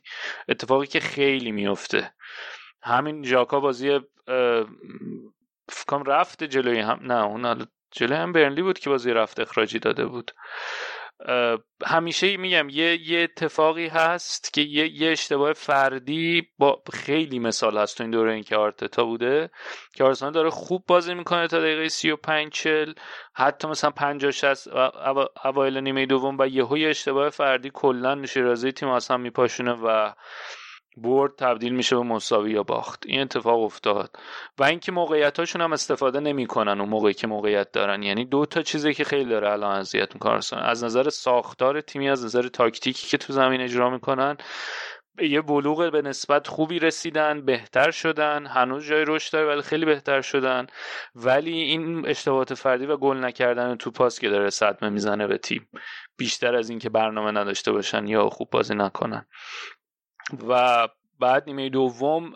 اتفاقی 0.48 0.86
که 0.86 1.00
خیلی 1.00 1.52
میفته 1.52 2.14
همین 2.82 3.24
ژاکا 3.24 3.60
بازی 3.60 4.00
فکرم 5.68 6.02
رفت 6.02 6.44
جلوی 6.44 6.80
هم 6.80 6.98
نه 7.02 7.24
اون 7.24 7.66
جلوی 7.90 8.16
هم 8.16 8.32
برنلی 8.32 8.62
بود 8.62 8.78
که 8.78 8.90
بازی 8.90 9.10
رفت 9.10 9.40
اخراجی 9.40 9.78
داده 9.78 10.06
بود. 10.06 10.30
همیشه 11.86 12.36
میگم 12.36 12.68
یه 12.68 13.10
یه 13.10 13.22
اتفاقی 13.22 13.86
هست 13.86 14.52
که 14.52 14.60
یه, 14.60 14.88
یه 14.88 15.10
اشتباه 15.10 15.52
فردی 15.52 16.48
با 16.58 16.82
خیلی 16.92 17.38
مثال 17.38 17.78
هست 17.78 17.96
تو 17.96 18.04
این 18.04 18.10
دوره 18.10 18.32
این 18.32 18.42
که 18.42 18.56
آرتتا 18.56 19.04
بوده 19.04 19.50
که 19.94 20.04
آرسنال 20.04 20.32
داره 20.32 20.50
خوب 20.50 20.84
بازی 20.86 21.14
می‌کنه 21.14 21.48
تا 21.48 21.58
دقیقه 21.58 21.88
35 21.88 22.52
40 22.52 22.92
حتی 23.34 23.68
مثلا 23.68 23.90
50 23.90 24.30
60 24.30 24.68
اوایل 25.44 25.78
نیمه 25.78 26.06
دوم 26.06 26.36
و 26.38 26.48
یهو 26.48 26.78
یه 26.78 26.88
اشتباه 26.88 27.30
فردی 27.30 27.70
کلا 27.74 28.26
شیرازی 28.26 28.72
تیم 28.72 28.88
اصلا 28.88 29.16
میپاشونه 29.16 29.72
و 29.72 30.12
برد 30.96 31.32
تبدیل 31.38 31.74
میشه 31.74 31.96
به 31.96 32.02
مساوی 32.02 32.50
یا 32.50 32.62
باخت. 32.62 33.04
این 33.06 33.20
اتفاق 33.20 33.60
افتاد. 33.60 34.16
و 34.58 34.64
اینکه 34.64 34.92
موقعیتاشون 34.92 35.62
هم 35.62 35.72
استفاده 35.72 36.20
نمی‌کنن 36.20 36.80
اون 36.80 36.88
موقعی 36.88 37.14
که 37.14 37.26
موقعیت 37.26 37.72
دارن. 37.72 38.02
یعنی 38.02 38.24
دو 38.24 38.46
تا 38.46 38.62
چیزی 38.62 38.94
که 38.94 39.04
خیلی 39.04 39.30
داره 39.30 39.50
الان 39.50 39.76
اذیت 39.76 40.14
می‌کنه. 40.14 40.40
از 40.52 40.84
نظر 40.84 41.08
ساختار 41.08 41.80
تیمی 41.80 42.08
از 42.08 42.24
نظر 42.24 42.48
تاکتیکی 42.48 43.06
که 43.06 43.18
تو 43.18 43.32
زمین 43.32 43.60
اجرا 43.60 43.90
می‌کنن 43.90 44.36
یه 45.20 45.40
بلوغ 45.40 45.92
به 45.92 46.02
نسبت 46.02 46.48
خوبی 46.48 46.78
رسیدن 46.78 47.44
بهتر 47.44 47.90
شدن. 47.90 48.46
هنوز 48.46 48.86
جای 48.86 49.04
رشد 49.06 49.32
داره 49.32 49.46
ولی 49.46 49.62
خیلی 49.62 49.84
بهتر 49.84 50.20
شدن. 50.20 50.66
ولی 51.14 51.52
این 51.52 52.08
اشتباهات 52.08 52.54
فردی 52.54 52.86
و 52.86 52.96
گل 52.96 53.16
نکردن 53.16 53.76
تو 53.76 53.90
پاس 53.90 54.18
که 54.18 54.28
داره 54.28 54.50
صدمه 54.50 54.90
می‌زنه 54.90 55.26
به 55.26 55.38
تیم. 55.38 55.68
بیشتر 56.16 56.54
از 56.54 56.70
اینکه 56.70 56.88
برنامه 56.88 57.30
نداشته 57.30 57.72
باشن 57.72 58.06
یا 58.06 58.28
خوب 58.28 58.50
بازی 58.50 58.74
نکنن. 58.74 59.26
و 60.48 60.88
بعد 61.20 61.44
نیمه 61.46 61.68
دوم 61.68 62.32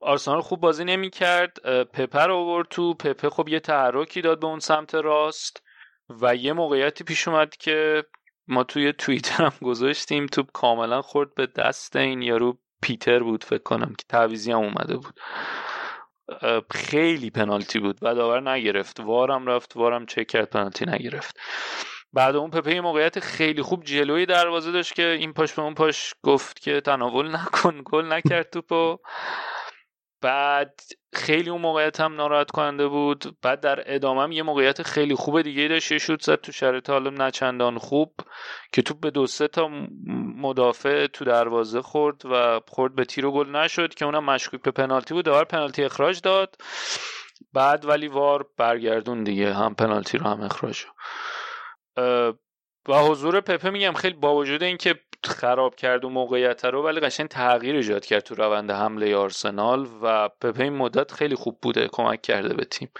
آرسنال 0.00 0.40
خوب 0.40 0.60
بازی 0.60 0.84
نمی 0.84 1.10
کرد 1.10 1.58
پپر 1.84 2.30
آورد 2.30 2.68
تو. 2.68 2.94
پپه 2.94 3.30
خب 3.30 3.48
یه 3.48 3.60
تحرکی 3.60 4.20
داد 4.20 4.40
به 4.40 4.46
اون 4.46 4.58
سمت 4.58 4.94
راست 4.94 5.62
و 6.08 6.36
یه 6.36 6.52
موقعیتی 6.52 7.04
پیش 7.04 7.28
اومد 7.28 7.56
که 7.56 8.04
ما 8.48 8.64
توی 8.64 8.92
توییتر 8.92 9.44
هم 9.44 9.52
گذاشتیم. 9.62 10.26
توپ 10.26 10.46
کاملا 10.52 11.02
خورد 11.02 11.34
به 11.34 11.46
دست 11.46 11.96
این 11.96 12.22
یارو 12.22 12.58
پیتر 12.82 13.18
بود 13.18 13.44
فکر 13.44 13.62
کنم 13.62 13.94
که 13.98 14.04
تعویزی 14.08 14.52
هم 14.52 14.58
اومده 14.58 14.96
بود. 14.96 15.20
خیلی 16.70 17.30
پنالتی 17.30 17.78
بود. 17.78 17.98
و 18.02 18.14
داور 18.14 18.50
نگرفت. 18.50 19.00
وارم 19.00 19.46
رفت 19.46 19.76
وارم 19.76 20.06
چک 20.06 20.26
کرد 20.26 20.50
پنالتی 20.50 20.86
نگرفت. 20.86 21.38
بعد 22.14 22.36
اون 22.36 22.50
پپه 22.50 22.80
موقعیت 22.80 23.20
خیلی 23.20 23.62
خوب 23.62 23.84
جلوی 23.84 24.26
دروازه 24.26 24.72
داشت 24.72 24.94
که 24.94 25.06
این 25.06 25.32
پاش 25.32 25.52
به 25.52 25.62
اون 25.62 25.74
پاش 25.74 26.14
گفت 26.22 26.60
که 26.60 26.80
تناول 26.80 27.36
نکن 27.36 27.82
گل 27.84 28.12
نکرد 28.12 28.50
توپو. 28.50 28.98
بعد 30.20 30.80
خیلی 31.12 31.50
اون 31.50 31.60
موقعیت 31.60 32.00
هم 32.00 32.14
ناراحت 32.14 32.50
کننده 32.50 32.88
بود. 32.88 33.36
بعد 33.42 33.60
در 33.60 33.94
ادامه 33.94 34.34
یه 34.34 34.42
موقعیت 34.42 34.82
خیلی 34.82 35.14
خوب 35.14 35.42
دیگه 35.42 35.68
داشت. 35.68 35.92
یه 35.92 35.98
شوت 35.98 36.22
زد 36.22 36.40
تو 36.40 36.52
شرایط 36.52 36.90
حالا 36.90 37.10
نچندان 37.10 37.78
خوب 37.78 38.14
که 38.72 38.82
توپ 38.82 39.00
به 39.00 39.10
دو 39.10 39.26
سه 39.26 39.48
تا 39.48 39.68
مدافع 40.36 41.06
تو 41.06 41.24
دروازه 41.24 41.82
خورد 41.82 42.26
و 42.26 42.60
خورد 42.68 42.94
به 42.94 43.04
تیر 43.04 43.26
و 43.26 43.32
گل 43.32 43.56
نشد 43.56 43.94
که 43.94 44.04
اونم 44.04 44.24
مشکوک 44.24 44.62
به 44.62 44.70
پنالتی 44.70 45.14
بود. 45.14 45.24
داور 45.24 45.44
پنالتی 45.44 45.84
اخراج 45.84 46.20
داد. 46.20 46.56
بعد 47.52 47.84
ولی 47.84 48.08
وار 48.08 48.46
برگردون 48.58 49.24
دیگه. 49.24 49.54
هم 49.54 49.74
پنالتی 49.74 50.18
رو 50.18 50.26
هم 50.26 50.40
اخراج 50.40 50.84
و 52.88 52.94
حضور 53.08 53.40
پپه 53.40 53.70
میگم 53.70 53.92
خیلی 53.92 54.14
با 54.14 54.34
وجود 54.34 54.62
اینکه 54.62 55.00
خراب 55.24 55.74
کرد 55.74 56.04
و 56.04 56.08
موقعیت 56.08 56.64
رو 56.64 56.82
ولی 56.82 57.00
قشنگ 57.00 57.28
تغییر 57.28 57.76
ایجاد 57.76 58.04
کرد 58.04 58.22
تو 58.22 58.34
روند 58.34 58.70
حمله 58.70 59.16
آرسنال 59.16 59.88
و 60.02 60.28
پپه 60.28 60.62
این 60.62 60.72
مدت 60.72 61.12
خیلی 61.12 61.34
خوب 61.34 61.58
بوده 61.62 61.88
کمک 61.92 62.22
کرده 62.22 62.54
به 62.54 62.64
تیم. 62.64 62.90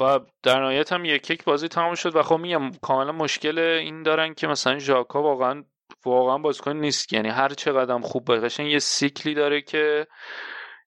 و 0.00 0.20
در 0.42 0.60
نهایت 0.60 0.92
هم 0.92 1.04
یک 1.04 1.30
یک 1.30 1.44
بازی 1.44 1.68
تمام 1.68 1.94
شد 1.94 2.16
و 2.16 2.22
خب 2.22 2.36
میگم 2.36 2.70
کاملا 2.70 3.12
مشکل 3.12 3.58
این 3.58 4.02
دارن 4.02 4.34
که 4.34 4.46
مثلا 4.46 4.78
ژاکا 4.78 5.22
واقعا 5.22 5.64
واقعا 6.04 6.38
بازیکن 6.38 6.76
نیست. 6.76 7.12
یعنی 7.12 7.28
هر 7.28 7.48
چه 7.48 7.72
قدم 7.72 8.00
خوب 8.00 8.24
باشه 8.24 8.64
یه 8.64 8.78
سیکلی 8.78 9.34
داره 9.34 9.62
که 9.62 10.06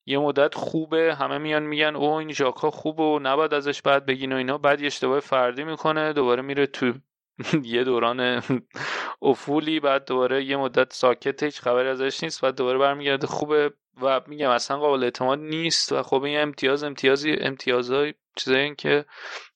یه 0.06 0.20
مدت 0.20 0.56
خوبه 0.56 1.16
همه 1.20 1.38
میان 1.38 1.64
میگن 1.64 1.96
او 1.96 2.14
این 2.14 2.32
ژاکا 2.32 2.72
خوبه 2.72 3.04
و 3.04 3.20
نباید 3.20 3.54
ازش 3.54 3.82
بعد 3.82 4.06
بگین 4.06 4.34
و 4.34 4.36
اینا. 4.36 4.58
بعد 4.58 4.82
یه 4.82 4.88
اشتباه 4.88 5.20
فردی 5.20 5.64
می‌کنه 5.64 6.14
دوباره 6.14 6.42
میره 6.42 6.66
تو 6.68 6.94
یه 7.64 7.84
دوران 7.84 8.44
افولی 9.22 9.80
بعد 9.80 10.06
دوباره 10.06 10.44
یه 10.44 10.58
مدت 10.58 10.94
ساکت 10.94 11.44
هیچ 11.44 11.62
خبری 11.62 11.90
ازش 11.90 12.24
نیست 12.24 12.42
بعد 12.42 12.56
دوباره 12.56 12.78
برمیگرده 12.78 13.28
خوبه. 13.28 13.74
و 14.02 14.22
میگم 14.28 14.50
اصلا 14.50 14.78
قابل 14.78 15.04
اعتماد 15.04 15.40
نیست 15.40 15.92
و 15.92 16.04
خب 16.04 16.24
این 16.24 16.40
امتیاز 16.40 16.84
امتیازی 16.84 17.32
امتیازهای 17.32 18.14
چیزایی 18.36 18.76
که 18.76 19.06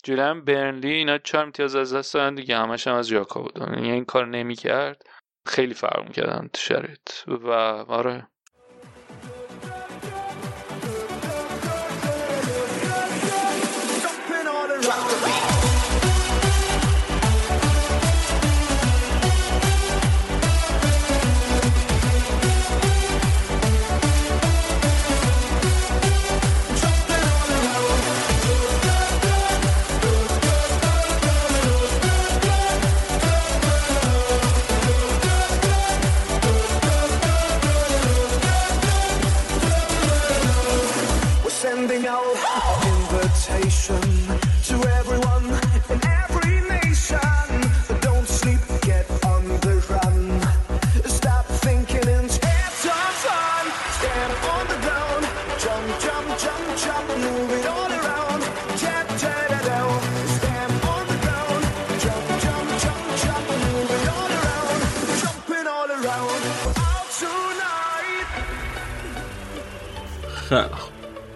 جولن 0.03 0.41
برنلی 0.41 0.93
اینا 0.93 1.17
چهار 1.17 1.43
امتیاز 1.43 1.75
از 1.75 1.93
دست 1.93 2.13
دادن 2.13 2.35
دیگه 2.35 2.57
همش 2.57 2.87
هم 2.87 2.95
از 2.95 3.07
ژاکا 3.07 3.41
بود. 3.41 3.57
یعنی 3.57 3.91
این 3.91 4.05
کار 4.05 4.27
نمی‌کرد. 4.27 5.03
خیلی 5.45 5.73
فرق 5.73 6.03
می‌کردن 6.07 6.49
تو 6.53 6.61
شرایط. 6.61 7.09
و 7.27 7.51
آره. 7.87 8.27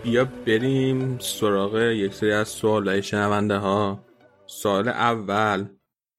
بیا 0.03 0.25
بریم 0.48 1.19
سراغ 1.19 1.75
یک 1.75 2.14
سری 2.14 2.32
از 2.32 2.50
سوال 2.50 3.01
شنونده 3.01 3.58
ها. 3.58 4.06
سوال 4.48 4.88
اول. 4.88 5.66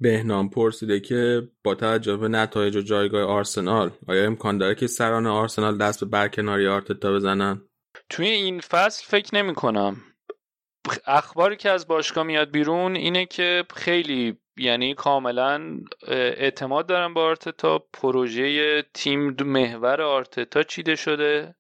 بهنام 0.01 0.51
پرسیده 0.51 1.01
که 1.01 1.49
با 1.65 1.75
توجه 1.75 2.17
به 2.17 2.29
نتایج 2.29 2.77
و 2.77 2.81
جایگاه 2.81 3.23
آرسنال 3.23 3.91
آیا 4.09 4.27
امکان 4.27 4.59
داره 4.59 4.75
که 4.75 4.87
سران 4.87 5.27
آرسنال 5.27 5.79
دست 5.79 6.01
به 6.01 6.07
برکناری 6.07 6.69
آرتتا 6.69 7.13
بزنن؟ 7.13 7.63
توی 8.09 8.29
این 8.29 8.61
فصل 8.61 9.05
فکر 9.07 9.35
نمی 9.35 9.55
کنم. 9.55 9.97
اخباری 11.07 11.57
که 11.57 11.71
از 11.71 11.87
باشگاه 11.87 12.25
میاد 12.25 12.51
بیرون 12.51 12.97
اینه 12.97 13.27
که 13.27 13.65
خیلی 13.75 14.39
یعنی 14.57 14.95
کاملا 14.95 15.79
اعتماد 16.09 16.87
دارن 16.87 17.15
به 17.15 17.21
آرتتا. 17.21 17.79
پروژه 17.93 18.83
تیم 18.95 19.37
محور 19.43 20.03
آرتتا 20.03 20.63
چیده 20.63 20.97
شده؟ 20.97 21.55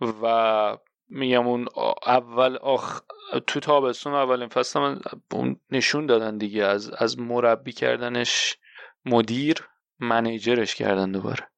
و 0.00 0.76
میگم 1.08 1.46
اون 1.46 1.66
اول 2.06 2.56
آخ 2.56 3.00
تو 3.46 3.60
تابستون 3.60 4.14
اولین 4.14 4.48
فصل 4.48 4.80
من 4.80 5.00
اون 5.32 5.60
نشون 5.70 6.06
دادن 6.06 6.38
دیگه. 6.38 6.64
از 6.64 6.90
از 6.90 7.18
مربی 7.18 7.72
کردنش 7.72 8.56
مدیر 9.04 9.68
منیجرش 10.00 10.74
کردن 10.74 11.12
دوباره 11.12 11.48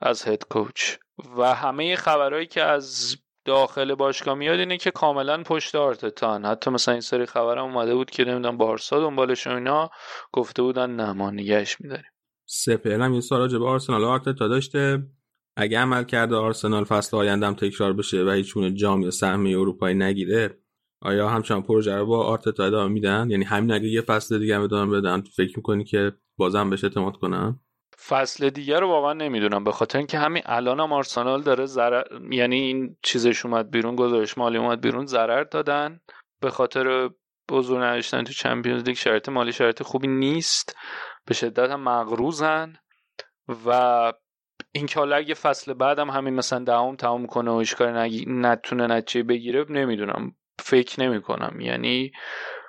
از 0.00 0.28
هد 0.28 0.44
کوچ 0.50 0.96
و 1.36 1.54
همه 1.54 1.96
خبرهایی 1.96 2.46
که 2.46 2.62
از 2.62 3.16
داخل 3.44 3.94
باشگاه 3.94 4.34
میاد 4.34 4.58
اینه 4.58 4.76
که 4.76 4.90
کاملا 4.90 5.42
پشت 5.42 5.74
آرتتان. 5.74 6.44
حتی 6.44 6.70
مثلا 6.70 6.92
این 6.92 7.00
سری 7.00 7.26
خبرم 7.26 7.64
اومده 7.64 7.94
بود 7.94 8.10
که 8.10 8.24
نمی‌دونم 8.24 8.56
بارسا 8.56 9.00
دنبالش 9.00 9.46
اینا 9.46 9.90
گفته 10.32 10.62
بودن 10.62 10.90
نه 10.90 11.12
ما 11.12 11.30
نگهش 11.30 11.80
میداریم. 11.80 12.10
سپر 12.44 13.00
هم 13.00 13.14
یه 13.14 13.20
سال 13.20 13.40
راجع 13.40 13.58
به 13.58 13.66
آرسنال. 13.66 14.04
آرتتا 14.04 14.48
داشته. 14.48 14.98
اگه 15.56 15.78
عمل 15.78 16.04
کرده 16.04 16.36
آرسنال 16.36 16.84
فصل 16.84 17.16
آیندهم 17.16 17.54
تکرار 17.54 17.92
بشه 17.92 18.24
و 18.24 18.30
هیچ 18.30 18.54
جام 18.74 19.02
یا 19.02 19.10
سهمیه 19.10 19.58
اروپایی 19.58 19.94
نگیره 19.94 20.58
آیا 21.02 21.28
همچنان 21.28 21.62
پروژه 21.62 21.96
رو 21.96 22.06
با 22.06 22.26
آرتتا 22.26 22.64
ادامه 22.64 22.92
میدن؟ 22.92 23.30
یعنی 23.30 23.44
همین 23.44 23.72
اگه 23.72 23.88
یه 23.88 24.00
فصل 24.00 24.38
دیگه 24.38 24.56
هم 24.56 24.62
ادامه 24.62 25.00
بدن 25.00 25.20
فکر 25.20 25.56
می‌کنی 25.56 25.84
که 25.84 26.12
بازم 26.38 26.70
بهش 26.70 26.84
اعتماد 26.84 27.16
کنن؟ 27.16 27.60
فصل 28.06 28.50
دیگه 28.50 28.78
رو 28.78 28.88
واقعا 28.88 29.12
نمی‌دونم 29.12 29.64
به 29.64 29.72
خاطر 29.72 29.98
اینکه 29.98 30.18
همین 30.18 30.42
الان 30.46 30.80
هم 30.80 30.92
آرسنال 30.92 31.42
داره 31.42 31.66
ضرر 31.66 32.02
یعنی 32.30 32.56
این 32.56 32.96
چیزش 33.02 33.46
اومد 33.46 33.70
بیرون 33.70 33.96
گزارش 33.96 34.38
مالی 34.38 34.58
اومد 34.58 34.80
بیرون 34.80 35.06
ضرر 35.06 35.44
دادن. 35.44 36.00
به 36.40 36.50
خاطر 36.50 37.10
بزرگ 37.48 37.78
نداشتن 37.78 38.24
تو 38.24 38.32
چمپیونز 38.32 38.82
لیگ 38.82 38.96
شرط 38.96 39.28
مالی 39.28 39.52
شرط 39.52 39.82
خوبی 39.82 40.08
نیست. 40.08 40.76
به 41.26 41.34
شدت 41.34 41.70
هم 41.70 41.80
مغروزن 41.80 42.72
و 43.66 44.12
اینکه 44.76 44.98
حالا 45.00 45.16
اگه 45.16 45.34
فصل 45.34 45.74
بعدم 45.74 46.10
همین 46.10 46.34
مثلا 46.34 46.58
دهم 46.58 46.96
تمام 46.96 47.26
کنه 47.26 47.50
و 47.50 47.54
اشکال 47.54 48.08
نتونه 48.26 48.86
نتیجه 48.86 49.22
بگیره 49.22 49.66
نمی‌دونم. 49.70 50.32
فکر 50.58 51.02
نمی 51.02 51.22
کنم 51.22 51.60
یعنی 51.60 52.12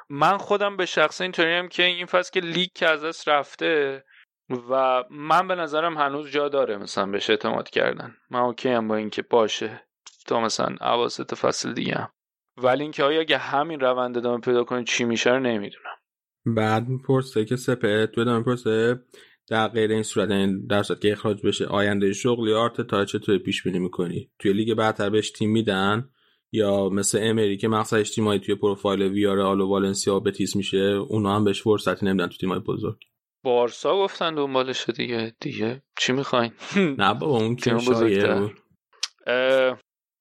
من 0.10 0.38
خودم 0.38 0.78
به 0.78 0.86
شخص 0.86 1.22
اینطوریم 1.22 1.68
که 1.68 1.84
این 1.84 2.06
فصل 2.06 2.32
که 2.34 2.40
لیگ 2.40 2.70
که 2.76 2.90
از 2.90 3.04
دست 3.04 3.30
رفته 3.30 4.04
و 4.70 5.04
من 5.10 5.48
به 5.48 5.56
نظرم 5.56 5.98
هنوز 5.98 6.32
جا 6.32 6.50
داره 6.50 6.78
مثلا 6.78 7.06
بهش 7.06 7.30
اعتماد 7.30 7.70
کردن. 7.70 8.16
من 8.32 8.40
اوکی 8.40 8.70
هم 8.70 8.88
با 8.88 8.96
اینکه 8.96 9.22
باشه. 9.22 9.84
تا 10.28 10.40
مثلا 10.40 10.76
عواسط 10.82 11.34
فصل 11.34 11.74
دیگه 11.74 11.96
هم. 11.96 12.10
ولی 12.58 12.82
اینکه 12.82 13.04
آیا 13.04 13.20
اگه 13.20 13.38
همین 13.38 13.80
روند 13.80 14.18
ادامه 14.18 14.42
پیدا 14.42 14.64
کنه 14.64 14.84
چی 14.84 15.04
میشه 15.04 15.30
رو 15.30 15.40
نمی‌دونم. 15.40 15.96
بعد 16.46 16.88
می‌پرسه 16.88 17.46
که 17.46 17.56
سپه 17.56 18.08
تو 18.08 18.22
ادامه 18.22 18.38
می‌پرسه 18.38 19.00
در 19.50 19.68
غیر 19.68 19.92
این 19.92 20.04
صورت 20.04 20.32
این 20.32 20.66
در 20.66 20.84
صورت 20.84 21.02
که 21.02 21.12
اخراج 21.12 21.42
بشه 21.42 21.66
آینده 21.66 22.14
شغل 22.14 22.48
یا 22.48 22.60
آرت 22.60 22.82
تا 22.82 23.06
چطور 23.06 23.38
پیش 23.38 23.64
بینی 23.64 23.80
می‌کنی؟ 23.80 24.32
توی 24.40 24.54
لیگ 24.54 24.74
برتر 24.74 25.10
بهش 25.10 25.32
تیم 25.32 25.52
میدن؟ 25.52 26.10
یا 26.52 26.90
مثل 26.90 27.20
امری 27.22 27.58
که 27.58 27.68
مقصد 27.68 27.98
اجتماعی 27.98 28.40
توی 28.40 28.56
پروفایل 28.56 29.02
ویار 29.02 29.40
آلو 29.40 29.68
والنسیا 29.68 30.16
و 30.16 30.20
بتیس 30.20 30.56
میشه 30.56 30.78
اونا 30.78 31.36
هم 31.36 31.44
بهش 31.44 31.62
فرصتی 31.62 32.06
نمیدن 32.06 32.28
تو 32.28 32.38
تیمای 32.38 32.60
بزرگ. 32.60 32.98
بارسا 33.44 33.96
گفتن 33.96 34.36
دنبالش 34.36 34.90
دیگه. 34.90 35.36
دیگه 35.40 35.82
چی 36.00 36.14
می‌خواین؟ 36.14 36.52
نه 37.00 37.14
بابا 37.14 37.38
اون 37.38 37.56
که 37.56 37.76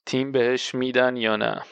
تیم 0.07 0.33
بهش 0.33 0.75
میدن 0.75 1.17
یا 1.17 1.37
نه؟ 1.37 1.63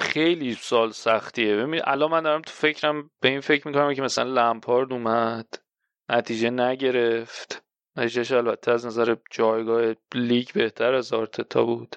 خیلی 0.00 0.54
سال 0.54 0.90
سختیه. 0.90 1.56
ببین 1.56 1.80
الان 1.84 2.10
من 2.10 2.22
دارم 2.22 2.42
تو 2.42 2.50
فکرم 2.50 3.10
به 3.20 3.28
این 3.28 3.40
فکر 3.40 3.68
می‌کنم 3.68 3.94
که 3.94 4.02
مثلا 4.02 4.32
لمپارد 4.32 4.92
اومد. 4.92 5.67
نتیجه 6.08 6.50
نگرفت. 6.50 7.64
نتیجهش 7.96 8.32
البته 8.32 8.70
از 8.72 8.86
نظر 8.86 9.16
جایگاه 9.30 9.94
لیگ 10.14 10.52
بهتر 10.54 10.94
از 10.94 11.12
آرتتا 11.12 11.64
بود. 11.64 11.96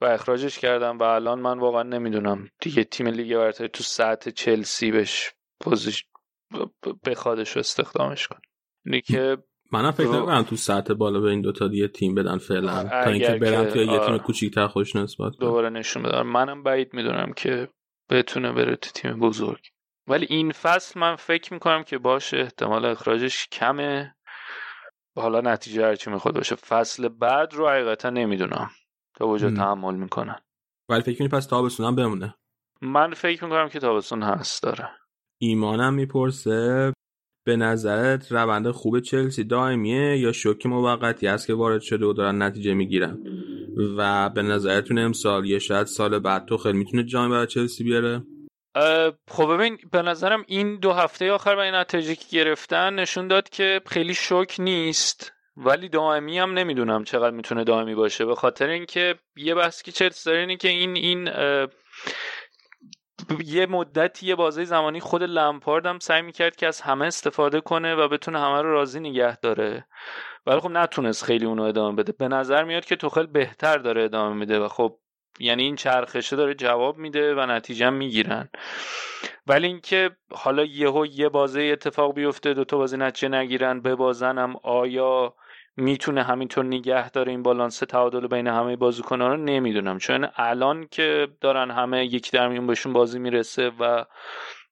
و 0.00 0.04
اخراجش 0.04 0.58
کردم 0.58 0.98
و 0.98 1.02
الان 1.02 1.40
من 1.40 1.58
واقعا 1.58 1.82
نمی‌دونم. 1.82 2.48
دیگه 2.60 2.84
تیم 2.84 3.06
لیگ 3.06 3.36
برتر 3.36 3.66
تو 3.66 3.82
سطح 3.82 4.30
چلسی 4.30 4.90
بهش 4.90 5.32
پوزیش 5.60 6.04
بخوادش 7.06 7.56
استخدامش 7.56 8.28
کن 8.28 8.38
اینی 8.86 9.00
که 9.00 9.38
منم 9.72 9.90
فکر 9.90 10.08
نمی‌کنم 10.08 10.42
تو 10.42 10.56
سطح 10.56 10.94
بالا 10.94 11.20
به 11.20 11.28
این 11.28 11.40
دوتا 11.40 11.68
دیگه 11.68 11.88
تیم 11.88 12.14
بدن 12.14 12.38
فعلا. 12.38 12.88
تا 12.88 13.10
اینکه 13.10 13.34
برن 13.34 13.70
توی 13.70 13.86
یه 13.86 14.06
تیم 14.06 14.18
کوچیک‌تر 14.18 14.66
خوش 14.66 14.96
نسبت 14.96 15.32
دوباره 15.40 15.70
نشون 15.70 16.02
بدن 16.02 16.22
منم 16.22 16.62
بعید 16.62 16.94
می‌دونم 16.94 17.32
که 17.32 17.68
بتونه 18.10 18.52
بره 18.52 18.76
تو 18.76 18.90
تیم 18.90 19.18
بزرگ. 19.18 19.70
ولی 20.10 20.26
این 20.30 20.52
فصل 20.52 21.00
من 21.00 21.16
فکر 21.16 21.52
می‌کنم 21.52 21.82
که 21.82 21.98
باشه 21.98 22.36
احتمال 22.36 22.84
اخراجش 22.84 23.48
کمه. 23.52 24.14
حالا 25.16 25.40
نتیجه 25.40 25.86
هرچی 25.86 26.10
می‌خواد 26.10 26.34
باشه. 26.34 26.54
فصل 26.56 27.08
بعد 27.08 27.54
رو 27.54 27.68
حقیقتا 27.68 28.10
نمی‌دونم. 28.10 28.70
تا 29.16 29.28
وجود 29.28 29.56
تحمل 29.56 29.94
می‌کنن. 29.94 30.36
ولی 30.88 31.02
فکر 31.02 31.22
می‌کنی 31.22 31.28
پس 31.28 31.46
تابستون 31.46 31.86
هم 31.86 31.96
بمونه؟ 31.96 32.34
من 32.82 33.14
فکر 33.14 33.44
می‌کنم 33.44 33.68
که 33.68 33.80
تابستون 33.80 34.22
هست 34.22 34.62
داره. 34.62 34.88
ایمانم 35.40 35.94
می‌پرسه 35.94 36.92
به 37.46 37.56
نظرت 37.56 38.32
روند 38.32 38.70
خوب 38.70 39.00
چلسی 39.00 39.44
دائمیه 39.44 40.18
یا 40.18 40.32
شوک 40.32 40.66
موقتی 40.66 41.26
است 41.26 41.46
که 41.46 41.54
وارد 41.54 41.80
شده 41.80 42.06
و 42.06 42.12
دارن 42.12 42.42
نتیجه 42.42 42.74
می‌گیرن؟ 42.74 43.18
و 43.98 44.30
به 44.30 44.42
نظرتون 44.42 44.98
امسال 44.98 45.46
یا 45.46 45.58
شاید 45.58 45.86
سال 45.86 46.18
بعد 46.18 46.44
تو 46.46 46.56
خیلی 46.56 46.78
می‌تونه 46.78 47.04
جام 47.04 47.30
برای 47.30 47.46
چلسی 47.46 47.84
بیاره؟ 47.84 48.22
خب 49.28 49.54
ببین 49.54 49.78
به 49.92 50.02
نظرم 50.02 50.44
این 50.46 50.76
دو 50.76 50.92
هفته 50.92 51.32
آخر 51.32 51.54
و 51.54 51.58
این 51.58 51.74
نتیجه 51.74 52.14
که 52.14 52.24
گرفتن 52.30 52.94
نشون 52.94 53.28
داد 53.28 53.48
که 53.48 53.80
خیلی 53.86 54.14
شوک 54.14 54.56
نیست. 54.58 55.32
ولی 55.56 55.88
دائمی 55.88 56.38
هم 56.38 56.52
نمی‌دونم 56.52 57.04
چقدر 57.04 57.36
می‌تونه 57.36 57.64
دائمی 57.64 57.94
باشه. 57.94 58.24
به 58.24 58.34
خاطر 58.34 58.68
اینکه 58.68 59.14
یه 59.36 59.54
بحث 59.54 59.82
که 59.82 59.92
چلسی 59.92 60.30
داره 60.30 60.40
اینه 60.40 60.56
که 60.56 60.68
این 60.68 60.96
این 60.96 61.30
یه 63.44 63.66
مدتی 63.66 64.26
یه 64.26 64.34
بازه 64.34 64.64
زمانی 64.64 65.00
خود 65.00 65.22
لمپارد 65.22 65.86
هم 65.86 65.98
سعی 65.98 66.22
می‌کرد 66.22 66.56
که 66.56 66.66
از 66.66 66.80
همه 66.80 67.06
استفاده 67.06 67.60
کنه 67.60 67.94
و 67.94 68.08
بتونه 68.08 68.40
همه 68.40 68.62
رو 68.62 68.72
راضی 68.72 69.00
نگه 69.00 69.36
داره. 69.36 69.86
ولی 70.46 70.60
خب 70.60 70.70
نتونست 70.70 71.24
خیلی 71.24 71.46
اونو 71.46 71.62
ادامه 71.62 71.96
بده. 71.96 72.12
به 72.12 72.28
نظر 72.28 72.64
میاد 72.64 72.84
که 72.84 72.96
توخل 72.96 73.26
بهتر 73.26 73.78
داره 73.78 74.04
ادامه 74.04 74.36
میده 74.36 74.58
و 74.58 74.68
خب 74.68 74.98
یعنی 75.38 75.62
این 75.62 75.76
چرخشه 75.76 76.36
داره 76.36 76.54
جواب 76.54 76.98
میده 76.98 77.34
و 77.34 77.46
نتیجه 77.46 77.90
می‌گیرن. 77.90 78.48
ولی 79.46 79.66
اینکه 79.66 80.10
حالا 80.32 80.64
یهو 80.64 81.06
یه 81.06 81.28
بازه 81.28 81.62
اتفاق 81.62 82.14
بیفته 82.14 82.54
دو 82.54 82.64
تا 82.64 82.76
بازی 82.76 82.96
نتیجه 82.96 83.28
نگیرن 83.28 83.80
ببازن 83.80 84.38
هم 84.38 84.56
آیا 84.62 85.34
می‌تونه 85.76 86.22
همینطور 86.22 86.64
نگه 86.64 87.10
داره 87.10 87.32
این 87.32 87.42
بالانس 87.42 87.78
تعادل 87.78 88.26
بین 88.26 88.46
همه 88.46 88.76
بازیکن‌ها 88.76 89.28
رو؟ 89.28 89.36
نمی‌دونم. 89.36 89.98
چون 89.98 90.28
الان 90.36 90.88
که 90.90 91.28
دارن 91.40 91.70
همه 91.70 92.04
یکی 92.04 92.30
در 92.36 92.48
میون 92.48 92.66
بهشون 92.66 92.92
بازی 92.92 93.18
می‌رسه 93.18 93.70
و 93.80 94.04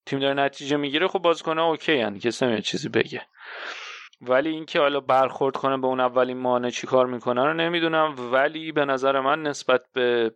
تیم 0.06 0.18
داره 0.18 0.34
نتیجه 0.34 0.76
می‌گیره 0.76 1.08
خب 1.08 1.18
بازیکن‌ها 1.18 1.64
اوکی 1.70 2.00
ان 2.00 2.18
کسی 2.18 2.46
نمیاد 2.46 2.60
چیزی 2.62 2.88
بگه. 2.88 3.22
ولی 4.20 4.48
اینکه 4.48 4.80
حالا 4.80 5.00
برخورد 5.00 5.56
کنه 5.56 5.76
به 5.76 5.86
اون 5.86 6.00
اولین 6.00 6.38
مانع 6.38 6.70
چی 6.70 6.86
کار 6.86 7.06
می‌کنه 7.06 7.44
رو 7.44 7.54
نمی‌دونم. 7.54 8.14
ولی 8.32 8.72
به 8.72 8.84
نظر 8.84 9.20
من 9.20 9.42
نسبت 9.42 9.80
به 9.92 10.34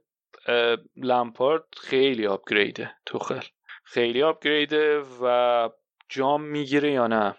لمپارد 0.97 1.65
خیلی 1.77 2.27
upgrade 2.26 2.86
ه 2.86 2.94
توخل 3.07 3.41
خیلی 3.85 4.23
upgrade 4.23 4.92
ه 4.92 5.02
و 5.23 5.69
جام 6.09 6.43
می‌گیره 6.43 6.93
یا 6.93 7.07
نه؟ 7.07 7.35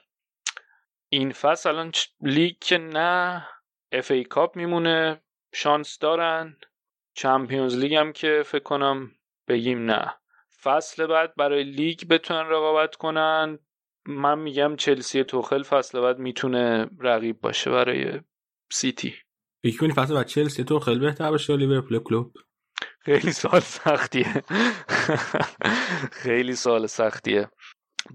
این 1.10 1.32
فصل 1.32 1.70
الان 1.70 1.92
لیگ 2.22 2.56
که 2.62 2.78
نه 2.78 3.48
FA 3.92 4.12
Cup 4.12 4.56
میمونه 4.56 5.22
شانس 5.54 6.00
دارن. 6.00 6.58
Champions 7.16 7.78
League 7.78 7.95
هم 7.96 8.14
که 8.14 8.44
فکر 8.46 8.64
کنم 8.64 9.12
بگیم 9.48 9.92
نه. 9.92 10.14
فصل 10.64 11.08
بعد 11.08 11.36
برای 11.36 11.64
لیگ 11.64 12.08
بتونن 12.10 12.50
رقابت 12.50 12.96
کنن. 12.96 13.60
من 14.06 14.40
میگم 14.40 14.76
چلسی 14.76 15.24
توخل 15.24 15.64
فصل 15.64 16.02
بعد 16.02 16.20
می‌تونه 16.20 16.90
رقیب 17.00 17.42
باشه 17.42 17.72
برای 17.72 18.20
سیتی. 18.72 19.16
فکر 19.64 19.78
کنی 19.78 19.94
فصل 19.94 20.14
بعد 20.14 20.28
چلسی 20.28 20.64
توخل 20.64 21.00
بهتر 21.00 21.30
باشه 21.30 21.56
لیورپول 21.56 22.00
کلوب؟ 22.00 22.34
خیلی 23.00 23.32
سال 23.32 23.60
سختیه. 23.60 24.44
خیلی 26.12 26.56
سال 26.56 26.88
سختیه. 26.88 27.50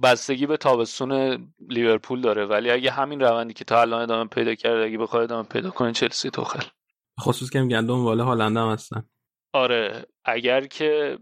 بستگی 0.03 0.47
به 0.47 0.57
تابستون 0.57 1.39
لیورپول 1.69 2.21
داره 2.21 2.47
ولی 2.47 2.71
اگه 2.71 2.91
همین 2.91 3.21
روندی 3.21 3.55
که 3.55 3.65
تا 3.65 3.81
الان 3.81 4.03
ادامه 4.03 4.29
پیدا 4.29 4.55
کرده 4.55 4.85
اگه 4.85 4.99
بخواد 4.99 5.23
ادامه 5.23 5.49
پیدا 5.49 5.71
کنه 5.71 5.93
چلسی 5.93 6.31
توخل. 6.31 6.63
خصوص 7.21 7.51
که 7.51 7.61
میگن 7.61 7.87
دنبال 7.87 8.21
هالنده 8.21 8.61
هم 8.61 8.69
هستن. 8.69 9.05
آره 9.53 10.07
اگر 10.25 10.67
که 10.67 11.19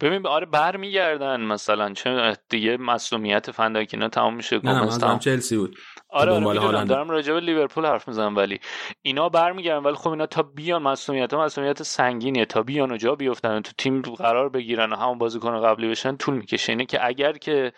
ببین 0.00 0.26
آره 0.26 0.46
برمیگردن 0.46 1.40
مثلا. 1.40 1.92
چه 1.92 2.36
دیگه 2.48 2.76
مسئولیت 2.76 3.50
فنداکینا 3.50 4.08
تمام 4.08 4.34
میشه 4.34 4.60
نه 4.64 5.06
نه 5.06 5.18
چلسی 5.18 5.56
بود. 5.56 5.76
آره 6.08 6.32
آره 6.32 6.84
دارم 6.84 7.10
راجع 7.10 7.32
به 7.32 7.40
لیورپول 7.40 7.86
حرف 7.86 8.08
می‌زنم 8.08 8.36
ولی 8.36 8.60
اینا 9.02 9.28
برمیگردن. 9.28 9.82
ولی 9.82 9.94
خب 9.94 10.10
اینا 10.10 10.26
تا 10.26 10.42
بیان 10.42 10.82
مسئولیت 10.82 11.34
مسئولیت 11.34 11.82
سنگینیه. 11.82 12.44
تا 12.44 12.62
بیان 12.62 12.92
و 12.92 12.96
جا 12.96 13.14
بیفتن 13.14 13.60
تو 13.60 13.72
تیم 13.78 14.02
قرار 14.02 14.48
بگیرن 14.48 14.92
و 14.92 14.96
همون 14.96 15.18
بازیکن 15.18 15.60
قبلی 15.60 15.90
بشن 15.90 16.16
طول 16.16 16.34
می‌کشه. 16.34 16.72
اینه 16.72 16.86
که 16.86 17.06
اگر 17.06 17.32
که 17.32 17.72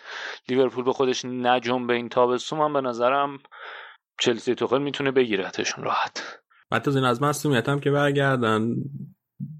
لیورپول 0.48 0.84
به 0.84 0.92
خودش 0.92 1.24
نجم 1.24 1.86
به 1.86 1.94
این 1.94 2.08
تابستون 2.08 2.58
من 2.58 2.72
به 2.72 2.80
نظرم 2.80 3.38
چلسی 4.20 4.54
توخل 4.54 4.82
می‌تونه 4.82 5.10
بگیرتشون 5.10 5.84
راحت. 5.84 6.38
بعد 6.70 6.88
از 6.88 6.96
این 6.96 7.04
از 7.04 7.22
مسئولیت 7.22 7.68
هم 7.68 7.80
که 7.80 7.90
برگردن. 7.90 8.74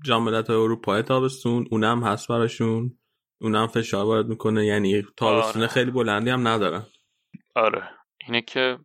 جام 0.05 0.25
ملت‌های 0.25 0.59
اروپا 0.59 1.03
تابستون 1.03 1.67
اونم 1.71 2.05
هست 2.05 2.29
براشون. 2.29 2.99
اونم 3.41 3.67
فشار 3.67 4.05
وارد 4.05 4.27
می‌کنه. 4.27 4.67
یعنی 4.67 5.03
تابستون 5.17 5.63
آره. 5.63 5.71
خیلی 5.71 5.91
بلندی 5.91 6.31
هم 6.31 6.49
ندارن. 6.49 6.87
آره. 7.55 7.89
اینه 8.27 8.43
که 8.43 8.79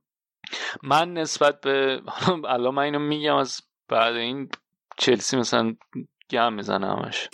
من 0.83 1.13
نسبت 1.13 1.61
به 1.61 2.01
الان 2.47 2.73
من 2.73 2.83
اینو 2.83 2.99
میگم 2.99 3.35
از 3.35 3.61
بعد 3.89 4.15
این 4.15 4.49
چلسی 4.97 5.37
مثلا 5.37 5.75
گم 6.29 6.53
می‌زنه 6.53 6.87
همش. 6.87 7.29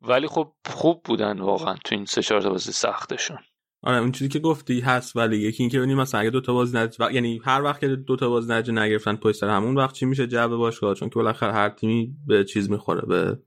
ولی 0.00 0.26
خب 0.26 0.52
خوب 0.66 1.02
بودن 1.04 1.40
واقعا 1.40 1.74
تو 1.84 1.94
این 1.94 2.04
سه 2.04 2.22
چهار 2.22 2.48
بازی 2.48 2.72
سختشون. 2.72 3.38
آره 3.82 3.96
اون 3.96 4.12
چیزی 4.12 4.28
که 4.28 4.38
گفتی 4.38 4.80
هست 4.80 5.16
ولی 5.16 5.36
یکی 5.36 5.62
اینکه 5.62 5.78
ببینیم 5.78 5.96
مثلا 5.96 6.20
اگه 6.20 6.30
دو 6.30 6.40
تا 6.40 6.52
بازی 6.52 6.78
نج... 6.78 6.96
و... 7.00 7.12
یعنی 7.12 7.40
هر 7.44 7.62
وقت 7.62 7.80
که 7.80 7.88
دو 7.88 8.16
تا 8.16 8.28
بازی 8.28 8.52
نج 8.52 8.70
نگرفتن 8.70 9.16
پشت 9.16 9.36
سر 9.36 9.48
همون 9.48 9.76
وقت 9.76 9.94
چی 9.94 10.06
میشه؟ 10.06 10.26
جعبه 10.26 10.56
باشگاه 10.56 10.94
چون 10.94 11.08
که 11.08 11.14
بالاخره 11.14 11.52
هر 11.52 11.68
تیمی 11.68 12.16
به 12.26 12.44
چیز 12.44 12.70
می‌خوره 12.70 13.06
به 13.06 13.38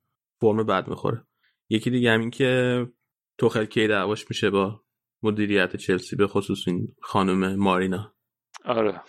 فرم 0.41 0.63
بد 0.63 0.87
می‌خوره. 0.87 1.25
یکی 1.69 1.89
دیگه 1.89 2.11
هم 2.11 2.19
این 2.19 2.31
که 2.31 2.85
توخل 3.37 3.65
کی 3.65 3.87
دعواش 3.87 4.25
میشه 4.29 4.49
با 4.49 4.81
مدیریت 5.23 5.75
چلسی 5.75 6.15
به 6.15 6.27
خصوص 6.27 6.67
این 6.67 6.95
خانم 7.01 7.55
مارینا. 7.55 8.13
آره. 8.65 9.01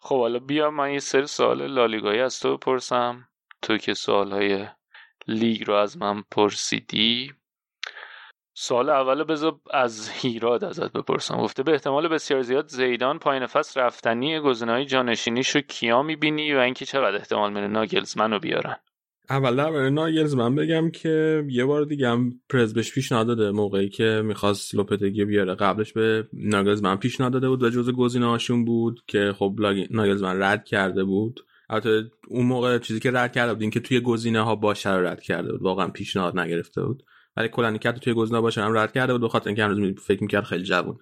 خب 0.00 0.18
حالا 0.18 0.38
بیا 0.38 0.70
من 0.70 0.92
یه 0.92 0.98
سری 0.98 1.26
سوال 1.26 1.66
لالیگایی 1.66 2.20
از 2.20 2.40
تو 2.40 2.56
بپرسم. 2.56 3.28
تو 3.62 3.78
که 3.78 3.94
سوالهای 3.94 4.66
لیگ 5.26 5.64
رو 5.66 5.74
از 5.74 5.98
من 5.98 6.22
پرسیدی 6.30 7.32
سال 8.56 8.90
اول 8.90 9.24
بذار 9.24 9.60
از 9.70 10.10
هیراد 10.10 10.64
ازت 10.64 10.92
بپرسم. 10.92 11.36
گفته 11.36 11.62
به 11.62 11.72
احتمال 11.72 12.08
بسیار 12.08 12.42
زیاد 12.42 12.68
زیدان 12.68 13.18
پایین 13.18 13.46
فصل 13.46 13.80
رفتنی 13.80 14.40
گزینه‌های 14.40 14.84
جانشینیش 14.84 15.48
رو 15.48 15.60
کیا 15.60 16.02
می‌بینی 16.02 16.54
و 16.54 16.58
اینکه 16.58 16.84
چقدر 16.84 17.16
احتمال 17.16 17.52
میره 17.52 17.68
ناگلزمن 17.68 18.30
رو 18.30 18.38
بیارن؟ 18.38 18.76
اول 19.30 19.56
در 19.56 19.90
ناگلز 19.90 20.34
من 20.34 20.54
بگم 20.54 20.90
که 20.90 21.44
یه 21.48 21.64
بار 21.64 21.84
دیگه 21.84 22.08
هم 22.08 22.32
پرز 22.50 22.74
بهش 22.74 22.92
پیش 22.92 23.12
نداده 23.12 23.50
موقعی 23.50 23.88
که 23.88 24.22
می‌خواست 24.24 24.74
لوپتگی 24.74 25.24
بیاره. 25.24 25.54
قبلش 25.54 25.92
به 25.92 26.28
ناگلز 26.32 26.82
من 26.82 26.96
پیش 26.96 27.20
نداده 27.20 27.48
بود 27.48 27.62
و 27.62 27.70
جز 27.70 27.90
گزینه 27.90 28.26
هاشون 28.26 28.64
بود 28.64 29.00
که 29.06 29.32
خب 29.38 29.54
ناگلز 29.90 30.22
من 30.22 30.42
رد 30.42 30.64
کرده 30.64 31.04
بود. 31.04 31.40
البته 31.70 32.02
اون 32.28 32.46
موقع 32.46 32.78
چیزی 32.78 33.00
که 33.00 33.10
رد 33.10 33.32
کرده 33.32 33.52
بود 33.52 33.62
این 33.62 33.70
که 33.70 33.80
توی 33.80 34.00
گزینه 34.00 34.40
ها 34.40 34.56
باشه 34.56 34.90
رد 34.90 35.22
کرده 35.22 35.52
بود. 35.52 35.62
واقعا 35.62 35.88
پیشنهاد 35.88 36.38
نگرفته 36.38 36.82
بود. 36.82 37.02
ولی 37.36 37.48
کلا 37.48 37.76
کرد 37.76 37.96
توی 37.96 38.14
گزینه 38.14 38.40
باشه 38.40 38.62
هم 38.62 38.78
رد 38.78 38.92
کرده 38.92 39.12
بود 39.12 39.22
به 39.22 39.28
خاطر 39.28 39.48
اینکه 39.48 39.64
امروز 39.64 40.00
فکر 40.00 40.22
می‌کرد 40.22 40.44
خیلی 40.44 40.64
جوون. 40.64 40.98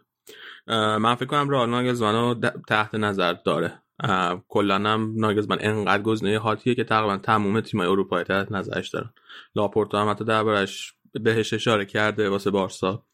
من 0.69 1.15
فکر 1.15 1.27
کنم 1.27 1.51
رئال 1.51 1.71
ناگلزمنو 1.71 2.35
تحت 2.69 2.95
نظر 2.95 3.33
داره. 3.33 3.83
کلا 4.49 4.75
هم 4.75 5.13
ناگزمن 5.17 5.59
انقدر 5.61 6.03
گزینه 6.03 6.39
هاتیه 6.39 6.75
که 6.75 6.85
تقریبا 6.85 7.17
تمام 7.17 7.61
تیمای 7.61 7.87
اروپایی 7.87 8.25
تحت 8.25 8.53
نظرش 8.53 8.89
دارن 8.89 9.11
لاپورتا 9.55 10.03
هم 10.03 10.11
حتی 10.11 10.25
دربارش 10.25 10.95
بهش 11.13 11.55
اشاره 11.55 11.85
کرده 11.85 12.29
واسه 12.29 12.51
بارسا. 12.51 13.07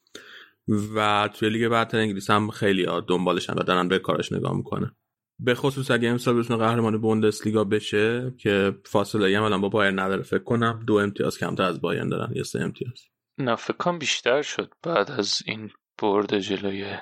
و 0.94 1.28
توی 1.34 1.48
لیگ 1.50 1.68
برتر 1.68 1.98
انگلیس 1.98 2.30
هم 2.30 2.50
خیلی 2.50 2.86
دنبالشن 3.08 3.52
و 3.52 3.62
دارن 3.62 3.88
به 3.88 3.98
کارش 3.98 4.32
نگاه 4.32 4.56
می‌کنه 4.56 4.92
به 5.40 5.54
خصوص 5.54 5.90
اگه 5.90 6.08
امسال 6.08 6.38
بتونه 6.38 6.64
قهرمان 6.64 7.00
بوندسلیگا 7.00 7.64
بشه 7.64 8.34
که 8.38 8.78
فاصله 8.84 9.38
هم 9.38 9.44
الان 9.44 9.60
با 9.60 9.68
بایر 9.68 9.90
نداره 9.90 10.22
فکر 10.22 10.44
کنم 10.44 10.84
دو 10.86 10.94
امتیاز 10.94 11.38
کمتر 11.38 11.62
از 11.62 11.80
بایرن 11.80 12.08
دارن 12.08 12.32
یا 12.34 12.44
سه 12.44 12.60
امتیاز. 12.60 13.04
نه 13.38 13.56
فکر 13.56 13.76
کنم 13.76 13.98
بیشتر 13.98 14.42
شد 14.42 14.72
بعد 14.82 15.10
از 15.10 15.38
این 15.46 15.70
برد 15.98 16.38
جلوی. 16.38 16.96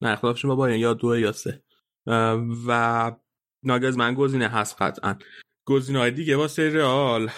نه 0.00 0.10
اختلافشون 0.10 0.48
با 0.48 0.56
بایرن 0.56 0.78
یا 0.78 0.94
دو 0.94 1.18
یا 1.18 1.32
سه. 1.32 1.62
و 2.66 3.12
من 3.96 4.14
گزینه 4.14 4.48
هست 4.48 4.82
قطعا. 4.82 5.18
گزینه 5.66 5.98
های 5.98 6.10
دیگه 6.10 6.36
واسه 6.36 6.70
رئال. 6.70 7.30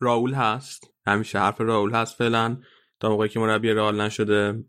راول 0.00 0.34
هست. 0.34 0.94
همیشه 1.06 1.38
حرف 1.38 1.60
راول 1.60 1.92
هست 1.92 2.18
فعلا. 2.18 2.60
تا 3.00 3.08
موقعی 3.10 3.28
که 3.28 3.40
مربی 3.40 3.70
رئال 3.70 4.00
نشده. 4.00 4.64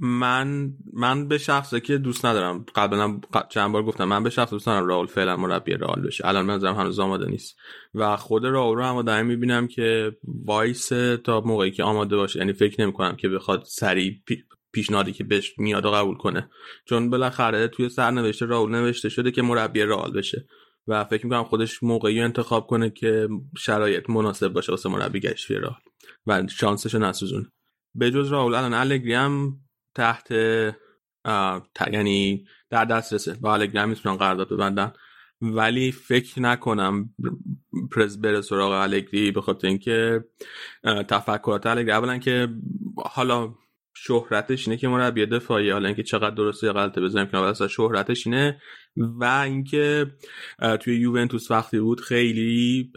من 0.00 0.72
من 0.92 1.28
به 1.28 1.38
شخصه 1.38 1.80
که 1.80 1.98
دوست 1.98 2.26
ندارم 2.26 2.64
قبلا 2.74 3.20
چند 3.48 3.72
بار 3.72 3.82
گفتم 3.82 4.04
من 4.04 4.22
به 4.22 4.30
شخص 4.30 4.50
دوست 4.50 4.68
ندارم 4.68 4.86
راول 4.86 5.06
فعلا 5.06 5.36
مربی 5.36 5.72
رئال 5.72 6.02
بشه. 6.02 6.26
الان 6.26 6.46
منظرم 6.46 6.74
هنوز 6.74 6.98
آماده 6.98 7.30
نیست. 7.30 7.56
و 7.94 8.16
خود 8.16 8.44
راول 8.44 8.76
رو 8.76 8.82
هم 8.82 9.02
دارم 9.02 9.26
می‌بینم 9.26 9.66
که 9.66 10.16
وایس 10.44 10.88
تا 11.24 11.40
موقعی 11.40 11.70
که 11.70 11.82
آماده 11.82 12.16
باشه 12.16 12.38
یعنی 12.38 12.52
فکر 12.52 12.82
نمی 12.82 12.92
کنم 12.92 13.16
که 13.16 13.28
بخواد 13.28 13.62
سریع 13.66 14.12
پیشنهادی 14.72 15.12
که 15.12 15.24
بهش 15.24 15.58
میاد 15.58 15.86
و 15.86 15.90
قبول 15.90 16.16
کنه. 16.16 16.50
چون 16.88 17.10
بالاخره 17.10 17.68
توی 17.68 17.88
سرنوشته 17.88 18.46
راول 18.46 18.70
نوشته 18.70 19.08
شده 19.08 19.30
که 19.30 19.42
مربی 19.42 19.82
رئال 19.82 20.12
بشه. 20.12 20.46
و 20.86 21.04
فکر 21.04 21.26
می‌کنم 21.26 21.44
خودش 21.44 21.82
موقعی 21.82 22.20
انتخاب 22.20 22.66
کنه 22.66 22.90
که 22.90 23.28
شرایط 23.58 24.10
مناسب 24.10 24.48
باشه 24.48 24.72
واسه 24.72 24.88
مربی 24.88 25.20
گشت 25.20 25.50
رئال. 25.50 25.76
و 26.26 26.46
شانسشو 26.46 26.98
نسوزونه. 26.98 27.46
به 27.94 28.10
جز 28.10 28.28
راول 28.28 28.54
الان 28.54 28.74
الگری 28.74 29.14
هم 29.14 29.58
تحت 29.94 30.30
یعنی 31.92 32.44
در 32.70 32.84
دسترسه. 32.84 33.34
با 33.40 33.54
الگری 33.54 33.78
هم 33.78 33.88
می‌تونن 33.88 34.16
قرارداد 34.16 34.52
ببندن. 34.52 34.92
ولی 35.40 35.92
فکر 35.92 36.40
نکنم 36.40 37.14
پرز 37.90 38.20
بره 38.20 38.40
سراغ 38.40 38.72
الگری 38.72 39.30
به 39.30 39.40
خاطر 39.40 39.68
اینکه 39.68 40.24
تفکرات 41.08 41.66
الگری 41.66 41.92
اولا 41.92 42.18
که 42.18 42.48
حالا 42.96 43.54
شهرتش 43.94 44.68
اینه 44.68 44.80
که 44.80 44.88
مربی 44.88 45.26
دفاعی 45.26 45.70
حالا 45.70 45.86
اینکه 45.86 46.02
چقدر 46.02 46.34
درسته 46.34 46.66
یا 46.66 46.72
غلطه 46.72 47.00
بزنیم 47.00 47.26
که 47.26 47.36
اصلا 47.36 47.68
شهرتش 47.68 48.26
اینه. 48.26 48.60
و 48.96 49.24
اینکه 49.24 50.06
توی 50.80 50.96
یوونتوس 50.96 51.50
وقتی 51.50 51.80
بود 51.80 52.00
خیلی 52.00 52.92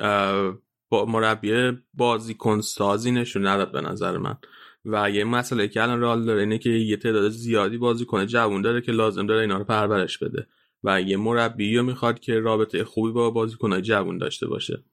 با 0.90 1.06
مربی 1.08 1.72
بازیکن 1.94 2.62
سازی 2.62 3.12
نشون 3.12 3.48
نداد 3.48 3.72
به 3.72 3.82
نظر 3.82 4.18
من. 4.18 4.38
و 4.86 5.10
یه 5.10 5.24
مسئله 5.24 5.68
که 5.68 5.84
الان 5.84 6.00
رال 6.00 6.26
داره 6.26 6.40
اینه 6.40 6.58
که 6.58 6.70
یه 6.70 6.98
تعداد 6.98 7.30
زیادی 7.30 7.78
بازیکن 7.78 8.26
جوون 8.26 8.62
داره 8.62 8.82
که 8.82 8.92
لازم 8.92 9.28
داره 9.28 9.42
اینا 9.42 9.58
رو 9.58 9.64
پرورش 9.64 10.18
بده 10.18 10.48
و 10.84 11.02
یه 11.02 11.18
مربی 11.18 11.82
می‌خواد 11.82 12.20
که 12.20 12.40
رابطه 12.40 12.84
خوبی 12.84 13.12
با 13.12 13.30
بازیکن 13.30 13.82
جوون 13.82 14.18
داشته 14.18 14.48
باشه. 14.48 14.84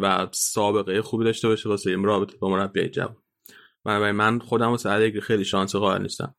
و 0.00 0.28
سابقه 0.32 1.02
خوبی 1.02 1.24
داشته 1.24 1.48
باشه 1.48 1.68
واسه 1.68 1.96
رابطه 1.96 2.36
با 2.36 2.50
مربی 2.50 2.88
جوون 2.88 3.16
بنابراین 3.84 4.16
من 4.16 4.38
خودم 4.38 4.70
واسه 4.70 5.20
خیلی 5.20 5.44
شانس 5.44 5.76
قائل 5.76 6.02
نیستم. 6.02 6.34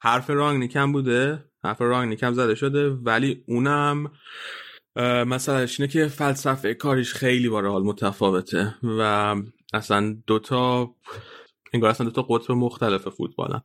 حرف 0.00 0.30
رانگ 0.30 0.58
نیکم 0.58 0.92
بوده. 0.92 1.44
حرف 1.64 1.80
رانگ 1.80 2.08
نیکم 2.08 2.32
زده 2.32 2.54
شده 2.54 2.88
ولی 2.90 3.44
اونم 3.46 4.12
مثلا 5.26 5.58
اینه 5.58 5.88
که 5.92 6.06
فلسفه 6.06 6.74
کاریش 6.74 7.14
خیلی 7.14 7.48
با 7.48 7.62
حال 7.62 7.82
متفاوته 7.82 8.74
و 8.82 9.36
اصلا 9.72 10.16
دوتا 10.26 10.94
انگار 11.72 11.90
اصلا 11.90 12.04
دوتا 12.04 12.22
قطب 12.22 12.52
مختلف 12.52 13.08
فوتبالن. 13.08 13.62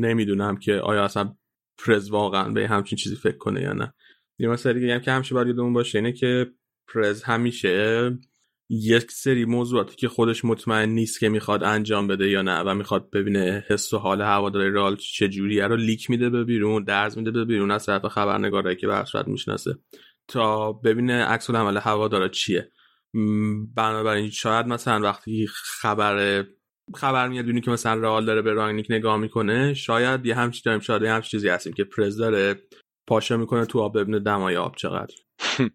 نمی‌دونم 0.00 0.56
که 0.56 0.74
آیا 0.74 1.04
اصلا 1.04 1.34
پرز 1.78 2.10
واقعا 2.10 2.48
به 2.48 2.68
همچین 2.68 2.96
چیزی 2.96 3.16
فکر 3.16 3.36
کنه 3.36 3.62
یا 3.62 3.72
نه. 3.72 3.94
یه 4.38 4.48
مثلا 4.48 4.72
دیگه 4.72 4.94
هم 4.94 5.00
که 5.00 5.12
همیشه 5.12 5.34
باید 5.34 5.46
یادمون 5.46 5.72
باشه 5.72 5.98
اینه 5.98 6.12
که 6.12 6.52
پرز 6.94 7.22
همیشه 7.22 8.10
یک 8.68 9.10
سری 9.10 9.44
موضوعاتی 9.44 9.96
که 9.96 10.08
خودش 10.08 10.44
مطمئن 10.44 10.88
نیست 10.88 11.20
که 11.20 11.28
می‌خواد 11.28 11.64
انجام 11.64 12.06
بده 12.06 12.28
یا 12.28 12.42
نه 12.42 12.60
و 12.60 12.74
می‌خواد 12.74 13.10
ببینه 13.10 13.64
حس 13.68 13.92
و 13.92 13.98
حال 13.98 14.22
هواداری 14.22 14.70
رئال 14.70 14.96
چجوریه 14.96 15.66
رو 15.66 15.76
لیک 15.76 16.10
میده 16.10 16.30
به 16.30 16.44
بیرون 16.44 16.84
درز 16.84 17.18
میده 17.18 17.30
به 17.30 17.44
بیرون 17.44 17.70
از 17.70 17.86
طرف 17.86 18.06
خبرنگارایی 18.06 18.76
که 18.76 18.86
به 18.86 19.04
می‌شناسه 19.26 19.78
تا 20.28 20.72
ببینه 20.72 21.24
عکس 21.24 21.50
العمل 21.50 21.76
هوادارا 21.76 22.28
چیه. 22.28 22.70
بنابراین 23.74 24.30
شاید 24.30 24.66
مثلا 24.66 25.00
وقتی 25.00 25.46
خبر 25.52 26.44
خبر 26.94 27.28
میاد 27.28 27.44
ببینی 27.44 27.60
که 27.60 27.70
مثلا 27.70 27.94
رئال 27.94 28.24
داره 28.24 28.42
به 28.42 28.52
رانگنیک 28.52 28.86
نگاه 28.90 29.16
می‌کنه 29.16 29.74
شاید 29.74 30.26
یه 30.26 30.34
همچین 30.34 30.62
داریم 30.64 30.80
شاید 30.80 31.02
یه 31.02 31.12
همچین 31.12 31.30
چیزی 31.30 31.48
هستیم 31.48 31.72
که 31.72 31.84
پرز 31.84 32.16
داره 32.16 32.54
پاشا 33.08 33.36
می‌کنه 33.36 33.66
تو 33.66 33.80
آب 33.80 33.98
ببینه 33.98 34.18
دمای 34.18 34.56
آب 34.56 34.76
چقدر؟ 34.76 35.14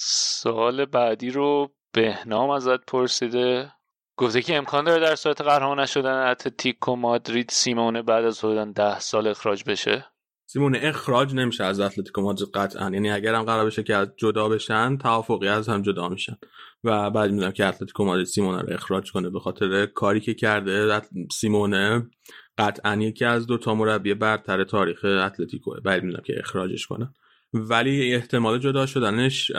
سوال 0.00 0.84
بعدی 0.84 1.30
رو 1.30 1.70
بهنام 1.92 2.50
ازت 2.50 2.84
پرسیده. 2.84 3.72
گفته 4.18 4.42
که 4.42 4.56
امکان 4.56 4.84
داره 4.84 5.00
در 5.00 5.14
صورت 5.14 5.40
قهرمان 5.40 5.80
نشدن 5.80 6.26
اتلتیکو 6.26 6.96
مادرید 6.96 7.50
سیمونه 7.50 8.02
بعد 8.02 8.24
از 8.24 8.44
حدود 8.44 8.74
ده 8.74 8.98
سال 8.98 9.26
اخراج 9.26 9.64
بشه؟ 9.64 10.06
سیمونه 10.50 10.78
اخراج 10.82 11.34
نمیشه 11.34 11.64
از 11.64 11.80
اتلتیکو 11.80 12.20
مادرید 12.22 12.48
قطعا. 12.54 12.90
یعنی 12.90 13.10
اگر 13.10 13.34
هم 13.34 13.42
قرار 13.42 13.66
بشه 13.66 13.82
که 13.82 13.96
از 13.96 14.08
جدا 14.16 14.48
بشن 14.48 14.96
توافقی 14.96 15.48
از 15.48 15.68
هم 15.68 15.82
جدا 15.82 16.08
میشن. 16.08 16.36
و 16.84 17.10
بعد 17.10 17.30
می‌دونم 17.30 17.52
که 17.52 17.66
اتلتیکو 17.66 18.04
مادرید 18.04 18.26
سیمونه 18.26 18.62
رو 18.62 18.72
اخراج 18.72 19.12
کنه 19.12 19.30
به 19.30 19.40
خاطر 19.40 19.86
کاری 19.86 20.20
که 20.20 20.34
کرده. 20.34 21.00
سیمونه 21.32 22.10
قطعا 22.58 22.96
یکی 22.96 23.24
از 23.24 23.46
دو 23.46 23.58
تا 23.58 23.74
مربی 23.74 24.14
برتر 24.14 24.64
تاریخ 24.64 25.04
اتلتیکو 25.04 25.74
بعد 25.84 26.02
می‌دونم 26.02 26.22
که 26.26 26.34
اخراجش 26.38 26.86
کنن 26.86 27.14
ولی 27.52 28.14
احتمال 28.14 28.58
جدا 28.58 28.86
شدنش 28.86 29.50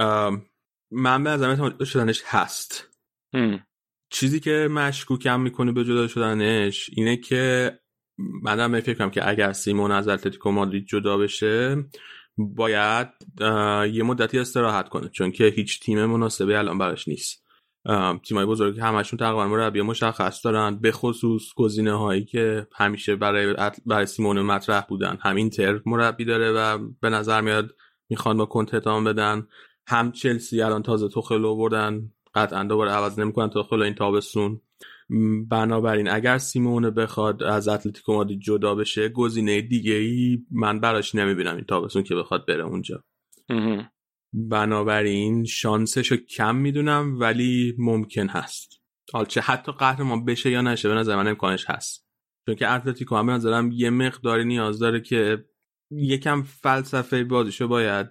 من 0.92 1.24
به 1.24 1.30
نظرم 1.30 1.50
احتمال 1.50 1.84
شدنش 1.86 2.22
هست. 2.26 2.90
چیزی 4.10 4.40
که 4.40 4.68
مشکوکم 4.72 5.42
می‌کنه 5.42 5.72
به 5.72 5.84
جدا 5.84 6.08
شدنش 6.08 6.90
اینه 6.94 7.18
که 7.18 7.72
من 8.44 8.80
فکر 8.80 8.98
کنم 8.98 9.10
که 9.10 9.30
اگر 9.30 9.54
سیمون 9.54 9.92
از 9.92 10.08
اتلتیکو 10.08 10.52
مادرید 10.52 10.86
جدا 10.86 11.18
بشه 11.18 11.86
باید 12.38 13.08
یه 13.94 14.04
مدتی 14.04 14.40
استراحت 14.40 14.90
کنه 14.90 15.10
چون 15.10 15.32
که 15.32 15.46
هیچ 15.46 15.80
تیم 15.80 16.06
مناسبی 16.06 16.54
الان 16.54 16.78
براش 16.78 17.08
نیست. 17.08 17.46
تیمای 18.28 18.46
بزرگی 18.46 18.80
همشون 18.80 19.20
تقریبا 19.20 19.48
مربی 19.48 19.82
مشخص 19.82 20.46
دارن 20.46 20.80
به 20.80 20.92
خصوص 20.92 21.44
گزینه 21.56 21.94
هایی 21.94 22.26
که 22.26 22.68
همیشه 22.76 23.16
برای 23.16 23.56
برای 23.86 24.06
سیمون 24.06 24.42
مطرح 24.42 24.86
بودن. 24.90 25.18
همین 25.22 25.50
تر 25.50 25.82
مربی 25.86 26.26
داره 26.26 26.52
و 26.52 26.88
به 27.02 27.10
نظر 27.10 27.42
میاد 27.42 27.76
می‌خوان 28.10 28.38
با 28.38 28.46
کنت 28.46 28.76
بدن. 28.76 29.48
هم 29.88 30.12
چلسی 30.12 30.62
الان 30.62 30.84
تازه 30.84 31.08
توخل 31.08 31.42
بردن. 31.42 32.12
قطعا 32.36 32.64
دوباره 32.64 32.92
عوض 32.92 33.20
نمی‌کنن 33.20 33.50
توخل 33.50 33.82
این 33.82 33.96
تابستون. 33.96 34.62
بنابراین 35.50 36.10
اگر 36.10 36.38
سیمون 36.38 36.90
بخواد 36.90 37.44
از 37.44 37.68
اتلتیکو 37.68 38.14
مادرید 38.14 38.40
جدا 38.40 38.76
بشه 38.76 39.10
گزینه 39.10 39.62
دیگه 39.62 39.94
ای 39.94 40.46
من 40.52 40.80
براش 40.80 41.16
نمی‌بینم 41.16 41.56
این 41.56 41.66
تابستون 41.66 42.04
که 42.04 42.16
بخواد 42.16 42.48
بره 42.48 42.64
اونجا. 42.64 43.04
بنابراین 44.34 45.46
شانسش 45.46 46.12
رو 46.12 46.18
کم 46.18 46.56
می‌دونم 46.56 47.20
ولی 47.20 47.76
ممکن 47.78 48.28
هست. 48.28 48.82
حال 49.14 49.26
چه 49.26 49.42
حتی 49.42 49.72
قهرمان 49.72 50.26
بشه 50.26 50.50
یا 50.50 50.62
نشه 50.62 50.90
به 50.90 50.96
نظر 50.96 51.16
من 51.16 51.28
امکانش 51.28 51.66
هست. 51.70 52.08
چون 52.46 52.56
که 52.56 52.72
اتلتیکو 52.72 53.16
هم 53.16 53.26
به 53.26 53.32
نظرم 53.32 53.72
یه 53.72 53.90
مقداری 53.90 54.46
نیاز 54.46 54.80
داره 54.80 55.02
که 55.02 55.46
یکم 55.92 56.42
فلسفه 56.42 57.24
بازیشو 57.24 57.68
باید 57.68 58.08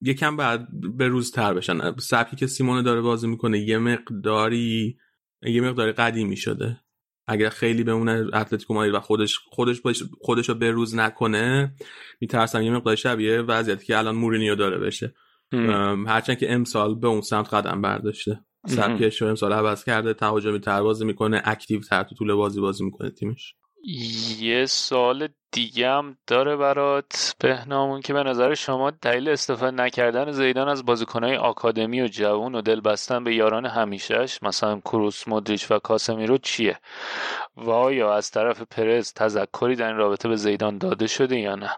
یکم 0.00 0.36
بعد 0.36 0.68
به 0.96 1.08
روز 1.08 1.30
تر 1.30 1.54
بشن. 1.54 1.96
سبکی 1.96 2.36
که 2.36 2.46
سیمونه 2.46 2.82
داره 2.82 3.00
بازی 3.00 3.26
می‌کنه 3.26 3.58
یه 3.58 3.78
مقداری 3.78 4.98
یه 5.46 5.60
مقداری 5.60 5.92
قدیمی 5.92 6.36
شده. 6.36 6.80
اگر 7.26 7.48
خیلی 7.48 7.84
بمونه 7.84 8.26
اتلتیکو 8.32 8.74
مادرید 8.74 8.94
و 8.94 9.00
خودش 9.00 9.38
خودش 9.38 9.80
خودش 10.20 10.48
رو 10.48 10.54
به 10.54 10.70
روز 10.70 10.94
نکنه 10.94 11.74
میترسم 12.20 12.62
یه 12.62 12.70
مقدار 12.70 12.96
شبیه 12.96 13.40
وضعیتی 13.40 13.86
که 13.86 13.98
الان 13.98 14.14
مورینیو 14.14 14.54
داره 14.54 14.78
بشه. 14.78 15.14
هرچند 16.06 16.38
که 16.38 16.52
امسال 16.52 16.94
به 16.94 17.08
اون 17.08 17.20
سمت 17.20 17.54
قدم 17.54 17.82
برداشته. 17.82 18.40
سبکش 18.66 19.22
رو 19.22 19.28
امسال 19.28 19.52
عوض 19.52 19.84
کرده 19.84 20.14
تهاجمی 20.14 20.60
تر 20.60 20.82
بازی 20.82 21.04
می‌کنه 21.04 21.42
اکتیو 21.44 21.80
تر 21.80 22.02
تو 22.02 22.14
طول 22.14 22.34
بازی 22.34 22.60
بازی 22.60 22.84
می‌کنه 22.84 23.10
تیمش. 23.10 23.54
یه 23.84 24.66
سال 24.66 25.28
دیگه 25.52 25.88
هم 25.88 26.16
داره 26.26 26.56
برات 26.56 27.34
بهنامون 27.40 28.00
که 28.00 28.12
به 28.12 28.22
نظر 28.22 28.54
شما 28.54 28.90
دلیل 28.90 29.28
استفاده 29.28 29.82
نکردن 29.82 30.32
زیدان 30.32 30.68
از 30.68 30.84
بازیکنهای 30.84 31.36
آکادمی 31.36 32.02
و 32.02 32.06
جوون 32.06 32.54
و 32.54 32.60
دل 32.60 32.80
بستن 32.80 33.24
به 33.24 33.34
یاران 33.34 33.66
همیشهش 33.66 34.42
مثلا 34.42 34.80
کروس 34.80 35.28
مدریچ 35.28 35.70
و 35.70 35.78
کاسمیرو 35.78 36.38
چیه؟ 36.38 36.78
و 37.56 37.70
آیا 37.70 38.14
از 38.14 38.30
طرف 38.30 38.62
پرز 38.62 39.12
تذکری 39.12 39.76
در 39.76 39.86
این 39.86 39.96
رابطه 39.96 40.28
به 40.28 40.36
زیدان 40.36 40.78
داده 40.78 41.06
شده 41.06 41.38
یا 41.38 41.54
نه؟ 41.54 41.70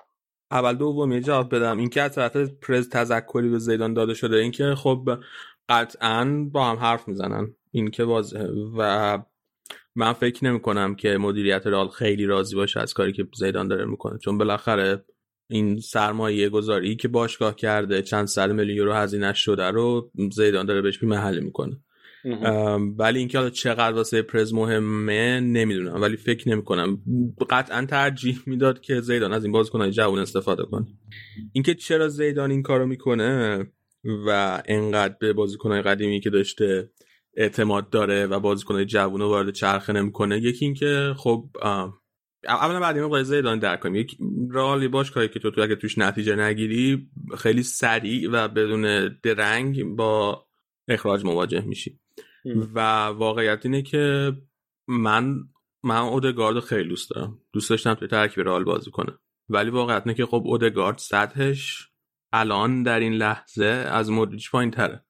اول 0.51 0.75
دوم 0.75 1.21
جواب 1.21 1.55
بدم. 1.55 1.79
اینکه 1.79 2.03
از 2.03 2.15
طرف 2.15 2.37
پرز 2.37 2.89
تذکری 2.89 3.49
به 3.49 3.59
زیدان 3.59 3.95
داده 3.95 4.15
شده 4.15 4.37
اینکه 4.37 4.75
خب 4.75 5.19
قطعا 5.69 6.49
با 6.53 6.65
هم 6.65 6.77
حرف 6.77 7.09
می‌زنن. 7.09 7.55
این 7.71 7.91
که 7.91 8.05
و 8.05 9.19
من 9.95 10.13
فکر 10.13 10.45
نمی 10.45 10.61
کنم 10.61 10.95
که 10.95 11.19
مدیریت 11.19 11.67
رال 11.67 11.89
خیلی 11.89 12.27
راضی 12.27 12.57
باشه 12.57 12.81
از 12.81 12.95
کاری 12.95 13.13
که 13.13 13.27
زیدان 13.39 13.69
داره 13.69 13.85
می‌کنه 13.85 14.19
چون 14.19 14.39
بالاخره 14.39 15.05
این 15.51 15.81
سرمایه 15.81 16.49
گذاری 16.49 16.97
که 16.97 17.09
باشگاه 17.09 17.57
کرده 17.57 18.03
چند 18.03 18.27
صد 18.27 18.51
میلیون 18.51 18.77
یورو 18.77 18.93
هزینه 18.93 19.33
شده 19.33 19.71
رو 19.71 20.11
زیدان 20.33 20.67
داره 20.67 20.83
بهش 20.83 21.03
محلی 21.03 21.41
می‌کنه. 21.41 21.77
ولی 22.99 23.19
اینکه 23.19 23.39
حالا 23.39 23.51
چقدر 23.51 23.97
واسه 23.97 24.23
پرز 24.23 24.55
مهمه 24.55 25.41
نمی‌دونم 25.41 26.03
ولی 26.03 26.17
فکر 26.17 26.49
نمی 26.49 26.65
کنم 26.65 26.99
قطعا 27.51 27.87
ترجیح 27.87 28.39
می‌داد 28.47 28.81
که 28.81 29.01
زیدان 29.01 29.33
از 29.33 29.45
این 29.45 29.53
بازیکنهای 29.53 29.91
جوان 29.91 30.19
استفاده 30.19 30.63
کنه. 30.63 30.87
اینکه 31.53 31.75
چرا 31.75 32.09
زیدان 32.09 32.51
این 32.51 32.63
کارو 32.63 32.87
می‌کنه 32.87 33.67
و 34.27 34.63
انقدر 34.67 35.15
به 35.21 35.33
بازیکنهای 35.33 35.83
قدیمی 35.83 36.21
که 36.21 36.31
داشته 36.31 36.91
اعتماد 37.37 37.91
داره 37.91 38.27
و 38.27 38.41
بازیکن 38.41 38.85
جوون 38.85 39.21
رو 39.21 39.29
وارد 39.29 39.51
چرخه 39.51 39.93
نمی‌کنه. 39.93 40.39
یکی 40.39 40.65
اینکه 40.65 41.15
خب 41.17 41.51
اولا 42.45 42.81
بعد 42.81 42.97
این 42.97 43.23
زیدان 43.23 43.59
در 43.59 43.77
کنیم. 43.77 43.95
یک 43.95 44.17
رالی 44.51 44.89
باش 44.89 45.11
کاری 45.11 45.29
که 45.29 45.39
تو 45.39 45.51
تو 45.51 45.61
اگه 45.61 45.77
توش 45.77 45.99
نتیجه 45.99 46.37
نگیری 46.37 47.11
خیلی 47.39 47.63
سریع 47.63 48.31
و 48.33 48.49
بدون 48.49 49.09
درنگ 49.23 49.85
با 49.85 50.47
اخراج 50.89 51.25
مواجه 51.25 51.61
میشی. 51.61 52.01
و 52.75 53.07
واقعیت 53.07 53.67
اینه 53.67 53.83
که 53.83 54.33
من 54.89 55.35
من 55.85 55.99
اودگارد 55.99 56.61
خیلی 56.61 56.89
دوست 56.89 57.11
دارم. 57.11 57.39
دوست 57.53 57.71
داشتم 57.71 57.95
توی 57.95 58.09
ترکیب 58.09 58.45
رال 58.45 58.65
بازی 58.65 58.91
کنه. 58.91 59.19
ولی 59.49 59.71
واقعیت 59.71 60.03
اینه 60.07 60.17
که 60.17 60.27
خب 60.27 60.43
اودگارد 60.45 60.99
سطحش 60.99 61.89
الان 62.33 62.83
در 62.83 63.01
این 63.01 63.13
لحظه 63.13 63.65
از 63.65 64.11
مودریچ 64.11 64.51
پایین 64.51 64.71
تره 64.71 65.05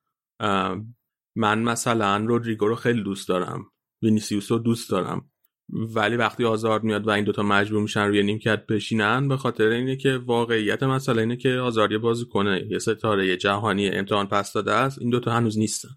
من 1.37 1.63
مثلا 1.63 2.17
رودریگو 2.17 2.67
رو 2.67 2.75
خیلی 2.75 3.03
دوست 3.03 3.29
دارم. 3.29 3.67
وینیسیوس 4.03 4.53
رو 4.53 4.59
دوست 4.59 4.91
دارم. 4.91 5.31
ولی 5.69 6.17
وقتی 6.17 6.45
آزار 6.45 6.81
میاد 6.81 7.07
و 7.07 7.11
این 7.11 7.25
دوتا 7.25 7.43
مجبور 7.43 7.83
میشن 7.83 8.07
روی 8.07 8.23
نیمکت 8.23 8.67
بشینن 8.67 9.29
به 9.29 9.37
خاطر 9.37 9.69
اینه 9.69 9.97
که 9.97 10.17
واقعیت 10.17 10.83
مسئله 10.83 11.23
اینه 11.23 11.37
که 11.37 11.51
آزار 11.51 11.99
بازی 11.99 12.25
کنه 12.25 12.67
یه 12.71 12.79
ستاره 12.79 13.37
جهانی 13.37 13.89
امتحان 13.89 14.27
پس 14.27 14.53
داده 14.53 14.73
است 14.73 14.99
این 14.99 15.11
دوتا 15.11 15.33
هنوز 15.33 15.59
نیستن. 15.59 15.89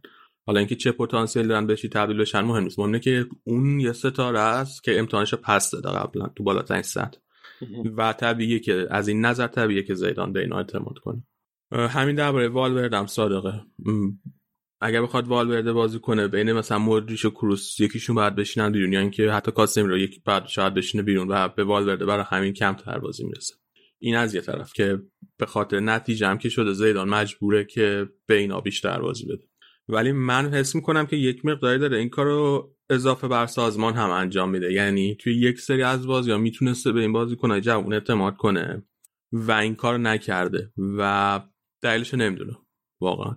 حالا 0.46 0.60
اینکه 0.60 0.76
چه 0.76 0.92
پتانسیل 0.92 1.48
دارن 1.48 1.68
بشی 1.68 1.90
تبدیل 1.90 2.18
بشن 2.18 2.42
مهم 2.42 2.64
نیست. 2.64 2.80
مهمه 2.80 3.00
که 3.00 3.26
اون 3.44 3.80
یه 3.80 3.94
ستاره 3.94 4.40
است 4.40 4.84
که 4.84 5.00
امتحانش 5.00 5.34
پس 5.34 5.72
داده 5.72 5.90
قبلا 5.90 6.28
تو 6.36 6.44
بالاترین 6.44 6.82
سطح. 6.82 7.20
و 7.98 8.14
طبیعیه 8.14 8.60
که 8.60 8.88
از 8.90 9.08
این 9.08 9.26
نظر 9.26 9.48
طبیعیه 9.48 9.84
که 9.84 9.94
زیدان 9.94 10.34
به 10.34 10.40
اینا 10.40 10.58
اعتماد 10.58 10.98
کنه. 10.98 11.24
همین 11.72 12.16
درباره 12.16 12.48
والورد 12.48 13.06
صادقه. 13.06 13.62
اگر 14.82 15.02
بخواد 15.02 15.28
والورده 15.28 15.74
بازی 15.74 16.00
کنه 16.00 16.28
بین 16.28 16.54
مثلا 16.54 16.80
مودریچ 16.80 17.26
و 17.26 17.30
کروس 17.30 17.80
یکیشون 17.80 18.16
باید 18.16 18.36
بشینن 18.36 18.72
بیرون 18.72 18.94
یا 18.94 19.00
اینکه 19.00 19.32
حتی 19.32 19.52
کاسمی 19.52 19.88
رو 19.88 19.98
یک 19.98 20.24
بعد 20.24 20.48
شاید 20.48 20.74
بشینه 20.74 21.04
بیرون 21.04 21.28
و 21.32 21.48
به 21.48 21.64
والورده 21.64 22.06
برای 22.06 22.26
همین 22.28 22.54
کم 22.54 22.74
تر 22.74 23.00
بازی 23.00 23.24
می‌رسه. 23.24 23.56
این 24.00 24.16
از 24.16 24.36
یه 24.36 24.42
طرف 24.42 24.74
که 24.74 25.02
به 25.38 25.46
خاطر 25.46 25.80
نتیجه 25.80 26.38
که 26.38 26.50
شده 26.50 26.74
زیدان 26.74 27.10
مجبوره 27.10 27.66
که 27.66 28.10
به 28.26 28.36
اینا 28.36 28.62
بیشتر 28.62 29.00
بازی 29.00 29.26
بده. 29.26 29.44
ولی 29.90 30.12
من 30.12 30.54
حس 30.54 30.76
می‌کنم 30.76 31.06
که 31.06 31.16
یک 31.16 31.46
مقداری 31.46 31.80
داره 31.80 31.98
این 31.98 32.10
کارو 32.10 32.72
اضافه 32.90 33.28
بر 33.28 33.46
سازمان 33.46 33.94
هم 33.94 34.10
انجام 34.10 34.50
میده. 34.50 34.74
یعنی 34.74 35.16
توی 35.16 35.36
یک 35.36 35.60
سری 35.60 35.84
از 35.84 36.08
بازی 36.08 36.32
ها 36.32 36.38
می‌تونسته 36.38 36.92
به 36.92 37.02
این 37.02 37.14
بازی 37.14 37.36
کنه 37.36 37.62
جوون 37.62 37.94
اعتماد 37.94 38.38
کنه 38.38 38.84
و 39.32 39.52
این 39.52 39.76
کار 39.76 39.98
نکرده 39.98 40.72
و 40.98 41.42
دلیلش 41.82 42.14
نمی‌دونه. 42.14 42.54
واقعا. 43.02 43.36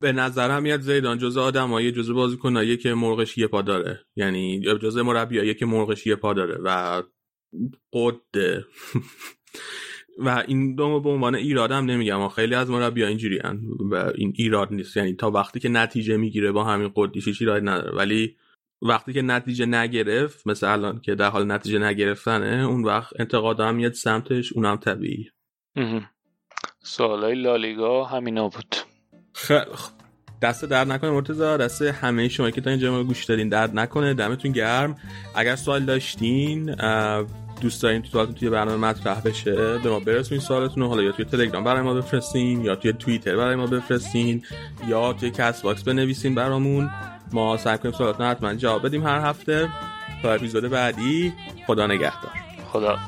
به 0.00 0.12
نظرم 0.12 0.62
میاد 0.62 0.80
زیدان 0.80 1.18
جز 1.18 1.36
آدمایی 1.36 1.92
جز 1.92 2.10
بازیکنایی 2.10 2.76
که 2.76 2.94
مرغش 2.94 3.38
یه 3.38 3.46
پا 3.46 3.62
داره. 3.62 4.00
یعنی 4.16 4.60
جز 4.60 4.96
مربیایی 4.96 5.54
که 5.54 5.66
مرغش 5.66 6.06
یه 6.06 6.16
پا 6.16 6.34
داره 6.34 6.58
و 6.64 7.02
قده. 7.92 8.64
و 10.24 10.44
این 10.48 10.74
دوم 10.74 11.02
به 11.02 11.08
عنوان 11.08 11.34
ایراد 11.34 11.72
هم 11.72 11.84
نمیگم. 11.84 12.28
خیلی 12.28 12.54
از 12.54 12.70
مربی 12.70 13.04
اینجوری 13.04 13.40
و 13.90 14.12
این 14.14 14.32
ایراد 14.36 14.72
نیست. 14.72 14.96
یعنی 14.96 15.12
تا 15.12 15.30
وقتی 15.30 15.60
که 15.60 15.68
نتیجه 15.68 16.16
می‌گیره 16.16 16.52
با 16.52 16.64
همین 16.64 16.92
قدیش 16.96 17.40
ایراد 17.40 17.68
نداره. 17.68 17.96
ولی 17.96 18.36
وقتی 18.82 19.12
که 19.12 19.22
نتیجه 19.22 19.66
نگرفت 19.66 20.46
مثل 20.46 20.72
الان 20.72 21.00
که 21.00 21.14
در 21.14 21.30
حال 21.30 21.52
نتیجه 21.52 21.78
نگرفتنه 21.78 22.66
اون 22.66 22.84
وقت 22.84 23.20
انتقاد 23.20 23.60
هم 23.60 23.74
میاد 23.74 23.92
سمتش 23.92 24.52
اونم 24.52 24.76
طبیعی. 24.76 25.30
سوالای 26.78 27.34
لالیگا 27.34 28.04
همینا 28.04 28.48
بود. 28.48 28.76
خیلی 29.38 29.60
دست 30.42 30.64
درد 30.64 30.92
نکنه 30.92 31.10
مرتزا 31.10 31.56
دست 31.56 31.82
همه 31.82 32.28
شما 32.28 32.50
که 32.50 32.60
تا 32.60 32.70
اینجا 32.70 32.92
ما 32.92 33.04
گوش 33.04 33.24
دادین 33.24 33.48
درد 33.48 33.78
نکنه. 33.78 34.14
دمتون 34.14 34.52
گرم. 34.52 34.96
اگر 35.34 35.56
سوال 35.56 35.84
داشتین 35.84 36.74
دوست 37.60 37.82
دارین 37.82 38.02
تو 38.02 38.26
توی 38.26 38.50
برنامه 38.50 38.76
مطرح 38.76 39.20
بشه 39.20 39.78
به 39.78 39.90
ما 39.90 40.00
برسونین 40.00 40.40
سوالتون 40.40 40.82
حالا 40.82 41.02
یا 41.02 41.12
توی 41.12 41.24
تلگرام 41.24 41.64
برای 41.64 41.82
ما 41.82 41.94
بفرستین 41.94 42.64
یا 42.64 42.76
توی 42.76 42.92
توییتر 42.92 43.36
برای 43.36 43.56
ما 43.56 43.66
بفرستین 43.66 44.42
یا 44.88 45.12
توی 45.12 45.30
کست 45.30 45.62
باکس 45.62 45.82
بنویسین 45.82 46.34
برامون. 46.34 46.90
ما 47.32 47.56
سعی 47.56 47.78
کنیم 47.78 47.94
سوالاتون 47.94 48.26
حتما 48.26 48.54
جواب 48.54 48.86
بدیم 48.86 49.06
هر 49.06 49.20
هفته. 49.20 49.68
تا 50.22 50.32
اپیزود 50.32 50.64
بعدی 50.64 51.32
خدا 51.66 51.86
نگهدار. 51.86 52.32
خدا 52.72 52.98